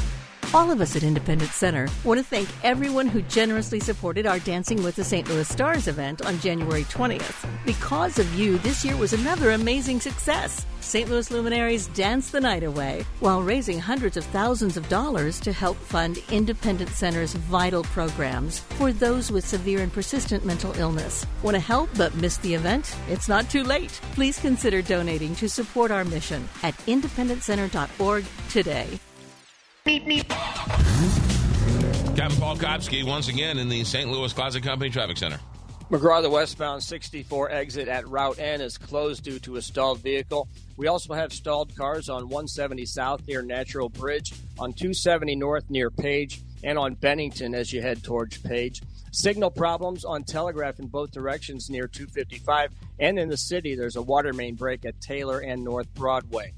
All 0.52 0.72
of 0.72 0.80
us 0.80 0.96
at 0.96 1.04
Independence 1.04 1.54
Center 1.54 1.86
want 2.02 2.18
to 2.18 2.24
thank 2.24 2.48
everyone 2.64 3.06
who 3.06 3.22
generously 3.22 3.78
supported 3.78 4.26
our 4.26 4.40
Dancing 4.40 4.82
with 4.82 4.96
the 4.96 5.04
St. 5.04 5.28
Louis 5.28 5.46
Stars 5.46 5.86
event 5.86 6.26
on 6.26 6.40
January 6.40 6.82
20th. 6.82 7.46
Because 7.64 8.18
of 8.18 8.34
you, 8.34 8.58
this 8.58 8.84
year 8.84 8.96
was 8.96 9.12
another 9.12 9.52
amazing 9.52 10.00
success. 10.00 10.66
St. 10.80 11.08
Louis 11.08 11.30
luminaries 11.30 11.86
danced 11.88 12.32
the 12.32 12.40
night 12.40 12.64
away 12.64 13.04
while 13.20 13.44
raising 13.44 13.78
hundreds 13.78 14.16
of 14.16 14.24
thousands 14.24 14.76
of 14.76 14.88
dollars 14.88 15.38
to 15.38 15.52
help 15.52 15.76
fund 15.76 16.18
Independence 16.32 16.96
Center's 16.96 17.34
vital 17.34 17.84
programs 17.84 18.58
for 18.58 18.92
those 18.92 19.30
with 19.30 19.46
severe 19.46 19.82
and 19.82 19.92
persistent 19.92 20.44
mental 20.44 20.72
illness. 20.80 21.24
Want 21.44 21.54
to 21.54 21.60
help 21.60 21.90
but 21.96 22.12
miss 22.16 22.38
the 22.38 22.54
event? 22.54 22.96
It's 23.08 23.28
not 23.28 23.48
too 23.48 23.62
late. 23.62 23.92
Please 24.14 24.40
consider 24.40 24.82
donating 24.82 25.36
to 25.36 25.48
support 25.48 25.92
our 25.92 26.04
mission 26.04 26.48
at 26.64 26.76
independentcenter.org 26.88 28.24
today. 28.48 28.98
Captain 32.16 32.38
Paul 32.38 32.56
Kopsky 32.56 33.02
once 33.02 33.28
again 33.28 33.58
in 33.58 33.68
the 33.68 33.82
St. 33.84 34.10
Louis 34.10 34.32
Closet 34.32 34.62
Company 34.62 34.90
Traffic 34.90 35.16
Center. 35.16 35.40
McGraw, 35.90 36.22
the 36.22 36.30
westbound 36.30 36.82
64 36.82 37.50
exit 37.50 37.88
at 37.88 38.06
Route 38.06 38.38
N 38.38 38.60
is 38.60 38.78
closed 38.78 39.24
due 39.24 39.38
to 39.40 39.56
a 39.56 39.62
stalled 39.62 39.98
vehicle. 40.00 40.48
We 40.76 40.86
also 40.86 41.14
have 41.14 41.32
stalled 41.32 41.74
cars 41.74 42.08
on 42.08 42.24
170 42.24 42.86
South 42.86 43.26
near 43.26 43.42
Natural 43.42 43.88
Bridge, 43.88 44.32
on 44.58 44.72
270 44.72 45.34
North 45.34 45.68
near 45.70 45.90
Page, 45.90 46.42
and 46.62 46.78
on 46.78 46.94
Bennington 46.94 47.54
as 47.54 47.72
you 47.72 47.82
head 47.82 48.04
towards 48.04 48.38
Page. 48.38 48.82
Signal 49.12 49.50
problems 49.50 50.04
on 50.04 50.22
Telegraph 50.22 50.78
in 50.78 50.86
both 50.86 51.10
directions 51.10 51.68
near 51.70 51.88
255, 51.88 52.70
and 53.00 53.18
in 53.18 53.28
the 53.28 53.36
city, 53.36 53.74
there's 53.74 53.96
a 53.96 54.02
water 54.02 54.32
main 54.32 54.54
break 54.54 54.84
at 54.84 55.00
Taylor 55.00 55.40
and 55.40 55.64
North 55.64 55.92
Broadway. 55.94 56.52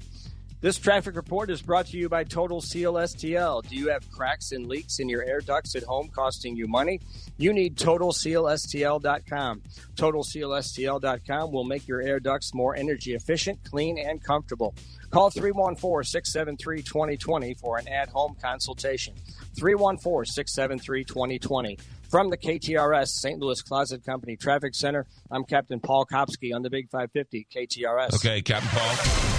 This 0.63 0.77
traffic 0.77 1.17
report 1.17 1.49
is 1.49 1.61
brought 1.61 1.87
to 1.87 1.97
you 1.97 2.07
by 2.07 2.23
Total 2.23 2.61
Seal 2.61 2.93
STL. 2.93 3.67
Do 3.67 3.75
you 3.75 3.89
have 3.89 4.09
cracks 4.09 4.53
and 4.53 4.65
leaks 4.65 4.99
in 4.99 5.09
your 5.09 5.21
air 5.21 5.41
ducts 5.41 5.75
at 5.75 5.83
home 5.83 6.07
costing 6.07 6.55
you 6.55 6.69
money? 6.69 7.01
You 7.35 7.51
need 7.51 7.75
TotalSealSTL.com. 7.75 9.61
TotalSealSTL.com 9.95 11.51
will 11.51 11.65
make 11.65 11.85
your 11.85 12.01
air 12.01 12.21
ducts 12.21 12.53
more 12.53 12.77
energy 12.77 13.13
efficient, 13.13 13.59
clean, 13.65 13.97
and 13.99 14.23
comfortable. 14.23 14.73
Call 15.09 15.29
314 15.29 16.09
673 16.09 16.81
2020 16.81 17.55
for 17.55 17.77
an 17.77 17.89
at 17.89 18.07
home 18.07 18.37
consultation. 18.41 19.15
314 19.57 20.31
673 20.31 21.03
2020. 21.03 21.77
From 22.09 22.29
the 22.29 22.37
KTRS 22.37 23.09
St. 23.09 23.37
Louis 23.37 23.61
Closet 23.61 24.05
Company 24.05 24.37
Traffic 24.37 24.75
Center, 24.75 25.07
I'm 25.29 25.43
Captain 25.43 25.81
Paul 25.81 26.05
Kopsky 26.05 26.55
on 26.55 26.61
the 26.61 26.69
Big 26.69 26.89
550 26.89 27.47
KTRS. 27.53 28.15
Okay, 28.15 28.41
Captain 28.41 28.69
Paul. 28.71 29.32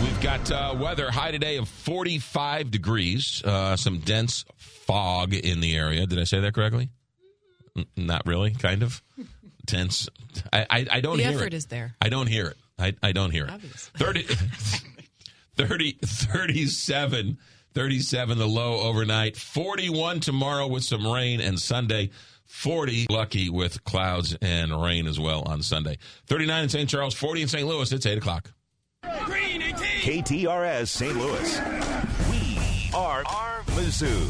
We've 0.00 0.20
got 0.20 0.50
uh, 0.50 0.74
weather 0.78 1.10
high 1.10 1.30
today 1.30 1.56
of 1.58 1.68
45 1.68 2.70
degrees, 2.70 3.42
uh, 3.44 3.76
some 3.76 3.98
dense 3.98 4.44
fog 4.56 5.32
in 5.34 5.60
the 5.60 5.76
area. 5.76 6.06
Did 6.06 6.18
I 6.18 6.24
say 6.24 6.40
that 6.40 6.54
correctly? 6.54 6.90
N- 7.76 7.86
not 7.96 8.26
really, 8.26 8.50
kind 8.52 8.82
of. 8.82 9.00
Dense. 9.66 10.08
I, 10.52 10.66
I, 10.68 10.86
I 10.90 11.00
don't 11.00 11.18
The 11.18 11.22
hear 11.24 11.38
effort 11.38 11.46
it. 11.48 11.54
is 11.54 11.66
there. 11.66 11.94
I 12.02 12.08
don't 12.08 12.26
hear 12.26 12.46
it. 12.48 12.56
I, 12.78 12.94
I 13.00 13.12
don't 13.12 13.30
hear 13.30 13.44
it. 13.44 13.50
Obvious. 13.50 13.90
30, 13.96 14.22
30, 15.56 15.92
37, 16.04 17.38
37 17.74 18.38
the 18.38 18.46
low 18.48 18.80
overnight. 18.80 19.36
41 19.36 20.18
tomorrow 20.18 20.66
with 20.66 20.82
some 20.82 21.06
rain 21.06 21.40
and 21.40 21.60
Sunday. 21.60 22.10
40 22.46 23.06
lucky 23.08 23.48
with 23.50 23.84
clouds 23.84 24.36
and 24.42 24.82
rain 24.82 25.06
as 25.06 25.18
well 25.20 25.42
on 25.46 25.62
Sunday. 25.62 25.98
39 26.26 26.64
in 26.64 26.68
St. 26.68 26.88
Charles, 26.90 27.14
40 27.14 27.42
in 27.42 27.48
St. 27.48 27.66
Louis. 27.68 27.90
It's 27.92 28.04
8 28.04 28.18
o'clock. 28.18 28.52
KTRS 29.02 30.88
St. 30.88 31.16
Louis. 31.16 31.60
We 32.30 32.90
are, 32.94 33.24
are 33.26 33.62
Mizzou. 33.66 34.26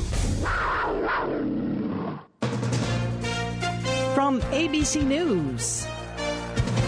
From 4.15 4.41
ABC 4.53 5.05
News. 5.05 5.87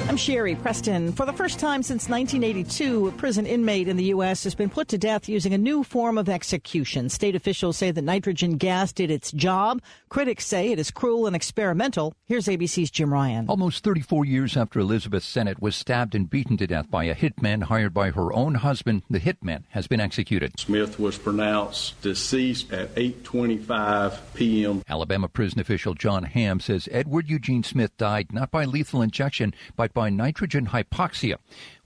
I'm 0.07 0.19
Sherry 0.19 0.55
Preston. 0.55 1.13
For 1.13 1.25
the 1.25 1.33
first 1.33 1.59
time 1.59 1.83
since 1.83 2.11
1982, 2.11 3.09
a 3.09 3.13
prison 3.13 3.47
inmate 3.47 3.89
in 3.89 3.97
the 3.97 4.05
U.S. 4.05 4.45
has 4.45 4.55
been 4.55 4.69
put 4.69 4.89
to 4.89 4.99
death 4.99 5.31
using 5.31 5.55
a 5.55 5.59
new 5.59 5.83
form 5.83 6.19
of 6.19 6.29
execution. 6.29 7.09
State 7.09 7.35
officials 7.35 7.79
say 7.79 7.91
that 7.91 8.03
nitrogen 8.03 8.59
gas 8.59 8.93
did 8.93 9.11
its 9.11 9.33
job. 9.33 9.81
Critics 10.11 10.47
say 10.47 10.71
it 10.71 10.79
is 10.79 10.91
cruel 10.91 11.27
and 11.27 11.35
experimental. 11.35 12.13
Here's 12.27 12.47
ABC's 12.47 12.91
Jim 12.91 13.15
Ryan. 13.15 13.49
Almost 13.49 13.83
34 13.83 14.27
years 14.27 14.59
after 14.59 14.79
Elizabeth 14.79 15.25
Sennett 15.25 15.63
was 15.63 15.75
stabbed 15.75 16.15
and 16.15 16.29
beaten 16.29 16.59
to 16.59 16.67
death 16.67 16.91
by 16.91 17.05
a 17.05 17.15
hitman 17.15 17.63
hired 17.63 17.95
by 17.95 18.11
her 18.11 18.31
own 18.35 18.57
husband, 18.57 19.03
the 19.09 19.21
hitman 19.21 19.65
has 19.71 19.87
been 19.87 20.01
executed. 20.01 20.61
Smith 20.61 21.01
was 21.01 21.17
pronounced 21.17 22.01
deceased 22.03 22.71
at 22.75 22.95
8:25 22.95 24.19
p.m. 24.35 24.83
Alabama 24.87 25.29
prison 25.29 25.61
official 25.61 25.95
John 25.95 26.25
Hamm 26.25 26.61
says 26.61 26.91
Edward 26.93 27.31
Eugene 27.31 27.63
Smith 27.63 27.97
died 27.97 28.35
not 28.35 28.51
by 28.51 28.67
lethal 28.67 29.01
injection, 29.01 29.55
but 29.77 29.94
by 29.95 30.11
nitrogen 30.11 30.67
hypoxia. 30.67 31.37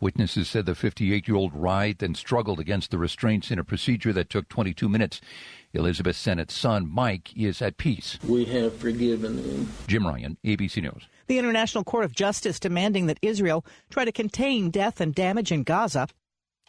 Witnesses 0.01 0.48
said 0.48 0.66
the 0.66 0.74
58 0.74 1.28
year 1.28 1.36
old 1.36 1.52
writhed 1.55 2.02
and 2.02 2.16
struggled 2.16 2.59
against 2.59 2.90
the 2.90 2.98
restraints 2.98 3.51
in 3.51 3.59
a 3.59 3.64
procedure 3.64 4.12
that 4.12 4.30
took 4.30 4.48
22 4.48 4.89
minutes. 4.89 5.20
Elizabeth 5.74 6.16
Sennett's 6.16 6.55
son, 6.55 6.89
Mike, 6.90 7.36
is 7.36 7.60
at 7.60 7.76
peace. 7.76 8.18
We 8.26 8.47
have 8.47 8.74
forgiven 8.76 9.36
him. 9.36 9.68
Jim 9.86 10.06
Ryan, 10.06 10.39
ABC 10.44 10.82
News. 10.82 11.06
The 11.26 11.39
International 11.39 11.85
Court 11.85 12.05
of 12.05 12.14
Justice 12.14 12.59
demanding 12.59 13.06
that 13.06 13.18
Israel 13.20 13.64
try 13.90 14.06
to 14.06 14.12
contain 14.12 14.70
death 14.70 15.01
and 15.01 15.14
damage 15.14 15.52
in 15.52 15.62
Gaza. 15.62 16.09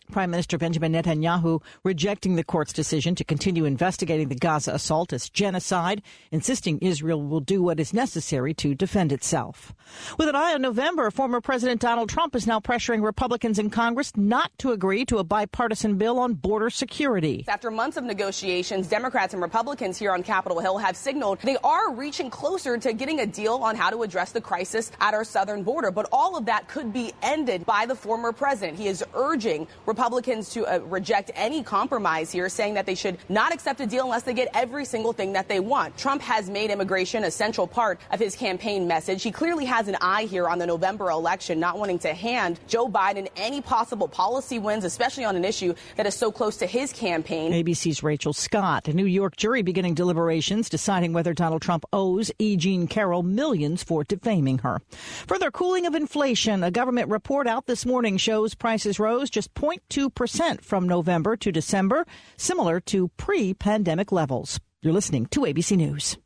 Prime 0.10 0.31
Minister 0.31 0.57
Benjamin 0.57 0.94
Netanyahu 0.94 1.61
rejecting 1.84 2.36
the 2.36 2.44
court's 2.44 2.73
decision 2.73 3.14
to 3.14 3.23
continue 3.23 3.65
investigating 3.65 4.27
the 4.27 4.36
Gaza 4.36 4.73
assault 4.73 5.14
as 5.14 5.30
genocide, 5.30 6.02
insisting 6.31 6.80
Israel 6.80 7.22
will 7.22 7.40
do 7.40 7.61
what 7.61 7.80
is 7.80 7.94
necessary 7.94 8.53
to 8.56 8.73
defend 8.73 9.11
itself. 9.11 9.73
With 10.18 10.27
an 10.27 10.36
eye 10.36 10.56
on 10.56 10.64
November, 10.64 11.11
former 11.11 11.41
President 11.41 11.80
Donald 11.80 12.10
Trump 12.10 12.36
is 12.36 12.48
now 12.48 12.60
pressuring 12.60 13.03
Republicans 13.03 13.60
in 13.60 13.69
Congress 13.69 14.11
not 14.18 14.52
to 14.57 14.72
agree 14.72 15.06
to 15.06 15.19
a 15.19 15.23
bipartisan 15.23 15.98
bill 15.98 16.18
on 16.18 16.34
border 16.34 16.72
security. 16.72 17.45
After 17.48 17.69
months 17.69 17.95
of 17.95 18.03
negotiations, 18.03 18.88
Democrats 18.88 19.34
and 19.34 19.44
Republicans 19.44 19.98
here 19.98 20.11
on 20.11 20.23
Capitol 20.23 20.60
Hill 20.60 20.80
have 20.80 20.98
signaled 20.98 21.40
they 21.44 21.57
are 21.57 21.94
reaching 21.94 22.31
closer 22.31 22.77
to 22.77 22.94
getting 22.94 23.19
a 23.19 23.27
deal 23.27 23.56
on 23.56 23.76
how 23.76 23.91
to 23.91 24.02
address 24.02 24.31
the 24.31 24.41
crisis 24.41 24.91
at 24.99 25.14
our 25.14 25.23
southern 25.23 25.61
border. 25.61 25.91
But 25.91 26.10
all 26.11 26.36
of 26.36 26.45
that 26.45 26.68
could 26.68 26.91
be 26.91 27.14
ended 27.22 27.65
by 27.65 27.86
the 27.86 27.95
former 27.95 28.31
president. 28.31 28.80
He 28.80 28.88
is 28.88 29.03
urging 29.14 29.68
Republicans 29.86 29.98
to 29.99 30.65
uh, 30.65 30.80
reject 30.85 31.31
any 31.35 31.63
compromise 31.63 32.31
here, 32.31 32.49
saying 32.49 32.73
that 32.76 32.85
they 32.85 32.95
should 32.95 33.17
not 33.30 33.53
accept 33.53 33.80
a 33.81 33.85
deal 33.85 34.05
unless 34.05 34.23
they 34.23 34.34
get 34.34 34.49
every 34.53 34.85
single 34.85 35.13
thing 35.13 35.34
that 35.34 35.47
they 35.47 35.59
want. 35.59 35.97
Trump 35.97 36.21
has 36.21 36.49
made 36.49 36.71
immigration 36.71 37.23
a 37.23 37.31
central 37.31 37.67
part 37.67 37.99
of 38.11 38.19
his 38.19 38.35
campaign 38.35 38.88
message. 38.88 39.23
He 39.23 39.31
clearly 39.31 39.65
has 39.65 39.88
an 39.88 39.97
eye 40.01 40.23
here 40.23 40.47
on 40.47 40.57
the 40.57 40.65
November 40.65 41.09
election, 41.09 41.59
not 41.59 41.77
wanting 41.77 41.99
to 41.99 42.13
hand 42.13 42.59
Joe 42.67 42.88
Biden 42.88 43.27
any 43.35 43.61
possible 43.61 44.07
policy 44.07 44.57
wins, 44.59 44.85
especially 44.85 45.26
on 45.26 45.35
an 45.35 45.45
issue 45.45 45.73
that 45.95 46.05
is 46.05 46.15
so 46.15 46.31
close 46.31 46.57
to 46.57 46.65
his 46.65 46.93
campaign. 46.93 47.51
ABC's 47.51 48.01
Rachel 48.03 48.34
Scott. 48.34 48.88
A 48.88 48.93
New 48.93 49.05
York 49.05 49.35
jury 49.35 49.61
beginning 49.61 49.93
deliberations 49.93 50.69
deciding 50.69 51.13
whether 51.13 51.34
Donald 51.34 51.61
Trump 51.61 51.85
owes 51.91 52.31
E. 52.39 52.55
Jean 52.55 52.88
Carroll 52.88 53.23
millions 53.23 53.84
for 53.84 54.03
defaming 54.03 54.59
her. 54.59 54.81
Further 55.27 55.51
cooling 55.51 55.85
of 55.85 55.95
inflation. 55.95 56.63
A 56.63 56.71
government 56.71 57.09
report 57.09 57.47
out 57.47 57.65
this 57.67 57.85
morning 57.85 58.17
shows 58.17 58.55
prices 58.55 58.99
rose 58.99 59.30
just 59.30 59.53
0.2% 59.90 60.61
from 60.61 60.88
November 60.88 61.36
to 61.38 61.52
December, 61.52 62.06
similar 62.38 62.80
to 62.82 63.10
pre 63.18 63.53
pandemic 63.53 64.11
levels. 64.11 64.60
You're 64.82 64.94
listening 64.94 65.26
to 65.28 65.41
ABC 65.41 65.76
News. 65.76 66.18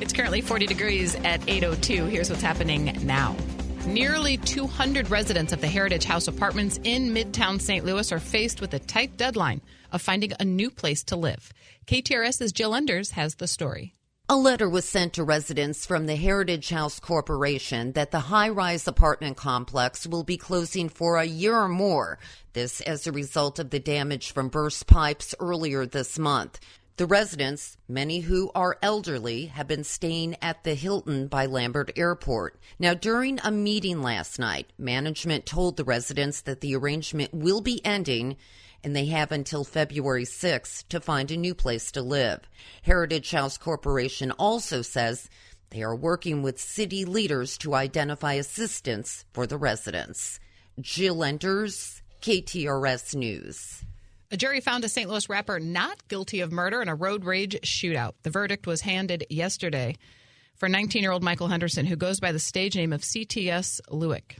It's 0.00 0.12
currently 0.12 0.40
40 0.40 0.66
degrees 0.66 1.16
at 1.16 1.46
802. 1.48 2.06
Here's 2.06 2.30
what's 2.30 2.42
happening 2.42 2.96
now. 3.04 3.36
Nearly 3.86 4.36
200 4.36 5.10
residents 5.10 5.52
of 5.52 5.60
the 5.60 5.66
Heritage 5.66 6.04
House 6.04 6.28
apartments 6.28 6.78
in 6.84 7.14
Midtown 7.14 7.60
St. 7.60 7.84
Louis 7.84 8.12
are 8.12 8.20
faced 8.20 8.60
with 8.60 8.74
a 8.74 8.78
tight 8.78 9.16
deadline 9.16 9.60
of 9.90 10.02
finding 10.02 10.32
a 10.38 10.44
new 10.44 10.70
place 10.70 11.02
to 11.04 11.16
live. 11.16 11.52
KTRS's 11.86 12.52
Jill 12.52 12.74
Enders 12.74 13.12
has 13.12 13.36
the 13.36 13.46
story. 13.46 13.94
A 14.30 14.36
letter 14.36 14.68
was 14.68 14.84
sent 14.84 15.14
to 15.14 15.24
residents 15.24 15.86
from 15.86 16.04
the 16.04 16.14
Heritage 16.14 16.68
House 16.68 17.00
Corporation 17.00 17.92
that 17.92 18.10
the 18.10 18.20
high 18.20 18.50
rise 18.50 18.86
apartment 18.86 19.38
complex 19.38 20.06
will 20.06 20.22
be 20.22 20.36
closing 20.36 20.90
for 20.90 21.16
a 21.16 21.24
year 21.24 21.56
or 21.56 21.66
more. 21.66 22.18
This 22.52 22.82
as 22.82 23.06
a 23.06 23.12
result 23.12 23.58
of 23.58 23.70
the 23.70 23.80
damage 23.80 24.32
from 24.32 24.50
burst 24.50 24.86
pipes 24.86 25.34
earlier 25.40 25.86
this 25.86 26.18
month. 26.18 26.60
The 26.98 27.06
residents, 27.06 27.78
many 27.88 28.20
who 28.20 28.50
are 28.54 28.76
elderly, 28.82 29.46
have 29.46 29.66
been 29.66 29.84
staying 29.84 30.36
at 30.42 30.62
the 30.62 30.74
Hilton 30.74 31.28
by 31.28 31.46
Lambert 31.46 31.92
Airport. 31.96 32.58
Now, 32.78 32.92
during 32.92 33.40
a 33.42 33.50
meeting 33.50 34.02
last 34.02 34.38
night, 34.38 34.74
management 34.76 35.46
told 35.46 35.78
the 35.78 35.84
residents 35.84 36.42
that 36.42 36.60
the 36.60 36.76
arrangement 36.76 37.32
will 37.32 37.62
be 37.62 37.80
ending 37.82 38.36
and 38.84 38.94
they 38.94 39.06
have 39.06 39.32
until 39.32 39.64
February 39.64 40.24
6th 40.24 40.86
to 40.88 41.00
find 41.00 41.30
a 41.30 41.36
new 41.36 41.54
place 41.54 41.92
to 41.92 42.02
live. 42.02 42.40
Heritage 42.82 43.30
House 43.30 43.58
Corporation 43.58 44.30
also 44.32 44.82
says 44.82 45.28
they 45.70 45.82
are 45.82 45.94
working 45.94 46.42
with 46.42 46.60
city 46.60 47.04
leaders 47.04 47.58
to 47.58 47.74
identify 47.74 48.34
assistance 48.34 49.24
for 49.32 49.46
the 49.46 49.58
residents. 49.58 50.40
Jill 50.80 51.24
Enders, 51.24 52.02
KTRS 52.22 53.14
News. 53.14 53.84
A 54.30 54.36
jury 54.36 54.60
found 54.60 54.84
a 54.84 54.88
St. 54.88 55.08
Louis 55.08 55.28
rapper 55.28 55.58
not 55.58 56.06
guilty 56.08 56.40
of 56.40 56.52
murder 56.52 56.82
in 56.82 56.88
a 56.88 56.94
road 56.94 57.24
rage 57.24 57.56
shootout. 57.62 58.12
The 58.22 58.30
verdict 58.30 58.66
was 58.66 58.82
handed 58.82 59.24
yesterday 59.30 59.96
for 60.56 60.68
19 60.68 61.02
year 61.02 61.12
old 61.12 61.22
Michael 61.22 61.48
Henderson, 61.48 61.86
who 61.86 61.96
goes 61.96 62.20
by 62.20 62.32
the 62.32 62.38
stage 62.38 62.76
name 62.76 62.92
of 62.92 63.02
CTS 63.02 63.80
Lewick. 63.90 64.36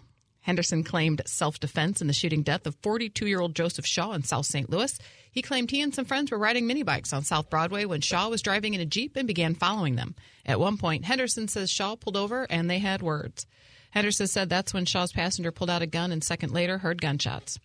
Henderson 0.49 0.83
claimed 0.83 1.21
self 1.27 1.61
defense 1.61 2.01
in 2.01 2.07
the 2.07 2.15
shooting 2.15 2.43
death 2.43 2.67
of 2.67 2.75
42 2.77 3.27
year 3.27 3.39
old 3.39 3.55
Joseph 3.55 3.85
Shaw 3.85 4.13
in 4.13 4.23
South 4.23 4.47
St. 4.47 4.71
Louis. 4.71 4.99
He 5.31 5.43
claimed 5.43 5.71
he 5.71 5.83
and 5.83 5.95
some 5.95 6.07
friends 6.07 6.31
were 6.31 6.39
riding 6.39 6.67
minibikes 6.67 7.13
on 7.13 7.23
South 7.23 7.51
Broadway 7.51 7.85
when 7.85 8.01
Shaw 8.01 8.31
was 8.31 8.41
driving 8.41 8.73
in 8.73 8.81
a 8.81 8.87
Jeep 8.87 9.15
and 9.17 9.29
began 9.29 9.55
following 9.55 9.97
them. 9.97 10.15
At 10.47 10.59
one 10.59 10.79
point, 10.79 11.05
Henderson 11.05 11.49
says 11.49 11.71
Shaw 11.71 11.97
pulled 11.97 12.17
over 12.17 12.47
and 12.49 12.71
they 12.71 12.79
had 12.79 13.03
words. 13.03 13.45
Henderson 13.91 14.27
said 14.27 14.49
that's 14.49 14.73
when 14.73 14.87
Shaw's 14.87 15.13
passenger 15.13 15.53
pulled 15.53 15.69
out 15.69 15.83
a 15.83 15.87
gun 15.87 16.13
and 16.13 16.25
second 16.25 16.51
later 16.51 16.79
heard 16.79 17.03
gunshots. 17.03 17.59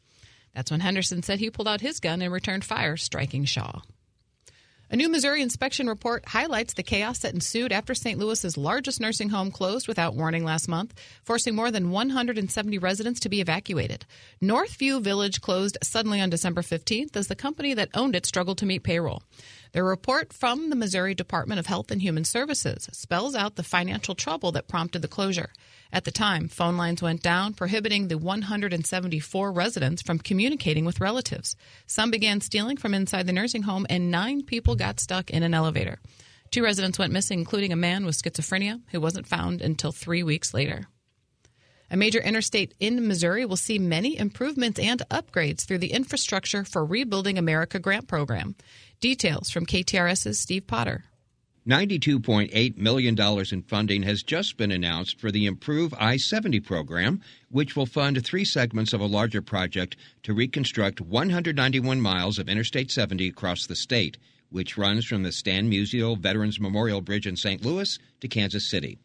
That's 0.53 0.69
when 0.69 0.81
Henderson 0.81 1.23
said 1.23 1.39
he 1.39 1.49
pulled 1.49 1.69
out 1.69 1.79
his 1.79 2.01
gun 2.01 2.21
and 2.21 2.33
returned 2.33 2.65
fire, 2.65 2.97
striking 2.97 3.45
Shaw. 3.45 3.79
A 4.93 4.95
new 4.95 5.09
Missouri 5.09 5.41
inspection 5.41 5.87
report 5.87 6.23
highlights 6.27 6.75
the 6.75 6.83
chaos 6.83 7.17
that 7.21 7.33
ensued 7.33 7.71
after 7.71 7.95
St. 7.95 8.19
Louis's 8.19 8.57
largest 8.57 9.01
nursing 9.01 9.29
home 9.29 9.49
closed 9.49 9.87
without 9.87 10.13
warning 10.13 10.43
last 10.43 10.67
month, 10.67 10.93
forcing 11.23 11.55
more 11.55 11.71
than 11.71 11.89
170 11.89 12.77
residents 12.77 13.19
to 13.21 13.29
be 13.29 13.41
evacuated. 13.41 14.05
Northview 14.39 15.01
Village 15.01 15.41
closed 15.41 15.79
suddenly 15.81 16.21
on 16.21 16.29
December 16.29 16.61
15th 16.61 17.15
as 17.15 17.25
the 17.25 17.35
company 17.35 17.73
that 17.73 17.89
owned 17.95 18.15
it 18.15 18.27
struggled 18.27 18.59
to 18.59 18.67
meet 18.67 18.83
payroll. 18.83 19.23
The 19.71 19.81
report 19.81 20.31
from 20.31 20.69
the 20.69 20.75
Missouri 20.75 21.15
Department 21.15 21.57
of 21.57 21.65
Health 21.65 21.89
and 21.89 21.99
Human 21.99 22.23
Services 22.23 22.87
spells 22.91 23.33
out 23.33 23.55
the 23.55 23.63
financial 23.63 24.13
trouble 24.13 24.51
that 24.51 24.67
prompted 24.67 25.01
the 25.01 25.07
closure. 25.07 25.49
At 25.93 26.05
the 26.05 26.11
time, 26.11 26.47
phone 26.47 26.75
lines 26.75 27.03
went 27.03 27.21
down, 27.21 27.53
prohibiting 27.53 28.07
the 28.07 28.17
174 28.17 29.51
residents 29.51 30.01
from 30.01 30.17
communicating 30.17 30.85
with 30.85 30.99
relatives. 30.99 31.55
Some 31.85 32.09
began 32.09 32.41
stealing 32.41 32.77
from 32.77 32.95
inside 32.95 33.27
the 33.27 33.31
nursing 33.31 33.61
home, 33.61 33.85
and 33.91 34.09
nine 34.09 34.41
people 34.41 34.75
got 34.75 34.99
stuck 34.99 35.29
in 35.29 35.43
an 35.43 35.53
elevator. 35.53 35.99
Two 36.49 36.63
residents 36.63 36.97
went 36.97 37.13
missing, 37.13 37.37
including 37.37 37.71
a 37.71 37.75
man 37.75 38.07
with 38.07 38.19
schizophrenia 38.19 38.81
who 38.91 38.99
wasn't 38.99 39.27
found 39.27 39.61
until 39.61 39.91
three 39.91 40.23
weeks 40.23 40.51
later. 40.51 40.87
A 41.91 41.95
major 41.95 42.19
interstate 42.19 42.73
in 42.79 43.07
Missouri 43.07 43.45
will 43.45 43.55
see 43.55 43.77
many 43.77 44.17
improvements 44.17 44.79
and 44.79 45.03
upgrades 45.11 45.63
through 45.63 45.77
the 45.77 45.91
Infrastructure 45.91 46.63
for 46.63 46.83
Rebuilding 46.83 47.37
America 47.37 47.77
grant 47.77 48.07
program. 48.07 48.55
Details 48.99 49.51
from 49.51 49.67
KTRS's 49.67 50.39
Steve 50.39 50.65
Potter. 50.65 51.03
$92.8 51.67 52.77
million 52.77 53.17
in 53.53 53.61
funding 53.61 54.03
has 54.03 54.21
just 54.21 54.57
been 54.57 54.71
announced 54.71 55.17
for 55.17 55.31
the 55.31 55.45
Improve 55.45 55.93
I 55.97 56.17
70 56.17 56.59
program, 56.59 57.21
which 57.49 57.73
will 57.73 57.85
fund 57.85 58.21
three 58.21 58.43
segments 58.43 58.91
of 58.91 58.99
a 58.99 59.05
larger 59.05 59.41
project 59.41 59.95
to 60.23 60.33
reconstruct 60.33 60.99
191 60.99 62.01
miles 62.01 62.37
of 62.37 62.49
Interstate 62.49 62.91
70 62.91 63.29
across 63.29 63.65
the 63.65 63.77
state, 63.77 64.17
which 64.49 64.77
runs 64.77 65.05
from 65.05 65.23
the 65.23 65.31
Stan 65.31 65.71
Musial 65.71 66.19
Veterans 66.19 66.59
Memorial 66.59 66.99
Bridge 66.99 67.27
in 67.27 67.37
St. 67.37 67.63
Louis 67.63 67.97
to 68.19 68.27
Kansas 68.27 68.69
City. 68.69 68.97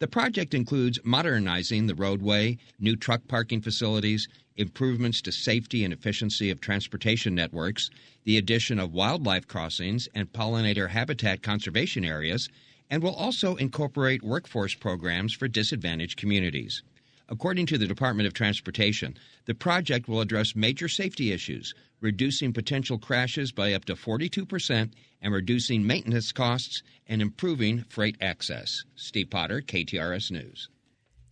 The 0.00 0.08
project 0.08 0.52
includes 0.52 0.98
modernizing 1.04 1.86
the 1.86 1.94
roadway, 1.94 2.58
new 2.80 2.96
truck 2.96 3.28
parking 3.28 3.60
facilities, 3.60 4.26
improvements 4.56 5.22
to 5.22 5.30
safety 5.30 5.84
and 5.84 5.92
efficiency 5.92 6.50
of 6.50 6.60
transportation 6.60 7.36
networks, 7.36 7.88
the 8.24 8.36
addition 8.36 8.78
of 8.78 8.92
wildlife 8.92 9.46
crossings 9.46 10.08
and 10.14 10.32
pollinator 10.32 10.90
habitat 10.90 11.42
conservation 11.42 12.04
areas, 12.04 12.48
and 12.90 13.02
will 13.02 13.14
also 13.14 13.56
incorporate 13.56 14.22
workforce 14.22 14.74
programs 14.74 15.32
for 15.32 15.48
disadvantaged 15.48 16.16
communities. 16.18 16.82
According 17.28 17.66
to 17.66 17.78
the 17.78 17.86
Department 17.86 18.26
of 18.26 18.34
Transportation, 18.34 19.16
the 19.44 19.54
project 19.54 20.08
will 20.08 20.20
address 20.20 20.56
major 20.56 20.88
safety 20.88 21.30
issues, 21.30 21.74
reducing 22.00 22.52
potential 22.52 22.98
crashes 22.98 23.52
by 23.52 23.72
up 23.72 23.84
to 23.84 23.94
42% 23.94 24.92
and 25.22 25.32
reducing 25.32 25.86
maintenance 25.86 26.32
costs 26.32 26.82
and 27.06 27.22
improving 27.22 27.84
freight 27.88 28.16
access. 28.20 28.84
Steve 28.96 29.30
Potter, 29.30 29.60
KTRS 29.60 30.32
News. 30.32 30.68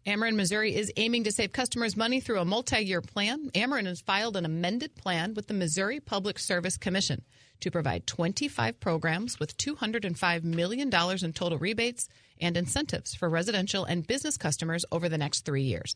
Ameren 0.09 0.37
Missouri 0.37 0.75
is 0.75 0.91
aiming 0.97 1.25
to 1.25 1.31
save 1.31 1.53
customers 1.53 1.95
money 1.95 2.19
through 2.19 2.39
a 2.39 2.45
multi 2.47 2.81
year 2.81 3.03
plan. 3.03 3.51
Ameren 3.51 3.85
has 3.85 4.01
filed 4.01 4.39
an 4.39 4.47
amended 4.47 4.95
plan 4.95 5.35
with 5.35 5.49
the 5.49 5.53
Missouri 5.53 6.01
Public 6.01 6.39
Service 6.39 6.79
Commission 6.79 7.27
to 7.61 7.71
provide 7.71 8.07
25 8.07 8.81
programs 8.81 9.39
with 9.39 9.59
$205 9.59 10.45
million 10.45 10.89
in 10.89 11.33
total 11.35 11.59
rebates 11.59 12.09
and 12.41 12.57
incentives 12.57 13.15
for 13.15 13.29
residential 13.29 13.85
and 13.85 14.07
business 14.07 14.39
customers 14.39 14.87
over 14.91 15.11
the 15.11 15.19
next 15.19 15.45
three 15.45 15.65
years. 15.65 15.95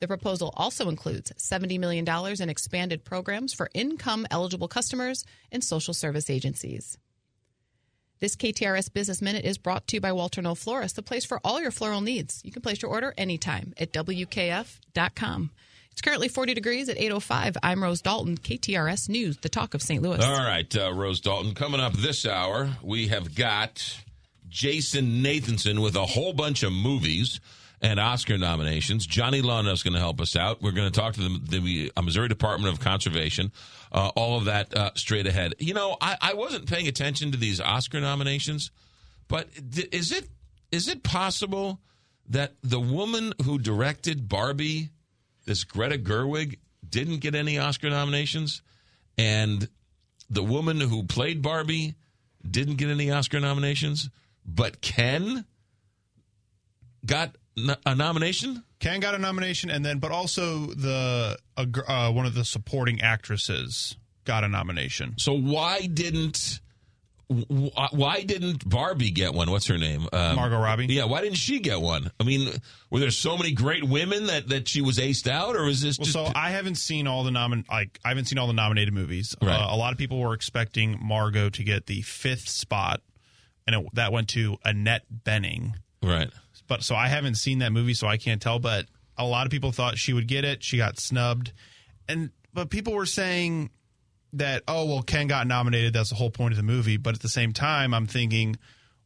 The 0.00 0.08
proposal 0.08 0.52
also 0.56 0.88
includes 0.88 1.30
$70 1.38 1.78
million 1.78 2.04
in 2.40 2.50
expanded 2.50 3.04
programs 3.04 3.54
for 3.54 3.70
income 3.74 4.26
eligible 4.32 4.66
customers 4.66 5.24
and 5.52 5.62
social 5.62 5.94
service 5.94 6.28
agencies. 6.28 6.98
This 8.22 8.36
KTRS 8.36 8.92
Business 8.92 9.20
Minute 9.20 9.44
is 9.44 9.58
brought 9.58 9.88
to 9.88 9.96
you 9.96 10.00
by 10.00 10.12
Walter 10.12 10.40
Knoll 10.40 10.54
Florist, 10.54 10.94
the 10.94 11.02
place 11.02 11.24
for 11.24 11.40
all 11.42 11.60
your 11.60 11.72
floral 11.72 12.00
needs. 12.00 12.40
You 12.44 12.52
can 12.52 12.62
place 12.62 12.80
your 12.80 12.92
order 12.92 13.12
anytime 13.18 13.74
at 13.78 13.92
WKF.com. 13.92 15.50
It's 15.90 16.00
currently 16.00 16.28
40 16.28 16.54
degrees 16.54 16.88
at 16.88 16.98
8.05. 16.98 17.56
I'm 17.64 17.82
Rose 17.82 18.00
Dalton, 18.00 18.36
KTRS 18.36 19.08
News, 19.08 19.38
the 19.38 19.48
talk 19.48 19.74
of 19.74 19.82
St. 19.82 20.00
Louis. 20.00 20.24
All 20.24 20.36
right, 20.36 20.72
uh, 20.76 20.92
Rose 20.94 21.20
Dalton. 21.20 21.52
Coming 21.52 21.80
up 21.80 21.94
this 21.94 22.24
hour, 22.24 22.70
we 22.80 23.08
have 23.08 23.34
got 23.34 24.04
Jason 24.48 25.24
Nathanson 25.24 25.82
with 25.82 25.96
a 25.96 26.06
whole 26.06 26.32
bunch 26.32 26.62
of 26.62 26.72
movies 26.72 27.40
and 27.82 27.98
Oscar 27.98 28.38
nominations. 28.38 29.04
Johnny 29.04 29.42
Luna 29.42 29.72
is 29.72 29.82
going 29.82 29.94
to 29.94 29.98
help 29.98 30.20
us 30.20 30.36
out. 30.36 30.62
We're 30.62 30.70
going 30.70 30.90
to 30.90 30.98
talk 30.98 31.14
to 31.14 31.20
the, 31.20 31.58
the 31.58 31.92
uh, 31.96 32.02
Missouri 32.02 32.28
Department 32.28 32.72
of 32.72 32.80
Conservation. 32.80 33.50
Uh, 33.90 34.10
all 34.14 34.38
of 34.38 34.44
that 34.44 34.74
uh, 34.74 34.92
straight 34.94 35.26
ahead. 35.26 35.54
You 35.58 35.74
know, 35.74 35.96
I, 36.00 36.16
I 36.20 36.34
wasn't 36.34 36.66
paying 36.66 36.86
attention 36.86 37.32
to 37.32 37.36
these 37.36 37.60
Oscar 37.60 38.00
nominations, 38.00 38.70
but 39.28 39.48
is 39.90 40.12
it 40.12 40.28
is 40.70 40.88
it 40.88 41.02
possible 41.02 41.80
that 42.28 42.54
the 42.62 42.80
woman 42.80 43.34
who 43.44 43.58
directed 43.58 44.28
Barbie, 44.28 44.88
this 45.44 45.64
Greta 45.64 45.98
Gerwig, 45.98 46.58
didn't 46.88 47.18
get 47.18 47.34
any 47.34 47.58
Oscar 47.58 47.90
nominations, 47.90 48.62
and 49.18 49.68
the 50.30 50.42
woman 50.42 50.80
who 50.80 51.02
played 51.02 51.42
Barbie 51.42 51.96
didn't 52.48 52.76
get 52.76 52.88
any 52.88 53.10
Oscar 53.10 53.40
nominations, 53.40 54.08
but 54.46 54.80
Ken 54.80 55.44
got 57.04 57.36
a 57.86 57.94
nomination? 57.94 58.64
Ken 58.78 59.00
got 59.00 59.14
a 59.14 59.18
nomination, 59.18 59.70
and 59.70 59.84
then, 59.84 59.98
but 59.98 60.10
also 60.10 60.66
the 60.66 61.36
uh, 61.56 62.12
one 62.12 62.26
of 62.26 62.34
the 62.34 62.44
supporting 62.44 63.00
actresses 63.00 63.96
got 64.24 64.44
a 64.44 64.48
nomination. 64.48 65.14
So 65.18 65.34
why 65.34 65.86
didn't 65.86 66.60
why 67.28 68.22
didn't 68.22 68.68
Barbie 68.68 69.10
get 69.10 69.32
one? 69.32 69.50
What's 69.50 69.66
her 69.66 69.78
name? 69.78 70.06
Um, 70.12 70.36
Margot 70.36 70.58
Robbie. 70.58 70.86
Yeah, 70.86 71.04
why 71.04 71.22
didn't 71.22 71.36
she 71.36 71.60
get 71.60 71.80
one? 71.80 72.10
I 72.20 72.24
mean, 72.24 72.52
were 72.90 73.00
there 73.00 73.10
so 73.10 73.36
many 73.36 73.52
great 73.52 73.84
women 73.84 74.26
that, 74.26 74.48
that 74.48 74.68
she 74.68 74.80
was 74.82 74.98
aced 74.98 75.28
out, 75.28 75.56
or 75.56 75.66
is 75.66 75.80
this 75.80 75.98
well, 75.98 76.04
just? 76.04 76.14
So 76.14 76.32
I 76.34 76.50
haven't 76.50 76.76
seen 76.76 77.06
all 77.06 77.24
the 77.24 77.30
nomin 77.30 77.68
like 77.68 77.98
I 78.04 78.08
haven't 78.08 78.26
seen 78.26 78.38
all 78.38 78.46
the 78.46 78.52
nominated 78.52 78.92
movies. 78.92 79.34
Right. 79.40 79.54
Uh, 79.54 79.74
a 79.74 79.76
lot 79.76 79.92
of 79.92 79.98
people 79.98 80.20
were 80.20 80.34
expecting 80.34 80.98
Margot 81.02 81.50
to 81.50 81.64
get 81.64 81.86
the 81.86 82.02
fifth 82.02 82.48
spot, 82.48 83.00
and 83.66 83.76
it, 83.76 83.86
that 83.94 84.12
went 84.12 84.28
to 84.30 84.58
Annette 84.64 85.04
Bening. 85.24 85.74
Right. 86.02 86.30
But 86.72 86.82
so 86.82 86.94
I 86.94 87.08
haven't 87.08 87.34
seen 87.34 87.58
that 87.58 87.70
movie, 87.70 87.92
so 87.92 88.06
I 88.06 88.16
can't 88.16 88.40
tell. 88.40 88.58
But 88.58 88.86
a 89.18 89.26
lot 89.26 89.44
of 89.46 89.50
people 89.50 89.72
thought 89.72 89.98
she 89.98 90.14
would 90.14 90.26
get 90.26 90.46
it. 90.46 90.64
She 90.64 90.78
got 90.78 90.98
snubbed, 90.98 91.52
and 92.08 92.30
but 92.54 92.70
people 92.70 92.94
were 92.94 93.04
saying 93.04 93.68
that 94.32 94.62
oh 94.66 94.86
well, 94.86 95.02
Ken 95.02 95.26
got 95.26 95.46
nominated. 95.46 95.92
That's 95.92 96.08
the 96.08 96.16
whole 96.16 96.30
point 96.30 96.52
of 96.52 96.56
the 96.56 96.62
movie. 96.62 96.96
But 96.96 97.14
at 97.14 97.20
the 97.20 97.28
same 97.28 97.52
time, 97.52 97.92
I'm 97.92 98.06
thinking. 98.06 98.56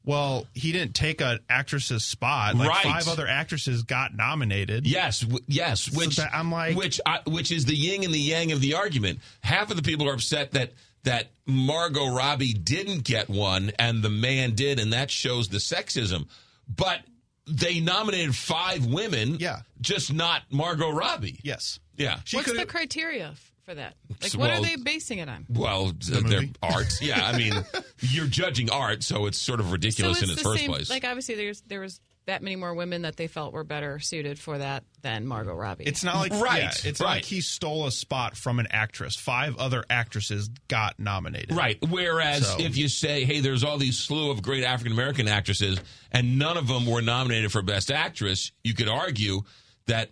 Well, 0.05 0.47
he 0.55 0.70
didn't 0.70 0.94
take 0.94 1.20
an 1.20 1.40
actress's 1.51 2.05
spot. 2.05 2.55
Like 2.55 2.68
Right. 2.68 2.84
five 2.84 3.09
other 3.09 3.26
actresses 3.26 3.82
got 3.82 4.14
nominated. 4.14 4.86
Yes, 4.86 5.22
w- 5.22 5.43
yes. 5.48 5.80
So 5.86 5.98
Which 5.98 6.14
that- 6.18 6.32
I'm 6.32 6.52
like, 6.52 6.76
which 6.76 7.01
I, 7.05 7.18
which 7.26 7.51
is 7.51 7.64
the 7.64 7.74
yin 7.74 8.05
and 8.05 8.14
the 8.14 8.20
yang 8.20 8.52
of 8.52 8.60
the 8.60 8.74
argument. 8.74 9.18
Half 9.40 9.72
of 9.72 9.76
the 9.76 9.82
people 9.82 10.09
are 10.09 10.14
upset 10.14 10.52
that 10.52 10.74
that 11.02 11.32
Margot 11.44 12.06
Robbie 12.14 12.52
didn't 12.52 13.02
get 13.02 13.28
one 13.28 13.72
and 13.80 14.01
the 14.05 14.09
man 14.09 14.55
did, 14.55 14.78
and 14.78 14.93
that 14.93 15.10
shows 15.10 15.48
the 15.48 15.59
sexism. 15.59 16.28
But 16.68 17.01
they 17.47 17.81
nominated 17.81 18.35
five 18.35 18.86
women. 18.86 19.36
Yeah, 19.39 19.60
just 19.81 20.12
not 20.12 20.43
Margot 20.51 20.90
Robbie. 20.90 21.39
Yes. 21.43 21.81
Yeah. 21.97 22.18
What's 22.32 22.52
the 22.52 22.66
criteria 22.66 23.35
for 23.64 23.74
that? 23.74 23.94
Like, 24.20 24.31
So, 24.32 24.39
what 24.39 24.51
well- 24.51 24.60
are 24.60 24.64
they 24.64 24.77
basing 24.77 25.18
it 25.18 25.28
on? 25.28 25.47
Well, 25.48 25.93
they're 26.09 26.44
art. 26.62 26.93
Yeah, 27.01 27.27
I 27.27 27.36
mean, 27.36 27.55
you're 28.01 28.27
judging 28.27 28.70
art, 28.70 29.02
so 29.02 29.27
it's 29.27 29.39
sort 29.39 29.60
of 29.60 29.73
ridiculous 29.73 30.18
so 30.18 30.24
in 30.24 30.31
it's 30.31 30.32
its 30.35 30.43
the 30.43 30.48
first 30.48 30.60
same, 30.60 30.70
place. 30.70 30.90
Like, 30.90 31.05
obviously, 31.05 31.35
there's 31.36 31.62
there 31.62 31.81
was 31.81 32.01
that 32.27 32.43
many 32.43 32.57
more 32.57 32.74
women 32.74 33.03
that 33.03 33.16
they 33.16 33.28
felt 33.28 33.53
were 33.53 33.65
better 33.65 33.98
suited 34.01 34.39
for 34.39 34.59
that 34.59 34.85
than 35.03 35.27
Margot 35.27 35.55
Robbie. 35.55 35.85
It's 35.85 36.03
not 36.03 36.16
like 36.16 36.32
yeah, 36.57 36.73
it's 36.85 37.01
not 37.01 37.07
like 37.07 37.24
he 37.24 37.40
stole 37.40 37.86
a 37.86 37.93
spot 37.93 38.36
from 38.36 38.59
an 38.59 38.66
actress. 38.70 39.15
Five 39.16 39.57
other 39.59 39.85
actresses 39.89 40.48
got 40.69 40.98
nominated. 40.98 41.55
Right. 41.55 41.78
Whereas 41.89 42.47
So- 42.47 42.61
if 42.61 42.77
you 42.77 42.89
say, 42.89 43.24
hey, 43.24 43.40
there's 43.40 43.62
all 43.65 43.78
these 43.78 43.98
slew 43.98 44.31
of 44.31 44.43
great 44.43 44.65
African 44.65 44.93
American 44.93 45.28
actresses 45.28 45.81
and 46.11 46.39
none 46.39 46.57
of 46.57 46.66
them 46.66 46.85
were 46.85 47.01
nominated 47.01 47.53
for 47.53 47.62
Best 47.62 47.90
Actress, 47.90 48.51
you 48.65 48.74
could 48.74 48.89
argue 48.89 49.43
that 49.86 50.11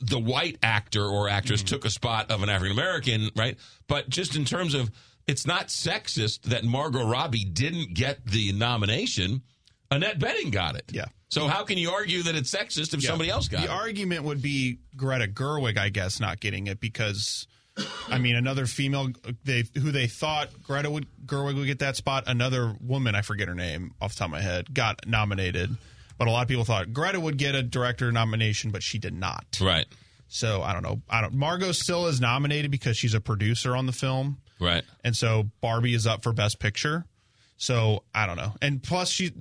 the 0.00 0.18
white 0.18 0.58
actor 0.62 1.04
or 1.04 1.28
actress 1.28 1.60
mm-hmm. 1.60 1.68
took 1.68 1.84
a 1.84 1.90
spot 1.90 2.30
of 2.30 2.42
an 2.42 2.48
African 2.48 2.76
American, 2.76 3.30
right? 3.36 3.56
But 3.86 4.08
just 4.08 4.34
in 4.34 4.44
terms 4.44 4.74
of 4.74 4.90
it's 5.26 5.46
not 5.46 5.68
sexist 5.68 6.42
that 6.42 6.64
Margot 6.64 7.06
Robbie 7.06 7.44
didn't 7.44 7.94
get 7.94 8.26
the 8.26 8.52
nomination. 8.52 9.42
Annette 9.92 10.18
Bening 10.18 10.50
got 10.50 10.76
it. 10.76 10.84
Yeah. 10.92 11.06
So 11.28 11.48
how 11.48 11.64
can 11.64 11.78
you 11.78 11.90
argue 11.90 12.22
that 12.24 12.34
it's 12.34 12.54
sexist 12.54 12.92
if 12.94 13.02
Yeah. 13.02 13.10
somebody 13.10 13.30
else 13.30 13.48
got 13.48 13.58
the 13.58 13.64
it? 13.64 13.66
The 13.68 13.72
argument 13.72 14.24
would 14.24 14.42
be 14.42 14.78
Greta 14.96 15.26
Gerwig, 15.26 15.78
I 15.78 15.88
guess, 15.88 16.20
not 16.20 16.40
getting 16.40 16.66
it 16.66 16.78
because, 16.80 17.46
I 18.08 18.18
mean, 18.18 18.36
another 18.36 18.66
female 18.66 19.10
they 19.44 19.64
who 19.74 19.90
they 19.92 20.06
thought 20.08 20.50
Greta 20.62 20.90
would 20.90 21.06
Gerwig 21.24 21.54
would 21.56 21.66
get 21.66 21.78
that 21.78 21.96
spot. 21.96 22.24
Another 22.26 22.76
woman, 22.80 23.14
I 23.14 23.22
forget 23.22 23.48
her 23.48 23.54
name 23.54 23.94
off 24.00 24.12
the 24.12 24.18
top 24.18 24.26
of 24.28 24.32
my 24.32 24.42
head, 24.42 24.74
got 24.74 25.06
nominated, 25.06 25.74
but 26.18 26.28
a 26.28 26.30
lot 26.30 26.42
of 26.42 26.48
people 26.48 26.64
thought 26.64 26.92
Greta 26.92 27.18
would 27.18 27.38
get 27.38 27.54
a 27.54 27.62
director 27.62 28.12
nomination, 28.12 28.70
but 28.70 28.82
she 28.82 28.98
did 28.98 29.14
not. 29.14 29.58
Right. 29.60 29.86
So 30.28 30.62
I 30.62 30.72
don't 30.74 30.82
know. 30.82 31.00
I 31.08 31.20
don't. 31.22 31.32
Margot 31.34 31.72
still 31.72 32.06
is 32.08 32.20
nominated 32.20 32.70
because 32.70 32.96
she's 32.98 33.14
a 33.14 33.20
producer 33.20 33.74
on 33.76 33.86
the 33.86 33.92
film, 33.92 34.38
Right. 34.60 34.82
and 35.04 35.16
so 35.16 35.50
Barbie 35.62 35.94
is 35.94 36.06
up 36.06 36.22
for 36.22 36.32
Best 36.34 36.58
Picture. 36.58 37.06
So 37.58 38.04
I 38.14 38.26
don't 38.26 38.36
know. 38.36 38.54
And 38.60 38.82
plus, 38.82 39.08
she 39.10 39.32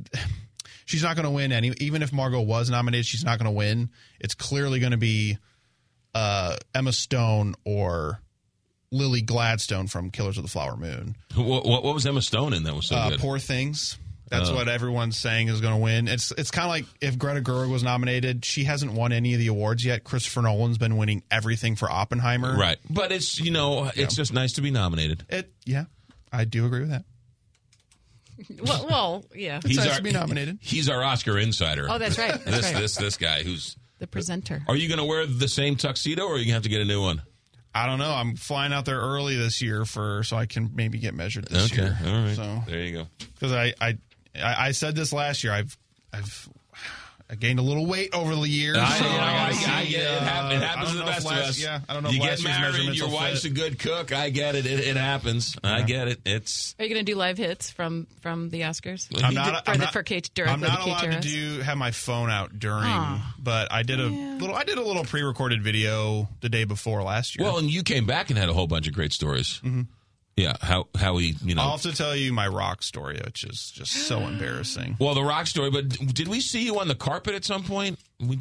she's 0.91 1.03
not 1.03 1.15
going 1.15 1.23
to 1.25 1.31
win 1.31 1.51
any. 1.51 1.71
Even 1.79 2.01
if 2.03 2.11
Margot 2.13 2.41
was 2.41 2.69
nominated, 2.69 3.05
she's 3.05 3.23
not 3.23 3.39
going 3.39 3.45
to 3.51 3.57
win. 3.57 3.89
It's 4.19 4.35
clearly 4.35 4.79
going 4.79 4.91
to 4.91 4.97
be 4.97 5.37
uh, 6.13 6.57
Emma 6.75 6.91
Stone 6.91 7.55
or 7.65 8.21
Lily 8.91 9.21
Gladstone 9.21 9.87
from 9.87 10.11
Killers 10.11 10.37
of 10.37 10.43
the 10.43 10.49
Flower 10.49 10.75
Moon. 10.75 11.15
What, 11.35 11.65
what, 11.65 11.83
what 11.83 11.93
was 11.93 12.05
Emma 12.05 12.21
Stone 12.21 12.53
in 12.53 12.63
that 12.63 12.75
was 12.75 12.87
so 12.87 12.95
Uh, 12.97 13.09
good? 13.11 13.19
Poor 13.19 13.39
Things. 13.39 13.97
That's 14.29 14.49
Oh. 14.49 14.55
what 14.55 14.69
everyone's 14.69 15.17
saying 15.17 15.49
is 15.49 15.59
going 15.59 15.73
to 15.73 15.79
win. 15.81 16.07
It's 16.07 16.31
it's 16.31 16.51
kind 16.51 16.63
of 16.65 16.69
like 16.69 16.85
if 17.01 17.17
Greta 17.17 17.41
Gerwig 17.41 17.69
was 17.69 17.83
nominated, 17.83 18.45
she 18.45 18.63
hasn't 18.63 18.93
won 18.93 19.11
any 19.11 19.33
of 19.33 19.39
the 19.39 19.47
awards 19.47 19.83
yet. 19.83 20.05
Christopher 20.05 20.41
Nolan's 20.43 20.77
been 20.77 20.95
winning 20.95 21.21
everything 21.29 21.75
for 21.75 21.91
Oppenheimer. 21.91 22.55
Right. 22.57 22.77
But 22.89 23.11
it's, 23.11 23.41
you 23.41 23.51
know, 23.51 23.91
it's 23.93 24.15
just 24.15 24.31
nice 24.31 24.53
to 24.53 24.61
be 24.61 24.71
nominated. 24.71 25.25
It 25.27 25.51
yeah, 25.65 25.83
I 26.31 26.45
do 26.45 26.65
agree 26.65 26.79
with 26.79 26.91
that. 26.91 27.03
Well, 28.63 28.85
well 28.87 29.25
yeah. 29.35 29.59
It's 29.63 29.77
nice 29.77 29.97
to 29.97 30.03
be 30.03 30.11
nominated. 30.11 30.59
He's 30.61 30.89
our 30.89 31.03
Oscar 31.03 31.37
insider. 31.39 31.87
Oh, 31.89 31.97
that's 31.97 32.17
right. 32.17 32.31
That's 32.31 32.43
this 32.45 32.73
right. 32.73 32.81
this 32.81 32.95
this 32.95 33.17
guy 33.17 33.43
who's 33.43 33.75
The 33.99 34.07
presenter. 34.07 34.61
Are 34.67 34.75
you 34.75 34.87
going 34.87 34.99
to 34.99 35.05
wear 35.05 35.25
the 35.25 35.47
same 35.47 35.75
tuxedo 35.75 36.23
or 36.23 36.33
are 36.35 36.37
you 36.37 36.45
going 36.45 36.47
to 36.49 36.53
have 36.53 36.63
to 36.63 36.69
get 36.69 36.81
a 36.81 36.85
new 36.85 37.01
one? 37.01 37.21
I 37.73 37.85
don't 37.85 37.99
know. 37.99 38.11
I'm 38.11 38.35
flying 38.35 38.73
out 38.73 38.83
there 38.85 38.99
early 38.99 39.37
this 39.37 39.61
year 39.61 39.85
for 39.85 40.23
so 40.23 40.35
I 40.35 40.45
can 40.45 40.71
maybe 40.75 40.97
get 40.99 41.13
measured 41.13 41.45
this 41.45 41.71
Okay. 41.71 41.83
year. 41.83 41.97
All 42.05 42.11
right. 42.25 42.35
So 42.35 42.63
There 42.67 42.79
you 42.83 42.91
go. 42.97 43.07
because 43.33 43.53
I, 43.53 43.73
I 43.79 43.97
I 44.35 44.67
I 44.67 44.71
said 44.71 44.95
this 44.95 45.13
last 45.13 45.43
year. 45.43 45.53
I've 45.53 45.77
I've 46.13 46.49
I 47.31 47.35
gained 47.35 47.59
a 47.59 47.61
little 47.61 47.85
weight 47.85 48.13
over 48.13 48.35
the 48.35 48.41
years. 48.41 48.75
I, 48.77 48.97
so 48.97 49.05
you 49.05 49.11
know, 49.11 49.17
gotta 49.17 49.31
I, 49.31 49.47
I 49.47 49.51
see, 49.53 49.91
get 49.91 50.01
it. 50.01 50.05
It, 50.05 50.21
hap- 50.21 50.51
it 50.51 50.55
uh, 50.57 50.59
happens 50.67 50.89
I 50.89 50.91
to 50.91 50.97
the 50.97 51.03
know 51.05 51.09
if 51.09 51.15
best 51.15 51.25
of 51.27 51.31
us. 51.31 51.63
Yeah, 51.63 51.79
I 51.87 51.93
don't 51.93 52.03
know. 52.03 52.09
You 52.09 52.19
get 52.19 52.43
married, 52.43 52.95
your 52.97 53.09
wife's 53.09 53.43
fit. 53.43 53.51
a 53.51 53.53
good 53.53 53.79
cook. 53.79 54.11
I 54.13 54.29
get 54.31 54.55
it. 54.55 54.65
It, 54.65 54.79
it 54.81 54.97
happens. 54.97 55.55
I 55.63 55.81
get 55.83 56.09
it. 56.09 56.19
It's 56.25 56.75
Are 56.77 56.83
you 56.83 56.93
going 56.93 57.05
to 57.05 57.09
do 57.09 57.17
live 57.17 57.37
hits 57.37 57.71
from 57.71 58.07
from 58.19 58.49
the 58.49 58.61
Oscars? 58.61 59.07
I'm 59.23 59.33
not. 59.33 59.63
for 59.63 59.71
I'm 59.71 59.77
the 59.77 59.85
not, 59.85 59.93
for 59.93 60.03
K, 60.03 60.19
directly 60.33 60.53
I'm 60.53 60.59
not 60.59 60.81
to 60.81 60.89
allowed 60.89 61.11
to 61.13 61.19
do 61.21 61.61
have 61.61 61.77
my 61.77 61.91
phone 61.91 62.29
out 62.29 62.59
during, 62.59 62.83
Aw. 62.83 63.35
but 63.41 63.71
I 63.71 63.83
did 63.83 64.01
a 64.01 64.07
little. 64.07 64.53
I 64.55 64.65
did 64.65 64.77
a 64.77 64.83
little 64.83 65.05
pre-recorded 65.05 65.63
video 65.63 66.27
the 66.41 66.49
day 66.49 66.65
before 66.65 67.01
last 67.01 67.37
year. 67.37 67.45
well, 67.47 67.59
and 67.59 67.71
you 67.71 67.83
came 67.83 68.05
back 68.05 68.29
and 68.29 68.37
had 68.37 68.49
a 68.49 68.53
whole 68.53 68.67
bunch 68.67 68.87
of 68.89 68.93
great 68.93 69.13
stories. 69.13 69.61
Mhm. 69.63 69.87
Yeah, 70.37 70.55
how 70.61 70.87
how 70.97 71.17
he 71.17 71.35
you 71.43 71.55
know. 71.55 71.61
I'll 71.61 71.71
have 71.71 71.81
to 71.81 71.93
tell 71.93 72.15
you 72.15 72.31
my 72.33 72.47
rock 72.47 72.83
story, 72.83 73.19
which 73.25 73.43
is 73.43 73.69
just 73.71 73.91
so 73.91 74.19
embarrassing. 74.27 74.95
well, 74.99 75.13
the 75.13 75.23
rock 75.23 75.45
story, 75.47 75.69
but 75.71 75.89
did 76.13 76.27
we 76.27 76.39
see 76.39 76.63
you 76.65 76.79
on 76.79 76.87
the 76.87 76.95
carpet 76.95 77.35
at 77.35 77.43
some 77.43 77.63
point? 77.63 77.99
We, 78.19 78.39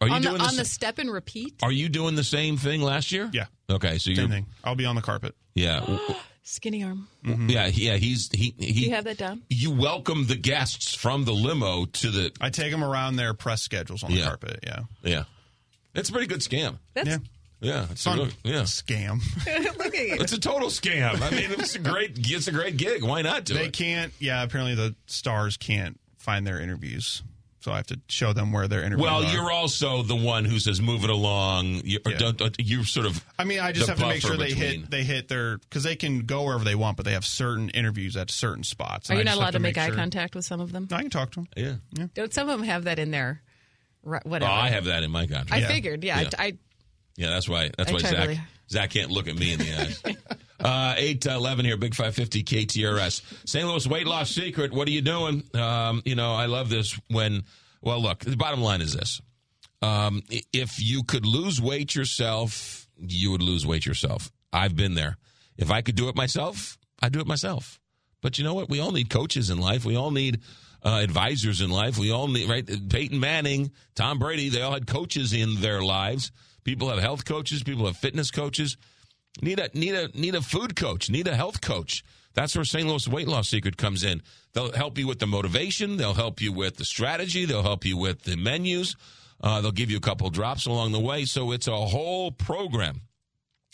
are 0.00 0.08
you 0.08 0.14
on 0.14 0.22
doing 0.22 0.34
the, 0.38 0.44
on 0.44 0.50
the, 0.56 0.62
the 0.62 0.64
step 0.64 0.98
and 0.98 1.10
repeat? 1.10 1.54
Are 1.62 1.72
you 1.72 1.88
doing 1.88 2.14
the 2.14 2.24
same 2.24 2.56
thing 2.56 2.82
last 2.82 3.10
year? 3.10 3.30
Yeah. 3.32 3.46
Okay, 3.70 3.94
so 3.98 4.10
Same 4.10 4.16
you're 4.16 4.28
thing. 4.28 4.46
I'll 4.64 4.74
be 4.74 4.84
on 4.84 4.96
the 4.96 5.02
carpet. 5.02 5.34
yeah, 5.54 5.84
Skinny 6.42 6.82
arm. 6.84 7.06
Mm-hmm. 7.24 7.48
yeah, 7.50 7.66
yeah. 7.66 7.96
He's 7.96 8.28
he 8.32 8.50
Do 8.50 8.66
you 8.66 8.90
have 8.90 9.04
that 9.04 9.18
down? 9.18 9.42
you 9.48 9.70
welcome 9.70 10.26
the 10.26 10.36
guests 10.36 10.94
from 10.94 11.24
the 11.24 11.32
limo 11.32 11.84
to 11.86 12.10
the 12.10 12.32
I 12.40 12.50
take 12.50 12.70
them 12.72 12.82
around 12.84 13.16
their 13.16 13.34
press 13.34 13.62
schedules 13.62 14.02
on 14.02 14.10
the 14.10 14.18
Yeah. 14.18 14.24
carpet. 14.26 14.60
Yeah. 14.66 14.80
yeah. 15.02 15.24
It's 15.94 16.08
a 16.08 16.12
pretty 16.12 16.26
good 16.26 16.40
scam. 16.40 16.78
That's 16.94 17.08
Yeah. 17.08 17.18
Yeah, 17.60 17.86
it's 17.90 18.04
Fun. 18.04 18.18
a 18.18 18.22
real, 18.24 18.32
yeah. 18.44 18.62
Scam. 18.62 19.20
Look 19.78 19.94
at 19.94 19.94
you. 20.06 20.16
It's 20.20 20.32
a 20.32 20.40
total 20.40 20.68
scam. 20.68 21.20
I 21.20 21.30
mean, 21.30 21.50
it's 21.52 21.74
a 21.74 21.78
great 21.78 22.12
it's 22.16 22.48
a 22.48 22.52
great 22.52 22.76
gig. 22.76 23.02
Why 23.04 23.22
not 23.22 23.44
do 23.44 23.54
They 23.54 23.66
it? 23.66 23.72
can't. 23.74 24.12
Yeah. 24.18 24.42
Apparently, 24.42 24.74
the 24.74 24.94
stars 25.06 25.56
can't 25.56 26.00
find 26.18 26.46
their 26.46 26.58
interviews, 26.58 27.22
so 27.60 27.70
I 27.72 27.76
have 27.76 27.86
to 27.88 28.00
show 28.08 28.32
them 28.32 28.50
where 28.52 28.66
their 28.66 28.82
interviews 28.82 29.02
Well, 29.04 29.24
are. 29.24 29.32
you're 29.32 29.50
also 29.50 30.02
the 30.02 30.16
one 30.16 30.46
who 30.46 30.58
says 30.58 30.80
move 30.80 31.04
it 31.04 31.10
along. 31.10 31.82
You, 31.84 31.98
yeah. 32.06 32.16
don't, 32.16 32.36
don't, 32.38 32.56
you're 32.58 32.84
sort 32.84 33.04
of. 33.04 33.22
I 33.38 33.44
mean, 33.44 33.60
I 33.60 33.72
just 33.72 33.88
have 33.90 33.98
to 33.98 34.06
make 34.06 34.22
buffer 34.22 34.36
sure 34.36 34.36
they 34.38 34.52
hit 34.54 34.90
they 34.90 35.04
hit 35.04 35.28
their 35.28 35.58
because 35.58 35.82
they 35.82 35.96
can 35.96 36.20
go 36.20 36.44
wherever 36.44 36.64
they 36.64 36.74
want, 36.74 36.96
but 36.96 37.04
they 37.04 37.12
have 37.12 37.26
certain 37.26 37.68
interviews 37.70 38.16
at 38.16 38.30
certain 38.30 38.64
spots. 38.64 39.10
Are 39.10 39.16
you 39.16 39.24
not 39.24 39.34
allowed 39.36 39.44
have 39.46 39.52
to 39.54 39.58
make, 39.60 39.76
eye 39.76 39.88
sure- 39.88 39.96
contact 39.96 40.34
with 40.34 40.46
some 40.46 40.60
of 40.60 40.72
them? 40.72 40.88
No, 40.90 40.96
I 40.96 41.02
can 41.02 41.10
talk 41.10 41.32
to 41.32 41.40
them. 41.40 41.48
Yeah. 41.94 42.06
Don't 42.14 42.32
some 42.32 42.48
of 42.48 42.58
them 42.58 42.66
have 42.66 42.84
that 42.84 42.98
in 42.98 43.10
there? 43.10 43.42
Right, 44.02 44.22
Oh, 44.24 44.30
whatever. 44.30 44.50
I 44.50 44.70
have 44.70 44.86
that 44.86 45.02
in 45.02 45.10
my 45.10 45.26
contract. 45.26 45.52
I 45.52 45.58
Yeah. 45.58 45.68
figured. 45.68 46.02
Yeah. 46.04 46.20
Yeah. 46.22 46.28
I, 46.38 46.44
I 46.46 46.52
Yeah, 47.16 47.30
that's 47.30 47.48
why. 47.48 47.70
That's 47.76 47.90
I 47.90 47.94
why 47.94 47.98
Zach 48.00 48.28
really- 48.28 48.40
Zach 48.70 48.90
can't 48.90 49.10
look 49.10 49.28
at 49.28 49.36
me 49.36 49.52
in 49.52 49.58
the 49.58 49.74
eyes. 49.80 50.02
uh, 50.60 50.94
Eight 50.96 51.22
to 51.22 51.34
eleven 51.34 51.64
here, 51.64 51.76
Big 51.76 51.94
Five 51.94 52.14
Fifty 52.14 52.42
KTRS. 52.44 53.48
St. 53.48 53.66
Louis 53.66 53.86
weight 53.86 54.06
loss 54.06 54.30
secret. 54.30 54.72
What 54.72 54.86
are 54.88 54.92
you 54.92 55.02
doing? 55.02 55.42
Um, 55.54 56.02
you 56.04 56.14
know, 56.14 56.32
I 56.34 56.46
love 56.46 56.70
this. 56.70 56.98
When 57.08 57.42
well, 57.82 58.00
look, 58.00 58.20
the 58.20 58.36
bottom 58.36 58.60
line 58.60 58.80
is 58.80 58.92
this: 58.94 59.20
um, 59.82 60.22
if 60.52 60.80
you 60.80 61.02
could 61.02 61.26
lose 61.26 61.60
weight 61.60 61.94
yourself, 61.94 62.86
you 62.96 63.32
would 63.32 63.42
lose 63.42 63.66
weight 63.66 63.84
yourself. 63.86 64.30
I've 64.52 64.76
been 64.76 64.94
there. 64.94 65.16
If 65.56 65.70
I 65.70 65.82
could 65.82 65.96
do 65.96 66.08
it 66.08 66.16
myself, 66.16 66.78
I'd 67.02 67.12
do 67.12 67.20
it 67.20 67.26
myself. 67.26 67.80
But 68.22 68.38
you 68.38 68.44
know 68.44 68.54
what? 68.54 68.68
We 68.68 68.80
all 68.80 68.92
need 68.92 69.10
coaches 69.10 69.50
in 69.50 69.58
life. 69.58 69.84
We 69.84 69.96
all 69.96 70.10
need 70.10 70.40
uh, 70.84 71.00
advisors 71.02 71.60
in 71.60 71.70
life. 71.70 71.98
We 71.98 72.10
all 72.12 72.28
need 72.28 72.48
right. 72.48 72.66
Peyton 72.88 73.18
Manning, 73.20 73.72
Tom 73.94 74.18
Brady, 74.18 74.48
they 74.48 74.62
all 74.62 74.72
had 74.72 74.86
coaches 74.86 75.32
in 75.32 75.60
their 75.60 75.82
lives. 75.82 76.30
People 76.64 76.88
have 76.90 76.98
health 76.98 77.24
coaches. 77.24 77.62
People 77.62 77.86
have 77.86 77.96
fitness 77.96 78.30
coaches. 78.30 78.76
Need 79.42 79.60
a 79.60 79.70
need 79.74 79.94
a 79.94 80.08
need 80.18 80.34
a 80.34 80.42
food 80.42 80.76
coach. 80.76 81.08
Need 81.08 81.28
a 81.28 81.36
health 81.36 81.60
coach. 81.60 82.04
That's 82.34 82.54
where 82.54 82.64
St. 82.64 82.86
Louis 82.86 83.08
Weight 83.08 83.28
Loss 83.28 83.48
Secret 83.48 83.76
comes 83.76 84.04
in. 84.04 84.22
They'll 84.52 84.72
help 84.72 84.98
you 84.98 85.06
with 85.06 85.18
the 85.18 85.26
motivation. 85.26 85.96
They'll 85.96 86.14
help 86.14 86.40
you 86.40 86.52
with 86.52 86.76
the 86.76 86.84
strategy. 86.84 87.44
They'll 87.44 87.62
help 87.62 87.84
you 87.84 87.96
with 87.96 88.22
the 88.22 88.36
menus. 88.36 88.96
Uh, 89.40 89.60
they'll 89.60 89.72
give 89.72 89.90
you 89.90 89.96
a 89.96 90.00
couple 90.00 90.28
drops 90.30 90.66
along 90.66 90.92
the 90.92 91.00
way. 91.00 91.24
So 91.24 91.52
it's 91.52 91.66
a 91.66 91.76
whole 91.76 92.30
program. 92.30 93.02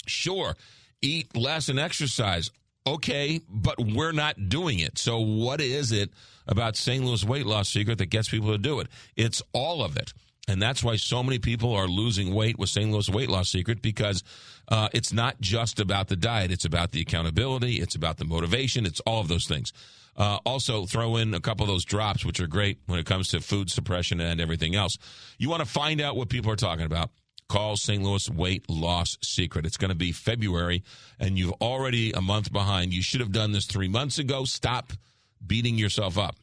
Sure, 0.06 0.54
eat 1.02 1.36
less 1.36 1.68
and 1.68 1.78
exercise. 1.78 2.50
Okay, 2.86 3.40
but 3.48 3.76
we're 3.80 4.12
not 4.12 4.48
doing 4.48 4.78
it. 4.78 4.96
So 4.96 5.18
what 5.18 5.60
is 5.60 5.90
it 5.90 6.10
about 6.46 6.76
St. 6.76 7.04
Louis 7.04 7.24
Weight 7.24 7.44
Loss 7.44 7.68
Secret 7.68 7.98
that 7.98 8.06
gets 8.06 8.28
people 8.28 8.52
to 8.52 8.58
do 8.58 8.78
it? 8.78 8.86
It's 9.16 9.42
all 9.52 9.82
of 9.82 9.96
it. 9.96 10.12
And 10.48 10.62
that's 10.62 10.84
why 10.84 10.96
so 10.96 11.22
many 11.22 11.38
people 11.40 11.74
are 11.74 11.88
losing 11.88 12.32
weight 12.32 12.56
with 12.58 12.68
St. 12.68 12.90
Louis 12.90 13.10
Weight 13.10 13.28
Loss 13.28 13.48
Secret 13.48 13.82
because 13.82 14.22
uh, 14.68 14.88
it's 14.92 15.12
not 15.12 15.40
just 15.40 15.80
about 15.80 16.06
the 16.06 16.14
diet. 16.16 16.52
It's 16.52 16.64
about 16.64 16.92
the 16.92 17.00
accountability. 17.00 17.80
It's 17.80 17.96
about 17.96 18.18
the 18.18 18.24
motivation. 18.24 18.86
It's 18.86 19.00
all 19.00 19.20
of 19.20 19.28
those 19.28 19.46
things. 19.46 19.72
Uh, 20.16 20.38
also, 20.46 20.86
throw 20.86 21.16
in 21.16 21.34
a 21.34 21.40
couple 21.40 21.64
of 21.64 21.68
those 21.68 21.84
drops, 21.84 22.24
which 22.24 22.40
are 22.40 22.46
great 22.46 22.78
when 22.86 22.98
it 22.98 23.06
comes 23.06 23.28
to 23.28 23.40
food 23.40 23.70
suppression 23.70 24.20
and 24.20 24.40
everything 24.40 24.74
else. 24.74 24.96
You 25.36 25.50
want 25.50 25.60
to 25.60 25.68
find 25.68 26.00
out 26.00 26.16
what 26.16 26.28
people 26.28 26.50
are 26.50 26.56
talking 26.56 26.86
about? 26.86 27.10
Call 27.48 27.76
St. 27.76 28.02
Louis 28.02 28.28
Weight 28.30 28.64
Loss 28.68 29.18
Secret. 29.22 29.66
It's 29.66 29.76
going 29.76 29.90
to 29.90 29.96
be 29.96 30.12
February, 30.12 30.84
and 31.20 31.38
you've 31.38 31.52
already 31.60 32.12
a 32.12 32.20
month 32.20 32.52
behind. 32.52 32.94
You 32.94 33.02
should 33.02 33.20
have 33.20 33.32
done 33.32 33.52
this 33.52 33.66
three 33.66 33.88
months 33.88 34.18
ago. 34.18 34.44
Stop 34.44 34.92
beating 35.44 35.76
yourself 35.76 36.16
up. 36.16 36.36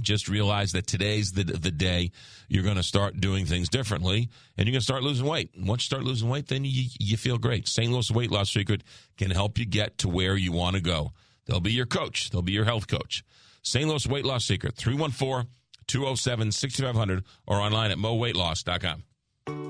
Just 0.00 0.28
realize 0.28 0.72
that 0.72 0.86
today's 0.86 1.32
the 1.32 1.44
the 1.44 1.70
day 1.70 2.10
you're 2.48 2.62
going 2.62 2.76
to 2.76 2.82
start 2.82 3.20
doing 3.20 3.46
things 3.46 3.68
differently, 3.68 4.28
and 4.56 4.66
you're 4.66 4.72
going 4.72 4.80
to 4.80 4.84
start 4.84 5.02
losing 5.02 5.26
weight. 5.26 5.50
And 5.54 5.68
once 5.68 5.82
you 5.82 5.86
start 5.86 6.04
losing 6.04 6.28
weight, 6.28 6.48
then 6.48 6.64
you 6.64 6.86
you 6.98 7.16
feel 7.16 7.38
great. 7.38 7.68
St. 7.68 7.90
Louis 7.90 8.10
Weight 8.10 8.30
Loss 8.30 8.50
Secret 8.50 8.82
can 9.16 9.30
help 9.30 9.58
you 9.58 9.66
get 9.66 9.98
to 9.98 10.08
where 10.08 10.36
you 10.36 10.52
want 10.52 10.76
to 10.76 10.82
go. 10.82 11.12
They'll 11.46 11.60
be 11.60 11.72
your 11.72 11.86
coach. 11.86 12.30
They'll 12.30 12.42
be 12.42 12.52
your 12.52 12.64
health 12.64 12.86
coach. 12.86 13.24
St. 13.62 13.88
Louis 13.88 14.06
Weight 14.06 14.24
Loss 14.24 14.44
Secret 14.44 14.76
314 14.76 15.50
207 15.86 16.52
6500 16.52 17.24
or 17.46 17.56
online 17.56 17.90
at 17.90 17.98
moweightloss.com. 17.98 19.04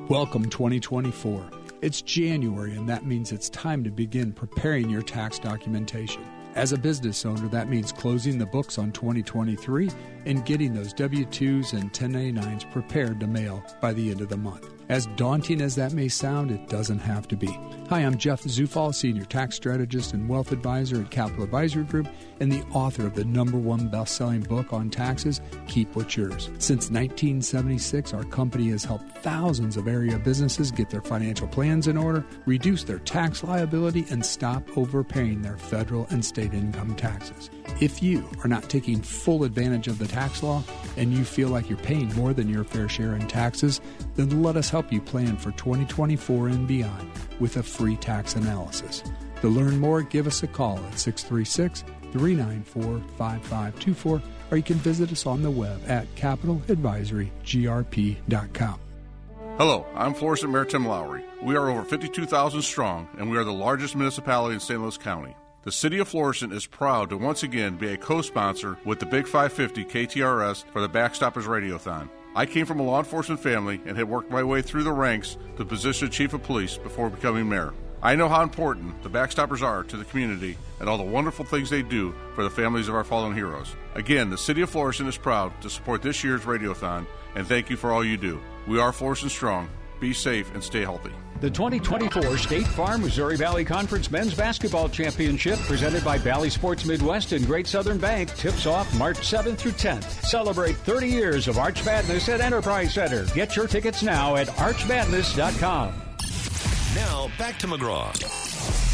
Welcome 0.08 0.48
2024. 0.48 1.50
It's 1.80 2.02
January, 2.02 2.76
and 2.76 2.88
that 2.88 3.06
means 3.06 3.30
it's 3.30 3.48
time 3.50 3.84
to 3.84 3.90
begin 3.90 4.32
preparing 4.32 4.90
your 4.90 5.02
tax 5.02 5.38
documentation. 5.38 6.24
As 6.58 6.72
a 6.72 6.76
business 6.76 7.24
owner, 7.24 7.46
that 7.50 7.68
means 7.68 7.92
closing 7.92 8.36
the 8.36 8.44
books 8.44 8.78
on 8.78 8.90
2023 8.90 9.90
and 10.26 10.44
getting 10.44 10.74
those 10.74 10.92
W 10.92 11.24
2s 11.24 11.72
and 11.72 11.92
1099s 11.92 12.68
prepared 12.72 13.20
to 13.20 13.28
mail 13.28 13.64
by 13.80 13.92
the 13.92 14.10
end 14.10 14.20
of 14.20 14.28
the 14.28 14.36
month. 14.36 14.77
As 14.88 15.04
daunting 15.16 15.60
as 15.60 15.74
that 15.74 15.92
may 15.92 16.08
sound, 16.08 16.50
it 16.50 16.66
doesn't 16.68 17.00
have 17.00 17.28
to 17.28 17.36
be. 17.36 17.48
Hi, 17.90 18.00
I'm 18.00 18.16
Jeff 18.16 18.42
Zufall, 18.44 18.94
Senior 18.94 19.26
Tax 19.26 19.56
Strategist 19.56 20.14
and 20.14 20.26
Wealth 20.30 20.50
Advisor 20.50 21.02
at 21.02 21.10
Capital 21.10 21.44
Advisory 21.44 21.84
Group 21.84 22.08
and 22.40 22.50
the 22.50 22.62
author 22.72 23.06
of 23.06 23.14
the 23.14 23.24
number 23.26 23.58
one 23.58 23.88
best 23.88 24.16
selling 24.16 24.40
book 24.40 24.72
on 24.72 24.88
taxes, 24.88 25.42
Keep 25.66 25.94
What's 25.94 26.16
Yours. 26.16 26.46
Since 26.58 26.90
1976, 26.90 28.14
our 28.14 28.24
company 28.24 28.68
has 28.70 28.82
helped 28.82 29.18
thousands 29.18 29.76
of 29.76 29.88
area 29.88 30.18
businesses 30.18 30.70
get 30.70 30.88
their 30.88 31.02
financial 31.02 31.48
plans 31.48 31.86
in 31.86 31.98
order, 31.98 32.24
reduce 32.46 32.84
their 32.84 33.00
tax 33.00 33.44
liability, 33.44 34.06
and 34.08 34.24
stop 34.24 34.62
overpaying 34.78 35.42
their 35.42 35.58
federal 35.58 36.06
and 36.08 36.24
state 36.24 36.54
income 36.54 36.94
taxes. 36.96 37.50
If 37.80 38.02
you 38.02 38.26
are 38.42 38.48
not 38.48 38.70
taking 38.70 39.02
full 39.02 39.44
advantage 39.44 39.86
of 39.86 39.98
the 39.98 40.08
tax 40.08 40.42
law 40.42 40.64
and 40.96 41.12
you 41.12 41.24
feel 41.24 41.48
like 41.48 41.68
you're 41.68 41.78
paying 41.78 42.14
more 42.14 42.32
than 42.32 42.48
your 42.48 42.64
fair 42.64 42.88
share 42.88 43.14
in 43.14 43.28
taxes, 43.28 43.80
then 44.16 44.42
let 44.42 44.56
us 44.56 44.70
help 44.70 44.77
you 44.92 45.00
plan 45.00 45.36
for 45.36 45.52
2024 45.52 46.48
and 46.48 46.66
beyond 46.66 47.08
with 47.40 47.56
a 47.56 47.62
free 47.62 47.96
tax 47.96 48.34
analysis. 48.34 49.04
To 49.42 49.48
learn 49.48 49.78
more, 49.78 50.02
give 50.02 50.26
us 50.26 50.42
a 50.42 50.48
call 50.48 50.78
at 50.78 50.98
636 50.98 51.84
394 52.12 53.00
5524 53.16 54.22
or 54.50 54.56
you 54.56 54.62
can 54.62 54.76
visit 54.76 55.12
us 55.12 55.26
on 55.26 55.42
the 55.42 55.50
web 55.50 55.82
at 55.86 56.06
capitaladvisorygrp.com. 56.14 58.80
Hello, 59.58 59.84
I'm 59.94 60.14
Florissant 60.14 60.50
Mayor 60.52 60.64
Tim 60.64 60.86
Lowery. 60.86 61.22
We 61.42 61.54
are 61.56 61.68
over 61.68 61.84
52,000 61.84 62.62
strong, 62.62 63.08
and 63.18 63.30
we 63.30 63.36
are 63.38 63.44
the 63.44 63.52
largest 63.52 63.94
municipality 63.96 64.54
in 64.54 64.60
St. 64.60 64.80
Louis 64.80 64.96
County. 64.96 65.34
The 65.64 65.72
City 65.72 65.98
of 65.98 66.06
Florissant 66.08 66.52
is 66.52 66.66
proud 66.66 67.10
to 67.10 67.16
once 67.16 67.42
again 67.42 67.76
be 67.76 67.92
a 67.92 67.96
co 67.96 68.22
sponsor 68.22 68.78
with 68.84 69.00
the 69.00 69.06
Big 69.06 69.26
550 69.26 69.84
KTRS 69.84 70.64
for 70.72 70.80
the 70.80 70.88
Backstoppers 70.88 71.44
Radiothon. 71.44 72.08
I 72.34 72.46
came 72.46 72.66
from 72.66 72.80
a 72.80 72.84
law 72.84 72.98
enforcement 72.98 73.40
family 73.40 73.80
and 73.86 73.96
had 73.96 74.08
worked 74.08 74.30
my 74.30 74.42
way 74.42 74.62
through 74.62 74.84
the 74.84 74.92
ranks 74.92 75.36
to 75.56 75.58
the 75.58 75.64
position 75.64 76.06
of 76.06 76.12
Chief 76.12 76.32
of 76.34 76.42
Police 76.42 76.76
before 76.76 77.10
becoming 77.10 77.48
mayor. 77.48 77.74
I 78.00 78.14
know 78.14 78.28
how 78.28 78.42
important 78.42 79.02
the 79.02 79.10
Backstoppers 79.10 79.60
are 79.60 79.82
to 79.84 79.96
the 79.96 80.04
community 80.04 80.56
and 80.78 80.88
all 80.88 80.98
the 80.98 81.02
wonderful 81.02 81.44
things 81.44 81.68
they 81.68 81.82
do 81.82 82.14
for 82.34 82.44
the 82.44 82.50
families 82.50 82.86
of 82.86 82.94
our 82.94 83.02
fallen 83.02 83.34
heroes. 83.34 83.74
Again, 83.94 84.30
the 84.30 84.38
City 84.38 84.62
of 84.62 84.70
Florissant 84.70 85.08
is 85.08 85.18
proud 85.18 85.60
to 85.62 85.70
support 85.70 86.02
this 86.02 86.22
year's 86.22 86.42
Radiothon, 86.42 87.06
and 87.34 87.46
thank 87.46 87.70
you 87.70 87.76
for 87.76 87.90
all 87.90 88.04
you 88.04 88.16
do. 88.16 88.40
We 88.68 88.78
are 88.78 88.92
Florissant 88.92 89.32
Strong. 89.32 89.68
Be 90.00 90.12
safe 90.12 90.52
and 90.54 90.62
stay 90.62 90.80
healthy. 90.80 91.12
The 91.40 91.50
2024 91.50 92.36
State 92.38 92.66
Farm 92.66 93.00
Missouri 93.02 93.36
Valley 93.36 93.64
Conference 93.64 94.10
Men's 94.10 94.34
Basketball 94.34 94.88
Championship, 94.88 95.58
presented 95.60 96.04
by 96.04 96.18
Valley 96.18 96.50
Sports 96.50 96.84
Midwest 96.84 97.32
and 97.32 97.46
Great 97.46 97.68
Southern 97.68 97.98
Bank, 97.98 98.34
tips 98.34 98.66
off 98.66 98.92
March 98.98 99.18
7th 99.18 99.58
through 99.58 99.72
10th. 99.72 100.04
Celebrate 100.24 100.76
30 100.78 101.06
years 101.06 101.46
of 101.46 101.58
Arch 101.58 101.84
Madness 101.84 102.28
at 102.28 102.40
Enterprise 102.40 102.94
Center. 102.94 103.24
Get 103.34 103.54
your 103.54 103.68
tickets 103.68 104.02
now 104.02 104.34
at 104.34 104.48
archmadness.com. 104.48 105.94
Now, 106.96 107.30
back 107.38 107.58
to 107.60 107.68
McGraw. 107.68 108.10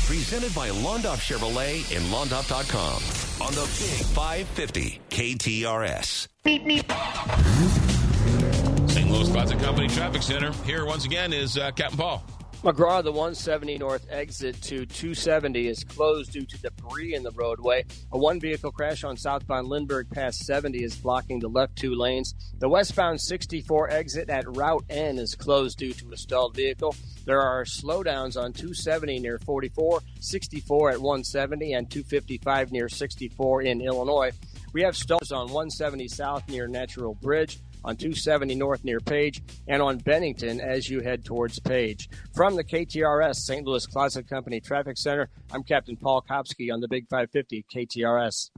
Presented 0.07 0.55
by 0.55 0.69
Londoff 0.69 1.21
Chevrolet 1.21 1.97
and 1.97 2.05
Londoff.com 2.13 3.03
on 3.41 3.55
the 3.55 3.63
Big 3.63 4.05
550 4.15 5.01
KTRS. 5.09 6.29
St. 6.45 6.67
Louis 9.15 9.31
Closet 9.31 9.61
Company 9.61 9.87
Traffic 9.87 10.23
Center. 10.25 10.51
Here 10.65 10.85
once 10.85 11.05
again 11.05 11.33
is 11.33 11.57
uh, 11.57 11.71
Captain 11.71 11.97
Paul. 11.97 12.25
McGraw, 12.65 13.01
the 13.01 13.13
170 13.13 13.79
north 13.79 14.05
exit 14.11 14.61
to 14.63 14.87
270 14.87 15.69
is 15.69 15.85
closed 15.85 16.33
due 16.33 16.45
to 16.45 16.59
debris 16.61 17.15
in 17.15 17.23
the 17.23 17.31
roadway. 17.31 17.85
A 18.11 18.19
one 18.19 18.41
vehicle 18.41 18.73
crash 18.73 19.05
on 19.05 19.17
southbound 19.17 19.69
Lindbergh 19.69 20.11
past 20.11 20.41
70 20.41 20.83
is 20.83 20.97
blocking 20.97 21.39
the 21.39 21.47
left 21.47 21.77
two 21.77 21.95
lanes. 21.95 22.35
The 22.59 22.69
westbound 22.69 23.21
64 23.21 23.91
exit 23.91 24.31
at 24.31 24.57
Route 24.57 24.85
N 24.91 25.19
is 25.19 25.37
closed 25.37 25.79
due 25.79 25.93
to 25.93 26.11
a 26.11 26.17
stalled 26.17 26.57
vehicle. 26.57 26.97
There 27.25 27.41
are 27.41 27.65
slowdowns 27.65 28.37
on 28.37 28.53
270 28.53 29.21
near 29.21 29.39
44, 29.39 30.01
64 30.19 30.91
at 30.91 30.99
170, 30.99 31.73
and 31.75 31.89
255 31.89 32.73
near 32.73 32.89
64 32.89 33.63
in 33.63 33.81
Illinois. 33.81 34.33
We 34.73 34.83
have 34.83 34.97
stalls 34.97 35.31
on 35.31 35.47
170 35.53 36.09
south 36.09 36.49
near 36.49 36.67
Natural 36.67 37.15
Bridge 37.15 37.61
on 37.85 37.97
270 37.97 38.55
North 38.55 38.85
near 38.85 39.01
Page, 39.01 39.43
and 39.69 39.83
on 39.83 39.99
Bennington 39.99 40.61
as 40.61 40.89
you 40.89 41.01
head 41.01 41.25
towards 41.25 41.61
Page. 41.61 42.09
From 42.35 42.57
the 42.57 42.65
KTRS 42.65 43.37
St. 43.37 43.67
Louis 43.67 43.87
Closet 43.87 44.29
Company 44.29 44.61
Traffic 44.61 44.97
Center, 44.97 45.29
I'm 45.53 45.63
Captain 45.63 45.97
Paul 45.97 46.25
Kopsky 46.29 46.73
on 46.73 46.81
the 46.81 46.89
Big 46.89 47.09
550 47.09 47.65
KTRS. 47.75 48.51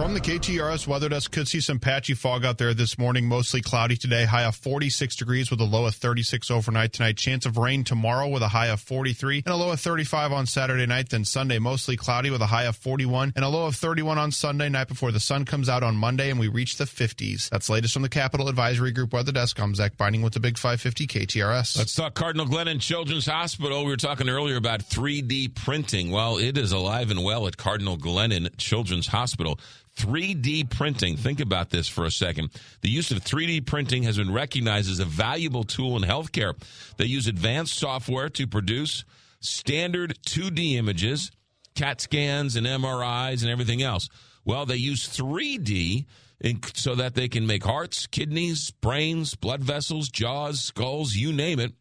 From 0.00 0.14
the 0.14 0.20
KTRS 0.20 0.86
weather 0.86 1.10
desk, 1.10 1.30
could 1.30 1.46
see 1.46 1.60
some 1.60 1.78
patchy 1.78 2.14
fog 2.14 2.42
out 2.42 2.56
there 2.56 2.72
this 2.72 2.96
morning. 2.96 3.26
Mostly 3.26 3.60
cloudy 3.60 3.96
today. 3.96 4.24
High 4.24 4.44
of 4.44 4.56
46 4.56 5.14
degrees 5.14 5.50
with 5.50 5.60
a 5.60 5.64
low 5.64 5.84
of 5.84 5.94
36 5.94 6.50
overnight 6.50 6.94
tonight. 6.94 7.18
Chance 7.18 7.44
of 7.44 7.58
rain 7.58 7.84
tomorrow 7.84 8.26
with 8.26 8.42
a 8.42 8.48
high 8.48 8.68
of 8.68 8.80
43 8.80 9.42
and 9.44 9.52
a 9.52 9.56
low 9.56 9.72
of 9.72 9.78
35 9.78 10.32
on 10.32 10.46
Saturday 10.46 10.86
night. 10.86 11.10
Then 11.10 11.26
Sunday, 11.26 11.58
mostly 11.58 11.98
cloudy 11.98 12.30
with 12.30 12.40
a 12.40 12.46
high 12.46 12.64
of 12.64 12.76
41 12.76 13.34
and 13.36 13.44
a 13.44 13.48
low 13.50 13.66
of 13.66 13.76
31 13.76 14.16
on 14.16 14.32
Sunday 14.32 14.70
night 14.70 14.88
before 14.88 15.12
the 15.12 15.20
sun 15.20 15.44
comes 15.44 15.68
out 15.68 15.82
on 15.82 15.96
Monday 15.96 16.30
and 16.30 16.40
we 16.40 16.48
reach 16.48 16.78
the 16.78 16.84
50s. 16.84 17.50
That's 17.50 17.68
latest 17.68 17.92
from 17.92 18.00
the 18.00 18.08
Capital 18.08 18.48
Advisory 18.48 18.92
Group 18.92 19.12
weather 19.12 19.32
desk. 19.32 19.60
I'm 19.60 19.74
Zach 19.74 19.98
Binding 19.98 20.22
with 20.22 20.32
the 20.32 20.40
Big 20.40 20.56
550 20.56 21.08
KTRS. 21.08 21.76
Let's 21.76 21.94
talk 21.94 22.14
Cardinal 22.14 22.46
Glennon 22.46 22.80
Children's 22.80 23.26
Hospital. 23.26 23.84
We 23.84 23.90
were 23.90 23.98
talking 23.98 24.30
earlier 24.30 24.56
about 24.56 24.80
3D 24.80 25.54
printing. 25.54 26.10
Well, 26.10 26.38
it 26.38 26.56
is 26.56 26.72
alive 26.72 27.10
and 27.10 27.22
well 27.22 27.46
at 27.46 27.58
Cardinal 27.58 27.98
Glennon 27.98 28.56
Children's 28.56 29.08
Hospital. 29.08 29.60
3D 29.96 30.70
printing. 30.70 31.16
Think 31.16 31.40
about 31.40 31.70
this 31.70 31.88
for 31.88 32.04
a 32.04 32.10
second. 32.10 32.50
The 32.80 32.90
use 32.90 33.10
of 33.10 33.18
3D 33.18 33.66
printing 33.66 34.04
has 34.04 34.16
been 34.16 34.32
recognized 34.32 34.90
as 34.90 35.00
a 35.00 35.04
valuable 35.04 35.64
tool 35.64 35.96
in 35.96 36.02
healthcare. 36.02 36.54
They 36.96 37.06
use 37.06 37.26
advanced 37.26 37.74
software 37.74 38.28
to 38.30 38.46
produce 38.46 39.04
standard 39.40 40.18
2D 40.26 40.74
images, 40.74 41.30
CAT 41.74 42.00
scans, 42.00 42.56
and 42.56 42.66
MRIs, 42.66 43.42
and 43.42 43.50
everything 43.50 43.82
else. 43.82 44.08
Well, 44.44 44.66
they 44.66 44.76
use 44.76 45.08
3D 45.08 46.06
in, 46.40 46.60
so 46.74 46.94
that 46.94 47.14
they 47.14 47.28
can 47.28 47.46
make 47.46 47.64
hearts, 47.64 48.06
kidneys, 48.06 48.70
brains, 48.70 49.34
blood 49.34 49.62
vessels, 49.62 50.08
jaws, 50.08 50.60
skulls, 50.60 51.14
you 51.14 51.32
name 51.32 51.60
it, 51.60 51.72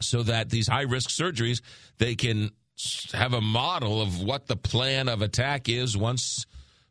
so 0.00 0.22
that 0.24 0.50
these 0.50 0.68
high 0.68 0.82
risk 0.82 1.10
surgeries, 1.10 1.60
they 1.98 2.14
can 2.14 2.50
have 3.12 3.32
a 3.32 3.40
model 3.40 4.00
of 4.00 4.22
what 4.22 4.46
the 4.46 4.56
plan 4.56 5.08
of 5.08 5.22
attack 5.22 5.68
is 5.68 5.96
once 5.96 6.46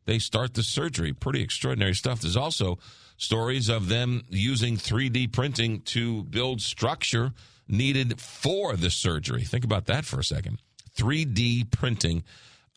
they 0.07 0.17
start 0.17 0.55
the 0.55 0.63
surgery. 0.63 1.13
Pretty 1.13 1.43
extraordinary 1.43 1.93
stuff. 1.93 2.21
There's 2.21 2.37
also 2.37 2.79
stories 3.17 3.69
of 3.69 3.89
them 3.89 4.23
using 4.29 4.77
3D 4.77 5.31
printing 5.31 5.81
to 5.81 6.23
build 6.23 6.61
structure 6.61 7.33
needed 7.67 8.19
for 8.19 8.75
the 8.75 8.89
surgery. 8.89 9.43
Think 9.43 9.65
about 9.65 9.85
that 9.87 10.05
for 10.05 10.19
a 10.19 10.23
second. 10.23 10.59
3D 10.95 11.69
printing 11.69 12.23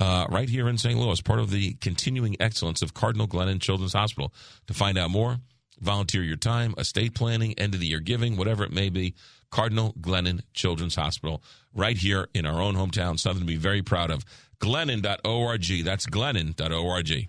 uh, 0.01 0.27
right 0.29 0.49
here 0.49 0.69
in 0.69 0.77
St. 0.77 0.99
Louis, 0.99 1.21
part 1.21 1.39
of 1.39 1.51
the 1.51 1.75
continuing 1.75 2.37
excellence 2.41 2.83
of 2.83 2.95
Cardinal 2.95 3.29
Glennon 3.29 3.61
Children's 3.61 3.93
Hospital. 3.93 4.33
To 4.67 4.75
find 4.75 4.99
out 4.99 5.11
more, 5.11 5.39
volunteer 5.81 6.25
your 6.25 6.37
time, 6.37 6.75
estate 6.79 7.15
planning, 7.15 7.55
end 7.59 7.75
of 7.75 7.81
the 7.81 7.87
year 7.87 8.01
giving, 8.01 8.37
whatever 8.37 8.65
it 8.65 8.73
may 8.73 8.89
be. 8.89 9.15
Cardinal 9.51 9.95
Glennon 10.01 10.43
Children's 10.55 10.95
Hospital, 10.95 11.43
right 11.75 11.97
here 11.97 12.29
in 12.35 12.47
our 12.47 12.61
own 12.61 12.75
hometown, 12.75 13.19
something 13.19 13.43
to 13.43 13.47
be 13.47 13.57
very 13.57 13.83
proud 13.83 14.11
of. 14.11 14.25
Glennon.org. 14.61 15.85
That's 15.85 16.07
Glennon.org. 16.07 17.29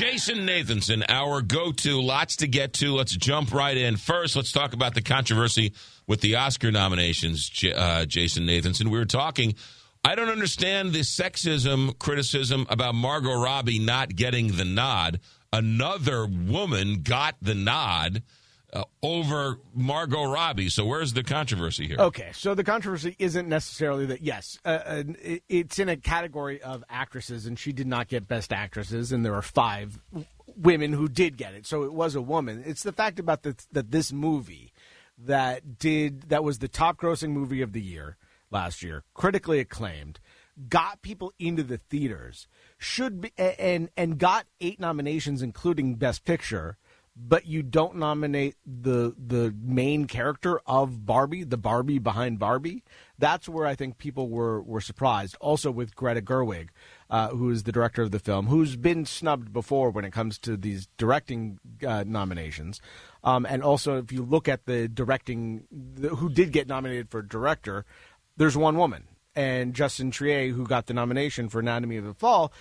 Jason 0.00 0.46
Nathanson, 0.46 1.04
our 1.10 1.42
go 1.42 1.72
to. 1.72 2.00
Lots 2.00 2.36
to 2.36 2.48
get 2.48 2.72
to. 2.72 2.94
Let's 2.94 3.14
jump 3.14 3.52
right 3.52 3.76
in. 3.76 3.98
First, 3.98 4.34
let's 4.34 4.50
talk 4.50 4.72
about 4.72 4.94
the 4.94 5.02
controversy 5.02 5.74
with 6.06 6.22
the 6.22 6.36
Oscar 6.36 6.70
nominations, 6.70 7.46
J- 7.50 7.74
uh, 7.74 8.06
Jason 8.06 8.46
Nathanson. 8.46 8.86
We 8.86 8.96
were 8.96 9.04
talking. 9.04 9.56
I 10.02 10.14
don't 10.14 10.30
understand 10.30 10.94
the 10.94 11.00
sexism 11.00 11.98
criticism 11.98 12.66
about 12.70 12.94
Margot 12.94 13.42
Robbie 13.42 13.78
not 13.78 14.16
getting 14.16 14.56
the 14.56 14.64
nod. 14.64 15.20
Another 15.52 16.24
woman 16.24 17.02
got 17.02 17.36
the 17.42 17.54
nod. 17.54 18.22
Uh, 18.72 18.84
over 19.02 19.58
Margot 19.74 20.24
Robbie. 20.24 20.68
So 20.68 20.84
where's 20.84 21.12
the 21.12 21.24
controversy 21.24 21.88
here? 21.88 21.96
Okay, 21.98 22.30
so 22.32 22.54
the 22.54 22.62
controversy 22.62 23.16
isn't 23.18 23.48
necessarily 23.48 24.06
that. 24.06 24.22
Yes, 24.22 24.60
uh, 24.64 24.68
uh, 24.68 25.02
it's 25.48 25.80
in 25.80 25.88
a 25.88 25.96
category 25.96 26.62
of 26.62 26.84
actresses, 26.88 27.46
and 27.46 27.58
she 27.58 27.72
did 27.72 27.88
not 27.88 28.06
get 28.06 28.28
Best 28.28 28.52
Actresses, 28.52 29.10
and 29.10 29.24
there 29.24 29.34
are 29.34 29.42
five 29.42 29.98
women 30.56 30.92
who 30.92 31.08
did 31.08 31.36
get 31.36 31.54
it. 31.54 31.66
So 31.66 31.82
it 31.82 31.92
was 31.92 32.14
a 32.14 32.22
woman. 32.22 32.62
It's 32.64 32.84
the 32.84 32.92
fact 32.92 33.18
about 33.18 33.42
the, 33.42 33.56
that 33.72 33.90
this 33.90 34.12
movie 34.12 34.72
that 35.18 35.78
did 35.78 36.28
that 36.28 36.44
was 36.44 36.60
the 36.60 36.68
top 36.68 36.96
grossing 36.96 37.30
movie 37.30 37.62
of 37.62 37.72
the 37.72 37.82
year 37.82 38.18
last 38.52 38.84
year, 38.84 39.02
critically 39.14 39.58
acclaimed 39.58 40.20
got 40.68 41.00
people 41.02 41.32
into 41.38 41.62
the 41.62 41.78
theaters 41.78 42.46
should 42.78 43.20
be 43.20 43.32
and 43.38 43.88
and 43.96 44.18
got 44.18 44.46
eight 44.60 44.78
nominations 44.78 45.42
including 45.42 45.94
best 45.94 46.24
picture 46.24 46.76
but 47.22 47.46
you 47.46 47.62
don't 47.62 47.96
nominate 47.96 48.56
the 48.64 49.14
the 49.18 49.54
main 49.60 50.06
character 50.06 50.60
of 50.66 51.04
Barbie, 51.04 51.44
the 51.44 51.58
Barbie 51.58 51.98
behind 51.98 52.38
Barbie. 52.38 52.82
That's 53.18 53.48
where 53.48 53.66
I 53.66 53.74
think 53.74 53.98
people 53.98 54.28
were 54.28 54.62
were 54.62 54.80
surprised. 54.80 55.36
Also 55.40 55.70
with 55.70 55.94
Greta 55.94 56.22
Gerwig, 56.22 56.68
uh, 57.10 57.28
who 57.28 57.50
is 57.50 57.64
the 57.64 57.72
director 57.72 58.02
of 58.02 58.10
the 58.10 58.18
film, 58.18 58.46
who's 58.46 58.76
been 58.76 59.04
snubbed 59.04 59.52
before 59.52 59.90
when 59.90 60.04
it 60.04 60.12
comes 60.12 60.38
to 60.38 60.56
these 60.56 60.88
directing 60.96 61.58
uh, 61.86 62.04
nominations. 62.06 62.80
Um, 63.22 63.44
and 63.44 63.62
also, 63.62 63.98
if 63.98 64.12
you 64.12 64.22
look 64.22 64.48
at 64.48 64.64
the 64.64 64.88
directing, 64.88 65.64
the, 65.70 66.08
who 66.08 66.30
did 66.30 66.52
get 66.52 66.68
nominated 66.68 67.10
for 67.10 67.20
director, 67.20 67.84
there's 68.38 68.56
one 68.56 68.78
woman, 68.78 69.04
and 69.34 69.74
Justine 69.74 70.10
Triet, 70.10 70.52
who 70.52 70.66
got 70.66 70.86
the 70.86 70.94
nomination 70.94 71.50
for 71.50 71.60
Anatomy 71.60 71.98
of 71.98 72.04
the 72.04 72.14
Fall 72.14 72.52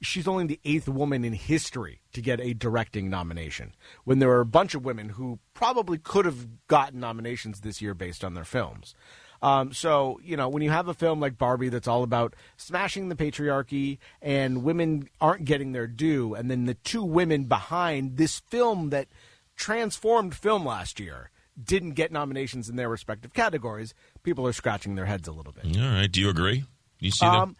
she's 0.00 0.28
only 0.28 0.46
the 0.46 0.60
eighth 0.64 0.88
woman 0.88 1.24
in 1.24 1.32
history 1.32 2.00
to 2.12 2.20
get 2.20 2.40
a 2.40 2.54
directing 2.54 3.08
nomination 3.08 3.72
when 4.04 4.18
there 4.18 4.30
are 4.30 4.40
a 4.40 4.46
bunch 4.46 4.74
of 4.74 4.84
women 4.84 5.10
who 5.10 5.38
probably 5.54 5.98
could 5.98 6.24
have 6.24 6.66
gotten 6.66 7.00
nominations 7.00 7.60
this 7.60 7.80
year 7.80 7.94
based 7.94 8.24
on 8.24 8.34
their 8.34 8.44
films. 8.44 8.94
Um, 9.42 9.72
so, 9.72 10.18
you 10.22 10.36
know, 10.36 10.48
when 10.48 10.62
you 10.62 10.70
have 10.70 10.88
a 10.88 10.94
film 10.94 11.20
like 11.20 11.38
Barbie 11.38 11.68
that's 11.68 11.88
all 11.88 12.02
about 12.02 12.34
smashing 12.56 13.08
the 13.08 13.14
patriarchy 13.14 13.98
and 14.22 14.64
women 14.64 15.08
aren't 15.20 15.44
getting 15.44 15.72
their 15.72 15.86
due, 15.86 16.34
and 16.34 16.50
then 16.50 16.64
the 16.64 16.74
two 16.74 17.04
women 17.04 17.44
behind 17.44 18.16
this 18.16 18.40
film 18.40 18.90
that 18.90 19.08
transformed 19.54 20.34
film 20.34 20.64
last 20.64 20.98
year 20.98 21.30
didn't 21.62 21.92
get 21.92 22.12
nominations 22.12 22.68
in 22.68 22.76
their 22.76 22.88
respective 22.88 23.32
categories, 23.32 23.94
people 24.22 24.46
are 24.46 24.52
scratching 24.52 24.94
their 24.94 25.06
heads 25.06 25.28
a 25.28 25.32
little 25.32 25.52
bit. 25.52 25.76
All 25.76 25.82
right. 25.82 26.10
Do 26.10 26.20
you 26.20 26.28
agree? 26.28 26.64
You 26.98 27.10
see 27.10 27.26
that? 27.26 27.34
Um, 27.34 27.56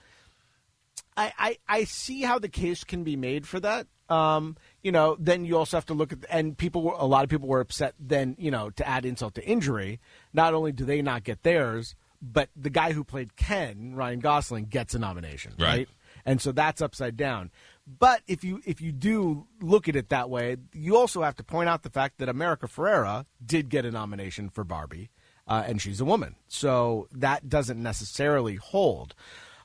I, 1.17 1.33
I, 1.39 1.59
I 1.69 1.85
see 1.85 2.23
how 2.23 2.39
the 2.39 2.49
case 2.49 2.85
can 2.85 3.05
be 3.05 3.17
made 3.17 3.47
for 3.47 3.61
that. 3.61 3.86
Um, 4.09 4.57
you 4.83 4.93
know, 4.93 5.17
then 5.19 5.45
you 5.45 5.57
also 5.59 5.77
have 5.77 5.86
to 5.86 5.95
look 5.95 6.12
at, 6.12 6.19
and 6.31 6.57
people, 6.57 6.83
were, 6.83 6.95
a 6.97 7.07
lot 7.07 7.25
of 7.25 7.31
people 7.31 7.49
were 7.49 7.61
upset 7.61 7.95
then, 7.99 8.36
you 8.39 8.51
know, 8.51 8.70
to 8.70 8.86
add 8.86 9.05
insult 9.05 9.35
to 9.35 9.45
injury. 9.45 9.99
Not 10.33 10.55
only 10.55 10.73
do 10.73 10.85
they 10.85 11.03
not 11.03 11.25
get 11.25 11.43
theirs, 11.43 11.97
but 12.23 12.49
the 12.55 12.70
guy 12.70 12.93
who 12.93 13.03
played 13.03 13.36
Ken, 13.36 13.95
Ryan 13.95 14.20
Gosling, 14.20 14.67
gets 14.67 14.95
a 14.95 14.99
nomination, 14.99 15.55
right? 15.59 15.67
Right. 15.69 15.89
And 16.25 16.41
so 16.41 16.53
that's 16.53 16.81
upside 16.81 17.17
down. 17.17 17.51
But 17.86 18.23
if 18.27 18.43
you 18.43 18.61
if 18.65 18.81
you 18.81 18.91
do 18.91 19.47
look 19.61 19.89
at 19.89 19.95
it 19.95 20.09
that 20.09 20.28
way, 20.28 20.57
you 20.73 20.97
also 20.97 21.23
have 21.23 21.36
to 21.36 21.45
point 21.45 21.69
out 21.69 21.85
the 21.85 21.91
fact 21.91 22.19
that 22.19 22.28
America 22.28 22.67
Ferrera 22.67 23.27
did 23.45 23.69
get 23.69 23.85
a 23.85 23.93
nomination 23.93 24.51
for 24.51 24.65
Barbie, 24.65 25.11
uh, 25.47 25.62
and 25.67 25.81
she's 25.81 26.01
a 26.01 26.05
woman, 26.05 26.35
so 26.49 27.07
that 27.12 27.49
doesn't 27.49 27.81
necessarily 27.81 28.57
hold. 28.57 29.15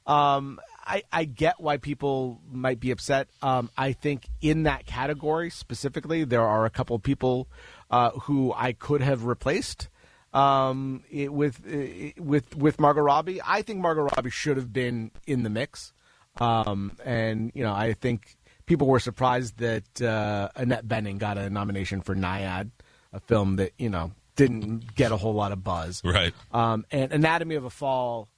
Um, 0.05 0.59
I, 0.85 1.03
I 1.11 1.25
get 1.25 1.59
why 1.59 1.77
people 1.77 2.41
might 2.51 2.79
be 2.79 2.91
upset. 2.91 3.29
Um, 3.41 3.69
I 3.77 3.93
think 3.93 4.27
in 4.41 4.63
that 4.63 4.85
category 4.85 5.49
specifically, 5.49 6.23
there 6.23 6.45
are 6.45 6.65
a 6.65 6.69
couple 6.69 6.95
of 6.95 7.03
people 7.03 7.47
uh, 7.89 8.11
who 8.11 8.53
I 8.55 8.73
could 8.73 9.01
have 9.01 9.25
replaced 9.25 9.89
um, 10.33 11.03
it, 11.09 11.31
with 11.31 11.65
it, 11.65 12.19
with 12.19 12.55
with 12.55 12.79
Margot 12.79 13.01
Robbie. 13.01 13.41
I 13.45 13.61
think 13.61 13.79
Margot 13.79 14.09
Robbie 14.15 14.29
should 14.29 14.57
have 14.57 14.71
been 14.71 15.11
in 15.27 15.43
the 15.43 15.49
mix, 15.49 15.93
um, 16.39 16.97
and 17.03 17.51
you 17.53 17.63
know 17.63 17.73
I 17.73 17.93
think 17.93 18.37
people 18.65 18.87
were 18.87 18.99
surprised 18.99 19.57
that 19.57 20.01
uh, 20.01 20.49
Annette 20.55 20.87
Bening 20.87 21.17
got 21.17 21.37
a 21.37 21.49
nomination 21.49 22.01
for 22.01 22.15
Nyad, 22.15 22.71
a 23.13 23.19
film 23.19 23.57
that 23.57 23.73
you 23.77 23.89
know 23.89 24.11
didn't 24.35 24.95
get 24.95 25.11
a 25.11 25.17
whole 25.17 25.33
lot 25.33 25.51
of 25.51 25.63
buzz. 25.63 26.01
Right. 26.03 26.33
Um, 26.51 26.85
and 26.91 27.11
Anatomy 27.11 27.55
of 27.55 27.65
a 27.65 27.69
Fall. 27.69 28.29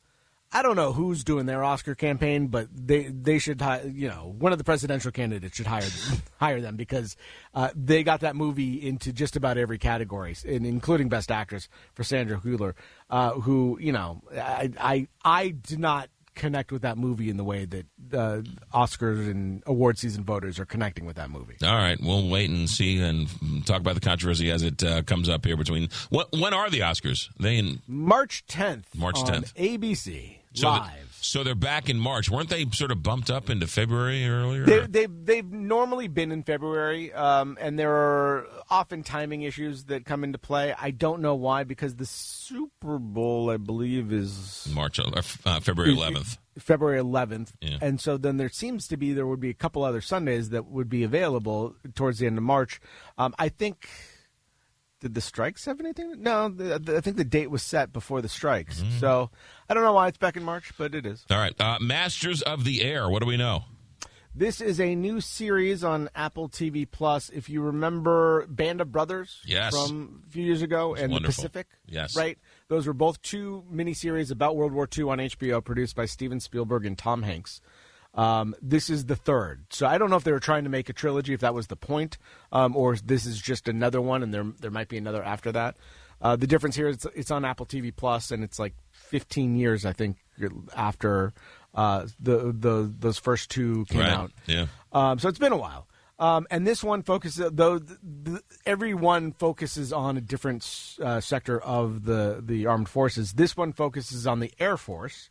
I 0.54 0.62
don't 0.62 0.76
know 0.76 0.94
who's 0.94 1.24
doing 1.24 1.48
their 1.48 1.64
Oscar 1.64 1.96
campaign, 1.96 2.48
but 2.48 2.68
they 2.72 3.06
they 3.06 3.40
should 3.40 3.62
you 3.86 4.08
know 4.08 4.36
one 4.38 4.52
of 4.52 4.60
the 4.60 4.64
presidential 4.64 5.12
candidates 5.12 5.58
should 5.58 5.66
hire 5.66 5.82
them, 5.82 6.22
hire 6.40 6.62
them 6.62 6.76
because 6.76 7.18
uh, 7.56 7.70
they 7.76 8.04
got 8.04 8.20
that 8.20 8.36
movie 8.36 8.88
into 8.88 9.12
just 9.12 9.36
about 9.36 9.58
every 9.58 9.80
category, 9.80 10.36
including 10.46 11.10
Best 11.10 11.32
Actress 11.32 11.68
for 11.96 12.04
Sandra 12.04 12.38
Hüller, 12.38 12.74
uh, 13.10 13.32
who 13.32 13.80
you 13.82 13.92
know 13.92 14.22
I, 14.36 14.70
I 14.80 15.08
I 15.26 15.50
did 15.50 15.80
not 15.80 16.10
connect 16.36 16.72
with 16.72 16.82
that 16.82 16.98
movie 16.98 17.30
in 17.30 17.38
the 17.38 17.44
way 17.44 17.66
that 17.66 17.86
uh, 18.14 18.42
Oscars 18.74 19.30
and 19.30 19.64
award 19.66 19.98
season 19.98 20.24
voters 20.24 20.60
are 20.60 20.66
connecting 20.66 21.06
with 21.06 21.16
that 21.16 21.30
movie. 21.30 21.56
All 21.64 21.76
right, 21.76 21.98
we'll 22.02 22.28
wait 22.28 22.50
and 22.50 22.70
see 22.70 23.00
and 23.00 23.28
talk 23.66 23.80
about 23.80 23.96
the 23.96 24.02
controversy 24.02 24.52
as 24.52 24.64
it 24.64 24.84
uh, 24.84 25.04
comes 25.04 25.30
up 25.30 25.46
here 25.46 25.58
between. 25.58 25.90
When, 26.10 26.26
when 26.32 26.54
are 26.54 26.70
the 26.70 26.80
Oscars? 26.80 27.30
They 27.40 27.58
in 27.58 27.82
March 27.88 28.46
10th. 28.48 28.96
March 28.96 29.18
on 29.18 29.26
10th. 29.26 29.54
ABC 29.54 30.38
so 30.54 30.70
live. 30.70 30.92
the- 30.92 31.04
so 31.24 31.42
they're 31.42 31.56
back 31.56 31.90
in 31.90 31.98
March. 32.00 32.30
Weren't 32.30 32.50
they 32.50 32.66
sort 32.72 32.92
of 32.92 33.02
bumped 33.02 33.32
up 33.32 33.50
into 33.50 33.66
February 33.66 34.28
earlier? 34.28 34.66
They, 34.66 34.80
they've 34.88 35.26
they've 35.26 35.50
normally 35.52 36.10
been 36.10 36.32
in 36.34 36.44
February, 36.44 37.14
um, 37.14 37.58
and 37.62 37.80
there 37.80 37.94
are 37.94 38.46
often 38.70 39.04
timing 39.04 39.44
issues 39.44 39.86
that 39.86 40.04
come 40.04 40.26
into 40.26 40.38
play. 40.38 40.76
I 40.78 40.92
don't 40.92 41.22
know 41.22 41.36
why, 41.36 41.64
because 41.64 41.96
the 41.96 42.06
Super 42.06 43.00
Bowl, 43.00 43.50
I 43.50 43.56
believe, 43.58 44.12
is 44.12 44.70
March 44.76 45.00
uh, 45.00 45.10
uh, 45.46 45.60
February 45.62 45.96
11th. 45.96 46.38
February 46.60 47.00
11th, 47.02 47.54
Yeah. 47.62 47.78
and 47.82 48.02
so 48.02 48.18
then 48.18 48.36
there 48.38 48.50
seems 48.50 48.88
to 48.90 48.98
be 48.98 49.14
there 49.14 49.26
would 49.26 49.40
be 49.40 49.50
a 49.50 49.54
couple 49.56 49.84
other 49.84 50.02
Sundays 50.02 50.50
that 50.50 50.66
would 50.66 50.90
be 50.90 51.04
available 51.04 51.74
towards 51.96 52.20
the 52.20 52.28
end 52.28 52.38
of 52.38 52.44
March. 52.44 52.82
Um, 53.18 53.34
I 53.40 53.48
think. 53.50 53.88
Did 55.04 55.16
the 55.16 55.22
strikes 55.22 55.66
have 55.66 55.82
anything? 55.82 56.24
No, 56.24 56.48
the, 56.48 56.80
the, 56.80 56.96
I 56.98 57.02
think 57.02 57.18
the 57.18 57.26
date 57.26 57.52
was 57.52 57.62
set 57.62 57.92
before 57.92 58.22
the 58.22 58.30
strikes. 58.30 58.80
Mm-hmm. 58.80 59.00
So 59.00 59.30
I 59.70 59.74
don't 59.74 59.84
know 59.84 59.92
why 59.92 60.08
it's 60.08 60.18
back 60.18 60.38
in 60.38 60.44
March, 60.44 60.72
but 60.78 60.96
it 60.96 61.06
is. 61.06 61.26
All 61.30 61.38
right, 61.38 61.54
uh, 61.60 61.78
Masters 61.82 62.42
of 62.42 62.64
the 62.64 62.82
Air. 62.82 63.10
What 63.10 63.22
do 63.22 63.28
we 63.28 63.36
know? 63.36 63.66
This 64.34 64.62
is 64.62 64.80
a 64.80 64.96
new 64.96 65.20
series 65.20 65.84
on 65.84 66.10
Apple 66.16 66.48
TV 66.48 66.90
Plus. 66.90 67.30
If 67.30 67.50
you 67.50 67.62
remember 67.62 68.48
Band 68.48 68.80
of 68.80 68.94
Brothers 68.94 69.42
Yes. 69.46 69.74
from 69.76 70.24
a 70.26 70.32
few 70.32 70.44
years 70.46 70.62
ago 70.62 70.96
and 70.96 71.12
wonderful. 71.12 71.44
The 71.44 71.50
Pacific, 71.50 71.68
Yes. 71.86 72.16
right? 72.16 72.40
Those 72.70 72.88
were 72.88 72.94
both 72.94 73.22
two 73.22 73.66
miniseries 73.72 74.32
about 74.32 74.56
World 74.56 74.72
War 74.72 74.88
II 74.98 75.04
on 75.10 75.20
HBO, 75.20 75.62
produced 75.64 75.98
by 75.98 76.06
Steven 76.06 76.40
Spielberg 76.40 76.86
and 76.86 76.98
Tom 76.98 77.24
Hanks. 77.24 77.60
Um, 78.16 78.54
this 78.62 78.90
is 78.92 79.06
the 79.06 79.16
third, 79.16 79.66
so 79.72 79.88
I 79.88 79.98
don't 79.98 80.10
know 80.12 80.18
if 80.18 80.24
they 80.24 80.32
were 80.32 80.40
trying 80.40 80.66
to 80.66 80.70
make 80.70 80.88
a 80.88 80.94
trilogy, 80.94 81.34
if 81.34 81.40
that 81.40 81.54
was 81.56 81.66
the 81.68 81.76
point, 81.76 82.20
um, 82.52 82.76
or 82.76 82.96
this 82.96 83.26
is 83.26 83.42
just 83.42 83.68
another 83.68 84.00
one, 84.02 84.22
and 84.22 84.32
there 84.34 84.46
there 84.60 84.70
might 84.72 84.88
be 84.88 84.98
another 84.98 85.24
after 85.24 85.52
that. 85.52 85.78
Uh, 86.22 86.36
the 86.36 86.46
difference 86.48 86.76
here 86.76 86.88
is 86.88 87.08
it's 87.16 87.32
on 87.32 87.44
Apple 87.44 87.66
TV 87.66 87.92
Plus, 87.96 88.30
and 88.32 88.44
it's 88.44 88.60
like 88.60 88.76
15 88.92 89.56
years, 89.56 89.84
I 89.84 89.94
think, 89.94 90.18
after 90.76 91.34
uh, 91.74 92.06
the 92.20 92.54
the 92.58 92.94
those 93.00 93.18
first 93.18 93.50
two 93.50 93.86
came 93.90 94.02
Right. 94.02 94.12
out. 94.12 94.32
Yeah. 94.46 94.68
Um, 94.92 95.18
so 95.18 95.28
it's 95.28 95.40
been 95.40 95.52
a 95.52 95.58
while. 95.58 95.88
Um, 96.20 96.46
and 96.52 96.66
this 96.68 96.84
one 96.84 97.02
focuses, 97.02 97.50
though, 97.52 97.80
th- 97.80 98.00
th- 98.26 98.40
every 98.68 98.94
one 98.94 99.32
focuses 99.34 99.92
on 99.92 100.16
a 100.16 100.22
different 100.22 100.64
uh, 101.04 101.20
sector 101.20 101.60
of 101.60 102.06
the, 102.06 102.42
the 102.46 102.68
armed 102.68 102.88
forces. 102.88 103.34
This 103.34 103.58
one 103.58 103.74
focuses 103.74 104.28
on 104.28 104.40
the 104.40 104.54
Air 104.60 104.78
Force 104.78 105.30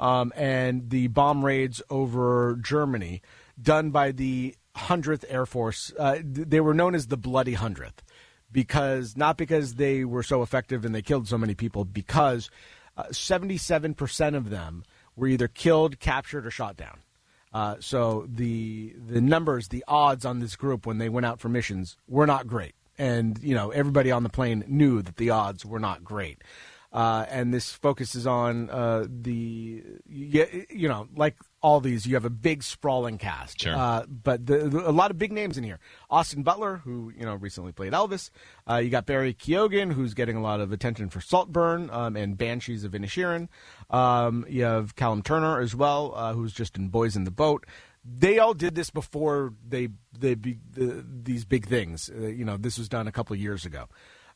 um, 0.00 0.32
and 0.34 0.90
the 0.90 1.06
bomb 1.08 1.44
raids 1.44 1.80
over 1.90 2.58
Germany 2.60 3.22
done 3.60 3.90
by 3.90 4.10
the 4.10 4.56
100th 4.76 5.24
Air 5.28 5.46
Force. 5.46 5.92
Uh, 5.98 6.18
they 6.24 6.60
were 6.60 6.74
known 6.74 6.94
as 6.94 7.06
the 7.06 7.18
Bloody 7.18 7.54
100th 7.54 7.98
because, 8.50 9.16
not 9.16 9.36
because 9.36 9.74
they 9.74 10.04
were 10.04 10.22
so 10.22 10.42
effective 10.42 10.84
and 10.84 10.94
they 10.94 11.02
killed 11.02 11.28
so 11.28 11.38
many 11.38 11.54
people, 11.54 11.84
because 11.84 12.50
uh, 12.96 13.04
77% 13.04 14.34
of 14.34 14.50
them 14.50 14.82
were 15.14 15.28
either 15.28 15.48
killed, 15.48 16.00
captured, 16.00 16.46
or 16.46 16.50
shot 16.50 16.76
down. 16.76 17.00
Uh, 17.52 17.74
so 17.80 18.26
the 18.28 18.94
the 18.96 19.20
numbers, 19.20 19.68
the 19.68 19.84
odds 19.88 20.24
on 20.24 20.38
this 20.38 20.54
group 20.54 20.86
when 20.86 20.98
they 20.98 21.08
went 21.08 21.26
out 21.26 21.40
for 21.40 21.48
missions 21.48 21.96
were 22.06 22.26
not 22.26 22.46
great, 22.46 22.76
and 22.96 23.40
you 23.42 23.56
know 23.56 23.70
everybody 23.70 24.12
on 24.12 24.22
the 24.22 24.28
plane 24.28 24.62
knew 24.68 25.02
that 25.02 25.16
the 25.16 25.30
odds 25.30 25.66
were 25.66 25.80
not 25.80 26.04
great. 26.04 26.44
Uh, 26.92 27.24
and 27.30 27.54
this 27.54 27.70
focuses 27.72 28.26
on 28.26 28.68
uh, 28.68 29.06
the 29.08 29.82
you, 30.08 30.66
you 30.70 30.88
know 30.88 31.06
like 31.14 31.36
all 31.62 31.78
these 31.80 32.04
you 32.04 32.14
have 32.14 32.24
a 32.24 32.30
big 32.30 32.64
sprawling 32.64 33.16
cast. 33.16 33.60
Sure. 33.60 33.76
uh, 33.76 34.02
but 34.08 34.44
the, 34.46 34.58
the- 34.68 34.88
a 34.88 34.90
lot 34.90 35.12
of 35.12 35.18
big 35.18 35.30
names 35.30 35.56
in 35.56 35.62
here. 35.62 35.78
Austin 36.10 36.42
butler 36.42 36.78
who 36.78 37.12
you 37.16 37.24
know 37.24 37.36
recently 37.36 37.70
played 37.70 37.92
elvis. 37.92 38.30
Uh, 38.68 38.76
you 38.76 38.90
got 38.90 39.06
barry 39.06 39.32
keoghan 39.32 39.92
who's 39.92 40.14
getting 40.14 40.34
a 40.36 40.42
lot 40.42 40.60
of 40.60 40.72
attention 40.72 41.08
for 41.08 41.20
saltburn 41.20 41.88
um, 41.90 42.16
and 42.16 42.36
banshees 42.36 42.82
of 42.82 42.90
inisherin. 42.90 43.46
Um, 43.90 44.44
you 44.48 44.64
have 44.64 44.96
callum 44.96 45.22
turner 45.22 45.60
as 45.60 45.76
well 45.76 46.12
uh, 46.16 46.32
who's 46.32 46.52
just 46.52 46.76
in 46.76 46.88
boys 46.88 47.14
in 47.14 47.22
the 47.22 47.30
boat. 47.30 47.66
They 48.04 48.38
all 48.40 48.54
did 48.54 48.74
this 48.74 48.90
before 48.90 49.52
they 49.68 49.90
they 50.18 50.34
be, 50.34 50.58
the, 50.72 51.04
these 51.22 51.44
big 51.44 51.66
things. 51.66 52.10
Uh, 52.12 52.26
you 52.26 52.44
know 52.44 52.56
this 52.56 52.78
was 52.78 52.88
done 52.88 53.06
a 53.06 53.12
couple 53.12 53.34
of 53.34 53.40
years 53.40 53.64
ago. 53.64 53.86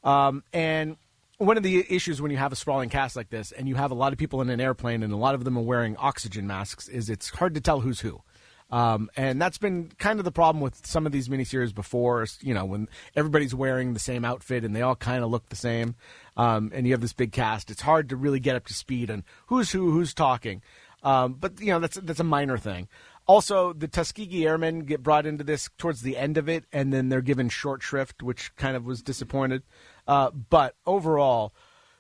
Um, 0.05 0.45
and 0.53 0.99
one 1.47 1.57
of 1.57 1.63
the 1.63 1.85
issues 1.95 2.21
when 2.21 2.31
you 2.31 2.37
have 2.37 2.53
a 2.53 2.57
sprawling 2.57 2.89
cast 2.89 3.17
like 3.17 3.31
this 3.31 3.53
and 3.53 3.69
you 3.69 3.75
have 3.75 3.91
a 3.91 3.95
lot 3.95 4.13
of 4.13 4.19
people 4.19 4.41
in 4.41 4.51
an 4.51 4.61
airplane 4.61 5.03
and 5.03 5.13
a 5.13 5.17
lot 5.17 5.35
of 5.35 5.45
them 5.45 5.57
are 5.57 5.63
wearing 5.63 5.97
oxygen 5.97 6.47
masks 6.47 6.89
is 6.89 7.11
it's 7.11 7.31
hard 7.31 7.55
to 7.55 7.61
tell 7.61 7.81
who's 7.81 8.01
who. 8.01 8.23
Um, 8.71 9.11
and 9.17 9.41
that's 9.41 9.59
been 9.59 9.91
kind 9.99 10.19
of 10.19 10.25
the 10.25 10.33
problem 10.33 10.61
with 10.61 10.85
some 10.87 11.07
of 11.07 11.13
these 11.13 11.29
miniseries 11.29 11.75
before, 11.75 12.27
you 12.41 12.55
know, 12.55 12.65
when 12.65 12.89
everybody's 13.15 13.55
wearing 13.55 13.93
the 13.93 14.01
same 14.01 14.25
outfit 14.25 14.65
and 14.65 14.75
they 14.75 14.83
all 14.83 14.97
kind 14.97 15.23
of 15.23 15.31
look 15.31 15.49
the 15.49 15.57
same. 15.57 15.95
Um, 16.37 16.73
and 16.75 16.87
you 16.87 16.93
have 16.93 17.01
this 17.01 17.13
big 17.13 17.31
cast. 17.31 17.71
It's 17.71 17.83
hard 17.83 18.09
to 18.09 18.17
really 18.17 18.41
get 18.41 18.57
up 18.57 18.67
to 18.67 18.75
speed 18.75 19.11
on 19.11 19.23
who's 19.47 19.71
who, 19.71 19.93
who's 19.93 20.15
talking. 20.15 20.63
Um, 21.05 21.35
but 21.35 21.61
you 21.61 21.67
know 21.67 21.79
that's 21.79 21.99
that's 22.03 22.21
a 22.21 22.25
minor 22.25 22.57
thing. 22.57 22.89
Also, 23.27 23.73
the 23.73 23.89
Tuskegee 23.89 24.47
Airmen 24.47 24.81
get 24.81 25.03
brought 25.03 25.25
into 25.25 25.45
this 25.45 25.71
towards 25.79 26.03
the 26.03 26.17
end 26.17 26.37
of 26.37 26.49
it, 26.49 26.65
and 26.73 26.93
then 26.93 27.09
they're 27.09 27.23
given 27.23 27.49
short 27.49 27.83
shrift, 27.83 28.23
which 28.23 28.55
kind 28.57 28.77
of 28.77 28.85
was 28.85 29.03
disappointed. 29.03 29.63
Uh, 30.07 30.31
but 30.31 30.75
overall, 30.87 31.53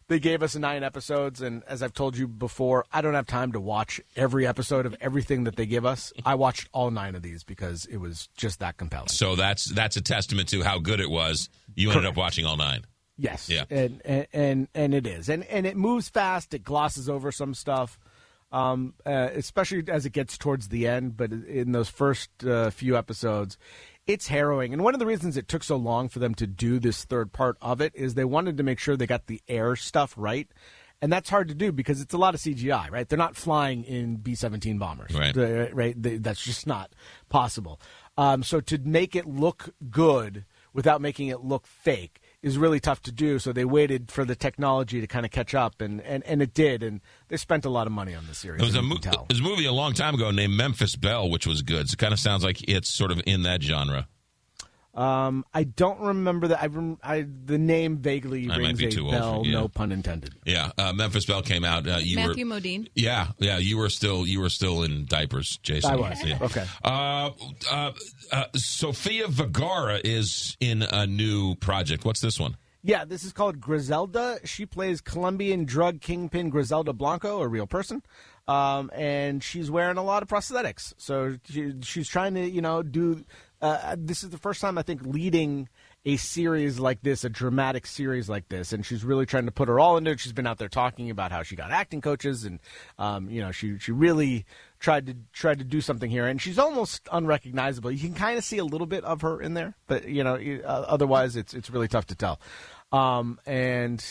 they 0.09 0.19
gave 0.19 0.43
us 0.43 0.55
nine 0.55 0.83
episodes, 0.83 1.41
and 1.41 1.63
as 1.67 1.83
I've 1.83 1.95
told 1.95 2.17
you 2.17 2.29
before, 2.29 2.85
I 2.93 3.01
don't 3.01 3.15
have 3.15 3.27
time 3.27 3.53
to 3.53 3.61
watch 3.61 4.01
every 4.17 4.47
episode 4.47 4.85
of 4.85 4.95
everything 5.01 5.45
that 5.45 5.57
they 5.57 5.67
give 5.67 5.87
us. 5.87 6.13
I 6.27 6.35
watched 6.35 6.69
all 6.73 6.91
nine 6.91 7.15
of 7.15 7.23
these 7.23 7.43
because 7.43 7.87
it 7.87 7.97
was 7.97 8.29
just 8.37 8.61
that 8.61 8.77
compelling. 8.77 9.09
So 9.09 9.35
that's 9.35 9.65
that's 9.65 9.97
a 9.97 10.03
testament 10.03 10.49
to 10.51 10.63
how 10.63 10.79
good 10.79 11.01
it 11.01 11.11
was. 11.11 11.49
You 11.75 11.91
ended 11.91 12.07
up 12.07 12.17
watching 12.17 12.45
all 12.45 12.57
nine. 12.57 12.85
Yes. 13.17 13.49
Yeah. 13.49 13.65
And 13.71 14.03
and 14.05 14.27
and, 14.33 14.69
and 14.75 14.95
it 14.95 15.07
is, 15.07 15.29
and 15.29 15.45
and 15.45 15.67
it 15.67 15.77
moves 15.77 16.09
fast. 16.09 16.53
It 16.53 16.65
glosses 16.65 17.09
over 17.09 17.33
some 17.33 17.55
stuff, 17.55 17.99
um, 18.53 18.95
uh, 19.07 19.29
especially 19.35 19.85
as 19.89 20.05
it 20.05 20.11
gets 20.11 20.37
towards 20.37 20.69
the 20.69 20.87
end. 20.87 21.17
But 21.17 21.33
in 21.33 21.73
those 21.73 21.89
first 21.89 22.29
uh, 22.45 22.71
few 22.71 22.97
episodes, 22.97 23.57
it's 24.07 24.29
harrowing. 24.29 24.73
And 24.73 24.83
one 24.83 24.95
of 24.95 25.01
the 25.01 25.07
reasons 25.07 25.37
it 25.37 25.49
took 25.49 25.63
so 25.63 25.77
long 25.77 26.09
for 26.09 26.19
them 26.19 26.35
to 26.37 26.47
do 26.47 26.79
this 26.79 27.05
third 27.05 27.33
part 27.33 27.57
of 27.63 27.81
it 27.81 27.93
is 27.95 28.15
they 28.15 28.25
wanted 28.25 28.57
to 28.59 28.63
make 28.63 28.79
sure 28.79 28.97
they 28.97 29.07
got 29.07 29.27
the 29.27 29.41
air 29.49 29.77
stuff 29.77 30.15
right. 30.17 30.49
And 31.01 31.13
that's 31.13 31.29
hard 31.29 31.49
to 31.49 31.55
do 31.55 31.73
because 31.73 32.01
it's 32.01 32.15
a 32.15 32.19
lot 32.19 32.35
of 32.35 32.41
CGI, 32.41 32.91
right? 32.91 33.09
They're 33.09 33.19
not 33.19 33.37
flying 33.37 33.85
in 33.85 34.17
B 34.17 34.35
17 34.35 34.79
bombers, 34.79 35.13
Right. 35.13 35.35
Right? 35.75 36.01
They, 36.01 36.17
that's 36.17 36.43
just 36.43 36.67
not 36.67 36.95
possible. 37.29 37.81
Um, 38.17 38.43
so 38.43 38.61
to 38.61 38.79
make 38.79 39.17
it 39.17 39.27
look 39.27 39.71
good 39.91 40.45
without 40.73 41.01
making 41.01 41.29
it 41.29 41.41
look 41.41 41.67
fake 41.67 42.21
is 42.45 42.59
really 42.59 42.79
tough 42.79 43.01
to 43.01 43.11
do. 43.11 43.39
So 43.39 43.53
they 43.53 43.65
waited 43.65 44.11
for 44.11 44.25
the 44.25 44.37
technology 44.37 45.01
to 45.01 45.07
kind 45.07 45.25
of 45.25 45.33
catch 45.33 45.55
up, 45.55 45.81
and, 45.81 46.01
and, 46.03 46.23
and 46.25 46.43
it 46.43 46.53
did. 46.53 46.83
And 46.83 47.01
they 47.29 47.39
spent 47.39 47.65
a 47.65 47.71
lot 47.71 47.87
of 47.87 47.93
money 47.93 48.15
on 48.15 48.27
this 48.27 48.39
series. 48.39 48.59
There 48.59 48.67
was 48.67 48.77
a, 48.77 48.83
mo- 48.83 48.99
there 49.03 49.13
was 49.31 49.41
a 49.41 49.43
movie 49.43 49.65
a 49.65 49.73
long 49.73 49.95
time 49.95 50.15
ago 50.15 50.31
named 50.31 50.53
Memphis 50.53 50.95
Belle, 50.95 51.31
which 51.31 51.47
was 51.47 51.63
good. 51.63 51.89
So 51.89 51.95
it 51.95 51.99
kind 51.99 52.13
of 52.13 52.21
sounds 52.21 52.45
like 52.45 52.69
it's 52.69 52.91
sort 52.91 53.11
of 53.11 53.23
in 53.27 53.43
that 53.43 53.63
genre. 53.63 54.09
Um, 54.95 55.45
I 55.53 55.65
don't 55.65 56.01
remember 56.01 56.49
that. 56.49 56.63
I, 56.63 56.67
rem- 56.67 56.99
I 57.03 57.27
the 57.45 57.59
name 57.59 57.99
vaguely 57.99 58.49
I 58.49 58.57
rings 58.57 58.79
be 58.79 58.87
a 58.87 58.91
too 58.91 59.03
old 59.07 59.13
bell. 59.13 59.43
for- 59.43 59.47
yeah. 59.47 59.53
No 59.53 59.69
pun 59.69 59.91
intended. 59.91 60.35
Yeah, 60.45 60.71
uh, 60.79 60.93
Memphis 60.93 61.25
Belle 61.27 61.43
came 61.43 61.65
out. 61.65 61.89
Uh, 61.89 61.99
you 62.01 62.17
Matthew 62.17 62.49
were, 62.49 62.61
Modine. 62.61 62.89
Yeah, 62.95 63.29
yeah, 63.39 63.59
you 63.59 63.77
were 63.77 63.89
still 63.89 64.27
you 64.27 64.41
were 64.41 64.49
still 64.51 64.83
in 64.85 65.07
diapers, 65.07 65.59
Jason. 65.63 65.91
I 65.91 65.97
was. 65.97 66.23
Yeah. 66.23 66.39
Okay. 66.41 66.65
Uh, 66.85 67.31
uh, 67.71 67.93
uh, 68.31 68.45
Sofia 68.55 69.27
Vergara 69.29 70.01
is 70.05 70.57
in 70.61 70.83
a 70.83 71.07
new 71.07 71.57
project. 71.57 72.05
What's 72.05 72.21
this 72.21 72.39
one? 72.39 72.57
Yeah, 72.87 73.07
this 73.07 73.25
is 73.25 73.33
called 73.33 73.61
Griselda. 73.61 74.41
She 74.45 74.67
plays 74.67 75.01
Colombian 75.01 75.65
drug 75.65 76.03
kingpin 76.03 76.51
Griselda 76.51 76.93
Blanco, 76.93 77.41
a 77.41 77.49
real 77.49 77.67
person. 77.67 78.03
Um, 78.47 78.91
and 78.95 79.43
she's 79.43 79.71
wearing 79.71 79.97
a 79.97 80.05
lot 80.05 80.23
of 80.23 80.29
prosthetics. 80.29 80.93
So 80.99 81.39
she, 81.49 81.73
she's 81.81 82.09
trying 82.09 82.35
to, 82.35 82.47
you 82.47 82.61
know, 82.61 82.83
do. 82.83 83.25
Uh, 83.65 83.97
this 83.99 84.23
is 84.23 84.29
the 84.29 84.37
first 84.37 84.61
time 84.61 84.77
I 84.77 84.83
think 84.83 85.01
leading 85.07 85.71
a 86.05 86.19
series 86.19 86.79
like 86.79 87.01
this, 87.01 87.25
a 87.25 87.31
dramatic 87.31 87.87
series 87.87 88.29
like 88.29 88.51
this, 88.51 88.75
and 88.75 88.85
she's 88.85 89.03
really 89.03 89.25
trying 89.25 89.47
to 89.47 89.51
put 89.51 89.69
her 89.69 89.81
all 89.81 89.97
into 89.97 90.11
it. 90.11 90.21
She's 90.21 90.35
been 90.35 90.47
out 90.47 90.59
there 90.59 90.69
talking 90.69 91.09
about 91.09 91.33
how 91.33 91.43
she 91.43 91.57
got 91.57 91.71
acting 91.71 92.03
coaches, 92.03 92.45
and 92.45 92.61
um, 92.99 93.31
you 93.31 93.41
know, 93.41 93.53
she 93.53 93.79
she 93.79 93.91
really 93.91 94.45
tried 94.81 95.07
to 95.07 95.17
tried 95.33 95.61
to 95.61 95.65
do 95.65 95.81
something 95.81 96.11
here, 96.11 96.27
and 96.27 96.43
she's 96.43 96.59
almost 96.59 97.09
unrecognizable. 97.11 97.91
You 97.91 98.01
can 98.01 98.13
kind 98.13 98.37
of 98.37 98.45
see 98.45 98.59
a 98.59 98.67
little 98.67 98.87
bit 98.87 99.03
of 99.03 99.23
her 99.23 99.41
in 99.41 99.55
there, 99.55 99.75
but 99.87 100.07
you 100.09 100.23
know, 100.23 100.35
uh, 100.35 100.85
otherwise 100.87 101.35
it's 101.35 101.55
it's 101.55 101.71
really 101.71 101.89
tough 101.89 102.05
to 102.09 102.15
tell. 102.15 102.41
Um, 102.93 103.41
and 103.47 104.05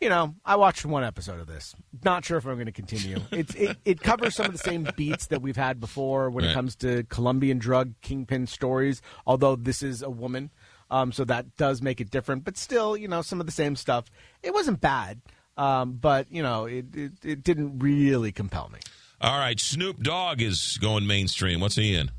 you 0.00 0.08
know, 0.08 0.34
I 0.44 0.56
watched 0.56 0.84
one 0.84 1.04
episode 1.04 1.40
of 1.40 1.46
this. 1.46 1.74
Not 2.04 2.24
sure 2.24 2.38
if 2.38 2.46
I'm 2.46 2.54
going 2.54 2.66
to 2.66 2.72
continue. 2.72 3.18
It's 3.32 3.54
it, 3.54 3.76
it 3.84 4.00
covers 4.00 4.34
some 4.34 4.46
of 4.46 4.52
the 4.52 4.58
same 4.58 4.88
beats 4.96 5.26
that 5.26 5.42
we've 5.42 5.56
had 5.56 5.80
before 5.80 6.30
when 6.30 6.44
it 6.44 6.54
comes 6.54 6.76
to 6.76 7.04
Colombian 7.04 7.58
drug 7.58 7.94
kingpin 8.00 8.46
stories. 8.46 9.02
Although 9.26 9.56
this 9.56 9.82
is 9.82 10.02
a 10.02 10.10
woman, 10.10 10.50
um, 10.90 11.12
so 11.12 11.24
that 11.24 11.56
does 11.56 11.82
make 11.82 12.00
it 12.00 12.10
different. 12.10 12.44
But 12.44 12.56
still, 12.56 12.96
you 12.96 13.08
know, 13.08 13.22
some 13.22 13.40
of 13.40 13.46
the 13.46 13.52
same 13.52 13.76
stuff. 13.76 14.06
It 14.42 14.54
wasn't 14.54 14.80
bad, 14.80 15.20
um, 15.56 15.94
but 15.94 16.30
you 16.30 16.42
know, 16.42 16.66
it, 16.66 16.86
it 16.94 17.12
it 17.24 17.42
didn't 17.42 17.78
really 17.80 18.32
compel 18.32 18.70
me. 18.72 18.80
All 19.20 19.38
right, 19.38 19.58
Snoop 19.58 20.00
Dogg 20.00 20.40
is 20.40 20.78
going 20.80 21.06
mainstream. 21.06 21.60
What's 21.60 21.74
he 21.74 21.94
in? 21.94 22.10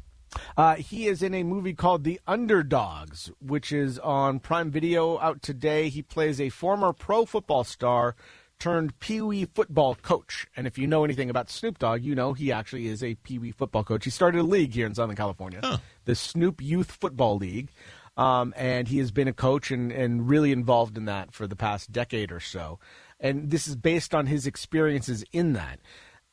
Uh, 0.58 0.76
he 0.76 1.08
is 1.08 1.24
in 1.24 1.34
a 1.34 1.44
movie 1.44 1.74
called 1.74 2.04
The 2.04 2.20
Underdogs, 2.28 3.32
which 3.40 3.72
is 3.72 4.00
on 4.00 4.40
Prime 4.40 4.72
Video 4.72 5.20
out 5.20 5.42
today. 5.42 5.90
He 5.90 6.02
plays 6.02 6.40
a 6.40 6.50
former 6.50 6.94
pro 6.94 7.26
football 7.26 7.64
star 7.64 8.16
turned 8.60 9.00
Pee 9.00 9.22
Wee 9.22 9.46
football 9.46 9.96
coach. 9.96 10.46
And 10.56 10.68
if 10.68 10.78
you 10.78 10.86
know 10.86 11.04
anything 11.04 11.30
about 11.30 11.50
Snoop 11.50 11.80
Dogg, 11.80 12.04
you 12.04 12.14
know 12.14 12.34
he 12.34 12.52
actually 12.52 12.88
is 12.88 13.02
a 13.02 13.16
Pee 13.16 13.40
Wee 13.40 13.52
football 13.52 13.84
coach. 13.84 14.04
He 14.04 14.10
started 14.10 14.42
a 14.42 14.44
league 14.44 14.74
here 14.74 14.86
in 14.86 14.94
Southern 14.94 15.16
California, 15.16 15.80
the 16.06 16.16
Snoop 16.16 16.62
Youth 16.62 16.92
Football 16.92 17.38
League. 17.38 17.70
Um, 18.18 18.54
and 18.58 18.90
he 18.90 18.98
has 18.98 19.12
been 19.12 19.30
a 19.30 19.34
coach 19.34 19.72
and, 19.72 19.94
and 19.94 20.28
really 20.28 20.52
involved 20.52 20.98
in 20.98 21.06
that 21.06 21.34
for 21.34 21.48
the 21.48 21.56
past 21.56 21.90
decade 21.94 22.34
or 22.34 22.42
so. 22.42 22.78
And 23.18 23.50
this 23.50 23.66
is 23.66 23.78
based 23.78 24.14
on 24.14 24.26
his 24.26 24.46
experiences 24.46 25.24
in 25.32 25.54
that. 25.54 25.80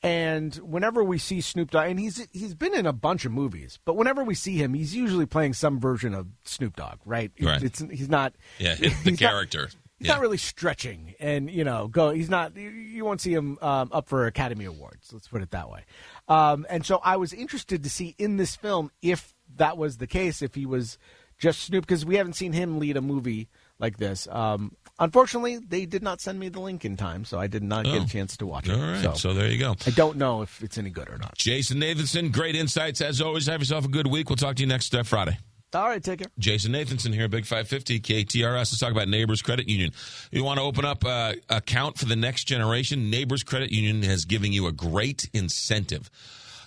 And 0.06 0.54
whenever 0.56 1.02
we 1.02 1.18
see 1.18 1.40
Snoop 1.40 1.72
Dogg, 1.72 1.90
and 1.90 1.98
he's 1.98 2.28
he's 2.32 2.54
been 2.54 2.74
in 2.74 2.86
a 2.86 2.92
bunch 2.92 3.24
of 3.24 3.32
movies, 3.32 3.80
but 3.84 3.96
whenever 3.96 4.22
we 4.22 4.34
see 4.34 4.56
him, 4.56 4.72
he's 4.72 4.94
usually 4.94 5.26
playing 5.26 5.54
some 5.54 5.80
version 5.80 6.14
of 6.14 6.28
Snoop 6.44 6.76
Dogg, 6.76 6.98
right? 7.04 7.32
Right. 7.40 7.62
It's 7.62 7.80
he's 7.90 8.08
not. 8.08 8.34
Yeah, 8.58 8.76
the 8.76 8.90
he's 8.90 9.20
not- 9.20 9.30
character. 9.30 9.68
He's 9.98 10.08
not 10.08 10.20
really 10.20 10.36
stretching, 10.36 11.14
and 11.18 11.50
you 11.50 11.64
know, 11.64 11.88
go. 11.88 12.10
He's 12.10 12.28
not. 12.28 12.54
You, 12.56 12.68
you 12.68 13.04
won't 13.04 13.20
see 13.20 13.32
him 13.32 13.58
um, 13.62 13.88
up 13.92 14.08
for 14.08 14.26
Academy 14.26 14.66
Awards. 14.66 15.10
Let's 15.12 15.26
put 15.26 15.40
it 15.42 15.50
that 15.52 15.70
way. 15.70 15.86
Um, 16.28 16.66
and 16.68 16.84
so 16.84 17.00
I 17.02 17.16
was 17.16 17.32
interested 17.32 17.82
to 17.82 17.88
see 17.90 18.14
in 18.18 18.36
this 18.36 18.54
film 18.54 18.90
if 19.00 19.34
that 19.56 19.78
was 19.78 19.96
the 19.96 20.06
case, 20.06 20.42
if 20.42 20.54
he 20.54 20.66
was 20.66 20.98
just 21.38 21.62
Snoop, 21.62 21.86
because 21.86 22.04
we 22.04 22.16
haven't 22.16 22.34
seen 22.34 22.52
him 22.52 22.78
lead 22.78 22.98
a 22.98 23.00
movie 23.00 23.48
like 23.78 23.96
this. 23.96 24.28
Um, 24.30 24.76
unfortunately, 24.98 25.58
they 25.58 25.86
did 25.86 26.02
not 26.02 26.20
send 26.20 26.38
me 26.38 26.48
the 26.48 26.60
link 26.60 26.84
in 26.84 26.96
time, 26.96 27.24
so 27.24 27.38
I 27.38 27.46
did 27.46 27.62
not 27.62 27.84
get 27.84 28.00
Oh. 28.00 28.04
a 28.04 28.06
chance 28.06 28.36
to 28.38 28.46
watch 28.46 28.68
it. 28.68 28.72
All 28.72 28.80
right, 28.80 29.02
so. 29.02 29.12
so 29.14 29.34
there 29.34 29.48
you 29.48 29.58
go. 29.58 29.76
I 29.86 29.90
don't 29.90 30.16
know 30.16 30.42
if 30.42 30.62
it's 30.62 30.78
any 30.78 30.90
good 30.90 31.08
or 31.08 31.18
not. 31.18 31.36
Jason 31.36 31.78
Nathanson, 31.80 32.32
great 32.32 32.56
insights 32.56 33.00
as 33.00 33.20
always. 33.20 33.46
Have 33.46 33.60
yourself 33.60 33.84
a 33.84 33.88
good 33.88 34.06
week. 34.06 34.28
We'll 34.30 34.36
talk 34.36 34.56
to 34.56 34.62
you 34.62 34.66
next 34.66 34.94
uh, 34.94 35.02
Friday. 35.02 35.38
All 35.74 35.88
right, 35.88 36.02
take 36.02 36.20
care. 36.20 36.28
Jason 36.38 36.72
Nathanson 36.72 37.12
here, 37.12 37.28
Big 37.28 37.44
550 37.44 38.00
KTRS. 38.00 38.56
Let's 38.56 38.78
talk 38.78 38.92
about 38.92 39.08
Neighbors 39.08 39.42
Credit 39.42 39.68
Union. 39.68 39.90
You 40.30 40.42
want 40.44 40.58
to 40.58 40.62
open 40.62 40.84
up 40.86 41.04
an 41.04 41.40
account 41.50 41.98
for 41.98 42.06
the 42.06 42.16
next 42.16 42.44
generation? 42.44 43.10
Neighbors 43.10 43.42
Credit 43.42 43.70
Union 43.70 44.02
has 44.04 44.24
given 44.24 44.52
you 44.52 44.68
a 44.68 44.72
great 44.72 45.28
incentive. 45.34 46.08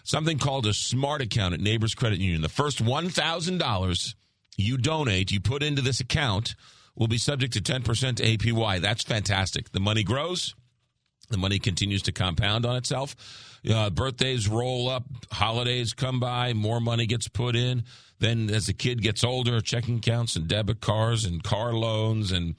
Something 0.03 0.37
called 0.37 0.67
a 0.67 0.73
smart 0.73 1.21
account 1.21 1.53
at 1.53 1.59
Neighbors 1.61 1.95
Credit 1.95 2.19
Union. 2.19 2.41
The 2.41 2.49
first 2.49 2.83
$1,000 2.83 4.15
you 4.57 4.77
donate, 4.77 5.31
you 5.31 5.39
put 5.39 5.63
into 5.63 5.81
this 5.81 5.99
account, 6.01 6.55
will 6.99 7.07
be 7.07 7.17
subject 7.17 7.53
to 7.53 7.61
10% 7.61 7.81
APY. 7.83 8.81
That's 8.81 9.03
fantastic. 9.03 9.71
The 9.71 9.79
money 9.79 10.03
grows. 10.03 10.53
The 11.29 11.37
money 11.37 11.57
continues 11.57 12.03
to 12.03 12.11
compound 12.11 12.65
on 12.65 12.75
itself. 12.75 13.15
Uh, 13.69 13.89
birthdays 13.89 14.47
roll 14.47 14.89
up, 14.89 15.03
holidays 15.31 15.93
come 15.93 16.19
by, 16.19 16.53
more 16.53 16.79
money 16.79 17.05
gets 17.05 17.27
put 17.27 17.55
in. 17.55 17.83
Then, 18.19 18.49
as 18.49 18.67
the 18.67 18.73
kid 18.73 19.01
gets 19.01 19.23
older, 19.23 19.61
checking 19.61 19.97
accounts 19.97 20.35
and 20.35 20.47
debit 20.47 20.81
cards 20.81 21.25
and 21.25 21.43
car 21.43 21.73
loans, 21.73 22.31
and 22.31 22.55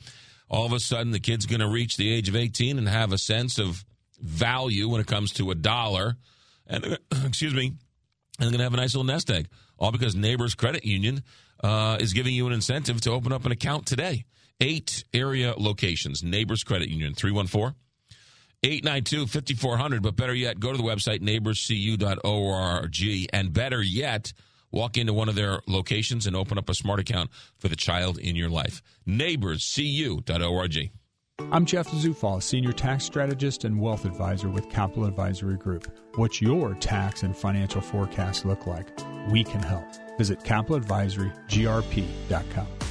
all 0.48 0.66
of 0.66 0.72
a 0.72 0.80
sudden, 0.80 1.12
the 1.12 1.20
kid's 1.20 1.46
going 1.46 1.60
to 1.60 1.68
reach 1.68 1.96
the 1.96 2.12
age 2.12 2.28
of 2.28 2.36
18 2.36 2.78
and 2.78 2.88
have 2.88 3.12
a 3.12 3.18
sense 3.18 3.58
of 3.58 3.84
value 4.20 4.88
when 4.88 5.00
it 5.00 5.06
comes 5.06 5.32
to 5.34 5.50
a 5.50 5.54
dollar. 5.54 6.16
And, 6.66 6.98
excuse 7.26 7.54
me, 7.54 7.66
and 7.66 7.76
they're 8.38 8.50
going 8.50 8.58
to 8.58 8.64
have 8.64 8.74
a 8.74 8.78
nice 8.78 8.94
little 8.94 9.04
nest 9.04 9.30
egg. 9.30 9.48
All 9.78 9.92
because 9.92 10.14
Neighbors 10.14 10.54
Credit 10.54 10.84
Union 10.84 11.22
uh, 11.62 11.98
is 12.00 12.12
giving 12.12 12.34
you 12.34 12.47
an 12.47 12.52
incentive 12.52 13.00
to 13.02 13.10
open 13.10 13.32
up 13.32 13.44
an 13.47 13.52
account 13.52 13.86
today. 13.86 14.24
Eight 14.60 15.05
area 15.14 15.55
locations. 15.56 16.22
Neighbors 16.22 16.64
Credit 16.64 16.89
Union, 16.89 17.14
314 17.14 17.74
892 18.62 19.26
5400. 19.26 20.02
But 20.02 20.16
better 20.16 20.34
yet, 20.34 20.60
go 20.60 20.72
to 20.72 20.76
the 20.76 20.84
website 20.84 21.20
neighborscu.org. 21.20 23.28
And 23.32 23.52
better 23.52 23.82
yet, 23.82 24.32
walk 24.70 24.98
into 24.98 25.12
one 25.12 25.28
of 25.28 25.34
their 25.34 25.60
locations 25.66 26.26
and 26.26 26.36
open 26.36 26.58
up 26.58 26.68
a 26.68 26.74
smart 26.74 27.00
account 27.00 27.30
for 27.58 27.68
the 27.68 27.76
child 27.76 28.18
in 28.18 28.36
your 28.36 28.50
life. 28.50 28.82
Neighborscu.org. 29.08 30.90
I'm 31.52 31.64
Jeff 31.64 31.89
Zufall, 31.89 32.42
Senior 32.42 32.72
Tax 32.72 33.05
Strategist 33.05 33.64
and 33.64 33.80
Wealth 33.80 34.05
Advisor 34.05 34.50
with 34.50 34.68
Capital 34.68 35.06
Advisory 35.06 35.56
Group. 35.56 35.90
What's 36.16 36.42
your 36.42 36.74
tax 36.74 37.22
and 37.22 37.34
financial 37.34 37.80
forecast 37.80 38.44
look 38.44 38.66
like? 38.66 38.90
We 39.30 39.42
can 39.42 39.62
help. 39.62 39.86
Visit 40.20 40.40
capitaladvisorygrp.com. 40.40 42.89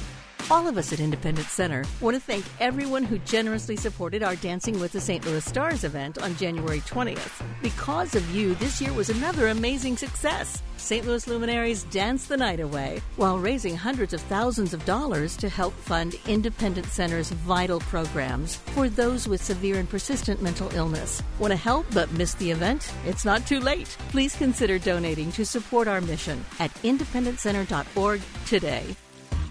All 0.52 0.66
of 0.66 0.76
us 0.76 0.92
at 0.92 0.98
Independence 0.98 1.52
Center 1.52 1.84
want 2.00 2.16
to 2.16 2.20
thank 2.20 2.44
everyone 2.58 3.04
who 3.04 3.18
generously 3.18 3.76
supported 3.76 4.24
our 4.24 4.34
Dancing 4.34 4.80
with 4.80 4.90
the 4.90 5.00
St. 5.00 5.24
Louis 5.24 5.44
Stars 5.44 5.84
event 5.84 6.18
on 6.18 6.34
January 6.34 6.80
20th. 6.80 7.44
Because 7.62 8.16
of 8.16 8.28
you, 8.34 8.56
this 8.56 8.80
year 8.80 8.92
was 8.92 9.10
another 9.10 9.46
amazing 9.46 9.96
success. 9.96 10.60
St. 10.76 11.06
Louis 11.06 11.28
luminaries 11.28 11.84
danced 11.84 12.28
the 12.28 12.36
night 12.36 12.58
away 12.58 13.00
while 13.14 13.38
raising 13.38 13.76
hundreds 13.76 14.12
of 14.12 14.20
thousands 14.22 14.74
of 14.74 14.84
dollars 14.84 15.36
to 15.36 15.48
help 15.48 15.72
fund 15.72 16.16
Independence 16.26 16.90
Center's 16.90 17.30
vital 17.30 17.78
programs 17.78 18.56
for 18.56 18.88
those 18.88 19.28
with 19.28 19.44
severe 19.44 19.78
and 19.78 19.88
persistent 19.88 20.42
mental 20.42 20.74
illness. 20.74 21.22
Want 21.38 21.52
to 21.52 21.56
help 21.56 21.86
but 21.94 22.10
miss 22.14 22.34
the 22.34 22.50
event? 22.50 22.92
It's 23.06 23.24
not 23.24 23.46
too 23.46 23.60
late. 23.60 23.96
Please 24.08 24.34
consider 24.34 24.80
donating 24.80 25.30
to 25.32 25.46
support 25.46 25.86
our 25.86 26.00
mission 26.00 26.44
at 26.58 26.74
independentcenter.org 26.82 28.20
today. 28.46 28.96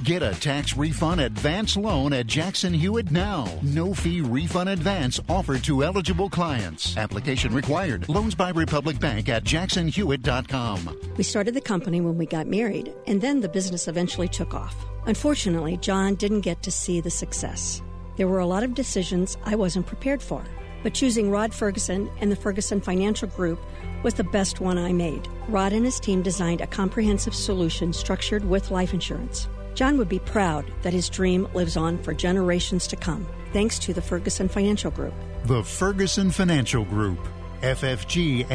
Get 0.04 0.24
a 0.24 0.32
tax 0.40 0.78
refund 0.78 1.20
advance 1.20 1.76
loan 1.76 2.14
at 2.14 2.26
Jackson 2.26 2.74
Hewitt 2.74 3.12
now. 3.12 3.46
No 3.62 3.94
fee 3.94 4.22
refund 4.22 4.70
advance 4.70 5.20
offered 5.28 5.62
to 5.66 5.84
eligible 5.84 6.30
clients. 6.30 6.96
Application 6.96 7.54
required. 7.54 8.08
Loans 8.08 8.34
by 8.34 8.52
Republic 8.52 8.98
Bank 8.98 9.28
at 9.28 9.44
jacksonhewitt.com. 9.44 10.98
We 11.18 11.24
started 11.26 11.54
the 11.54 11.60
company 11.60 12.00
when 12.00 12.18
we 12.18 12.26
got 12.26 12.48
married, 12.48 12.94
and 13.08 13.20
then 13.20 13.42
the 13.42 13.50
business 13.50 13.90
eventually 13.90 14.30
took 14.30 14.54
off. 14.54 14.74
Unfortunately, 15.06 15.76
John 15.76 16.16
didn't 16.16 16.42
get 16.42 16.64
to 16.64 16.72
see 16.72 17.02
the 17.02 17.12
success. 17.12 17.82
There 18.16 18.30
were 18.30 18.40
a 18.40 18.48
lot 18.48 18.64
of 18.64 18.76
decisions 18.76 19.38
I 19.44 19.56
wasn't 19.56 19.88
prepared 19.88 20.22
for, 20.22 20.42
but 20.82 20.94
choosing 20.94 21.30
Rod 21.30 21.54
Ferguson 21.54 22.10
and 22.22 22.32
the 22.32 22.38
Ferguson 22.38 22.80
Financial 22.80 23.28
Group 23.28 23.60
was 24.04 24.14
the 24.14 24.24
best 24.24 24.62
one 24.62 24.78
I 24.78 24.94
made. 24.94 25.28
Rod 25.50 25.74
and 25.74 25.84
his 25.84 26.00
team 26.00 26.22
designed 26.22 26.62
a 26.62 26.68
comprehensive 26.68 27.36
solution 27.36 27.92
structured 27.92 28.46
with 28.46 28.72
life 28.72 28.94
insurance. 28.94 29.50
John 29.76 29.98
would 29.98 30.10
be 30.10 30.20
proud 30.20 30.66
that 30.82 30.94
his 30.94 31.10
dream 31.10 31.48
lives 31.54 31.78
on 31.78 31.98
for 32.00 32.14
generations 32.14 32.88
to 32.88 32.96
come, 32.96 33.26
thanks 33.54 33.80
to 33.80 33.94
the 33.94 34.02
Ferguson 34.02 34.48
Financial 34.50 34.92
Group. 34.92 35.14
The 35.46 35.64
Ferguson 35.64 36.32
Financial 36.32 36.84
Group. 36.86 37.20
FFGSTL.com. 37.62 38.46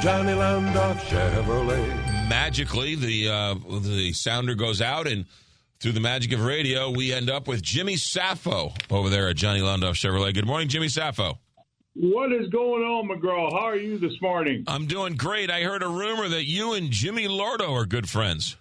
Johnny 0.00 0.32
Londoff 0.32 0.96
Chevrolet. 1.02 2.28
Magically, 2.28 2.94
the 2.96 3.28
uh, 3.28 3.54
the 3.80 4.12
sounder 4.12 4.54
goes 4.54 4.80
out, 4.80 5.06
and 5.06 5.26
through 5.80 5.92
the 5.92 6.00
magic 6.00 6.32
of 6.32 6.44
radio, 6.44 6.90
we 6.90 7.12
end 7.12 7.30
up 7.30 7.46
with 7.46 7.62
Jimmy 7.62 7.96
Sappho 7.96 8.72
over 8.90 9.08
there 9.08 9.28
at 9.28 9.36
Johnny 9.36 9.60
Londoff 9.60 9.94
Chevrolet. 9.94 10.34
Good 10.34 10.46
morning, 10.46 10.68
Jimmy 10.68 10.88
Sappho. 10.88 11.38
What 11.94 12.32
is 12.32 12.48
going 12.48 12.82
on, 12.82 13.08
McGraw? 13.08 13.52
How 13.52 13.66
are 13.66 13.76
you 13.76 13.98
this 13.98 14.14
morning? 14.22 14.64
I'm 14.66 14.86
doing 14.86 15.14
great. 15.14 15.50
I 15.50 15.62
heard 15.62 15.82
a 15.82 15.88
rumor 15.88 16.26
that 16.28 16.46
you 16.46 16.72
and 16.72 16.90
Jimmy 16.90 17.28
Lordo 17.28 17.72
are 17.74 17.84
good 17.84 18.08
friends. 18.08 18.56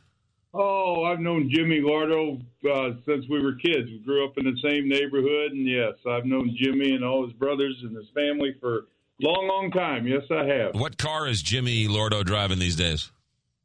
Oh, 0.53 1.05
I've 1.05 1.19
known 1.19 1.49
Jimmy 1.49 1.79
Lardo 1.79 2.41
uh, 2.69 2.97
since 3.05 3.25
we 3.29 3.41
were 3.41 3.53
kids. 3.53 3.89
We 3.89 4.01
grew 4.05 4.25
up 4.25 4.37
in 4.37 4.43
the 4.43 4.57
same 4.61 4.89
neighborhood, 4.89 5.53
and 5.53 5.65
yes, 5.65 5.93
I've 6.05 6.25
known 6.25 6.55
Jimmy 6.59 6.91
and 6.91 7.05
all 7.05 7.25
his 7.25 7.33
brothers 7.33 7.77
and 7.83 7.95
his 7.95 8.07
family 8.13 8.55
for 8.59 8.79
a 8.79 8.81
long, 9.21 9.47
long 9.47 9.71
time. 9.71 10.07
Yes, 10.07 10.23
I 10.29 10.45
have. 10.45 10.75
What 10.75 10.97
car 10.97 11.27
is 11.27 11.41
Jimmy 11.41 11.87
Lardo 11.87 12.25
driving 12.25 12.59
these 12.59 12.75
days? 12.75 13.11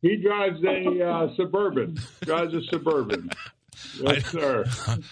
He 0.03 0.17
drives 0.17 0.63
a 0.63 1.05
uh, 1.05 1.35
suburban. 1.37 1.99
drives 2.21 2.55
a 2.55 2.63
suburban. 2.71 3.31
Yes, 4.01 4.27
I, 4.35 4.39
sir. 4.39 4.65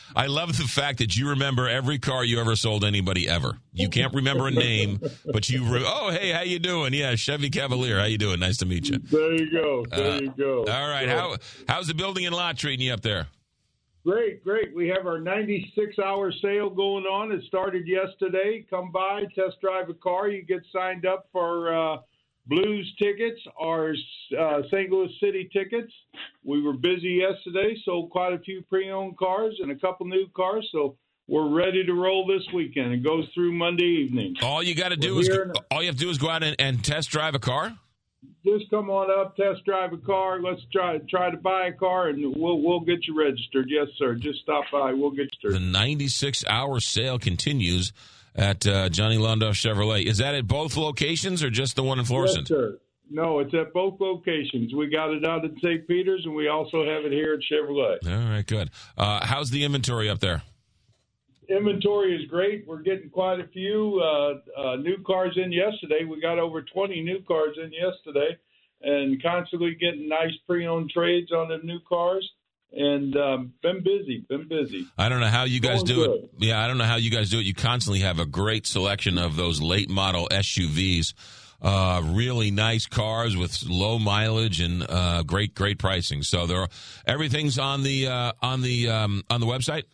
I 0.16 0.26
love 0.26 0.56
the 0.56 0.64
fact 0.64 0.98
that 0.98 1.16
you 1.16 1.30
remember 1.30 1.68
every 1.68 1.98
car 1.98 2.24
you 2.24 2.40
ever 2.40 2.56
sold 2.56 2.84
anybody 2.84 3.28
ever. 3.28 3.58
You 3.72 3.88
can't 3.88 4.14
remember 4.14 4.46
a 4.48 4.50
name, 4.50 5.00
but 5.32 5.48
you. 5.48 5.64
Re- 5.64 5.84
oh, 5.86 6.10
hey, 6.10 6.30
how 6.32 6.42
you 6.42 6.58
doing? 6.58 6.94
Yeah, 6.94 7.14
Chevy 7.16 7.50
Cavalier. 7.50 7.98
How 7.98 8.04
you 8.06 8.18
doing? 8.18 8.40
Nice 8.40 8.58
to 8.58 8.66
meet 8.66 8.88
you. 8.88 8.98
There 8.98 9.32
you 9.34 9.50
go. 9.50 9.84
There 9.90 10.12
Uh, 10.12 10.20
you 10.20 10.34
go. 10.36 10.58
All 10.60 10.88
right. 10.88 11.08
How 11.08 11.36
how's 11.68 11.86
the 11.88 11.94
building 11.94 12.26
and 12.26 12.34
lot 12.34 12.56
treating 12.56 12.86
you 12.86 12.92
up 12.92 13.00
there? 13.02 13.26
Great, 14.06 14.44
great. 14.44 14.74
We 14.74 14.88
have 14.88 15.06
our 15.06 15.18
96 15.18 15.98
hour 15.98 16.30
sale 16.42 16.68
going 16.68 17.04
on. 17.06 17.32
It 17.32 17.42
started 17.46 17.86
yesterday. 17.88 18.64
Come 18.68 18.92
by, 18.92 19.22
test 19.34 19.60
drive 19.62 19.88
a 19.88 19.94
car. 19.94 20.28
You 20.28 20.42
get 20.42 20.60
signed 20.72 21.06
up 21.06 21.28
for 21.32 21.74
uh, 21.74 21.96
Blues 22.46 22.94
tickets 23.02 23.40
are 23.58 23.94
uh, 24.38 24.62
St. 24.70 24.90
Louis 24.90 25.08
City 25.18 25.48
tickets. 25.52 25.92
We 26.44 26.62
were 26.62 26.74
busy 26.74 27.20
yesterday, 27.22 27.74
sold 27.84 28.10
quite 28.10 28.34
a 28.34 28.38
few 28.38 28.62
pre 28.62 28.90
owned 28.90 29.16
cars 29.16 29.58
and 29.62 29.70
a 29.70 29.76
couple 29.76 30.06
new 30.06 30.26
cars. 30.36 30.68
So 30.70 30.96
we're 31.26 31.48
ready 31.48 31.84
to 31.86 31.94
roll 31.94 32.26
this 32.26 32.42
weekend. 32.52 32.92
It 32.92 33.02
goes 33.02 33.26
through 33.34 33.52
Monday 33.52 34.04
evening. 34.04 34.36
All 34.42 34.62
you 34.62 34.74
got 34.74 34.90
to 34.90 34.96
do 34.96 35.14
We're 35.14 35.20
is 35.22 35.28
here 35.28 35.52
all 35.70 35.80
you 35.80 35.88
have 35.88 35.96
to 35.96 36.04
do 36.04 36.10
is 36.10 36.18
go 36.18 36.28
out 36.28 36.42
and, 36.42 36.54
and 36.58 36.84
test 36.84 37.10
drive 37.10 37.34
a 37.34 37.38
car. 37.38 37.72
Just 38.44 38.68
come 38.68 38.90
on 38.90 39.10
up, 39.10 39.36
test 39.36 39.64
drive 39.64 39.94
a 39.94 39.98
car. 39.98 40.40
Let's 40.42 40.60
try 40.70 40.98
try 41.08 41.30
to 41.30 41.36
buy 41.38 41.68
a 41.68 41.72
car, 41.72 42.08
and 42.08 42.36
we'll 42.36 42.60
we'll 42.60 42.80
get 42.80 43.06
you 43.06 43.18
registered. 43.18 43.68
Yes, 43.70 43.88
sir. 43.96 44.16
Just 44.16 44.40
stop 44.40 44.64
by. 44.70 44.92
We'll 44.92 45.12
get 45.12 45.28
you. 45.42 45.52
The 45.52 45.60
96 45.60 46.44
hour 46.46 46.78
sale 46.80 47.18
continues 47.18 47.92
at 48.34 48.66
uh, 48.66 48.88
Johnny 48.88 49.16
Londoff 49.16 49.52
Chevrolet. 49.52 50.06
Is 50.06 50.18
that 50.18 50.34
at 50.34 50.46
both 50.46 50.76
locations 50.76 51.42
or 51.42 51.50
just 51.50 51.76
the 51.76 51.82
one 51.82 51.98
in 51.98 52.04
Florissant? 52.04 52.48
Yes, 52.50 52.58
sir. 52.58 52.78
No, 53.10 53.38
it's 53.40 53.54
at 53.54 53.72
both 53.72 54.00
locations. 54.00 54.74
We 54.74 54.88
got 54.88 55.10
it 55.10 55.24
out 55.24 55.44
at 55.44 55.52
St. 55.62 55.86
Peter's, 55.86 56.24
and 56.24 56.34
we 56.34 56.48
also 56.48 56.84
have 56.84 57.04
it 57.04 57.12
here 57.12 57.34
at 57.34 57.40
Chevrolet. 57.40 57.98
All 58.06 58.30
right, 58.30 58.46
good. 58.46 58.70
Uh, 58.96 59.24
how's 59.24 59.50
the 59.50 59.62
inventory 59.62 60.08
up 60.08 60.20
there? 60.20 60.42
Inventory 61.48 62.16
is 62.16 62.28
great. 62.30 62.66
We're 62.66 62.80
getting 62.80 63.10
quite 63.10 63.40
a 63.40 63.46
few 63.48 64.00
uh, 64.02 64.60
uh, 64.60 64.76
new 64.76 64.96
cars 65.06 65.36
in 65.36 65.52
yesterday. 65.52 66.04
We 66.04 66.20
got 66.20 66.38
over 66.38 66.62
20 66.62 67.02
new 67.02 67.20
cars 67.28 67.58
in 67.62 67.70
yesterday, 67.72 68.38
and 68.80 69.22
constantly 69.22 69.74
getting 69.74 70.08
nice 70.08 70.32
pre-owned 70.46 70.90
trades 70.90 71.30
on 71.32 71.48
the 71.48 71.58
new 71.62 71.80
cars. 71.86 72.28
And 72.76 73.16
um, 73.16 73.52
been 73.62 73.82
busy, 73.84 74.24
been 74.28 74.48
busy. 74.48 74.86
I 74.98 75.08
don't 75.08 75.20
know 75.20 75.28
how 75.28 75.44
you 75.44 75.60
guys 75.60 75.82
Going 75.82 75.86
do 75.86 75.94
good. 76.06 76.10
it. 76.10 76.30
Yeah, 76.38 76.62
I 76.62 76.66
don't 76.66 76.76
know 76.78 76.84
how 76.84 76.96
you 76.96 77.10
guys 77.10 77.30
do 77.30 77.38
it. 77.38 77.44
You 77.44 77.54
constantly 77.54 78.00
have 78.00 78.18
a 78.18 78.26
great 78.26 78.66
selection 78.66 79.16
of 79.16 79.36
those 79.36 79.62
late 79.62 79.88
model 79.88 80.28
SUVs. 80.30 81.14
Uh, 81.62 82.02
really 82.04 82.50
nice 82.50 82.86
cars 82.86 83.36
with 83.36 83.62
low 83.66 83.98
mileage 83.98 84.60
and 84.60 84.84
uh, 84.88 85.22
great, 85.22 85.54
great 85.54 85.78
pricing. 85.78 86.22
So 86.22 86.46
there, 86.46 86.62
are, 86.62 86.68
everything's 87.06 87.58
on 87.58 87.82
the 87.84 88.08
uh, 88.08 88.32
on 88.42 88.60
the 88.60 88.90
um, 88.90 89.22
on 89.30 89.40
the 89.40 89.46
website. 89.46 89.84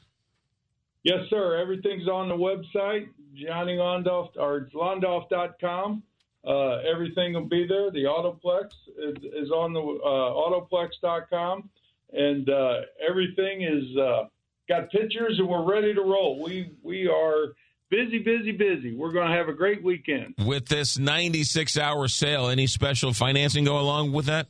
Yes, 1.03 1.21
sir. 1.31 1.57
Everything's 1.57 2.09
on 2.09 2.29
the 2.29 2.35
website, 2.35 3.09
Johnny 3.35 3.77
Londoff 3.77 4.31
or 4.37 4.69
Londoff.com. 4.75 6.03
Uh, 6.47 6.77
everything 6.91 7.35
will 7.35 7.47
be 7.47 7.67
there. 7.67 7.91
The 7.91 8.05
Autoplex 8.05 8.71
is, 8.99 9.25
is 9.25 9.51
on 9.51 9.73
the 9.73 9.81
uh, 9.81 10.33
Autoplex.com, 10.71 11.69
and 12.13 12.49
uh, 12.49 12.81
everything 13.07 13.63
is 13.63 13.97
uh, 13.97 14.25
got 14.69 14.91
pictures, 14.91 15.37
and 15.39 15.49
we're 15.49 15.65
ready 15.65 15.95
to 15.95 16.01
roll. 16.01 16.43
We 16.43 16.73
we 16.83 17.09
are 17.09 17.55
busy, 17.91 18.19
busy, 18.19 18.53
busy. 18.53 18.95
We're 18.95 19.13
going 19.13 19.29
to 19.29 19.37
have 19.37 19.49
a 19.49 19.53
great 19.53 19.83
weekend. 19.83 20.35
With 20.39 20.69
this 20.69 20.99
96 20.99 21.77
hour 21.77 22.09
sale, 22.09 22.49
any 22.49 22.67
special 22.67 23.13
financing 23.13 23.65
go 23.65 23.79
along 23.79 24.13
with 24.13 24.27
that? 24.27 24.47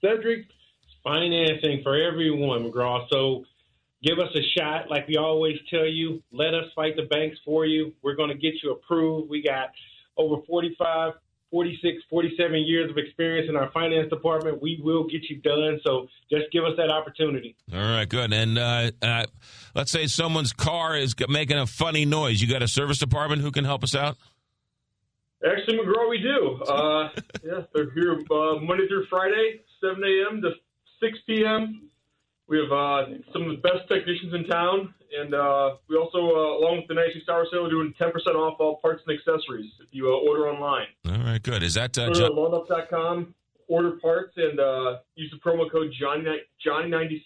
Cedric, 0.00 0.46
financing 1.02 1.80
for 1.82 1.96
everyone, 1.96 2.70
McGraw. 2.70 3.06
So 3.10 3.44
give 4.02 4.18
us 4.18 4.34
a 4.34 4.42
shot. 4.58 4.90
Like 4.90 5.08
we 5.08 5.16
always 5.16 5.56
tell 5.70 5.86
you, 5.86 6.22
let 6.32 6.54
us 6.54 6.66
fight 6.74 6.96
the 6.96 7.04
banks 7.04 7.38
for 7.44 7.66
you. 7.66 7.94
We're 8.02 8.16
going 8.16 8.30
to 8.30 8.38
get 8.38 8.54
you 8.62 8.72
approved. 8.72 9.30
We 9.30 9.42
got 9.42 9.70
over 10.16 10.42
45, 10.46 11.14
46, 11.50 12.02
47 12.10 12.64
years 12.66 12.90
of 12.90 12.98
experience 12.98 13.48
in 13.48 13.56
our 13.56 13.70
finance 13.70 14.10
department. 14.10 14.60
We 14.60 14.80
will 14.82 15.04
get 15.04 15.22
you 15.28 15.36
done. 15.40 15.80
So 15.84 16.08
just 16.30 16.50
give 16.52 16.64
us 16.64 16.72
that 16.76 16.90
opportunity. 16.90 17.56
All 17.72 17.78
right, 17.78 18.08
good. 18.08 18.32
And 18.32 18.58
uh, 18.58 18.90
uh, 19.00 19.26
let's 19.74 19.90
say 19.90 20.06
someone's 20.06 20.52
car 20.52 20.96
is 20.96 21.14
making 21.28 21.58
a 21.58 21.66
funny 21.66 22.04
noise. 22.04 22.42
You 22.42 22.48
got 22.48 22.62
a 22.62 22.68
service 22.68 22.98
department 22.98 23.42
who 23.42 23.50
can 23.50 23.64
help 23.64 23.82
us 23.82 23.94
out? 23.94 24.16
Actually, 25.46 25.78
McGraw, 25.78 26.10
we 26.10 26.18
do. 26.18 26.62
Uh, 26.64 27.08
yeah, 27.44 27.62
they're 27.72 27.90
here 27.92 28.14
uh, 28.30 28.56
Monday 28.60 28.88
through 28.88 29.06
Friday, 29.08 29.60
7 29.80 30.02
a.m. 30.02 30.42
to 30.42 30.50
6 31.00 31.18
p.m. 31.26 31.87
We 32.48 32.58
have 32.58 32.72
uh, 32.72 33.04
some 33.32 33.42
of 33.42 33.48
the 33.50 33.60
best 33.62 33.86
technicians 33.88 34.32
in 34.34 34.44
town, 34.46 34.94
and 35.18 35.34
uh, 35.34 35.76
we 35.88 35.96
also, 35.96 36.18
uh, 36.18 36.58
along 36.58 36.78
with 36.78 36.88
the 36.88 36.94
96 36.94 37.28
Hour 37.28 37.46
Sale, 37.52 37.66
are 37.66 37.70
doing 37.70 37.92
10% 38.00 38.10
off 38.34 38.56
all 38.58 38.76
parts 38.80 39.02
and 39.06 39.18
accessories 39.18 39.70
if 39.80 39.88
you 39.90 40.08
uh, 40.08 40.28
order 40.28 40.48
online. 40.48 40.86
All 41.06 41.18
right, 41.30 41.42
good. 41.42 41.62
Is 41.62 41.74
that 41.74 41.96
uh, 41.98 42.06
Go 42.06 42.14
to 42.14 42.20
John- 42.20 42.34
loneup.com, 42.36 43.34
order 43.68 43.92
parts, 44.00 44.32
and 44.38 44.58
uh, 44.58 44.96
use 45.14 45.30
the 45.30 45.38
promo 45.38 45.70
code 45.70 45.92
Johnny 46.00 46.24
Johnny96. 46.66 47.20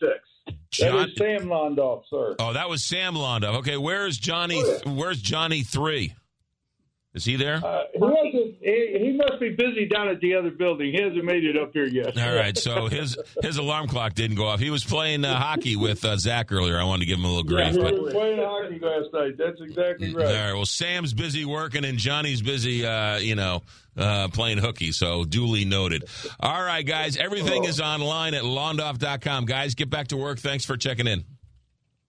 John- 0.72 1.10
Sam 1.16 1.42
Londoff, 1.46 2.02
sir. 2.10 2.34
Oh, 2.40 2.52
that 2.54 2.68
was 2.68 2.82
Sam 2.82 3.14
Londa. 3.14 3.54
Okay, 3.58 3.76
where's 3.76 4.16
Johnny? 4.18 4.60
Where's 4.86 5.20
Johnny 5.22 5.62
three? 5.62 6.14
Is 7.14 7.26
he 7.26 7.36
there? 7.36 7.60
Uh, 7.62 7.82
he, 7.92 8.56
he, 8.62 8.98
he 8.98 9.12
must 9.12 9.38
be 9.38 9.50
busy 9.50 9.86
down 9.86 10.08
at 10.08 10.20
the 10.20 10.34
other 10.34 10.50
building. 10.50 10.92
He 10.92 11.02
hasn't 11.02 11.22
made 11.22 11.44
it 11.44 11.58
up 11.58 11.74
here 11.74 11.84
yet. 11.84 12.18
All 12.18 12.34
right, 12.34 12.56
so 12.56 12.86
his 12.86 13.18
his 13.42 13.58
alarm 13.58 13.88
clock 13.88 14.14
didn't 14.14 14.36
go 14.36 14.46
off. 14.46 14.60
He 14.60 14.70
was 14.70 14.82
playing 14.82 15.26
uh, 15.26 15.38
hockey 15.38 15.76
with 15.76 16.02
uh, 16.06 16.16
Zach 16.16 16.50
earlier. 16.50 16.80
I 16.80 16.84
wanted 16.84 17.00
to 17.00 17.06
give 17.06 17.18
him 17.18 17.26
a 17.26 17.28
little 17.28 17.44
grief. 17.44 17.74
Yeah, 17.74 17.82
but, 17.82 17.92
we 17.92 18.00
were 18.00 18.10
playing 18.12 18.38
hockey 18.38 18.78
last 18.78 19.12
night. 19.12 19.36
That's 19.36 19.60
exactly 19.60 20.14
right. 20.14 20.26
All 20.26 20.32
right. 20.32 20.54
Well, 20.54 20.64
Sam's 20.64 21.12
busy 21.12 21.44
working 21.44 21.84
and 21.84 21.98
Johnny's 21.98 22.40
busy, 22.40 22.86
uh, 22.86 23.18
you 23.18 23.34
know, 23.34 23.60
uh, 23.94 24.28
playing 24.28 24.56
hooky. 24.56 24.92
So 24.92 25.24
duly 25.24 25.66
noted. 25.66 26.04
All 26.40 26.62
right, 26.62 26.86
guys. 26.86 27.18
Everything 27.18 27.64
is 27.64 27.78
online 27.78 28.32
at 28.32 28.42
londoff.com. 28.42 29.44
Guys, 29.44 29.74
get 29.74 29.90
back 29.90 30.08
to 30.08 30.16
work. 30.16 30.38
Thanks 30.38 30.64
for 30.64 30.78
checking 30.78 31.06
in. 31.06 31.24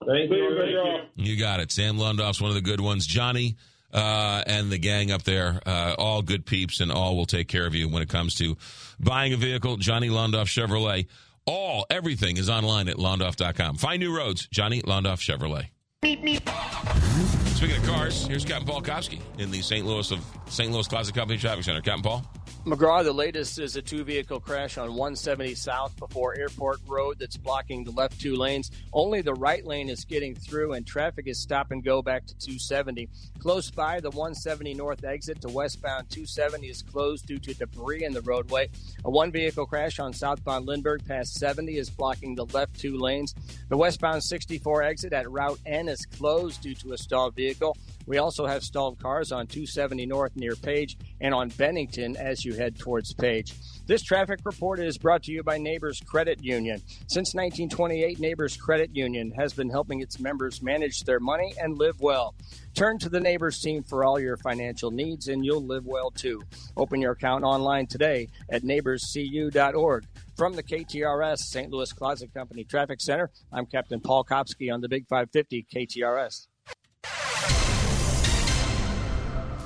Thank 0.06 0.30
you. 0.30 1.00
You 1.16 1.38
got 1.38 1.60
it. 1.60 1.70
Sam 1.70 1.98
Londoff's 1.98 2.40
one 2.40 2.50
of 2.50 2.54
the 2.54 2.62
good 2.62 2.80
ones. 2.80 3.06
Johnny 3.06 3.56
uh, 3.94 4.42
and 4.46 4.70
the 4.70 4.78
gang 4.78 5.10
up 5.10 5.22
there, 5.22 5.60
uh, 5.64 5.94
all 5.96 6.20
good 6.20 6.44
peeps, 6.44 6.80
and 6.80 6.90
all 6.90 7.16
will 7.16 7.26
take 7.26 7.48
care 7.48 7.66
of 7.66 7.74
you 7.74 7.88
when 7.88 8.02
it 8.02 8.08
comes 8.08 8.34
to 8.36 8.56
buying 8.98 9.32
a 9.32 9.36
vehicle. 9.36 9.76
Johnny 9.76 10.08
Londoff 10.08 10.46
Chevrolet. 10.46 11.06
All, 11.46 11.86
everything 11.90 12.38
is 12.38 12.48
online 12.48 12.88
at 12.88 12.96
londoff.com. 12.96 13.76
Find 13.76 14.00
new 14.00 14.16
roads. 14.16 14.48
Johnny 14.50 14.80
Londoff 14.82 15.20
Chevrolet. 15.20 15.68
Speaking 16.04 17.76
of 17.78 17.86
cars, 17.86 18.26
here's 18.26 18.44
Captain 18.44 18.66
Paul 18.66 18.82
Kopsky 18.82 19.22
in 19.38 19.50
the 19.50 19.62
St. 19.62 19.86
Louis 19.86 20.10
of 20.10 20.22
St. 20.48 20.70
Louis 20.70 20.86
Closet 20.86 21.14
Company 21.14 21.38
Traffic 21.38 21.64
Center. 21.64 21.80
Captain 21.80 22.02
Paul. 22.02 22.22
McGraw, 22.66 23.04
the 23.04 23.12
latest 23.12 23.58
is 23.58 23.76
a 23.76 23.82
two 23.82 24.04
vehicle 24.04 24.40
crash 24.40 24.78
on 24.78 24.88
170 24.88 25.54
South 25.54 25.94
before 25.98 26.34
Airport 26.34 26.78
Road 26.86 27.18
that's 27.18 27.36
blocking 27.36 27.84
the 27.84 27.90
left 27.90 28.18
two 28.18 28.36
lanes. 28.36 28.70
Only 28.94 29.20
the 29.20 29.34
right 29.34 29.66
lane 29.66 29.90
is 29.90 30.06
getting 30.06 30.34
through, 30.34 30.72
and 30.72 30.86
traffic 30.86 31.26
is 31.26 31.38
stop 31.38 31.72
and 31.72 31.84
go 31.84 32.00
back 32.00 32.24
to 32.24 32.34
270. 32.36 33.10
Close 33.38 33.70
by, 33.70 34.00
the 34.00 34.08
170 34.08 34.72
North 34.72 35.04
exit 35.04 35.42
to 35.42 35.48
westbound 35.48 36.08
270 36.08 36.68
is 36.68 36.80
closed 36.80 37.26
due 37.26 37.38
to 37.38 37.52
debris 37.52 38.04
in 38.04 38.14
the 38.14 38.22
roadway. 38.22 38.70
A 39.04 39.10
one 39.10 39.30
vehicle 39.30 39.66
crash 39.66 39.98
on 39.98 40.14
southbound 40.14 40.64
Lindbergh 40.64 41.06
past 41.06 41.34
70 41.34 41.76
is 41.76 41.90
blocking 41.90 42.34
the 42.34 42.46
left 42.46 42.80
two 42.80 42.96
lanes. 42.96 43.34
The 43.68 43.76
westbound 43.76 44.24
64 44.24 44.82
exit 44.84 45.12
at 45.12 45.30
Route 45.30 45.60
N 45.66 45.90
is 45.94 46.06
closed 46.06 46.62
due 46.62 46.74
to 46.74 46.92
a 46.92 46.98
stalled 46.98 47.34
vehicle. 47.34 47.76
We 48.06 48.18
also 48.18 48.46
have 48.46 48.62
stalled 48.62 48.98
cars 48.98 49.32
on 49.32 49.46
270 49.46 50.04
North 50.06 50.36
near 50.36 50.56
Page 50.56 50.98
and 51.20 51.32
on 51.32 51.48
Bennington 51.50 52.16
as 52.16 52.44
you 52.44 52.54
head 52.54 52.78
towards 52.78 53.14
Page. 53.14 53.54
This 53.86 54.02
traffic 54.02 54.40
report 54.44 54.80
is 54.80 54.98
brought 54.98 55.22
to 55.24 55.32
you 55.32 55.42
by 55.42 55.56
Neighbors 55.58 56.00
Credit 56.04 56.42
Union. 56.42 56.82
Since 57.08 57.34
1928, 57.34 58.18
Neighbors 58.18 58.56
Credit 58.56 58.90
Union 58.94 59.30
has 59.32 59.54
been 59.54 59.70
helping 59.70 60.00
its 60.00 60.20
members 60.20 60.62
manage 60.62 61.00
their 61.00 61.20
money 61.20 61.54
and 61.58 61.78
live 61.78 62.00
well. 62.00 62.34
Turn 62.74 62.98
to 62.98 63.08
the 63.08 63.20
Neighbors 63.20 63.60
team 63.60 63.82
for 63.82 64.04
all 64.04 64.18
your 64.18 64.36
financial 64.36 64.90
needs 64.90 65.28
and 65.28 65.44
you'll 65.44 65.64
live 65.64 65.86
well 65.86 66.10
too. 66.10 66.42
Open 66.76 67.00
your 67.00 67.12
account 67.12 67.44
online 67.44 67.86
today 67.86 68.28
at 68.50 68.62
neighborscu.org. 68.62 70.06
From 70.36 70.54
the 70.54 70.64
KTRS 70.64 71.38
St. 71.38 71.70
Louis 71.70 71.92
Closet 71.92 72.34
Company 72.34 72.64
Traffic 72.64 73.00
Center, 73.00 73.30
I'm 73.52 73.66
Captain 73.66 74.00
Paul 74.00 74.24
Kopsky 74.24 74.72
on 74.72 74.80
the 74.80 74.88
Big 74.88 75.06
550 75.06 75.66
KTRS. 75.72 76.48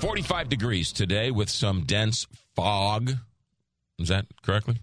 45 0.00 0.48
degrees 0.50 0.92
today 0.92 1.30
with 1.30 1.48
some 1.48 1.84
dense 1.84 2.26
fog. 2.54 3.12
Is 3.98 4.08
that 4.08 4.26
correctly? 4.42 4.76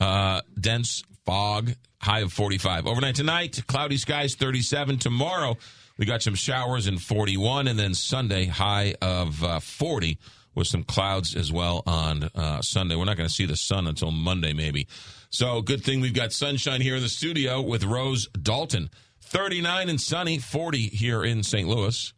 Uh, 0.00 0.40
dense 0.60 1.04
fog, 1.24 1.70
high 2.02 2.20
of 2.20 2.32
45. 2.32 2.88
Overnight 2.88 3.14
tonight, 3.14 3.62
cloudy 3.68 3.96
skies, 3.96 4.34
37. 4.34 4.98
Tomorrow, 4.98 5.56
we 5.98 6.04
got 6.04 6.20
some 6.20 6.34
showers 6.34 6.88
in 6.88 6.98
41. 6.98 7.68
And 7.68 7.78
then 7.78 7.94
Sunday, 7.94 8.46
high 8.46 8.96
of 9.00 9.44
uh, 9.44 9.60
40 9.60 10.18
with 10.56 10.66
some 10.66 10.82
clouds 10.82 11.36
as 11.36 11.52
well 11.52 11.84
on 11.86 12.24
uh, 12.34 12.60
Sunday. 12.60 12.96
We're 12.96 13.04
not 13.04 13.16
going 13.16 13.28
to 13.28 13.34
see 13.34 13.46
the 13.46 13.56
sun 13.56 13.86
until 13.86 14.10
Monday, 14.10 14.52
maybe. 14.52 14.88
So, 15.30 15.60
good 15.60 15.84
thing 15.84 16.00
we've 16.00 16.14
got 16.14 16.32
sunshine 16.32 16.80
here 16.80 16.96
in 16.96 17.02
the 17.02 17.08
studio 17.08 17.60
with 17.60 17.84
Rose 17.84 18.28
Dalton. 18.28 18.88
39 19.20 19.90
and 19.90 20.00
sunny, 20.00 20.38
40 20.38 20.78
here 20.78 21.22
in 21.22 21.42
St. 21.42 21.68
Louis 21.68 22.14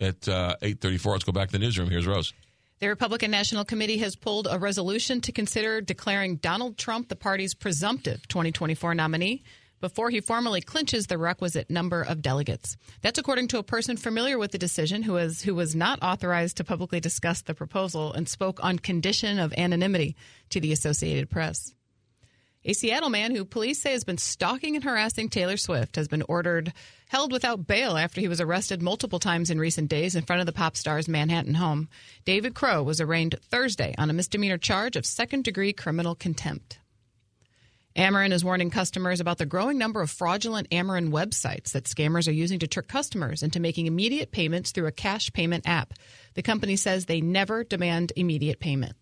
at 0.00 0.26
uh, 0.26 0.56
8.34. 0.62 1.12
Let's 1.12 1.24
go 1.24 1.32
back 1.32 1.48
to 1.48 1.52
the 1.52 1.58
newsroom. 1.58 1.90
Here's 1.90 2.06
Rose. 2.06 2.32
The 2.78 2.88
Republican 2.88 3.30
National 3.30 3.64
Committee 3.64 3.98
has 3.98 4.16
pulled 4.16 4.48
a 4.50 4.58
resolution 4.58 5.20
to 5.22 5.32
consider 5.32 5.80
declaring 5.80 6.36
Donald 6.36 6.78
Trump 6.78 7.08
the 7.08 7.16
party's 7.16 7.54
presumptive 7.54 8.26
2024 8.28 8.94
nominee 8.94 9.42
before 9.80 10.08
he 10.08 10.20
formally 10.20 10.62
clinches 10.62 11.06
the 11.06 11.18
requisite 11.18 11.68
number 11.68 12.00
of 12.00 12.22
delegates. 12.22 12.78
That's 13.02 13.18
according 13.18 13.48
to 13.48 13.58
a 13.58 13.62
person 13.62 13.98
familiar 13.98 14.38
with 14.38 14.52
the 14.52 14.58
decision 14.58 15.02
who 15.02 15.12
was 15.12 15.42
who 15.42 15.54
was 15.54 15.76
not 15.76 16.02
authorized 16.02 16.56
to 16.56 16.64
publicly 16.64 17.00
discuss 17.00 17.42
the 17.42 17.54
proposal 17.54 18.12
and 18.12 18.26
spoke 18.26 18.64
on 18.64 18.78
condition 18.78 19.38
of 19.38 19.52
anonymity 19.58 20.16
to 20.50 20.60
the 20.60 20.72
Associated 20.72 21.28
Press. 21.28 21.74
A 22.66 22.72
Seattle 22.72 23.10
man 23.10 23.36
who 23.36 23.44
police 23.44 23.82
say 23.82 23.92
has 23.92 24.04
been 24.04 24.16
stalking 24.16 24.74
and 24.74 24.82
harassing 24.82 25.28
Taylor 25.28 25.58
Swift 25.58 25.96
has 25.96 26.08
been 26.08 26.24
ordered 26.26 26.72
held 27.08 27.30
without 27.30 27.66
bail 27.66 27.98
after 27.98 28.22
he 28.22 28.28
was 28.28 28.40
arrested 28.40 28.80
multiple 28.80 29.18
times 29.18 29.50
in 29.50 29.58
recent 29.58 29.90
days 29.90 30.14
in 30.14 30.24
front 30.24 30.40
of 30.40 30.46
the 30.46 30.52
pop 30.52 30.74
star's 30.74 31.06
Manhattan 31.06 31.54
home. 31.54 31.90
David 32.24 32.54
Crow 32.54 32.82
was 32.82 33.02
arraigned 33.02 33.36
Thursday 33.50 33.94
on 33.98 34.08
a 34.08 34.14
misdemeanor 34.14 34.56
charge 34.56 34.96
of 34.96 35.04
second 35.04 35.44
degree 35.44 35.74
criminal 35.74 36.14
contempt. 36.14 36.78
Ameren 37.94 38.32
is 38.32 38.42
warning 38.42 38.70
customers 38.70 39.20
about 39.20 39.36
the 39.36 39.44
growing 39.44 39.76
number 39.76 40.00
of 40.00 40.10
fraudulent 40.10 40.70
Ameren 40.70 41.10
websites 41.10 41.72
that 41.72 41.84
scammers 41.84 42.26
are 42.26 42.32
using 42.32 42.60
to 42.60 42.66
trick 42.66 42.88
customers 42.88 43.42
into 43.42 43.60
making 43.60 43.86
immediate 43.86 44.32
payments 44.32 44.70
through 44.70 44.86
a 44.86 44.92
cash 44.92 45.30
payment 45.34 45.68
app. 45.68 45.92
The 46.32 46.42
company 46.42 46.76
says 46.76 47.04
they 47.04 47.20
never 47.20 47.62
demand 47.62 48.14
immediate 48.16 48.58
payment. 48.58 48.94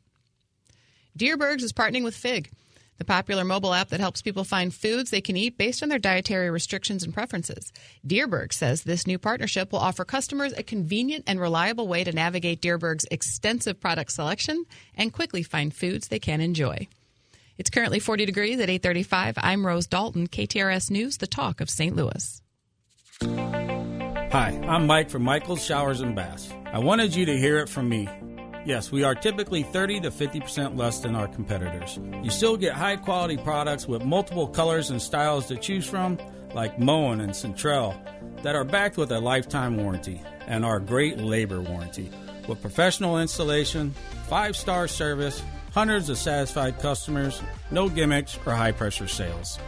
Dierbergs 1.17 1.63
is 1.63 1.73
partnering 1.73 2.03
with 2.03 2.17
Fig 2.17 2.51
the 2.99 3.05
popular 3.05 3.45
mobile 3.45 3.75
app 3.75 3.89
that 3.89 4.01
helps 4.01 4.23
people 4.23 4.45
find 4.45 4.75
foods 4.75 5.11
they 5.11 5.21
can 5.21 5.37
eat 5.37 5.59
based 5.59 5.83
on 5.83 5.89
their 5.89 5.99
dietary 5.99 6.51
restrictions 6.51 7.03
and 7.03 7.13
preferences. 7.13 7.73
Dierberg 8.07 8.53
says 8.53 8.83
this 8.83 9.07
new 9.07 9.19
partnership 9.19 9.73
will 9.73 9.81
offer 9.81 10.05
customers 10.05 10.53
a 10.53 10.63
convenient 10.63 11.25
and 11.27 11.41
reliable 11.41 11.89
way 11.89 12.05
to 12.05 12.13
navigate 12.13 12.61
Dierberg's 12.63 13.07
extensive 13.11 13.81
product 13.81 14.13
selection 14.13 14.65
and 14.95 15.13
quickly 15.13 15.43
find 15.43 15.75
foods 15.75 16.09
they 16.09 16.19
can 16.19 16.41
enjoy. 16.41 16.87
It's 17.59 17.71
currently 17.71 18.01
40 18.01 18.27
degrees 18.27 18.61
at 18.61 18.69
8:35. 18.69 19.35
I'm 19.37 19.67
Rose 19.67 19.87
Dalton, 19.87 20.27
KTRS 20.27 20.91
News, 20.91 21.19
the 21.19 21.27
talk 21.27 21.61
of 21.61 21.71
St. 21.71 21.95
Louis. 21.95 22.43
Hi, 23.23 24.59
I'm 24.67 24.87
Mike 24.87 25.11
from 25.11 25.23
Michael's 25.23 25.65
Showers 25.65 26.01
and 26.01 26.17
Baths. 26.17 26.53
I 26.73 26.79
wanted 26.79 27.15
you 27.15 27.27
to 27.27 27.37
hear 27.37 27.59
it 27.59 27.69
from 27.69 27.89
me. 27.89 28.09
Yes, 28.65 28.93
we 28.93 29.03
are 29.03 29.17
typically 29.17 29.65
30 29.65 30.03
to 30.03 30.11
50% 30.11 30.77
less 30.77 31.01
than 31.01 31.17
our 31.17 31.27
competitors. 31.27 31.99
You 32.23 32.31
still 32.31 32.57
get 32.57 32.75
high 32.75 32.95
quality 32.95 33.37
products 33.37 33.89
with 33.89 34.05
multiple 34.05 34.47
colors 34.47 34.91
and 34.91 35.03
styles 35.03 35.47
to 35.47 35.57
choose 35.57 35.85
from, 35.85 36.17
like 36.55 36.79
Moen 36.79 37.21
and 37.21 37.33
Centrel, 37.33 37.97
that 38.43 38.55
are 38.55 38.65
backed 38.65 38.97
with 38.97 39.11
a 39.11 39.19
lifetime 39.19 39.77
warranty 39.77 40.23
and 40.47 40.65
our 40.65 40.79
great 40.79 41.19
labor 41.19 41.61
warranty. 41.61 42.11
With 42.47 42.61
professional 42.61 43.19
installation, 43.19 43.95
five 44.29 44.57
star 44.57 44.87
service, 44.87 45.43
hundreds 45.73 46.09
of 46.09 46.19
satisfied 46.19 46.79
customers, 46.79 47.43
no 47.73 47.89
gimmicks 47.89 48.39
or 48.47 48.55
high 48.55 48.73
pressure 48.73 49.09
sales. 49.09 49.59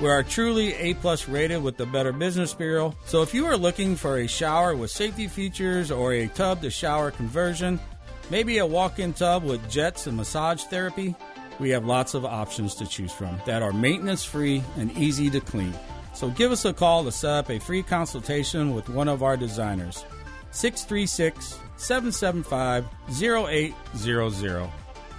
We 0.00 0.10
are 0.10 0.22
truly 0.22 0.74
A 0.74 0.92
plus 0.92 1.26
rated 1.26 1.62
with 1.62 1.78
the 1.78 1.86
Better 1.86 2.12
Business 2.12 2.52
Bureau. 2.52 2.94
So 3.06 3.22
if 3.22 3.32
you 3.32 3.46
are 3.46 3.56
looking 3.56 3.96
for 3.96 4.18
a 4.18 4.26
shower 4.26 4.76
with 4.76 4.90
safety 4.90 5.26
features 5.26 5.90
or 5.90 6.12
a 6.12 6.28
tub 6.28 6.60
to 6.60 6.70
shower 6.70 7.10
conversion, 7.10 7.80
Maybe 8.30 8.58
a 8.58 8.66
walk 8.66 8.98
in 8.98 9.12
tub 9.12 9.44
with 9.44 9.70
jets 9.70 10.06
and 10.06 10.16
massage 10.16 10.62
therapy? 10.64 11.14
We 11.58 11.70
have 11.70 11.86
lots 11.86 12.14
of 12.14 12.24
options 12.24 12.74
to 12.76 12.86
choose 12.86 13.12
from 13.12 13.40
that 13.46 13.62
are 13.62 13.72
maintenance 13.72 14.24
free 14.24 14.62
and 14.76 14.90
easy 14.96 15.30
to 15.30 15.40
clean. 15.40 15.74
So 16.12 16.30
give 16.30 16.50
us 16.50 16.64
a 16.64 16.72
call 16.72 17.04
to 17.04 17.12
set 17.12 17.30
up 17.30 17.50
a 17.50 17.58
free 17.58 17.82
consultation 17.82 18.74
with 18.74 18.88
one 18.88 19.08
of 19.08 19.22
our 19.22 19.36
designers. 19.36 20.04
636 20.50 21.60
775 21.76 22.86
0800 23.10 24.70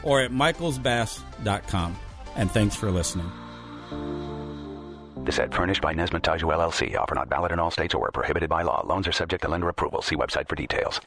or 0.03 0.21
at 0.21 0.31
michaelsbass.com. 0.31 1.97
And 2.35 2.51
thanks 2.51 2.75
for 2.75 2.91
listening. 2.91 3.31
This 5.27 5.39
ad 5.39 5.53
furnished 5.53 5.81
by 5.81 5.93
Nesmith 5.93 6.23
Taju 6.23 6.55
LLC. 6.55 6.97
Offer 6.97 7.15
not 7.15 7.27
valid 7.29 7.51
in 7.51 7.59
all 7.59 7.69
states 7.69 7.93
or 7.93 7.99
where 7.99 8.11
prohibited 8.11 8.49
by 8.49 8.61
law. 8.61 8.81
Loans 8.87 9.09
are 9.09 9.11
subject 9.11 9.43
to 9.43 9.49
lender 9.49 9.67
approval. 9.67 10.01
See 10.01 10.15
website 10.15 10.47
for 10.47 10.55
details. 10.55 11.01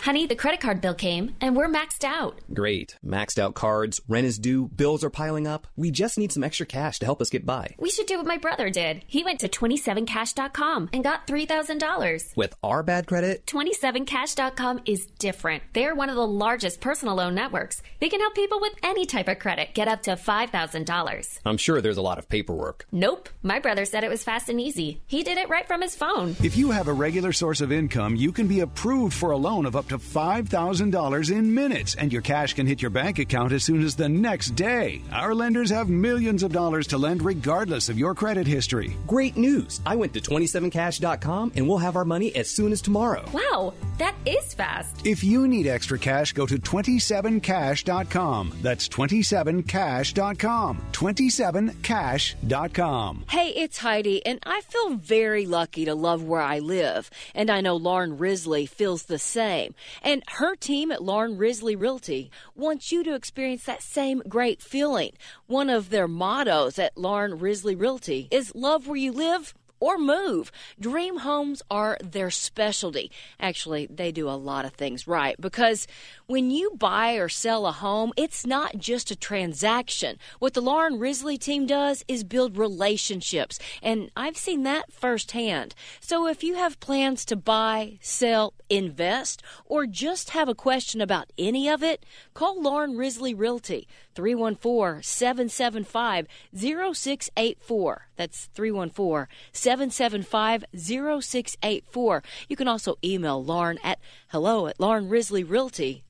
Honey, 0.00 0.26
the 0.26 0.34
credit 0.34 0.60
card 0.60 0.80
bill 0.80 0.94
came 0.94 1.34
and 1.42 1.54
we're 1.54 1.68
maxed 1.68 2.04
out. 2.04 2.38
Great. 2.54 2.96
Maxed 3.04 3.38
out 3.38 3.54
cards, 3.54 4.00
rent 4.08 4.26
is 4.26 4.38
due, 4.38 4.68
bills 4.68 5.04
are 5.04 5.10
piling 5.10 5.46
up. 5.46 5.66
We 5.76 5.90
just 5.90 6.16
need 6.16 6.32
some 6.32 6.42
extra 6.42 6.64
cash 6.64 6.98
to 7.00 7.04
help 7.04 7.20
us 7.20 7.28
get 7.28 7.44
by. 7.44 7.74
We 7.78 7.90
should 7.90 8.06
do 8.06 8.16
what 8.16 8.26
my 8.26 8.38
brother 8.38 8.70
did. 8.70 9.04
He 9.06 9.24
went 9.24 9.40
to 9.40 9.48
27cash.com 9.50 10.88
and 10.94 11.04
got 11.04 11.26
$3,000. 11.26 12.36
With 12.38 12.54
our 12.62 12.82
bad 12.82 13.06
credit? 13.08 13.44
27cash.com 13.44 14.80
is 14.86 15.04
different. 15.18 15.64
They're 15.74 15.94
one 15.94 16.08
of 16.08 16.16
the 16.16 16.26
largest 16.26 16.80
personal 16.80 17.16
loan 17.16 17.34
networks. 17.34 17.82
They 18.00 18.08
can 18.08 18.20
help 18.20 18.34
people 18.34 18.58
with 18.58 18.72
any 18.82 19.04
type 19.04 19.28
of 19.28 19.38
credit 19.38 19.74
get 19.74 19.86
up 19.86 20.00
to 20.04 20.12
$5,000. 20.12 21.40
I'm 21.44 21.58
sure 21.58 21.82
there's 21.82 21.98
a 21.98 22.02
lot 22.02 22.18
of 22.18 22.26
paperwork. 22.26 22.86
Nope. 22.90 23.28
My 23.50 23.58
brother 23.58 23.84
said 23.84 24.04
it 24.04 24.10
was 24.10 24.22
fast 24.22 24.48
and 24.48 24.60
easy. 24.60 25.00
He 25.08 25.24
did 25.24 25.36
it 25.36 25.48
right 25.48 25.66
from 25.66 25.82
his 25.82 25.96
phone. 25.96 26.36
If 26.40 26.56
you 26.56 26.70
have 26.70 26.86
a 26.86 26.92
regular 26.92 27.32
source 27.32 27.60
of 27.60 27.72
income, 27.72 28.14
you 28.14 28.30
can 28.30 28.46
be 28.46 28.60
approved 28.60 29.12
for 29.12 29.32
a 29.32 29.36
loan 29.36 29.66
of 29.66 29.74
up 29.74 29.88
to 29.88 29.98
$5,000 29.98 31.30
in 31.32 31.52
minutes, 31.52 31.96
and 31.96 32.12
your 32.12 32.22
cash 32.22 32.54
can 32.54 32.64
hit 32.64 32.80
your 32.80 32.92
bank 32.92 33.18
account 33.18 33.50
as 33.50 33.64
soon 33.64 33.82
as 33.82 33.96
the 33.96 34.08
next 34.08 34.50
day. 34.50 35.02
Our 35.10 35.34
lenders 35.34 35.70
have 35.70 35.88
millions 35.88 36.44
of 36.44 36.52
dollars 36.52 36.86
to 36.88 36.96
lend 36.96 37.24
regardless 37.24 37.88
of 37.88 37.98
your 37.98 38.14
credit 38.14 38.46
history. 38.46 38.96
Great 39.08 39.36
news! 39.36 39.80
I 39.84 39.96
went 39.96 40.14
to 40.14 40.20
27cash.com 40.20 41.54
and 41.56 41.68
we'll 41.68 41.78
have 41.78 41.96
our 41.96 42.04
money 42.04 42.32
as 42.36 42.48
soon 42.48 42.70
as 42.70 42.80
tomorrow. 42.80 43.24
Wow, 43.32 43.74
that 43.98 44.14
is 44.26 44.54
fast. 44.54 45.04
If 45.04 45.24
you 45.24 45.48
need 45.48 45.66
extra 45.66 45.98
cash, 45.98 46.34
go 46.34 46.46
to 46.46 46.56
27cash.com. 46.56 48.58
That's 48.62 48.88
27cash.com. 48.88 50.82
27cash.com. 50.92 53.24
Hey, 53.28 53.39
it's 53.48 53.78
Heidi, 53.78 54.24
and 54.24 54.38
I 54.44 54.60
feel 54.60 54.94
very 54.94 55.46
lucky 55.46 55.84
to 55.84 55.94
love 55.94 56.22
where 56.22 56.40
I 56.40 56.58
live. 56.58 57.10
And 57.34 57.50
I 57.50 57.60
know 57.60 57.76
Lauren 57.76 58.18
Risley 58.18 58.66
feels 58.66 59.04
the 59.04 59.18
same. 59.18 59.74
And 60.02 60.22
her 60.28 60.54
team 60.54 60.92
at 60.92 61.02
Lauren 61.02 61.36
Risley 61.36 61.76
Realty 61.76 62.30
wants 62.54 62.92
you 62.92 63.02
to 63.04 63.14
experience 63.14 63.64
that 63.64 63.82
same 63.82 64.22
great 64.28 64.62
feeling. 64.62 65.12
One 65.46 65.70
of 65.70 65.90
their 65.90 66.08
mottos 66.08 66.78
at 66.78 66.96
Lauren 66.96 67.38
Risley 67.38 67.74
Realty 67.74 68.28
is 68.30 68.54
love 68.54 68.86
where 68.86 68.96
you 68.96 69.12
live 69.12 69.54
or 69.80 69.98
move. 69.98 70.52
Dream 70.78 71.18
homes 71.18 71.62
are 71.70 71.98
their 72.02 72.30
specialty. 72.30 73.10
Actually, 73.40 73.86
they 73.86 74.12
do 74.12 74.28
a 74.28 74.38
lot 74.38 74.64
of 74.64 74.74
things 74.74 75.08
right 75.08 75.34
because 75.40 75.86
when 76.26 76.50
you 76.50 76.70
buy 76.78 77.14
or 77.14 77.28
sell 77.28 77.66
a 77.66 77.72
home, 77.72 78.12
it's 78.16 78.46
not 78.46 78.78
just 78.78 79.10
a 79.10 79.16
transaction. 79.16 80.16
What 80.38 80.54
the 80.54 80.60
Lauren 80.60 80.98
Risley 80.98 81.38
team 81.38 81.66
does 81.66 82.04
is 82.06 82.22
build 82.22 82.56
relationships, 82.56 83.58
and 83.82 84.10
I've 84.16 84.36
seen 84.36 84.62
that 84.62 84.92
firsthand. 84.92 85.74
So 86.00 86.28
if 86.28 86.44
you 86.44 86.54
have 86.54 86.78
plans 86.78 87.24
to 87.24 87.36
buy, 87.36 87.98
sell, 88.00 88.54
invest, 88.68 89.42
or 89.64 89.86
just 89.86 90.30
have 90.30 90.48
a 90.48 90.54
question 90.54 91.00
about 91.00 91.32
any 91.36 91.68
of 91.68 91.82
it, 91.82 92.06
call 92.40 92.62
Lauren 92.62 92.96
Risley 92.96 93.34
Realty 93.34 93.86
314 94.14 95.02
775 95.02 96.26
0684. 96.54 98.08
That's 98.16 98.46
314 98.54 99.26
775 99.52 100.64
0684. 100.74 102.22
You 102.48 102.56
can 102.56 102.66
also 102.66 102.96
email 103.04 103.44
Lauren 103.44 103.78
at 103.84 103.98
hello 104.28 104.68
at 104.68 104.78
laurenrisleyrealty.com. 104.78 106.09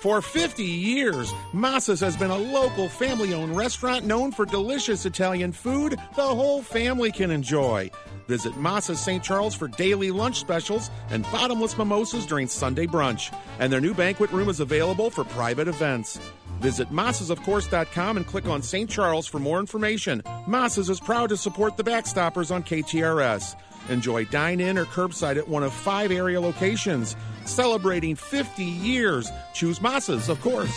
For 0.00 0.22
50 0.22 0.64
years, 0.64 1.32
Massa's 1.52 2.00
has 2.00 2.16
been 2.16 2.30
a 2.30 2.38
local 2.38 2.88
family 2.88 3.34
owned 3.34 3.56
restaurant 3.56 4.06
known 4.06 4.32
for 4.32 4.46
delicious 4.46 5.04
Italian 5.04 5.52
food 5.52 5.98
the 6.14 6.22
whole 6.22 6.62
family 6.62 7.12
can 7.12 7.30
enjoy. 7.30 7.90
Visit 8.28 8.56
Massa's 8.56 8.98
St. 8.98 9.22
Charles 9.22 9.54
for 9.54 9.68
daily 9.68 10.10
lunch 10.10 10.40
specials 10.40 10.90
and 11.10 11.22
bottomless 11.24 11.76
mimosas 11.76 12.26
during 12.26 12.48
Sunday 12.48 12.86
brunch. 12.86 13.36
And 13.60 13.72
their 13.72 13.80
new 13.80 13.94
banquet 13.94 14.32
room 14.32 14.48
is 14.48 14.60
available 14.60 15.10
for 15.10 15.24
private 15.24 15.68
events. 15.68 16.18
Visit 16.60 16.90
massasofcourse.com 16.90 18.16
and 18.16 18.26
click 18.26 18.46
on 18.46 18.62
St. 18.62 18.88
Charles 18.88 19.26
for 19.26 19.38
more 19.38 19.60
information. 19.60 20.22
Massas 20.48 20.88
is 20.88 20.98
proud 20.98 21.28
to 21.28 21.36
support 21.36 21.76
the 21.76 21.84
Backstoppers 21.84 22.50
on 22.50 22.62
KTRS. 22.62 23.54
Enjoy 23.88 24.24
dine 24.26 24.60
in 24.60 24.78
or 24.78 24.84
curbside 24.84 25.36
at 25.36 25.48
one 25.48 25.62
of 25.62 25.72
five 25.72 26.10
area 26.10 26.40
locations. 26.40 27.16
Celebrating 27.44 28.16
50 28.16 28.64
years. 28.64 29.30
Choose 29.54 29.80
Massas, 29.80 30.28
of 30.28 30.40
course. 30.40 30.72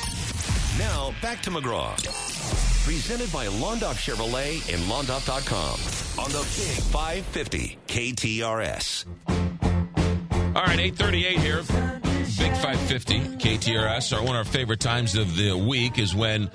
Now, 0.78 1.14
back 1.22 1.42
to 1.44 1.52
McGraw. 1.52 1.96
Presented 2.86 3.32
by 3.32 3.48
Londoff 3.48 3.96
Chevrolet 3.96 4.74
and 4.74 4.82
Londoff.com 4.84 6.24
on 6.24 6.32
the 6.32 6.40
Big 6.40 6.84
550 6.86 7.78
KTRS. 7.88 9.06
All 10.56 10.64
right, 10.64 10.80
838 10.80 11.40
here. 11.40 11.62
Big 12.38 12.54
550 12.54 13.20
KTRS. 13.38 14.18
Our, 14.18 14.24
one 14.24 14.36
of 14.36 14.48
our 14.48 14.52
favorite 14.52 14.80
times 14.80 15.16
of 15.16 15.36
the 15.36 15.56
week 15.56 16.00
is 16.00 16.16
when 16.16 16.50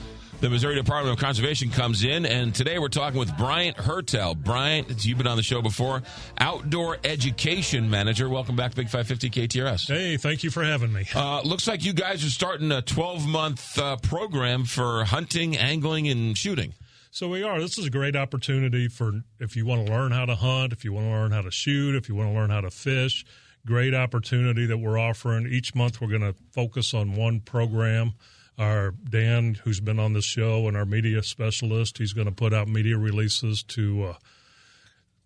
the 0.45 0.51
Missouri 0.51 0.75
Department 0.75 1.15
of 1.15 1.19
Conservation 1.19 1.71
comes 1.71 2.05
in. 2.05 2.27
And 2.27 2.55
today 2.55 2.79
we're 2.79 2.89
talking 2.89 3.19
with 3.19 3.35
Bryant 3.39 3.79
Hertel. 3.79 4.35
Bryant, 4.35 5.03
you've 5.03 5.17
been 5.17 5.27
on 5.27 5.39
the 5.39 5.43
show 5.43 5.63
before, 5.63 6.03
Outdoor 6.37 6.99
Education 7.03 7.89
Manager. 7.89 8.29
Welcome 8.29 8.55
back 8.55 8.75
Big 8.75 8.91
550 8.91 9.31
KTRS. 9.31 9.89
Hey, 9.89 10.19
thank 10.19 10.45
you 10.45 10.51
for 10.51 10.63
having 10.63 10.93
me. 10.93 11.07
Uh, 11.15 11.41
looks 11.41 11.67
like 11.67 11.83
you 11.83 11.95
guys 11.95 12.23
are 12.27 12.29
starting 12.29 12.71
a 12.73 12.83
12 12.83 13.27
month 13.27 13.79
uh, 13.79 13.97
program 14.03 14.67
for 14.67 15.05
hunting, 15.05 15.57
angling, 15.57 16.09
and 16.09 16.37
shooting. 16.37 16.75
So 17.11 17.27
we 17.31 17.43
are. 17.43 17.59
This 17.59 17.79
is 17.79 17.87
a 17.87 17.91
great 17.91 18.15
opportunity 18.15 18.89
for 18.89 19.13
if 19.41 19.57
you 19.57 19.65
want 19.65 19.87
to 19.87 19.93
learn 19.95 20.13
how 20.13 20.27
to 20.27 20.35
hunt, 20.35 20.75
if 20.75 20.85
you 20.85 20.93
want 20.93 21.07
to 21.07 21.11
learn 21.11 21.33
how 21.33 21.41
to 21.41 21.51
shoot, 21.51 21.95
if 21.95 22.07
you 22.11 22.17
want 22.17 22.29
to 22.29 22.35
learn 22.35 22.51
how 22.51 22.61
to 22.61 22.71
fish. 22.71 23.25
Great 23.65 23.95
opportunity 23.95 24.67
that 24.67 24.77
we're 24.77 24.99
offering. 24.99 25.47
Each 25.47 25.75
month 25.75 26.03
we're 26.03 26.09
going 26.09 26.21
to 26.21 26.35
focus 26.53 26.93
on 26.93 27.15
one 27.15 27.41
program. 27.41 28.13
Our 28.59 28.93
Dan, 28.93 29.55
who's 29.55 29.81
been 29.81 29.99
on 29.99 30.13
the 30.13 30.23
show, 30.23 30.69
and 30.69 30.77
our 30.77 30.85
media 30.85 31.23
specialist, 31.23 31.99
he's 31.99 32.13
going 32.13 32.29
to 32.29 32.33
put 32.33 32.55
out 32.55 32.69
media 32.69 32.97
releases 32.97 33.63
to 33.65 34.05
uh, 34.05 34.15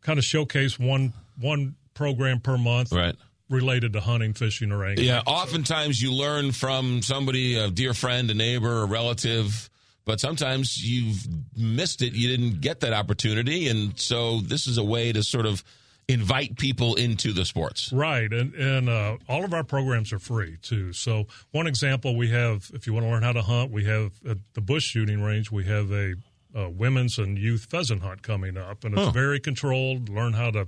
kind 0.01 0.19
of 0.19 0.25
showcase 0.25 0.79
one 0.79 1.13
one 1.39 1.77
program 1.95 2.41
per 2.41 2.57
month, 2.57 2.93
right? 2.93 3.15
Related 3.51 3.93
to 3.95 4.01
hunting, 4.01 4.33
fishing, 4.35 4.73
or 4.73 4.85
angling. 4.85 5.07
Yeah, 5.07 5.23
oftentimes 5.27 6.01
you 6.01 6.13
learn 6.13 6.53
from 6.53 7.03
somebody, 7.03 7.57
a 7.57 7.71
dear 7.71 7.95
friend, 7.95 8.31
a 8.31 8.35
neighbor, 8.35 8.83
a 8.83 8.87
relative, 8.87 9.69
but 10.05 10.21
sometimes 10.21 10.83
you've 10.83 11.27
missed 11.57 12.01
it. 12.01 12.15
You 12.15 12.29
didn't 12.29 12.61
get 12.63 12.81
that 12.81 12.95
opportunity. 12.95 13.69
And 13.69 13.99
so 13.99 14.41
this 14.41 14.67
is 14.67 14.79
a 14.79 14.85
way 14.85 15.13
to 15.13 15.23
sort 15.23 15.45
of 15.45 15.63
invite 16.09 16.57
people 16.57 16.95
into 16.95 17.33
the 17.33 17.45
sports. 17.45 17.93
Right. 17.93 18.33
And, 18.33 18.55
and 18.55 18.89
uh, 18.89 19.19
all 19.29 19.45
of 19.45 19.53
our 19.53 19.63
programs 19.65 20.13
are 20.13 20.19
free, 20.19 20.57
too. 20.63 20.93
So, 20.93 21.27
one 21.51 21.67
example 21.67 22.17
we 22.17 22.31
have, 22.31 22.71
if 22.73 22.87
you 22.87 22.95
want 22.95 23.05
to 23.07 23.11
learn 23.11 23.23
how 23.23 23.33
to 23.33 23.43
hunt, 23.43 23.71
we 23.71 23.85
have 23.85 24.13
at 24.29 24.39
the 24.55 24.61
Busch 24.61 24.85
shooting 24.85 25.23
range, 25.23 25.51
we 25.53 25.65
have 25.65 25.91
a 25.93 26.15
uh, 26.57 26.71
women's 26.71 27.19
and 27.19 27.37
youth 27.39 27.67
pheasant 27.71 28.03
hunt 28.03 28.23
coming 28.23 28.57
up. 28.57 28.85
And 28.85 28.95
it's 28.95 29.05
Huh. 29.05 29.11
very 29.11 29.39
controlled, 29.39 30.09
learn 30.09 30.33
how 30.33 30.51
to 30.53 30.67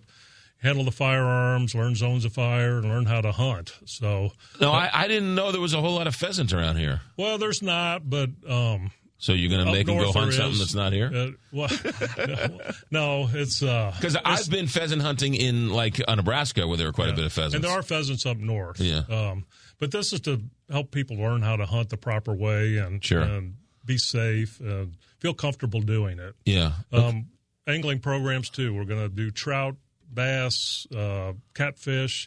handle 0.63 0.85
the 0.85 0.91
firearms, 0.93 1.75
learn 1.75 1.95
zones 1.95 2.27
of 2.27 2.35
fire, 2.35 2.77
and 2.79 2.87
learn 2.87 3.07
how 3.07 3.23
to 3.23 3.33
hunt. 3.33 3.73
So, 3.87 4.33
No, 4.61 4.73
I, 4.73 4.91
I 4.93 5.09
didn't 5.09 5.35
know 5.35 5.53
there 5.53 5.61
was 5.61 5.73
a 5.73 5.81
whole 5.81 5.95
lot 5.95 6.07
of 6.07 6.15
pheasant 6.15 6.53
around 6.53 6.77
here. 6.77 7.01
well, 7.17 7.39
there's 7.39 7.63
not, 7.63 8.11
but. 8.11 8.29
Um, 8.47 8.91
So 9.21 9.33
you're 9.35 9.51
going 9.51 9.67
to 9.67 9.71
make 9.71 9.87
them 9.87 9.99
go 9.99 10.13
hunt 10.13 10.33
something 10.33 10.53
is. 10.53 10.59
that's 10.59 10.75
not 10.75 10.95
here? 10.95 11.11
Uh, 11.15 11.27
well, 11.53 11.69
no, 12.91 13.29
it's 13.31 13.63
uh, 13.63 13.93
Because 13.95 14.17
I've 14.25 14.49
been 14.51 14.67
pheasant 14.67 15.03
hunting 15.03 15.35
in 15.35 15.69
like 15.69 16.01
uh, 16.09 16.15
Nebraska 16.15 16.67
where 16.67 16.79
there 16.79 16.89
are 16.89 16.93
quite 16.93 17.11
a 17.11 17.13
bit 17.13 17.27
of 17.27 17.33
pheasants. 17.33 17.55
And 17.55 17.63
there 17.63 17.71
are 17.71 17.83
pheasants 17.83 18.25
up 18.25 18.39
north. 18.39 18.81
Yeah. 18.81 19.03
Um, 19.11 19.45
but 19.79 19.91
this 19.91 20.15
is 20.15 20.21
to 20.21 20.43
help 20.71 20.91
people 20.91 21.19
learn 21.19 21.43
how 21.43 21.57
to 21.57 21.67
hunt 21.67 21.91
the 21.91 21.99
proper 21.99 22.35
way 22.35 22.79
and, 22.79 23.05
Sure. 23.05 23.21
and 23.21 23.57
be 23.85 23.99
safe 23.99 24.59
and 24.61 24.97
feel 25.19 25.35
comfortable 25.35 25.83
doing 25.83 26.19
it. 26.19 26.35
Yeah. 26.47 26.73
Um, 26.91 27.27
angling 27.67 27.99
programs 28.01 28.49
too. 28.49 28.75
We're 28.75 28.85
going 28.85 29.07
to 29.07 29.15
do 29.15 29.31
trout, 29.31 29.77
bass, 30.11 30.87
uh, 30.97 31.35
catfish. 31.55 32.27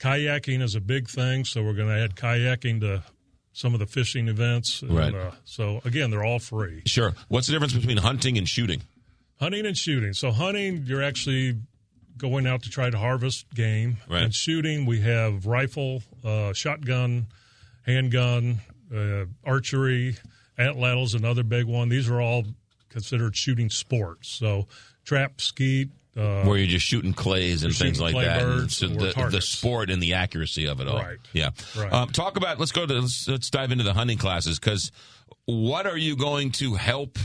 Kayaking 0.00 0.62
is 0.62 0.74
a 0.74 0.80
big 0.80 1.08
thing, 1.08 1.44
so 1.44 1.62
we're 1.62 1.74
going 1.74 1.88
to 1.88 1.94
add 2.02 2.16
kayaking 2.16 2.80
to 2.80 3.04
some 3.54 3.72
of 3.72 3.80
the 3.80 3.86
fishing 3.86 4.28
events. 4.28 4.82
And, 4.82 4.90
Right. 4.94 5.14
Uh, 5.14 5.30
so 5.44 5.80
again, 5.86 6.10
they're 6.10 6.24
all 6.24 6.40
free. 6.40 6.82
Sure. 6.84 7.14
What's 7.28 7.46
the 7.46 7.54
difference 7.54 7.72
between 7.72 7.96
hunting 7.96 8.36
and 8.36 8.46
shooting? 8.46 8.82
Hunting 9.40 9.64
and 9.64 9.76
shooting. 9.76 10.12
So 10.12 10.30
hunting, 10.30 10.84
you're 10.86 11.02
actually 11.02 11.56
going 12.18 12.46
out 12.46 12.62
to 12.64 12.70
try 12.70 12.90
to 12.90 12.98
harvest 12.98 13.46
game. 13.54 13.96
Right. 14.08 14.24
And 14.24 14.34
shooting, 14.34 14.86
we 14.86 15.00
have 15.00 15.46
rifle, 15.46 16.02
uh, 16.24 16.52
shotgun, 16.52 17.26
handgun, 17.86 18.60
uh, 18.94 19.24
archery, 19.44 20.16
atlatls, 20.58 21.14
another 21.14 21.42
big 21.42 21.66
one. 21.66 21.88
These 21.88 22.08
are 22.10 22.20
all 22.20 22.44
considered 22.88 23.36
shooting 23.36 23.70
sports. 23.70 24.28
So 24.28 24.66
trap, 25.04 25.40
skeet. 25.40 25.90
Uh, 26.16 26.44
where 26.44 26.56
you're 26.56 26.68
just 26.68 26.86
shooting 26.86 27.12
clays 27.12 27.64
and 27.64 27.74
things 27.74 28.00
like 28.00 28.14
that. 28.14 28.40
And 28.40 28.60
birds 28.60 28.76
so 28.76 28.86
or 28.86 28.90
the, 28.90 29.28
the 29.32 29.40
sport 29.40 29.90
and 29.90 30.00
the 30.00 30.14
accuracy 30.14 30.66
of 30.66 30.80
it 30.80 30.86
all. 30.86 30.98
Right. 30.98 31.18
Yeah. 31.32 31.50
Right. 31.76 31.92
Um, 31.92 32.10
talk 32.10 32.36
about. 32.36 32.60
Let's 32.60 32.70
go 32.70 32.86
to. 32.86 33.00
Let's, 33.00 33.26
let's 33.26 33.50
dive 33.50 33.72
into 33.72 33.82
the 33.82 33.94
hunting 33.94 34.18
classes 34.18 34.60
because 34.60 34.92
what 35.46 35.86
are 35.86 35.96
you 35.96 36.16
going 36.16 36.52
to 36.52 36.74
help 36.74 37.18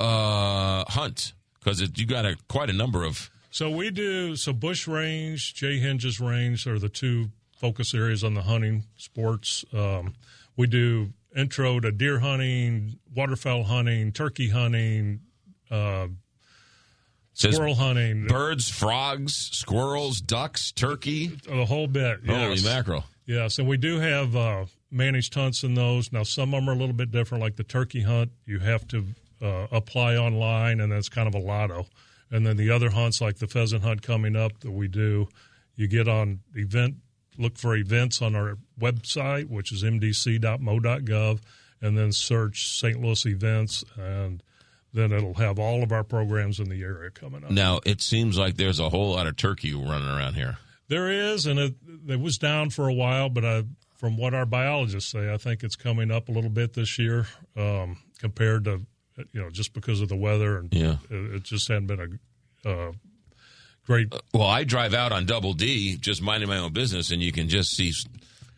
uh, 0.00 0.84
hunt? 0.88 1.34
Because 1.58 1.80
you 1.96 2.06
got 2.06 2.26
a 2.26 2.36
quite 2.48 2.68
a 2.68 2.72
number 2.72 3.04
of. 3.04 3.30
So 3.50 3.70
we 3.70 3.90
do 3.90 4.34
so 4.34 4.52
Busch 4.52 4.88
Range, 4.88 5.54
Jay 5.54 5.80
Henges 5.80 6.20
Range 6.20 6.66
are 6.66 6.78
the 6.78 6.88
two 6.88 7.30
focus 7.56 7.94
areas 7.94 8.22
on 8.22 8.34
the 8.34 8.42
hunting 8.42 8.84
sports. 8.96 9.64
Um, 9.72 10.14
we 10.56 10.66
do 10.66 11.12
intro 11.34 11.80
to 11.80 11.92
deer 11.92 12.18
hunting, 12.18 12.98
waterfowl 13.14 13.64
hunting, 13.64 14.12
turkey 14.12 14.50
hunting, 14.50 15.20
uh, 15.70 16.08
Says 17.36 17.54
squirrel 17.54 17.74
hunting, 17.74 18.26
birds, 18.26 18.70
frogs, 18.70 19.34
squirrels, 19.52 20.22
ducks, 20.22 20.72
turkey, 20.72 21.26
the 21.46 21.66
whole 21.66 21.86
bit. 21.86 22.20
Holy 22.26 22.54
yes. 22.54 22.64
mackerel! 22.64 23.04
Yes, 23.26 23.58
and 23.58 23.68
we 23.68 23.76
do 23.76 23.98
have 23.98 24.34
uh, 24.34 24.64
managed 24.90 25.34
hunts 25.34 25.62
in 25.62 25.74
those. 25.74 26.10
Now, 26.12 26.22
some 26.22 26.54
of 26.54 26.60
them 26.62 26.70
are 26.70 26.72
a 26.72 26.76
little 26.76 26.94
bit 26.94 27.10
different. 27.10 27.44
Like 27.44 27.56
the 27.56 27.62
turkey 27.62 28.00
hunt, 28.00 28.30
you 28.46 28.60
have 28.60 28.88
to 28.88 29.04
uh, 29.42 29.66
apply 29.70 30.16
online, 30.16 30.80
and 30.80 30.90
that's 30.90 31.10
kind 31.10 31.28
of 31.28 31.34
a 31.34 31.38
lotto. 31.38 31.86
And 32.30 32.46
then 32.46 32.56
the 32.56 32.70
other 32.70 32.88
hunts, 32.88 33.20
like 33.20 33.36
the 33.36 33.46
pheasant 33.46 33.82
hunt 33.82 34.00
coming 34.00 34.34
up 34.34 34.60
that 34.60 34.70
we 34.70 34.88
do, 34.88 35.28
you 35.74 35.88
get 35.88 36.08
on 36.08 36.40
event 36.54 36.94
look 37.38 37.58
for 37.58 37.76
events 37.76 38.22
on 38.22 38.34
our 38.34 38.56
website, 38.80 39.50
which 39.50 39.72
is 39.72 39.82
mdc.mo.gov, 39.82 41.40
and 41.82 41.98
then 41.98 42.12
search 42.12 42.78
St. 42.78 42.98
Louis 42.98 43.26
events, 43.26 43.84
and 43.98 44.42
then 44.96 45.12
it'll 45.12 45.34
have 45.34 45.58
all 45.58 45.82
of 45.82 45.92
our 45.92 46.02
programs 46.02 46.58
in 46.58 46.68
the 46.68 46.82
area 46.82 47.10
coming 47.10 47.44
up. 47.44 47.50
Now 47.50 47.80
it 47.84 48.00
seems 48.00 48.36
like 48.38 48.56
there's 48.56 48.80
a 48.80 48.88
whole 48.88 49.12
lot 49.12 49.26
of 49.26 49.36
turkey 49.36 49.74
running 49.74 50.08
around 50.08 50.34
here. 50.34 50.58
There 50.88 51.10
is, 51.10 51.46
and 51.46 51.58
it, 51.58 51.74
it 52.08 52.20
was 52.20 52.38
down 52.38 52.70
for 52.70 52.88
a 52.88 52.92
while, 52.94 53.28
but 53.28 53.44
I, 53.44 53.64
from 53.96 54.16
what 54.16 54.34
our 54.34 54.46
biologists 54.46 55.10
say, 55.10 55.32
I 55.32 55.36
think 55.36 55.62
it's 55.64 55.74
coming 55.76 56.10
up 56.10 56.28
a 56.28 56.32
little 56.32 56.50
bit 56.50 56.74
this 56.74 56.98
year 56.98 57.26
um, 57.56 57.98
compared 58.20 58.64
to, 58.66 58.82
you 59.32 59.40
know, 59.42 59.50
just 59.50 59.72
because 59.72 60.00
of 60.00 60.08
the 60.08 60.16
weather, 60.16 60.58
and 60.58 60.72
Yeah. 60.72 60.96
it, 61.10 61.34
it 61.36 61.42
just 61.42 61.66
hadn't 61.68 61.86
been 61.88 62.18
a 62.64 62.68
uh, 62.68 62.92
great. 63.86 64.14
Well, 64.32 64.46
I 64.46 64.64
drive 64.64 64.94
out 64.94 65.12
on 65.12 65.26
Double 65.26 65.52
D, 65.54 65.96
just 65.96 66.22
minding 66.22 66.48
my 66.48 66.58
own 66.58 66.72
business, 66.72 67.10
and 67.10 67.20
you 67.22 67.32
can 67.32 67.48
just 67.48 67.70
see. 67.76 67.92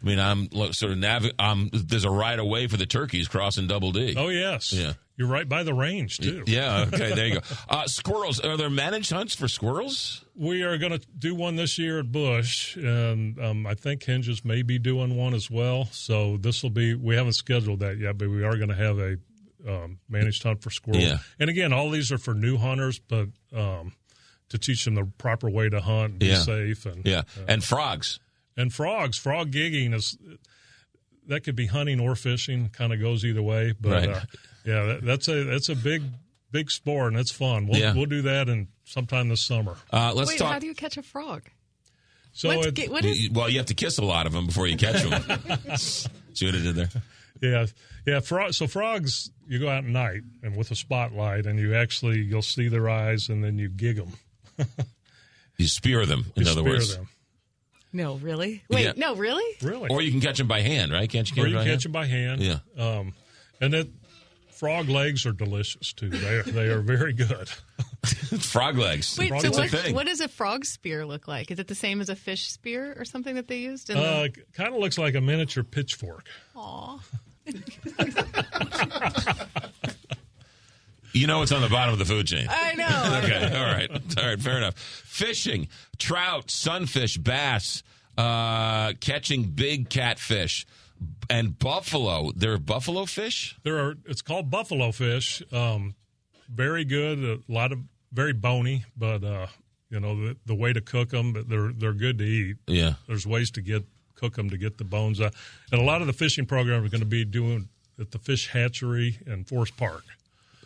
I 0.03 0.07
mean, 0.07 0.19
I'm 0.21 0.49
sort 0.73 0.93
of 0.93 0.99
navi- 0.99 1.33
um, 1.39 1.71
There's 1.73 2.05
a 2.05 2.11
right 2.11 2.39
of 2.39 2.47
way 2.47 2.67
for 2.69 2.77
the 2.77 2.87
turkeys 2.87 3.27
crossing 3.27 3.67
Double 3.67 3.91
D. 3.93 4.15
Oh 4.17 4.29
yes, 4.29 4.73
Yeah. 4.73 4.93
You're 5.19 5.29
right 5.29 5.49
by 5.49 5.65
the 5.65 5.75
range 5.75 6.19
too. 6.19 6.45
Yeah. 6.47 6.87
Okay. 6.93 7.13
There 7.15 7.27
you 7.27 7.35
go. 7.35 7.41
Uh, 7.69 7.87
squirrels. 7.89 8.39
Are 8.41 8.57
there 8.57 8.71
managed 8.71 9.11
hunts 9.11 9.35
for 9.35 9.49
squirrels? 9.49 10.25
We 10.37 10.63
are 10.63 10.79
going 10.79 10.93
to 10.93 11.01
do 11.19 11.35
one 11.35 11.57
this 11.57 11.77
year 11.77 11.99
at 11.99 12.11
Busch, 12.13 12.77
and 12.77 13.37
um, 13.43 13.67
I 13.67 13.75
think 13.75 14.03
Henges 14.05 14.45
may 14.45 14.63
be 14.63 14.79
doing 14.79 15.17
one 15.17 15.35
as 15.35 15.51
well. 15.51 15.87
So 15.91 16.37
this 16.37 16.63
will 16.63 16.71
be. 16.71 16.95
We 16.95 17.17
haven't 17.17 17.33
scheduled 17.33 17.81
that 17.81 17.99
yet, 17.99 18.17
but 18.17 18.31
we 18.31 18.45
are 18.45 18.57
going 18.57 18.69
to 18.69 18.75
have 18.77 18.99
a 19.01 19.17
um, 19.67 19.99
managed 20.09 20.45
hunt 20.45 20.63
for 20.63 20.71
squirrels. 20.71 21.03
Yeah. 21.03 21.19
And 21.41 21.51
again, 21.51 21.73
all 21.73 21.91
these 21.91 22.13
are 22.13 22.19
for 22.19 22.33
new 22.35 22.57
hunters, 22.57 23.01
but 23.01 23.27
um, 23.53 23.93
to 24.51 24.57
teach 24.59 24.85
them 24.85 24.95
the 24.95 25.05
proper 25.19 25.51
way 25.51 25.69
to 25.69 25.81
hunt, 25.81 26.11
and 26.13 26.19
be 26.21 26.27
Yeah. 26.27 26.43
safe, 26.43 26.87
and 26.87 27.05
Yeah. 27.05 27.23
uh, 27.37 27.43
And 27.49 27.65
frogs. 27.65 28.21
and 28.57 28.73
frogs. 28.73 29.19
Frog 29.19 29.51
gigging 29.51 29.95
is 29.95 30.17
that 31.27 31.43
could 31.45 31.57
be 31.57 31.67
hunting 31.67 32.01
or 32.01 32.15
fishing. 32.15 32.69
Kind 32.71 32.93
of 32.93 33.01
goes 33.01 33.25
either 33.25 33.43
way, 33.43 33.75
but 33.79 33.91
Right. 33.93 34.09
uh, 34.09 34.21
yeah, 34.65 34.85
that, 34.85 35.05
that's 35.05 35.29
a 35.29 35.45
that's 35.45 35.69
a 35.69 35.77
big 35.77 36.03
big 36.51 36.71
sport, 36.71 37.13
and 37.13 37.21
it's 37.21 37.33
fun. 37.33 37.67
We'll 37.67 37.79
Yeah. 37.81 37.95
we'll 37.95 38.07
do 38.07 38.23
that 38.23 38.49
in 38.49 38.69
sometime 38.85 39.29
this 39.29 39.43
summer. 39.43 39.77
Uh, 39.93 40.13
let's 40.15 40.31
Wait, 40.31 40.39
talk. 40.39 40.53
how 40.53 40.59
do 40.59 40.67
you 40.67 40.75
catch 40.75 40.97
a 40.97 41.03
frog? 41.03 41.43
So 42.33 42.51
it- 42.51 42.75
ga- 42.75 42.89
what 42.89 43.05
is- 43.05 43.31
well, 43.31 43.49
you 43.51 43.59
have 43.59 43.67
to 43.67 43.75
kiss 43.75 43.99
a 43.99 44.05
lot 44.05 44.27
of 44.27 44.33
them 44.33 44.47
before 44.47 44.67
you 44.67 44.77
catch 44.77 45.03
them. 45.03 45.77
See 45.77 46.47
what 46.47 46.55
I 46.55 46.59
did 46.59 46.75
there? 46.77 46.89
Yeah, 47.41 47.67
yeah. 48.07 48.21
Frog, 48.21 48.53
so 48.55 48.67
frogs, 48.67 49.31
you 49.47 49.59
go 49.59 49.69
out 49.69 49.79
at 49.85 49.91
night 49.91 50.23
and 50.43 50.57
with 50.57 50.71
a 50.71 50.75
spotlight, 50.75 51.47
and 51.47 51.59
you 51.59 51.75
actually 51.75 52.21
you'll 52.21 52.43
see 52.43 52.69
their 52.69 52.89
eyes, 52.89 53.29
and 53.29 53.43
then 53.45 53.59
you 53.59 53.69
gig 53.69 53.97
them. 53.97 54.13
You 55.57 55.67
spear 55.67 56.07
them. 56.07 56.33
In 56.37 56.45
You 56.45 56.51
other 56.51 56.61
spear 56.61 56.73
words, 56.73 56.97
them. 56.97 57.09
No, 57.93 58.17
really? 58.17 58.63
Wait, 58.69 58.85
Yeah. 58.85 58.93
no, 58.97 59.17
really? 59.17 59.57
Really? 59.63 59.89
or 59.91 60.03
you 60.03 60.11
can 60.11 60.21
catch 60.21 60.39
them 60.39 60.47
by 60.47 60.61
hand, 60.61 60.93
right? 60.93 61.09
Can't 61.11 61.29
you 61.29 61.35
catch 61.35 61.43
or 61.45 61.45
them 61.45 61.53
you 61.53 61.57
by 61.59 61.65
catch 61.65 61.71
hand? 61.71 61.83
them 61.83 61.93
by 61.93 62.07
hand. 62.07 62.43
Yeah. 62.43 62.59
Um, 62.77 63.15
and 63.61 63.75
it 63.75 63.89
frog 64.59 64.89
legs 64.89 65.25
are 65.25 65.33
delicious 65.33 65.93
too. 65.93 66.09
They 66.11 66.35
are, 66.37 66.43
they 66.43 66.67
are 66.67 66.81
very 66.81 67.13
good. 67.13 67.49
Frog 68.41 68.77
legs. 68.77 69.17
Wait, 69.19 69.29
Frog 69.29 69.43
so 69.43 69.51
what, 69.51 69.71
thing. 69.71 69.95
what 69.95 70.07
does 70.07 70.21
a 70.21 70.29
frog 70.29 70.65
spear 70.65 71.05
look 71.07 71.27
like? 71.29 71.51
Is 71.51 71.59
it 71.59 71.69
the 71.69 71.75
same 71.75 72.01
as 72.01 72.09
a 72.09 72.17
fish 72.17 72.49
spear 72.51 72.95
or 72.99 73.05
something 73.05 73.35
that 73.37 73.49
they 73.49 73.59
used? 73.59 73.91
In 73.91 73.97
Uh, 73.97 74.23
the... 74.25 74.33
kind 74.53 74.75
of 74.75 74.81
looks 74.81 74.99
like 74.99 75.15
a 75.15 75.21
miniature 75.21 75.65
pitchfork. 75.65 76.27
Aw. 76.57 76.99
You 81.15 81.27
know 81.27 81.43
it's 81.43 81.53
on 81.53 81.63
the 81.63 81.69
bottom 81.69 81.93
of 81.95 81.99
the 81.99 82.05
food 82.05 82.27
chain. 82.27 82.47
I 82.49 82.75
know. 82.75 83.21
okay. 83.25 83.57
All 83.57 83.65
right. 83.65 83.91
All 84.19 84.27
right. 84.27 84.41
Fair 84.41 84.59
enough. 84.59 84.77
Fishing, 84.79 85.69
trout, 85.99 86.51
sunfish, 86.51 87.17
bass, 87.17 87.83
uh, 88.17 88.93
catching 89.01 89.45
big 89.45 89.89
catfish, 89.89 90.67
and 91.31 91.59
buffalo. 91.59 92.33
There 92.35 92.53
are 92.53 92.59
buffalo 92.59 93.07
fish. 93.07 93.57
There 93.63 93.79
are. 93.79 93.95
It's 94.07 94.23
called 94.23 94.51
buffalo 94.51 94.93
fish. 94.93 95.43
Um, 95.53 95.95
very 96.49 96.85
good. 96.85 97.19
A 97.49 97.53
lot 97.53 97.73
of 97.73 97.81
very 98.13 98.33
bony, 98.33 98.85
but 98.97 99.23
uh, 99.23 99.47
you 99.91 100.01
know 100.01 100.17
the, 100.17 100.37
the 100.47 100.55
way 100.55 100.73
to 100.73 100.81
cook 100.81 101.11
them. 101.11 101.45
They're 101.49 101.73
they're 101.73 101.93
good 101.93 102.19
to 102.19 102.25
eat. 102.25 102.57
Yeah. 102.67 102.95
There's 103.07 103.27
ways 103.27 103.51
to 103.53 103.61
get 103.61 103.85
cook 104.15 104.35
them 104.35 104.51
to 104.51 104.59
get 104.59 104.79
the 104.79 104.85
bones 104.85 105.21
out. 105.21 105.35
And 105.71 105.81
a 105.81 105.85
lot 105.85 106.01
of 106.01 106.07
the 106.07 106.13
fishing 106.13 106.47
program 106.47 106.85
are 106.85 106.89
going 106.89 107.01
to 107.01 107.07
be 107.07 107.25
doing 107.25 107.69
at 108.01 108.11
the 108.11 108.19
fish 108.19 108.49
hatchery 108.49 109.19
and 109.27 109.47
Forest 109.47 109.77
Park. 109.77 110.05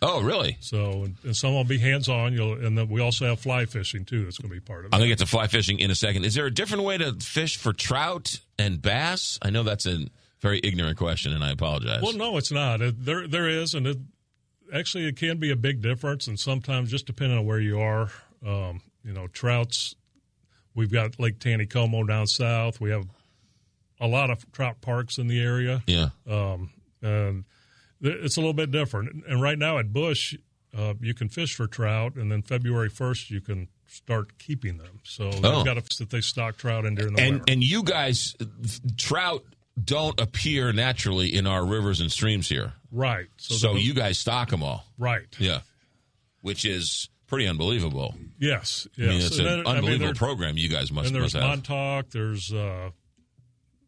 Oh, 0.04 0.20
really? 0.20 0.56
So 0.60 1.04
and, 1.04 1.16
and 1.22 1.36
some 1.36 1.54
will 1.54 1.62
be 1.62 1.78
hands 1.78 2.08
on. 2.08 2.32
You'll 2.32 2.54
and 2.54 2.76
then 2.76 2.88
we 2.88 3.00
also 3.00 3.26
have 3.26 3.38
fly 3.40 3.66
fishing 3.66 4.04
too. 4.04 4.24
That's 4.24 4.38
going 4.38 4.50
to 4.50 4.54
be 4.54 4.60
part 4.60 4.80
of 4.80 4.86
it. 4.86 4.94
I'm 4.94 5.00
going 5.00 5.08
to 5.10 5.16
get 5.16 5.18
to 5.18 5.30
fly 5.30 5.46
fishing 5.46 5.78
in 5.78 5.90
a 5.90 5.94
second. 5.94 6.24
Is 6.24 6.34
there 6.34 6.46
a 6.46 6.50
different 6.50 6.82
way 6.82 6.98
to 6.98 7.12
fish 7.14 7.56
for 7.56 7.72
trout 7.72 8.40
and 8.58 8.82
bass? 8.82 9.38
I 9.42 9.50
know 9.50 9.62
that's 9.62 9.86
a 9.86 10.06
very 10.42 10.60
ignorant 10.62 10.98
question, 10.98 11.32
and 11.32 11.42
I 11.42 11.50
apologize. 11.52 12.02
Well, 12.02 12.12
no, 12.14 12.36
it's 12.36 12.52
not. 12.52 12.82
It, 12.82 13.04
there, 13.04 13.26
there 13.28 13.48
is, 13.48 13.72
and 13.74 13.86
it 13.86 13.96
actually 14.74 15.06
it 15.06 15.16
can 15.16 15.38
be 15.38 15.50
a 15.50 15.56
big 15.56 15.80
difference, 15.80 16.26
and 16.26 16.38
sometimes 16.38 16.90
just 16.90 17.06
depending 17.06 17.38
on 17.38 17.46
where 17.46 17.60
you 17.60 17.80
are, 17.80 18.10
um, 18.46 18.82
you 19.04 19.12
know, 19.12 19.28
trouts. 19.28 19.94
We've 20.74 20.90
got 20.92 21.20
Lake 21.20 21.38
Taneycomo 21.38 22.06
down 22.08 22.26
south. 22.26 22.80
We 22.80 22.90
have 22.90 23.04
a 24.00 24.06
lot 24.08 24.30
of 24.30 24.50
trout 24.52 24.80
parks 24.80 25.18
in 25.18 25.28
the 25.28 25.40
area. 25.40 25.82
Yeah. 25.86 26.08
um, 26.28 26.70
and 27.02 27.44
th- 28.02 28.16
it's 28.22 28.36
a 28.36 28.40
little 28.40 28.52
bit 28.54 28.70
different. 28.70 29.24
And 29.28 29.40
right 29.42 29.58
now 29.58 29.78
at 29.78 29.92
Busch, 29.92 30.34
uh, 30.76 30.94
you 31.00 31.14
can 31.14 31.28
fish 31.28 31.54
for 31.54 31.66
trout, 31.66 32.16
and 32.16 32.32
then 32.32 32.42
February 32.42 32.88
first 32.88 33.30
you 33.30 33.40
can 33.40 33.68
start 33.86 34.38
keeping 34.38 34.78
them. 34.78 35.00
So 35.04 35.24
Oh. 35.28 35.30
they've 35.30 35.64
got 35.64 35.74
to 35.74 35.98
that 35.98 36.10
they 36.10 36.20
stock 36.22 36.56
trout 36.56 36.84
in 36.86 36.94
during 36.94 37.14
the 37.14 37.20
and 37.22 37.30
winter. 37.34 37.44
and 37.52 37.62
you 37.62 37.82
guys, 37.82 38.34
trout 38.96 39.44
don't 39.82 40.20
appear 40.20 40.72
naturally 40.72 41.34
in 41.34 41.46
our 41.46 41.64
rivers 41.64 42.00
and 42.00 42.10
streams 42.12 42.48
here. 42.48 42.72
Right. 42.90 43.26
So, 43.38 43.54
So 43.54 43.74
you 43.76 43.94
guys 43.94 44.18
stock 44.18 44.50
them 44.50 44.62
all. 44.62 44.84
Right. 44.98 45.26
Yeah. 45.38 45.60
Which 46.42 46.64
is 46.64 47.08
pretty 47.26 47.46
unbelievable. 47.46 48.14
Yes, 48.38 48.86
I 48.98 49.00
mean, 49.02 49.12
yes. 49.12 49.26
it's 49.28 49.38
And 49.38 49.46
an 49.48 49.56
then- 49.58 49.66
I 49.66 49.70
mean, 49.74 49.76
unbelievable 49.84 50.14
program 50.14 50.58
you 50.58 50.68
guys 50.68 50.90
must, 50.92 51.06
and 51.06 51.14
there's 51.16 51.34
must 51.34 51.36
have. 51.36 51.44
Montauk. 51.44 52.10
There's 52.10 52.52
uh, 52.52 52.90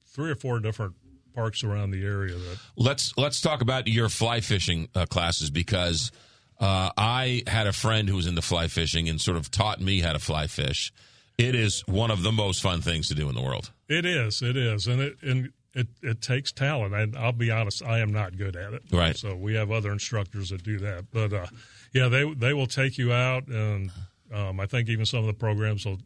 three 0.06 0.30
or 0.30 0.36
four 0.36 0.60
different 0.60 0.94
parks 1.34 1.64
around 1.64 1.90
the 1.90 2.04
area 2.04 2.34
that 2.36 2.58
Let's 2.76 3.12
let's 3.18 3.40
talk 3.40 3.60
about 3.60 3.88
your 3.88 4.08
fly 4.08 4.40
fishing 4.40 4.88
uh, 4.94 5.04
classes 5.06 5.50
because 5.50 6.12
uh, 6.60 6.90
I 6.96 7.42
had 7.48 7.66
a 7.66 7.72
friend 7.72 8.08
who 8.08 8.14
was 8.16 8.26
into 8.28 8.40
fly 8.40 8.68
fishing 8.68 9.08
and 9.08 9.20
sort 9.20 9.36
of 9.36 9.50
taught 9.50 9.80
me 9.80 10.00
how 10.00 10.12
to 10.12 10.20
fly 10.20 10.46
fish. 10.46 10.92
It 11.36 11.56
is 11.56 11.82
one 11.88 12.12
of 12.12 12.22
the 12.22 12.30
most 12.30 12.62
fun 12.62 12.80
things 12.80 13.08
to 13.08 13.14
do 13.16 13.28
in 13.28 13.34
the 13.34 13.42
world. 13.42 13.72
it 13.88 14.06
is. 14.06 14.40
It 14.40 14.56
is, 14.56 14.86
and 14.86 15.00
it 15.02 15.16
and 15.22 15.50
it, 15.74 15.88
it 16.02 16.20
takes 16.20 16.52
talent. 16.52 16.94
And 16.94 17.16
I'll 17.16 17.32
be 17.32 17.50
honest, 17.50 17.82
I 17.82 17.98
am 17.98 18.12
not 18.12 18.36
good 18.36 18.56
at 18.56 18.72
it. 18.74 18.82
Right. 18.92 19.16
So 19.16 19.34
we 19.34 19.54
have 19.54 19.70
other 19.70 19.92
instructors 19.92 20.50
that 20.50 20.62
do 20.62 20.78
that. 20.78 21.06
But 21.12 21.32
uh, 21.32 21.46
yeah, 21.92 22.08
they 22.08 22.32
they 22.34 22.52
will 22.54 22.66
take 22.66 22.96
you 22.98 23.12
out, 23.12 23.46
and 23.48 23.90
um, 24.32 24.60
I 24.60 24.66
think 24.66 24.88
even 24.88 25.06
some 25.06 25.20
of 25.20 25.26
the 25.26 25.32
programs 25.34 25.84
will 25.84 25.98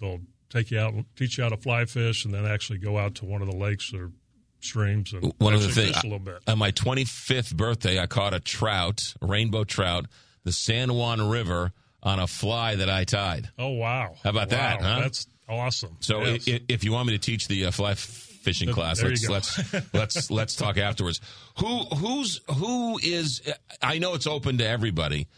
they'll 0.00 0.20
take 0.48 0.70
you 0.70 0.78
out, 0.80 0.94
and 0.94 1.04
teach 1.16 1.38
you 1.38 1.44
how 1.44 1.50
to 1.50 1.56
fly 1.56 1.84
fish, 1.84 2.24
and 2.24 2.34
then 2.34 2.44
actually 2.46 2.78
go 2.78 2.98
out 2.98 3.14
to 3.16 3.24
one 3.24 3.40
of 3.42 3.48
the 3.48 3.56
lakes 3.56 3.92
or 3.94 4.10
streams 4.60 5.12
and 5.12 5.32
One 5.38 5.54
of 5.54 5.62
the 5.62 5.68
things 5.70 5.96
a 5.98 6.02
little 6.02 6.18
bit. 6.18 6.38
on 6.46 6.58
my 6.58 6.70
25th 6.72 7.56
birthday, 7.56 7.98
I 7.98 8.06
caught 8.06 8.34
a 8.34 8.40
trout, 8.40 9.14
a 9.22 9.26
rainbow 9.26 9.64
trout, 9.64 10.04
the 10.44 10.52
San 10.52 10.92
Juan 10.92 11.26
River 11.30 11.72
on 12.02 12.18
a 12.18 12.26
fly 12.26 12.74
that 12.76 12.90
I 12.90 13.04
tied. 13.04 13.48
Oh 13.58 13.70
wow! 13.70 14.16
How 14.24 14.30
about 14.30 14.50
that, 14.50 14.82
huh? 14.82 15.00
That's 15.00 15.26
awesome. 15.48 15.96
So 16.00 16.22
Yes. 16.24 16.48
i 16.48 16.52
i 16.52 16.60
if 16.68 16.84
you 16.84 16.92
want 16.92 17.06
me 17.08 17.12
to 17.14 17.18
teach 17.18 17.48
the 17.48 17.66
uh, 17.66 17.70
fly 17.70 17.92
f- 17.92 18.29
fishing 18.40 18.72
class, 18.72 19.00
there 19.00 19.10
let's 19.10 19.28
let's 19.28 19.94
let's 19.94 20.30
let's 20.30 20.56
talk 20.56 20.76
afterwards. 20.78 21.20
Who 21.58 21.84
who's 21.84 22.40
who 22.56 22.98
is? 23.02 23.42
I 23.82 23.98
know 23.98 24.14
it's 24.14 24.26
open 24.26 24.58
to 24.58 24.66
everybody. 24.66 25.28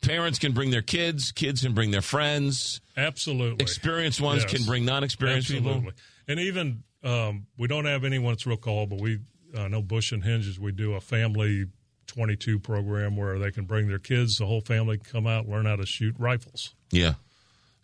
Parents 0.00 0.38
can 0.38 0.52
bring 0.52 0.70
their 0.70 0.82
kids. 0.82 1.30
Kids 1.30 1.62
can 1.62 1.74
bring 1.74 1.92
their 1.92 2.02
friends. 2.02 2.80
Absolutely. 2.96 3.62
Experienced 3.62 4.20
ones 4.20 4.42
Yes. 4.42 4.52
can 4.52 4.64
bring 4.64 4.84
non-experienced 4.84 5.48
Absolutely. 5.50 5.80
people. 5.80 5.92
And 6.26 6.40
even 6.40 6.82
um, 7.04 7.46
we 7.56 7.68
don't 7.68 7.84
have 7.84 8.02
anyone 8.04 8.32
that's 8.32 8.44
real 8.46 8.56
called, 8.56 8.90
but 8.90 9.00
we 9.00 9.20
uh, 9.56 9.68
know 9.68 9.80
Busch 9.80 10.10
and 10.10 10.22
Henges. 10.24 10.58
We 10.58 10.72
do 10.72 10.94
a 10.94 11.00
family 11.00 11.66
22 12.08 12.58
program 12.58 13.16
where 13.16 13.38
they 13.38 13.52
can 13.52 13.64
bring 13.64 13.86
their 13.88 14.00
kids. 14.00 14.36
The 14.36 14.46
whole 14.46 14.60
family 14.60 14.98
can 14.98 15.06
come 15.10 15.26
out 15.28 15.48
learn 15.48 15.66
how 15.66 15.76
to 15.76 15.86
shoot 15.86 16.16
rifles. 16.18 16.74
Yeah. 16.90 17.14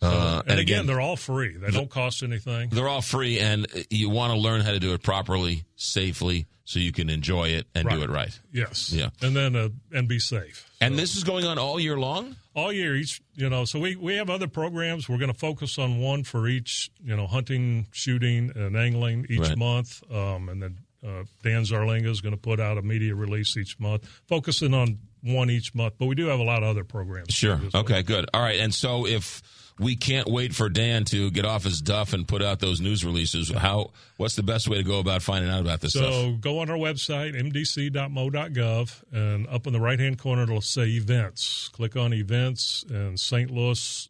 So- 0.01 0.07
Uh, 0.07 0.41
and, 0.47 0.59
again, 0.59 0.85
they're 0.85 1.01
all 1.01 1.17
free. 1.17 1.57
They 1.57 1.71
don't 1.71 1.89
cost 1.89 2.23
anything. 2.23 2.69
They're 2.69 2.87
all 2.87 3.01
free, 3.01 3.39
and 3.39 3.67
you 3.89 4.09
want 4.09 4.33
to 4.33 4.39
learn 4.39 4.61
how 4.61 4.71
to 4.71 4.79
do 4.79 4.93
it 4.93 5.03
properly, 5.03 5.65
safely, 5.75 6.47
so 6.63 6.79
you 6.79 6.91
can 6.93 7.09
enjoy 7.09 7.49
it 7.49 7.67
and 7.75 7.89
do 7.89 8.01
it 8.01 8.09
right. 8.09 8.37
Yes. 8.53 8.91
Yeah. 8.93 9.09
And 9.21 9.35
then 9.35 9.55
uh, 9.55 9.69
and 9.91 10.07
be 10.07 10.19
safe. 10.19 10.69
And 10.79 10.97
this 10.97 11.17
is 11.17 11.23
going 11.25 11.45
on 11.45 11.57
all 11.57 11.79
year 11.79 11.97
long. 11.97 12.35
all 12.55 12.71
year 12.73 12.95
each 12.95 13.21
you 13.35 13.49
know 13.49 13.63
so 13.65 13.79
we 13.79 13.95
we 13.95 14.15
have 14.15 14.29
other 14.29 14.47
programs 14.47 15.07
we're 15.07 15.17
going 15.19 15.31
to 15.31 15.37
focus 15.37 15.77
on 15.77 15.99
one 15.99 16.23
for 16.23 16.47
each 16.47 16.89
you 17.03 17.15
know 17.15 17.25
hunting 17.27 17.85
shooting 17.91 18.51
and 18.55 18.75
angling 18.75 19.25
each 19.29 19.39
Right. 19.39 19.57
month 19.57 20.01
um, 20.11 20.49
and 20.49 20.61
then 20.61 20.77
uh, 21.05 21.23
dan 21.43 21.63
zarlenga 21.63 22.07
is 22.09 22.19
going 22.21 22.33
to 22.35 22.41
put 22.41 22.59
out 22.59 22.77
a 22.77 22.81
media 22.81 23.15
release 23.15 23.55
each 23.55 23.79
month 23.79 24.03
focusing 24.27 24.73
on 24.73 24.97
one 25.21 25.49
each 25.49 25.73
month 25.73 25.93
but 25.99 26.07
we 26.07 26.15
do 26.15 26.25
have 26.27 26.39
a 26.39 26.43
lot 26.43 26.63
of 26.63 26.69
other 26.69 26.83
programs 26.83 27.33
Sure. 27.33 27.61
as 27.65 27.71
well. 27.73 27.83
Okay. 27.83 28.01
Good. 28.03 28.25
All 28.33 28.41
right. 28.41 28.59
And 28.59 28.73
so 28.73 29.05
if 29.07 29.41
we 29.79 29.95
can't 29.95 30.27
wait 30.27 30.53
for 30.53 30.67
Dan 30.69 31.05
to 31.05 31.31
get 31.31 31.45
off 31.45 31.63
his 31.63 31.79
duff 31.81 32.13
and 32.13 32.27
put 32.27 32.43
out 32.43 32.59
those 32.59 32.81
news 32.81 33.05
releases. 33.05 33.49
How? 33.49 33.91
What's 34.17 34.35
the 34.35 34.43
best 34.43 34.67
way 34.67 34.77
to 34.77 34.83
go 34.83 34.99
about 34.99 35.21
finding 35.21 35.49
out 35.49 35.61
about 35.61 35.79
this 35.79 35.93
so 35.93 35.99
stuff? 36.01 36.13
So 36.13 36.31
go 36.33 36.59
on 36.59 36.69
our 36.69 36.77
website, 36.77 37.33
mdc.mo.gov, 37.39 39.03
and 39.13 39.47
up 39.47 39.67
in 39.67 39.73
the 39.73 39.79
right 39.79 39.99
hand 39.99 40.19
corner, 40.19 40.43
it'll 40.43 40.61
say 40.61 40.83
events. 40.83 41.69
Click 41.69 41.95
on 41.95 42.13
events 42.13 42.83
and 42.89 43.19
St. 43.19 43.49
Louis 43.49 44.09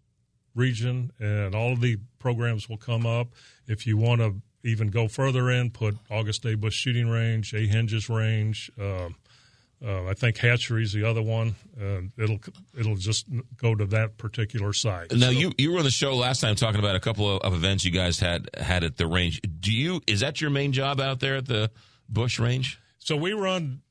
region, 0.56 1.12
and 1.20 1.54
all 1.54 1.72
of 1.74 1.82
the 1.82 1.98
programs 2.18 2.68
will 2.68 2.78
come 2.78 3.06
up. 3.06 3.28
If 3.68 3.86
you 3.86 3.98
want 3.98 4.22
to 4.22 4.36
even 4.64 4.88
go 4.88 5.08
further 5.08 5.50
in, 5.52 5.70
put 5.70 5.96
August 6.10 6.46
A. 6.46 6.56
Busch 6.56 6.76
Shooting 6.76 7.10
Range, 7.10 7.54
A. 7.54 7.68
Henges 7.68 8.14
Range. 8.14 8.72
Uh, 8.80 9.10
uh, 9.86 10.06
I 10.06 10.14
think 10.14 10.38
hatchery 10.38 10.84
is 10.84 10.92
the 10.92 11.06
other 11.06 11.22
one. 11.22 11.56
Uh, 11.80 12.02
it'll 12.18 12.40
it'll 12.78 12.98
just 12.98 13.26
go 13.56 13.76
to 13.76 13.86
that 13.88 14.18
particular 14.18 14.74
site. 14.74 15.12
Now 15.12 15.28
So- 15.28 15.30
you 15.32 15.52
you 15.58 15.72
were 15.72 15.78
on 15.80 15.86
the 15.86 15.92
show 15.92 16.16
last 16.16 16.42
time 16.42 16.56
talking 16.56 16.80
about 16.80 16.96
a 16.96 17.00
couple 17.00 17.38
of, 17.38 17.42
of 17.42 17.54
events 17.54 17.86
you 17.86 17.92
guys 17.92 18.20
had 18.20 18.50
had 18.58 18.84
at 18.84 18.98
the 18.98 19.08
range. 19.08 19.42
Do 19.60 19.72
you 19.72 20.02
is 20.06 20.20
that 20.20 20.42
your 20.42 20.50
main 20.50 20.74
job 20.74 21.00
out 21.00 21.20
there 21.20 21.38
at 21.38 21.46
the 21.48 21.72
Busch 22.10 22.40
Range? 22.40 22.78
So 22.98 23.16
we 23.16 23.34
run 23.34 23.82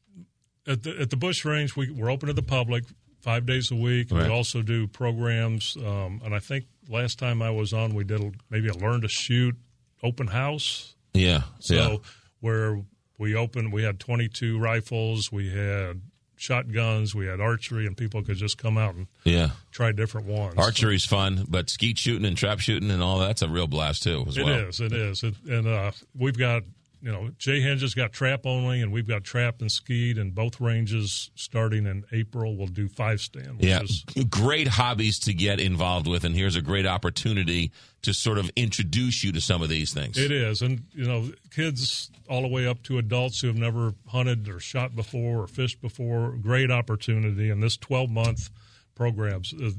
at 0.66 0.82
the 0.82 0.98
at 1.00 1.10
the 1.10 1.16
Busch 1.16 1.44
Range. 1.44 1.74
We, 1.74 1.90
we're 1.90 2.10
open 2.10 2.26
to 2.26 2.34
the 2.34 2.42
public 2.42 2.84
five 3.20 3.46
days 3.46 3.70
a 3.70 3.76
week. 3.76 4.08
Right. 4.10 4.26
We 4.26 4.32
also 4.32 4.62
do 4.62 4.86
programs, 4.86 5.76
um, 5.76 6.20
and 6.24 6.34
I 6.34 6.38
think 6.38 6.66
last 6.88 7.18
time 7.18 7.42
I 7.42 7.50
was 7.50 7.72
on, 7.72 7.94
we 7.94 8.04
did 8.04 8.22
a, 8.22 8.30
maybe 8.50 8.68
a 8.68 8.74
learn 8.74 9.00
to 9.00 9.08
shoot 9.08 9.56
open 10.02 10.28
house. 10.28 10.94
Yeah. 11.14 11.42
So 11.58 11.74
yeah. 11.74 11.96
where 12.40 12.82
we 13.18 13.34
opened, 13.34 13.72
we 13.72 13.82
had 13.82 13.98
22 14.00 14.58
rifles, 14.58 15.30
we 15.32 15.50
had 15.50 16.00
shotguns, 16.36 17.14
we 17.14 17.26
had 17.26 17.40
archery, 17.40 17.86
and 17.86 17.96
people 17.96 18.22
could 18.22 18.36
just 18.36 18.58
come 18.58 18.78
out 18.78 18.94
and 18.94 19.08
Yeah. 19.24 19.50
try 19.72 19.90
different 19.92 20.28
ones. 20.28 20.54
Archery's 20.56 21.04
fun, 21.04 21.44
but 21.48 21.68
skeet 21.68 21.98
shooting 21.98 22.24
and 22.24 22.36
trap 22.36 22.60
shooting 22.60 22.90
and 22.90 23.02
all 23.02 23.18
that's 23.18 23.42
a 23.42 23.48
real 23.48 23.66
blast 23.66 24.04
too. 24.04 24.24
As 24.28 24.36
It 24.38 24.44
well. 24.44 24.54
is. 24.68 24.80
It 24.80 24.92
is. 24.92 25.22
It, 25.24 25.34
and 25.48 25.66
uh, 25.66 25.90
we've 26.16 26.38
got 26.38 26.62
you 27.00 27.12
know 27.12 27.30
J 27.38 27.60
Henges 27.60 27.94
got 27.94 28.12
trap 28.12 28.46
only, 28.46 28.80
and 28.82 28.92
we've 28.92 29.06
got 29.06 29.24
trap 29.24 29.60
and 29.60 29.70
skeet, 29.70 30.18
and 30.18 30.34
both 30.34 30.60
ranges 30.60 31.30
starting 31.34 31.86
in 31.86 32.04
April. 32.12 32.56
We'll 32.56 32.66
do 32.66 32.88
five 32.88 33.20
stand. 33.20 33.58
Which 33.58 33.66
Yeah, 33.66 33.82
is, 33.82 34.04
great 34.28 34.68
hobbies 34.68 35.18
to 35.20 35.34
get 35.34 35.60
involved 35.60 36.06
with, 36.06 36.24
and 36.24 36.34
here's 36.34 36.56
a 36.56 36.62
great 36.62 36.86
opportunity 36.86 37.70
to 38.02 38.12
sort 38.12 38.38
of 38.38 38.50
introduce 38.56 39.24
you 39.24 39.32
to 39.32 39.40
some 39.40 39.62
of 39.62 39.68
these 39.68 39.92
things. 39.92 40.18
It 40.18 40.30
is, 40.32 40.62
and 40.62 40.82
you 40.92 41.04
know, 41.06 41.30
kids 41.50 42.10
all 42.28 42.42
the 42.42 42.48
way 42.48 42.66
up 42.66 42.82
to 42.84 42.98
adults 42.98 43.40
who 43.40 43.46
have 43.48 43.56
never 43.56 43.94
hunted 44.08 44.48
or 44.48 44.60
shot 44.60 44.94
before 44.94 45.42
or 45.42 45.46
fished 45.46 45.80
before. 45.80 46.32
Great 46.32 46.70
opportunity, 46.70 47.50
and 47.50 47.62
this 47.62 47.76
twelve 47.76 48.10
month 48.10 48.50
programs, 48.94 49.54
uh, 49.54 49.70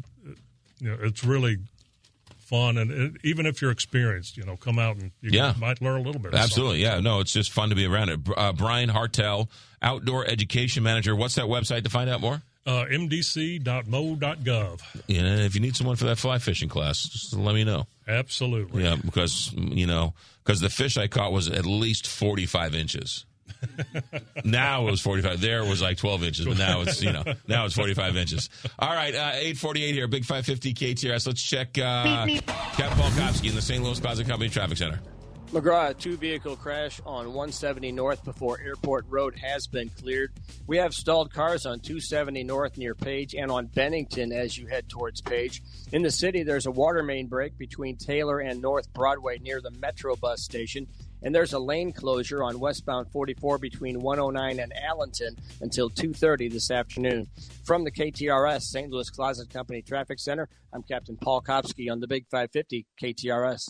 you 0.80 0.90
know, 0.90 0.98
it's 1.02 1.24
really 1.24 1.58
fun, 2.50 2.78
and 2.78 2.92
it, 2.92 3.12
even 3.24 3.46
if 3.46 3.62
you're 3.62 3.72
experienced, 3.72 4.36
you 4.38 4.44
know, 4.44 4.58
come 4.58 4.80
out 4.80 4.98
and 4.98 5.12
you 5.22 5.30
Yeah. 5.32 5.54
might 5.60 5.82
learn 5.82 6.00
a 6.00 6.04
little 6.04 6.20
bit. 6.22 6.34
Absolutely, 6.34 6.82
yeah. 6.82 7.00
No, 7.00 7.20
it's 7.20 7.32
just 7.34 7.52
fun 7.52 7.70
to 7.70 7.76
be 7.76 7.86
around 7.86 8.10
it. 8.10 8.20
Uh, 8.36 8.52
Brian 8.54 8.90
Hartel, 8.90 9.48
outdoor 9.82 10.26
education 10.26 10.82
manager. 10.84 11.16
What's 11.16 11.36
that 11.36 11.46
website 11.46 11.84
to 11.84 11.90
find 11.90 12.10
out 12.10 12.22
more? 12.22 12.42
Uh, 12.66 12.86
mdc.mo.gov. 13.84 14.82
Yeah, 15.08 15.22
and 15.22 15.42
if 15.42 15.56
you 15.56 15.62
need 15.62 15.76
someone 15.76 15.96
for 15.96 16.06
that 16.06 16.18
fly 16.18 16.40
fishing 16.40 16.70
class, 16.70 17.04
just 17.04 17.34
let 17.34 17.56
me 17.56 17.64
know. 17.64 17.88
Absolutely. 18.08 18.84
Yeah, 18.84 18.96
because 19.04 19.52
you 19.54 19.88
know, 19.88 20.14
because 20.44 20.60
the 20.60 20.70
fish 20.70 20.98
I 20.98 21.08
caught 21.08 21.32
was 21.32 21.48
at 21.48 21.66
least 21.66 22.08
forty-five 22.08 22.76
inches. 22.76 23.26
Now 24.44 24.88
it 24.88 24.92
was 24.92 25.02
45 25.02 25.42
there 25.42 25.64
was 25.64 25.82
like 25.82 25.98
12 25.98 26.24
inches 26.24 26.46
but 26.46 26.58
now 26.58 26.82
it's 26.82 27.02
you 27.02 27.12
know 27.12 27.24
now 27.48 27.66
it's 27.66 27.76
45 27.76 28.18
inches 28.18 28.50
all 28.78 28.94
right 28.94 29.14
uh, 29.14 29.32
848 29.36 29.94
here 29.94 30.08
big 30.08 30.26
550 30.26 30.74
ktrs 30.74 31.28
let's 31.28 31.42
check 31.42 31.78
uh 31.78 32.26
captain 32.26 32.98
paul 32.98 33.10
kopsky 33.12 33.50
in 33.50 33.56
the 33.56 33.62
st 33.62 33.84
louis 33.84 34.00
closet 34.00 34.28
company 34.28 34.50
traffic 34.50 34.78
center 34.78 35.00
McGraw, 35.52 35.90
a 35.90 35.94
two 35.96 36.16
vehicle 36.16 36.56
crash 36.56 37.02
on 37.08 37.26
170 37.26 37.92
North 37.92 38.24
before 38.24 38.60
Airport 38.60 39.06
Road 39.10 39.36
has 39.36 39.66
been 39.66 39.90
cleared. 39.90 40.32
We 40.68 40.78
have 40.78 40.94
stalled 40.94 41.34
cars 41.34 41.66
on 41.66 41.80
270 41.80 42.44
North 42.44 42.78
near 42.78 42.94
Page 42.94 43.34
and 43.34 43.50
on 43.50 43.66
Bennington 43.66 44.32
as 44.32 44.56
you 44.56 44.68
head 44.68 44.88
towards 44.90 45.22
Page. 45.22 45.64
In 45.92 46.04
the 46.04 46.12
city, 46.12 46.44
there's 46.44 46.68
a 46.68 46.72
water 46.72 47.02
main 47.02 47.26
break 47.26 47.58
between 47.58 47.98
Taylor 47.98 48.40
and 48.40 48.62
North 48.62 48.94
Broadway 48.94 49.40
near 49.40 49.60
the 49.60 49.72
Metro 49.72 50.16
bus 50.16 50.44
station. 50.44 50.86
And 51.22 51.36
there's 51.36 51.54
a 51.54 51.60
lane 51.60 51.92
closure 51.92 52.44
on 52.44 52.60
westbound 52.60 53.12
44 53.12 53.58
between 53.58 54.02
109 54.02 54.60
and 54.60 54.74
Allenton 54.74 55.38
until 55.62 55.90
2:30 55.90 56.50
this 56.50 56.72
afternoon. 56.72 57.28
From 57.64 57.84
the 57.84 57.92
KTRS 57.92 58.62
St. 58.64 58.90
Louis 58.90 59.10
Closet 59.10 59.50
Company 59.50 59.82
Traffic 59.82 60.20
Center, 60.20 60.48
I'm 60.74 60.84
Captain 60.84 61.18
Paul 61.18 61.42
Kopsky 61.42 61.92
on 61.92 62.00
the 62.00 62.08
Big 62.08 62.26
550 62.30 62.88
KTRS. 63.02 63.70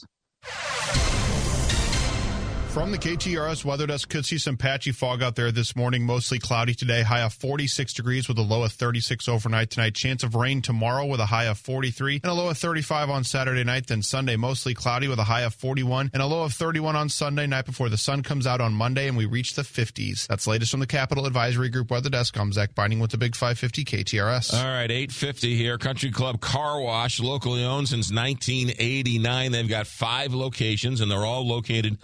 From 2.69 2.91
the 2.91 2.99
KTRS 2.99 3.65
weather 3.65 3.87
desk, 3.87 4.09
could 4.09 4.27
see 4.27 4.37
some 4.37 4.55
patchy 4.55 4.91
fog 4.91 5.23
out 5.23 5.35
there 5.35 5.51
this 5.51 5.75
morning. 5.75 6.05
Mostly 6.05 6.37
cloudy 6.37 6.75
today. 6.75 7.01
High 7.01 7.21
of 7.21 7.33
46 7.33 7.93
degrees 7.93 8.27
with 8.27 8.37
a 8.37 8.43
low 8.43 8.61
of 8.61 8.71
36 8.71 9.27
overnight 9.27 9.71
tonight. 9.71 9.95
Chance 9.95 10.23
of 10.23 10.35
rain 10.35 10.61
tomorrow 10.61 11.07
with 11.07 11.19
a 11.19 11.25
high 11.25 11.45
of 11.45 11.57
43 11.57 12.21
and 12.23 12.31
a 12.31 12.33
low 12.33 12.47
of 12.47 12.59
35 12.59 13.09
on 13.09 13.23
Saturday 13.23 13.63
night. 13.63 13.87
Then 13.87 14.03
Sunday, 14.03 14.35
mostly 14.35 14.75
cloudy 14.75 15.07
with 15.07 15.17
a 15.17 15.23
high 15.23 15.41
of 15.41 15.55
41 15.55 16.11
and 16.13 16.21
a 16.21 16.27
low 16.27 16.43
of 16.43 16.53
31 16.53 16.95
on 16.95 17.09
Sunday 17.09 17.47
night 17.47 17.65
before 17.65 17.89
the 17.89 17.97
sun 17.97 18.21
comes 18.21 18.45
out 18.45 18.61
on 18.61 18.71
Monday 18.71 19.07
and 19.07 19.17
we 19.17 19.25
reach 19.25 19.55
the 19.55 19.63
50s. 19.63 20.27
That's 20.27 20.45
latest 20.45 20.69
from 20.69 20.79
the 20.79 20.87
Capital 20.87 21.25
Advisory 21.25 21.69
Group 21.69 21.89
weather 21.89 22.11
desk. 22.11 22.37
I'm 22.37 22.53
Zach 22.53 22.75
Binding 22.75 22.99
with 22.99 23.09
the 23.09 23.17
Big 23.17 23.35
550 23.35 23.83
KTRS. 23.83 24.53
All 24.53 24.63
right, 24.63 24.91
850 24.91 25.55
here. 25.57 25.79
Country 25.79 26.11
Club 26.11 26.39
Car 26.39 26.79
Wash, 26.79 27.19
locally 27.19 27.63
owned 27.63 27.89
since 27.89 28.13
1989. 28.13 29.51
They've 29.51 29.67
got 29.67 29.87
five 29.87 30.35
locations, 30.35 31.01
and 31.01 31.09
they're 31.09 31.25
all 31.25 31.47
located 31.47 31.97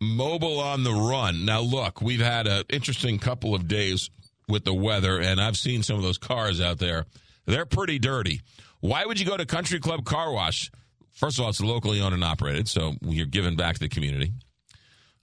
mobile 0.00 0.60
on 0.60 0.82
the 0.82 0.92
run. 0.92 1.44
Now, 1.44 1.60
look, 1.60 2.00
we've 2.00 2.20
had 2.20 2.46
an 2.46 2.64
interesting 2.68 3.18
couple 3.18 3.54
of 3.54 3.68
days 3.68 4.10
with 4.48 4.64
the 4.64 4.74
weather, 4.74 5.20
and 5.20 5.40
I've 5.40 5.56
seen 5.56 5.82
some 5.82 5.96
of 5.96 6.02
those 6.02 6.18
cars 6.18 6.60
out 6.60 6.78
there. 6.78 7.06
They're 7.46 7.66
pretty 7.66 7.98
dirty. 7.98 8.42
Why 8.80 9.04
would 9.04 9.18
you 9.18 9.26
go 9.26 9.36
to 9.36 9.46
Country 9.46 9.80
Club 9.80 10.04
Car 10.04 10.32
Wash? 10.32 10.70
First 11.12 11.38
of 11.38 11.44
all, 11.44 11.50
it's 11.50 11.60
locally 11.60 12.00
owned 12.00 12.14
and 12.14 12.24
operated, 12.24 12.68
so 12.68 12.94
you're 13.02 13.26
giving 13.26 13.56
back 13.56 13.74
to 13.74 13.80
the 13.80 13.88
community. 13.88 14.32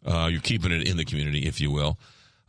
Uh, 0.05 0.27
you're 0.31 0.41
keeping 0.41 0.71
it 0.71 0.87
in 0.87 0.97
the 0.97 1.05
community, 1.05 1.45
if 1.45 1.61
you 1.61 1.71
will. 1.71 1.99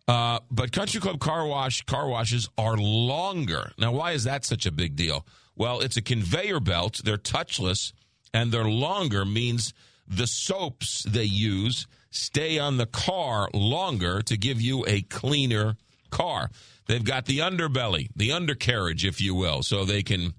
Uh, 0.09 0.39
but 0.51 0.73
Country 0.73 1.01
Club 1.01 1.21
Car 1.21 1.47
Wash 1.47 1.83
car 1.83 2.09
washes 2.09 2.49
are 2.59 2.77
longer. 2.77 3.73
Now, 3.79 3.93
why 3.93 4.13
is 4.13 4.25
that 4.25 4.45
such 4.45 4.67
a 4.67 4.73
big 4.73 4.97
deal? 4.97 5.27
Well, 5.57 5.81
it's 5.81 5.97
a 5.97 6.03
conveyor 6.03 6.61
belt. 6.61 7.01
They're 7.05 7.17
touchless, 7.17 7.93
and 8.33 8.51
they're 8.51 8.65
longer 8.65 9.25
means 9.25 9.73
the 10.07 10.27
soaps 10.27 11.05
they 11.05 11.25
use 11.25 11.87
stay 12.15 12.59
on 12.59 12.77
the 12.77 12.87
car 12.87 13.49
longer 13.53 14.23
to 14.23 14.37
give 14.37 14.61
you 14.61 14.85
a 14.87 15.03
cleaner 15.03 15.77
car. 16.11 16.51
They've 16.87 17.05
got 17.05 17.27
the 17.27 17.39
underbelly, 17.39 18.09
the 18.15 18.33
undercarriage, 18.33 19.05
if 19.05 19.21
you 19.21 19.35
will, 19.35 19.63
so 19.63 19.85
they 19.85 20.03
can 20.03 20.35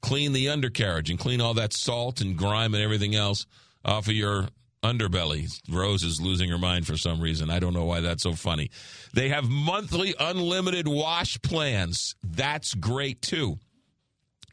clean 0.00 0.32
the 0.32 0.48
undercarriage 0.48 1.10
and 1.10 1.18
clean 1.18 1.40
all 1.40 1.54
that 1.54 1.72
salt 1.72 2.20
and 2.20 2.36
grime 2.36 2.74
and 2.74 2.82
everything 2.82 3.14
else 3.14 3.46
off 3.84 4.08
of 4.08 4.14
your 4.14 4.48
underbelly. 4.82 5.48
Rose 5.68 6.02
is 6.02 6.20
losing 6.20 6.48
her 6.50 6.58
mind 6.58 6.86
for 6.86 6.96
some 6.96 7.20
reason. 7.20 7.50
I 7.50 7.58
don't 7.58 7.74
know 7.74 7.84
why 7.84 8.00
that's 8.00 8.22
so 8.22 8.32
funny. 8.32 8.70
They 9.12 9.28
have 9.28 9.48
monthly 9.48 10.14
unlimited 10.18 10.88
wash 10.88 11.40
plans. 11.42 12.14
That's 12.22 12.74
great 12.74 13.20
too. 13.20 13.58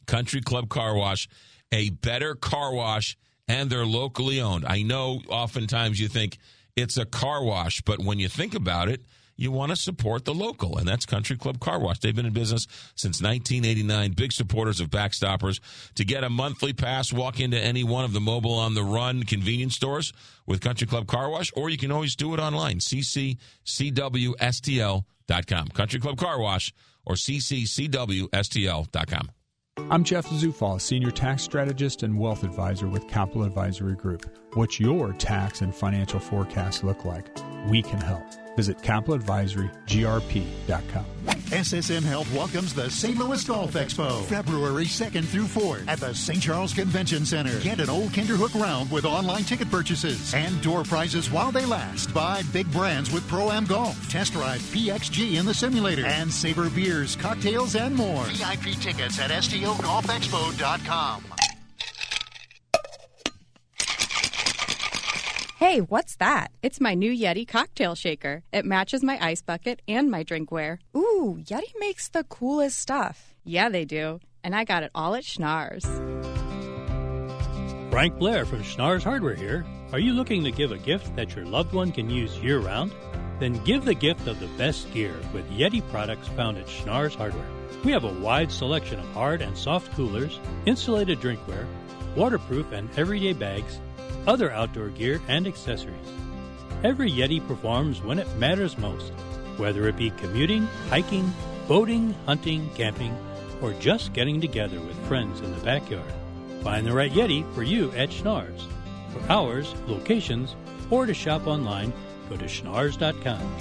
Country 0.05 0.41
Club 0.41 0.69
Car 0.69 0.95
Wash, 0.95 1.27
a 1.71 1.89
better 1.89 2.33
car 2.35 2.73
wash, 2.73 3.17
and 3.47 3.69
they're 3.69 3.85
locally 3.85 4.41
owned. 4.41 4.65
I 4.65 4.81
know 4.81 5.21
oftentimes 5.29 5.99
you 5.99 6.07
think 6.07 6.37
it's 6.77 6.95
a 6.95 7.05
car 7.05 7.43
wash, 7.43 7.81
but 7.81 7.99
when 7.99 8.19
you 8.19 8.29
think 8.29 8.55
about 8.55 8.87
it, 8.87 9.01
you 9.35 9.51
want 9.51 9.69
to 9.69 9.75
support 9.75 10.23
the 10.25 10.33
local, 10.33 10.77
and 10.77 10.87
that's 10.87 11.05
Country 11.05 11.37
Club 11.37 11.59
Car 11.59 11.79
Wash. 11.79 11.99
They've 11.99 12.15
been 12.15 12.25
in 12.25 12.33
business 12.33 12.65
since 12.95 13.21
1989. 13.21 14.13
Big 14.13 14.31
supporters 14.31 14.79
of 14.79 14.89
Backstoppers. 14.89 15.59
To 15.93 16.03
get 16.03 16.23
a 16.23 16.29
monthly 16.29 16.73
pass, 16.73 17.13
walk 17.13 17.39
into 17.39 17.59
any 17.59 17.83
one 17.83 18.03
of 18.03 18.13
the 18.13 18.19
mobile 18.19 18.55
on 18.55 18.73
the 18.73 18.83
run 18.83 19.21
convenience 19.23 19.75
stores 19.75 20.11
with 20.47 20.59
Country 20.61 20.87
Club 20.87 21.05
Car 21.05 21.29
Wash, 21.29 21.51
or 21.55 21.69
you 21.69 21.77
can 21.77 21.91
always 21.91 22.15
do 22.15 22.33
it 22.33 22.39
online. 22.39 22.79
CCCWSTL.com. 22.79 25.67
Country 25.67 25.99
Club 25.99 26.17
Car 26.17 26.39
Wash 26.39 26.73
or 27.05 27.13
CCCWSTL.com. 27.13 29.29
I'm 29.77 30.03
Jeff 30.03 30.27
Zufall, 30.27 30.81
Senior 30.81 31.11
Tax 31.11 31.43
Strategist 31.43 32.01
and 32.01 32.17
Wealth 32.17 32.43
Advisor 32.43 32.87
with 32.87 33.07
Capital 33.07 33.43
Advisory 33.43 33.95
Group. 33.95 34.25
What's 34.53 34.79
your 34.79 35.13
tax 35.13 35.61
and 35.61 35.73
financial 35.73 36.19
forecast 36.19 36.83
look 36.83 37.05
like? 37.05 37.27
We 37.69 37.83
can 37.83 38.01
help. 38.01 38.25
Visit 38.57 38.79
capitaladvisorygrp.com. 38.79 41.05
SSM 41.27 42.03
Health 42.03 42.33
welcomes 42.33 42.73
the 42.73 42.89
St. 42.89 43.17
Louis 43.17 43.41
Golf 43.43 43.73
Expo, 43.73 44.23
February 44.25 44.85
2nd 44.85 45.23
through 45.23 45.45
4th 45.45 45.87
at 45.87 45.99
the 45.99 46.13
St. 46.13 46.41
Charles 46.41 46.73
Convention 46.73 47.25
Center. 47.25 47.57
Get 47.59 47.79
an 47.79 47.89
old 47.89 48.09
Kinderhook 48.09 48.59
round 48.59 48.91
with 48.91 49.05
online 49.05 49.43
ticket 49.43 49.69
purchases 49.69 50.33
and 50.33 50.59
door 50.61 50.83
prizes 50.83 51.31
while 51.31 51.51
they 51.51 51.65
last. 51.65 52.13
Buy 52.13 52.41
big 52.51 52.69
brands 52.71 53.13
with 53.13 53.25
Pro 53.29 53.51
Am 53.51 53.65
Golf. 53.65 54.09
Test 54.09 54.33
drive 54.33 54.59
PXG 54.59 55.39
in 55.39 55.45
the 55.45 55.53
simulator 55.53 56.05
and 56.05 56.33
savor 56.33 56.69
beers, 56.71 57.15
cocktails, 57.15 57.75
and 57.75 57.95
more. 57.95 58.23
VIP 58.25 58.75
tickets 58.81 59.19
at 59.19 59.29
STOGolfExpo.com. 59.29 61.23
Hey, 65.59 65.81
what's 65.81 66.17
that? 66.17 66.51
It's 66.61 66.79
my 66.79 66.93
new 66.93 67.11
Yeti 67.11 67.47
cocktail 67.47 67.95
shaker. 67.95 68.43
It 68.53 68.63
matches 68.63 69.03
my 69.03 69.17
ice 69.19 69.41
bucket 69.41 69.81
and 69.87 70.11
my 70.11 70.23
drinkware. 70.23 70.77
Ooh, 70.95 71.39
Yeti 71.43 71.73
makes 71.79 72.09
the 72.09 72.23
coolest 72.25 72.77
stuff. 72.77 73.33
Yeah, 73.43 73.67
they 73.69 73.83
do. 73.83 74.19
And 74.43 74.55
I 74.55 74.65
got 74.65 74.83
it 74.83 74.91
all 74.93 75.15
at 75.15 75.23
Schnars. 75.23 75.83
Frank 77.89 78.19
Blair 78.19 78.45
from 78.45 78.61
Schnars 78.61 79.01
Hardware 79.01 79.33
here. 79.33 79.65
Are 79.91 79.97
you 79.97 80.13
looking 80.13 80.43
to 80.43 80.51
give 80.51 80.71
a 80.71 80.77
gift 80.77 81.15
that 81.15 81.35
your 81.35 81.45
loved 81.45 81.73
one 81.73 81.91
can 81.91 82.07
use 82.07 82.37
year 82.37 82.59
round? 82.59 82.91
Then 83.39 83.53
give 83.63 83.83
the 83.83 83.95
gift 83.95 84.27
of 84.27 84.39
the 84.39 84.53
best 84.59 84.93
gear 84.93 85.15
with 85.33 85.49
Yeti 85.49 85.81
products 85.89 86.27
found 86.27 86.59
at 86.59 86.67
Schnars 86.67 87.15
Hardware. 87.15 87.49
We 87.83 87.91
have 87.93 88.03
a 88.03 88.13
wide 88.13 88.51
selection 88.51 88.99
of 88.99 89.07
hard 89.07 89.41
and 89.41 89.57
soft 89.57 89.91
coolers, 89.93 90.39
insulated 90.67 91.19
drinkware, 91.19 91.65
waterproof 92.15 92.71
and 92.73 92.91
everyday 92.95 93.33
bags, 93.33 93.79
other 94.27 94.51
outdoor 94.51 94.89
gear, 94.89 95.21
and 95.27 95.47
accessories. 95.47 95.95
Every 96.83 97.09
Yeti 97.09 97.45
performs 97.47 98.03
when 98.03 98.19
it 98.19 98.35
matters 98.35 98.77
most, 98.77 99.11
whether 99.57 99.87
it 99.87 99.97
be 99.97 100.11
commuting, 100.11 100.67
hiking, 100.89 101.33
boating, 101.67 102.13
hunting, 102.25 102.69
camping, 102.75 103.17
or 103.61 103.73
just 103.73 104.13
getting 104.13 104.39
together 104.39 104.79
with 104.79 105.07
friends 105.07 105.39
in 105.41 105.51
the 105.51 105.63
backyard. 105.63 106.13
Find 106.61 106.85
the 106.85 106.93
right 106.93 107.11
Yeti 107.11 107.51
for 107.55 107.63
you 107.63 107.91
at 107.93 108.09
Schnars. 108.09 108.67
For 109.11 109.31
hours, 109.31 109.73
locations, 109.87 110.55
or 110.89 111.05
to 111.05 111.13
shop 111.13 111.47
online, 111.47 111.93
go 112.29 112.37
to 112.37 112.45
schnars.com. 112.45 113.55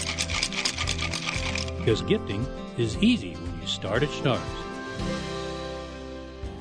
Because 1.78 2.02
gifting 2.02 2.44
is 2.76 2.96
easy 2.98 3.34
when 3.34 3.60
you 3.60 3.66
start 3.66 4.02
at 4.02 4.08
Schnars. 4.10 4.65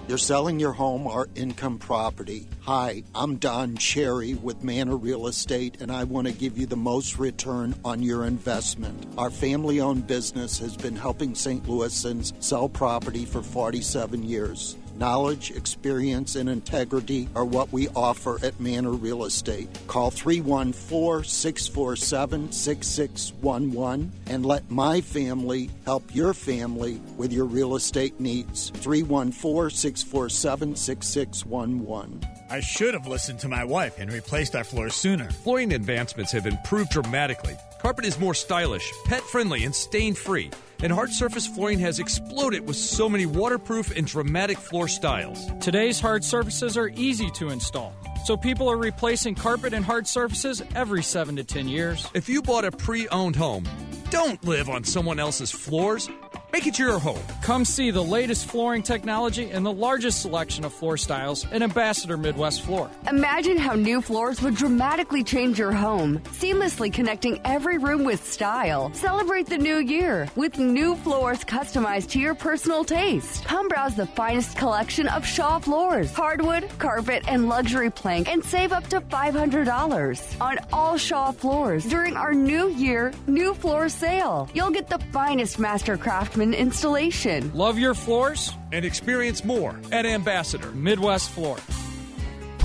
You're 0.08 0.20
selling 0.20 0.60
your 0.60 0.74
home 0.74 1.08
or 1.08 1.28
income 1.34 1.80
property. 1.80 2.48
Hi, 2.62 3.02
I'm 3.16 3.38
Don 3.38 3.76
Cherry 3.76 4.36
with 4.36 4.64
Manor 4.64 4.98
Real 4.98 5.26
Estate, 5.26 5.82
and 5.82 5.92
I 5.92 6.04
want 6.04 6.28
to 6.28 6.34
give 6.34 6.60
you 6.60 6.68
the 6.68 6.76
most 6.76 7.18
return 7.18 7.74
on 7.84 8.04
your 8.04 8.26
investment. 8.26 9.08
Our 9.18 9.32
family 9.32 9.82
owned 9.82 10.06
business 10.06 10.60
has 10.60 10.78
been 10.78 10.96
helping 10.96 11.34
St. 11.34 11.64
Louisans 11.64 12.34
sell 12.40 12.70
property 12.70 13.26
for 13.26 13.42
47 13.42 14.22
years. 14.22 14.78
Knowledge, 14.96 15.52
experience, 15.52 16.36
and 16.38 16.48
integrity 16.48 17.28
are 17.36 17.44
what 17.44 17.72
we 17.74 17.90
offer 17.90 18.40
at 18.46 18.60
Manor 18.62 18.92
Real 18.92 19.26
Estate. 19.26 19.68
Call 19.88 20.10
314 20.10 21.30
647 21.30 22.52
6611 22.52 24.12
and 24.28 24.46
let 24.46 24.72
my 24.72 25.02
family 25.02 25.70
help 25.86 26.16
your 26.16 26.34
family 26.34 27.02
with 27.18 27.34
your 27.34 27.46
real 27.46 27.76
estate 27.76 28.20
needs. 28.22 28.70
314 28.70 29.70
647 29.70 30.76
6611. 30.76 32.22
I 32.50 32.60
should 32.62 32.94
have 32.94 33.08
listened 33.08 33.40
to 33.40 33.50
my 33.50 33.66
wife 33.66 34.00
and 34.00 34.12
replaced 34.12 34.56
our 34.56 34.64
floors 34.64 34.96
sooner. 34.96 35.30
Flooring 35.30 35.74
advancements 35.74 36.32
have 36.32 36.46
improved 36.46 36.92
dramatically. 36.92 37.58
Carpet 37.82 38.06
is 38.06 38.20
more 38.20 38.34
stylish, 38.34 38.92
pet 39.06 39.24
friendly, 39.24 39.64
and 39.64 39.76
stain 39.76 40.14
free. 40.14 40.52
And 40.86 40.94
hard 40.94 41.10
surface 41.10 41.48
flooring 41.48 41.80
has 41.80 41.98
exploded 41.98 42.68
with 42.68 42.76
so 42.76 43.10
many 43.10 43.26
waterproof 43.26 43.90
and 43.98 44.06
dramatic 44.06 44.60
floor 44.60 44.88
styles. 44.88 45.50
Today's 45.60 46.00
hard 46.00 46.24
surfaces 46.24 46.78
are 46.78 46.90
easy 46.90 47.32
to 47.32 47.50
install. 47.50 47.92
So 48.26 48.38
people 48.38 48.70
are 48.70 48.78
replacing 48.78 49.34
carpet 49.34 49.74
and 49.74 49.84
hard 49.84 50.06
surfaces 50.06 50.62
every 50.76 51.02
7 51.02 51.38
to 51.38 51.44
10 51.44 51.68
years. 51.68 52.08
If 52.14 52.30
you 52.30 52.44
bought 52.44 52.66
a 52.66 52.72
pre-owned 52.72 53.36
home, 53.36 53.68
don't 54.12 54.44
live 54.44 54.70
on 54.70 54.84
someone 54.84 55.20
else's 55.20 55.50
floors. 55.50 56.08
Make 56.56 56.68
it 56.68 56.80
your 56.80 57.00
home. 57.00 57.20
Come 57.42 57.66
see 57.66 57.92
the 57.92 58.02
latest 58.02 58.46
flooring 58.46 58.82
technology 58.82 59.52
and 59.52 59.66
the 59.66 59.74
largest 59.74 60.22
selection 60.22 60.64
of 60.64 60.74
floor 60.74 60.96
styles 60.96 61.46
in 61.52 61.62
Ambassador 61.62 62.16
Midwest 62.16 62.62
Floor. 62.62 62.90
Imagine 63.10 63.58
how 63.58 63.76
new 63.76 64.02
floors 64.02 64.42
would 64.42 64.56
dramatically 64.56 65.22
change 65.22 65.60
your 65.60 65.74
home, 65.74 66.20
seamlessly 66.40 66.94
connecting 66.94 67.42
every 67.44 67.78
room 67.78 68.06
with 68.06 68.26
style. 68.26 68.90
Celebrate 68.94 69.48
the 69.48 69.58
new 69.58 69.80
year 69.80 70.30
with 70.38 70.58
new 70.58 70.96
floors 70.96 71.44
customized 71.44 72.12
to 72.12 72.20
your 72.20 72.36
personal 72.36 72.86
taste. 72.86 73.44
Come 73.44 73.68
browse 73.68 73.96
the 73.96 74.08
finest 74.08 74.56
collection 74.56 75.10
of 75.10 75.26
Shaw 75.26 75.60
floors, 75.60 76.14
hardwood, 76.14 76.70
carpet, 76.80 77.26
and 77.28 77.50
luxury 77.50 77.92
plank, 77.92 78.30
and 78.30 78.42
save 78.42 78.72
up 78.72 78.88
to 78.88 79.02
$500 79.02 80.42
on 80.42 80.60
all 80.72 80.96
Shaw 80.96 81.34
floors 81.34 81.84
during 81.84 82.16
our 82.16 82.34
new 82.34 82.70
year, 82.70 83.12
new 83.28 83.54
floor 83.54 83.90
sale. 83.90 84.48
You'll 84.54 84.72
get 84.72 84.88
the 84.88 85.00
finest 85.12 85.60
master 85.60 85.98
craftsman 85.98 86.45
installation. 86.54 87.52
Love 87.54 87.80
your 87.80 87.94
floors? 87.94 88.54
And 88.72 88.86
experience 88.86 89.44
more 89.44 89.80
at 89.92 90.06
Ambassador 90.06 90.72
Midwest 90.72 91.32
Floor. 91.32 91.58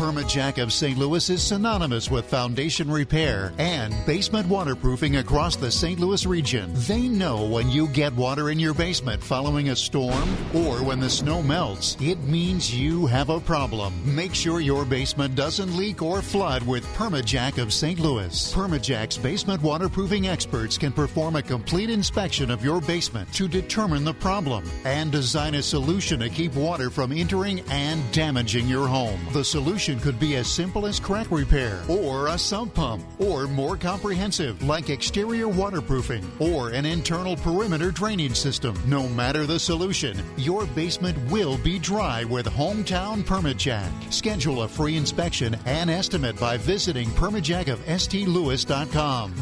Permajack 0.01 0.63
of 0.63 0.73
St. 0.73 0.97
Louis 0.97 1.29
is 1.29 1.43
synonymous 1.43 2.11
with 2.11 2.25
foundation 2.25 2.91
repair 2.91 3.53
and 3.59 3.95
basement 4.07 4.49
waterproofing 4.49 5.17
across 5.17 5.57
the 5.57 5.71
St. 5.71 6.01
Louis 6.01 6.25
region. 6.25 6.71
They 6.73 7.07
know 7.07 7.45
when 7.45 7.69
you 7.69 7.87
get 7.89 8.15
water 8.15 8.49
in 8.49 8.59
your 8.59 8.73
basement 8.73 9.23
following 9.23 9.69
a 9.69 9.77
storm 9.77 10.27
or 10.55 10.83
when 10.83 11.01
the 11.01 11.11
snow 11.11 11.43
melts, 11.43 11.99
it 12.01 12.19
means 12.21 12.75
you 12.75 13.05
have 13.09 13.29
a 13.29 13.41
problem. 13.41 13.93
Make 14.17 14.35
sure 14.35 14.61
your 14.61 14.87
basement 14.87 15.35
doesn't 15.35 15.77
leak 15.77 16.01
or 16.01 16.23
flood 16.23 16.63
with 16.67 16.87
Permajack 16.95 17.63
of 17.63 17.71
St. 17.71 18.01
Louis. 18.01 18.55
Permajack's 18.55 19.19
basement 19.19 19.61
waterproofing 19.63 20.29
experts 20.29 20.79
can 20.79 20.93
perform 20.93 21.37
a 21.37 21.43
complete 21.43 21.91
inspection 21.91 22.51
of 22.51 22.65
your 22.65 22.81
basement 22.81 23.31
to 23.35 23.49
determine 23.49 24.05
the 24.05 24.15
problem 24.15 24.65
and 24.87 25.13
design 25.13 25.57
a 25.57 25.63
solution 25.63 26.21
to 26.21 26.31
keep 26.31 26.55
water 26.55 26.89
from 26.89 27.13
entering 27.13 27.61
and 27.69 28.01
damaging 28.13 28.67
your 28.67 28.89
home. 28.89 29.21
The 29.35 29.45
solution 29.45 29.90
could 29.99 30.21
be 30.21 30.37
as 30.37 30.47
simple 30.47 30.87
as 30.87 31.01
crack 31.01 31.31
repair, 31.31 31.83
or 31.89 32.29
a 32.29 32.39
sump 32.39 32.75
pump, 32.75 33.03
or 33.19 33.49
more 33.49 33.77
comprehensive, 33.77 34.63
like 34.63 34.91
exterior 34.91 35.49
waterproofing, 35.49 36.31
or 36.39 36.69
an 36.71 36.87
internal 36.87 37.37
perimeter 37.37 37.91
drainage 37.91 38.37
system. 38.37 38.79
No 38.87 39.09
matter 39.09 39.47
the 39.47 39.59
solution, 39.59 40.23
your 40.37 40.67
basement 40.67 41.19
will 41.31 41.59
be 41.59 41.79
dry 41.79 42.25
with 42.25 42.47
Hometown 42.47 43.23
Permajack. 43.23 43.91
Schedule 44.13 44.63
a 44.63 44.69
free 44.69 44.97
inspection 44.97 45.57
and 45.67 45.91
estimate 45.91 46.39
by 46.39 46.57
visiting 46.57 47.09
permajack 47.11 47.69
of. 47.69 47.81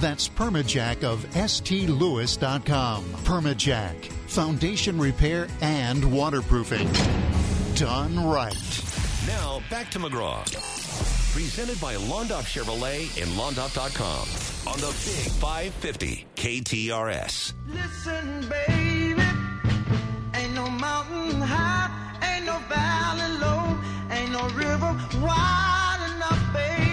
That's 0.00 0.28
permajack 0.28 1.04
of 1.04 1.24
stlewis.com. 1.32 3.04
Permajack, 3.24 4.04
foundation 4.28 4.98
repair 4.98 5.48
and 5.60 6.12
waterproofing. 6.12 6.88
Done 7.74 8.24
right. 8.24 8.97
Now 9.28 9.60
back 9.68 9.90
to 9.90 9.98
McGraw. 9.98 10.42
Presented 11.34 11.78
by 11.82 11.96
Londoff 11.96 12.44
Chevrolet 12.44 13.02
and 13.20 13.30
Londoff.com 13.32 14.26
on 14.72 14.80
the 14.80 14.86
Big 15.04 15.30
550 15.32 16.26
KTRS. 16.34 17.52
Listen, 17.66 18.48
baby, 18.48 19.20
ain't 20.34 20.54
no 20.54 20.70
mountain 20.70 21.42
high, 21.42 21.90
ain't 22.22 22.46
no 22.46 22.58
valley 22.70 23.38
low, 23.38 23.78
ain't 24.10 24.32
no 24.32 24.48
river 24.56 24.98
wide 25.20 26.14
enough, 26.16 26.52
baby. 26.54 26.87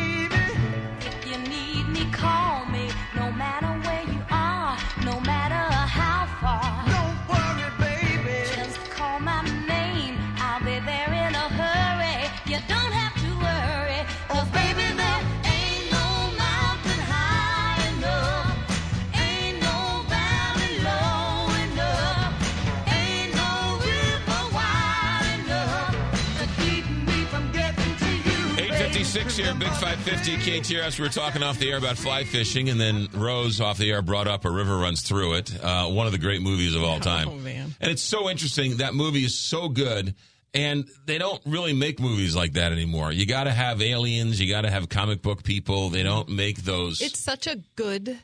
856 29.38 29.38
here, 29.38 29.54
Big 29.60 29.70
550 29.70 30.76
KTRS. 30.76 30.98
We 31.00 31.04
were 31.06 31.12
talking 31.12 31.44
off 31.44 31.60
the 31.60 31.70
air 31.70 31.78
about 31.78 31.98
fly 31.98 32.24
fishing, 32.24 32.70
and 32.70 32.80
then 32.80 33.08
Rose 33.14 33.60
off 33.60 33.78
the 33.78 33.92
air 33.92 34.02
brought 34.02 34.28
up 34.28 34.46
A 34.46 34.50
River 34.50 34.78
Runs 34.78 35.02
Through 35.02 35.34
It, 35.36 35.64
uh, 35.64 35.88
one 35.88 36.06
of 36.06 36.12
the 36.14 36.18
great 36.18 36.42
movies 36.42 36.74
of 36.76 36.84
all 36.84 37.00
time. 37.00 37.28
Oh, 37.28 37.36
man. 37.36 37.76
And 37.82 37.92
it's 37.92 38.02
so 38.02 38.30
interesting. 38.30 38.78
That 38.78 38.94
movie 38.94 39.24
is 39.26 39.38
so 39.38 39.68
good. 39.70 40.16
And 40.54 40.88
they 41.06 41.18
don't 41.18 41.42
really 41.46 41.74
make 41.74 42.00
movies 42.00 42.34
like 42.36 42.54
that 42.54 42.72
anymore. 42.72 43.12
You 43.12 43.26
got 43.26 43.44
to 43.44 43.52
have 43.52 43.82
aliens. 43.82 44.40
You 44.40 44.50
got 44.50 44.62
to 44.62 44.70
have 44.72 44.88
comic 44.88 45.22
book 45.22 45.44
people. 45.44 45.90
They 45.90 46.04
don't 46.04 46.30
make 46.30 46.60
those. 46.64 47.02
It's 47.02 47.20
such 47.20 47.46
a 47.46 47.58
good 47.76 48.18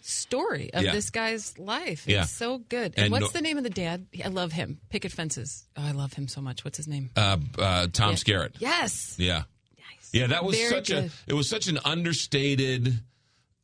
story 0.00 0.72
of 0.74 0.82
Yeah. 0.82 0.92
this 0.92 1.10
guy's 1.10 1.56
life. 1.60 2.04
Yeah. 2.08 2.22
It's 2.22 2.32
so 2.32 2.58
good. 2.58 2.94
And, 2.96 3.04
And 3.04 3.12
what's 3.12 3.26
no- 3.26 3.38
the 3.38 3.40
name 3.42 3.56
of 3.58 3.62
the 3.62 3.70
dad? 3.70 4.06
I 4.24 4.28
love 4.28 4.50
him. 4.50 4.80
Picket 4.90 5.12
Fences. 5.12 5.64
Oh, 5.76 5.82
I 5.84 5.92
love 5.92 6.12
him 6.14 6.26
so 6.26 6.40
much. 6.40 6.64
What's 6.64 6.76
his 6.76 6.88
name? 6.88 7.10
uh, 7.14 7.36
uh, 7.56 7.86
Tom 7.92 8.10
Yeah. 8.10 8.16
Skerritt. 8.16 8.52
Yes. 8.58 9.14
Yeah. 9.18 9.44
Yeah, 10.20 10.26
that 10.28 10.44
was 10.44 10.56
Very 10.56 10.70
such 10.70 10.90
a 10.90 11.10
it 11.26 11.34
was 11.34 11.48
such 11.48 11.66
an 11.68 11.78
understated 11.84 13.00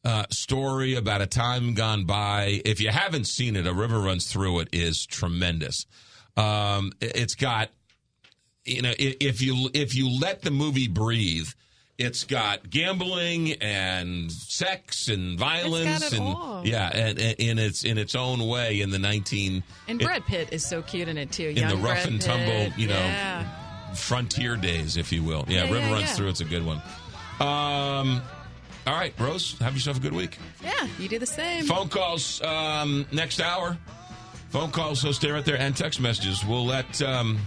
uh, 0.05 0.25
story 0.31 0.95
about 0.97 1.21
a 1.23 1.27
time 1.27 1.75
gone 1.75 2.05
by. 2.07 2.61
If 2.65 2.81
you 2.81 2.91
haven't 2.91 3.27
seen 3.27 3.57
it, 3.57 3.67
A 3.67 3.73
River 3.73 4.01
Runs 4.01 4.31
Through 4.33 4.61
It 4.61 4.69
is 4.73 5.07
tremendous. 5.07 5.87
Um, 6.37 6.93
it- 7.01 7.17
it's 7.17 7.35
got 7.35 7.71
you 8.65 8.83
know 8.83 8.93
if 8.99 9.41
you 9.43 9.71
if 9.75 9.95
you 9.95 10.09
let 10.21 10.43
the 10.43 10.51
movie 10.51 10.89
breathe 10.89 11.49
It's 11.99 12.25
got 12.25 12.69
gambling 12.71 13.53
and 13.61 14.31
sex 14.33 15.09
and 15.09 15.39
violence 15.39 16.13
and 16.13 16.21
all. 16.23 16.63
yeah, 16.67 16.89
and, 16.93 17.19
and 17.19 17.35
in 17.39 17.59
its 17.59 17.85
in 17.85 17.99
its 17.99 18.15
own 18.15 18.47
way 18.47 18.81
in 18.81 18.91
the 18.91 18.99
nineteen 18.99 19.63
And 19.89 20.01
Brad 20.01 20.25
Pitt 20.27 20.49
is 20.53 20.65
so 20.67 20.81
cute 20.83 21.09
in 21.09 21.19
it 21.19 21.31
too. 21.33 21.49
in 21.49 21.57
Young 21.57 21.69
the 21.71 21.77
rough 21.77 22.03
Brad 22.03 22.09
and 22.09 22.21
tumble, 22.21 22.47
Pitt. 22.47 22.73
you 22.79 22.89
know, 22.89 22.95
Yeah. 22.95 23.47
Frontier 23.95 24.57
days, 24.57 24.97
if 24.97 25.13
you 25.13 25.23
will. 25.23 25.45
Yeah, 25.49 25.65
Yeah, 25.65 25.73
River 25.73 25.79
yeah, 25.87 25.93
runs 25.93 26.03
yeah. 26.03 26.15
through. 26.15 26.29
It's 26.29 26.41
a 26.41 26.45
good 26.45 26.65
one. 26.65 26.79
Um, 27.41 28.23
all 28.87 28.95
right, 28.95 29.15
Rose, 29.19 29.57
have 29.59 29.75
yourself 29.75 29.97
a 29.97 30.01
good 30.01 30.13
week. 30.13 30.39
Yeah, 30.63 30.87
you 30.99 31.09
do 31.09 31.19
the 31.19 31.27
same. 31.27 31.65
Phone 31.65 31.89
calls 31.89 32.41
um, 32.43 33.07
next 33.13 33.41
hour. 33.41 33.77
Phone 34.51 34.71
calls, 34.71 35.01
so 35.01 35.13
stay 35.13 35.31
right 35.31 35.45
there, 35.45 35.57
and 35.59 35.77
text 35.77 36.01
messages. 36.01 36.45
We'll 36.45 36.67
let 36.67 37.01
um, 37.01 37.39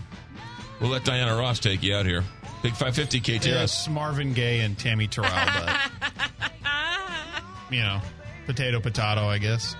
we'll 0.82 0.90
let 0.90 1.04
Diana 1.06 1.36
Ross 1.36 1.60
take 1.60 1.84
you 1.84 1.96
out 1.96 2.06
here. 2.06 2.24
Big 2.64 2.74
five 2.74 2.96
fifty 2.96 3.20
KTRS. 3.22 3.46
Yes, 3.46 3.88
Marvin 3.90 4.34
Gaye 4.34 4.62
and 4.62 4.78
Tammy 4.78 5.08
Terrell, 5.08 5.30
but 5.32 5.92
you 7.72 7.80
know, 7.82 8.02
potato 8.48 8.80
potato, 8.80 9.22
I 9.28 9.38
guess. 9.38 9.76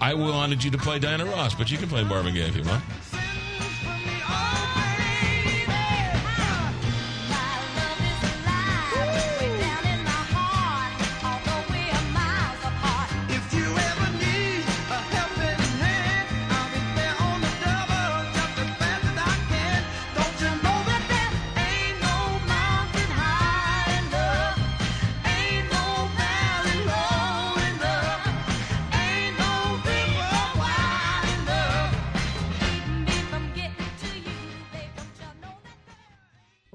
I 0.00 0.14
wanted 0.14 0.64
you 0.64 0.70
to 0.72 0.78
play 0.78 0.98
Diana 0.98 1.24
Ross, 1.24 1.54
but 1.54 1.70
you 1.70 1.78
can 1.78 1.88
play 1.88 2.02
Marvin 2.04 2.34
Gaye 2.34 2.48
if 2.48 2.56
you 2.56 2.64
want. 2.64 2.82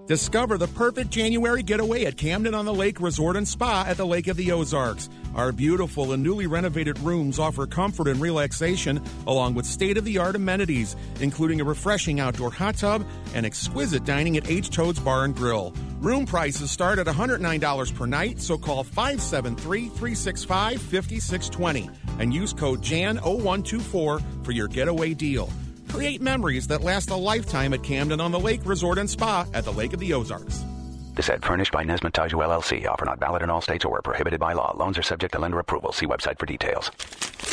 Discover 0.08 0.58
the 0.58 0.70
perfect 0.70 1.10
January 1.10 1.62
getaway 1.62 2.06
at 2.06 2.16
Camden 2.16 2.54
on 2.54 2.64
the 2.64 2.74
Lake 2.74 3.02
Resort 3.02 3.36
and 3.36 3.46
Spa 3.46 3.84
at 3.86 3.98
the 3.98 4.06
Lake 4.06 4.28
of 4.28 4.38
the 4.38 4.54
Ozarks. 4.54 5.10
Our 5.36 5.52
beautiful 5.52 6.14
and 6.14 6.24
newly 6.24 6.48
renovated 6.48 6.98
rooms 7.00 7.40
offer 7.40 7.68
comfort 7.68 8.08
and 8.08 8.22
relaxation, 8.22 9.04
along 9.28 9.56
with 9.56 9.66
state 9.66 9.98
of 9.98 10.06
the 10.06 10.18
art 10.18 10.38
amenities, 10.38 10.96
including 11.20 11.60
a 11.60 11.66
refreshing 11.66 12.22
outdoor 12.22 12.52
hot 12.52 12.78
tub 12.78 13.06
and 13.36 13.46
exquisite 13.46 14.06
dining 14.06 14.38
at 14.38 14.50
H. 14.50 14.70
Toad's 14.70 15.02
Bar 15.02 15.26
and 15.26 15.36
Grill. 15.36 15.74
Room 16.00 16.26
prices 16.26 16.72
start 16.72 17.00
at 17.00 17.06
$109 17.06 17.94
per 17.94 18.06
night, 18.06 18.40
so 18.40 18.58
call 18.58 18.86
573 18.86 19.90
365 19.90 20.82
5620 20.82 21.90
and 22.20 22.34
use 22.34 22.54
code 22.54 22.82
JAN0124 22.82 24.46
for 24.46 24.52
your 24.54 24.70
getaway 24.70 25.14
deal. 25.14 25.50
Create 25.98 26.22
memories 26.22 26.68
that 26.68 26.84
last 26.84 27.10
a 27.10 27.16
lifetime 27.16 27.74
at 27.74 27.82
Camden 27.82 28.22
on 28.22 28.32
the 28.32 28.40
Lake 28.40 28.62
Resort 28.66 29.00
and 29.00 29.10
Spa 29.10 29.48
at 29.52 29.66
the 29.66 29.74
Lake 29.74 29.94
of 29.94 30.00
the 30.00 30.14
Ozarks. 30.14 30.64
This 31.18 31.32
ad 31.32 31.44
furnished 31.44 31.72
by 31.72 31.84
Nesmith 31.84 32.14
Taiju 32.14 32.34
LLC. 32.34 32.88
Offer 32.88 33.06
not 33.06 33.20
valid 33.20 33.42
in 33.42 33.50
all 33.50 33.60
states 33.60 33.84
or 33.84 33.90
where 33.92 34.04
prohibited 34.04 34.40
by 34.40 34.54
law. 34.54 34.76
Loans 34.78 35.00
are 35.00 35.04
subject 35.04 35.34
to 35.34 35.40
lender 35.40 35.58
approval. 35.58 35.92
See 35.92 36.06
website 36.06 36.38
for 36.38 36.46
details. 36.46 36.92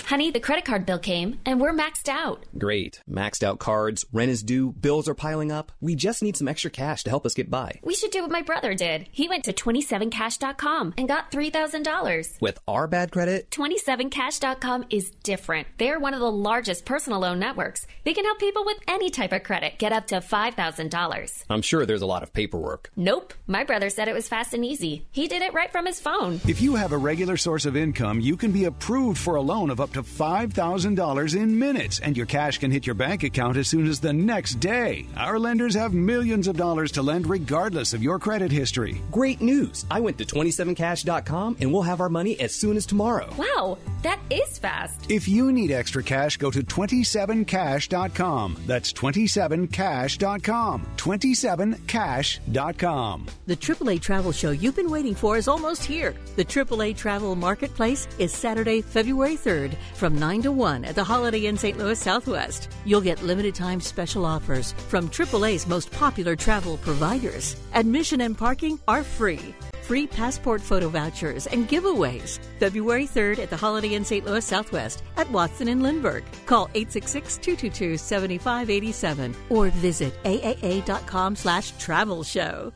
Honey, 0.04 0.30
the 0.30 0.40
credit 0.40 0.66
card 0.66 0.84
bill 0.84 0.98
came 0.98 1.38
and 1.46 1.58
we're 1.58 1.72
maxed 1.72 2.10
out. 2.10 2.44
Great. 2.58 3.00
Maxed 3.10 3.42
out 3.42 3.58
cards, 3.58 4.04
rent 4.12 4.30
is 4.30 4.42
due, 4.42 4.72
bills 4.72 5.08
are 5.08 5.14
piling 5.14 5.50
up. 5.50 5.72
We 5.80 5.94
just 5.94 6.22
need 6.22 6.36
some 6.36 6.46
extra 6.46 6.70
cash 6.70 7.04
to 7.04 7.10
help 7.10 7.24
us 7.24 7.32
get 7.32 7.50
by. 7.50 7.80
We 7.82 7.94
should 7.94 8.10
do 8.10 8.20
what 8.20 8.30
my 8.30 8.42
brother 8.42 8.74
did. 8.74 9.08
He 9.10 9.28
went 9.28 9.44
to 9.44 9.54
27cash.com 9.54 10.94
and 10.98 11.08
got 11.08 11.32
$3,000. 11.32 12.40
With 12.42 12.58
our 12.68 12.86
bad 12.86 13.12
credit, 13.12 13.50
27cash.com 13.50 14.84
is 14.90 15.10
different. 15.22 15.68
They're 15.78 15.98
one 15.98 16.12
of 16.12 16.20
the 16.20 16.30
largest 16.30 16.84
personal 16.84 17.20
loan 17.20 17.38
networks. 17.38 17.86
They 18.04 18.12
can 18.12 18.26
help 18.26 18.38
people 18.38 18.66
with 18.66 18.76
any 18.86 19.08
type 19.08 19.32
of 19.32 19.42
credit 19.42 19.78
get 19.78 19.92
up 19.92 20.08
to 20.08 20.16
$5,000. 20.16 21.44
I'm 21.48 21.62
sure 21.62 21.86
there's 21.86 22.02
a 22.02 22.06
lot 22.06 22.22
of 22.22 22.34
paperwork. 22.34 22.90
Nope. 22.94 23.32
My 23.54 23.62
brother 23.62 23.88
said 23.88 24.08
it 24.08 24.14
was 24.14 24.26
fast 24.26 24.52
and 24.52 24.64
easy. 24.64 25.06
He 25.12 25.28
did 25.28 25.40
it 25.40 25.54
right 25.54 25.70
from 25.70 25.86
his 25.86 26.00
phone. 26.00 26.40
If 26.44 26.60
you 26.60 26.74
have 26.74 26.90
a 26.90 26.98
regular 26.98 27.36
source 27.36 27.66
of 27.66 27.76
income, 27.76 28.18
you 28.18 28.36
can 28.36 28.50
be 28.50 28.64
approved 28.64 29.16
for 29.16 29.36
a 29.36 29.40
loan 29.40 29.70
of 29.70 29.80
up 29.80 29.92
to 29.92 30.02
$5,000 30.02 31.36
in 31.36 31.56
minutes, 31.56 32.00
and 32.00 32.16
your 32.16 32.26
cash 32.26 32.58
can 32.58 32.72
hit 32.72 32.84
your 32.84 32.96
bank 32.96 33.22
account 33.22 33.56
as 33.56 33.68
soon 33.68 33.86
as 33.86 34.00
the 34.00 34.12
next 34.12 34.54
day. 34.54 35.06
Our 35.16 35.38
lenders 35.38 35.76
have 35.76 35.94
millions 35.94 36.48
of 36.48 36.56
dollars 36.56 36.90
to 36.92 37.02
lend 37.02 37.28
regardless 37.28 37.94
of 37.94 38.02
your 38.02 38.18
credit 38.18 38.50
history. 38.50 39.00
Great 39.12 39.40
news! 39.40 39.86
I 39.88 40.00
went 40.00 40.18
to 40.18 40.24
27cash.com 40.24 41.58
and 41.60 41.72
we'll 41.72 41.82
have 41.82 42.00
our 42.00 42.08
money 42.08 42.40
as 42.40 42.52
soon 42.52 42.76
as 42.76 42.86
tomorrow. 42.86 43.32
Wow, 43.38 43.78
that 44.02 44.18
is 44.30 44.58
fast. 44.58 45.08
If 45.08 45.28
you 45.28 45.52
need 45.52 45.70
extra 45.70 46.02
cash, 46.02 46.38
go 46.38 46.50
to 46.50 46.64
27cash.com. 46.64 48.56
That's 48.66 48.92
27cash.com. 48.92 50.86
27cash.com. 50.96 53.26
The 53.46 53.56
AAA 53.56 54.00
Travel 54.00 54.32
Show 54.32 54.52
you've 54.52 54.74
been 54.74 54.90
waiting 54.90 55.14
for 55.14 55.36
is 55.36 55.48
almost 55.48 55.84
here. 55.84 56.14
The 56.36 56.44
AAA 56.46 56.96
Travel 56.96 57.36
Marketplace 57.36 58.08
is 58.18 58.32
Saturday, 58.32 58.80
February 58.80 59.36
3rd 59.36 59.76
from 59.94 60.18
9 60.18 60.40
to 60.42 60.52
1 60.52 60.86
at 60.86 60.94
the 60.94 61.04
Holiday 61.04 61.44
Inn 61.44 61.58
St. 61.58 61.76
Louis 61.76 61.98
Southwest. 61.98 62.70
You'll 62.86 63.02
get 63.02 63.22
limited 63.22 63.54
time 63.54 63.82
special 63.82 64.24
offers 64.24 64.72
from 64.88 65.10
AAA's 65.10 65.66
most 65.66 65.92
popular 65.92 66.34
travel 66.36 66.78
providers. 66.78 67.56
Admission 67.74 68.22
and 68.22 68.38
parking 68.38 68.80
are 68.88 69.02
free. 69.02 69.54
Free 69.82 70.06
passport 70.06 70.62
photo 70.62 70.88
vouchers 70.88 71.46
and 71.46 71.68
giveaways. 71.68 72.38
February 72.58 73.06
3rd 73.06 73.40
at 73.40 73.50
the 73.50 73.58
Holiday 73.58 73.92
Inn 73.94 74.06
St. 74.06 74.24
Louis 74.24 74.42
Southwest 74.42 75.02
at 75.18 75.30
Watson 75.30 75.68
and 75.68 75.82
Lindbergh. 75.82 76.24
Call 76.46 76.68
866-222-7587 76.68 79.34
or 79.50 79.68
visit 79.68 80.14
aaa.com 80.24 81.36
slash 81.36 81.76
travel 81.76 82.22
show. 82.22 82.72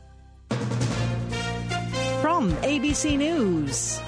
From 2.21 2.51
ABC 2.57 3.17
News. 3.17 3.99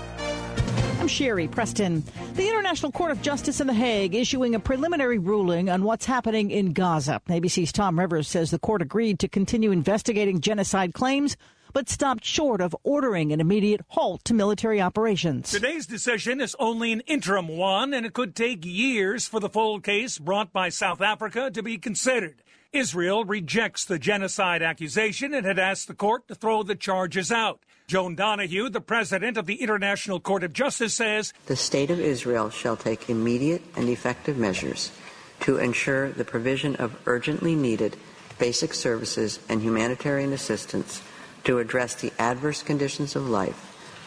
I'm 1.00 1.08
Sherry 1.08 1.48
Preston. 1.48 2.04
The 2.36 2.48
International 2.48 2.92
Court 2.92 3.12
of 3.12 3.22
Justice 3.22 3.60
in 3.60 3.68
The 3.68 3.74
Hague 3.74 4.14
issuing 4.14 4.54
a 4.54 4.60
preliminary 4.60 5.18
ruling 5.18 5.70
on 5.70 5.84
what's 5.84 6.06
happening 6.06 6.52
in 6.52 6.74
Gaza. 6.74 7.22
ABC's 7.28 7.72
Tom 7.72 8.00
Rivers 8.00 8.28
says 8.28 8.52
the 8.52 8.60
court 8.60 8.82
agreed 8.82 9.18
to 9.20 9.28
continue 9.28 9.72
investigating 9.72 10.42
genocide 10.42 10.94
claims, 10.94 11.38
but 11.74 11.90
stopped 11.90 12.24
short 12.24 12.62
of 12.62 12.76
ordering 12.84 13.32
an 13.32 13.42
immediate 13.42 13.82
halt 13.88 14.24
to 14.26 14.34
military 14.34 14.82
operations. 14.82 15.50
Today's 15.50 15.88
decision 15.88 16.40
is 16.40 16.56
only 16.60 16.92
an 16.92 17.02
interim 17.02 17.48
one, 17.48 17.94
and 17.94 18.06
it 18.06 18.14
could 18.14 18.36
take 18.36 18.64
years 18.64 19.28
for 19.28 19.40
the 19.40 19.50
full 19.50 19.80
case 19.80 20.20
brought 20.20 20.54
by 20.54 20.70
South 20.70 21.02
Africa 21.02 21.50
to 21.50 21.64
be 21.64 21.78
considered. 21.78 22.41
Israel 22.74 23.26
rejects 23.26 23.84
the 23.84 24.00
genocide 24.00 24.62
accusation 24.62 25.34
and 25.34 25.46
had 25.46 25.60
asked 25.60 25.90
the 25.90 25.94
court 25.94 26.26
to 26.30 26.36
throw 26.36 26.64
the 26.64 26.76
charges 26.76 27.30
out. 27.30 27.60
Joan 27.88 28.16
Donoghue, 28.16 28.70
the 28.70 28.80
president 28.80 29.36
of 29.36 29.46
the 29.46 29.56
International 29.56 30.22
Court 30.22 30.42
of 30.46 30.54
Justice, 30.54 30.94
says 30.94 31.34
The 31.48 31.58
State 31.58 31.92
of 31.92 32.00
Israel 32.00 32.50
shall 32.50 32.78
take 32.78 33.10
immediate 33.10 33.62
and 33.76 33.90
effective 33.90 34.38
measures 34.38 34.90
to 35.42 35.58
ensure 35.58 36.12
the 36.12 36.24
provision 36.24 36.78
of 36.78 36.98
urgently 37.06 37.56
needed 37.56 37.98
basic 38.40 38.74
services 38.74 39.40
and 39.50 39.62
humanitarian 39.62 40.32
assistance 40.32 41.02
to 41.44 41.60
address 41.60 41.96
the 41.96 42.14
adverse 42.20 42.64
conditions 42.64 43.18
of 43.18 43.30
life 43.30 43.58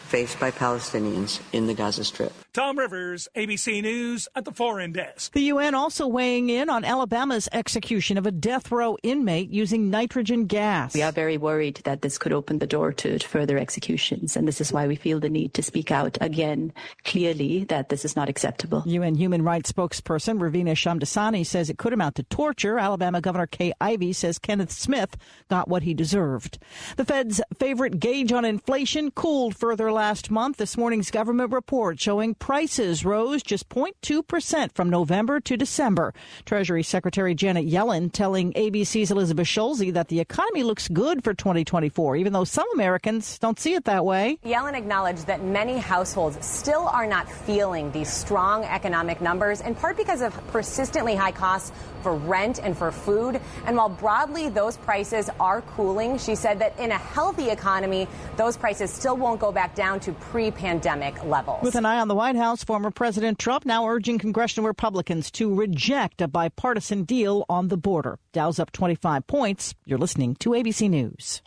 faced 0.07 0.39
by 0.39 0.49
Palestinians 0.49 1.39
in 1.53 1.67
the 1.67 1.75
Gaza 1.75 2.03
Strip. 2.03 2.33
Tom 2.55 2.79
Rivers, 2.79 3.27
ABC 3.35 3.81
News 3.81 4.29
at 4.33 4.45
the 4.45 4.51
Foreign 4.53 4.93
Desk. 4.93 5.33
The 5.33 5.41
UN 5.41 5.75
also 5.75 6.07
weighing 6.07 6.49
in 6.49 6.69
on 6.69 6.85
Alabama's 6.85 7.49
execution 7.51 8.17
of 8.17 8.25
a 8.25 8.31
death 8.31 8.71
row 8.71 8.95
inmate 9.03 9.49
using 9.49 9.89
nitrogen 9.89 10.45
gas. 10.45 10.93
We 10.93 11.01
are 11.01 11.11
very 11.11 11.37
worried 11.37 11.81
that 11.83 12.01
this 12.01 12.17
could 12.17 12.31
open 12.31 12.59
the 12.59 12.65
door 12.65 12.93
to 12.93 13.19
further 13.19 13.57
executions, 13.57 14.37
and 14.37 14.47
this 14.47 14.61
is 14.61 14.71
why 14.71 14.87
we 14.87 14.95
feel 14.95 15.19
the 15.19 15.27
need 15.27 15.53
to 15.55 15.63
speak 15.63 15.91
out 15.91 16.17
again 16.21 16.71
clearly 17.03 17.65
that 17.65 17.89
this 17.89 18.05
is 18.05 18.15
not 18.15 18.29
acceptable. 18.29 18.83
UN 18.85 19.15
human 19.15 19.41
rights 19.41 19.73
spokesperson 19.73 20.39
Ravina 20.39 20.75
Shamdasani 20.75 21.45
says 21.45 21.69
it 21.69 21.77
could 21.77 21.91
amount 21.91 22.15
to 22.15 22.23
torture. 22.23 22.79
Alabama 22.79 23.19
Governor 23.19 23.47
Kay 23.47 23.73
Ivey 23.81 24.13
says 24.13 24.39
Kenneth 24.39 24.71
Smith 24.71 25.17
got 25.49 25.67
what 25.67 25.83
he 25.83 25.93
deserved. 25.93 26.57
The 26.95 27.03
Fed's 27.03 27.41
favorite 27.59 27.99
gauge 27.99 28.31
on 28.31 28.45
inflation 28.45 29.11
cooled 29.11 29.57
further 29.57 29.91
last 29.91 30.31
month, 30.31 30.55
this 30.55 30.77
morning's 30.77 31.11
government 31.11 31.51
report 31.51 31.99
showing 31.99 32.33
prices 32.45 33.03
rose 33.03 33.41
just 33.41 33.67
0.2% 33.69 34.71
from 34.75 34.87
November 34.87 35.39
to 35.39 35.57
December. 35.57 36.13
Treasury 36.45 36.83
Secretary 36.83 37.33
Janet 37.33 37.65
Yellen 37.65 38.11
telling 38.11 38.53
ABC's 38.53 39.09
Elizabeth 39.09 39.47
Schulze 39.47 39.91
that 39.93 40.09
the 40.09 40.19
economy 40.19 40.61
looks 40.61 40.87
good 40.89 41.23
for 41.23 41.33
2024, 41.33 42.17
even 42.17 42.33
though 42.33 42.43
some 42.43 42.67
Americans 42.75 43.39
don't 43.39 43.57
see 43.59 43.73
it 43.73 43.85
that 43.85 44.05
way. 44.05 44.37
Yellen 44.45 44.75
acknowledged 44.75 45.25
that 45.25 45.43
many 45.43 45.79
households 45.79 46.37
still 46.45 46.87
are 46.87 47.07
not 47.07 47.27
feeling 47.27 47.91
these 47.91 48.13
strong 48.13 48.63
economic 48.65 49.21
numbers, 49.21 49.61
in 49.61 49.73
part 49.73 49.97
because 49.97 50.21
of 50.21 50.31
persistently 50.49 51.15
high 51.15 51.31
costs 51.31 51.71
for 52.05 52.13
rent 52.13 52.59
and 52.61 52.77
for 52.77 52.91
food. 52.91 53.41
And 53.65 53.75
while 53.75 53.89
broadly 53.89 54.49
those 54.49 54.77
prices 54.77 55.27
are 55.39 55.61
cooling, 55.61 56.19
she 56.19 56.35
said 56.35 56.59
that 56.59 56.77
in 56.79 56.91
a 56.91 56.99
healthy 56.99 57.49
economy, 57.49 58.07
those 58.37 58.57
prices 58.57 58.91
still 58.93 59.17
won't 59.17 59.39
go 59.39 59.51
back 59.51 59.73
down 59.73 59.99
to 60.01 60.11
pre 60.13 60.51
pandemic 60.51 61.23
levels. 61.23 61.63
With 61.63 61.73
an 61.73 61.83
eye 61.83 61.99
on 61.99 62.07
the 62.07 62.13
White 62.13 62.35
House, 62.35 62.63
former 62.63 62.91
President 62.91 63.39
Trump 63.39 63.65
now 63.65 63.87
urging 63.87 64.19
congressional 64.19 64.67
Republicans 64.67 65.31
to 65.31 65.51
reject 65.51 66.21
a 66.21 66.27
bipartisan 66.27 67.05
deal 67.05 67.43
on 67.49 67.69
the 67.69 67.77
border. 67.77 68.19
Dow's 68.33 68.59
up 68.59 68.71
25 68.71 69.25
points. 69.25 69.73
You're 69.85 69.97
listening 69.97 70.35
to 70.41 70.51
ABC 70.51 70.87
News. 70.87 71.41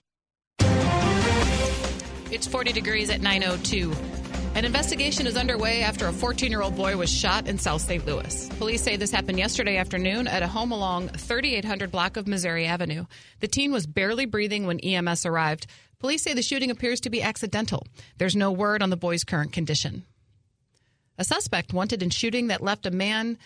It's 2.32 2.48
40 2.48 2.72
degrees 2.72 3.10
at 3.10 3.20
902. 3.20 4.27
An 4.58 4.64
investigation 4.64 5.28
is 5.28 5.36
underway 5.36 5.82
after 5.82 6.08
a 6.08 6.12
14 6.12 6.50
year 6.50 6.62
old 6.62 6.74
boy 6.74 6.96
was 6.96 7.08
shot 7.08 7.46
in 7.46 7.58
South 7.58 7.80
St. 7.80 8.04
Louis. 8.04 8.48
Police 8.58 8.82
say 8.82 8.96
this 8.96 9.12
happened 9.12 9.38
yesterday 9.38 9.76
afternoon 9.76 10.26
at 10.26 10.42
a 10.42 10.48
home 10.48 10.72
along 10.72 11.10
3800 11.10 11.92
block 11.92 12.16
of 12.16 12.26
Missouri 12.26 12.66
Avenue. 12.66 13.04
The 13.38 13.46
teen 13.46 13.70
was 13.70 13.86
barely 13.86 14.26
breathing 14.26 14.66
when 14.66 14.80
EMS 14.80 15.24
arrived. 15.24 15.68
Police 16.00 16.24
say 16.24 16.34
the 16.34 16.42
shooting 16.42 16.72
appears 16.72 16.98
to 17.02 17.08
be 17.08 17.22
accidental. 17.22 17.86
There's 18.16 18.34
no 18.34 18.50
word 18.50 18.82
on 18.82 18.90
the 18.90 18.96
boy's 18.96 19.22
current 19.22 19.52
condition. 19.52 20.02
A 21.18 21.22
suspect 21.22 21.72
wanted 21.72 22.02
in 22.02 22.10
shooting 22.10 22.48
that 22.48 22.60
left 22.60 22.84
a 22.84 22.90
man 22.90 23.38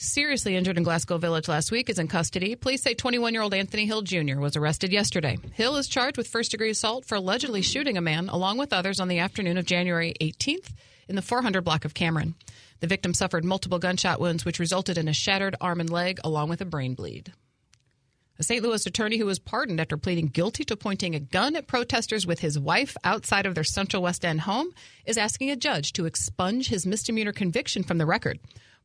seriously 0.00 0.56
injured 0.56 0.78
in 0.78 0.82
Glasgow 0.82 1.18
Village 1.18 1.46
last 1.46 1.70
week 1.70 1.90
is 1.90 1.98
in 1.98 2.08
custody. 2.08 2.56
Police 2.56 2.82
say 2.82 2.94
21 2.94 3.34
year 3.34 3.42
old 3.42 3.52
Anthony 3.52 3.84
Hill 3.84 4.02
Jr. 4.02 4.40
was 4.40 4.56
arrested 4.56 4.92
yesterday. 4.92 5.38
Hill 5.52 5.76
is 5.76 5.88
charged 5.88 6.16
with 6.16 6.26
first 6.26 6.50
degree 6.50 6.70
assault 6.70 7.04
for 7.04 7.16
allegedly 7.16 7.62
shooting 7.62 7.98
a 7.98 8.00
man 8.00 8.28
along 8.28 8.58
with 8.58 8.72
others 8.72 8.98
on 8.98 9.08
the 9.08 9.18
afternoon 9.18 9.58
of 9.58 9.66
January 9.66 10.14
18th 10.20 10.72
in 11.08 11.16
the 11.16 11.22
400 11.22 11.62
block 11.62 11.84
of 11.84 11.94
Cameron. 11.94 12.34
The 12.80 12.86
victim 12.86 13.12
suffered 13.12 13.44
multiple 13.44 13.78
gunshot 13.78 14.20
wounds, 14.20 14.44
which 14.44 14.58
resulted 14.58 14.96
in 14.96 15.06
a 15.06 15.12
shattered 15.12 15.54
arm 15.60 15.80
and 15.80 15.90
leg 15.90 16.18
along 16.24 16.48
with 16.48 16.62
a 16.62 16.66
brain 16.66 16.94
bleed. 16.94 17.32
A 18.38 18.42
St. 18.42 18.62
Louis 18.62 18.86
attorney 18.86 19.18
who 19.18 19.26
was 19.26 19.38
pardoned 19.38 19.82
after 19.82 19.98
pleading 19.98 20.28
guilty 20.28 20.64
to 20.64 20.76
pointing 20.76 21.14
a 21.14 21.20
gun 21.20 21.54
at 21.56 21.66
protesters 21.66 22.26
with 22.26 22.38
his 22.38 22.58
wife 22.58 22.96
outside 23.04 23.44
of 23.44 23.54
their 23.54 23.64
Central 23.64 24.02
West 24.02 24.24
End 24.24 24.40
home 24.40 24.72
is 25.04 25.18
asking 25.18 25.50
a 25.50 25.56
judge 25.56 25.92
to 25.92 26.06
expunge 26.06 26.68
his 26.68 26.86
misdemeanor 26.86 27.32
conviction 27.32 27.82
from 27.82 27.98
the 27.98 28.06
record. 28.06 28.38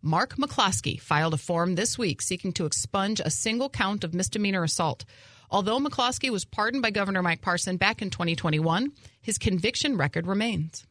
Mark 0.06 0.35
McCloskey 0.35 1.01
filed 1.01 1.34
a 1.34 1.38
form 1.38 1.74
this 1.74 1.98
week 1.98 2.22
seeking 2.22 2.51
to 2.51 2.67
expunge 2.67 3.19
a 3.19 3.32
single 3.32 3.69
count 3.69 4.03
of 4.03 4.14
misdemeanor 4.14 4.64
assault. 4.64 5.03
Although 5.50 5.80
McCloskey 5.80 6.30
was 6.30 6.45
pardoned 6.45 6.84
by 6.84 6.92
Governor 6.92 7.24
Mike 7.24 7.42
Parson 7.42 7.77
back 7.77 8.03
in 8.03 8.11
2021, 8.11 8.92
his 9.19 9.40
conviction 9.40 9.98
record 9.98 10.27
remains. 10.27 10.85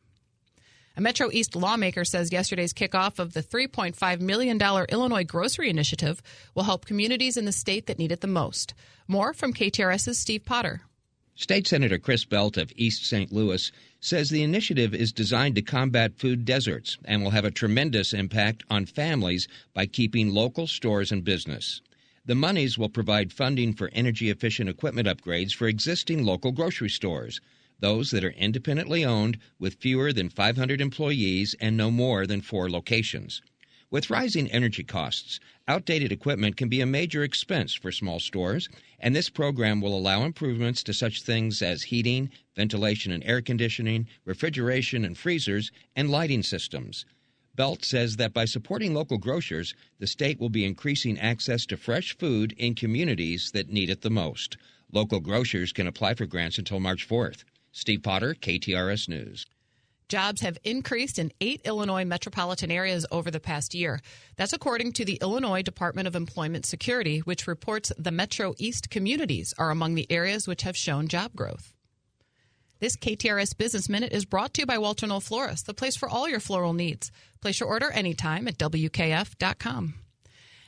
A 0.97 1.01
Metro 1.01 1.31
East 1.31 1.55
lawmaker 1.55 2.05
says 2.05 2.33
yesterday's 2.33 2.73
kickoff 2.73 3.21
of 3.21 3.35
the 3.35 3.43
$3.5 3.43 4.19
million 4.19 4.61
Illinois 4.61 5.23
Grocery 5.23 5.71
Initiative 5.71 6.21
will 6.57 6.65
help 6.65 6.85
communities 6.85 7.37
in 7.37 7.45
the 7.45 7.53
state 7.53 7.87
that 7.87 8.01
need 8.01 8.11
it 8.11 8.21
the 8.21 8.27
most. 8.27 8.75
More 9.07 9.33
from 9.33 9.55
KTRS's 9.55 10.19
Steve 10.19 10.45
Potter. 10.45 10.81
State 11.37 11.69
Senator 11.69 11.99
Chris 11.99 12.25
Belt 12.25 12.57
of 12.57 12.73
East 12.75 13.07
St. 13.07 13.31
Louis 13.31 13.71
says 14.05 14.29
the 14.29 14.43
initiative 14.43 14.95
is 14.95 15.15
designed 15.15 15.55
to 15.55 15.63
combat 15.63 16.19
food 16.19 16.45
deserts 16.45 16.99
and 17.07 17.23
will 17.23 17.31
have 17.31 17.47
a 17.47 17.51
tremendous 17.51 18.13
impact 18.13 18.63
on 18.69 18.85
families 18.85 19.49
by 19.73 19.87
keeping 19.87 20.29
local 20.29 20.67
stores 20.67 21.11
in 21.11 21.23
business. 21.23 21.81
The 22.27 22.35
monies 22.35 22.77
will 22.77 22.91
provide 22.91 23.33
funding 23.33 23.73
for 23.73 23.89
energy 23.95 24.29
efficient 24.29 24.69
equipment 24.69 25.09
upgrades 25.09 25.55
for 25.55 25.69
existing 25.69 26.23
local 26.23 26.53
grocery 26.53 26.91
stores, 26.91 27.41
those 27.81 28.11
that 28.11 28.25
are 28.25 28.33
independently 28.33 29.07
owned 29.07 29.39
with 29.59 29.81
fewer 29.81 30.13
than 30.13 30.29
500 30.29 30.83
employees 30.83 31.57
and 31.59 31.75
no 31.75 31.91
more 31.91 32.27
than 32.27 32.43
four 32.43 32.71
locations. 32.71 33.41
With 33.91 34.11
rising 34.11 34.51
energy 34.51 34.85
costs, 34.85 35.41
outdated 35.67 36.13
equipment 36.13 36.57
can 36.57 36.69
be 36.69 36.81
a 36.81 36.87
major 36.87 37.23
expense 37.23 37.75
for 37.75 37.91
small 37.91 38.21
stores, 38.21 38.69
and 39.01 39.15
this 39.15 39.31
program 39.31 39.81
will 39.81 39.97
allow 39.97 40.25
improvements 40.25 40.83
to 40.83 40.93
such 40.93 41.23
things 41.23 41.63
as 41.63 41.85
heating, 41.85 42.31
ventilation 42.55 43.13
and 43.13 43.25
air 43.25 43.41
conditioning, 43.41 44.07
refrigeration 44.25 45.05
and 45.05 45.17
freezers, 45.17 45.71
and 45.97 46.11
lighting 46.11 46.43
systems. 46.43 47.07
Belt 47.55 47.85
says 47.85 48.17
that 48.17 48.35
by 48.35 48.45
supporting 48.45 48.95
local 48.95 49.17
grocers, 49.17 49.75
the 50.01 50.07
state 50.07 50.41
will 50.41 50.49
be 50.49 50.65
increasing 50.65 51.19
access 51.19 51.65
to 51.67 51.77
fresh 51.77 52.17
food 52.19 52.53
in 52.59 52.75
communities 52.75 53.53
that 53.53 53.71
need 53.71 53.91
it 53.91 54.01
the 54.01 54.11
most. 54.11 54.57
Local 54.93 55.21
grocers 55.21 55.73
can 55.73 55.87
apply 55.87 56.15
for 56.15 56.27
grants 56.27 56.59
until 56.59 56.81
March 56.81 57.09
4th. 57.09 57.45
Steve 57.71 58.03
Potter, 58.03 58.35
KTRS 58.35 59.09
News. 59.09 59.47
Jobs 60.09 60.43
have 60.43 60.59
increased 60.65 61.19
in 61.19 61.33
eight 61.41 61.63
Illinois 61.65 62.05
metropolitan 62.05 62.71
areas 62.71 63.07
over 63.11 63.31
the 63.31 63.41
past 63.41 63.75
year. 63.75 64.01
That's 64.37 64.53
according 64.53 64.93
to 64.95 65.05
the 65.05 65.19
Illinois 65.23 65.63
Department 65.63 66.07
of 66.07 66.15
Employment 66.15 66.67
Security, 66.67 67.21
which 67.21 67.47
reports 67.47 67.91
the 67.97 68.11
Metro 68.11 68.55
East 68.59 68.91
communities 68.91 69.55
are 69.59 69.71
among 69.71 69.95
the 69.95 70.11
areas 70.11 70.47
which 70.47 70.63
have 70.63 70.77
shown 70.77 71.09
job 71.09 71.35
growth. 71.35 71.73
This 72.81 72.97
KTRS 72.97 73.57
Business 73.57 73.89
Minute 73.89 74.13
is 74.13 74.27
brought 74.27 74.53
to 74.55 74.63
you 74.63 74.67
by 74.67 74.77
Walter 74.79 75.07
Knoll 75.07 75.21
Florist, 75.21 75.65
the 75.67 75.73
place 75.73 75.97
for 75.97 76.09
all 76.09 76.29
your 76.29 76.41
floral 76.41 76.75
needs. 76.75 77.11
Place 77.41 77.61
your 77.61 77.69
order 77.69 77.91
anytime 77.91 78.47
at 78.47 78.59
WKF.com. 78.59 79.95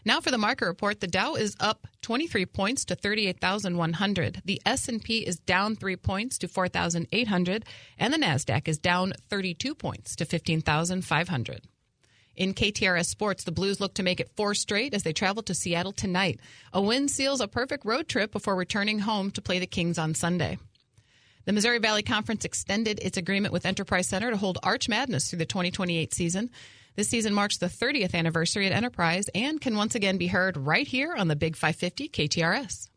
Now 0.06 0.20
for 0.20 0.30
the 0.30 0.38
market 0.38 0.66
report, 0.66 1.00
the 1.00 1.08
Dow 1.08 1.34
is 1.34 1.56
up 1.58 1.88
23 2.02 2.46
points 2.46 2.84
to 2.84 2.94
38,100. 2.94 4.40
The 4.44 4.62
S&P 4.64 5.26
is 5.26 5.40
down 5.40 5.74
3 5.74 5.96
points 5.96 6.38
to 6.38 6.46
4,800 6.46 7.64
and 7.98 8.14
the 8.14 8.18
Nasdaq 8.18 8.68
is 8.68 8.78
down 8.78 9.14
32 9.28 9.74
points 9.74 10.14
to 10.14 10.24
15,500. 10.24 11.62
In 12.36 12.54
KTRS 12.54 13.06
Sports, 13.06 13.42
the 13.42 13.50
Blues 13.50 13.80
look 13.80 13.94
to 13.94 14.04
make 14.04 14.20
it 14.20 14.30
four 14.36 14.54
straight 14.54 14.94
as 14.94 15.02
they 15.02 15.12
travel 15.12 15.42
to 15.42 15.54
Seattle 15.54 15.90
tonight. 15.90 16.38
A 16.72 16.80
win 16.80 17.08
seals 17.08 17.40
a 17.40 17.48
perfect 17.48 17.84
road 17.84 18.06
trip 18.06 18.30
before 18.30 18.54
returning 18.54 19.00
home 19.00 19.32
to 19.32 19.42
play 19.42 19.58
the 19.58 19.66
Kings 19.66 19.98
on 19.98 20.14
Sunday. 20.14 20.56
The 21.46 21.52
Missouri 21.52 21.78
Valley 21.78 22.02
Conference 22.02 22.44
extended 22.44 23.00
its 23.00 23.16
agreement 23.16 23.52
with 23.52 23.66
Enterprise 23.66 24.08
Center 24.08 24.30
to 24.30 24.36
hold 24.36 24.58
Arch 24.62 24.88
Madness 24.88 25.30
through 25.30 25.40
the 25.40 25.46
2028 25.46 26.14
season. 26.14 26.50
This 26.96 27.08
season 27.10 27.34
marks 27.34 27.58
the 27.58 27.66
30th 27.66 28.14
anniversary 28.14 28.66
at 28.66 28.72
Enterprise 28.72 29.26
and 29.34 29.60
can 29.60 29.76
once 29.76 29.94
again 29.94 30.16
be 30.16 30.28
heard 30.28 30.56
right 30.56 30.86
here 30.86 31.14
on 31.14 31.28
the 31.28 31.36
Big 31.36 31.54
550 31.54 32.08
KTRS. 32.08 32.88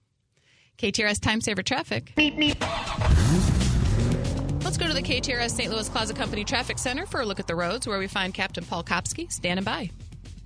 KTRS 0.77 1.21
Time 1.21 1.41
Saver 1.41 1.63
Traffic. 1.63 2.13
Let's 4.63 4.77
go 4.77 4.87
to 4.87 4.93
the 4.93 5.01
KTRS 5.01 5.51
St. 5.51 5.69
Louis 5.69 5.89
Closet 5.89 6.15
Company 6.15 6.45
Traffic 6.45 6.77
Center 6.77 7.05
for 7.05 7.19
a 7.19 7.25
look 7.25 7.41
at 7.41 7.47
the 7.47 7.55
roads 7.55 7.87
where 7.87 7.99
we 7.99 8.07
find 8.07 8.33
Captain 8.33 8.63
Paul 8.63 8.83
Kopsky 8.83 9.29
standing 9.29 9.65
by. 9.65 9.91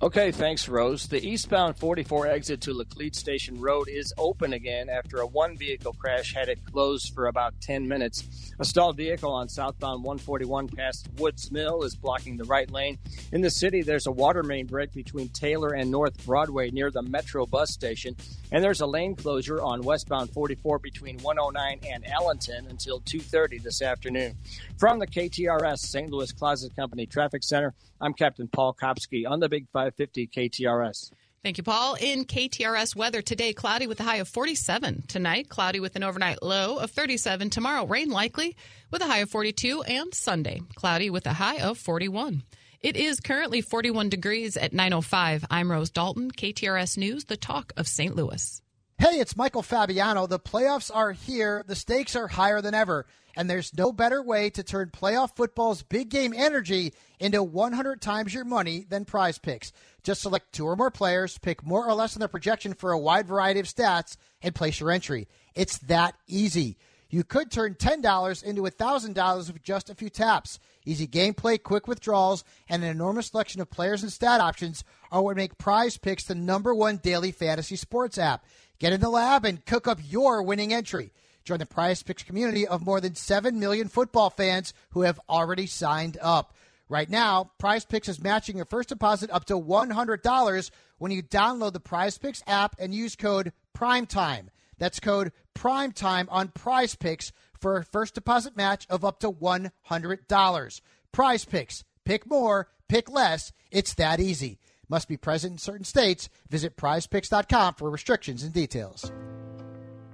Okay, 0.02 0.32
thanks, 0.32 0.68
Rose. 0.68 1.06
The 1.06 1.24
eastbound 1.24 1.78
44 1.78 2.26
exit 2.26 2.60
to 2.62 2.74
Laclede 2.74 3.14
Station 3.14 3.60
Road 3.60 3.88
is 3.88 4.12
open 4.18 4.52
again 4.52 4.90
after 4.90 5.18
a 5.18 5.26
one 5.26 5.56
vehicle 5.56 5.94
crash 5.94 6.34
had 6.34 6.48
it 6.48 6.64
closed 6.64 7.14
for 7.14 7.28
about 7.28 7.54
10 7.60 7.86
minutes. 7.86 8.52
A 8.58 8.64
stalled 8.64 8.96
vehicle 8.96 9.32
on 9.32 9.48
southbound 9.48 10.02
141 10.02 10.68
past 10.68 11.08
Woods 11.16 11.50
Mill 11.52 11.84
is 11.84 11.94
blocking 11.94 12.36
the 12.36 12.44
right 12.44 12.70
lane. 12.70 12.98
In 13.32 13.40
the 13.40 13.50
city, 13.50 13.82
there's 13.82 14.06
a 14.06 14.12
water 14.12 14.42
main 14.42 14.66
break 14.66 14.92
between 14.92 15.28
Taylor 15.28 15.70
and 15.70 15.90
North 15.90 16.26
Broadway 16.26 16.70
near 16.70 16.90
the 16.90 17.02
Metro 17.02 17.46
bus 17.46 17.70
station, 17.70 18.16
and 18.50 18.62
there's 18.62 18.80
a 18.80 18.86
lane 18.86 19.14
closure 19.14 19.62
on 19.62 19.80
westbound 19.82 20.30
44 20.30 20.80
between 20.80 21.18
109 21.20 21.80
and 21.88 22.04
Allenton 22.04 22.68
until 22.68 23.00
2:30 23.00 23.62
this 23.62 23.80
afternoon. 23.80 24.36
From 24.76 24.98
the 24.98 25.06
KTRS 25.06 25.78
St. 25.78 26.10
Louis 26.10 26.32
Closet 26.32 26.74
Company 26.74 27.06
Traffic 27.06 27.44
Center, 27.44 27.74
I'm 28.00 28.14
Captain 28.14 28.48
Paul 28.48 28.74
Kopsky 28.74 29.28
on 29.28 29.40
the 29.40 29.48
Big 29.48 29.66
550 29.72 30.28
KTRS. 30.28 31.10
Thank 31.42 31.58
you, 31.58 31.62
Paul. 31.62 31.96
In 32.00 32.24
KTRS 32.24 32.96
weather 32.96 33.20
today, 33.20 33.52
cloudy 33.52 33.86
with 33.86 34.00
a 34.00 34.02
high 34.02 34.16
of 34.16 34.28
47. 34.28 35.04
Tonight, 35.06 35.50
cloudy 35.50 35.78
with 35.78 35.94
an 35.94 36.02
overnight 36.02 36.42
low 36.42 36.78
of 36.78 36.90
37. 36.90 37.50
Tomorrow, 37.50 37.86
rain 37.86 38.08
likely 38.08 38.56
with 38.90 39.02
a 39.02 39.06
high 39.06 39.18
of 39.18 39.30
42. 39.30 39.82
And 39.82 40.14
Sunday, 40.14 40.62
cloudy 40.74 41.10
with 41.10 41.26
a 41.26 41.34
high 41.34 41.58
of 41.58 41.76
41. 41.76 42.42
It 42.80 42.96
is 42.96 43.20
currently 43.20 43.60
41 43.60 44.08
degrees 44.08 44.56
at 44.56 44.72
9.05. 44.72 45.44
I'm 45.50 45.70
Rose 45.70 45.90
Dalton, 45.90 46.30
KTRS 46.30 46.96
News, 46.96 47.26
the 47.26 47.36
talk 47.36 47.72
of 47.76 47.86
St. 47.88 48.16
Louis. 48.16 48.62
Hey, 48.96 49.18
it's 49.18 49.36
Michael 49.36 49.62
Fabiano. 49.62 50.28
The 50.28 50.38
playoffs 50.38 50.88
are 50.94 51.10
here. 51.10 51.64
The 51.66 51.74
stakes 51.74 52.14
are 52.14 52.28
higher 52.28 52.62
than 52.62 52.74
ever. 52.74 53.06
And 53.36 53.50
there's 53.50 53.76
no 53.76 53.92
better 53.92 54.22
way 54.22 54.50
to 54.50 54.62
turn 54.62 54.90
playoff 54.90 55.34
football's 55.34 55.82
big 55.82 56.10
game 56.10 56.32
energy 56.32 56.94
into 57.18 57.42
100 57.42 58.00
times 58.00 58.32
your 58.32 58.44
money 58.44 58.86
than 58.88 59.04
prize 59.04 59.38
picks. 59.38 59.72
Just 60.04 60.22
select 60.22 60.52
two 60.52 60.66
or 60.66 60.76
more 60.76 60.92
players, 60.92 61.38
pick 61.38 61.66
more 61.66 61.84
or 61.84 61.94
less 61.94 62.14
on 62.14 62.20
their 62.20 62.28
projection 62.28 62.72
for 62.72 62.92
a 62.92 62.98
wide 62.98 63.26
variety 63.26 63.58
of 63.58 63.66
stats, 63.66 64.16
and 64.40 64.54
place 64.54 64.78
your 64.78 64.92
entry. 64.92 65.26
It's 65.56 65.78
that 65.78 66.14
easy. 66.28 66.76
You 67.14 67.22
could 67.22 67.50
turn 67.50 67.74
$10 67.74 68.42
into 68.42 68.62
$1,000 68.62 69.52
with 69.52 69.62
just 69.62 69.88
a 69.88 69.94
few 69.94 70.10
taps. 70.10 70.58
Easy 70.84 71.06
gameplay, 71.06 71.62
quick 71.62 71.86
withdrawals, 71.86 72.42
and 72.68 72.82
an 72.82 72.90
enormous 72.90 73.28
selection 73.28 73.60
of 73.60 73.70
players 73.70 74.02
and 74.02 74.12
stat 74.12 74.40
options 74.40 74.82
are 75.12 75.22
what 75.22 75.36
make 75.36 75.56
Prize 75.56 75.96
Picks 75.96 76.24
the 76.24 76.34
number 76.34 76.74
one 76.74 76.96
daily 76.96 77.30
fantasy 77.30 77.76
sports 77.76 78.18
app. 78.18 78.44
Get 78.78 78.92
in 78.92 79.00
the 79.00 79.08
lab 79.08 79.44
and 79.44 79.64
cook 79.64 79.86
up 79.86 79.98
your 80.02 80.42
winning 80.42 80.72
entry. 80.72 81.12
Join 81.44 81.58
the 81.58 81.66
Prize 81.66 82.02
Picks 82.02 82.22
community 82.22 82.66
of 82.66 82.84
more 82.84 83.00
than 83.00 83.14
7 83.14 83.58
million 83.58 83.88
football 83.88 84.30
fans 84.30 84.72
who 84.90 85.02
have 85.02 85.20
already 85.28 85.66
signed 85.66 86.16
up. 86.20 86.54
Right 86.88 87.08
now, 87.08 87.50
Prize 87.58 87.84
Picks 87.84 88.08
is 88.08 88.22
matching 88.22 88.56
your 88.56 88.66
first 88.66 88.88
deposit 88.88 89.30
up 89.30 89.44
to 89.46 89.54
$100 89.54 90.70
when 90.98 91.12
you 91.12 91.22
download 91.22 91.72
the 91.72 91.80
Prize 91.80 92.18
Picks 92.18 92.42
app 92.46 92.76
and 92.78 92.94
use 92.94 93.16
code 93.16 93.52
PRIMETIME. 93.74 94.50
That's 94.78 95.00
code 95.00 95.32
PRIMETIME 95.54 96.28
on 96.30 96.48
Prize 96.48 96.94
Picks 96.94 97.32
for 97.58 97.76
a 97.76 97.84
first 97.84 98.14
deposit 98.14 98.56
match 98.56 98.86
of 98.90 99.04
up 99.04 99.20
to 99.20 99.30
$100. 99.30 100.80
Prize 101.12 101.44
Picks. 101.44 101.84
Pick 102.04 102.26
more, 102.28 102.68
pick 102.88 103.10
less. 103.10 103.52
It's 103.70 103.94
that 103.94 104.20
easy. 104.20 104.58
Must 104.88 105.08
be 105.08 105.16
present 105.16 105.52
in 105.52 105.58
certain 105.58 105.84
states. 105.84 106.28
Visit 106.48 106.76
prizepicks.com 106.76 107.74
for 107.74 107.90
restrictions 107.90 108.42
and 108.42 108.52
details. 108.52 109.10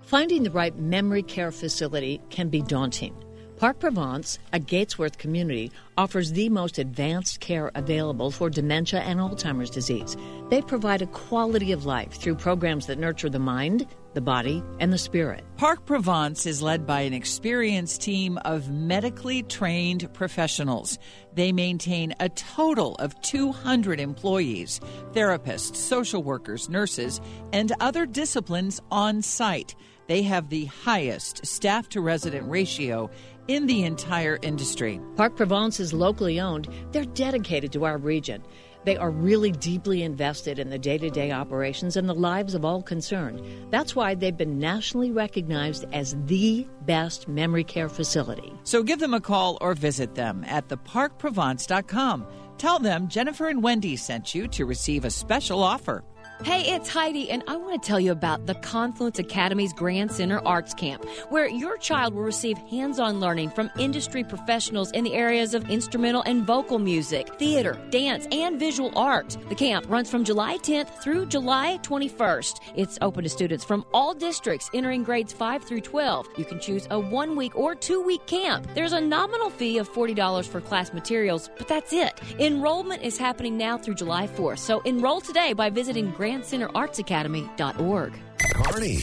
Finding 0.02 0.42
the 0.42 0.50
right 0.50 0.76
memory 0.76 1.23
care 1.23 1.52
facility 1.52 2.20
can 2.31 2.49
be 2.49 2.62
daunting. 2.62 3.15
Park 3.60 3.78
Provence, 3.78 4.39
a 4.55 4.58
Gatesworth 4.58 5.18
community, 5.18 5.70
offers 5.99 6.32
the 6.32 6.49
most 6.49 6.78
advanced 6.78 7.40
care 7.40 7.70
available 7.74 8.31
for 8.31 8.49
dementia 8.49 9.00
and 9.00 9.20
Alzheimer's 9.20 9.68
disease. 9.68 10.16
They 10.49 10.62
provide 10.62 11.02
a 11.02 11.07
quality 11.07 11.70
of 11.70 11.84
life 11.84 12.12
through 12.15 12.36
programs 12.36 12.86
that 12.86 12.99
nurture 12.99 13.28
the 13.28 13.39
mind, 13.39 13.86
the 14.14 14.20
body, 14.20 14.62
and 14.78 14.92
the 14.92 14.98
spirit. 14.98 15.44
Park 15.56 15.86
Provence 15.86 16.47
is 16.47 16.62
led 16.62 16.86
by 16.86 17.00
an 17.02 17.12
experienced 17.12 18.02
team 18.02 18.39
of 18.44 18.70
medically 18.70 19.42
trained 19.42 20.12
professionals. 20.14 20.98
They 21.34 21.52
maintain 21.52 22.14
a 22.18 22.28
total 22.30 22.97
of 22.97 23.20
200 23.22 24.00
employees, 24.00 24.80
therapists, 25.12 25.76
social 25.76 26.22
workers, 26.22 26.68
nurses, 26.68 27.20
and 27.52 27.72
other 27.80 28.06
disciplines 28.06 28.80
on 28.90 29.22
site. 29.22 29.74
They 30.08 30.22
have 30.22 30.48
the 30.48 30.64
highest 30.64 31.47
staff 31.47 31.89
to 31.90 32.00
resident 32.00 32.48
ratio 32.50 33.10
in 33.47 33.66
the 33.66 33.84
entire 33.84 34.39
industry. 34.42 35.00
Park 35.16 35.36
Provence 35.36 35.78
is 35.78 35.92
locally 35.92 36.40
owned. 36.40 36.68
They're 36.92 37.05
dedicated 37.05 37.72
to 37.72 37.84
our 37.84 37.98
region. 37.98 38.42
They 38.84 38.97
are 38.97 39.10
really 39.10 39.52
deeply 39.52 40.02
invested 40.02 40.59
in 40.59 40.70
the 40.70 40.78
day 40.78 40.99
to 40.99 41.10
day 41.10 41.31
operations 41.33 41.97
and 41.97 42.09
the 42.09 42.15
lives 42.15 42.55
of 42.55 42.65
all 42.65 42.83
concerned. 42.83 43.42
That's 43.70 43.94
why 43.94 44.15
they've 44.15 44.36
been 44.36 44.59
nationally 44.59 45.10
recognized 45.10 45.84
as 45.92 46.17
the 46.26 46.67
best 46.83 47.28
memory 47.28 47.65
care 47.65 47.89
facility. 47.89 48.52
So 48.65 48.83
give 48.83 48.99
them 48.99 49.15
a 49.15 49.20
call 49.20 49.59
or 49.60 49.75
visit 49.75 50.15
them 50.15 50.44
at 50.47 50.68
theparkprovence.com. 50.68 52.26
Tell 52.59 52.78
them 52.78 53.09
Jennifer 53.09 53.49
and 53.49 53.62
Wendy 53.62 53.97
sent 53.97 54.34
you 54.34 54.47
to 54.49 54.67
receive 54.67 55.05
a 55.05 55.10
special 55.10 55.62
offer. 55.62 56.05
Hey, 56.43 56.75
it's 56.75 56.89
Heidi, 56.89 57.31
and 57.31 57.44
I 57.47 57.57
want 57.57 57.83
to 57.83 57.86
tell 57.86 58.01
you 58.01 58.12
about 58.12 58.47
the 58.47 58.55
Confluence 58.55 59.19
Academy's 59.19 59.75
Grand 59.75 60.10
Center 60.10 60.41
Arts 60.47 60.73
Camp, 60.73 61.05
where 61.28 61.47
your 61.47 61.77
child 61.77 62.15
will 62.15 62.23
receive 62.23 62.57
hands 62.57 62.99
on 62.99 63.20
learning 63.20 63.51
from 63.51 63.70
industry 63.78 64.25
professionals 64.25 64.91
in 64.93 65.05
the 65.05 65.12
areas 65.12 65.52
of 65.52 65.69
instrumental 65.69 66.23
and 66.23 66.47
vocal 66.47 66.78
music, 66.78 67.28
theater, 67.39 67.78
dance, 67.91 68.27
and 68.33 68.59
visual 68.59 68.91
art. 68.97 69.36
The 69.51 69.55
camp 69.55 69.85
runs 69.91 70.10
from 70.10 70.25
July 70.25 70.57
10th 70.57 70.89
through 71.02 71.27
July 71.27 71.78
21st. 71.83 72.60
It's 72.75 72.97
open 73.02 73.23
to 73.25 73.28
students 73.28 73.62
from 73.62 73.85
all 73.93 74.15
districts 74.15 74.70
entering 74.73 75.05
grades 75.05 75.35
5 75.35 75.62
through 75.62 75.83
12. 75.83 76.27
You 76.39 76.47
can 76.47 76.59
choose 76.59 76.89
a 76.91 76.99
one 76.99 77.36
week 77.36 77.55
or 77.55 77.75
two 77.75 78.01
week 78.01 78.25
camp. 78.25 78.67
There's 78.75 78.94
a 78.94 79.01
nominal 79.01 79.51
fee 79.51 79.77
of 79.77 79.91
$40 79.93 80.49
for 80.49 80.62
class 80.62 80.94
materials, 80.94 81.51
but 81.59 81.69
that's 81.69 81.93
it. 81.93 82.19
Enrollment 82.39 83.02
is 83.02 83.19
happening 83.19 83.59
now 83.59 83.77
through 83.77 83.97
July 83.97 84.27
4th, 84.27 84.60
so 84.60 84.81
enroll 84.81 85.20
today 85.20 85.52
by 85.52 85.69
visiting 85.69 86.10
grandcenterartsacademy.org. 86.31 88.12
Carney, 88.55 88.99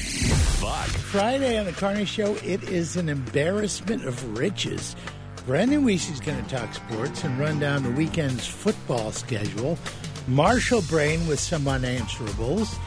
Buck, 0.62 0.88
Friday 0.88 1.58
on 1.58 1.66
the 1.66 1.74
Carney 1.74 2.06
Show, 2.06 2.36
it 2.36 2.64
is 2.64 2.96
an 2.96 3.10
embarrassment 3.10 4.06
of 4.06 4.38
riches. 4.38 4.96
Brandon 5.46 5.84
Weesey's 5.84 6.20
going 6.20 6.42
to 6.44 6.50
talk 6.50 6.74
sports 6.74 7.24
and 7.24 7.38
run 7.40 7.60
down 7.60 7.84
the 7.84 7.92
weekend's 7.92 8.48
football 8.48 9.12
schedule. 9.12 9.78
Marshall 10.28 10.82
Brain 10.84 11.26
with 11.28 11.40
some 11.40 11.64
unanswerables. 11.64 12.78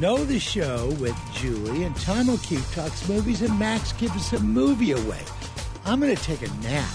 Know 0.00 0.24
the 0.24 0.40
show 0.40 0.88
with 1.00 1.16
Julie 1.34 1.84
and 1.84 1.94
Tom 1.96 2.30
O'Keefe 2.30 2.74
talks 2.74 3.08
movies 3.08 3.42
and 3.42 3.56
Max 3.58 3.92
gives 3.92 4.16
us 4.16 4.32
a 4.32 4.40
movie 4.40 4.92
away. 4.92 5.22
I'm 5.84 6.00
going 6.00 6.14
to 6.14 6.22
take 6.22 6.42
a 6.42 6.52
nap. 6.62 6.90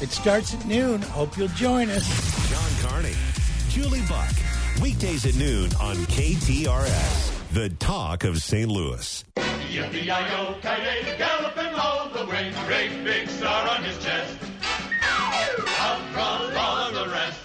It 0.00 0.10
starts 0.10 0.54
at 0.54 0.66
noon. 0.66 1.02
Hope 1.02 1.36
you'll 1.36 1.48
join 1.48 1.90
us. 1.90 2.50
John 2.50 2.88
Carney, 2.88 3.14
Julie 3.68 4.02
Buck. 4.08 4.32
Weekdays 4.80 5.26
at 5.26 5.34
noon 5.36 5.70
on 5.80 5.96
KTRS, 6.06 7.52
the 7.52 7.68
talk 7.78 8.24
of 8.24 8.42
St. 8.42 8.68
Louis. 8.68 9.24
Yippee-yi-yo-ki-yay, 9.36 11.16
galloping 11.18 11.74
all 11.74 12.08
the 12.08 12.26
way, 12.26 12.52
great 12.66 13.04
big 13.04 13.28
star 13.28 13.68
on 13.68 13.82
his 13.84 14.02
chest. 14.02 14.36
Out 15.78 16.00
from 16.12 16.56
all 16.56 16.92
the 16.92 17.08
rest, 17.10 17.38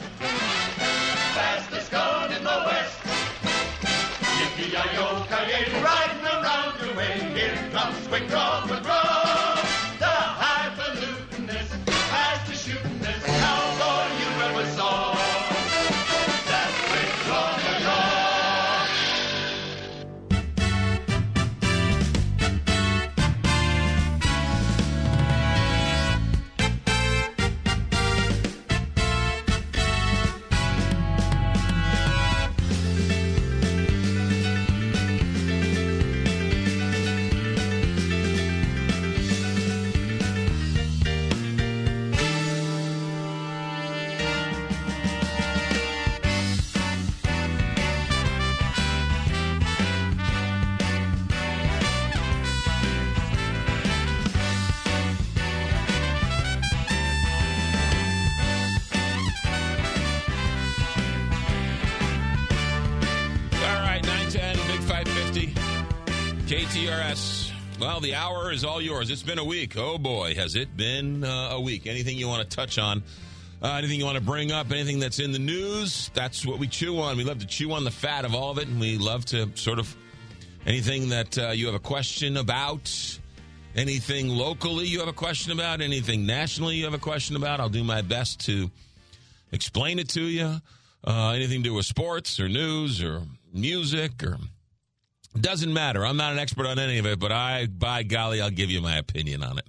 fastest 1.35 1.91
gun 1.91 2.31
in 2.31 2.43
the 2.43 2.63
west. 2.65 2.97
Yippee-yi-yo-ki-yay, 4.39 5.83
riding 5.83 6.25
around 6.25 6.79
your 6.79 6.95
way, 6.95 7.19
here 7.35 7.69
comes 7.71 8.07
quick 8.07 8.27
draw 8.27 8.57
KTRS. 66.67 67.49
Well, 67.79 68.01
the 68.01 68.13
hour 68.13 68.51
is 68.51 68.65
all 68.65 68.81
yours. 68.81 69.09
It's 69.09 69.23
been 69.23 69.39
a 69.39 69.43
week. 69.43 69.77
Oh, 69.77 69.97
boy, 69.97 70.35
has 70.35 70.55
it 70.57 70.75
been 70.75 71.23
uh, 71.23 71.51
a 71.53 71.61
week. 71.61 71.87
Anything 71.87 72.17
you 72.17 72.27
want 72.27 72.49
to 72.49 72.55
touch 72.55 72.77
on, 72.77 73.03
uh, 73.63 73.75
anything 73.75 73.97
you 73.97 74.05
want 74.05 74.17
to 74.17 74.23
bring 74.23 74.51
up, 74.51 74.69
anything 74.69 74.99
that's 74.99 75.19
in 75.19 75.31
the 75.31 75.39
news, 75.39 76.11
that's 76.13 76.45
what 76.45 76.59
we 76.59 76.67
chew 76.67 76.99
on. 76.99 77.15
We 77.15 77.23
love 77.23 77.39
to 77.39 77.47
chew 77.47 77.71
on 77.71 77.85
the 77.85 77.91
fat 77.91 78.25
of 78.25 78.35
all 78.35 78.51
of 78.51 78.57
it, 78.57 78.67
and 78.67 78.81
we 78.81 78.97
love 78.97 79.23
to 79.27 79.49
sort 79.55 79.79
of 79.79 79.95
anything 80.65 81.07
that 81.07 81.37
uh, 81.37 81.49
you 81.51 81.67
have 81.67 81.75
a 81.75 81.79
question 81.79 82.35
about, 82.35 82.91
anything 83.73 84.27
locally 84.27 84.87
you 84.87 84.99
have 84.99 85.07
a 85.07 85.13
question 85.13 85.53
about, 85.53 85.79
anything 85.79 86.25
nationally 86.25 86.75
you 86.75 86.83
have 86.83 86.93
a 86.93 86.99
question 86.99 87.37
about. 87.37 87.61
I'll 87.61 87.69
do 87.69 87.85
my 87.85 88.01
best 88.01 88.41
to 88.41 88.69
explain 89.53 89.99
it 89.99 90.09
to 90.09 90.21
you. 90.21 90.57
Uh, 91.05 91.29
anything 91.29 91.63
to 91.63 91.69
do 91.69 91.75
with 91.75 91.85
sports 91.85 92.41
or 92.41 92.49
news 92.49 93.01
or 93.01 93.21
music 93.53 94.21
or 94.21 94.37
doesn't 95.41 95.73
matter. 95.73 96.05
I'm 96.05 96.17
not 96.17 96.33
an 96.33 96.39
expert 96.39 96.65
on 96.65 96.79
any 96.79 96.97
of 96.97 97.05
it, 97.05 97.19
but 97.19 97.31
I, 97.31 97.67
by 97.67 98.03
golly, 98.03 98.41
I'll 98.41 98.49
give 98.49 98.69
you 98.69 98.81
my 98.81 98.97
opinion 98.97 99.43
on 99.43 99.57
it. 99.57 99.65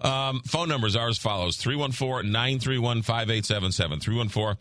Um, 0.00 0.42
phone 0.42 0.68
numbers 0.68 0.96
are 0.96 1.08
as 1.08 1.18
follows 1.18 1.56
314 1.56 2.30
931 2.30 3.02
5877. 3.02 4.00
314 4.00 4.58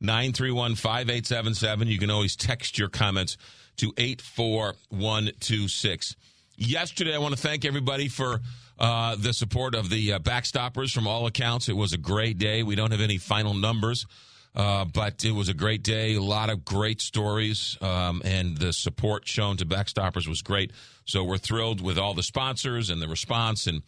931 0.00 0.74
5877. 0.76 1.88
You 1.88 1.98
can 1.98 2.10
always 2.10 2.36
text 2.36 2.78
your 2.78 2.88
comments 2.88 3.36
to 3.76 3.92
84126. 3.96 6.16
Yesterday, 6.56 7.14
I 7.14 7.18
want 7.18 7.36
to 7.36 7.40
thank 7.40 7.64
everybody 7.64 8.08
for 8.08 8.40
uh, 8.78 9.16
the 9.16 9.32
support 9.32 9.74
of 9.74 9.90
the 9.90 10.12
uh, 10.14 10.18
backstoppers 10.20 10.92
from 10.92 11.06
all 11.06 11.26
accounts. 11.26 11.68
It 11.68 11.76
was 11.76 11.92
a 11.92 11.98
great 11.98 12.38
day. 12.38 12.62
We 12.62 12.76
don't 12.76 12.92
have 12.92 13.00
any 13.00 13.18
final 13.18 13.54
numbers. 13.54 14.06
Uh, 14.58 14.84
but 14.84 15.24
it 15.24 15.30
was 15.30 15.48
a 15.48 15.54
great 15.54 15.84
day, 15.84 16.16
a 16.16 16.20
lot 16.20 16.50
of 16.50 16.64
great 16.64 17.00
stories, 17.00 17.78
um, 17.80 18.20
and 18.24 18.58
the 18.58 18.72
support 18.72 19.26
shown 19.26 19.56
to 19.56 19.64
Backstoppers 19.64 20.26
was 20.26 20.42
great. 20.42 20.72
So 21.04 21.22
we're 21.22 21.38
thrilled 21.38 21.80
with 21.80 21.96
all 21.96 22.12
the 22.12 22.24
sponsors 22.24 22.90
and 22.90 23.00
the 23.00 23.06
response, 23.06 23.68
and 23.68 23.82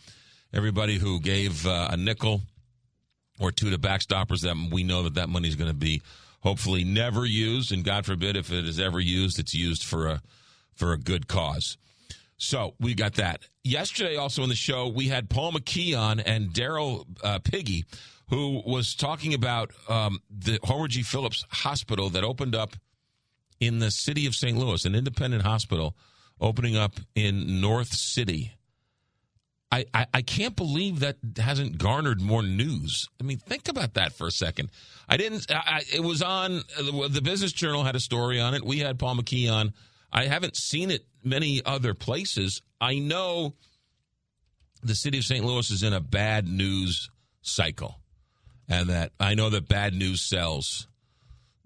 everybody 0.52 0.97
who 0.97 1.20
gave 1.20 1.66
uh, 1.66 1.89
a 1.90 1.97
nickel 1.97 2.42
or 3.40 3.50
two 3.50 3.70
to 3.70 3.78
backstoppers 3.78 4.42
that 4.42 4.55
we 4.70 4.84
know 4.84 5.02
that 5.02 5.15
that 5.15 5.28
money 5.28 5.49
is 5.49 5.57
going 5.57 5.70
to 5.70 5.76
be 5.76 6.02
hopefully 6.42 6.84
never 6.84 7.24
used. 7.24 7.73
And 7.73 7.84
god 7.84 8.07
forbid 8.07 8.36
if 8.36 8.52
it 8.52 8.66
is 8.66 8.78
ever 8.78 9.00
used 9.00 9.39
it's 9.39 9.55
used 9.55 9.82
for 9.82 10.07
a 10.07 10.23
for 10.74 10.92
a 10.92 10.99
good 10.99 11.26
cause. 11.26 11.76
So 12.36 12.74
we 12.81 12.94
got 12.94 13.15
that. 13.15 13.42
Yesterday 13.65 14.16
also 14.16 14.42
in 14.42 14.49
the 14.49 14.55
show 14.55 14.89
we 14.89 15.08
had 15.08 15.28
paul 15.31 15.52
mckee 15.52 15.99
on 15.99 16.20
and 16.20 16.50
Darryl 16.50 17.07
uh, 17.24 17.39
Piggee 17.40 17.84
who 18.31 18.62
was 18.65 18.94
talking 18.94 19.34
about 19.34 19.73
um, 19.89 20.20
the 20.31 20.59
homer 20.65 20.89
g 20.89 21.02
phillips 21.02 21.44
hospital 21.50 22.09
that 22.10 22.25
opened 22.25 22.55
up 22.55 22.75
in 23.60 23.78
the 23.78 23.91
city 23.91 24.26
of 24.26 24.34
st 24.34 24.57
louis 24.57 24.84
an 24.84 24.94
independent 24.94 25.42
hospital 25.42 25.97
opening 26.41 26.76
up 26.76 26.94
in 27.15 27.60
north 27.60 27.92
city 27.92 28.52
I, 29.73 29.84
I, 29.94 30.07
I 30.15 30.23
can't 30.23 30.57
believe 30.57 30.99
that 30.99 31.18
hasn't 31.36 31.78
garnered 31.78 32.20
more 32.20 32.42
news. 32.42 33.09
I 33.20 33.23
mean, 33.25 33.39
think 33.39 33.68
about 33.68 33.94
that 33.94 34.12
for 34.12 34.26
a 34.26 34.31
second. 34.33 34.70
I 35.09 35.17
didn't. 35.17 35.47
I- 35.49 35.84
it 35.94 36.02
was 36.02 36.23
on 36.23 36.62
uh, 36.76 37.07
the 37.07 37.20
Business 37.23 37.52
Journal 37.52 37.84
had 37.84 37.94
a 37.94 38.00
story 38.00 38.41
on 38.41 38.55
it. 38.55 38.65
We 38.65 38.81
had 38.81 38.99
Paul 38.99 39.15
McKee 39.15 39.49
on. 39.49 39.73
I 40.12 40.25
haven't 40.26 40.57
seen 40.57 40.91
it 40.91 41.07
many 41.23 41.62
other 41.65 41.94
places. 41.94 42.62
I 42.81 42.99
know 42.99 43.55
the 44.83 44.97
city 44.97 45.18
of 45.18 45.25
St. 45.25 45.44
Louis 45.44 45.70
is 45.70 45.84
in 45.84 45.92
a 45.92 46.00
bad 46.00 46.49
news 46.49 47.09
cycle, 47.42 47.99
and 48.70 48.89
that 48.89 49.12
I 49.20 49.34
know 49.34 49.50
that 49.50 49.68
bad 49.68 49.92
news 49.92 50.23
sells. 50.23 50.89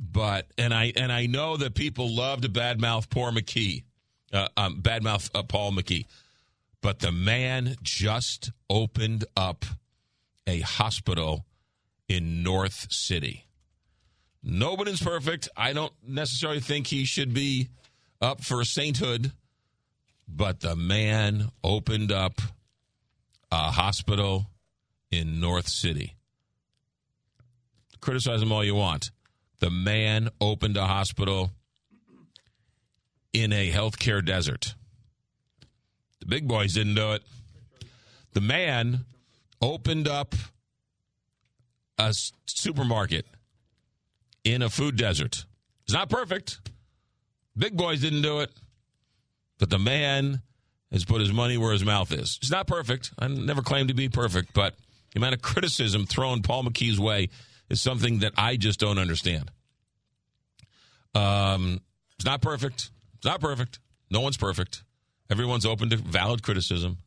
But 0.01 0.47
and 0.59 0.75
I 0.75 0.93
and 0.97 1.13
I 1.13 1.27
know 1.27 1.57
that 1.57 1.77
people 1.77 2.13
love 2.13 2.41
to 2.41 2.49
badmouth 2.49 3.09
poor 3.09 3.31
McKee, 3.31 3.85
uh, 4.33 4.49
um, 4.57 4.83
badmouth 4.83 5.31
uh, 5.33 5.45
Paul 5.45 5.71
McKee 5.71 6.07
but 6.85 6.99
the 6.99 7.11
man 7.11 7.77
just 7.81 8.53
opened 8.69 9.25
up 9.35 9.65
a 10.47 10.61
hospital 10.61 11.47
in 12.11 12.43
North 12.43 12.93
City. 12.93 13.47
Nobody's 14.43 15.01
perfect. 15.01 15.49
I 15.57 15.73
don't 15.73 15.95
necessarily 16.07 16.61
think 16.61 16.89
he 16.89 17.07
should 17.07 17.33
be 17.33 17.71
up 18.21 18.45
for 18.45 18.63
sainthood, 18.65 19.33
but 20.29 20.61
the 20.61 20.77
man 20.77 21.51
opened 21.65 22.13
up 22.13 22.43
a 23.51 23.71
hospital 23.71 24.45
in 25.11 25.41
North 25.41 25.69
City. 25.69 26.17
Criticize 28.05 28.43
him 28.43 28.53
all 28.53 28.63
you 28.63 28.75
want. 28.75 29.11
The 29.61 29.71
man 29.71 30.29
opened 30.39 30.77
a 30.77 30.87
hospital 30.87 31.53
in 33.33 33.51
a 33.51 33.73
healthcare 33.73 34.23
desert. 34.23 34.75
The 36.21 36.27
big 36.27 36.47
boys 36.47 36.75
didn't 36.75 36.97
do 36.97 37.13
it. 37.13 37.23
The 38.35 38.43
man 38.43 39.07
opened 39.63 40.07
up 40.07 40.35
a 41.97 42.13
supermarket 42.45 43.25
in 44.45 44.61
a 44.61 44.69
food 44.69 44.97
desert. 44.97 45.47
It's 45.85 45.95
not 45.95 46.11
perfect. 46.11 46.61
Big 47.57 47.75
boys 47.75 48.03
didn't 48.03 48.21
do 48.21 48.41
it. 48.41 48.51
But 49.59 49.71
the 49.71 49.79
man 49.79 50.43
has 50.93 51.07
put 51.07 51.23
his 51.23 51.33
money 51.33 51.57
where 51.57 51.73
his 51.73 51.87
mouth 51.87 52.13
is. 52.13 52.39
It's 52.43 52.51
not 52.51 52.67
perfect. 52.67 53.13
I 53.19 53.29
never 53.29 53.63
claimed 53.63 53.89
to 53.89 53.95
be 53.95 54.11
perfect, 54.11 54.53
but 54.53 54.75
the 55.15 55.21
amount 55.21 55.37
of 55.37 55.41
criticism 55.41 56.05
thrown 56.05 56.43
Paul 56.43 56.65
McKee's 56.65 57.01
way 57.01 57.31
is 57.69 57.81
something 57.81 58.21
that 58.21 58.33
I 58.37 58.57
just 58.57 58.81
don't 58.81 58.99
understand. 58.99 59.51
Um, 61.15 61.81
it's 62.17 62.25
not 62.25 62.43
perfect. 62.43 62.91
It's 63.17 63.25
not 63.25 63.41
perfect. 63.41 63.79
No 64.11 64.21
one's 64.21 64.37
perfect. 64.37 64.83
Everyone's 65.31 65.67
open 65.67 65.91
to 65.91 65.97
valid 65.97 66.43
criticism. 66.43 66.99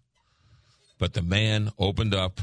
But 0.98 1.14
the 1.14 1.22
man 1.22 1.72
opened 1.78 2.16
up 2.16 2.42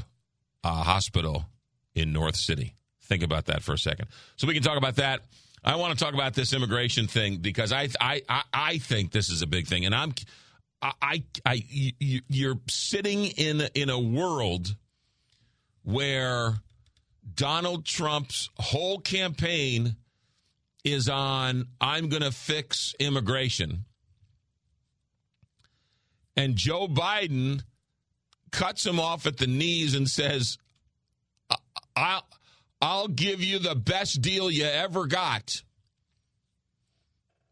a 0.63 0.71
hospital 0.71 1.47
in 1.95 2.13
North 2.13 2.37
City. 2.37 2.77
Think 3.03 3.23
about 3.23 3.47
that 3.47 3.63
for 3.63 3.73
a 3.75 3.79
second. 3.79 4.09
So 4.37 4.47
we 4.47 4.55
can 4.55 4.63
talk 4.63 4.79
about 4.79 4.97
that. 4.97 5.21
I 5.65 5.77
want 5.77 5.99
to 5.99 6.05
talk 6.05 6.15
about 6.15 6.35
this 6.35 6.53
immigration 6.53 7.07
thing 7.07 7.39
because 7.39 7.73
I 7.73 7.89
I 8.01 8.23
I, 8.53 8.79
think 8.79 9.13
this 9.13 9.31
is 9.31 9.41
a 9.41 9.47
big 9.47 9.67
thing, 9.67 9.87
and 9.87 9.95
I'm 9.95 10.15
I 10.83 10.93
I, 11.01 11.23
I 11.47 11.65
you, 11.69 12.21
you're 12.29 12.59
sitting 12.69 13.25
in 13.25 13.63
in 13.75 13.89
a 13.89 13.99
world 13.99 14.75
where 15.83 16.55
Donald 17.33 17.85
Trump's 17.85 18.51
whole 18.59 18.99
campaign 19.01 19.97
is 20.85 21.09
on 21.09 21.67
I'm 21.81 22.09
going 22.09 22.23
to 22.23 22.33
fix 22.33 22.95
immigration. 22.99 23.85
And 26.37 26.57
Joe 26.57 26.89
Biden 26.89 27.63
cuts 28.51 28.85
him 28.85 29.01
off 29.01 29.27
at 29.27 29.39
the 29.39 29.47
knees 29.47 29.95
and 29.95 30.09
says, 30.09 30.59
"I- 31.49 31.57
I'll, 31.97 32.29
I'll 32.83 33.09
give 33.09 33.43
you 33.43 33.59
the 33.59 33.75
best 33.75 34.21
deal 34.21 34.51
you 34.51 34.65
ever 34.65 35.07
got. 35.07 35.63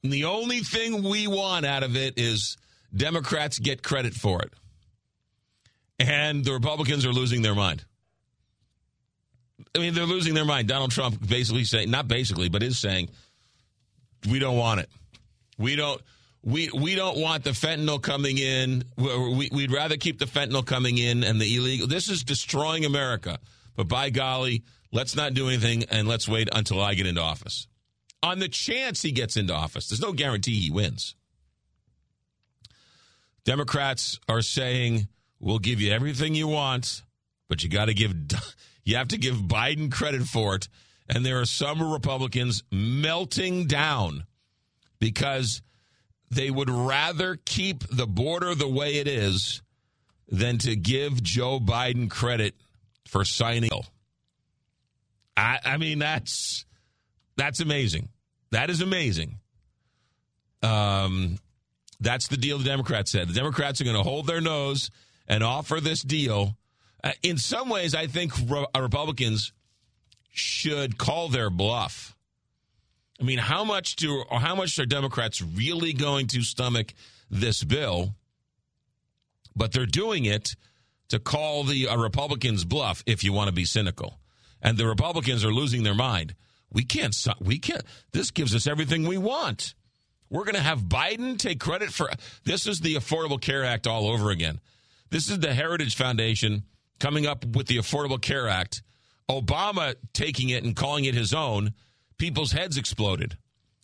And 0.03 0.13
the 0.13 0.25
only 0.25 0.61
thing 0.61 1.03
we 1.05 1.27
want 1.27 1.65
out 1.65 1.85
of 1.85 1.97
it 1.97 2.15
is 2.19 2.57
Democrats 2.95 3.59
get 3.59 3.83
credit 3.83 4.15
for 4.15 4.43
it. 4.43 4.53
And 5.99 6.45
the 6.45 6.53
Republicans 6.53 7.07
are 7.07 7.13
losing 7.13 7.43
their 7.43 7.55
mind. 7.55 7.85
I 9.75 9.79
mean, 9.79 9.95
they're 9.95 10.05
losing 10.05 10.35
their 10.35 10.45
mind. 10.45 10.69
Donald 10.69 10.91
Trump 10.91 11.27
basically 11.27 11.65
saying, 11.65 11.91
not 11.91 12.09
basically, 12.09 12.49
but 12.49 12.63
is 12.63 12.79
saying, 12.79 13.09
we 14.31 14.39
don't 14.39 14.57
want 14.57 14.81
it. 14.81 14.89
We 15.59 15.77
don't. 15.77 16.01
We 16.45 16.71
we 16.75 16.97
don't 16.97 17.19
want 17.19 17.45
the 17.45 17.51
fentanyl 17.51 18.03
coming 18.03 18.37
in. 18.37 18.85
We, 18.97 19.49
we'd 19.53 19.71
rather 19.71 19.97
keep 19.97 20.19
the 20.19 20.25
fentanyl 20.25 20.67
coming 20.67 20.99
in 20.99 21.23
and 21.23 21.41
the 21.41 21.57
illegal. 21.57 21.87
This 21.87 22.09
is 22.09 22.25
destroying 22.25 22.85
America. 22.85 23.39
But 23.77 23.87
by 23.87 24.11
golly, 24.11 24.65
let's 24.91 25.15
not 25.15 25.35
do 25.35 25.49
anything 25.49 25.85
and 25.85 26.09
let's 26.09 26.29
wait 26.29 26.49
until 26.53 26.81
I 26.81 26.95
get 26.95 27.07
into 27.07 27.21
office. 27.21 27.69
On 28.25 28.39
the 28.39 28.49
chance 28.49 29.03
he 29.03 29.13
gets 29.13 29.37
into 29.37 29.55
office, 29.55 29.89
there's 29.89 30.01
no 30.01 30.13
guarantee 30.13 30.59
he 30.61 30.71
wins. 30.71 31.15
Democrats 33.45 34.21
are 34.29 34.43
saying 34.43 35.09
we'll 35.41 35.59
give 35.59 35.81
you 35.81 35.93
everything 35.93 36.35
you 36.35 36.47
want, 36.49 37.03
but 37.49 37.63
you 37.63 37.69
got 37.69 37.87
to 37.87 37.95
give 37.95 38.15
you 38.85 38.97
have 38.97 39.09
to 39.09 39.19
give 39.19 39.37
Biden 39.37 39.91
credit 39.91 40.23
for 40.23 40.55
it. 40.57 40.69
And 41.09 41.27
there 41.27 41.41
are 41.41 41.47
some 41.47 41.93
Republicans 41.93 42.63
melting 42.71 43.67
down 43.67 44.25
because 44.99 45.63
they 46.31 46.51
would 46.51 46.71
rather 46.71 47.37
keep 47.45 47.85
the 47.89 48.07
border 48.07 48.55
the 48.55 48.69
way 48.69 48.97
it 48.97 49.09
is 49.09 49.63
than 50.29 50.59
to 50.59 50.75
give 50.75 51.23
Joe 51.23 51.61
Biden 51.61 52.09
credit 52.09 52.55
for 53.07 53.25
signing. 53.25 53.71
I, 55.37 55.59
I 55.65 55.77
mean, 55.77 55.99
that's 55.99 56.65
that's 57.37 57.61
amazing. 57.61 58.09
That 58.51 58.71
is 58.71 58.81
amazing. 58.81 59.39
Um, 60.63 61.39
that's 62.01 62.29
the 62.29 62.37
deal 62.37 62.59
the 62.59 62.65
Democrats 62.65 63.11
said. 63.11 63.29
The 63.29 63.35
Democrats 63.35 63.81
are 63.81 63.85
going 63.85 63.97
to 63.97 64.03
hold 64.03 64.27
their 64.27 64.41
nose 64.41 64.91
and 65.27 65.43
offer 65.43 65.81
this 65.81 66.03
deal. 66.03 66.57
Uh, 67.05 67.13
in 67.23 67.37
some 67.37 67.69
ways, 67.69 67.95
I 67.95 68.07
think 68.07 68.33
Re- 68.49 68.67
Republicans 68.79 69.53
should 70.33 70.99
call 70.99 71.29
their 71.29 71.51
bluff. 71.51 72.17
I 73.21 73.25
mean, 73.25 73.39
how 73.39 73.65
much 73.65 73.97
do 73.97 74.25
or 74.31 74.41
how 74.41 74.55
much 74.55 74.79
are 74.79 74.87
Democrats 74.87 75.43
really 75.43 75.93
going 75.93 76.27
to 76.29 76.43
stomach 76.43 76.95
this 77.31 77.63
bill? 77.63 78.15
But 79.55 79.73
they're 79.73 79.87
doing 79.87 80.25
it 80.25 80.57
to 81.09 81.19
call 81.19 81.65
the 81.65 81.89
uh, 81.89 81.97
Republicans 81.97 82.65
bluff. 82.65 83.03
If 83.07 83.23
you 83.23 83.33
want 83.33 83.49
to 83.49 83.55
be 83.55 83.65
cynical, 83.65 84.19
and 84.63 84.79
the 84.79 84.87
Republicans 84.87 85.45
are 85.45 85.53
losing 85.53 85.83
their 85.83 85.95
mind. 85.95 86.35
We 86.73 86.85
can't. 86.85 87.15
We 87.41 87.59
can't. 87.59 87.85
This 88.13 88.31
gives 88.31 88.55
us 88.55 88.67
everything 88.67 89.07
we 89.07 89.19
want. 89.19 89.75
We're 90.31 90.45
going 90.45 90.55
to 90.55 90.63
have 90.63 90.85
Biden 90.85 91.39
take 91.39 91.61
credit 91.61 91.91
for 91.91 92.09
this. 92.45 92.67
Is 92.67 92.81
the 92.81 92.95
Affordable 92.95 93.39
Care 93.39 93.65
Act 93.65 93.87
all 93.87 94.09
over 94.09 94.31
again? 94.31 94.61
This 95.11 95.29
is 95.29 95.41
the 95.41 95.53
Heritage 95.53 95.95
Foundation 95.95 96.63
coming 97.03 97.27
up 97.27 97.45
with 97.45 97.67
the 97.67 97.79
Affordable 97.79 98.23
Care 98.23 98.47
Act. 98.47 98.81
Obama 99.29 99.97
taking 100.13 100.51
it 100.51 100.63
and 100.63 100.77
calling 100.77 101.05
it 101.05 101.17
his 101.17 101.35
own. 101.35 101.75
People's 102.17 102.53
heads 102.53 102.77
exploded 102.77 103.37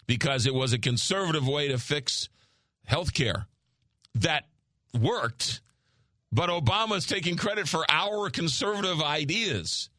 because 0.07 0.47
it 0.47 0.55
was 0.55 0.73
a 0.73 0.79
conservative 0.79 1.47
way 1.47 1.67
to 1.67 1.79
fix 1.79 2.29
health 2.85 3.13
care 3.13 3.49
that 4.15 4.45
worked. 4.99 5.61
But 6.31 6.49
Obama's 6.49 7.07
taking 7.07 7.37
credit 7.37 7.67
for 7.67 7.85
our 7.89 8.31
conservative 8.31 9.03
ideas. 9.03 9.91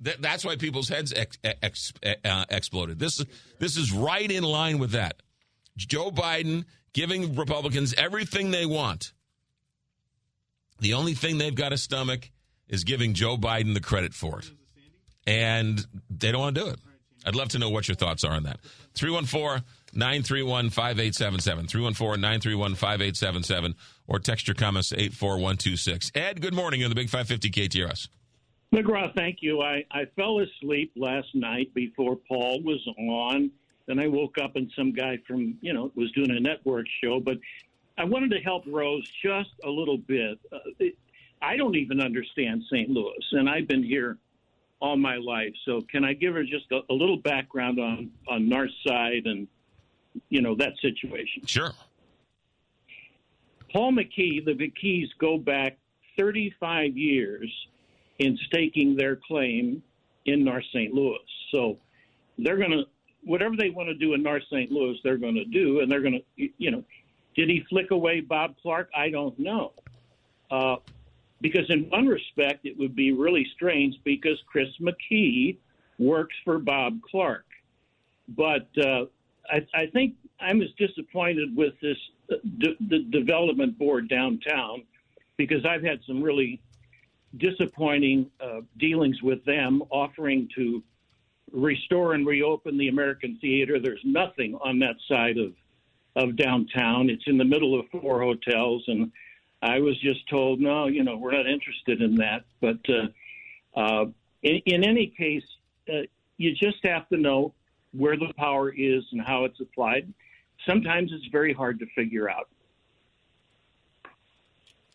That, 0.00 0.20
that's 0.20 0.44
why 0.44 0.56
people's 0.56 0.90
heads 0.90 1.14
ex, 1.14 1.38
ex, 1.42 1.94
uh, 2.22 2.44
exploded. 2.50 2.98
This 2.98 3.18
is 3.18 3.26
this 3.58 3.78
is 3.78 3.92
right 3.92 4.30
in 4.30 4.44
line 4.44 4.78
with 4.78 4.90
that. 4.90 5.22
Joe 5.78 6.10
Biden 6.10 6.66
giving 6.92 7.34
Republicans 7.34 7.94
everything 7.96 8.50
they 8.50 8.66
want. 8.66 9.14
The 10.80 10.94
only 10.94 11.14
thing 11.14 11.38
they've 11.38 11.54
got 11.54 11.70
to 11.70 11.78
stomach 11.78 12.30
is 12.68 12.84
giving 12.84 13.14
Joe 13.14 13.36
Biden 13.36 13.74
the 13.74 13.80
credit 13.80 14.12
for 14.12 14.40
it, 14.40 14.50
and 15.26 15.84
they 16.10 16.32
don't 16.32 16.40
want 16.40 16.56
to 16.56 16.64
do 16.64 16.70
it. 16.70 16.78
I'd 17.24 17.34
love 17.34 17.48
to 17.50 17.58
know 17.58 17.70
what 17.70 17.88
your 17.88 17.96
thoughts 17.96 18.22
are 18.22 18.32
on 18.32 18.44
that. 18.44 18.60
314 18.94 19.64
931 19.92 20.70
5877. 20.70 21.66
314 21.66 22.20
931 22.20 22.74
5877. 22.74 23.74
Or 24.06 24.18
text 24.20 24.46
your 24.46 24.54
comments 24.54 24.90
to 24.90 24.96
84126. 25.00 26.12
Ed, 26.14 26.40
good 26.40 26.54
morning. 26.54 26.80
You're 26.80 26.88
the 26.88 26.94
Big 26.94 27.08
550 27.08 27.50
KTRS. 27.50 28.08
McGraw, 28.72 29.12
thank 29.14 29.38
you. 29.40 29.62
I, 29.62 29.84
I 29.90 30.04
fell 30.16 30.40
asleep 30.40 30.92
last 30.96 31.28
night 31.34 31.72
before 31.74 32.16
Paul 32.28 32.62
was 32.62 32.86
on. 32.98 33.50
Then 33.86 33.98
I 33.98 34.08
woke 34.08 34.36
up 34.42 34.56
and 34.56 34.70
some 34.76 34.92
guy 34.92 35.18
from, 35.26 35.56
you 35.60 35.72
know, 35.72 35.90
was 35.94 36.10
doing 36.12 36.30
a 36.30 36.40
network 36.40 36.86
show. 37.02 37.20
But 37.20 37.38
I 37.98 38.04
wanted 38.04 38.30
to 38.32 38.40
help 38.40 38.64
Rose 38.66 39.10
just 39.22 39.50
a 39.64 39.70
little 39.70 39.98
bit. 39.98 40.38
Uh, 40.52 40.58
it, 40.78 40.96
I 41.42 41.56
don't 41.56 41.76
even 41.76 42.00
understand 42.00 42.62
St. 42.70 42.88
Louis, 42.90 43.24
and 43.32 43.48
I've 43.48 43.68
been 43.68 43.82
here 43.82 44.18
all 44.80 44.96
my 44.96 45.16
life. 45.16 45.52
So 45.64 45.80
can 45.90 46.04
I 46.04 46.12
give 46.12 46.34
her 46.34 46.44
just 46.44 46.70
a, 46.72 46.80
a 46.90 46.94
little 46.94 47.16
background 47.16 47.78
on, 47.78 48.10
on 48.28 48.48
North 48.48 48.70
Side 48.86 49.22
and, 49.24 49.48
you 50.28 50.42
know, 50.42 50.54
that 50.56 50.72
situation? 50.80 51.46
Sure. 51.46 51.72
Paul 53.72 53.92
McKee, 53.92 54.44
the 54.44 54.54
McKees 54.54 55.06
go 55.18 55.38
back 55.38 55.78
35 56.18 56.96
years 56.96 57.50
in 58.18 58.38
staking 58.46 58.96
their 58.96 59.16
claim 59.16 59.82
in 60.24 60.44
North 60.44 60.64
St. 60.72 60.92
Louis. 60.92 61.18
So 61.52 61.78
they're 62.38 62.56
going 62.56 62.70
to, 62.70 62.84
whatever 63.24 63.56
they 63.56 63.70
want 63.70 63.88
to 63.88 63.94
do 63.94 64.14
in 64.14 64.22
North 64.22 64.42
St. 64.50 64.70
Louis, 64.70 64.96
they're 65.04 65.18
going 65.18 65.34
to 65.34 65.44
do, 65.44 65.80
and 65.80 65.90
they're 65.90 66.00
going 66.00 66.20
to, 66.36 66.48
you 66.58 66.70
know, 66.70 66.84
did 67.36 67.48
he 67.48 67.64
flick 67.68 67.90
away 67.90 68.20
Bob 68.20 68.56
Clark? 68.60 68.90
I 68.96 69.10
don't 69.10 69.38
know. 69.38 69.72
Uh, 70.50 70.76
because 71.40 71.68
in 71.68 71.88
one 71.90 72.06
respect, 72.06 72.64
it 72.64 72.78
would 72.78 72.96
be 72.96 73.12
really 73.12 73.46
strange 73.54 73.94
because 74.04 74.38
Chris 74.46 74.68
McKee 74.80 75.58
works 75.98 76.34
for 76.44 76.58
Bob 76.58 77.00
Clark. 77.02 77.44
But 78.28 78.68
uh, 78.78 79.04
I, 79.50 79.66
I 79.74 79.86
think 79.92 80.14
I'm 80.40 80.62
as 80.62 80.70
disappointed 80.78 81.54
with 81.54 81.74
this 81.80 81.98
uh, 82.32 82.36
the 82.88 83.06
development 83.10 83.78
board 83.78 84.08
downtown 84.08 84.82
because 85.36 85.64
I've 85.64 85.82
had 85.82 86.00
some 86.06 86.22
really 86.22 86.60
disappointing 87.36 88.30
uh, 88.40 88.62
dealings 88.78 89.22
with 89.22 89.44
them 89.44 89.82
offering 89.90 90.48
to 90.56 90.82
restore 91.52 92.14
and 92.14 92.26
reopen 92.26 92.78
the 92.78 92.88
American 92.88 93.38
Theater. 93.40 93.78
There's 93.78 94.00
nothing 94.04 94.56
on 94.56 94.78
that 94.80 94.96
side 95.06 95.38
of 95.38 95.52
of 96.16 96.34
downtown. 96.36 97.10
It's 97.10 97.24
in 97.26 97.36
the 97.36 97.44
middle 97.44 97.78
of 97.78 97.86
four 97.90 98.22
hotels, 98.22 98.82
and 98.88 99.12
I 99.62 99.78
was 99.78 100.00
just 100.00 100.28
told, 100.28 100.60
no, 100.60 100.86
you 100.86 101.04
know, 101.04 101.16
we're 101.16 101.32
not 101.32 101.46
interested 101.46 102.00
in 102.00 102.16
that. 102.16 102.44
But 102.60 102.78
uh, 102.88 103.78
uh, 103.78 104.06
in, 104.42 104.62
in 104.66 104.84
any 104.84 105.12
case, 105.16 105.44
uh, 105.88 106.02
you 106.38 106.54
just 106.54 106.78
have 106.84 107.08
to 107.10 107.18
know 107.18 107.52
where 107.92 108.16
the 108.16 108.32
power 108.36 108.70
is 108.70 109.04
and 109.12 109.20
how 109.20 109.44
it's 109.44 109.60
applied. 109.60 110.12
Sometimes 110.66 111.12
it's 111.12 111.26
very 111.30 111.52
hard 111.52 111.78
to 111.78 111.86
figure 111.94 112.28
out. 112.28 112.48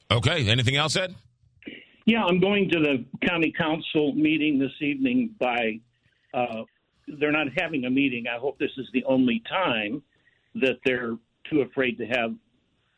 Okay. 0.10 0.50
Anything 0.50 0.76
else, 0.76 0.96
Ed? 0.96 1.16
Yeah, 2.06 2.24
I'm 2.24 2.40
going 2.40 2.70
to 2.70 2.80
the 2.80 3.06
county 3.26 3.54
council 3.56 4.14
meeting 4.14 4.58
this 4.58 4.72
evening. 4.82 5.36
By 5.40 5.80
uh, 6.34 6.64
they're 7.08 7.32
not 7.32 7.48
having 7.56 7.86
a 7.86 7.90
meeting. 7.90 8.26
I 8.28 8.40
hope 8.40 8.58
this 8.58 8.72
is 8.78 8.88
the 8.92 9.04
only 9.06 9.42
time 9.48 10.02
that 10.56 10.80
they're 10.86 11.16
too 11.50 11.62
afraid 11.62 11.98
to 11.98 12.06
have 12.06 12.34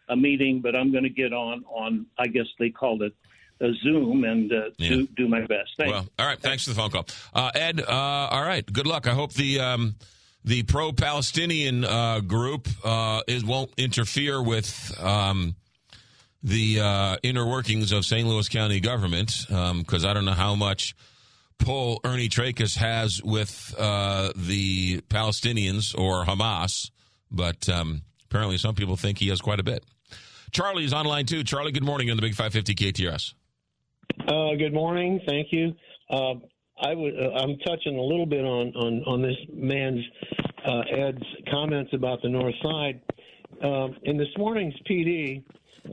a 0.10 0.16
meeting. 0.16 0.62
But 0.62 0.76
I'm 0.76 0.92
going 0.92 1.04
to 1.04 1.10
get 1.10 1.34
on 1.34 1.64
on. 1.66 2.06
I 2.18 2.28
guess 2.28 2.48
they 2.60 2.70
called 2.70 3.02
it 3.02 3.14
a 3.62 3.74
Zoom 3.84 4.24
and 4.24 4.52
uh, 4.52 4.70
do 4.78 5.08
do 5.08 5.28
my 5.28 5.42
best. 5.42 5.72
Thanks. 5.78 5.92
Well, 5.92 6.08
all 6.20 6.26
right. 6.26 6.40
Thanks 6.40 6.64
for 6.64 6.72
the 6.72 6.76
phone 6.76 6.90
call, 6.90 7.06
uh, 7.34 7.52
Ed. 7.56 7.82
Uh, 7.82 7.92
all 7.92 8.42
right. 8.42 8.66
Good 8.72 8.88
luck. 8.88 9.08
I 9.08 9.14
hope 9.14 9.34
the 9.34 9.60
um, 9.60 9.96
the 10.44 10.64
pro-Palestinian 10.64 11.86
uh, 11.86 12.20
group 12.20 12.68
uh, 12.84 13.22
is 13.28 13.46
won't 13.46 13.72
interfere 13.78 14.42
with 14.42 14.94
um, 15.02 15.56
the 16.42 16.82
uh, 16.82 17.18
inner 17.24 17.48
workings 17.48 17.92
of 17.92 18.06
St. 18.06 18.28
Louis 18.28 18.50
County 18.50 18.80
government 18.80 19.46
because 19.48 20.04
I 20.04 20.14
don't 20.14 20.26
know 20.26 20.32
how 20.32 20.56
much 20.56 20.96
pull 21.58 22.02
Ernie 22.04 22.30
Trakas 22.30 22.78
has 22.78 23.22
with 23.24 23.74
uh, 23.78 24.32
the 24.36 25.02
Palestinians 25.02 25.98
or 25.98 26.26
Hamas, 26.26 26.92
but 27.34 27.68
um, 27.70 28.04
apparently 28.30 28.58
some 28.58 28.76
people 28.76 28.96
think 28.96 29.18
he 29.18 29.30
has 29.30 29.42
quite 29.42 29.60
a 29.60 29.64
bit. 29.64 29.84
Charlie 30.52 30.86
is 30.86 30.94
online 30.94 31.26
too. 31.26 31.44
Charlie, 31.44 31.72
good 31.72 31.84
morning 31.84 32.10
on 32.10 32.16
the 32.16 32.22
Big 32.22 32.36
550 32.36 32.76
KTRS. 32.76 33.34
Uh, 34.28 34.56
good 34.56 34.74
morning. 34.74 35.20
Thank 35.28 35.48
you. 35.52 35.74
I 36.84 36.94
would. 36.94 37.14
Uh, 37.18 37.32
I'm 37.32 37.58
touching 37.60 37.98
a 37.98 38.02
little 38.02 38.26
bit 38.26 38.44
on 38.44 38.74
on 38.76 39.04
on 39.06 39.22
this 39.22 39.38
man's 39.54 40.04
uh, 40.66 40.82
Ed's 40.92 41.24
comments 41.50 41.92
about 41.94 42.22
the 42.22 42.30
North 42.30 42.56
Side. 42.62 43.02
Um, 43.64 43.96
in 44.04 44.18
this 44.18 44.28
morning's 44.38 44.74
PD, 44.90 45.44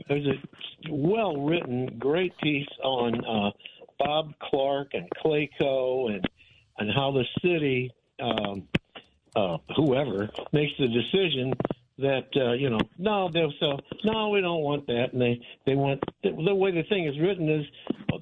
there's 0.09 0.25
a 0.25 0.91
well 0.91 1.37
written, 1.37 1.97
great 1.99 2.37
piece 2.39 2.67
on 2.83 3.23
uh, 3.25 3.51
Bob 3.99 4.33
Clark 4.41 4.89
and 4.93 5.07
Clayco 5.23 6.13
and 6.13 6.25
and 6.79 6.89
how 6.93 7.11
the 7.11 7.25
city, 7.41 7.91
um, 8.19 8.67
uh, 9.35 9.57
whoever, 9.75 10.29
makes 10.51 10.73
the 10.79 10.87
decision 10.87 11.53
that 11.97 12.27
uh, 12.35 12.53
you 12.53 12.69
know 12.69 12.79
no 12.97 13.29
they'll 13.31 13.53
so 13.59 13.77
no 14.03 14.29
we 14.29 14.41
don't 14.41 14.61
want 14.61 14.85
that. 14.87 15.13
And 15.13 15.21
they 15.21 15.39
they 15.65 15.75
want 15.75 16.01
the, 16.23 16.31
the 16.31 16.55
way 16.55 16.71
the 16.71 16.83
thing 16.89 17.07
is 17.07 17.17
written 17.19 17.49
is 17.49 17.65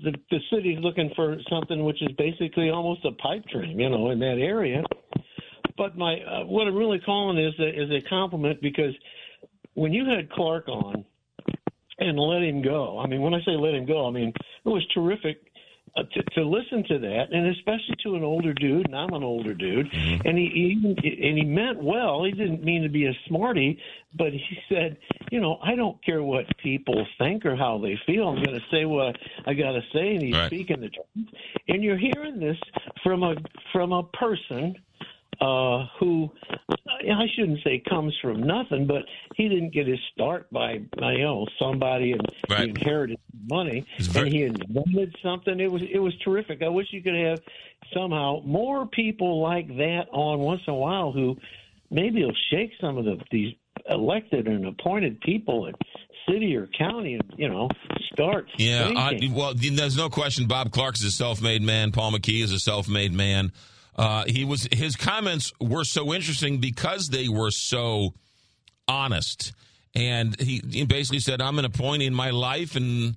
the 0.04 0.14
the 0.30 0.40
city's 0.52 0.80
looking 0.80 1.12
for 1.16 1.38
something 1.50 1.84
which 1.84 2.02
is 2.02 2.12
basically 2.18 2.70
almost 2.70 3.06
a 3.06 3.12
pipe 3.14 3.44
dream 3.52 3.80
you 3.80 3.90
know 3.90 4.10
in 4.12 4.20
that 4.20 4.38
area. 4.40 4.84
But 5.78 5.98
my 5.98 6.16
uh, 6.16 6.46
what 6.46 6.68
I'm 6.68 6.76
really 6.76 7.00
calling 7.00 7.38
is 7.38 7.54
a, 7.60 7.70
is 7.70 7.90
a 7.92 8.08
compliment 8.10 8.62
because 8.62 8.94
when 9.74 9.94
you 9.94 10.06
had 10.06 10.30
Clark 10.32 10.68
on 10.68 11.06
and 12.00 12.20
let 12.20 12.44
him 12.44 12.62
go 12.62 13.00
I 13.00 13.08
mean 13.08 13.22
when 13.22 13.34
I 13.34 13.40
say 13.40 13.52
let 13.52 13.74
him 13.74 13.86
go 13.86 14.08
I 14.08 14.12
mean 14.12 14.34
it 14.66 14.70
was 14.70 14.86
terrific 14.94 15.42
uh, 15.98 16.04
to, 16.14 16.24
to 16.36 16.44
listen 16.44 16.84
to 16.88 17.00
that, 17.00 17.26
and 17.32 17.48
especially 17.48 17.96
to 18.04 18.16
an 18.16 18.24
older 18.24 18.54
dude, 18.54 18.86
and 18.88 18.96
I'm 18.96 19.14
an 19.14 19.24
older 19.24 19.54
dude, 19.54 19.88
and 20.26 20.38
he, 20.38 20.50
he 20.54 21.28
and 21.28 21.38
he 21.38 21.44
meant 21.46 21.82
well. 21.84 22.24
He 22.24 22.32
didn't 22.32 22.64
mean 22.64 22.84
to 22.84 22.90
be 22.90 23.06
a 23.06 23.14
smarty, 23.28 23.80
but 24.18 24.32
he 24.32 24.58
said, 24.68 24.98
you 25.32 25.40
know, 25.40 25.58
I 25.64 25.76
don't 25.76 26.04
care 26.04 26.24
what 26.24 26.46
people 26.62 27.06
think 27.18 27.46
or 27.46 27.56
how 27.56 27.78
they 27.78 28.00
feel. 28.06 28.30
I'm 28.30 28.44
going 28.44 28.60
to 28.60 28.66
say 28.72 28.86
what 28.86 29.16
I 29.46 29.54
got 29.54 29.74
to 29.74 29.82
say, 29.94 30.16
and 30.16 30.24
he's 30.24 30.36
Right. 30.36 30.48
speaking 30.48 30.80
the 30.82 30.90
truth. 30.90 31.28
And 31.68 31.84
you're 31.84 31.98
hearing 31.98 32.40
this 32.40 32.58
from 33.04 33.24
a 33.24 33.36
from 33.74 33.92
a 33.92 34.04
person 34.04 34.76
uh, 35.42 35.86
who 36.00 36.30
I 37.02 37.28
shouldn't 37.36 37.60
say 37.64 37.82
comes 37.88 38.16
from 38.22 38.44
nothing, 38.44 38.86
but 38.88 39.04
he 39.36 39.48
didn't 39.48 39.74
get 39.74 39.88
his 39.88 40.00
start 40.14 40.52
by 40.52 40.80
by 40.98 41.14
you 41.14 41.24
know 41.24 41.46
somebody 41.58 42.14
and 42.14 42.22
he 42.48 42.70
inherited 42.70 43.20
money 43.50 43.86
and 44.16 44.28
he 44.28 44.44
invented 44.44 45.16
something. 45.24 45.60
It 45.60 45.72
was 45.72 45.82
it 45.82 46.00
was 46.00 46.16
terrific. 46.24 46.62
I 46.62 46.70
wish 46.70 46.88
you 46.92 47.02
could 47.02 47.16
have 47.16 47.42
somehow 47.94 48.42
more 48.46 48.86
people 48.86 49.42
like 49.42 49.68
that 49.78 50.08
on 50.12 50.40
once 50.40 50.62
in 50.68 50.74
a 50.74 50.78
while 50.78 51.12
who 51.12 51.38
maybe 51.90 52.24
will 52.24 52.36
shake 52.52 52.72
some 52.80 52.98
of 52.98 53.06
the 53.06 53.22
these 53.32 53.56
elected 53.90 54.48
and 54.48 54.66
appointed 54.66 55.20
people 55.22 55.68
in 55.68 55.74
city 56.30 56.56
or 56.56 56.68
county 56.68 57.16
and 57.16 57.34
you 57.38 57.50
know 57.50 57.70
start 58.12 58.48
Yeah, 58.58 58.92
I, 58.96 59.20
well, 59.32 59.54
there's 59.56 59.98
no 59.98 60.10
question. 60.10 60.48
Bob 60.48 60.72
Clark 60.72 60.96
is 60.96 61.04
a 61.04 61.12
self-made 61.12 61.62
man. 61.62 61.92
Paul 61.92 62.12
McKee 62.12 62.44
is 62.44 62.52
a 62.52 62.60
self-made 62.60 63.14
man. 63.14 63.52
Uh, 63.96 64.24
he 64.28 64.46
was 64.46 64.68
his 64.72 64.96
comments 64.96 65.52
were 65.60 65.84
so 65.84 66.14
interesting 66.14 66.60
because 66.60 67.08
they 67.08 67.28
were 67.28 67.52
so 67.52 68.14
honest, 68.88 69.54
and 69.94 70.40
he, 70.40 70.62
he 70.70 70.86
basically 70.86 71.20
said, 71.20 71.42
"I'm 71.42 71.60
at 71.60 71.66
a 71.66 71.70
point 71.70 72.04
in 72.04 72.14
my 72.14 72.30
life 72.30 72.76
and 72.76 73.16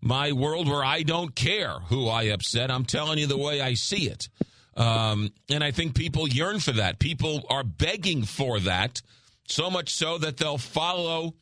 my 0.00 0.32
world 0.32 0.68
where 0.68 0.84
I 0.84 1.02
don't 1.02 1.34
care 1.34 1.78
who 1.88 2.08
I 2.08 2.24
upset. 2.24 2.70
I'm 2.70 2.84
telling 2.84 3.18
you 3.18 3.26
the 3.26 3.38
way 3.38 3.60
I 3.60 3.74
see 3.74 4.08
it." 4.08 4.28
Um, 4.76 5.32
and 5.50 5.64
I 5.64 5.72
think 5.72 5.94
people 5.94 6.28
yearn 6.28 6.60
for 6.60 6.72
that. 6.72 6.98
People 6.98 7.44
are 7.50 7.64
begging 7.64 8.22
for 8.22 8.60
that, 8.60 9.02
so 9.48 9.70
much 9.70 9.90
so 9.90 10.18
that 10.18 10.36
they'll 10.36 10.58
follow 10.58 11.34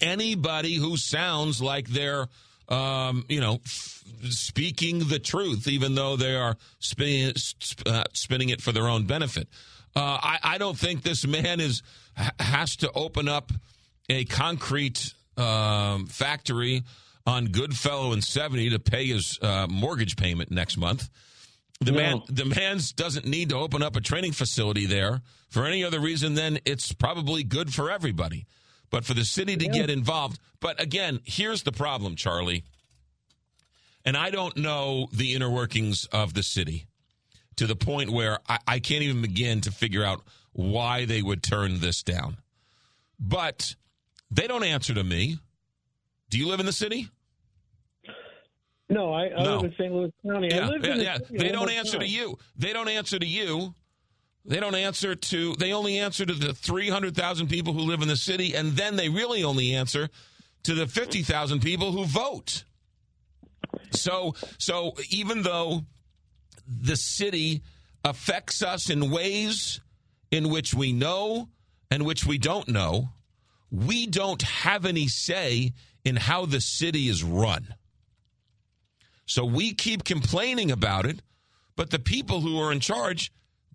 anybody 0.00 0.74
who 0.74 0.96
sounds 0.96 1.62
like 1.62 1.88
they're 1.88 2.28
um, 2.68 3.24
you 3.28 3.40
know 3.40 3.54
f- 3.64 4.04
speaking 4.30 5.08
the 5.08 5.18
truth 5.18 5.66
even 5.68 5.94
though 5.94 6.16
they 6.16 6.34
are 6.34 6.56
spinning, 6.78 7.32
sp- 7.36 7.86
uh, 7.86 8.04
spinning 8.12 8.48
it 8.50 8.60
for 8.60 8.72
their 8.72 8.88
own 8.88 9.06
benefit 9.06 9.48
uh, 9.96 10.18
I, 10.22 10.38
I 10.42 10.58
don't 10.58 10.78
think 10.78 11.02
this 11.02 11.26
man 11.26 11.60
is 11.60 11.82
has 12.38 12.76
to 12.76 12.90
open 12.92 13.28
up 13.28 13.52
a 14.08 14.24
concrete 14.24 15.14
um, 15.36 16.06
factory 16.06 16.82
on 17.26 17.46
Goodfellow 17.46 18.12
and 18.12 18.24
70 18.24 18.70
to 18.70 18.78
pay 18.78 19.06
his 19.06 19.38
uh, 19.42 19.66
mortgage 19.68 20.16
payment 20.16 20.50
next 20.50 20.76
month 20.76 21.08
the 21.80 21.92
man, 21.92 22.22
the 22.28 22.44
man's 22.44 22.92
doesn't 22.92 23.24
need 23.24 23.50
to 23.50 23.56
open 23.56 23.82
up 23.82 23.94
a 23.94 24.00
training 24.00 24.32
facility 24.32 24.86
there 24.86 25.22
for 25.48 25.64
any 25.64 25.84
other 25.84 26.00
reason 26.00 26.34
than 26.34 26.58
it's 26.64 26.92
probably 26.92 27.44
good 27.44 27.72
for 27.72 27.90
everybody. 27.90 28.46
But 28.90 29.04
for 29.04 29.14
the 29.14 29.24
city 29.24 29.56
to 29.56 29.68
get 29.68 29.90
involved, 29.90 30.38
but 30.60 30.80
again, 30.80 31.20
here's 31.24 31.62
the 31.62 31.72
problem, 31.72 32.16
Charlie. 32.16 32.64
And 34.04 34.16
I 34.16 34.30
don't 34.30 34.56
know 34.56 35.08
the 35.12 35.34
inner 35.34 35.50
workings 35.50 36.06
of 36.06 36.34
the 36.34 36.42
city. 36.42 36.86
to 37.56 37.66
the 37.66 37.76
point 37.76 38.08
where 38.10 38.38
I, 38.48 38.58
I 38.66 38.78
can't 38.78 39.02
even 39.02 39.20
begin 39.20 39.60
to 39.62 39.72
figure 39.72 40.04
out 40.04 40.22
why 40.52 41.04
they 41.04 41.22
would 41.22 41.42
turn 41.42 41.80
this 41.80 42.02
down. 42.04 42.36
But 43.18 43.74
they 44.30 44.46
don't 44.46 44.62
answer 44.64 44.94
to 44.94 45.02
me. 45.04 45.38
Do 46.30 46.38
you 46.38 46.46
live 46.48 46.60
in 46.60 46.66
the 46.66 46.72
city? 46.72 47.08
No, 48.88 49.12
I, 49.12 49.24
I 49.26 49.42
No. 49.42 49.56
live 49.56 49.64
in 49.64 49.72
St. 49.78 49.92
Louis 49.92 50.12
County. 50.26 50.52
I 50.52 50.56
Yeah, 50.56 50.68
live 50.68 50.84
yeah, 50.84 50.92
in 50.92 50.98
the 50.98 51.04
yeah. 51.04 51.18
They 51.30 51.48
don't 51.52 51.70
answer 51.70 51.98
to 51.98 52.06
you. 52.06 52.38
They 52.56 52.72
don't 52.72 52.88
answer 52.88 53.18
to 53.18 53.26
you. 53.26 53.74
They 54.48 54.60
don't 54.60 54.74
answer 54.74 55.14
to. 55.14 55.54
They 55.56 55.74
only 55.74 55.98
answer 55.98 56.24
to 56.24 56.32
the 56.32 56.54
three 56.54 56.88
hundred 56.88 57.14
thousand 57.14 57.48
people 57.48 57.74
who 57.74 57.80
live 57.80 58.00
in 58.00 58.08
the 58.08 58.16
city, 58.16 58.54
and 58.54 58.72
then 58.72 58.96
they 58.96 59.10
really 59.10 59.44
only 59.44 59.74
answer 59.74 60.08
to 60.62 60.74
the 60.74 60.86
fifty 60.86 61.22
thousand 61.22 61.60
people 61.60 61.92
who 61.92 62.06
vote. 62.06 62.64
So, 63.90 64.34
so 64.56 64.94
even 65.10 65.42
though 65.42 65.82
the 66.66 66.96
city 66.96 67.62
affects 68.02 68.62
us 68.62 68.88
in 68.88 69.10
ways 69.10 69.80
in 70.30 70.48
which 70.48 70.72
we 70.72 70.92
know 70.92 71.50
and 71.90 72.06
which 72.06 72.24
we 72.24 72.38
don't 72.38 72.68
know, 72.68 73.10
we 73.70 74.06
don't 74.06 74.40
have 74.40 74.86
any 74.86 75.08
say 75.08 75.74
in 76.04 76.16
how 76.16 76.46
the 76.46 76.62
city 76.62 77.08
is 77.08 77.22
run. 77.22 77.74
So 79.26 79.44
we 79.44 79.74
keep 79.74 80.04
complaining 80.04 80.70
about 80.70 81.04
it, 81.04 81.20
but 81.76 81.90
the 81.90 81.98
people 81.98 82.40
who 82.40 82.58
are 82.58 82.72
in 82.72 82.80
charge 82.80 83.30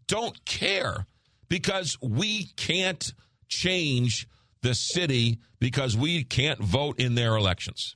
don't 0.07 0.43
care 0.45 1.05
because 1.49 1.97
we 2.01 2.45
can't 2.55 3.13
change 3.47 4.27
the 4.61 4.73
city 4.73 5.39
because 5.59 5.95
we 5.95 6.23
can't 6.23 6.59
vote 6.59 6.99
in 6.99 7.15
their 7.15 7.35
elections. 7.35 7.95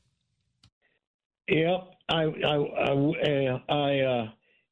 Yep, 1.47 1.91
I, 2.09 2.23
I, 2.23 2.55
I, 2.55 3.47
uh, 3.47 3.73
I 3.73 3.99
uh, 3.99 4.27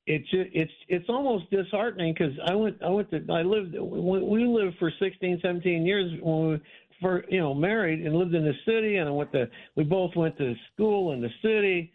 it's 0.07 0.27
it's 0.31 0.71
it's 0.87 1.05
almost 1.09 1.49
disheartening 1.49 2.13
because 2.13 2.33
I 2.45 2.53
went, 2.53 2.77
I 2.83 2.89
went 2.89 3.09
to, 3.11 3.25
I 3.31 3.41
lived, 3.41 3.73
we 3.73 4.21
we 4.21 4.45
lived 4.45 4.77
for 4.77 4.91
16, 4.99 5.39
17 5.41 5.85
years 5.85 6.11
when 6.21 6.49
we 6.49 6.61
for 7.01 7.25
you 7.29 7.39
know 7.39 7.53
married 7.53 8.05
and 8.05 8.15
lived 8.15 8.35
in 8.35 8.43
the 8.43 8.53
city, 8.65 8.97
and 8.97 9.09
I 9.09 9.11
went 9.11 9.31
to, 9.31 9.49
we 9.75 9.83
both 9.83 10.15
went 10.15 10.37
to 10.37 10.53
school 10.73 11.13
in 11.13 11.21
the 11.21 11.29
city, 11.41 11.91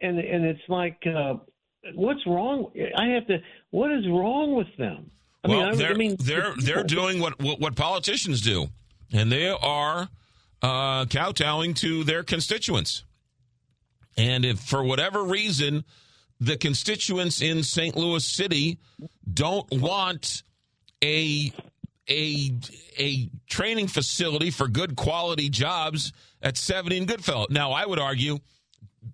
and 0.00 0.18
and 0.18 0.44
it's 0.44 0.68
like, 0.68 1.00
uh, 1.06 1.34
what's 1.94 2.26
wrong? 2.26 2.72
I 2.96 3.06
have 3.08 3.26
to, 3.26 3.38
what 3.70 3.90
is 3.92 4.06
wrong 4.08 4.54
with 4.54 4.68
them? 4.78 5.10
I 5.44 5.48
well, 5.48 5.60
mean, 5.60 5.68
I, 5.68 5.74
they're 5.74 5.90
I 5.90 5.94
mean, 5.94 6.16
they're 6.20 6.54
they're 6.56 6.84
doing 6.84 7.18
what, 7.18 7.40
what 7.40 7.58
what 7.58 7.74
politicians 7.74 8.40
do, 8.42 8.68
and 9.12 9.32
they 9.32 9.48
are 9.48 10.08
uh, 10.62 11.04
kowtowing 11.06 11.74
to 11.74 12.04
their 12.04 12.22
constituents. 12.22 13.04
And 14.16 14.44
if 14.44 14.60
for 14.60 14.84
whatever 14.84 15.24
reason 15.24 15.84
the 16.38 16.56
constituents 16.56 17.40
in 17.40 17.62
St. 17.62 17.96
Louis 17.96 18.24
City 18.24 18.78
don't 19.32 19.68
want 19.72 20.42
a 21.02 21.52
a 22.08 22.52
a 22.98 23.28
training 23.48 23.88
facility 23.88 24.50
for 24.50 24.68
good 24.68 24.96
quality 24.96 25.48
jobs 25.48 26.12
at 26.42 26.56
70 26.56 26.98
and 26.98 27.08
Goodfellow. 27.08 27.46
Now, 27.50 27.72
I 27.72 27.86
would 27.86 27.98
argue 27.98 28.38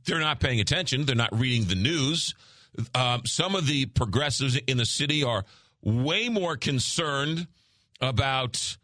they're 0.04 0.20
not 0.20 0.40
paying 0.40 0.60
attention. 0.60 1.04
They're 1.04 1.14
not 1.14 1.38
reading 1.38 1.68
the 1.68 1.74
news. 1.74 2.34
Um, 2.94 3.22
some 3.24 3.54
of 3.54 3.66
the 3.66 3.86
progressives 3.86 4.56
in 4.56 4.76
the 4.76 4.86
city 4.86 5.24
are 5.24 5.44
way 5.82 6.28
more 6.28 6.56
concerned 6.56 7.46
about 8.00 8.76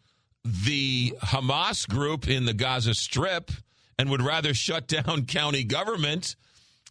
the 0.45 1.15
Hamas 1.23 1.89
group 1.89 2.29
in 2.29 2.45
the 2.45 2.53
Gaza 2.53 2.95
Strip 2.95 3.51
and 3.99 4.11
would 4.11 4.23
rather 4.23 4.55
shut 4.55 4.87
down 4.89 5.27
county 5.27 5.65
government 5.65 6.37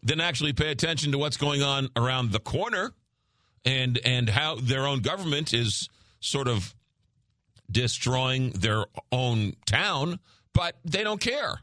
than 0.02 0.20
actually 0.20 0.54
pay 0.54 0.72
attention 0.72 1.12
to 1.12 1.18
what's 1.18 1.38
going 1.38 1.62
on 1.62 1.90
around 1.96 2.32
the 2.32 2.40
corner 2.40 2.94
and 3.66 4.00
and 4.04 4.30
how 4.30 4.56
their 4.56 4.86
own 4.86 5.00
government 5.00 5.54
is 5.54 5.88
sort 6.20 6.48
of 6.48 6.76
destroying 7.72 8.52
their 8.52 8.86
own 9.12 9.54
town, 9.66 10.20
but 10.54 10.76
they 10.84 11.04
don't 11.04 11.22
care. 11.22 11.62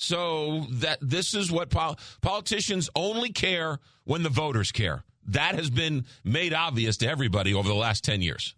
So 0.00 0.64
that 0.74 0.98
this 1.02 1.34
is 1.34 1.50
what 1.50 1.70
pol- 1.70 1.98
politicians 2.22 2.88
only 2.94 3.30
care 3.32 3.80
when 4.04 4.22
the 4.22 4.28
voters 4.28 4.70
care. 4.70 5.02
That 5.26 5.56
has 5.56 5.70
been 5.70 6.06
made 6.22 6.54
obvious 6.54 6.96
to 6.98 7.08
everybody 7.08 7.52
over 7.52 7.68
the 7.68 7.74
last 7.74 8.04
10 8.04 8.22
years. 8.22 8.54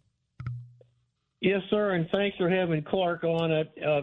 Yes, 1.41 1.63
sir, 1.71 1.93
and 1.93 2.07
thanks 2.13 2.37
for 2.37 2.51
having 2.51 2.83
Clark 2.83 3.25
on 3.25 3.51
it. 3.51 3.73
Uh, 3.85 4.03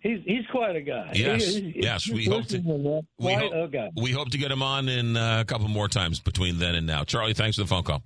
he's 0.00 0.18
he's 0.26 0.44
quite 0.52 0.76
a 0.76 0.82
guy. 0.82 1.10
Yes, 1.14 1.46
He- 1.54 1.70
he- 1.70 1.82
yes, 1.82 2.06
we 2.06 2.26
hope 2.26 2.44
to- 2.48 2.58
listening 2.58 2.82
that. 2.82 3.02
We 3.18 3.32
Quite 3.32 3.52
hope, 3.52 3.52
a 3.54 3.68
guy. 3.68 3.90
we 3.96 4.12
hope 4.12 4.28
to 4.32 4.38
get 4.38 4.50
him 4.52 4.62
on 4.62 4.90
in 4.90 5.16
uh, 5.16 5.40
a 5.40 5.44
couple 5.46 5.68
more 5.68 5.88
times 5.88 6.20
between 6.20 6.58
then 6.58 6.74
and 6.74 6.86
now. 6.86 7.04
Charlie, 7.04 7.32
thanks 7.32 7.56
for 7.56 7.62
the 7.62 7.68
phone 7.68 7.84
call. 7.84 8.02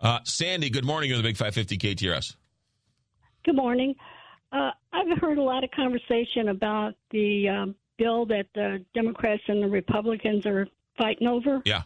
Uh, 0.00 0.20
Sandy, 0.24 0.70
good 0.70 0.86
morning. 0.86 1.10
You're 1.10 1.18
the 1.18 1.22
Big 1.22 1.36
550 1.36 1.76
KTRS. 1.76 2.34
Good 3.44 3.56
morning. 3.56 3.94
Uh, 4.50 4.70
I've 4.94 5.18
heard 5.18 5.36
a 5.36 5.42
lot 5.42 5.62
of 5.62 5.70
conversation 5.72 6.48
about 6.48 6.94
the 7.10 7.48
um, 7.50 7.74
bill 8.00 8.24
that 8.26 8.46
the 8.54 8.84
Democrats 8.94 9.42
and 9.46 9.62
the 9.62 9.68
Republicans 9.68 10.46
are 10.46 10.66
fighting 10.98 11.28
over. 11.28 11.60
Yeah. 11.64 11.82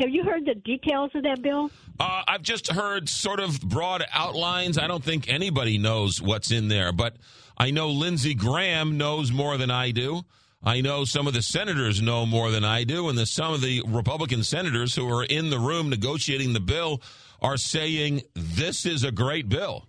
Have 0.00 0.10
you 0.10 0.22
heard 0.22 0.44
the 0.44 0.54
details 0.54 1.10
of 1.14 1.24
that 1.24 1.42
bill? 1.42 1.70
Uh, 1.98 2.22
I've 2.28 2.42
just 2.42 2.70
heard 2.70 3.08
sort 3.08 3.40
of 3.40 3.60
broad 3.60 4.04
outlines. 4.12 4.78
I 4.78 4.86
don't 4.86 5.02
think 5.02 5.28
anybody 5.28 5.78
knows 5.78 6.22
what's 6.22 6.52
in 6.52 6.68
there, 6.68 6.92
but 6.92 7.16
I 7.58 7.72
know 7.72 7.88
Lindsey 7.88 8.34
Graham 8.34 8.98
knows 8.98 9.32
more 9.32 9.56
than 9.56 9.70
I 9.70 9.90
do. 9.90 10.22
I 10.62 10.82
know 10.82 11.04
some 11.04 11.26
of 11.26 11.32
the 11.32 11.42
senators 11.42 12.02
know 12.02 12.26
more 12.26 12.50
than 12.50 12.64
I 12.64 12.84
do, 12.84 13.08
and 13.08 13.18
the, 13.18 13.26
some 13.26 13.54
of 13.54 13.62
the 13.62 13.82
Republican 13.88 14.44
senators 14.44 14.94
who 14.94 15.10
are 15.10 15.24
in 15.24 15.50
the 15.50 15.58
room 15.58 15.88
negotiating 15.88 16.52
the 16.52 16.60
bill 16.60 17.00
are 17.40 17.56
saying 17.56 18.22
this 18.34 18.84
is 18.84 19.02
a 19.02 19.10
great 19.10 19.48
bill. 19.48 19.86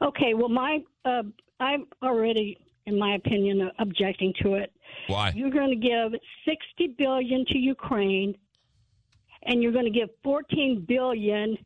Okay, 0.00 0.34
well, 0.34 0.48
my 0.48 0.78
uh, 1.04 1.22
I'm 1.60 1.86
already, 2.02 2.58
in 2.86 2.98
my 2.98 3.14
opinion, 3.14 3.62
uh, 3.62 3.70
objecting 3.78 4.32
to 4.42 4.54
it. 4.54 4.72
Why? 5.06 5.32
You're 5.34 5.50
going 5.50 5.70
to 5.70 5.76
give 5.76 6.20
60 6.44 6.94
billion 6.98 7.44
to 7.46 7.58
Ukraine, 7.58 8.34
and 9.44 9.62
you're 9.62 9.72
going 9.72 9.84
to 9.84 9.98
give 9.98 10.08
14 10.24 10.84
billion 10.86 11.56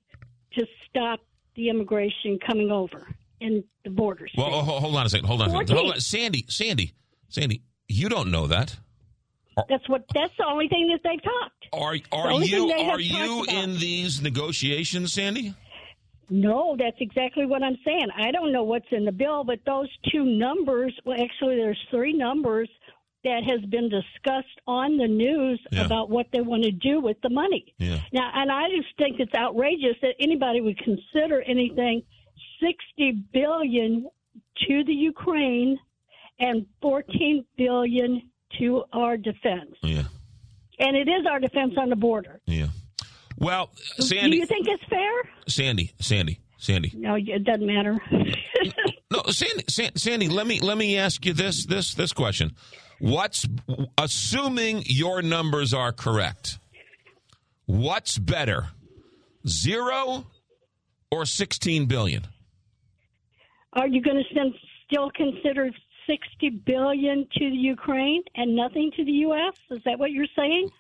to 0.55 0.67
stop 0.89 1.20
the 1.55 1.69
immigration 1.69 2.39
coming 2.47 2.70
over 2.70 3.07
in 3.41 3.65
the 3.85 3.91
borders. 3.91 4.33
Well, 4.36 4.49
oh, 4.53 4.61
hold 4.62 4.97
on 4.97 5.07
a 5.07 5.09
second. 5.09 5.27
Hold 5.27 5.43
on 5.43 5.49
a 5.49 5.53
second. 5.53 5.77
Hold 5.77 5.93
on. 5.93 6.01
Sandy, 6.01 6.45
Sandy, 6.49 6.95
Sandy, 7.28 7.62
you 7.89 8.09
don't 8.09 8.31
know 8.31 8.47
that. 8.47 8.77
That's 9.69 9.89
what. 9.89 10.05
That's 10.15 10.33
the 10.36 10.45
only 10.47 10.69
thing 10.69 10.89
that 10.93 11.01
they've 11.03 11.23
talked. 11.23 11.67
Are 11.73 11.97
are 12.12 12.33
you 12.43 12.47
thing 12.47 12.69
they 12.69 12.85
have 12.85 12.95
are 12.97 13.01
you 13.01 13.45
in 13.49 13.78
these 13.78 14.20
negotiations, 14.20 15.15
Sandy? 15.15 15.55
No, 16.29 16.77
that's 16.79 16.97
exactly 17.01 17.47
what 17.47 17.63
I'm 17.63 17.79
saying. 17.85 18.09
I 18.17 18.31
don't 18.33 18.53
know 18.53 18.65
what's 18.65 18.87
in 18.91 19.05
the 19.05 19.13
bill, 19.13 19.45
but 19.45 19.61
those 19.65 19.89
two 20.13 20.25
numbers, 20.25 20.93
well, 21.05 21.21
actually, 21.21 21.57
there's 21.57 21.79
three 21.91 22.13
numbers 22.13 22.69
that 23.25 23.43
has 23.45 23.61
been 23.71 23.89
discussed 23.89 24.61
on 24.67 24.97
the 24.97 25.07
news 25.07 25.61
Yeah. 25.73 25.85
about 25.85 26.11
what 26.11 26.27
they 26.33 26.41
want 26.41 26.63
to 26.65 26.71
do 26.71 27.01
with 27.01 27.21
the 27.23 27.31
money. 27.31 27.75
Yeah. 27.79 27.99
Now, 28.13 28.31
and 28.35 28.51
I 28.51 28.69
just 28.71 28.89
think 28.99 29.21
it's 29.21 29.35
outrageous 29.35 29.97
that 30.03 30.15
anybody 30.21 30.61
would 30.61 30.79
consider 30.79 31.43
anything 31.43 32.03
60 32.61 33.13
billion 33.33 34.09
to 34.69 34.85
the 34.85 34.95
Ukraine 34.95 35.79
and 36.39 36.67
14 36.83 37.45
billion 37.57 38.23
to 38.59 38.85
our 38.93 39.17
defense. 39.17 39.75
Yeah. 39.83 40.05
And 40.79 40.97
it 40.97 41.09
is 41.09 41.27
our 41.27 41.41
defense 41.41 41.75
on 41.79 41.89
the 41.89 41.97
border. 41.97 42.41
Yeah. 42.47 42.69
Well, 43.39 43.70
Sandy. 43.98 44.31
Do 44.32 44.36
you 44.39 44.47
think 44.47 44.66
it's 44.68 44.84
fair? 44.89 45.10
Sandy, 45.48 45.92
Sandy, 46.00 46.40
Sandy. 46.58 46.92
No, 46.94 47.16
it 47.16 47.44
doesn't 47.44 47.66
matter. 47.66 47.98
No, 49.08 49.23
Sandy, 49.28 49.65
San- 49.70 49.94
Sandy. 49.94 50.28
Let 50.28 50.48
me 50.48 50.58
let 50.58 50.76
me 50.76 50.98
ask 50.98 51.24
you 51.24 51.32
this 51.32 51.65
this 51.65 51.94
this 51.94 52.12
question. 52.12 52.56
What's 52.98 53.47
assuming 53.97 54.82
your 54.86 55.23
numbers 55.23 55.73
are 55.73 55.92
correct? 55.92 56.58
What's 57.66 58.18
better, 58.18 58.66
zero 59.47 60.26
or 61.12 61.24
sixteen 61.24 61.86
billion? 61.86 62.26
Are 63.74 63.86
you 63.86 64.02
going 64.02 64.16
to 64.16 64.50
still 64.90 65.10
consider 65.15 65.70
60 66.08 66.62
billion 66.65 67.26
to 67.36 67.50
the 67.50 67.56
Ukraine 67.56 68.23
and 68.34 68.56
nothing 68.56 68.90
to 68.97 69.05
the 69.05 69.12
U.S.? 69.12 69.55
Is 69.70 69.81
that 69.84 69.98
what 69.98 70.12
you're 70.12 70.26
saying? 70.36 70.70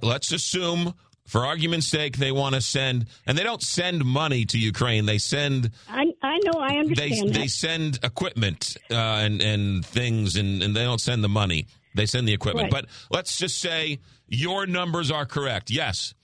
Let's 0.00 0.30
assume, 0.32 0.94
for 1.26 1.44
argument's 1.44 1.86
sake, 1.88 2.16
they 2.18 2.32
want 2.32 2.54
to 2.54 2.60
send, 2.60 3.06
and 3.26 3.36
they 3.36 3.42
don't 3.42 3.62
send 3.62 4.04
money 4.04 4.44
to 4.46 4.58
Ukraine. 4.58 5.06
They 5.06 5.18
send 5.18 5.70
I, 5.88 6.06
I 6.22 6.38
know, 6.44 6.60
I 6.60 6.70
they 6.70 6.78
understand 6.78 7.34
they 7.34 7.40
that. 7.42 7.50
send 7.50 7.98
equipment 8.02 8.76
uh, 8.90 8.94
and 8.94 9.42
and 9.42 9.84
things, 9.84 10.36
and, 10.36 10.62
and 10.62 10.74
they 10.74 10.84
don't 10.84 11.00
send 11.00 11.22
the 11.24 11.28
money. 11.28 11.66
They 11.94 12.06
send 12.06 12.28
the 12.28 12.32
equipment. 12.32 12.72
Right. 12.72 12.82
But 12.82 12.90
let's 13.10 13.38
just 13.38 13.58
say 13.58 13.98
your 14.28 14.66
numbers 14.66 15.10
are 15.10 15.26
correct. 15.26 15.70
Yes, 15.70 16.14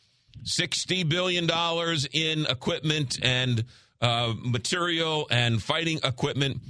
sixty 0.45 1.03
billion 1.03 1.47
dollars 1.47 2.07
in 2.13 2.47
equipment 2.47 3.19
and 3.23 3.65
uh, 4.01 4.35
material 4.45 5.27
and 5.31 5.63
fighting 5.63 5.99
equipment 6.05 6.61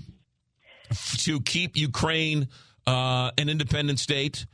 f- 0.91 1.17
to 1.21 1.41
keep 1.41 1.77
Ukraine 1.77 2.49
uh, 2.87 3.31
an 3.39 3.49
independent 3.49 3.99
state, 3.99 4.47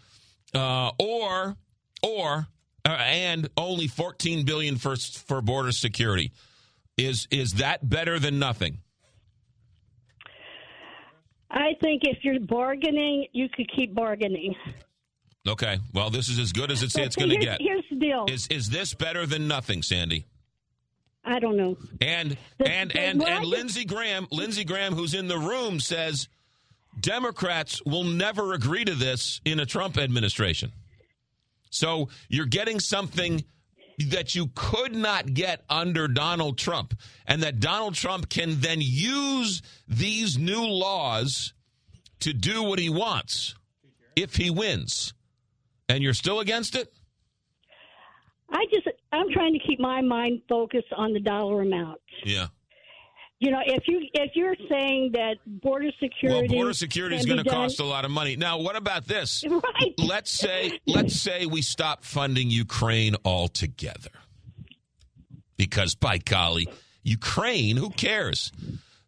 uh, 0.54 0.90
or 0.98 1.56
or 2.02 2.46
Uh, 2.88 2.92
and 2.92 3.48
only 3.58 3.86
14 3.86 4.46
billion 4.46 4.76
for 4.78 4.96
for 4.96 5.42
border 5.42 5.72
security. 5.72 6.32
Is 6.96 7.28
is 7.30 7.54
that 7.54 7.86
better 7.88 8.18
than 8.18 8.38
nothing? 8.38 8.78
I 11.50 11.74
think 11.82 12.02
if 12.04 12.18
you're 12.22 12.40
bargaining, 12.40 13.26
you 13.32 13.48
could 13.48 13.70
keep 13.74 13.94
bargaining. 13.94 14.54
Okay. 15.46 15.78
Well, 15.94 16.10
this 16.10 16.28
is 16.28 16.38
as 16.38 16.52
good 16.52 16.70
as 16.70 16.82
it's, 16.82 16.96
it's 16.96 17.16
going 17.16 17.30
to 17.30 17.36
get. 17.38 17.60
here's 17.60 17.84
the 17.90 17.96
deal. 17.96 18.26
Is 18.28 18.46
is 18.48 18.68
this 18.70 18.94
better 18.94 19.26
than 19.26 19.48
nothing, 19.48 19.82
Sandy? 19.82 20.24
I 21.24 21.38
don't 21.40 21.56
know. 21.56 21.76
And 22.00 22.36
The- 22.58 22.68
and 22.68 22.90
the- 22.90 23.00
and 23.00 23.22
and 23.22 23.44
Lindsey 23.44 23.84
Graham, 23.84 24.26
Lindsey 24.30 24.64
Graham, 24.64 24.94
who's 24.94 25.14
in 25.14 25.28
the 25.28 25.38
room, 25.38 25.78
says 25.80 26.28
Democrats 27.00 27.82
will 27.84 28.04
never 28.04 28.54
agree 28.54 28.84
to 28.84 28.94
this 28.94 29.40
in 29.44 29.60
a 29.60 29.66
Trump 29.66 29.98
administration. 29.98 30.72
So 31.70 32.08
you're 32.28 32.46
getting 32.46 32.80
something 32.80 33.44
that 34.10 34.34
you 34.34 34.50
could 34.54 34.94
not 34.94 35.34
get 35.34 35.64
under 35.68 36.06
Donald 36.06 36.56
Trump, 36.56 36.94
and 37.26 37.42
that 37.42 37.58
Donald 37.60 37.94
Trump 37.94 38.28
can 38.28 38.60
then 38.60 38.78
use 38.80 39.60
these 39.88 40.38
new 40.38 40.64
laws 40.64 41.52
to 42.20 42.32
do 42.32 42.62
what 42.62 42.78
he 42.78 42.88
wants 42.88 43.54
if 44.14 44.36
he 44.36 44.50
wins. 44.50 45.14
And 45.88 46.02
you're 46.02 46.14
still 46.14 46.40
against 46.40 46.76
it? 46.76 46.92
I 48.50 48.64
just 48.72 48.88
I'm 49.12 49.30
trying 49.30 49.52
to 49.52 49.58
keep 49.58 49.80
my 49.80 50.00
mind 50.00 50.42
focused 50.48 50.92
on 50.96 51.12
the 51.12 51.20
dollar 51.20 51.62
amount. 51.62 52.00
Yeah. 52.24 52.46
You 53.40 53.52
know, 53.52 53.60
if 53.64 53.86
you 53.86 54.00
if 54.14 54.32
you're 54.34 54.56
saying 54.68 55.12
that 55.12 55.36
border 55.46 55.90
security, 56.00 56.48
Well, 56.48 56.58
border 56.58 56.74
security 56.74 57.14
is 57.14 57.24
going 57.24 57.42
to 57.42 57.48
cost 57.48 57.78
a 57.78 57.84
lot 57.84 58.04
of 58.04 58.10
money. 58.10 58.34
Now, 58.34 58.58
what 58.58 58.74
about 58.76 59.06
this? 59.06 59.44
Right. 59.78 59.94
Let's 59.98 60.30
say 60.30 60.80
let's 60.86 61.14
say 61.20 61.46
we 61.46 61.62
stop 61.62 62.04
funding 62.04 62.50
Ukraine 62.50 63.14
altogether. 63.24 64.10
Because 65.56 65.94
by 65.94 66.18
golly, 66.18 66.68
Ukraine, 67.02 67.76
who 67.76 67.90
cares? 67.90 68.50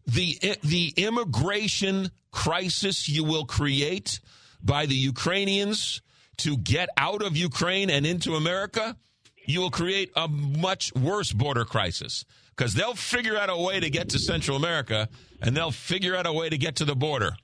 The 0.06 0.38
the 0.62 0.92
immigration 0.96 2.10
crisis 2.30 3.08
you 3.08 3.24
will 3.24 3.46
create 3.46 4.20
by 4.62 4.86
the 4.86 4.94
Ukrainians 4.94 6.02
to 6.38 6.56
get 6.56 6.88
out 6.96 7.22
of 7.22 7.36
Ukraine 7.36 7.90
and 7.90 8.06
into 8.06 8.34
America, 8.34 8.96
you 9.44 9.60
will 9.60 9.70
create 9.70 10.10
a 10.14 10.28
much 10.28 10.92
worse 10.94 11.32
border 11.32 11.64
crisis 11.64 12.24
because 12.60 12.74
they'll 12.74 12.94
figure 12.94 13.38
out 13.38 13.48
a 13.48 13.56
way 13.56 13.80
to 13.80 13.88
get 13.88 14.10
to 14.10 14.18
Central 14.18 14.54
America 14.54 15.08
and 15.40 15.56
they'll 15.56 15.70
figure 15.70 16.14
out 16.14 16.26
a 16.26 16.32
way 16.32 16.50
to 16.50 16.58
get 16.58 16.76
to 16.76 16.84
the 16.84 16.94
border. 16.94 17.34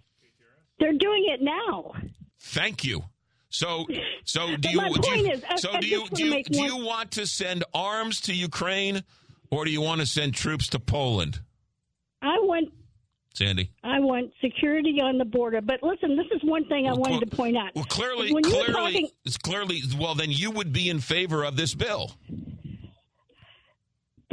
They're 0.79 0.93
doing 0.93 1.25
it 1.29 1.41
now. 1.41 1.95
Thank 2.39 2.85
you. 2.85 3.03
So, 3.49 3.87
so 4.25 4.57
do 4.61 4.69
you? 4.69 4.95
do 5.01 5.19
you, 5.19 5.33
is, 5.33 5.43
so 5.57 5.73
I 5.73 5.81
do 5.81 5.87
you? 5.87 6.07
Do 6.13 6.23
you? 6.23 6.43
Do 6.43 6.63
you 6.63 6.77
want 6.85 7.13
to 7.13 7.27
send 7.27 7.65
arms 7.73 8.21
to 8.23 8.35
Ukraine, 8.35 9.05
or 9.51 9.65
do 9.65 9.71
you 9.71 9.81
want 9.81 10.03
to 10.03 10.07
send 10.07 10.35
troops 10.35 10.69
to 10.69 10.79
Poland, 10.79 11.41
I 12.21 12.37
want 12.41 12.69
Sandy? 13.33 13.71
I 13.83 14.01
want 14.01 14.33
security 14.43 15.01
on 15.01 15.17
the 15.17 15.25
border. 15.25 15.63
But 15.63 15.83
listen, 15.83 16.15
this 16.15 16.27
is 16.31 16.43
one 16.45 16.69
thing 16.69 16.89
I 16.89 16.93
wanted 16.93 17.21
to 17.21 17.35
point 17.35 17.57
out. 17.57 17.71
Well, 17.75 17.85
clearly, 17.85 18.35
when 18.35 18.45
you 18.45 18.55
were 18.55 18.65
clearly, 18.65 18.93
talking, 18.93 19.09
it's 19.25 19.39
clearly. 19.39 19.81
Well, 19.99 20.15
then 20.15 20.31
you 20.31 20.51
would 20.51 20.75
be 20.75 20.91
in 20.91 21.01
favor 21.01 21.43
of 21.43 21.57
this 21.57 21.75
bill. 21.75 22.13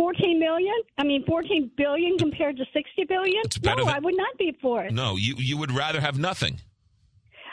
Fourteen 0.04 0.40
million, 0.40 0.74
I 0.98 1.04
mean 1.04 1.24
fourteen 1.26 1.72
billion 1.78 2.18
compared 2.18 2.58
to 2.58 2.66
sixty 2.74 3.06
billion. 3.06 3.42
no, 3.64 3.76
than- 3.76 3.88
I 3.88 4.00
would 4.00 4.18
not 4.18 4.38
be 4.38 4.56
for 4.62 4.84
it. 4.84 4.92
No, 4.94 5.16
you 5.16 5.36
you 5.38 5.58
would 5.58 5.72
rather 5.72 6.02
have 6.02 6.18
nothing. 6.18 6.60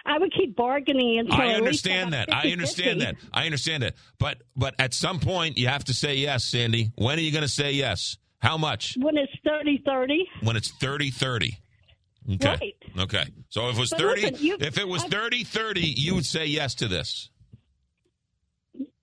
I 0.05 0.19
would 0.19 0.33
keep 0.33 0.57
bargaining 0.57 1.19
until 1.21 1.41
I 1.41 1.49
understand 1.53 2.15
that. 2.15 2.33
I 2.33 2.47
50-50. 2.47 2.53
understand 2.53 3.01
that. 3.03 3.17
I 3.33 3.45
understand 3.45 3.83
that. 3.83 3.95
But 4.19 4.39
but 4.57 4.75
at 4.79 4.95
some 4.95 5.21
point 5.21 5.59
you 5.59 5.69
have 5.69 5.85
to 5.85 5.95
say 5.95 6.15
yes, 6.17 6.45
Sandy. 6.45 6.91
When 6.97 7.19
are 7.19 7.23
you 7.23 7.31
going 7.31 7.43
to 7.43 7.49
say 7.49 7.73
yes? 7.73 8.17
How 8.41 8.57
much? 8.57 8.97
When 8.99 9.17
it's 9.19 9.33
30-30. 9.47 10.17
When 10.43 10.57
it's 10.57 10.73
30-30. 10.73 11.59
Okay. 12.35 12.49
Right. 12.49 12.75
Okay. 12.99 13.25
So 13.51 13.69
if 13.69 13.77
it 13.77 13.81
was 13.81 13.91
But 13.91 14.01
30 14.01 14.23
listen, 14.23 14.57
if 14.63 14.79
it 14.79 14.89
was 14.89 15.05
30-30, 15.05 15.81
you 15.97 16.15
would 16.15 16.27
say 16.27 16.47
yes 16.47 16.75
to 16.77 16.89
this. 16.89 17.30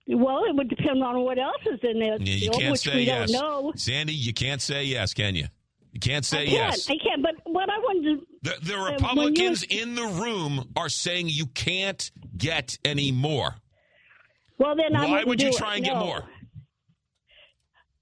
Well, 0.09 0.45
it 0.45 0.55
would 0.55 0.69
depend 0.69 1.03
on 1.03 1.19
what 1.21 1.37
else 1.37 1.61
is 1.65 1.79
in 1.83 1.99
there. 1.99 2.17
Yeah, 2.19 2.33
you 2.35 2.49
can't 2.51 2.71
which 2.71 2.81
say 2.81 2.95
we 2.95 3.01
yes. 3.03 3.31
don't 3.31 3.41
know. 3.41 3.73
Sandy, 3.75 4.13
you 4.13 4.33
can't 4.33 4.61
say 4.61 4.85
yes, 4.85 5.13
can 5.13 5.35
you? 5.35 5.47
You 5.91 5.99
can't 5.99 6.23
say 6.25 6.43
I 6.43 6.45
can't. 6.45 6.53
yes. 6.53 6.89
I 6.89 6.95
can't. 7.03 7.21
But 7.23 7.35
what 7.45 7.69
I 7.69 7.77
wanted 7.79 8.19
to 8.19 8.27
The, 8.43 8.55
the 8.65 8.77
Uh, 8.77 8.91
Republicans 8.91 9.63
in 9.63 9.95
the 9.95 10.03
room 10.05 10.71
are 10.77 10.89
saying 10.89 11.27
you 11.29 11.47
can't 11.47 12.09
get 12.37 12.77
any 12.85 13.11
more. 13.11 13.55
well, 14.57 14.75
then 14.75 14.95
I 14.95 15.05
Why 15.09 15.23
wouldn't 15.25 15.41
you 15.41 15.51
try 15.57 15.73
it. 15.73 15.77
and 15.77 15.85
get 15.85 15.95
No. 15.95 16.05
more? 16.05 16.23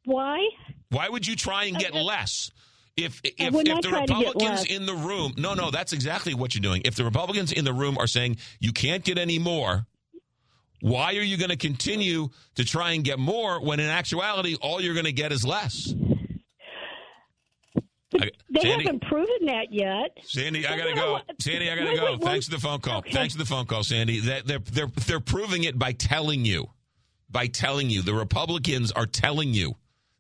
Why? 0.06 0.48
Why 0.90 1.10
would 1.10 1.26
you 1.26 1.36
try 1.36 1.66
and 1.66 1.78
get 1.78 1.94
less? 1.94 2.52
If 2.98 3.20
if, 3.24 3.34
if 3.40 3.54
the 3.54 3.64
try 3.64 4.06
to 4.06 4.14
get 4.14 4.20
Republicans 4.20 4.66
in 4.66 4.86
the 4.86 4.94
room, 4.94 5.34
no, 5.38 5.54
no, 5.54 5.70
that's 5.72 5.92
exactly 5.92 6.34
what 6.34 6.56
you're 6.56 6.62
doing. 6.62 6.82
If 6.86 6.96
the 6.96 7.04
Republicans 7.04 7.52
in 7.52 7.66
the 7.66 7.74
room 7.74 7.98
are 7.98 8.08
saying 8.08 8.38
you 8.60 8.72
can't 8.72 9.04
get 9.04 9.18
any 9.18 9.38
more, 9.40 9.86
why 10.82 11.16
are 11.16 11.22
you 11.24 11.38
going 11.38 11.50
to 11.50 11.56
continue 11.58 12.30
to 12.56 12.66
try 12.66 12.92
and 12.92 13.04
get 13.04 13.18
more 13.20 13.62
when 13.64 13.80
in 13.80 13.88
actuality 13.90 14.56
all 14.62 14.82
you're 14.82 14.94
going 14.94 15.06
to 15.06 15.12
get 15.14 15.32
is 15.32 15.46
less? 15.46 15.94
I- 18.18 18.32
They 18.50 18.62
Sandy, 18.62 18.86
haven't 18.86 19.02
proven 19.04 19.46
that 19.48 19.68
yet. 19.72 20.18
Sandy, 20.24 20.66
I 20.66 20.78
gotta 20.78 20.94
go. 20.94 21.20
Sandy, 21.40 21.70
I 21.70 21.76
gotta 21.76 21.88
wait, 21.90 21.98
go. 21.98 22.06
wait, 22.14 22.22
Thanks 22.22 22.26
wait. 22.26 22.44
for 22.46 22.52
the 22.52 22.60
phone 22.62 22.80
call. 22.80 23.00
Okay. 23.00 23.12
Thanks 23.12 23.34
for 23.34 23.40
the 23.40 23.46
phone 23.46 23.66
call, 23.66 23.84
Sandy. 23.84 24.20
They- 24.20 24.42
They're 24.46 24.60
they're 24.60 24.88
they're 24.88 25.20
proving 25.20 25.66
it 25.66 25.78
by 25.78 25.92
telling 25.92 26.46
you, 26.46 26.68
by 27.30 27.48
telling 27.48 27.90
you. 27.90 28.02
The 28.02 28.14
Republicans 28.14 28.92
are 28.94 29.06
telling 29.06 29.54
you 29.54 29.76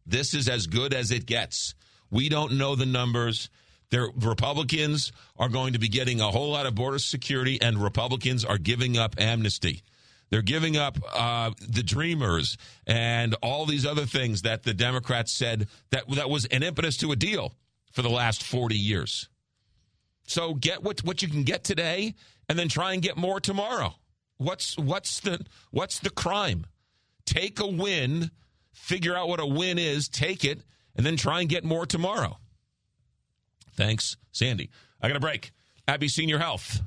this 0.06 0.34
is 0.34 0.50
as 0.50 0.67
good 0.67 0.93
as 0.93 1.11
it 1.11 1.25
gets. 1.25 1.74
We 2.11 2.27
don't 2.27 2.53
know 2.58 2.75
the 2.75 2.85
numbers. 2.85 3.50
The 3.92 4.11
Republicans 4.17 5.14
are 5.38 5.48
going 5.48 5.74
to 5.74 5.80
be 5.80 5.88
getting 5.88 6.19
a 6.19 6.30
whole 6.32 6.50
lot 6.51 6.66
of 6.66 6.75
border 6.75 7.00
security, 7.00 7.61
and 7.61 7.82
Republicans 7.82 8.43
are 8.43 8.58
giving 8.58 8.98
up 8.98 9.16
amnesty. 9.19 9.84
They're 10.30 10.42
giving 10.42 10.76
up 10.76 10.98
uh, 11.14 11.52
the 11.62 11.84
Dreamers 11.84 12.58
and 12.88 13.36
all 13.42 13.66
these 13.66 13.86
other 13.86 14.06
things 14.06 14.42
that 14.42 14.64
the 14.64 14.74
Democrats 14.74 15.32
said 15.32 15.68
that 15.92 16.10
that 16.10 16.30
was 16.30 16.45
an 16.45 16.64
impetus 16.64 16.98
to 16.98 17.12
a 17.12 17.16
deal 17.16 17.54
for 17.92 18.02
the 18.02 18.10
last 18.10 18.44
forty 18.44 18.78
years. 18.78 19.30
So 20.28 20.54
get 20.56 20.84
what 20.84 21.04
what 21.04 21.22
you 21.22 21.28
can 21.28 21.44
get 21.44 21.64
today, 21.64 22.16
and 22.50 22.58
then 22.58 22.68
try 22.68 22.94
and 22.94 23.02
get 23.02 23.18
more 23.18 23.40
tomorrow. 23.40 23.95
What's 24.38 24.78
what's 24.78 25.20
the 25.20 25.45
what's 25.72 26.00
the 26.00 26.10
crime? 26.10 26.66
Take 27.26 27.60
a 27.60 27.68
win, 27.68 28.32
figure 28.74 29.16
out 29.16 29.28
what 29.28 29.40
a 29.40 29.45
win 29.45 29.78
is, 29.78 30.10
take 30.10 30.44
it, 30.44 30.62
and 30.95 31.06
then 31.06 31.18
try 31.18 31.40
and 31.42 31.50
get 31.50 31.64
more 31.64 31.86
tomorrow. 31.86 32.38
Thanks, 33.76 34.18
Sandy. 34.32 34.70
I 35.02 35.08
got 35.08 35.18
a 35.18 35.22
break. 35.22 35.52
Abbey 35.88 36.08
Senior 36.08 36.40
Health. 36.40 36.82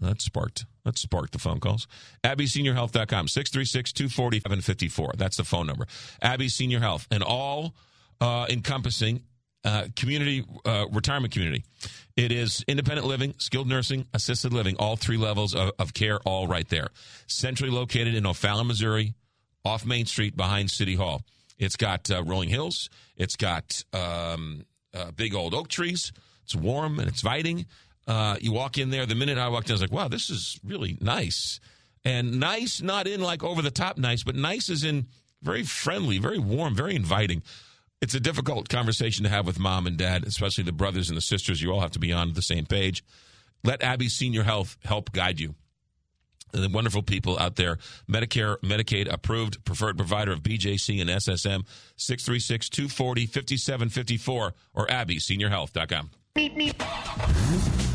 That 0.00 0.20
sparked. 0.20 0.66
That 0.86 0.96
sparked 0.96 1.32
the 1.32 1.40
phone 1.40 1.58
calls. 1.58 1.88
AbbeySeniorHealth.com, 2.22 3.26
636-240-754. 3.26 5.16
That's 5.16 5.36
the 5.36 5.42
phone 5.42 5.66
number. 5.66 5.88
Abbey 6.22 6.48
Senior 6.48 6.78
Health, 6.78 7.08
an 7.10 7.22
all 7.22 7.74
uh, 8.20 8.46
encompassing 8.48 9.24
uh, 9.64 9.88
community, 9.96 10.44
uh, 10.64 10.86
retirement 10.92 11.32
community. 11.32 11.64
It 12.16 12.30
is 12.30 12.64
independent 12.68 13.04
living, 13.04 13.34
skilled 13.38 13.66
nursing, 13.66 14.06
assisted 14.14 14.52
living, 14.52 14.76
all 14.78 14.94
three 14.94 15.16
levels 15.16 15.56
of, 15.56 15.72
of 15.80 15.92
care, 15.92 16.20
all 16.20 16.46
right 16.46 16.68
there. 16.68 16.90
Centrally 17.26 17.72
located 17.72 18.14
in 18.14 18.24
O'Fallon, 18.24 18.68
Missouri, 18.68 19.14
off 19.64 19.84
Main 19.84 20.06
Street 20.06 20.36
behind 20.36 20.70
City 20.70 20.94
Hall. 20.94 21.22
It's 21.58 21.74
got 21.74 22.08
uh, 22.12 22.22
rolling 22.22 22.48
hills. 22.48 22.88
It's 23.16 23.34
got 23.34 23.82
um, 23.92 24.66
uh, 24.94 25.10
big 25.10 25.34
old 25.34 25.52
oak 25.52 25.66
trees. 25.66 26.12
It's 26.44 26.54
warm 26.54 27.00
and 27.00 27.08
it's 27.08 27.24
inviting. 27.24 27.66
Uh, 28.06 28.36
you 28.40 28.52
walk 28.52 28.78
in 28.78 28.90
there. 28.90 29.06
The 29.06 29.14
minute 29.14 29.38
I 29.38 29.48
walked 29.48 29.68
in, 29.68 29.72
I 29.72 29.74
was 29.74 29.80
like, 29.80 29.92
wow, 29.92 30.08
this 30.08 30.30
is 30.30 30.60
really 30.64 30.96
nice. 31.00 31.60
And 32.04 32.38
nice, 32.38 32.80
not 32.80 33.08
in 33.08 33.20
like 33.20 33.42
over 33.42 33.62
the 33.62 33.70
top 33.70 33.98
nice, 33.98 34.22
but 34.22 34.36
nice 34.36 34.68
is 34.68 34.84
in 34.84 35.06
very 35.42 35.64
friendly, 35.64 36.18
very 36.18 36.38
warm, 36.38 36.74
very 36.74 36.94
inviting. 36.94 37.42
It's 38.00 38.14
a 38.14 38.20
difficult 38.20 38.68
conversation 38.68 39.24
to 39.24 39.30
have 39.30 39.46
with 39.46 39.58
mom 39.58 39.86
and 39.86 39.96
dad, 39.96 40.24
especially 40.24 40.64
the 40.64 40.72
brothers 40.72 41.08
and 41.08 41.16
the 41.16 41.22
sisters. 41.22 41.60
You 41.60 41.72
all 41.72 41.80
have 41.80 41.92
to 41.92 41.98
be 41.98 42.12
on 42.12 42.34
the 42.34 42.42
same 42.42 42.66
page. 42.66 43.02
Let 43.64 43.82
Abbey 43.82 44.08
Senior 44.08 44.44
Health 44.44 44.76
help 44.84 45.12
guide 45.12 45.40
you. 45.40 45.54
And 46.52 46.62
the 46.62 46.68
wonderful 46.68 47.02
people 47.02 47.38
out 47.38 47.56
there, 47.56 47.78
Medicare, 48.08 48.58
Medicaid 48.60 49.12
approved 49.12 49.64
preferred 49.64 49.96
provider 49.96 50.32
of 50.32 50.42
BJC 50.42 51.00
and 51.00 51.10
SSM, 51.10 51.66
636 51.96 52.68
240 52.68 53.26
5754 53.26 54.54
or 54.74 54.90
AbbeySeniorHealth.com. 56.36 57.86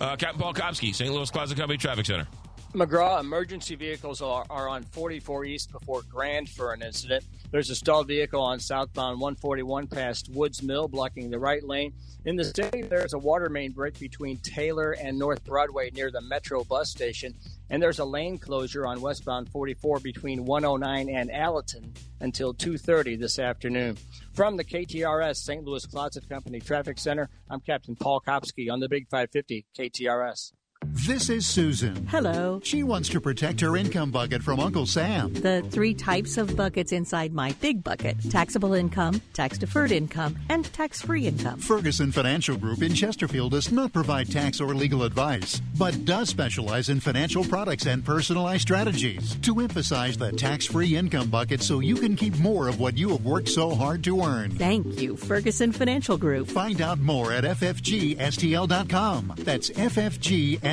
Uh, 0.00 0.16
Captain 0.16 0.40
Paul 0.40 0.54
Kopsky, 0.54 0.94
St. 0.94 1.12
Louis 1.12 1.30
Closet 1.30 1.58
Company 1.58 1.76
Traffic 1.76 2.06
Center. 2.06 2.26
McGraw, 2.72 3.18
emergency 3.20 3.74
vehicles 3.74 4.22
are, 4.22 4.46
are 4.48 4.68
on 4.68 4.84
44 4.84 5.44
East 5.44 5.72
before 5.72 6.02
Grand 6.08 6.48
for 6.48 6.72
an 6.72 6.82
incident. 6.82 7.24
There's 7.50 7.68
a 7.68 7.74
stalled 7.74 8.06
vehicle 8.06 8.40
on 8.40 8.60
southbound 8.60 9.20
141 9.20 9.88
past 9.88 10.28
Woods 10.28 10.62
Mill, 10.62 10.86
blocking 10.86 11.30
the 11.30 11.38
right 11.38 11.64
lane. 11.64 11.92
In 12.24 12.36
the 12.36 12.44
city, 12.44 12.82
there's 12.82 13.12
a 13.12 13.18
water 13.18 13.48
main 13.48 13.72
break 13.72 13.98
between 13.98 14.36
Taylor 14.38 14.92
and 14.92 15.18
North 15.18 15.44
Broadway 15.44 15.90
near 15.90 16.12
the 16.12 16.20
Metro 16.20 16.62
bus 16.62 16.90
station. 16.90 17.34
And 17.70 17.82
there's 17.82 17.98
a 17.98 18.04
lane 18.04 18.38
closure 18.38 18.86
on 18.86 19.00
westbound 19.00 19.48
44 19.50 19.98
between 19.98 20.44
109 20.44 21.08
and 21.08 21.28
Allenton 21.30 21.92
until 22.20 22.54
2.30 22.54 23.18
this 23.18 23.40
afternoon. 23.40 23.98
From 24.40 24.56
the 24.56 24.64
KTRS 24.64 25.36
St. 25.36 25.62
Louis 25.62 25.84
Closet 25.84 26.26
Company 26.26 26.60
Traffic 26.60 26.98
Center, 26.98 27.28
I'm 27.50 27.60
Captain 27.60 27.94
Paul 27.94 28.22
Kopsky 28.26 28.72
on 28.72 28.80
the 28.80 28.88
Big 28.88 29.06
550 29.10 29.66
KTRS. 29.78 30.52
This 30.86 31.28
is 31.28 31.46
Susan. 31.46 32.06
Hello. 32.06 32.58
She 32.64 32.82
wants 32.82 33.10
to 33.10 33.20
protect 33.20 33.60
her 33.60 33.76
income 33.76 34.10
bucket 34.10 34.42
from 34.42 34.58
Uncle 34.58 34.86
Sam. 34.86 35.30
The 35.34 35.62
three 35.70 35.92
types 35.92 36.38
of 36.38 36.56
buckets 36.56 36.90
inside 36.92 37.34
my 37.34 37.52
big 37.60 37.84
bucket 37.84 38.16
taxable 38.30 38.72
income, 38.72 39.20
tax 39.34 39.58
deferred 39.58 39.92
income, 39.92 40.38
and 40.48 40.64
tax 40.72 41.02
free 41.02 41.26
income. 41.26 41.58
Ferguson 41.60 42.10
Financial 42.12 42.56
Group 42.56 42.80
in 42.80 42.94
Chesterfield 42.94 43.52
does 43.52 43.70
not 43.70 43.92
provide 43.92 44.32
tax 44.32 44.58
or 44.58 44.74
legal 44.74 45.02
advice, 45.02 45.60
but 45.76 46.06
does 46.06 46.30
specialize 46.30 46.88
in 46.88 46.98
financial 46.98 47.44
products 47.44 47.84
and 47.84 48.02
personalized 48.02 48.62
strategies 48.62 49.34
to 49.42 49.60
emphasize 49.60 50.16
the 50.16 50.32
tax 50.32 50.64
free 50.64 50.96
income 50.96 51.28
bucket 51.28 51.60
so 51.62 51.80
you 51.80 51.96
can 51.96 52.16
keep 52.16 52.38
more 52.38 52.68
of 52.68 52.80
what 52.80 52.96
you 52.96 53.10
have 53.10 53.24
worked 53.24 53.50
so 53.50 53.74
hard 53.74 54.02
to 54.04 54.22
earn. 54.22 54.50
Thank 54.52 54.98
you, 54.98 55.14
Ferguson 55.14 55.72
Financial 55.72 56.16
Group. 56.16 56.48
Find 56.48 56.80
out 56.80 57.00
more 57.00 57.32
at 57.32 57.44
ffgstl.com. 57.44 59.34
That's 59.36 59.68
ffgstl.com. 59.68 60.69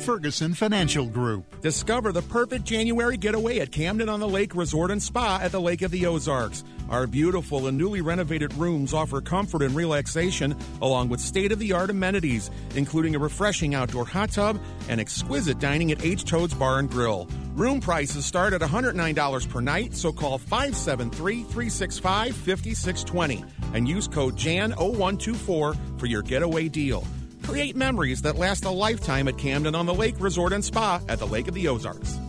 Ferguson 0.00 0.52
Financial 0.52 1.06
Group. 1.06 1.60
Discover 1.60 2.10
the 2.10 2.22
perfect 2.22 2.64
January 2.64 3.16
getaway 3.16 3.60
at 3.60 3.70
Camden 3.70 4.08
on 4.08 4.18
the 4.18 4.26
Lake 4.26 4.56
Resort 4.56 4.90
and 4.90 5.00
Spa 5.00 5.38
at 5.40 5.52
the 5.52 5.60
Lake 5.60 5.82
of 5.82 5.92
the 5.92 6.06
Ozarks. 6.06 6.64
Our 6.90 7.06
beautiful 7.06 7.68
and 7.68 7.78
newly 7.78 8.00
renovated 8.00 8.52
rooms 8.54 8.92
offer 8.92 9.20
comfort 9.20 9.62
and 9.62 9.76
relaxation 9.76 10.56
along 10.82 11.08
with 11.08 11.20
state 11.20 11.52
of 11.52 11.60
the 11.60 11.72
art 11.72 11.90
amenities, 11.90 12.50
including 12.74 13.14
a 13.14 13.20
refreshing 13.20 13.76
outdoor 13.76 14.04
hot 14.04 14.32
tub 14.32 14.60
and 14.88 15.00
exquisite 15.00 15.60
dining 15.60 15.92
at 15.92 16.04
H. 16.04 16.24
Toad's 16.24 16.54
Bar 16.54 16.80
and 16.80 16.90
Grill. 16.90 17.28
Room 17.54 17.78
prices 17.78 18.26
start 18.26 18.54
at 18.54 18.60
$109 18.60 19.48
per 19.48 19.60
night, 19.60 19.94
so 19.94 20.12
call 20.12 20.36
573 20.36 21.44
365 21.44 22.34
5620 22.34 23.44
and 23.72 23.88
use 23.88 24.08
code 24.08 24.34
JAN0124 24.34 26.00
for 26.00 26.06
your 26.06 26.22
getaway 26.22 26.68
deal. 26.68 27.04
Create 27.48 27.76
memories 27.76 28.20
that 28.20 28.36
last 28.36 28.66
a 28.66 28.70
lifetime 28.70 29.26
at 29.26 29.38
Camden 29.38 29.74
on 29.74 29.86
the 29.86 29.94
Lake 29.94 30.14
Resort 30.18 30.52
and 30.52 30.62
Spa 30.62 31.00
at 31.08 31.18
the 31.18 31.26
Lake 31.26 31.48
of 31.48 31.54
the 31.54 31.66
Ozarks. 31.68 32.20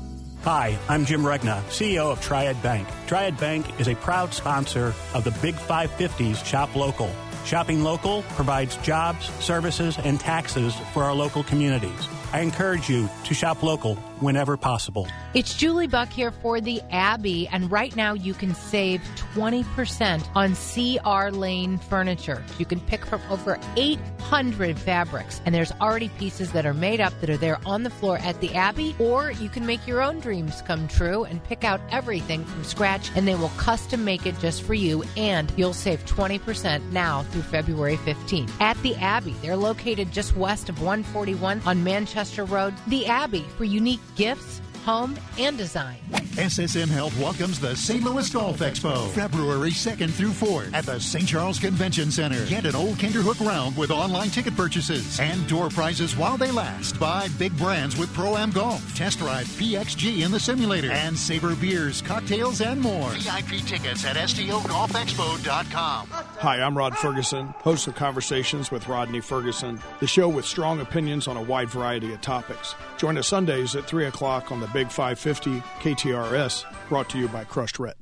Hi, 0.43 0.79
I'm 0.87 1.03
Jim 1.03 1.27
Regna, 1.27 1.61
CEO 1.67 2.09
of 2.09 2.21
Triad 2.21 2.63
Bank. 2.63 2.87
Triad 3.05 3.37
Bank 3.37 3.81
is 3.81 3.89
a 3.89 3.95
proud 3.95 4.33
sponsor 4.33 4.93
of 5.13 5.25
the 5.25 5.31
Big 5.41 5.55
550s 5.55 6.45
Shop 6.45 6.73
Local. 6.73 7.11
Shopping 7.43 7.83
local 7.83 8.21
provides 8.37 8.77
jobs, 8.77 9.25
services, 9.43 9.97
and 9.97 10.21
taxes 10.21 10.73
for 10.93 11.03
our 11.03 11.13
local 11.13 11.43
communities. 11.43 12.07
I 12.31 12.39
encourage 12.39 12.87
you 12.87 13.09
to 13.25 13.33
shop 13.33 13.61
local 13.61 13.97
whenever 14.21 14.57
possible. 14.57 15.07
It's 15.33 15.53
Julie 15.53 15.87
Buck 15.87 16.09
here 16.09 16.31
for 16.31 16.61
the 16.61 16.81
Abbey, 16.91 17.47
and 17.47 17.71
right 17.71 17.95
now 17.95 18.13
you 18.13 18.33
can 18.33 18.53
save 18.55 19.01
20% 19.35 20.27
on 20.35 20.55
CR 20.55 21.35
Laine 21.35 21.77
furniture. 21.77 22.43
You 22.57 22.65
can 22.65 22.79
pick 22.81 23.05
from 23.05 23.21
over 23.29 23.59
800 23.77 24.77
fabrics, 24.77 25.41
and 25.45 25.53
there's 25.53 25.71
already 25.81 26.09
pieces 26.09 26.51
that 26.51 26.65
are 26.65 26.73
made 26.73 27.01
up 27.01 27.13
that 27.21 27.29
are 27.29 27.37
there 27.37 27.59
on 27.65 27.83
the 27.83 27.89
floor 27.89 28.17
at 28.19 28.39
the 28.41 28.53
Abbey, 28.55 28.95
or 28.99 29.31
you 29.31 29.49
can 29.49 29.65
make 29.65 29.85
your 29.87 30.01
own 30.01 30.19
dreams 30.19 30.61
come 30.63 30.87
true 30.87 31.23
and 31.23 31.43
pick 31.43 31.63
out 31.63 31.81
everything 31.91 32.43
from 32.45 32.63
scratch, 32.63 33.11
and 33.15 33.27
they 33.27 33.35
will 33.35 33.49
custom 33.49 34.03
make 34.03 34.25
it 34.25 34.37
just 34.39 34.63
for 34.63 34.73
you, 34.73 35.03
and 35.15 35.51
you'll 35.55 35.73
save 35.73 36.05
20% 36.05 36.91
now 36.91 37.23
through 37.23 37.43
February 37.43 37.97
15th. 37.97 38.51
At 38.59 38.81
the 38.81 38.95
Abbey, 38.95 39.35
they're 39.41 39.55
located 39.55 40.11
just 40.11 40.35
west 40.35 40.69
of 40.69 40.81
141 40.81 41.61
on 41.65 41.83
Manchester 41.83 42.45
Road. 42.45 42.73
The 42.87 43.05
Abbey 43.05 43.45
for 43.57 43.63
unique 43.63 43.99
gifts, 44.19 44.59
home, 44.79 45.17
and 45.37 45.57
design. 45.57 45.97
SSM 46.39 46.87
Health 46.87 47.17
welcomes 47.19 47.59
the 47.59 47.75
St. 47.75 48.01
Louis 48.03 48.29
Golf 48.29 48.59
Expo, 48.59 49.09
February 49.09 49.71
2nd 49.71 50.11
through 50.11 50.29
4th 50.29 50.73
at 50.73 50.85
the 50.85 50.97
St. 50.99 51.27
Charles 51.27 51.59
Convention 51.59 52.11
Center. 52.11 52.45
Get 52.45 52.65
an 52.65 52.75
old 52.75 52.95
Kinderhook 52.97 53.45
round 53.45 53.75
with 53.75 53.91
online 53.91 54.29
ticket 54.29 54.55
purchases 54.55 55.19
and 55.19 55.45
door 55.47 55.69
prizes 55.69 56.15
while 56.15 56.37
they 56.37 56.51
last. 56.51 56.97
Buy 56.99 57.27
big 57.37 57.57
brands 57.57 57.97
with 57.97 58.13
Pro-Am 58.13 58.51
Golf. 58.51 58.95
Test 58.95 59.19
drive 59.19 59.47
PXG 59.47 60.23
in 60.23 60.31
the 60.31 60.39
simulator 60.39 60.91
and 60.91 61.17
savor 61.17 61.55
beers, 61.55 62.01
cocktails, 62.01 62.61
and 62.61 62.79
more. 62.79 63.09
VIP 63.09 63.65
tickets 63.65 64.05
at 64.05 64.15
STOGolfExpo.com. 64.15 66.07
Hi, 66.09 66.61
I'm 66.61 66.77
Rod 66.77 66.95
Ferguson, 66.97 67.47
host 67.47 67.87
of 67.87 67.95
Conversations 67.95 68.71
with 68.71 68.87
Rodney 68.87 69.19
Ferguson, 69.19 69.81
the 69.99 70.07
show 70.07 70.29
with 70.29 70.45
strong 70.45 70.79
opinions 70.79 71.27
on 71.27 71.35
a 71.35 71.41
wide 71.41 71.69
variety 71.69 72.13
of 72.13 72.21
topics. 72.21 72.75
Join 72.97 73.17
us 73.17 73.27
Sundays 73.27 73.75
at 73.75 73.85
3 73.85 74.05
o'clock 74.05 74.51
on 74.53 74.61
the 74.61 74.68
Big 74.73 74.89
550 74.89 75.61
KTRS, 75.79 76.65
brought 76.89 77.09
to 77.09 77.17
you 77.17 77.27
by 77.27 77.43
Crushed 77.43 77.79
Red. 77.79 77.95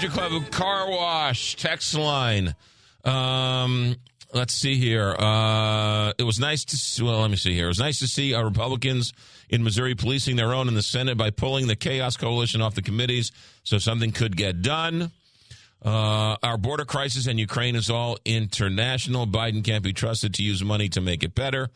Uh, 0.00 0.08
Country 0.08 0.28
Club 0.28 0.50
Car 0.50 0.90
Wash 0.90 1.56
text 1.56 1.94
line. 1.94 2.54
Um, 3.04 3.96
let's 4.32 4.54
see 4.54 4.76
here. 4.76 5.14
Uh, 5.14 6.12
it 6.16 6.22
was 6.22 6.38
nice 6.38 6.64
to 6.66 6.76
see, 6.76 7.02
well, 7.02 7.20
let 7.20 7.30
me 7.30 7.36
see 7.36 7.52
here. 7.52 7.66
It 7.66 7.68
was 7.68 7.78
nice 7.78 7.98
to 7.98 8.06
see 8.06 8.32
our 8.32 8.44
Republicans 8.44 9.12
in 9.50 9.62
Missouri 9.62 9.94
policing 9.94 10.36
their 10.36 10.54
own 10.54 10.68
in 10.68 10.74
the 10.74 10.82
Senate 10.82 11.18
by 11.18 11.30
pulling 11.30 11.66
the 11.66 11.76
Chaos 11.76 12.16
Coalition 12.16 12.62
off 12.62 12.74
the 12.74 12.82
committees 12.82 13.32
so 13.62 13.76
something 13.76 14.10
could 14.10 14.36
get 14.36 14.62
done. 14.62 15.10
Uh, 15.84 16.36
our 16.42 16.56
border 16.56 16.84
crisis 16.86 17.26
in 17.26 17.36
Ukraine 17.36 17.76
is 17.76 17.90
all 17.90 18.18
international. 18.24 19.26
Biden 19.26 19.62
can't 19.62 19.84
be 19.84 19.92
trusted 19.92 20.34
to 20.34 20.42
use 20.42 20.62
money 20.62 20.88
to 20.90 21.02
make 21.02 21.22
it 21.22 21.34
better. 21.34 21.68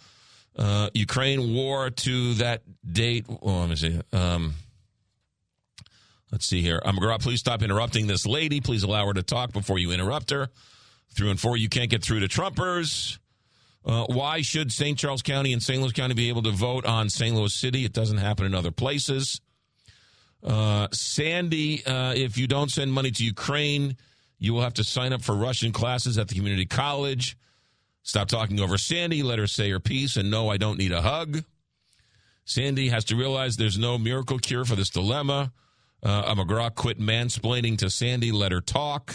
Uh, 0.56 0.88
Ukraine 0.94 1.54
war 1.54 1.90
to 1.90 2.34
that 2.34 2.62
date. 2.90 3.26
Oh, 3.28 3.60
let 3.60 3.68
me 3.68 3.76
see. 3.76 4.00
Um, 4.12 4.54
Let's 6.34 6.46
see 6.46 6.62
here. 6.62 6.82
I'm 6.84 6.98
um, 6.98 7.18
please 7.20 7.38
stop 7.38 7.62
interrupting 7.62 8.08
this 8.08 8.26
lady. 8.26 8.60
Please 8.60 8.82
allow 8.82 9.06
her 9.06 9.14
to 9.14 9.22
talk 9.22 9.52
before 9.52 9.78
you 9.78 9.92
interrupt 9.92 10.30
her. 10.30 10.48
Through 11.14 11.30
and 11.30 11.38
four, 11.38 11.56
you 11.56 11.68
can't 11.68 11.88
get 11.88 12.02
through 12.02 12.18
to 12.20 12.26
Trumpers. 12.26 13.20
Uh, 13.86 14.06
why 14.06 14.42
should 14.42 14.72
St. 14.72 14.98
Charles 14.98 15.22
County 15.22 15.52
and 15.52 15.62
St. 15.62 15.80
Louis 15.80 15.92
County 15.92 16.14
be 16.14 16.30
able 16.30 16.42
to 16.42 16.50
vote 16.50 16.86
on 16.86 17.08
St. 17.08 17.36
Louis 17.36 17.54
City? 17.54 17.84
It 17.84 17.92
doesn't 17.92 18.18
happen 18.18 18.46
in 18.46 18.52
other 18.52 18.72
places. 18.72 19.40
Uh, 20.42 20.88
Sandy, 20.90 21.86
uh, 21.86 22.14
if 22.16 22.36
you 22.36 22.48
don't 22.48 22.68
send 22.68 22.92
money 22.92 23.12
to 23.12 23.22
Ukraine, 23.22 23.96
you 24.40 24.54
will 24.54 24.62
have 24.62 24.74
to 24.74 24.82
sign 24.82 25.12
up 25.12 25.22
for 25.22 25.36
Russian 25.36 25.70
classes 25.70 26.18
at 26.18 26.26
the 26.26 26.34
community 26.34 26.66
college. 26.66 27.36
Stop 28.02 28.26
talking 28.26 28.58
over 28.58 28.76
Sandy. 28.76 29.22
Let 29.22 29.38
her 29.38 29.46
say 29.46 29.70
her 29.70 29.78
piece. 29.78 30.16
And 30.16 30.32
no, 30.32 30.48
I 30.48 30.56
don't 30.56 30.78
need 30.78 30.90
a 30.90 31.00
hug. 31.00 31.44
Sandy 32.44 32.88
has 32.88 33.04
to 33.04 33.14
realize 33.14 33.56
there's 33.56 33.78
no 33.78 33.98
miracle 33.98 34.40
cure 34.40 34.64
for 34.64 34.74
this 34.74 34.90
dilemma. 34.90 35.52
Uh, 36.04 36.34
McGraw 36.34 36.74
quit 36.74 37.00
mansplaining 37.00 37.78
to 37.78 37.88
Sandy. 37.88 38.30
Let 38.30 38.52
her 38.52 38.60
talk. 38.60 39.14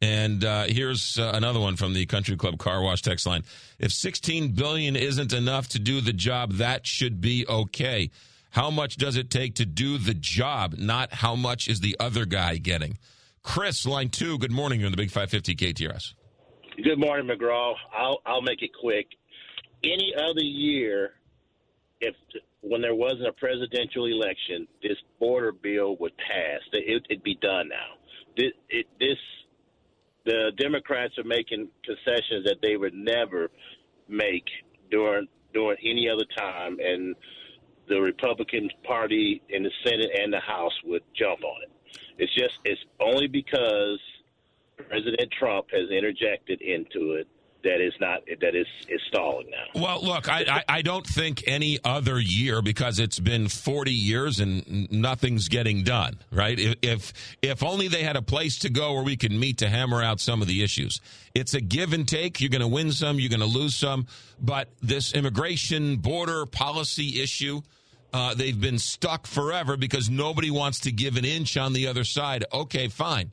And 0.00 0.44
uh, 0.44 0.64
here's 0.64 1.16
uh, 1.16 1.30
another 1.32 1.60
one 1.60 1.76
from 1.76 1.94
the 1.94 2.04
Country 2.06 2.36
Club 2.36 2.58
Car 2.58 2.82
Wash 2.82 3.02
text 3.02 3.24
line. 3.24 3.44
If 3.78 3.92
16 3.92 4.48
billion 4.48 4.96
isn't 4.96 5.32
enough 5.32 5.68
to 5.68 5.78
do 5.78 6.00
the 6.00 6.12
job, 6.12 6.54
that 6.54 6.88
should 6.88 7.20
be 7.20 7.46
okay. 7.48 8.10
How 8.50 8.68
much 8.68 8.96
does 8.96 9.16
it 9.16 9.30
take 9.30 9.54
to 9.54 9.64
do 9.64 9.98
the 9.98 10.12
job? 10.12 10.74
Not 10.76 11.14
how 11.14 11.36
much 11.36 11.68
is 11.68 11.78
the 11.78 11.96
other 12.00 12.24
guy 12.26 12.56
getting. 12.56 12.98
Chris, 13.44 13.86
line 13.86 14.08
two. 14.08 14.38
Good 14.38 14.50
morning. 14.50 14.80
You're 14.80 14.88
in 14.88 14.92
the 14.92 14.96
Big 14.96 15.10
550 15.10 15.54
KTRS. 15.54 16.14
Good 16.82 16.98
morning, 16.98 17.28
McGraw. 17.28 17.74
I'll 17.96 18.20
I'll 18.26 18.42
make 18.42 18.62
it 18.62 18.70
quick. 18.78 19.06
Any 19.84 20.12
other 20.16 20.42
year, 20.42 21.12
if 22.00 22.14
when 22.62 22.80
there 22.80 22.94
wasn't 22.94 23.26
a 23.26 23.32
presidential 23.32 24.06
election, 24.06 24.66
this 24.82 24.96
border 25.18 25.52
bill 25.52 25.96
would 25.96 26.16
pass. 26.16 26.60
It, 26.72 27.04
it'd 27.10 27.22
be 27.22 27.36
done 27.42 27.68
now. 27.68 27.98
This, 28.36 28.52
it, 28.70 28.86
this 28.98 29.18
the 30.24 30.52
Democrats 30.56 31.18
are 31.18 31.24
making 31.24 31.68
concessions 31.84 32.44
that 32.46 32.58
they 32.62 32.76
would 32.76 32.94
never 32.94 33.50
make 34.08 34.46
during 34.90 35.26
during 35.52 35.76
any 35.84 36.08
other 36.08 36.24
time, 36.38 36.78
and 36.80 37.14
the 37.88 38.00
Republican 38.00 38.70
Party 38.84 39.42
in 39.48 39.64
the 39.64 39.70
Senate 39.84 40.10
and 40.18 40.32
the 40.32 40.40
House 40.40 40.72
would 40.84 41.02
jump 41.18 41.42
on 41.44 41.62
it. 41.62 41.98
It's 42.18 42.34
just 42.34 42.54
it's 42.64 42.80
only 43.00 43.26
because 43.26 43.98
President 44.76 45.30
Trump 45.38 45.66
has 45.72 45.90
interjected 45.90 46.62
into 46.62 47.14
it 47.14 47.26
that 47.64 47.80
is 47.80 47.92
not 48.00 48.20
that 48.40 48.54
is 48.54 48.66
is 48.88 49.00
stalling 49.08 49.48
now. 49.50 49.80
Well, 49.80 50.02
look, 50.02 50.28
I, 50.28 50.44
I, 50.48 50.76
I 50.76 50.82
don't 50.82 51.06
think 51.06 51.44
any 51.46 51.78
other 51.84 52.18
year 52.18 52.62
because 52.62 52.98
it's 52.98 53.18
been 53.18 53.48
40 53.48 53.92
years 53.92 54.40
and 54.40 54.90
nothing's 54.90 55.48
getting 55.48 55.84
done, 55.84 56.18
right? 56.30 56.58
If, 56.82 57.12
if 57.40 57.62
only 57.62 57.88
they 57.88 58.02
had 58.02 58.16
a 58.16 58.22
place 58.22 58.58
to 58.60 58.70
go 58.70 58.94
where 58.94 59.02
we 59.02 59.16
can 59.16 59.38
meet 59.38 59.58
to 59.58 59.68
hammer 59.68 60.02
out 60.02 60.20
some 60.20 60.42
of 60.42 60.48
the 60.48 60.62
issues. 60.62 61.00
It's 61.34 61.54
a 61.54 61.60
give 61.60 61.92
and 61.92 62.06
take. 62.06 62.40
You're 62.40 62.50
going 62.50 62.60
to 62.60 62.68
win 62.68 62.92
some, 62.92 63.18
you're 63.18 63.30
going 63.30 63.40
to 63.40 63.46
lose 63.46 63.74
some. 63.74 64.06
But 64.40 64.68
this 64.82 65.14
immigration 65.14 65.96
border 65.96 66.46
policy 66.46 67.22
issue, 67.22 67.62
uh, 68.12 68.34
they've 68.34 68.60
been 68.60 68.78
stuck 68.78 69.26
forever 69.26 69.76
because 69.76 70.10
nobody 70.10 70.50
wants 70.50 70.80
to 70.80 70.92
give 70.92 71.16
an 71.16 71.24
inch 71.24 71.56
on 71.56 71.72
the 71.72 71.86
other 71.86 72.04
side. 72.04 72.44
Okay, 72.52 72.88
fine. 72.88 73.32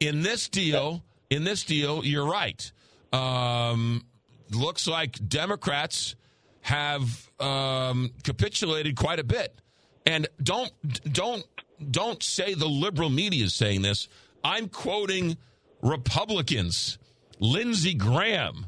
In 0.00 0.22
this 0.22 0.48
deal, 0.48 1.02
in 1.30 1.44
this 1.44 1.64
deal, 1.64 2.04
you're 2.04 2.26
right. 2.26 2.70
Um, 3.14 4.04
looks 4.50 4.86
like 4.86 5.28
Democrats 5.28 6.16
have 6.62 7.30
um, 7.38 8.10
capitulated 8.22 8.96
quite 8.96 9.18
a 9.18 9.24
bit. 9.24 9.60
And 10.06 10.26
don't 10.42 10.72
don't 11.12 11.44
don't 11.90 12.22
say 12.22 12.54
the 12.54 12.68
liberal 12.68 13.10
media 13.10 13.44
is 13.44 13.54
saying 13.54 13.82
this. 13.82 14.08
I'm 14.42 14.68
quoting 14.68 15.36
Republicans, 15.80 16.98
Lindsey 17.38 17.94
Graham, 17.94 18.66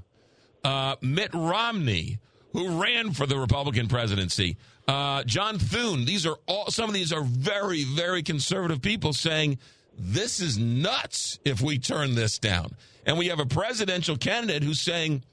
uh, 0.64 0.96
Mitt 1.02 1.32
Romney, 1.34 2.18
who 2.52 2.82
ran 2.82 3.12
for 3.12 3.26
the 3.26 3.38
Republican 3.38 3.88
presidency, 3.88 4.56
uh, 4.88 5.24
John 5.24 5.58
Thune. 5.58 6.04
These 6.04 6.24
are 6.26 6.36
all 6.46 6.70
some 6.70 6.88
of 6.88 6.94
these 6.94 7.12
are 7.12 7.22
very 7.22 7.84
very 7.84 8.22
conservative 8.22 8.80
people 8.80 9.12
saying 9.12 9.58
this 9.98 10.40
is 10.40 10.58
nuts 10.58 11.38
if 11.44 11.60
we 11.60 11.78
turn 11.78 12.14
this 12.14 12.38
down. 12.38 12.76
And 13.06 13.16
we 13.16 13.28
have 13.28 13.40
a 13.40 13.46
presidential 13.46 14.16
candidate 14.16 14.64
who's 14.64 14.80
saying, 14.80 15.24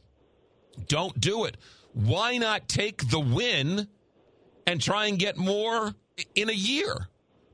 don't 0.87 1.19
do 1.19 1.45
it. 1.45 1.57
Why 1.93 2.37
not 2.37 2.69
take 2.69 3.09
the 3.09 3.19
win 3.19 3.87
and 4.65 4.79
try 4.81 5.07
and 5.07 5.19
get 5.19 5.37
more 5.37 5.93
in 6.35 6.49
a 6.49 6.53
year? 6.53 7.07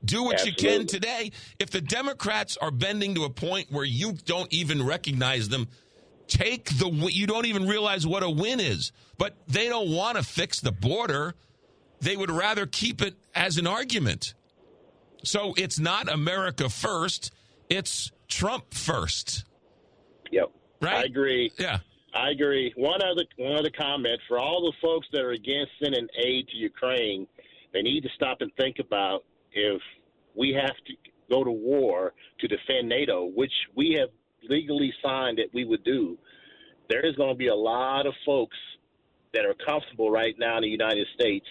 Do 0.04 0.22
what 0.22 0.46
you 0.46 0.54
can 0.54 0.86
today. 0.86 1.32
If 1.58 1.70
the 1.70 1.80
Democrats 1.80 2.56
are 2.56 2.70
bending 2.70 3.14
to 3.16 3.24
a 3.24 3.30
point 3.30 3.70
where 3.70 3.84
you 3.84 4.12
don't 4.12 4.50
even 4.52 4.84
recognize 4.84 5.48
them, 5.50 5.68
take 6.26 6.70
the 6.78 6.88
you 7.10 7.26
don't 7.26 7.44
even 7.46 7.66
realize 7.66 8.06
what 8.06 8.22
a 8.22 8.30
win 8.30 8.60
is. 8.60 8.92
But 9.18 9.34
they 9.46 9.68
don't 9.68 9.90
want 9.90 10.16
to 10.16 10.22
fix 10.22 10.60
the 10.60 10.72
border. 10.72 11.34
They 12.00 12.16
would 12.16 12.30
rather 12.30 12.64
keep 12.64 13.02
it 13.02 13.14
as 13.34 13.58
an 13.58 13.66
argument. 13.66 14.32
So 15.22 15.52
it's 15.58 15.78
not 15.78 16.10
America 16.10 16.70
first, 16.70 17.30
it's 17.68 18.10
Trump 18.26 18.72
first. 18.72 19.44
Yep. 20.30 20.50
Right? 20.80 20.96
I 20.96 21.02
agree. 21.02 21.52
Yeah. 21.58 21.78
I 22.14 22.30
agree. 22.30 22.72
One 22.76 23.00
other 23.02 23.24
one 23.36 23.56
other 23.56 23.70
comment 23.70 24.20
for 24.26 24.38
all 24.38 24.62
the 24.62 24.72
folks 24.82 25.06
that 25.12 25.22
are 25.22 25.30
against 25.30 25.72
sending 25.82 26.08
aid 26.24 26.48
to 26.48 26.56
Ukraine, 26.56 27.26
they 27.72 27.82
need 27.82 28.02
to 28.02 28.08
stop 28.16 28.38
and 28.40 28.50
think 28.58 28.78
about 28.80 29.24
if 29.52 29.80
we 30.34 30.52
have 30.52 30.76
to 30.86 30.94
go 31.28 31.44
to 31.44 31.50
war 31.50 32.12
to 32.40 32.48
defend 32.48 32.88
NATO, 32.88 33.30
which 33.34 33.52
we 33.76 33.96
have 34.00 34.08
legally 34.48 34.92
signed 35.02 35.38
that 35.38 35.52
we 35.54 35.64
would 35.64 35.84
do. 35.84 36.18
There 36.88 37.06
is 37.06 37.14
going 37.14 37.30
to 37.30 37.38
be 37.38 37.46
a 37.46 37.54
lot 37.54 38.06
of 38.06 38.14
folks 38.26 38.56
that 39.32 39.44
are 39.44 39.54
comfortable 39.64 40.10
right 40.10 40.34
now 40.38 40.56
in 40.56 40.62
the 40.62 40.68
United 40.68 41.06
States 41.14 41.46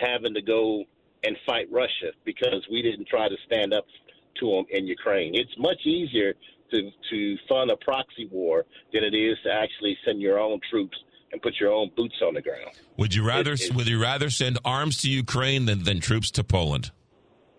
having 0.00 0.32
to 0.34 0.40
go 0.40 0.84
and 1.24 1.36
fight 1.46 1.68
Russia 1.70 2.12
because 2.24 2.66
we 2.70 2.80
didn't 2.80 3.08
try 3.08 3.28
to 3.28 3.36
stand 3.46 3.74
up 3.74 3.84
to 4.40 4.50
them 4.50 4.64
in 4.70 4.86
Ukraine. 4.86 5.34
It's 5.34 5.52
much 5.58 5.84
easier 5.84 6.34
to 6.70 6.90
to 7.10 7.36
fund 7.48 7.70
a 7.70 7.76
proxy 7.76 8.28
war 8.30 8.64
than 8.92 9.04
it 9.04 9.14
is 9.14 9.36
to 9.44 9.52
actually 9.52 9.96
send 10.04 10.20
your 10.20 10.38
own 10.38 10.60
troops 10.70 10.96
and 11.32 11.42
put 11.42 11.54
your 11.60 11.72
own 11.72 11.90
boots 11.96 12.14
on 12.26 12.34
the 12.34 12.40
ground. 12.42 12.70
Would 12.96 13.14
you 13.14 13.22
rather 13.26 13.52
It- 13.52 13.60
it- 13.62 13.74
would 13.74 13.86
you 13.88 14.00
rather 14.00 14.30
send 14.30 14.58
arms 14.64 14.98
to 15.02 15.10
Ukraine 15.10 15.66
than, 15.66 15.84
than 15.84 16.00
troops 16.00 16.30
to 16.32 16.44
Poland? 16.44 16.90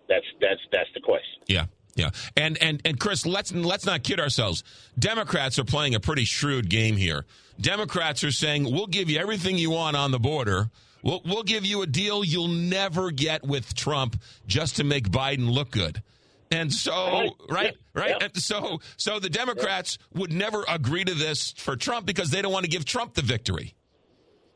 That's 0.08 0.26
that's 0.40 0.60
that's 0.72 0.90
the 0.94 1.00
question. 1.00 1.42
Yeah. 1.46 1.66
Yeah. 1.94 2.10
And 2.36 2.56
and 2.62 2.80
and 2.84 2.98
Chris, 2.98 3.26
let's 3.26 3.52
let's 3.52 3.84
not 3.86 4.02
kid 4.02 4.18
ourselves. 4.20 4.62
Democrats 4.98 5.58
are 5.58 5.64
playing 5.64 5.94
a 5.94 6.00
pretty 6.00 6.24
shrewd 6.24 6.68
game 6.68 6.96
here. 6.96 7.26
Democrats 7.60 8.24
are 8.24 8.32
saying, 8.32 8.64
"We'll 8.64 8.86
give 8.86 9.10
you 9.10 9.18
everything 9.18 9.58
you 9.58 9.70
want 9.70 9.96
on 9.96 10.10
the 10.10 10.18
border. 10.18 10.70
We'll 11.02 11.20
we'll 11.24 11.42
give 11.42 11.64
you 11.64 11.82
a 11.82 11.86
deal 11.86 12.24
you'll 12.24 12.48
never 12.48 13.10
get 13.10 13.44
with 13.44 13.74
Trump 13.74 14.20
just 14.46 14.76
to 14.76 14.84
make 14.84 15.10
Biden 15.10 15.50
look 15.50 15.70
good." 15.70 16.02
And 16.50 16.72
so, 16.72 17.36
Right. 17.48 17.76
right, 17.94 18.10
Yep. 18.10 18.22
And 18.22 18.36
so, 18.42 18.80
so 18.96 19.20
the 19.20 19.30
Democrats 19.30 19.98
would 20.14 20.32
never 20.32 20.64
agree 20.68 21.04
to 21.04 21.14
this 21.14 21.52
for 21.56 21.76
Trump 21.76 22.06
because 22.06 22.30
they 22.30 22.42
don't 22.42 22.52
want 22.52 22.64
to 22.64 22.70
give 22.70 22.84
Trump 22.84 23.14
the 23.14 23.22
victory. 23.22 23.74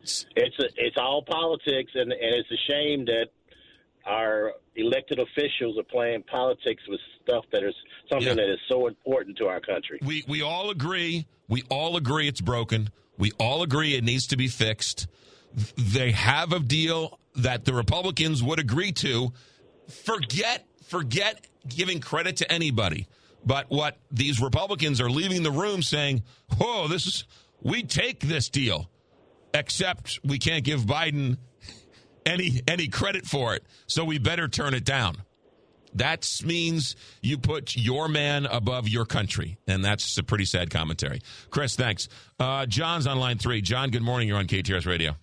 It's 0.03 0.25
a, 0.59 0.69
it's 0.77 0.97
all 0.99 1.23
politics, 1.23 1.93
and 1.95 2.13
and 2.13 2.35
it's 2.35 2.51
a 2.51 2.71
shame 2.71 3.05
that 3.07 3.29
our 4.05 4.53
elected 4.77 5.19
officials 5.19 5.79
are 5.79 5.83
playing 5.85 6.23
politics 6.25 6.83
with 6.89 7.01
stuff 7.23 7.45
that 7.53 7.63
is 7.63 7.75
something 8.11 8.29
Yeah. 8.29 8.35
that 8.35 8.53
is 8.53 8.59
so 8.69 8.87
important 8.87 9.39
to 9.39 9.47
our 9.47 9.61
country. 9.61 9.99
We 10.03 10.23
we 10.29 10.43
all 10.43 10.69
agree. 10.71 11.27
We 11.49 11.63
all 11.71 11.97
agree 11.97 12.29
it's 12.29 12.43
broken. 12.43 12.91
We 13.17 13.31
all 13.39 13.63
agree 13.63 13.95
it 13.95 14.05
needs 14.05 14.27
to 14.27 14.37
be 14.37 14.49
fixed. 14.49 15.07
They 15.77 16.11
have 16.11 16.53
a 16.53 16.59
deal 16.59 17.19
that 17.37 17.65
the 17.65 17.73
Republicans 17.73 18.43
would 18.43 18.59
agree 18.59 18.93
to. 18.93 19.33
Forget 19.89 20.67
forget 20.87 21.47
giving 21.69 22.01
credit 22.01 22.37
to 22.39 22.53
anybody. 22.53 23.07
But 23.45 23.71
what 23.71 23.99
these 24.11 24.41
Republicans 24.41 25.01
are 25.01 25.11
leaving 25.11 25.43
the 25.43 25.51
room 25.51 25.83
saying, 25.83 26.23
"Oh, 26.61 26.89
this 26.89 27.07
is 27.07 27.25
we 27.61 27.83
take 27.83 28.21
this 28.21 28.49
deal." 28.49 28.91
Except 29.53 30.19
we 30.25 30.39
can't 30.39 30.65
give 30.65 30.83
Biden 30.83 31.37
any 32.27 32.61
any 32.67 32.89
credit 32.89 33.27
for 33.27 33.55
it. 33.55 33.65
So 33.87 34.05
we 34.05 34.19
better 34.19 34.49
turn 34.49 34.75
it 34.75 34.85
down. 34.85 35.23
That 35.95 36.29
means 36.45 36.97
you 37.23 37.39
put 37.39 37.77
your 37.77 38.09
man 38.09 38.47
above 38.47 38.89
your 38.89 39.05
country, 39.05 39.59
and 39.69 39.85
that's 39.85 40.19
a 40.19 40.25
pretty 40.25 40.45
sad 40.45 40.71
commentary. 40.71 41.21
Chris, 41.51 41.77
thanks. 41.77 42.09
Uh, 42.41 42.67
John's 42.67 43.07
on 43.07 43.19
line 43.19 43.39
three. 43.39 43.63
John, 43.63 43.91
good 43.91 44.03
morning. 44.03 44.27
You're 44.27 44.39
on 44.39 44.49
KTRS 44.49 44.87
Radio. 44.87 45.15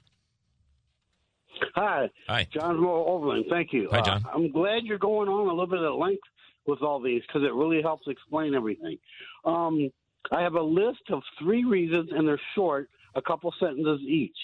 Hi. 1.75 2.09
Hi. 2.27 2.48
John 2.53 2.82
Moore 2.82 3.08
Overland. 3.08 3.45
Thank 3.50 3.74
you. 3.74 3.90
Hi, 3.91 4.01
John. 4.01 4.24
Uh, 4.25 4.30
I'm 4.33 4.51
glad 4.51 4.83
you're 4.83 4.98
going 4.98 5.30
on 5.30 5.48
a 5.48 5.50
little 5.50 5.67
bit 5.67 5.82
at 5.82 5.93
length 5.93 6.24
with 6.66 6.82
all 6.82 7.01
these 7.01 7.22
because 7.27 7.43
it 7.43 7.53
really 7.53 7.82
helps 7.82 8.08
explain 8.08 8.53
everything. 8.56 8.98
Um, 9.45 9.90
I 10.32 10.41
have 10.41 10.56
a 10.56 10.61
list 10.61 11.01
of 11.11 11.22
three 11.40 11.64
reasons, 11.64 12.09
and 12.14 12.27
they're 12.27 12.41
short, 12.56 12.90
a 13.16 13.22
couple 13.22 13.53
sentences 13.59 14.01
each. 14.08 14.38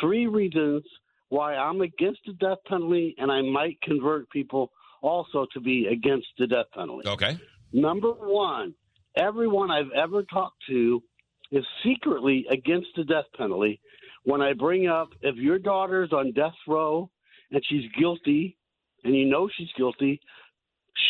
Three 0.00 0.26
reasons 0.26 0.82
why 1.28 1.54
I'm 1.56 1.80
against 1.80 2.20
the 2.26 2.34
death 2.34 2.58
penalty, 2.66 3.14
and 3.18 3.30
I 3.30 3.40
might 3.42 3.80
convert 3.82 4.28
people 4.30 4.70
also 5.02 5.46
to 5.52 5.60
be 5.60 5.86
against 5.86 6.28
the 6.38 6.46
death 6.46 6.66
penalty. 6.74 7.08
Okay. 7.08 7.38
Number 7.72 8.12
one, 8.12 8.74
everyone 9.16 9.70
I've 9.70 9.90
ever 9.96 10.22
talked 10.22 10.62
to 10.68 11.02
is 11.50 11.64
secretly 11.84 12.46
against 12.50 12.88
the 12.96 13.04
death 13.04 13.26
penalty. 13.36 13.80
When 14.24 14.40
I 14.40 14.52
bring 14.52 14.88
up 14.88 15.08
if 15.22 15.36
your 15.36 15.58
daughter's 15.58 16.12
on 16.12 16.32
death 16.32 16.54
row 16.66 17.10
and 17.50 17.62
she's 17.68 17.90
guilty, 17.98 18.56
and 19.04 19.14
you 19.14 19.26
know 19.26 19.48
she's 19.56 19.68
guilty, 19.76 20.20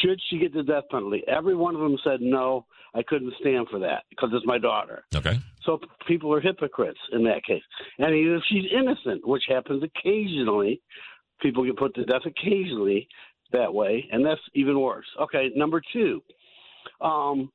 should 0.02 0.20
she 0.28 0.38
get 0.38 0.52
the 0.52 0.62
death 0.62 0.84
penalty? 0.90 1.22
Every 1.28 1.54
one 1.54 1.74
of 1.74 1.80
them 1.80 1.98
said 2.04 2.20
no. 2.20 2.66
I 2.96 3.02
couldn't 3.02 3.34
stand 3.40 3.66
for 3.70 3.80
that 3.80 4.04
because 4.10 4.30
it's 4.32 4.46
my 4.46 4.58
daughter. 4.58 5.04
Okay. 5.14 5.38
So 5.64 5.80
people 6.06 6.32
are 6.32 6.40
hypocrites 6.40 6.98
in 7.12 7.24
that 7.24 7.44
case. 7.44 7.62
And 7.98 8.14
even 8.14 8.34
if 8.34 8.42
she's 8.48 8.70
innocent, 8.72 9.26
which 9.26 9.42
happens 9.48 9.82
occasionally, 9.82 10.80
people 11.40 11.64
get 11.64 11.76
put 11.76 11.94
to 11.96 12.04
death 12.04 12.22
occasionally 12.24 13.08
that 13.52 13.72
way, 13.72 14.08
and 14.12 14.24
that's 14.24 14.40
even 14.54 14.80
worse. 14.80 15.06
Okay, 15.20 15.50
number 15.56 15.82
two, 15.92 16.22
um, 17.00 17.50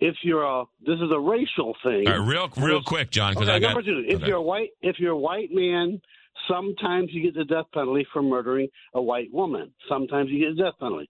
if 0.00 0.14
you're 0.22 0.44
a 0.44 0.64
this 0.86 0.96
is 0.96 1.10
a 1.12 1.18
racial 1.18 1.74
thing. 1.82 2.06
All 2.08 2.18
right, 2.20 2.28
real 2.28 2.48
real 2.56 2.82
quick, 2.82 3.10
John, 3.10 3.34
because 3.34 3.48
Okay, 3.48 3.56
I 3.56 3.58
got 3.58 3.68
number 3.74 3.82
two, 3.82 4.04
if 4.06 4.16
okay. 4.16 4.26
you're 4.26 4.36
a 4.36 4.42
white 4.42 4.70
if 4.82 4.98
you're 4.98 5.12
a 5.12 5.18
white 5.18 5.50
man, 5.52 6.00
sometimes 6.48 7.08
you 7.12 7.22
get 7.22 7.34
the 7.34 7.44
death 7.44 7.66
penalty 7.74 8.06
for 8.12 8.22
murdering 8.22 8.68
a 8.94 9.02
white 9.02 9.32
woman. 9.32 9.72
Sometimes 9.88 10.30
you 10.30 10.46
get 10.46 10.56
the 10.56 10.62
death 10.64 10.74
penalty. 10.80 11.08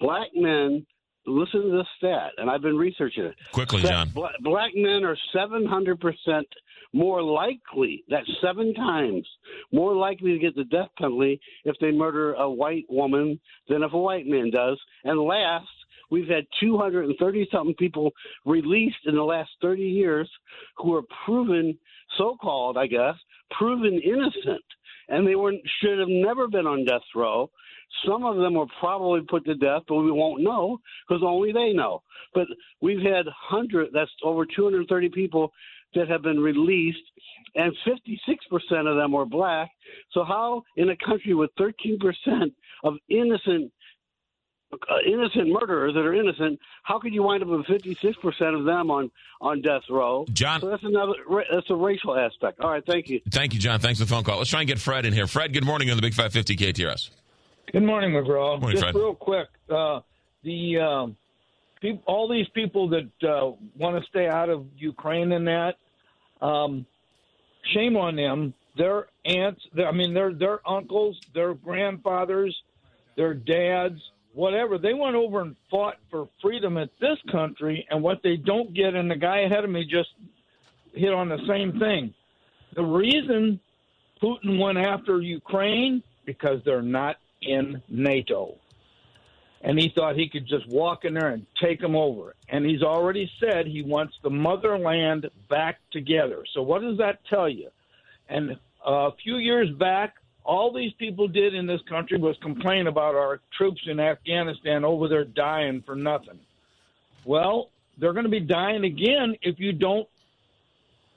Black 0.00 0.28
men, 0.34 0.84
listen 1.26 1.62
to 1.62 1.70
this 1.76 1.86
stat, 1.98 2.32
and 2.38 2.50
I've 2.50 2.62
been 2.62 2.76
researching 2.76 3.24
it. 3.24 3.34
quickly, 3.52 3.82
Sa- 3.82 3.88
John. 3.88 4.08
Bla- 4.08 4.32
black 4.40 4.72
men 4.74 5.04
are 5.04 5.16
700% 5.34 6.42
more 6.94 7.22
likely, 7.22 8.04
that's 8.08 8.28
seven 8.42 8.74
times, 8.74 9.26
more 9.72 9.94
likely 9.94 10.32
to 10.32 10.38
get 10.38 10.54
the 10.56 10.64
death 10.64 10.88
penalty 10.98 11.40
if 11.64 11.76
they 11.80 11.90
murder 11.90 12.34
a 12.34 12.50
white 12.50 12.84
woman 12.88 13.38
than 13.68 13.82
if 13.82 13.92
a 13.92 13.98
white 13.98 14.26
man 14.26 14.50
does. 14.50 14.78
And 15.04 15.18
last, 15.20 15.68
we've 16.12 16.28
had 16.28 16.44
230 16.60 17.48
something 17.50 17.74
people 17.76 18.12
released 18.44 19.04
in 19.06 19.16
the 19.16 19.22
last 19.22 19.50
30 19.62 19.82
years 19.82 20.30
who 20.76 20.94
are 20.94 21.02
proven, 21.24 21.76
so 22.18 22.36
called, 22.40 22.76
I 22.76 22.86
guess, 22.86 23.14
proven 23.58 23.98
innocent. 24.04 24.62
and 25.08 25.26
they 25.26 25.34
were 25.34 25.52
should 25.80 25.98
have 25.98 26.08
never 26.08 26.46
been 26.48 26.66
on 26.66 26.84
death 26.84 27.00
row. 27.16 27.50
Some 28.06 28.24
of 28.24 28.36
them 28.36 28.54
were 28.54 28.66
probably 28.80 29.20
put 29.22 29.44
to 29.46 29.54
death, 29.54 29.82
but 29.88 29.96
we 29.96 30.12
won't 30.12 30.42
know 30.42 30.78
because 31.08 31.22
only 31.24 31.52
they 31.52 31.72
know. 31.72 32.02
But 32.34 32.46
we've 32.80 33.02
had 33.02 33.26
hundred 33.28 33.88
that's 33.92 34.10
over 34.22 34.46
230 34.46 35.08
people 35.10 35.52
that 35.94 36.08
have 36.08 36.22
been 36.22 36.40
released, 36.40 37.06
and 37.54 37.72
56% 37.86 38.90
of 38.90 38.96
them 38.96 39.12
were 39.12 39.26
black. 39.26 39.70
So 40.12 40.24
how 40.24 40.62
in 40.76 40.88
a 40.90 40.96
country 40.96 41.34
with 41.34 41.50
13% 41.60 42.50
of 42.84 42.94
innocent 43.10 43.70
uh, 44.72 44.96
innocent 45.06 45.48
murderers 45.48 45.94
that 45.94 46.00
are 46.00 46.14
innocent, 46.14 46.58
how 46.82 46.98
could 46.98 47.12
you 47.12 47.22
wind 47.22 47.42
up 47.42 47.48
with 47.48 47.66
56% 47.66 48.58
of 48.58 48.64
them 48.64 48.90
on 48.90 49.10
on 49.40 49.60
death 49.60 49.82
row? 49.90 50.24
John, 50.32 50.60
so 50.60 50.68
that's 50.68 50.84
another 50.84 51.14
that's 51.52 51.70
a 51.70 51.74
racial 51.74 52.16
aspect. 52.16 52.60
All 52.60 52.70
right, 52.70 52.84
thank 52.86 53.08
you. 53.08 53.20
Thank 53.30 53.54
you, 53.54 53.60
John. 53.60 53.80
Thanks 53.80 53.98
for 53.98 54.06
the 54.06 54.10
phone 54.10 54.24
call. 54.24 54.38
Let's 54.38 54.50
try 54.50 54.60
and 54.60 54.68
get 54.68 54.78
Fred 54.78 55.04
in 55.04 55.12
here. 55.12 55.26
Fred, 55.26 55.52
good 55.52 55.64
morning 55.64 55.90
on 55.90 55.96
the 55.96 56.02
Big 56.02 56.14
550 56.14 56.56
KTRS. 56.56 57.10
Good 57.72 57.82
morning, 57.82 58.10
McGraw. 58.10 58.60
Morning, 58.60 58.72
Just 58.72 58.82
Fred. 58.82 58.94
real 58.94 59.14
quick, 59.14 59.48
uh, 59.70 60.00
the 60.42 60.78
um, 60.78 61.16
peop 61.80 62.02
all 62.06 62.28
these 62.28 62.48
people 62.48 62.88
that 62.90 63.10
uh, 63.28 63.52
want 63.76 64.02
to 64.02 64.08
stay 64.08 64.26
out 64.26 64.48
of 64.48 64.66
Ukraine 64.76 65.32
and 65.32 65.46
that, 65.48 65.76
um, 66.40 66.86
shame 67.74 67.96
on 67.96 68.16
them. 68.16 68.54
Their 68.76 69.08
aunts, 69.26 69.60
their, 69.74 69.88
I 69.88 69.92
mean, 69.92 70.14
their 70.14 70.32
their 70.32 70.66
uncles, 70.68 71.18
their 71.34 71.54
grandfathers, 71.54 72.56
their 73.16 73.34
dads, 73.34 74.00
whatever. 74.34 74.78
They 74.78 74.94
went 74.94 75.16
over 75.16 75.40
and 75.40 75.56
fought 75.70 75.96
for 76.10 76.28
freedom 76.40 76.78
at 76.78 76.90
this 77.00 77.18
country, 77.30 77.86
and 77.90 78.02
what 78.02 78.22
they 78.22 78.36
don't 78.36 78.74
get, 78.74 78.94
and 78.94 79.10
the 79.10 79.16
guy 79.16 79.40
ahead 79.40 79.64
of 79.64 79.70
me 79.70 79.84
just 79.84 80.10
hit 80.94 81.12
on 81.12 81.28
the 81.28 81.38
same 81.48 81.78
thing. 81.78 82.14
The 82.74 82.82
reason 82.82 83.60
Putin 84.22 84.58
went 84.58 84.78
after 84.78 85.20
Ukraine 85.20 86.02
because 86.24 86.60
they're 86.64 86.82
not 86.82 87.16
in 87.40 87.82
NATO. 87.88 88.56
And 89.64 89.78
he 89.78 89.92
thought 89.94 90.16
he 90.16 90.28
could 90.28 90.46
just 90.46 90.68
walk 90.68 91.04
in 91.04 91.14
there 91.14 91.28
and 91.28 91.46
take 91.62 91.80
them 91.80 91.94
over. 91.94 92.34
And 92.48 92.64
he's 92.64 92.82
already 92.82 93.30
said 93.38 93.66
he 93.66 93.82
wants 93.82 94.14
the 94.22 94.30
motherland 94.30 95.30
back 95.48 95.78
together. 95.92 96.44
So 96.52 96.62
what 96.62 96.82
does 96.82 96.98
that 96.98 97.20
tell 97.26 97.48
you? 97.48 97.68
And 98.28 98.56
a 98.84 99.10
few 99.22 99.36
years 99.36 99.70
back, 99.70 100.14
all 100.44 100.72
these 100.72 100.92
people 100.94 101.28
did 101.28 101.54
in 101.54 101.66
this 101.66 101.80
country 101.88 102.18
was 102.18 102.36
complain 102.42 102.86
about 102.86 103.14
our 103.14 103.40
troops 103.56 103.80
in 103.86 104.00
Afghanistan 104.00 104.84
over 104.84 105.08
there 105.08 105.24
dying 105.24 105.82
for 105.84 105.94
nothing. 105.94 106.38
Well, 107.24 107.70
they're 107.98 108.12
going 108.12 108.24
to 108.24 108.30
be 108.30 108.40
dying 108.40 108.84
again 108.84 109.36
if 109.42 109.58
you 109.58 109.72
don't 109.72 110.08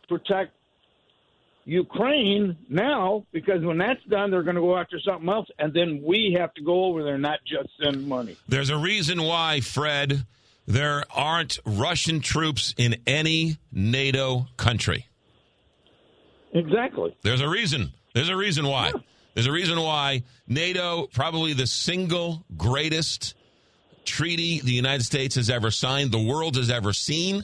protect 0.07 0.51
Ukraine 1.65 2.55
now 2.69 3.25
because 3.31 3.63
when 3.63 3.79
that's 3.79 4.03
done, 4.03 4.29
they're 4.29 4.43
going 4.43 4.55
to 4.55 4.61
go 4.61 4.77
after 4.77 4.99
something 4.99 5.27
else, 5.27 5.47
and 5.57 5.73
then 5.73 6.01
we 6.03 6.35
have 6.37 6.53
to 6.53 6.61
go 6.61 6.85
over 6.85 7.03
there, 7.03 7.17
not 7.17 7.39
just 7.45 7.69
send 7.81 8.07
money. 8.07 8.37
There's 8.47 8.69
a 8.69 8.77
reason 8.77 9.23
why, 9.23 9.61
Fred, 9.61 10.25
there 10.67 11.03
aren't 11.09 11.59
Russian 11.65 12.19
troops 12.19 12.75
in 12.77 12.97
any 13.07 13.57
NATO 13.71 14.47
country. 14.57 15.07
Exactly. 16.53 17.15
There's 17.23 17.41
a 17.41 17.49
reason. 17.49 17.93
There's 18.13 18.29
a 18.29 18.35
reason 18.35 18.67
why. 18.67 18.93
There's 19.35 19.47
a 19.47 19.51
reason 19.51 19.79
why 19.79 20.23
NATO, 20.47 21.07
probably 21.07 21.53
the 21.53 21.67
single 21.67 22.43
greatest 22.57 23.35
treaty 24.05 24.61
the 24.61 24.71
United 24.71 25.03
States 25.03 25.35
has 25.35 25.49
ever 25.49 25.71
signed, 25.71 26.11
the 26.11 26.23
world 26.23 26.55
has 26.55 26.69
ever 26.69 26.93
seen, 26.93 27.43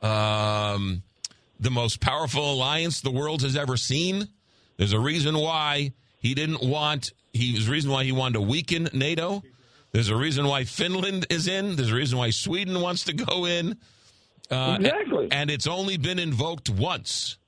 um, 0.00 1.02
the 1.58 1.70
most 1.70 2.00
powerful 2.00 2.52
alliance 2.52 3.00
the 3.00 3.10
world 3.10 3.42
has 3.42 3.56
ever 3.56 3.76
seen. 3.76 4.28
There's 4.76 4.92
a 4.92 5.00
reason 5.00 5.36
why 5.36 5.92
he 6.20 6.34
didn't 6.34 6.62
want. 6.62 7.12
He 7.32 7.52
there's 7.52 7.68
a 7.68 7.72
reason 7.72 7.90
why 7.90 8.04
he 8.04 8.12
wanted 8.12 8.34
to 8.34 8.40
weaken 8.42 8.88
NATO. 8.92 9.42
There's 9.90 10.08
a 10.10 10.16
reason 10.16 10.46
why 10.46 10.64
Finland 10.64 11.26
is 11.30 11.48
in. 11.48 11.76
There's 11.76 11.90
a 11.90 11.94
reason 11.94 12.18
why 12.18 12.30
Sweden 12.30 12.80
wants 12.80 13.04
to 13.04 13.12
go 13.12 13.44
in. 13.44 13.76
Uh, 14.50 14.76
Exactly. 14.80 15.28
And 15.30 15.50
it's 15.50 15.66
only 15.66 15.96
been 15.96 16.18
invoked 16.18 16.70
once. 16.70 17.38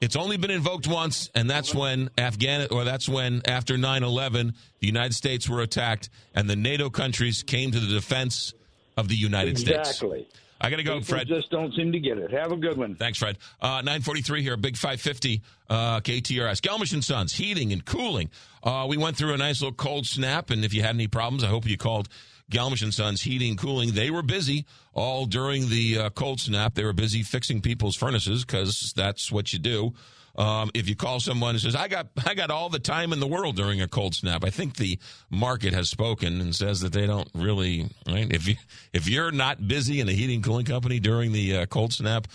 It's 0.00 0.16
only 0.16 0.36
been 0.36 0.50
invoked 0.50 0.86
once, 0.86 1.30
and 1.34 1.48
that's 1.48 1.74
when 1.74 2.10
Afghan 2.18 2.68
or 2.70 2.84
that's 2.84 3.08
when 3.08 3.42
after 3.46 3.76
9/11, 3.76 4.54
the 4.80 4.86
United 4.86 5.14
States 5.14 5.48
were 5.48 5.60
attacked, 5.62 6.10
and 6.34 6.48
the 6.48 6.56
NATO 6.56 6.90
countries 6.90 7.42
came 7.42 7.70
to 7.70 7.80
the 7.80 7.94
defense 7.94 8.52
of 8.96 9.08
the 9.08 9.16
United 9.16 9.58
States. 9.58 9.88
Exactly. 9.90 10.26
I 10.60 10.70
got 10.70 10.76
to 10.76 10.82
go, 10.82 10.94
People 10.94 11.16
Fred. 11.16 11.26
just 11.28 11.50
don't 11.50 11.74
seem 11.74 11.92
to 11.92 11.98
get 11.98 12.16
it. 12.16 12.30
Have 12.30 12.52
a 12.52 12.56
good 12.56 12.78
one. 12.78 12.94
Thanks, 12.94 13.18
Fred. 13.18 13.38
Uh, 13.60 13.82
943 13.82 14.42
here, 14.42 14.56
Big 14.56 14.76
550 14.76 15.42
uh, 15.68 16.00
KTRS. 16.00 16.60
Gelmish 16.60 16.92
and 16.94 17.04
Sons, 17.04 17.34
heating 17.34 17.72
and 17.72 17.84
cooling. 17.84 18.30
Uh, 18.62 18.86
we 18.88 18.96
went 18.96 19.16
through 19.16 19.34
a 19.34 19.36
nice 19.36 19.60
little 19.60 19.74
cold 19.74 20.06
snap, 20.06 20.50
and 20.50 20.64
if 20.64 20.72
you 20.72 20.80
had 20.80 20.94
any 20.94 21.08
problems, 21.08 21.44
I 21.44 21.48
hope 21.48 21.66
you 21.66 21.76
called 21.76 22.08
Gelmish 22.50 22.82
and 22.82 22.92
Sons 22.92 23.22
Heating 23.22 23.56
Cooling. 23.56 23.92
They 23.92 24.10
were 24.10 24.22
busy 24.22 24.66
all 24.92 25.26
during 25.26 25.68
the 25.68 25.98
uh, 25.98 26.10
cold 26.10 26.40
snap. 26.40 26.74
They 26.74 26.84
were 26.84 26.92
busy 26.92 27.22
fixing 27.22 27.60
people's 27.60 27.96
furnaces 27.96 28.44
because 28.44 28.92
that's 28.94 29.32
what 29.32 29.52
you 29.52 29.58
do. 29.58 29.94
Um, 30.36 30.70
if 30.74 30.88
you 30.88 30.96
call 30.96 31.20
someone 31.20 31.50
and 31.50 31.60
says, 31.60 31.76
"I 31.76 31.88
got, 31.88 32.08
I 32.26 32.34
got 32.34 32.50
all 32.50 32.68
the 32.68 32.80
time 32.80 33.12
in 33.12 33.20
the 33.20 33.26
world 33.26 33.56
during 33.56 33.80
a 33.80 33.88
cold 33.88 34.14
snap," 34.14 34.44
I 34.44 34.50
think 34.50 34.76
the 34.76 34.98
market 35.30 35.72
has 35.72 35.88
spoken 35.88 36.40
and 36.40 36.54
says 36.54 36.80
that 36.80 36.92
they 36.92 37.06
don't 37.06 37.28
really. 37.34 37.88
Right? 38.06 38.30
If 38.32 38.48
you, 38.48 38.56
if 38.92 39.08
you're 39.08 39.30
not 39.30 39.66
busy 39.66 40.00
in 40.00 40.08
a 40.08 40.12
heating 40.12 40.42
cooling 40.42 40.66
company 40.66 40.98
during 40.98 41.32
the 41.32 41.58
uh, 41.58 41.66
cold 41.66 41.92
snap, 41.92 42.26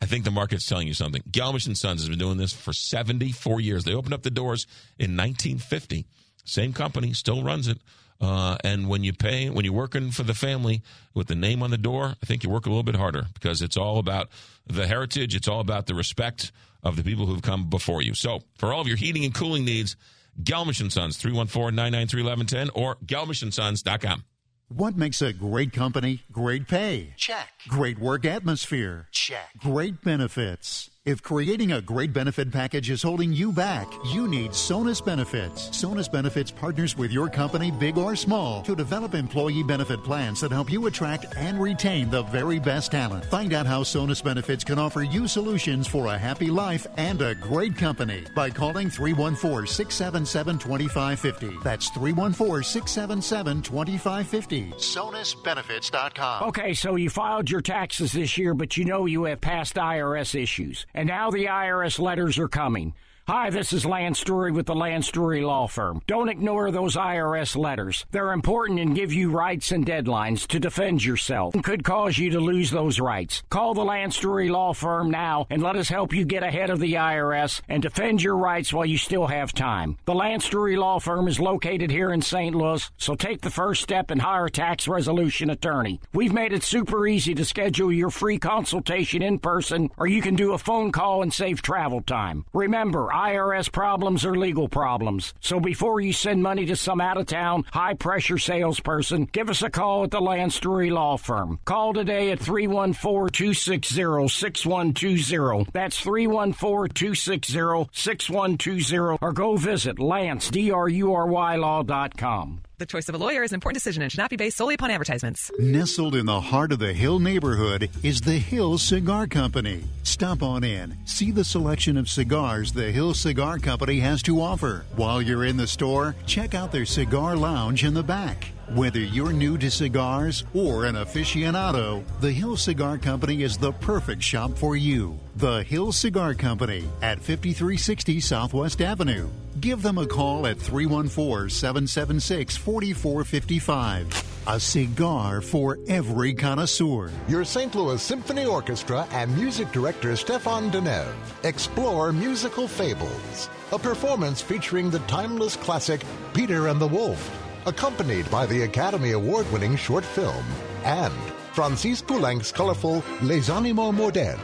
I 0.00 0.06
think 0.06 0.24
the 0.24 0.30
market's 0.30 0.66
telling 0.66 0.88
you 0.88 0.94
something. 0.94 1.22
Gelmish 1.30 1.66
and 1.66 1.78
Sons 1.78 2.00
has 2.00 2.08
been 2.08 2.18
doing 2.18 2.38
this 2.38 2.52
for 2.52 2.72
74 2.72 3.60
years. 3.60 3.84
They 3.84 3.94
opened 3.94 4.14
up 4.14 4.22
the 4.22 4.30
doors 4.30 4.66
in 4.98 5.16
1950. 5.16 6.06
Same 6.44 6.72
company 6.72 7.12
still 7.12 7.42
runs 7.42 7.68
it. 7.68 7.78
Uh, 8.24 8.56
and 8.64 8.88
when 8.88 9.04
you 9.04 9.12
pay, 9.12 9.50
when 9.50 9.66
you're 9.66 9.74
working 9.74 10.10
for 10.10 10.22
the 10.22 10.32
family 10.32 10.82
with 11.12 11.26
the 11.26 11.34
name 11.34 11.62
on 11.62 11.70
the 11.70 11.76
door, 11.76 12.14
I 12.22 12.26
think 12.26 12.42
you 12.42 12.48
work 12.48 12.64
a 12.64 12.70
little 12.70 12.82
bit 12.82 12.96
harder 12.96 13.26
because 13.34 13.60
it's 13.60 13.76
all 13.76 13.98
about 13.98 14.30
the 14.66 14.86
heritage. 14.86 15.34
It's 15.34 15.46
all 15.46 15.60
about 15.60 15.86
the 15.86 15.94
respect 15.94 16.50
of 16.82 16.96
the 16.96 17.02
people 17.02 17.26
who've 17.26 17.42
come 17.42 17.68
before 17.68 18.00
you. 18.00 18.14
So 18.14 18.40
for 18.56 18.72
all 18.72 18.80
of 18.80 18.88
your 18.88 18.96
heating 18.96 19.26
and 19.26 19.34
cooling 19.34 19.66
needs, 19.66 19.94
Gelmish 20.42 20.80
and 20.80 20.90
Sons, 20.90 21.22
314-993-1110 21.22 22.70
or 22.74 22.96
gelmishandsons.com. 23.04 24.24
What 24.68 24.96
makes 24.96 25.20
a 25.20 25.34
great 25.34 25.74
company 25.74 26.22
great 26.32 26.66
pay? 26.66 27.12
Check. 27.18 27.48
Great 27.68 27.98
work 27.98 28.24
atmosphere? 28.24 29.08
Check. 29.12 29.50
Great 29.58 30.02
benefits. 30.02 30.88
If 31.06 31.22
creating 31.22 31.72
a 31.72 31.82
great 31.82 32.14
benefit 32.14 32.50
package 32.50 32.88
is 32.88 33.02
holding 33.02 33.30
you 33.30 33.52
back, 33.52 33.86
you 34.06 34.26
need 34.26 34.52
Sonus 34.52 35.04
Benefits. 35.04 35.68
Sonus 35.68 36.10
Benefits 36.10 36.50
partners 36.50 36.96
with 36.96 37.12
your 37.12 37.28
company, 37.28 37.70
big 37.70 37.98
or 37.98 38.16
small, 38.16 38.62
to 38.62 38.74
develop 38.74 39.14
employee 39.14 39.62
benefit 39.62 40.02
plans 40.02 40.40
that 40.40 40.50
help 40.50 40.72
you 40.72 40.86
attract 40.86 41.26
and 41.36 41.60
retain 41.60 42.08
the 42.08 42.22
very 42.22 42.58
best 42.58 42.90
talent. 42.90 43.26
Find 43.26 43.52
out 43.52 43.66
how 43.66 43.82
Sonus 43.82 44.24
Benefits 44.24 44.64
can 44.64 44.78
offer 44.78 45.02
you 45.02 45.28
solutions 45.28 45.86
for 45.86 46.06
a 46.06 46.16
happy 46.16 46.48
life 46.48 46.86
and 46.96 47.20
a 47.20 47.34
great 47.34 47.76
company 47.76 48.24
by 48.34 48.48
calling 48.48 48.88
314 48.88 49.66
677 49.66 50.58
2550. 50.58 51.58
That's 51.62 51.90
314 51.90 52.62
677 52.62 53.60
2550. 53.60 54.70
SonusBenefits.com. 54.78 56.48
Okay, 56.48 56.72
so 56.72 56.96
you 56.96 57.10
filed 57.10 57.50
your 57.50 57.60
taxes 57.60 58.12
this 58.12 58.38
year, 58.38 58.54
but 58.54 58.78
you 58.78 58.86
know 58.86 59.04
you 59.04 59.24
have 59.24 59.42
past 59.42 59.74
IRS 59.74 60.34
issues. 60.34 60.86
And 60.94 61.08
now 61.08 61.30
the 61.30 61.46
IRS 61.46 61.98
letters 61.98 62.38
are 62.38 62.48
coming. 62.48 62.94
Hi, 63.26 63.48
this 63.48 63.72
is 63.72 63.86
Lance 63.86 64.20
Drury 64.20 64.52
with 64.52 64.66
the 64.66 64.74
Lance 64.74 65.10
Drury 65.10 65.40
Law 65.40 65.66
Firm. 65.66 66.02
Don't 66.06 66.28
ignore 66.28 66.70
those 66.70 66.94
IRS 66.94 67.56
letters. 67.56 68.04
They're 68.10 68.32
important 68.32 68.78
and 68.80 68.94
give 68.94 69.14
you 69.14 69.30
rights 69.30 69.72
and 69.72 69.86
deadlines 69.86 70.46
to 70.48 70.60
defend 70.60 71.02
yourself 71.02 71.54
and 71.54 71.64
could 71.64 71.84
cause 71.84 72.18
you 72.18 72.28
to 72.32 72.38
lose 72.38 72.70
those 72.70 73.00
rights. 73.00 73.42
Call 73.48 73.72
the 73.72 73.82
Lance 73.82 74.18
Drury 74.18 74.50
Law 74.50 74.74
Firm 74.74 75.10
now 75.10 75.46
and 75.48 75.62
let 75.62 75.74
us 75.74 75.88
help 75.88 76.12
you 76.12 76.26
get 76.26 76.42
ahead 76.42 76.68
of 76.68 76.80
the 76.80 76.92
IRS 76.92 77.62
and 77.66 77.82
defend 77.82 78.22
your 78.22 78.36
rights 78.36 78.74
while 78.74 78.84
you 78.84 78.98
still 78.98 79.26
have 79.26 79.54
time. 79.54 79.96
The 80.04 80.14
Lance 80.14 80.46
Drury 80.46 80.76
Law 80.76 80.98
Firm 80.98 81.26
is 81.26 81.40
located 81.40 81.90
here 81.90 82.12
in 82.12 82.20
St. 82.20 82.54
Louis, 82.54 82.90
so 82.98 83.14
take 83.14 83.40
the 83.40 83.48
first 83.48 83.82
step 83.82 84.10
and 84.10 84.20
hire 84.20 84.44
a 84.44 84.50
tax 84.50 84.86
resolution 84.86 85.48
attorney. 85.48 85.98
We've 86.12 86.34
made 86.34 86.52
it 86.52 86.62
super 86.62 87.06
easy 87.06 87.34
to 87.36 87.44
schedule 87.46 87.90
your 87.90 88.10
free 88.10 88.38
consultation 88.38 89.22
in 89.22 89.38
person, 89.38 89.88
or 89.96 90.06
you 90.06 90.20
can 90.20 90.36
do 90.36 90.52
a 90.52 90.58
phone 90.58 90.92
call 90.92 91.22
and 91.22 91.32
save 91.32 91.62
travel 91.62 92.02
time. 92.02 92.44
Remember, 92.52 93.13
IRS 93.14 93.70
problems 93.70 94.24
or 94.24 94.36
legal 94.36 94.68
problems. 94.68 95.34
So 95.40 95.60
before 95.60 96.00
you 96.00 96.12
send 96.12 96.42
money 96.42 96.66
to 96.66 96.74
some 96.74 97.00
out 97.00 97.16
of 97.16 97.26
town, 97.26 97.64
high 97.70 97.94
pressure 97.94 98.38
salesperson, 98.38 99.26
give 99.30 99.48
us 99.48 99.62
a 99.62 99.70
call 99.70 100.02
at 100.02 100.10
the 100.10 100.20
Lance 100.20 100.58
Drury 100.58 100.90
Law 100.90 101.16
Firm. 101.16 101.60
Call 101.64 101.92
today 101.92 102.32
at 102.32 102.40
314 102.40 103.28
260 103.28 104.28
6120. 104.28 105.70
That's 105.72 106.00
314 106.00 106.92
260 106.92 107.88
6120, 107.92 109.18
or 109.22 109.32
go 109.32 109.56
visit 109.56 110.00
lance, 110.00 110.50
D 110.50 110.72
R 110.72 110.88
U 110.88 111.14
R 111.14 111.28
Y 111.28 111.56
law.com. 111.56 112.63
The 112.76 112.86
choice 112.86 113.08
of 113.08 113.14
a 113.14 113.18
lawyer 113.18 113.44
is 113.44 113.52
an 113.52 113.54
important 113.54 113.76
decision 113.76 114.02
and 114.02 114.10
should 114.10 114.18
not 114.18 114.30
be 114.30 114.36
based 114.36 114.56
solely 114.56 114.74
upon 114.74 114.90
advertisements. 114.90 115.48
Nestled 115.60 116.16
in 116.16 116.26
the 116.26 116.40
heart 116.40 116.72
of 116.72 116.80
the 116.80 116.92
Hill 116.92 117.20
neighborhood 117.20 117.88
is 118.02 118.20
the 118.20 118.32
Hill 118.38 118.78
Cigar 118.78 119.28
Company. 119.28 119.84
Stop 120.02 120.42
on 120.42 120.64
in, 120.64 120.96
see 121.04 121.30
the 121.30 121.44
selection 121.44 121.96
of 121.96 122.08
cigars 122.08 122.72
the 122.72 122.90
Hill 122.90 123.14
Cigar 123.14 123.60
Company 123.60 124.00
has 124.00 124.22
to 124.22 124.40
offer. 124.40 124.86
While 124.96 125.22
you're 125.22 125.44
in 125.44 125.56
the 125.56 125.68
store, 125.68 126.16
check 126.26 126.54
out 126.54 126.72
their 126.72 126.84
cigar 126.84 127.36
lounge 127.36 127.84
in 127.84 127.94
the 127.94 128.02
back. 128.02 128.53
Whether 128.72 129.00
you're 129.00 129.32
new 129.32 129.58
to 129.58 129.70
cigars 129.70 130.42
or 130.54 130.86
an 130.86 130.94
aficionado, 130.94 132.02
the 132.20 132.32
Hill 132.32 132.56
Cigar 132.56 132.96
Company 132.96 133.42
is 133.42 133.58
the 133.58 133.72
perfect 133.72 134.22
shop 134.22 134.56
for 134.56 134.74
you. 134.74 135.18
The 135.36 135.62
Hill 135.64 135.92
Cigar 135.92 136.32
Company 136.32 136.84
at 137.02 137.18
5360 137.18 138.20
Southwest 138.20 138.80
Avenue. 138.80 139.28
Give 139.60 139.82
them 139.82 139.98
a 139.98 140.06
call 140.06 140.46
at 140.46 140.58
314 140.58 141.50
776 141.50 142.56
4455. 142.56 144.30
A 144.46 144.60
cigar 144.60 145.40
for 145.42 145.78
every 145.86 146.32
connoisseur. 146.32 147.10
Your 147.28 147.44
St. 147.44 147.74
Louis 147.74 148.00
Symphony 148.00 148.46
Orchestra 148.46 149.06
and 149.12 149.34
music 149.36 149.72
director 149.72 150.12
Stéphane 150.12 150.70
Denève 150.70 151.14
explore 151.44 152.12
musical 152.12 152.66
fables, 152.66 153.48
a 153.72 153.78
performance 153.78 154.40
featuring 154.40 154.90
the 154.90 154.98
timeless 155.00 155.56
classic 155.56 156.02
Peter 156.32 156.68
and 156.68 156.80
the 156.80 156.86
Wolf, 156.86 157.43
accompanied 157.66 158.30
by 158.30 158.46
the 158.46 158.62
Academy 158.62 159.12
Award 159.12 159.50
winning 159.52 159.76
short 159.76 160.04
film, 160.04 160.44
and 160.84 161.12
Francis 161.52 162.02
Poulenc's 162.02 162.52
colorful 162.52 163.02
Les 163.22 163.48
Animaux 163.48 163.92
Modernes, 163.92 164.40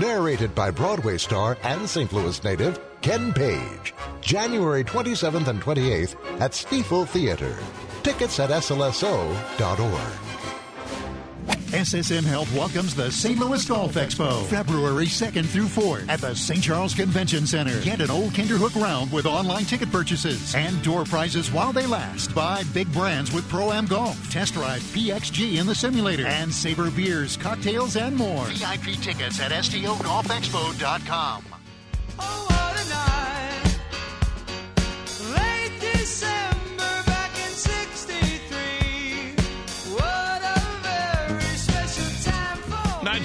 narrated 0.00 0.54
by 0.54 0.70
Broadway 0.70 1.18
star 1.18 1.56
and 1.62 1.88
St. 1.88 2.12
Louis 2.12 2.42
native 2.44 2.80
Ken 3.00 3.32
Page. 3.32 3.94
January 4.20 4.84
27th 4.84 5.48
and 5.48 5.62
28th 5.62 6.16
at 6.40 6.52
Stifel 6.52 7.06
Theater. 7.06 7.56
Tickets 8.02 8.38
at 8.40 8.50
slso.org. 8.50 10.29
SSM 11.46 12.24
Health 12.24 12.52
welcomes 12.54 12.94
the 12.94 13.10
St. 13.10 13.38
Louis 13.38 13.64
Golf 13.64 13.94
Expo, 13.94 14.44
February 14.46 15.06
2nd 15.06 15.46
through 15.46 15.66
4th 15.66 16.08
at 16.08 16.20
the 16.20 16.34
St. 16.34 16.62
Charles 16.62 16.94
Convention 16.94 17.46
Center. 17.46 17.80
Get 17.82 18.00
an 18.00 18.10
old 18.10 18.32
Kinderhook 18.32 18.74
round 18.80 19.12
with 19.12 19.24
online 19.24 19.64
ticket 19.64 19.90
purchases 19.90 20.54
and 20.54 20.82
door 20.82 21.04
prizes 21.04 21.52
while 21.52 21.72
they 21.72 21.86
last. 21.86 22.34
Buy 22.34 22.64
big 22.74 22.92
brands 22.92 23.32
with 23.32 23.48
Pro 23.48 23.70
Am 23.72 23.86
Golf. 23.86 24.30
Test 24.30 24.54
drive 24.54 24.82
PXG 24.82 25.58
in 25.58 25.66
the 25.66 25.74
simulator 25.74 26.26
and 26.26 26.52
savor 26.52 26.90
beers, 26.90 27.36
cocktails, 27.36 27.96
and 27.96 28.16
more. 28.16 28.44
VIP 28.46 29.00
tickets 29.00 29.40
at 29.40 29.52
stogolfexpo.com. 29.52 31.44
Oh, 32.18 32.46
what 32.50 32.74
a 32.76 32.88
night! 32.90 33.78
Late 35.36 35.80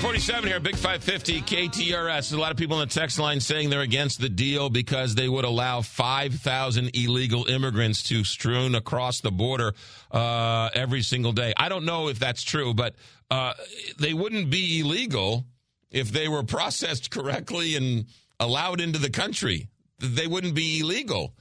47 0.05 0.47
here, 0.47 0.59
Big 0.59 0.75
550 0.75 1.41
KTRS. 1.41 2.31
A 2.31 2.37
lot 2.37 2.51
of 2.51 2.57
people 2.57 2.77
on 2.77 2.87
the 2.87 2.93
text 2.93 3.17
line 3.17 3.39
saying 3.39 3.71
they're 3.71 3.81
against 3.81 4.21
the 4.21 4.29
deal 4.29 4.69
because 4.69 5.15
they 5.15 5.27
would 5.27 5.45
allow 5.45 5.81
5,000 5.81 6.91
illegal 6.95 7.47
immigrants 7.47 8.03
to 8.03 8.23
strewn 8.23 8.75
across 8.75 9.21
the 9.21 9.31
border 9.31 9.73
uh, 10.11 10.69
every 10.75 11.01
single 11.01 11.31
day. 11.31 11.55
I 11.57 11.69
don't 11.69 11.85
know 11.85 12.07
if 12.09 12.19
that's 12.19 12.43
true, 12.43 12.75
but 12.75 12.93
uh, 13.31 13.53
they 13.97 14.13
wouldn't 14.13 14.51
be 14.51 14.81
illegal 14.81 15.47
if 15.89 16.11
they 16.11 16.27
were 16.27 16.43
processed 16.43 17.09
correctly 17.09 17.75
and 17.75 18.05
allowed 18.39 18.81
into 18.81 18.99
the 18.99 19.09
country. 19.09 19.69
They 19.97 20.27
wouldn't 20.27 20.53
be 20.53 20.81
illegal, 20.81 21.33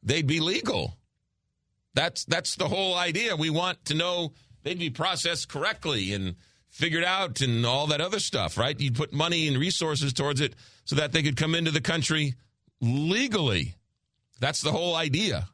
they'd 0.00 0.28
be 0.28 0.38
legal. 0.38 0.96
That's, 1.94 2.24
that's 2.26 2.54
the 2.54 2.68
whole 2.68 2.94
idea. 2.94 3.34
We 3.34 3.50
want 3.50 3.84
to 3.86 3.94
know 3.94 4.32
they'd 4.62 4.78
be 4.78 4.90
processed 4.90 5.48
correctly 5.48 6.12
and 6.12 6.36
figured 6.72 7.04
out 7.04 7.40
and 7.40 7.64
all 7.64 7.86
that 7.88 8.00
other 8.00 8.18
stuff, 8.18 8.58
right? 8.58 8.78
You'd 8.80 8.96
put 8.96 9.12
money 9.12 9.46
and 9.46 9.56
resources 9.56 10.12
towards 10.12 10.40
it 10.40 10.56
so 10.84 10.96
that 10.96 11.12
they 11.12 11.22
could 11.22 11.36
come 11.36 11.54
into 11.54 11.70
the 11.70 11.80
country 11.80 12.34
legally. 12.80 13.76
That's 14.40 14.62
the 14.62 14.72
whole 14.72 14.96
idea. 14.96 15.48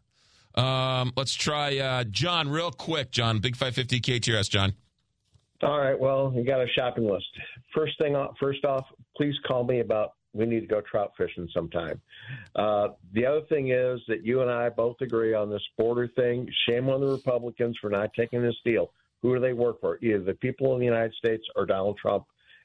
Um, 0.55 1.13
let's 1.17 1.35
try 1.35 1.79
uh, 1.79 2.05
John 2.05 2.49
real 2.49 2.71
quick. 2.71 3.11
John, 3.11 3.41
Big 3.41 3.57
550 3.57 4.01
KTRS, 4.01 4.49
John. 4.49 4.75
All 5.63 5.79
right. 5.79 5.99
Well, 5.99 6.33
you 6.35 6.45
got 6.45 6.61
a 6.61 6.69
shopping 6.69 7.09
list. 7.09 7.27
First 7.75 7.99
thing, 7.99 8.15
off, 8.15 8.35
first 8.41 8.65
off, 8.65 8.87
please 9.17 9.35
call 9.47 9.65
me 9.65 9.81
about 9.81 10.13
we 10.35 10.47
need 10.47 10.61
to 10.61 10.67
go 10.67 10.81
trout 10.81 11.13
fishing 11.19 11.49
sometime. 11.53 12.01
Uh, 12.55 12.89
the 13.13 13.27
other 13.27 13.41
thing 13.49 13.71
is 13.71 14.01
that 14.09 14.25
you 14.25 14.43
and 14.43 14.51
I 14.51 14.69
both 14.69 14.97
agree 15.01 15.35
on 15.35 15.51
this 15.51 15.63
border 15.77 16.09
thing. 16.09 16.49
Shame 16.69 16.89
on 16.89 17.01
the 17.01 17.09
Republicans 17.09 17.77
for 17.81 17.91
not 17.91 18.11
taking 18.15 18.43
this 18.43 18.55
deal. 18.65 18.93
Who 19.23 19.35
do 19.35 19.41
they 19.41 19.53
work 19.53 19.81
for? 19.81 19.99
Either 20.03 20.23
the 20.23 20.35
people 20.35 20.75
in 20.75 20.81
the 20.81 20.87
United 20.87 21.15
States 21.15 21.45
or 21.57 21.67
Donald 21.67 21.99
Trump. 21.99 22.25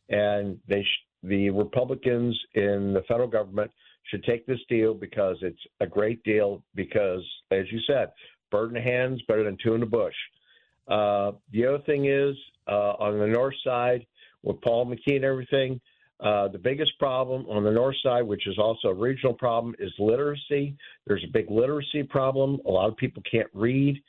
And 0.10 0.60
they, 0.68 0.84
sh- 0.84 1.08
the 1.24 1.50
Republicans 1.50 2.40
in 2.54 2.94
the 2.94 3.04
federal 3.08 3.30
government 3.30 3.72
should 4.04 4.24
take 4.24 4.46
this 4.46 4.60
deal 4.68 4.94
because 4.94 5.38
it's 5.42 5.62
a 5.80 5.88
great 5.88 6.24
deal. 6.24 6.62
Because, 6.76 7.22
as 7.52 7.66
you 7.72 7.80
said, 7.88 8.12
bird 8.52 8.70
in 8.70 8.76
the 8.76 8.82
hands 8.82 9.22
better 9.28 9.44
than 9.44 9.58
two 9.64 9.74
in 9.74 9.80
the 9.80 9.86
bush. 9.86 10.16
Uh, 10.88 11.32
the 11.52 11.66
other 11.66 11.80
thing 11.86 12.06
is 12.06 12.36
uh, 12.68 12.94
on 13.00 13.18
the 13.20 13.28
north 13.28 13.56
side 13.64 14.06
with 14.44 14.60
Paul 14.62 14.86
McKee 14.86 15.16
and 15.16 15.26
everything. 15.26 15.80
Uh, 16.20 16.48
the 16.48 16.58
biggest 16.58 16.98
problem 17.00 17.46
on 17.50 17.64
the 17.64 17.72
north 17.72 17.96
side, 18.04 18.22
which 18.22 18.48
is 18.48 18.58
also 18.58 18.90
a 18.90 18.94
regional 18.94 19.34
problem, 19.34 19.76
is 19.80 19.92
literacy. 20.00 20.76
There's 21.06 21.24
a 21.24 21.32
big 21.32 21.50
literacy 21.50 22.04
problem. 22.04 22.60
A 22.66 22.72
lot 22.72 22.90
of 22.90 22.96
people 22.96 23.22
can't 23.30 23.50
read, 23.54 24.02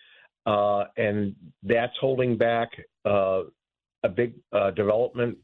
uh, 0.47 0.85
and 0.97 1.35
that's 1.63 1.93
holding 2.01 2.37
back 2.37 2.71
uh, 3.05 3.43
a 4.03 4.09
big 4.09 4.35
uh, 4.53 4.71
development 4.73 5.39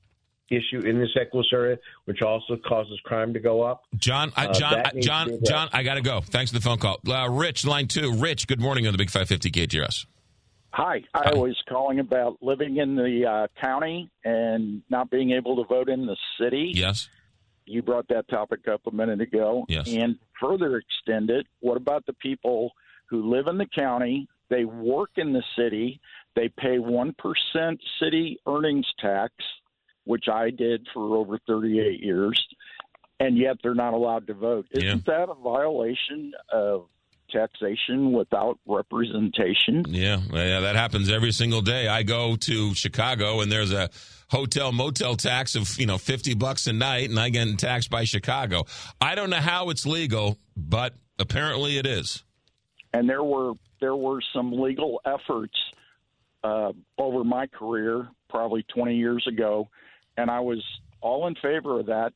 issue 0.51 0.81
in 0.81 0.99
the 0.99 1.07
St. 1.15 1.33
Louis 1.33 1.47
area, 1.53 1.79
which 2.07 2.23
also 2.23 2.57
causes 2.67 2.99
crime 3.05 3.33
to 3.35 3.39
go 3.41 3.63
up. 3.63 3.83
John, 3.97 4.33
I, 4.37 4.47
Uh, 4.47 4.53
John, 4.53 4.73
that 4.73 4.93
I- 4.97 5.01
John. 5.01 5.39
John, 5.45 5.69
I 5.73 5.83
got 5.85 5.95
to 5.95 6.03
go. 6.03 6.21
Thanks 6.21 6.51
for 6.51 6.59
the 6.59 6.63
phone 6.65 6.79
call. 6.79 6.99
Uh, 7.07 7.29
Rich, 7.31 7.65
line 7.65 7.87
two. 7.87 8.13
Rich, 8.15 8.47
good 8.49 8.61
morning 8.61 8.87
on 8.87 8.93
the 8.93 8.99
Big 8.99 9.11
550 9.11 9.51
KTRS. 9.53 10.07
Hi, 10.73 11.03
I 11.15 11.35
was 11.35 11.57
calling 11.69 11.99
about 11.99 12.39
living 12.43 12.77
in 12.77 12.95
the 12.95 13.27
uh, 13.27 13.47
county 13.61 14.09
and 14.25 14.83
not 14.89 15.11
being 15.11 15.33
able 15.33 15.57
to 15.57 15.65
vote 15.69 15.89
in 15.89 16.07
the 16.07 16.17
city. 16.41 16.73
Yes. 16.75 17.09
You 17.67 17.83
brought 17.83 18.07
that 18.09 18.29
topic 18.29 18.69
up 18.69 18.81
a 18.87 18.91
minute 18.93 19.21
ago. 19.21 19.65
Yes. 19.69 19.89
And 19.89 20.17
further 20.41 20.77
extend 20.79 21.31
it, 21.31 21.47
what 21.61 21.77
about 21.77 22.07
the 22.07 22.13
people 22.15 22.71
who 23.09 23.31
live 23.35 23.47
in 23.49 23.59
the 23.59 23.67
county, 23.67 24.29
they 24.51 24.65
work 24.65 25.11
in 25.17 25.33
the 25.33 25.43
city, 25.57 26.01
they 26.37 26.49
pay 26.49 26.79
1% 26.79 27.15
city 28.01 28.39
earnings 28.47 28.87
tax, 29.01 29.33
which 30.05 30.27
I 30.31 30.51
did 30.51 30.87
for 30.93 31.17
over 31.17 31.39
38 31.47 32.03
years, 32.03 32.41
and 33.19 33.39
yet 33.39 33.57
they're 33.63 33.75
not 33.75 33.95
allowed 33.95 34.27
to 34.27 34.35
vote? 34.35 34.67
Isn't 34.73 35.07
that 35.07 35.29
a 35.29 35.35
violation 35.35 36.33
of 36.53 36.87
taxation 37.31 38.13
without 38.13 38.59
representation? 38.67 39.85
Yeah, 39.89 40.21
yeah, 40.33 40.61
that 40.61 40.77
happens 40.77 41.11
every 41.11 41.33
single 41.33 41.61
day. 41.63 41.89
I 41.89 42.03
go 42.03 42.37
to 42.37 42.75
Chicago 42.75 43.41
and 43.41 43.51
there's 43.51 43.73
a 43.73 43.89
hotel 44.31 44.73
motel 44.73 45.17
tax 45.17 45.55
of 45.55 45.79
you 45.79 45.87
know 45.87 45.99
fifty 45.99 46.35
bucks 46.35 46.67
a 46.67 46.73
night, 46.73 47.11
and 47.11 47.19
I 47.19 47.29
get 47.31 47.59
taxed 47.59 47.91
by 47.91 48.05
Chicago. 48.05 48.65
I 49.01 49.15
don't 49.15 49.31
know 49.31 49.37
how 49.37 49.71
it's 49.71 49.87
legal, 49.87 50.39
but 50.57 50.95
apparently 51.19 51.79
it 51.79 51.87
is. 51.87 52.25
And 52.93 53.09
there 53.09 53.25
were 53.25 53.53
there 53.81 53.97
were 53.97 54.21
some 54.35 54.53
legal 54.53 55.01
efforts 55.07 55.57
uh, 56.45 56.73
over 56.99 57.25
my 57.25 57.47
career, 57.47 58.09
probably 58.29 58.63
20 58.75 58.97
years 58.97 59.27
ago, 59.27 59.69
and 60.17 60.31
I 60.31 60.41
was 60.41 60.63
all 61.01 61.27
in 61.27 61.35
favor 61.37 61.81
of 61.81 61.87
that. 61.87 62.13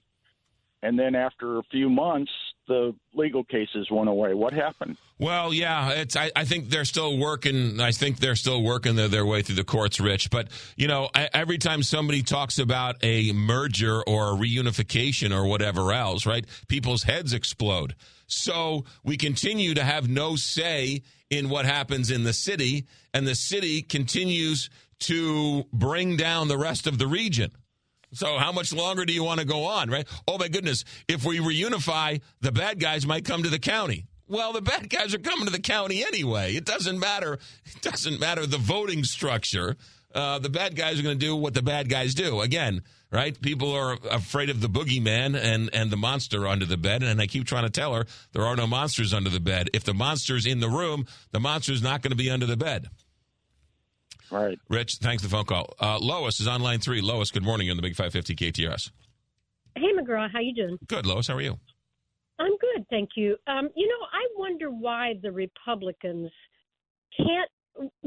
And 0.83 0.99
then 0.99 1.15
after 1.15 1.59
a 1.59 1.63
few 1.71 1.89
months, 1.89 2.31
the 2.69 2.95
legal 3.15 3.43
cases 3.45 3.89
went 3.91 4.09
away. 4.09 4.35
What 4.35 4.53
happened? 4.53 4.99
Well, 5.19 5.55
yeah, 5.55 5.91
it's. 5.93 6.17
I, 6.17 6.31
I 6.37 6.45
think 6.45 6.69
they're 6.69 6.85
still 6.85 7.17
working. 7.17 7.81
I 7.81 7.93
think 7.93 8.19
they're 8.19 8.37
still 8.37 8.63
working 8.63 8.97
their, 8.97 9.09
their 9.09 9.25
way 9.25 9.41
through 9.43 9.55
the 9.55 9.65
courts, 9.65 9.99
Rich. 9.99 10.29
But 10.29 10.49
you 10.77 10.87
know, 10.87 11.09
I, 11.15 11.31
every 11.33 11.57
time 11.57 11.83
somebody 11.83 12.23
talks 12.23 12.59
about 12.59 12.97
a 13.03 13.33
merger 13.33 14.03
or 14.03 14.33
a 14.33 14.37
reunification 14.37 15.35
or 15.35 15.47
whatever 15.47 15.93
else, 15.93 16.27
right? 16.27 16.45
People's 16.69 17.05
heads 17.05 17.33
explode. 17.33 17.95
So 18.27 18.85
we 19.03 19.17
continue 19.17 19.75
to 19.75 19.85
have 19.85 20.09
no 20.09 20.37
say 20.37 21.03
in 21.31 21.49
what 21.49 21.67
happens 21.67 22.11
in 22.11 22.25
the 22.25 22.33
city, 22.33 22.87
and 23.13 23.27
the 23.27 23.35
city 23.35 23.83
continues 23.83 24.71
to 25.01 25.65
bring 25.73 26.17
down 26.17 26.49
the 26.49 26.59
rest 26.59 26.87
of 26.87 26.99
the 26.99 27.07
region. 27.07 27.51
So 28.13 28.39
how 28.39 28.53
much 28.53 28.73
longer 28.73 29.05
do 29.05 29.13
you 29.13 29.25
want 29.25 29.41
to 29.41 29.47
go 29.47 29.65
on, 29.65 29.91
right? 29.91 30.07
Oh 30.29 30.39
my 30.39 30.49
goodness, 30.49 30.85
if 31.09 31.25
we 31.25 31.39
reunify, 31.39 32.21
the 32.41 32.53
bad 32.53 32.79
guys 32.79 33.05
might 33.07 33.25
come 33.25 33.43
to 33.43 33.51
the 33.51 33.59
county. 33.59 34.07
Well, 34.29 34.53
the 34.53 34.63
bad 34.63 34.89
guys 34.89 35.15
are 35.15 35.19
coming 35.19 35.47
to 35.47 35.53
the 35.53 35.61
county 35.61 36.05
anyway. 36.05 36.55
It 36.55 36.65
doesn't 36.65 36.99
matter. 36.99 37.35
It 37.65 37.83
doesn't 37.83 38.21
matter 38.21 38.47
the 38.47 38.57
voting 38.57 39.05
structure. 39.05 39.77
Uh, 40.15 40.39
the 40.39 40.49
bad 40.49 40.77
guys 40.77 40.99
are 40.99 41.03
going 41.03 41.19
to 41.19 41.27
do 41.27 41.35
what 41.35 41.55
the 41.55 41.63
bad 41.63 41.89
guys 41.89 42.15
do. 42.15 42.41
Again, 42.41 42.83
right? 43.15 43.41
People 43.41 43.73
are 43.73 43.97
afraid 44.11 44.51
of 44.51 44.61
the 44.61 44.69
boogeyman 44.69 45.41
and, 45.41 45.71
and 45.73 45.91
the 45.91 45.97
monster 45.97 46.49
under 46.49 46.67
the 46.67 46.77
bed. 46.77 47.05
And 47.05 47.21
I 47.21 47.29
keep 47.29 47.47
trying 47.47 47.63
to 47.63 47.71
tell 47.71 47.95
her 47.95 48.07
there 48.33 48.45
are 48.45 48.57
no 48.57 48.67
monsters 48.67 49.15
under 49.15 49.31
the 49.31 49.41
bed. 49.41 49.71
If 49.73 49.85
the 49.85 49.95
monster's 49.95 50.47
in 50.47 50.59
the 50.59 50.69
room, 50.69 51.07
the 51.31 51.39
monster's 51.39 51.83
not 51.83 52.03
going 52.03 52.11
to 52.11 52.17
be 52.17 52.29
under 52.29 52.45
the 52.45 52.57
bed. 52.57 52.89
Right. 54.31 54.59
Rich, 54.69 54.97
thanks 54.97 55.23
for 55.23 55.29
the 55.29 55.37
phone 55.37 55.45
call. 55.45 55.75
Uh, 55.81 55.99
Lois 56.01 56.41
is 56.41 56.49
on 56.49 56.61
line 56.61 56.81
three. 56.81 57.01
Lois, 57.01 57.31
good 57.31 57.45
morning. 57.45 57.69
You're 57.69 57.75
on 57.75 57.77
the 57.77 57.83
Big 57.83 57.95
550 57.95 58.35
KTRS. 58.35 58.91
Hey, 59.77 59.93
McGraw, 59.97 60.29
how 60.33 60.41
you 60.41 60.55
doing? 60.55 60.79
Good, 60.89 61.07
Lois. 61.07 61.29
How 61.29 61.37
are 61.37 61.41
you? 61.41 61.59
I'm 62.41 62.57
good, 62.59 62.85
thank 62.91 63.11
you. 63.17 63.37
Um, 63.47 63.69
you 63.77 63.87
know, 63.87 64.07
I 64.13 64.27
wonder 64.37 64.71
why 64.71 65.15
the 65.23 65.31
Republicans 65.31 66.33
can't 67.17 67.49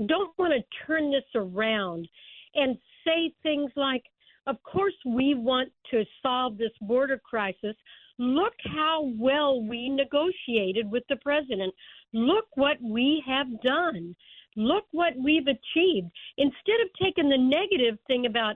don't 0.08 0.32
want 0.38 0.53
to 0.53 0.86
turn 0.86 1.11
this 1.11 1.24
around 1.36 2.08
and 2.56 2.77
say 3.06 3.34
things 3.44 3.72
like, 3.76 4.03
"Of 4.48 4.61
course, 4.64 4.95
we 5.06 5.35
want 5.35 5.72
to 5.92 6.03
solve 6.24 6.58
this 6.58 6.72
border 6.82 7.17
crisis. 7.17 7.76
Look 8.17 8.53
how 8.76 9.14
well 9.17 9.61
we 9.61 9.90
negotiated 9.90 10.90
with 10.90 11.03
the 11.08 11.17
president. 11.17 11.74
Look 12.14 12.45
what 12.56 12.82
we 12.82 13.24
have 13.27 13.61
done. 13.61 14.16
Look 14.56 14.85
what 14.92 15.16
we've 15.17 15.48
achieved." 15.48 16.09
Instead 16.38 16.82
of 16.82 16.90
taking 17.01 17.30
the 17.30 17.38
negative 17.38 18.00
thing 18.08 18.26
about 18.26 18.56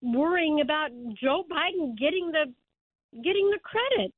worrying 0.00 0.60
about 0.60 0.90
Joe 1.22 1.44
Biden 1.50 1.96
getting 1.98 2.30
the 2.30 2.52
getting 3.22 3.50
the 3.50 3.58
credit. 3.62 4.12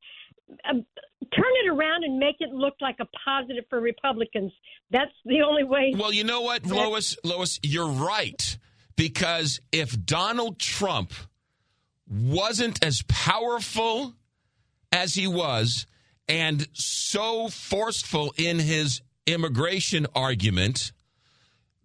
Um, 0.68 0.86
turn 1.34 1.52
it 1.64 1.68
around 1.68 2.04
and 2.04 2.18
make 2.18 2.36
it 2.40 2.50
look 2.50 2.74
like 2.80 2.96
a 3.00 3.06
positive 3.24 3.64
for 3.68 3.80
Republicans. 3.80 4.52
That's 4.90 5.12
the 5.24 5.42
only 5.42 5.64
way. 5.64 5.92
Well, 5.96 6.12
you 6.12 6.24
know 6.24 6.42
what, 6.42 6.64
Lois? 6.66 7.16
Lois, 7.24 7.58
you're 7.62 7.88
right. 7.88 8.58
Because 8.96 9.60
if 9.72 10.04
Donald 10.04 10.58
Trump 10.58 11.12
wasn't 12.10 12.84
as 12.84 13.02
powerful 13.08 14.14
as 14.92 15.14
he 15.14 15.26
was 15.26 15.86
and 16.28 16.66
so 16.72 17.48
forceful 17.48 18.32
in 18.36 18.58
his 18.58 19.02
immigration 19.26 20.06
argument, 20.14 20.92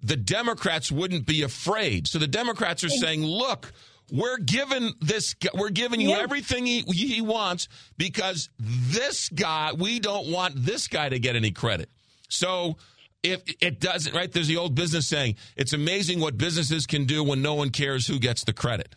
the 0.02 0.16
Democrats 0.16 0.92
wouldn't 0.92 1.26
be 1.26 1.42
afraid. 1.44 2.08
So 2.08 2.18
the 2.20 2.28
Democrats 2.28 2.84
are 2.84 2.90
saying, 2.90 3.24
look, 3.24 3.72
we're 4.12 4.38
giving 4.40 4.94
this 5.00 5.36
we're 5.54 5.70
giving 5.70 6.02
you 6.02 6.10
Yeah. 6.10 6.20
everything 6.20 6.66
he, 6.66 6.82
he 6.82 7.22
wants 7.22 7.68
because 7.98 8.50
this 8.60 9.30
guy 9.30 9.72
we 9.74 10.00
don't 10.00 10.28
want 10.28 10.54
this 10.66 10.88
guy 10.88 11.08
to 11.10 11.18
get 11.20 11.36
any 11.36 11.52
credit. 11.52 11.90
So 12.28 12.78
if 13.24 13.42
it 13.62 13.80
doesn't 13.80 14.14
right 14.16 14.32
there's 14.32 14.48
the 14.48 14.58
old 14.58 14.76
business 14.76 15.08
saying 15.08 15.36
it's 15.56 15.74
amazing 15.74 16.20
what 16.20 16.38
businesses 16.38 16.86
can 16.86 17.06
do 17.06 17.24
when 17.24 17.42
no 17.42 17.54
one 17.54 17.70
cares 17.70 18.08
who 18.08 18.20
gets 18.20 18.44
the 18.44 18.54
credit. 18.54 18.96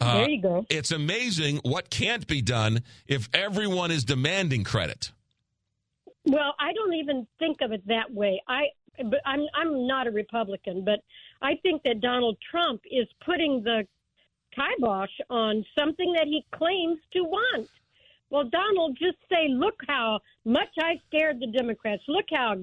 Uh, 0.00 0.18
There 0.18 0.28
you 0.28 0.42
go. 0.42 0.66
It's 0.68 0.92
amazing 0.92 1.60
what 1.62 1.88
can't 1.88 2.26
be 2.26 2.42
done 2.42 2.82
if 3.06 3.28
everyone 3.32 3.90
is 3.90 4.04
demanding 4.04 4.62
credit. 4.62 5.10
Well, 6.24 6.54
I 6.58 6.72
don't 6.74 6.94
even 6.94 7.26
think 7.38 7.58
of 7.62 7.72
it 7.72 7.86
that 7.86 8.12
way. 8.12 8.42
I, 8.48 8.64
but 8.98 9.20
I'm 9.24 9.46
I'm 9.54 9.86
not 9.86 10.06
a 10.06 10.10
Republican, 10.10 10.84
but 10.84 11.00
I 11.40 11.54
think 11.62 11.82
that 11.84 12.00
Donald 12.00 12.36
Trump 12.50 12.82
is 12.90 13.06
putting 13.24 13.62
the 13.62 13.86
kibosh 14.54 15.10
on 15.30 15.64
something 15.78 16.12
that 16.14 16.26
he 16.26 16.44
claims 16.52 16.98
to 17.12 17.20
want. 17.22 17.68
Well, 18.28 18.48
Donald, 18.50 18.98
just 19.00 19.18
say, 19.30 19.46
look 19.48 19.76
how 19.86 20.18
much 20.44 20.68
I 20.80 21.00
scared 21.06 21.38
the 21.38 21.46
Democrats. 21.46 22.02
Look 22.08 22.26
how 22.32 22.56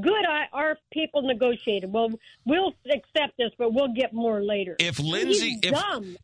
good 0.00 0.24
our 0.52 0.78
people 0.92 1.22
negotiated. 1.22 1.92
Well, 1.92 2.10
we'll 2.44 2.74
accept 2.86 3.36
this, 3.38 3.50
but 3.58 3.72
we'll 3.72 3.92
get 3.94 4.12
more 4.12 4.42
later. 4.42 4.76
If 4.78 4.98
Lindsey 4.98 5.58
if, 5.62 5.74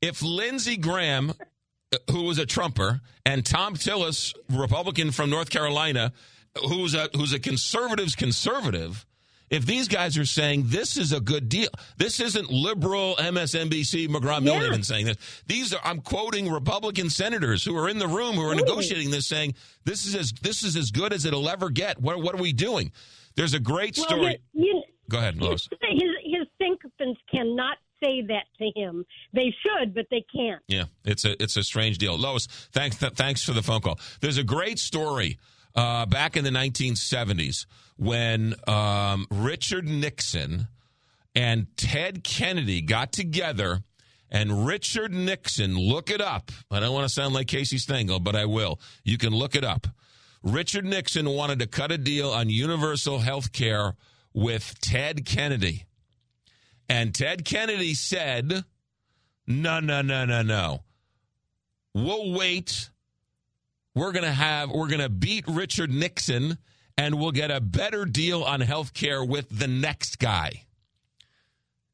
if 0.01 0.23
Lindsey 0.23 0.77
Graham 0.77 1.33
uh, 1.93 1.97
who 2.11 2.25
was 2.25 2.39
a 2.39 2.47
Trumper 2.47 3.01
and 3.25 3.45
Thom 3.45 3.75
Tillis, 3.75 4.35
Republican 4.51 5.11
from 5.11 5.31
North 5.31 5.51
Carolina, 5.51 6.13
who's 6.67 6.95
a 6.95 7.09
who's 7.15 7.33
a 7.33 7.39
conservative's 7.39 8.15
conservative, 8.15 9.07
if 9.49 9.65
these 9.65 9.89
guys 9.89 10.19
are 10.19 10.27
saying 10.27 10.65
this 10.67 10.99
is 10.99 11.13
a 11.13 11.21
good 11.21 11.49
deal, 11.49 11.71
this 11.97 12.21
isn't 12.21 12.51
liberal 12.51 13.17
MSNBC 13.17 14.09
McGraw 14.09 14.67
even 14.67 14.83
saying 14.83 15.07
this. 15.07 15.17
These 15.47 15.73
are 15.73 15.81
I'm 15.83 16.01
quoting 16.01 16.51
Republican 16.51 17.09
senators 17.09 17.65
who 17.65 17.77
are 17.79 17.89
in 17.89 17.99
the 17.99 18.09
room 18.09 18.35
who 18.35 18.43
are 18.43 18.55
negotiating 18.55 19.11
this, 19.11 19.27
saying 19.27 19.55
this 19.85 20.05
is 20.05 20.15
as 20.15 20.33
this 20.43 20.63
is 20.63 20.77
as 20.77 20.91
good 20.91 21.13
as 21.13 21.25
it'll 21.25 21.49
ever 21.49 21.71
get. 21.71 22.01
What 22.01 22.21
what 22.23 22.35
are 22.35 22.43
we 22.43 22.53
doing? 22.53 22.93
There's 23.39 23.55
a 23.55 23.61
great 23.61 23.97
Well, 23.97 24.07
story. 24.07 24.39
you- 24.53 24.67
you- 24.67 24.83
Go 25.09 25.17
ahead, 25.19 25.41
Lois. 25.41 25.67
his 25.81 26.03
his 26.23 26.47
sycophants 26.61 27.21
cannot 27.31 27.79
say 28.05 28.21
that 28.23 28.45
to 28.59 28.71
him. 28.79 29.05
They 29.33 29.55
should, 29.63 29.95
but 29.95 30.05
they 30.11 30.23
can't. 30.35 30.61
Yeah, 30.69 30.85
it's 31.05 31.25
a 31.25 31.41
it's 31.43 31.57
a 31.57 31.63
strange 31.65 31.97
deal. 31.99 32.19
Lois, 32.19 32.47
thanks 32.73 32.99
th- 32.99 33.15
thanks 33.15 33.43
for 33.43 33.53
the 33.53 33.63
phone 33.63 33.81
call. 33.81 33.99
There's 34.21 34.37
a 34.39 34.45
great 34.45 34.79
story 34.79 35.39
uh, 35.75 36.05
back 36.07 36.37
in 36.37 36.45
the 36.45 36.51
1970s 36.51 37.65
when 37.97 38.55
um, 38.67 39.27
Richard 39.31 39.87
Nixon 39.89 40.69
and 41.35 41.69
Ted 41.77 42.23
Kennedy 42.25 42.81
got 42.83 43.13
together. 43.13 43.83
And 44.31 44.67
Richard 44.67 45.11
Nixon, 45.15 45.75
look 45.79 46.11
it 46.11 46.21
up. 46.21 46.51
I 46.71 46.81
don't 46.81 46.93
want 46.93 47.05
to 47.07 47.09
sound 47.09 47.33
like 47.33 47.47
Casey 47.47 47.79
Stengel, 47.79 48.21
but 48.21 48.37
I 48.37 48.45
will. 48.45 48.79
You 49.03 49.17
can 49.17 49.31
look 49.35 49.55
it 49.57 49.65
up. 49.65 49.87
Richard 50.43 50.85
Nixon 50.85 51.29
wanted 51.29 51.59
to 51.59 51.67
cut 51.67 51.93
a 51.93 51.99
deal 51.99 52.31
on 52.31 52.49
universal 52.49 53.19
health 53.19 53.53
care 53.53 53.95
with 54.33 54.81
Ted 54.81 55.25
Kennedy. 55.25 55.85
And 56.89 57.15
Ted 57.15 57.45
Kennedy 57.45 57.95
said, 57.95 58.65
no, 59.47 59.81
no, 59.81 60.01
no, 60.03 60.25
no, 60.25 60.43
no. 60.43 60.85
We'll 61.95 62.33
wait. 62.33 62.91
We're 63.95 64.13
going 64.13 64.25
to 64.25 64.33
have, 64.33 64.71
we're 64.71 64.89
going 64.89 65.01
to 65.01 65.09
beat 65.09 65.45
Richard 65.49 65.91
Nixon 65.91 66.59
and 66.97 67.19
we'll 67.19 67.33
get 67.33 67.51
a 67.51 67.61
better 67.61 68.05
deal 68.05 68.43
on 68.43 68.61
health 68.61 68.95
care 68.95 69.25
with 69.25 69.49
the 69.51 69.67
next 69.67 70.19
guy. 70.19 70.65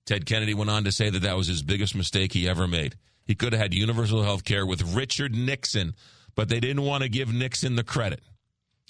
Ted 0.06 0.26
Kennedy 0.26 0.54
went 0.54 0.70
on 0.70 0.84
to 0.84 0.92
say 0.92 1.08
that 1.10 1.22
that 1.22 1.36
was 1.36 1.46
his 1.46 1.62
biggest 1.62 1.94
mistake 1.94 2.32
he 2.32 2.48
ever 2.48 2.68
made. 2.68 2.96
He 3.24 3.34
could 3.34 3.54
have 3.54 3.62
had 3.62 3.72
universal 3.72 4.22
health 4.22 4.44
care 4.44 4.66
with 4.66 4.94
Richard 4.94 5.34
Nixon, 5.34 5.94
but 6.34 6.48
they 6.48 6.60
didn't 6.60 6.82
want 6.82 7.02
to 7.02 7.08
give 7.08 7.32
Nixon 7.32 7.76
the 7.76 7.84
credit. 7.84 8.20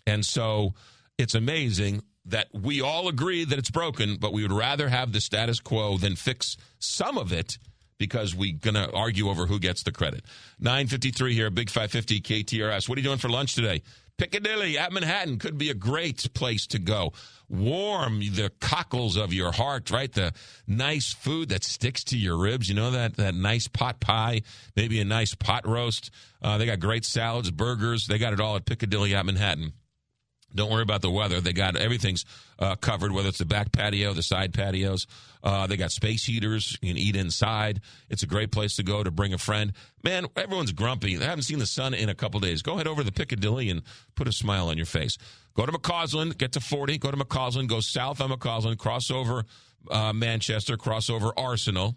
And 0.07 0.25
so 0.25 0.75
it's 1.19 1.35
amazing 1.35 2.03
that 2.27 2.49
we 2.53 2.81
all 2.81 3.09
agree 3.09 3.45
that 3.45 3.59
it's 3.59 3.71
broken, 3.71 4.17
but 4.17 4.33
we 4.33 4.43
would 4.43 4.53
rather 4.53 4.89
have 4.89 5.13
the 5.13 5.21
status 5.21 5.61
quo 5.61 5.99
than 5.99 6.17
fix 6.17 6.57
some 6.79 7.19
of 7.19 7.33
it 7.33 7.59
because 7.99 8.35
we're 8.35 8.57
going 8.59 8.75
to 8.75 8.91
argue 8.93 9.29
over 9.29 9.47
who 9.47 9.59
gets 9.59 9.83
the 9.83 9.93
credit. 9.93 10.25
953 10.59 11.35
here, 11.35 11.51
Big 11.51 11.71
550 11.71 12.21
KTRS. 12.21 12.89
What 12.89 12.99
are 12.99 13.01
you 13.01 13.07
doing 13.07 13.19
for 13.19 13.29
lunch 13.29 13.55
today? 13.55 13.83
Piccadilly 14.17 14.79
at 14.79 14.93
Manhattan 14.93 15.39
could 15.39 15.59
be 15.59 15.71
a 15.71 15.75
great 15.75 16.33
place 16.35 16.67
to 16.69 16.79
go. 16.79 17.13
Warm 17.49 18.21
the 18.21 18.51
cockles 18.61 19.17
of 19.17 19.33
your 19.33 19.51
heart, 19.53 19.91
right? 19.91 20.13
The 20.13 20.33
nice 20.69 21.13
food 21.13 21.49
that 21.49 21.65
sticks 21.65 22.05
to 22.05 22.19
your 22.19 22.37
ribs. 22.39 22.69
You 22.69 22.77
know 22.77 22.93
that 22.93 23.17
that 23.17 23.35
nice 23.35 23.67
pot 23.67 23.99
pie, 24.01 24.43
maybe 24.77 25.01
a 25.01 25.05
nice 25.05 25.35
pot 25.35 25.67
roast. 25.67 26.11
Uh, 26.41 26.59
they 26.59 26.67
got 26.67 26.79
great 26.79 27.05
salads, 27.05 27.51
burgers. 27.51 28.07
They 28.07 28.19
got 28.19 28.33
it 28.33 28.41
all 28.41 28.55
at 28.55 28.67
Piccadilly 28.67 29.15
at 29.15 29.27
Manhattan. 29.27 29.73
Don't 30.55 30.71
worry 30.71 30.83
about 30.83 31.03
the 31.03 31.11
weather. 31.11 31.41
They 31.41 31.53
got 31.53 31.77
everything's 31.77 32.25
uh, 32.59 32.77
covered, 32.77 33.13
whether 33.13 33.29
it's 33.29 33.39
the 33.39 33.45
back 33.45 33.73
patio, 33.73 34.13
the 34.13 34.23
side 34.23 34.53
patios. 34.53 35.07
Uh, 35.43 35.67
they 35.67 35.77
got 35.77 35.91
space 35.91 36.25
heaters. 36.25 36.79
You 36.81 36.93
can 36.93 36.99
eat 36.99 37.17
inside. 37.17 37.81
It's 38.09 38.23
a 38.23 38.27
great 38.27 38.53
place 38.53 38.77
to 38.77 38.83
go 38.83 39.03
to 39.03 39.11
bring 39.11 39.35
a 39.35 39.39
friend. 39.39 39.73
Man, 40.03 40.27
everyone's 40.37 40.73
grumpy. 40.73 41.17
They 41.17 41.25
haven't 41.25 41.43
seen 41.43 41.59
the 41.59 41.67
sun 41.67 41.93
in 41.93 42.09
a 42.09 42.15
couple 42.15 42.41
days. 42.41 42.63
Go 42.63 42.77
head 42.77 42.87
over 42.87 43.03
to 43.03 43.05
the 43.05 43.13
Piccadilly 43.13 43.69
and 43.69 43.83
put 44.15 44.29
a 44.29 44.33
smile 44.33 44.69
on 44.69 44.77
your 44.77 44.87
face. 44.87 45.19
Go 45.55 45.67
to 45.67 45.73
McCausland, 45.73 46.39
get 46.39 46.53
to 46.53 46.61
40, 46.61 46.99
go 46.99 47.11
to 47.11 47.17
McCausland, 47.17 47.69
go 47.69 47.81
south 47.81 48.21
on 48.21 48.31
McCausland, 48.31 48.79
cross 48.79 49.11
over 49.11 49.45
uh, 49.91 50.13
Manchester, 50.13 50.77
cross 50.77 51.11
over 51.11 51.33
Arsenal. 51.37 51.97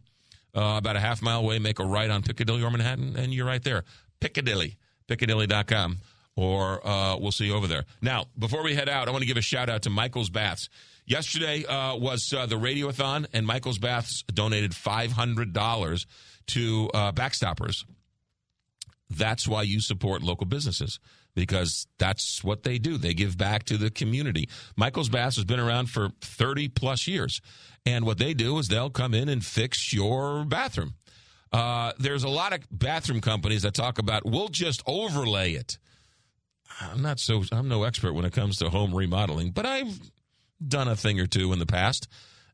Uh, 0.55 0.75
about 0.77 0.95
a 0.95 0.99
half 0.99 1.21
mile 1.21 1.39
away, 1.39 1.59
make 1.59 1.77
a 1.77 1.85
right 1.85 2.09
on 2.09 2.23
Piccadilly 2.23 2.63
or 2.63 2.71
Manhattan, 2.71 3.15
and 3.15 3.31
you're 3.33 3.45
right 3.45 3.63
there. 3.63 3.83
Piccadilly, 4.19 4.77
piccadilly.com 5.07 5.99
or 6.37 6.87
uh, 6.87 7.17
we'll 7.17 7.31
see 7.33 7.47
you 7.47 7.55
over 7.55 7.67
there. 7.67 7.83
Now, 8.01 8.27
before 8.37 8.63
we 8.63 8.75
head 8.75 8.87
out, 8.87 9.09
I 9.09 9.11
want 9.11 9.23
to 9.23 9.27
give 9.27 9.37
a 9.37 9.41
shout 9.41 9.69
out 9.69 9.81
to 9.81 9.89
Michael's 9.89 10.29
Baths. 10.29 10.69
Yesterday 11.05 11.65
uh, 11.65 11.95
was 11.95 12.31
uh, 12.31 12.45
the 12.45 12.55
radiothon, 12.55 13.25
and 13.33 13.45
Michael's 13.45 13.79
Baths 13.79 14.23
donated 14.33 14.71
$500 14.71 16.05
to 16.47 16.89
uh, 16.93 17.11
Backstoppers. 17.11 17.83
That's 19.09 19.47
why 19.47 19.63
you 19.63 19.81
support 19.81 20.21
local 20.21 20.45
businesses 20.45 20.99
because 21.33 21.87
that's 21.97 22.43
what 22.43 22.63
they 22.63 22.77
do. 22.77 22.97
They 22.97 23.13
give 23.13 23.37
back 23.37 23.63
to 23.65 23.77
the 23.77 23.89
community. 23.89 24.49
Michael's 24.75 25.09
Baths 25.09 25.35
has 25.35 25.45
been 25.45 25.59
around 25.59 25.87
for 25.89 26.09
30 26.21 26.69
plus 26.69 27.07
years. 27.07 27.41
And 27.85 28.05
what 28.05 28.17
they 28.17 28.33
do 28.33 28.57
is 28.57 28.67
they'll 28.67 28.89
come 28.89 29.13
in 29.13 29.29
and 29.29 29.45
fix 29.45 29.93
your 29.93 30.45
bathroom. 30.45 30.95
Uh, 31.53 31.93
there's 31.99 32.23
a 32.23 32.29
lot 32.29 32.53
of 32.53 32.61
bathroom 32.71 33.21
companies 33.21 33.61
that 33.61 33.73
talk 33.73 33.99
about, 33.99 34.25
we'll 34.25 34.49
just 34.49 34.83
overlay 34.85 35.53
it. 35.53 35.77
I'm 36.79 37.01
not 37.01 37.19
so, 37.19 37.43
I'm 37.51 37.67
no 37.67 37.83
expert 37.83 38.13
when 38.13 38.25
it 38.25 38.33
comes 38.33 38.57
to 38.57 38.69
home 38.69 38.93
remodeling, 38.93 39.51
but 39.51 39.65
I've 39.65 39.99
done 40.65 40.87
a 40.87 40.95
thing 40.95 41.19
or 41.19 41.27
two 41.27 41.53
in 41.53 41.59
the 41.59 41.65
past. 41.65 42.07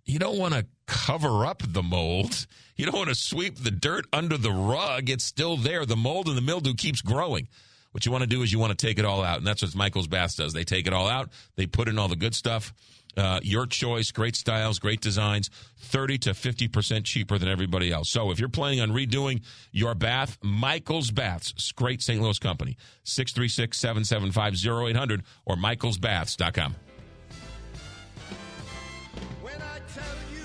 you 0.05 0.19
don't 0.19 0.37
want 0.37 0.53
to 0.53 0.65
cover 0.85 1.45
up 1.45 1.61
the 1.65 1.83
mold. 1.83 2.45
You 2.75 2.85
don't 2.85 2.95
want 2.97 3.09
to 3.09 3.15
sweep 3.15 3.57
the 3.57 3.71
dirt 3.71 4.05
under 4.11 4.37
the 4.37 4.51
rug. 4.51 5.09
It's 5.09 5.23
still 5.23 5.57
there. 5.57 5.85
The 5.85 5.95
mold 5.95 6.27
and 6.27 6.37
the 6.37 6.41
mildew 6.41 6.73
keeps 6.73 7.01
growing. 7.01 7.47
What 7.91 8.05
you 8.05 8.11
want 8.11 8.23
to 8.23 8.29
do 8.29 8.41
is 8.41 8.51
you 8.51 8.59
want 8.59 8.77
to 8.77 8.87
take 8.87 8.97
it 8.97 9.05
all 9.05 9.23
out, 9.23 9.37
and 9.37 9.45
that's 9.45 9.61
what 9.61 9.75
Michael's 9.75 10.07
Bath 10.07 10.35
does. 10.35 10.51
They 10.51 10.63
take 10.63 10.87
it 10.87 10.93
all 10.93 11.07
out. 11.07 11.29
They 11.55 11.67
put 11.67 11.87
in 11.87 11.99
all 11.99 12.07
the 12.07 12.15
good 12.15 12.33
stuff. 12.33 12.73
Uh, 13.15 13.39
your 13.43 13.65
choice, 13.65 14.11
great 14.11 14.35
styles, 14.35 14.79
great 14.79 15.01
designs, 15.01 15.49
30 15.77 16.17
to 16.19 16.29
50% 16.31 17.03
cheaper 17.03 17.37
than 17.37 17.47
everybody 17.47 17.91
else. 17.91 18.09
So 18.09 18.31
if 18.31 18.39
you're 18.39 18.49
planning 18.49 18.81
on 18.81 18.91
redoing 18.91 19.41
your 19.71 19.93
bath, 19.93 20.37
Michael's 20.41 21.11
Baths, 21.11 21.71
great 21.73 22.01
St. 22.01 22.21
Louis 22.21 22.39
company, 22.39 22.77
636 23.03 23.77
775 23.77 24.55
0800 24.89 25.23
or 25.45 25.55
michaelsbaths.com. 25.55 26.75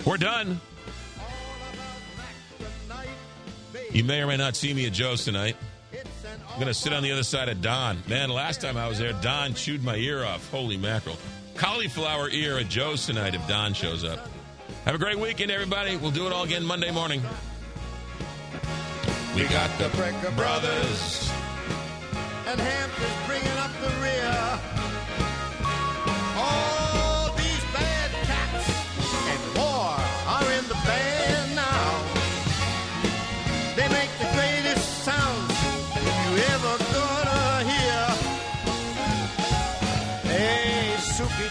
We're 0.04 0.16
done. 0.16 0.60
You 3.92 4.04
may 4.04 4.20
or 4.20 4.26
may 4.26 4.36
not 4.36 4.54
see 4.54 4.74
me 4.74 4.86
at 4.86 4.92
Joe's 4.92 5.24
tonight. 5.24 5.56
I'm 6.50 6.54
going 6.56 6.66
to 6.66 6.74
sit 6.74 6.92
on 6.92 7.02
the 7.02 7.12
other 7.12 7.22
side 7.22 7.48
of 7.48 7.62
Don. 7.62 8.02
Man, 8.08 8.30
last 8.30 8.60
time 8.60 8.76
I 8.76 8.88
was 8.88 8.98
there, 8.98 9.12
Don 9.14 9.54
chewed 9.54 9.82
my 9.82 9.96
ear 9.96 10.24
off. 10.24 10.50
Holy 10.50 10.76
mackerel. 10.76 11.16
Cauliflower 11.58 12.30
ear 12.30 12.58
at 12.58 12.68
Joe's 12.68 13.04
tonight 13.04 13.34
if 13.34 13.46
Don 13.48 13.74
shows 13.74 14.04
up. 14.04 14.28
Have 14.84 14.94
a 14.94 14.98
great 14.98 15.18
weekend, 15.18 15.50
everybody. 15.50 15.96
We'll 15.96 16.12
do 16.12 16.26
it 16.28 16.32
all 16.32 16.44
again 16.44 16.64
Monday 16.64 16.92
morning. 16.92 17.20
We 19.34 19.42
got 19.48 19.76
the 19.78 19.88
Brecker 19.88 20.34
Brothers. 20.36 21.30
and 22.46 22.60
Hampton's 22.60 23.26
bringing 23.26 23.58
up 23.58 23.72
the 23.80 23.88
rear. 24.00 24.77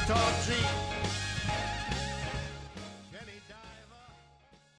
Suki 0.07 0.13
Tawdry. 0.13 0.76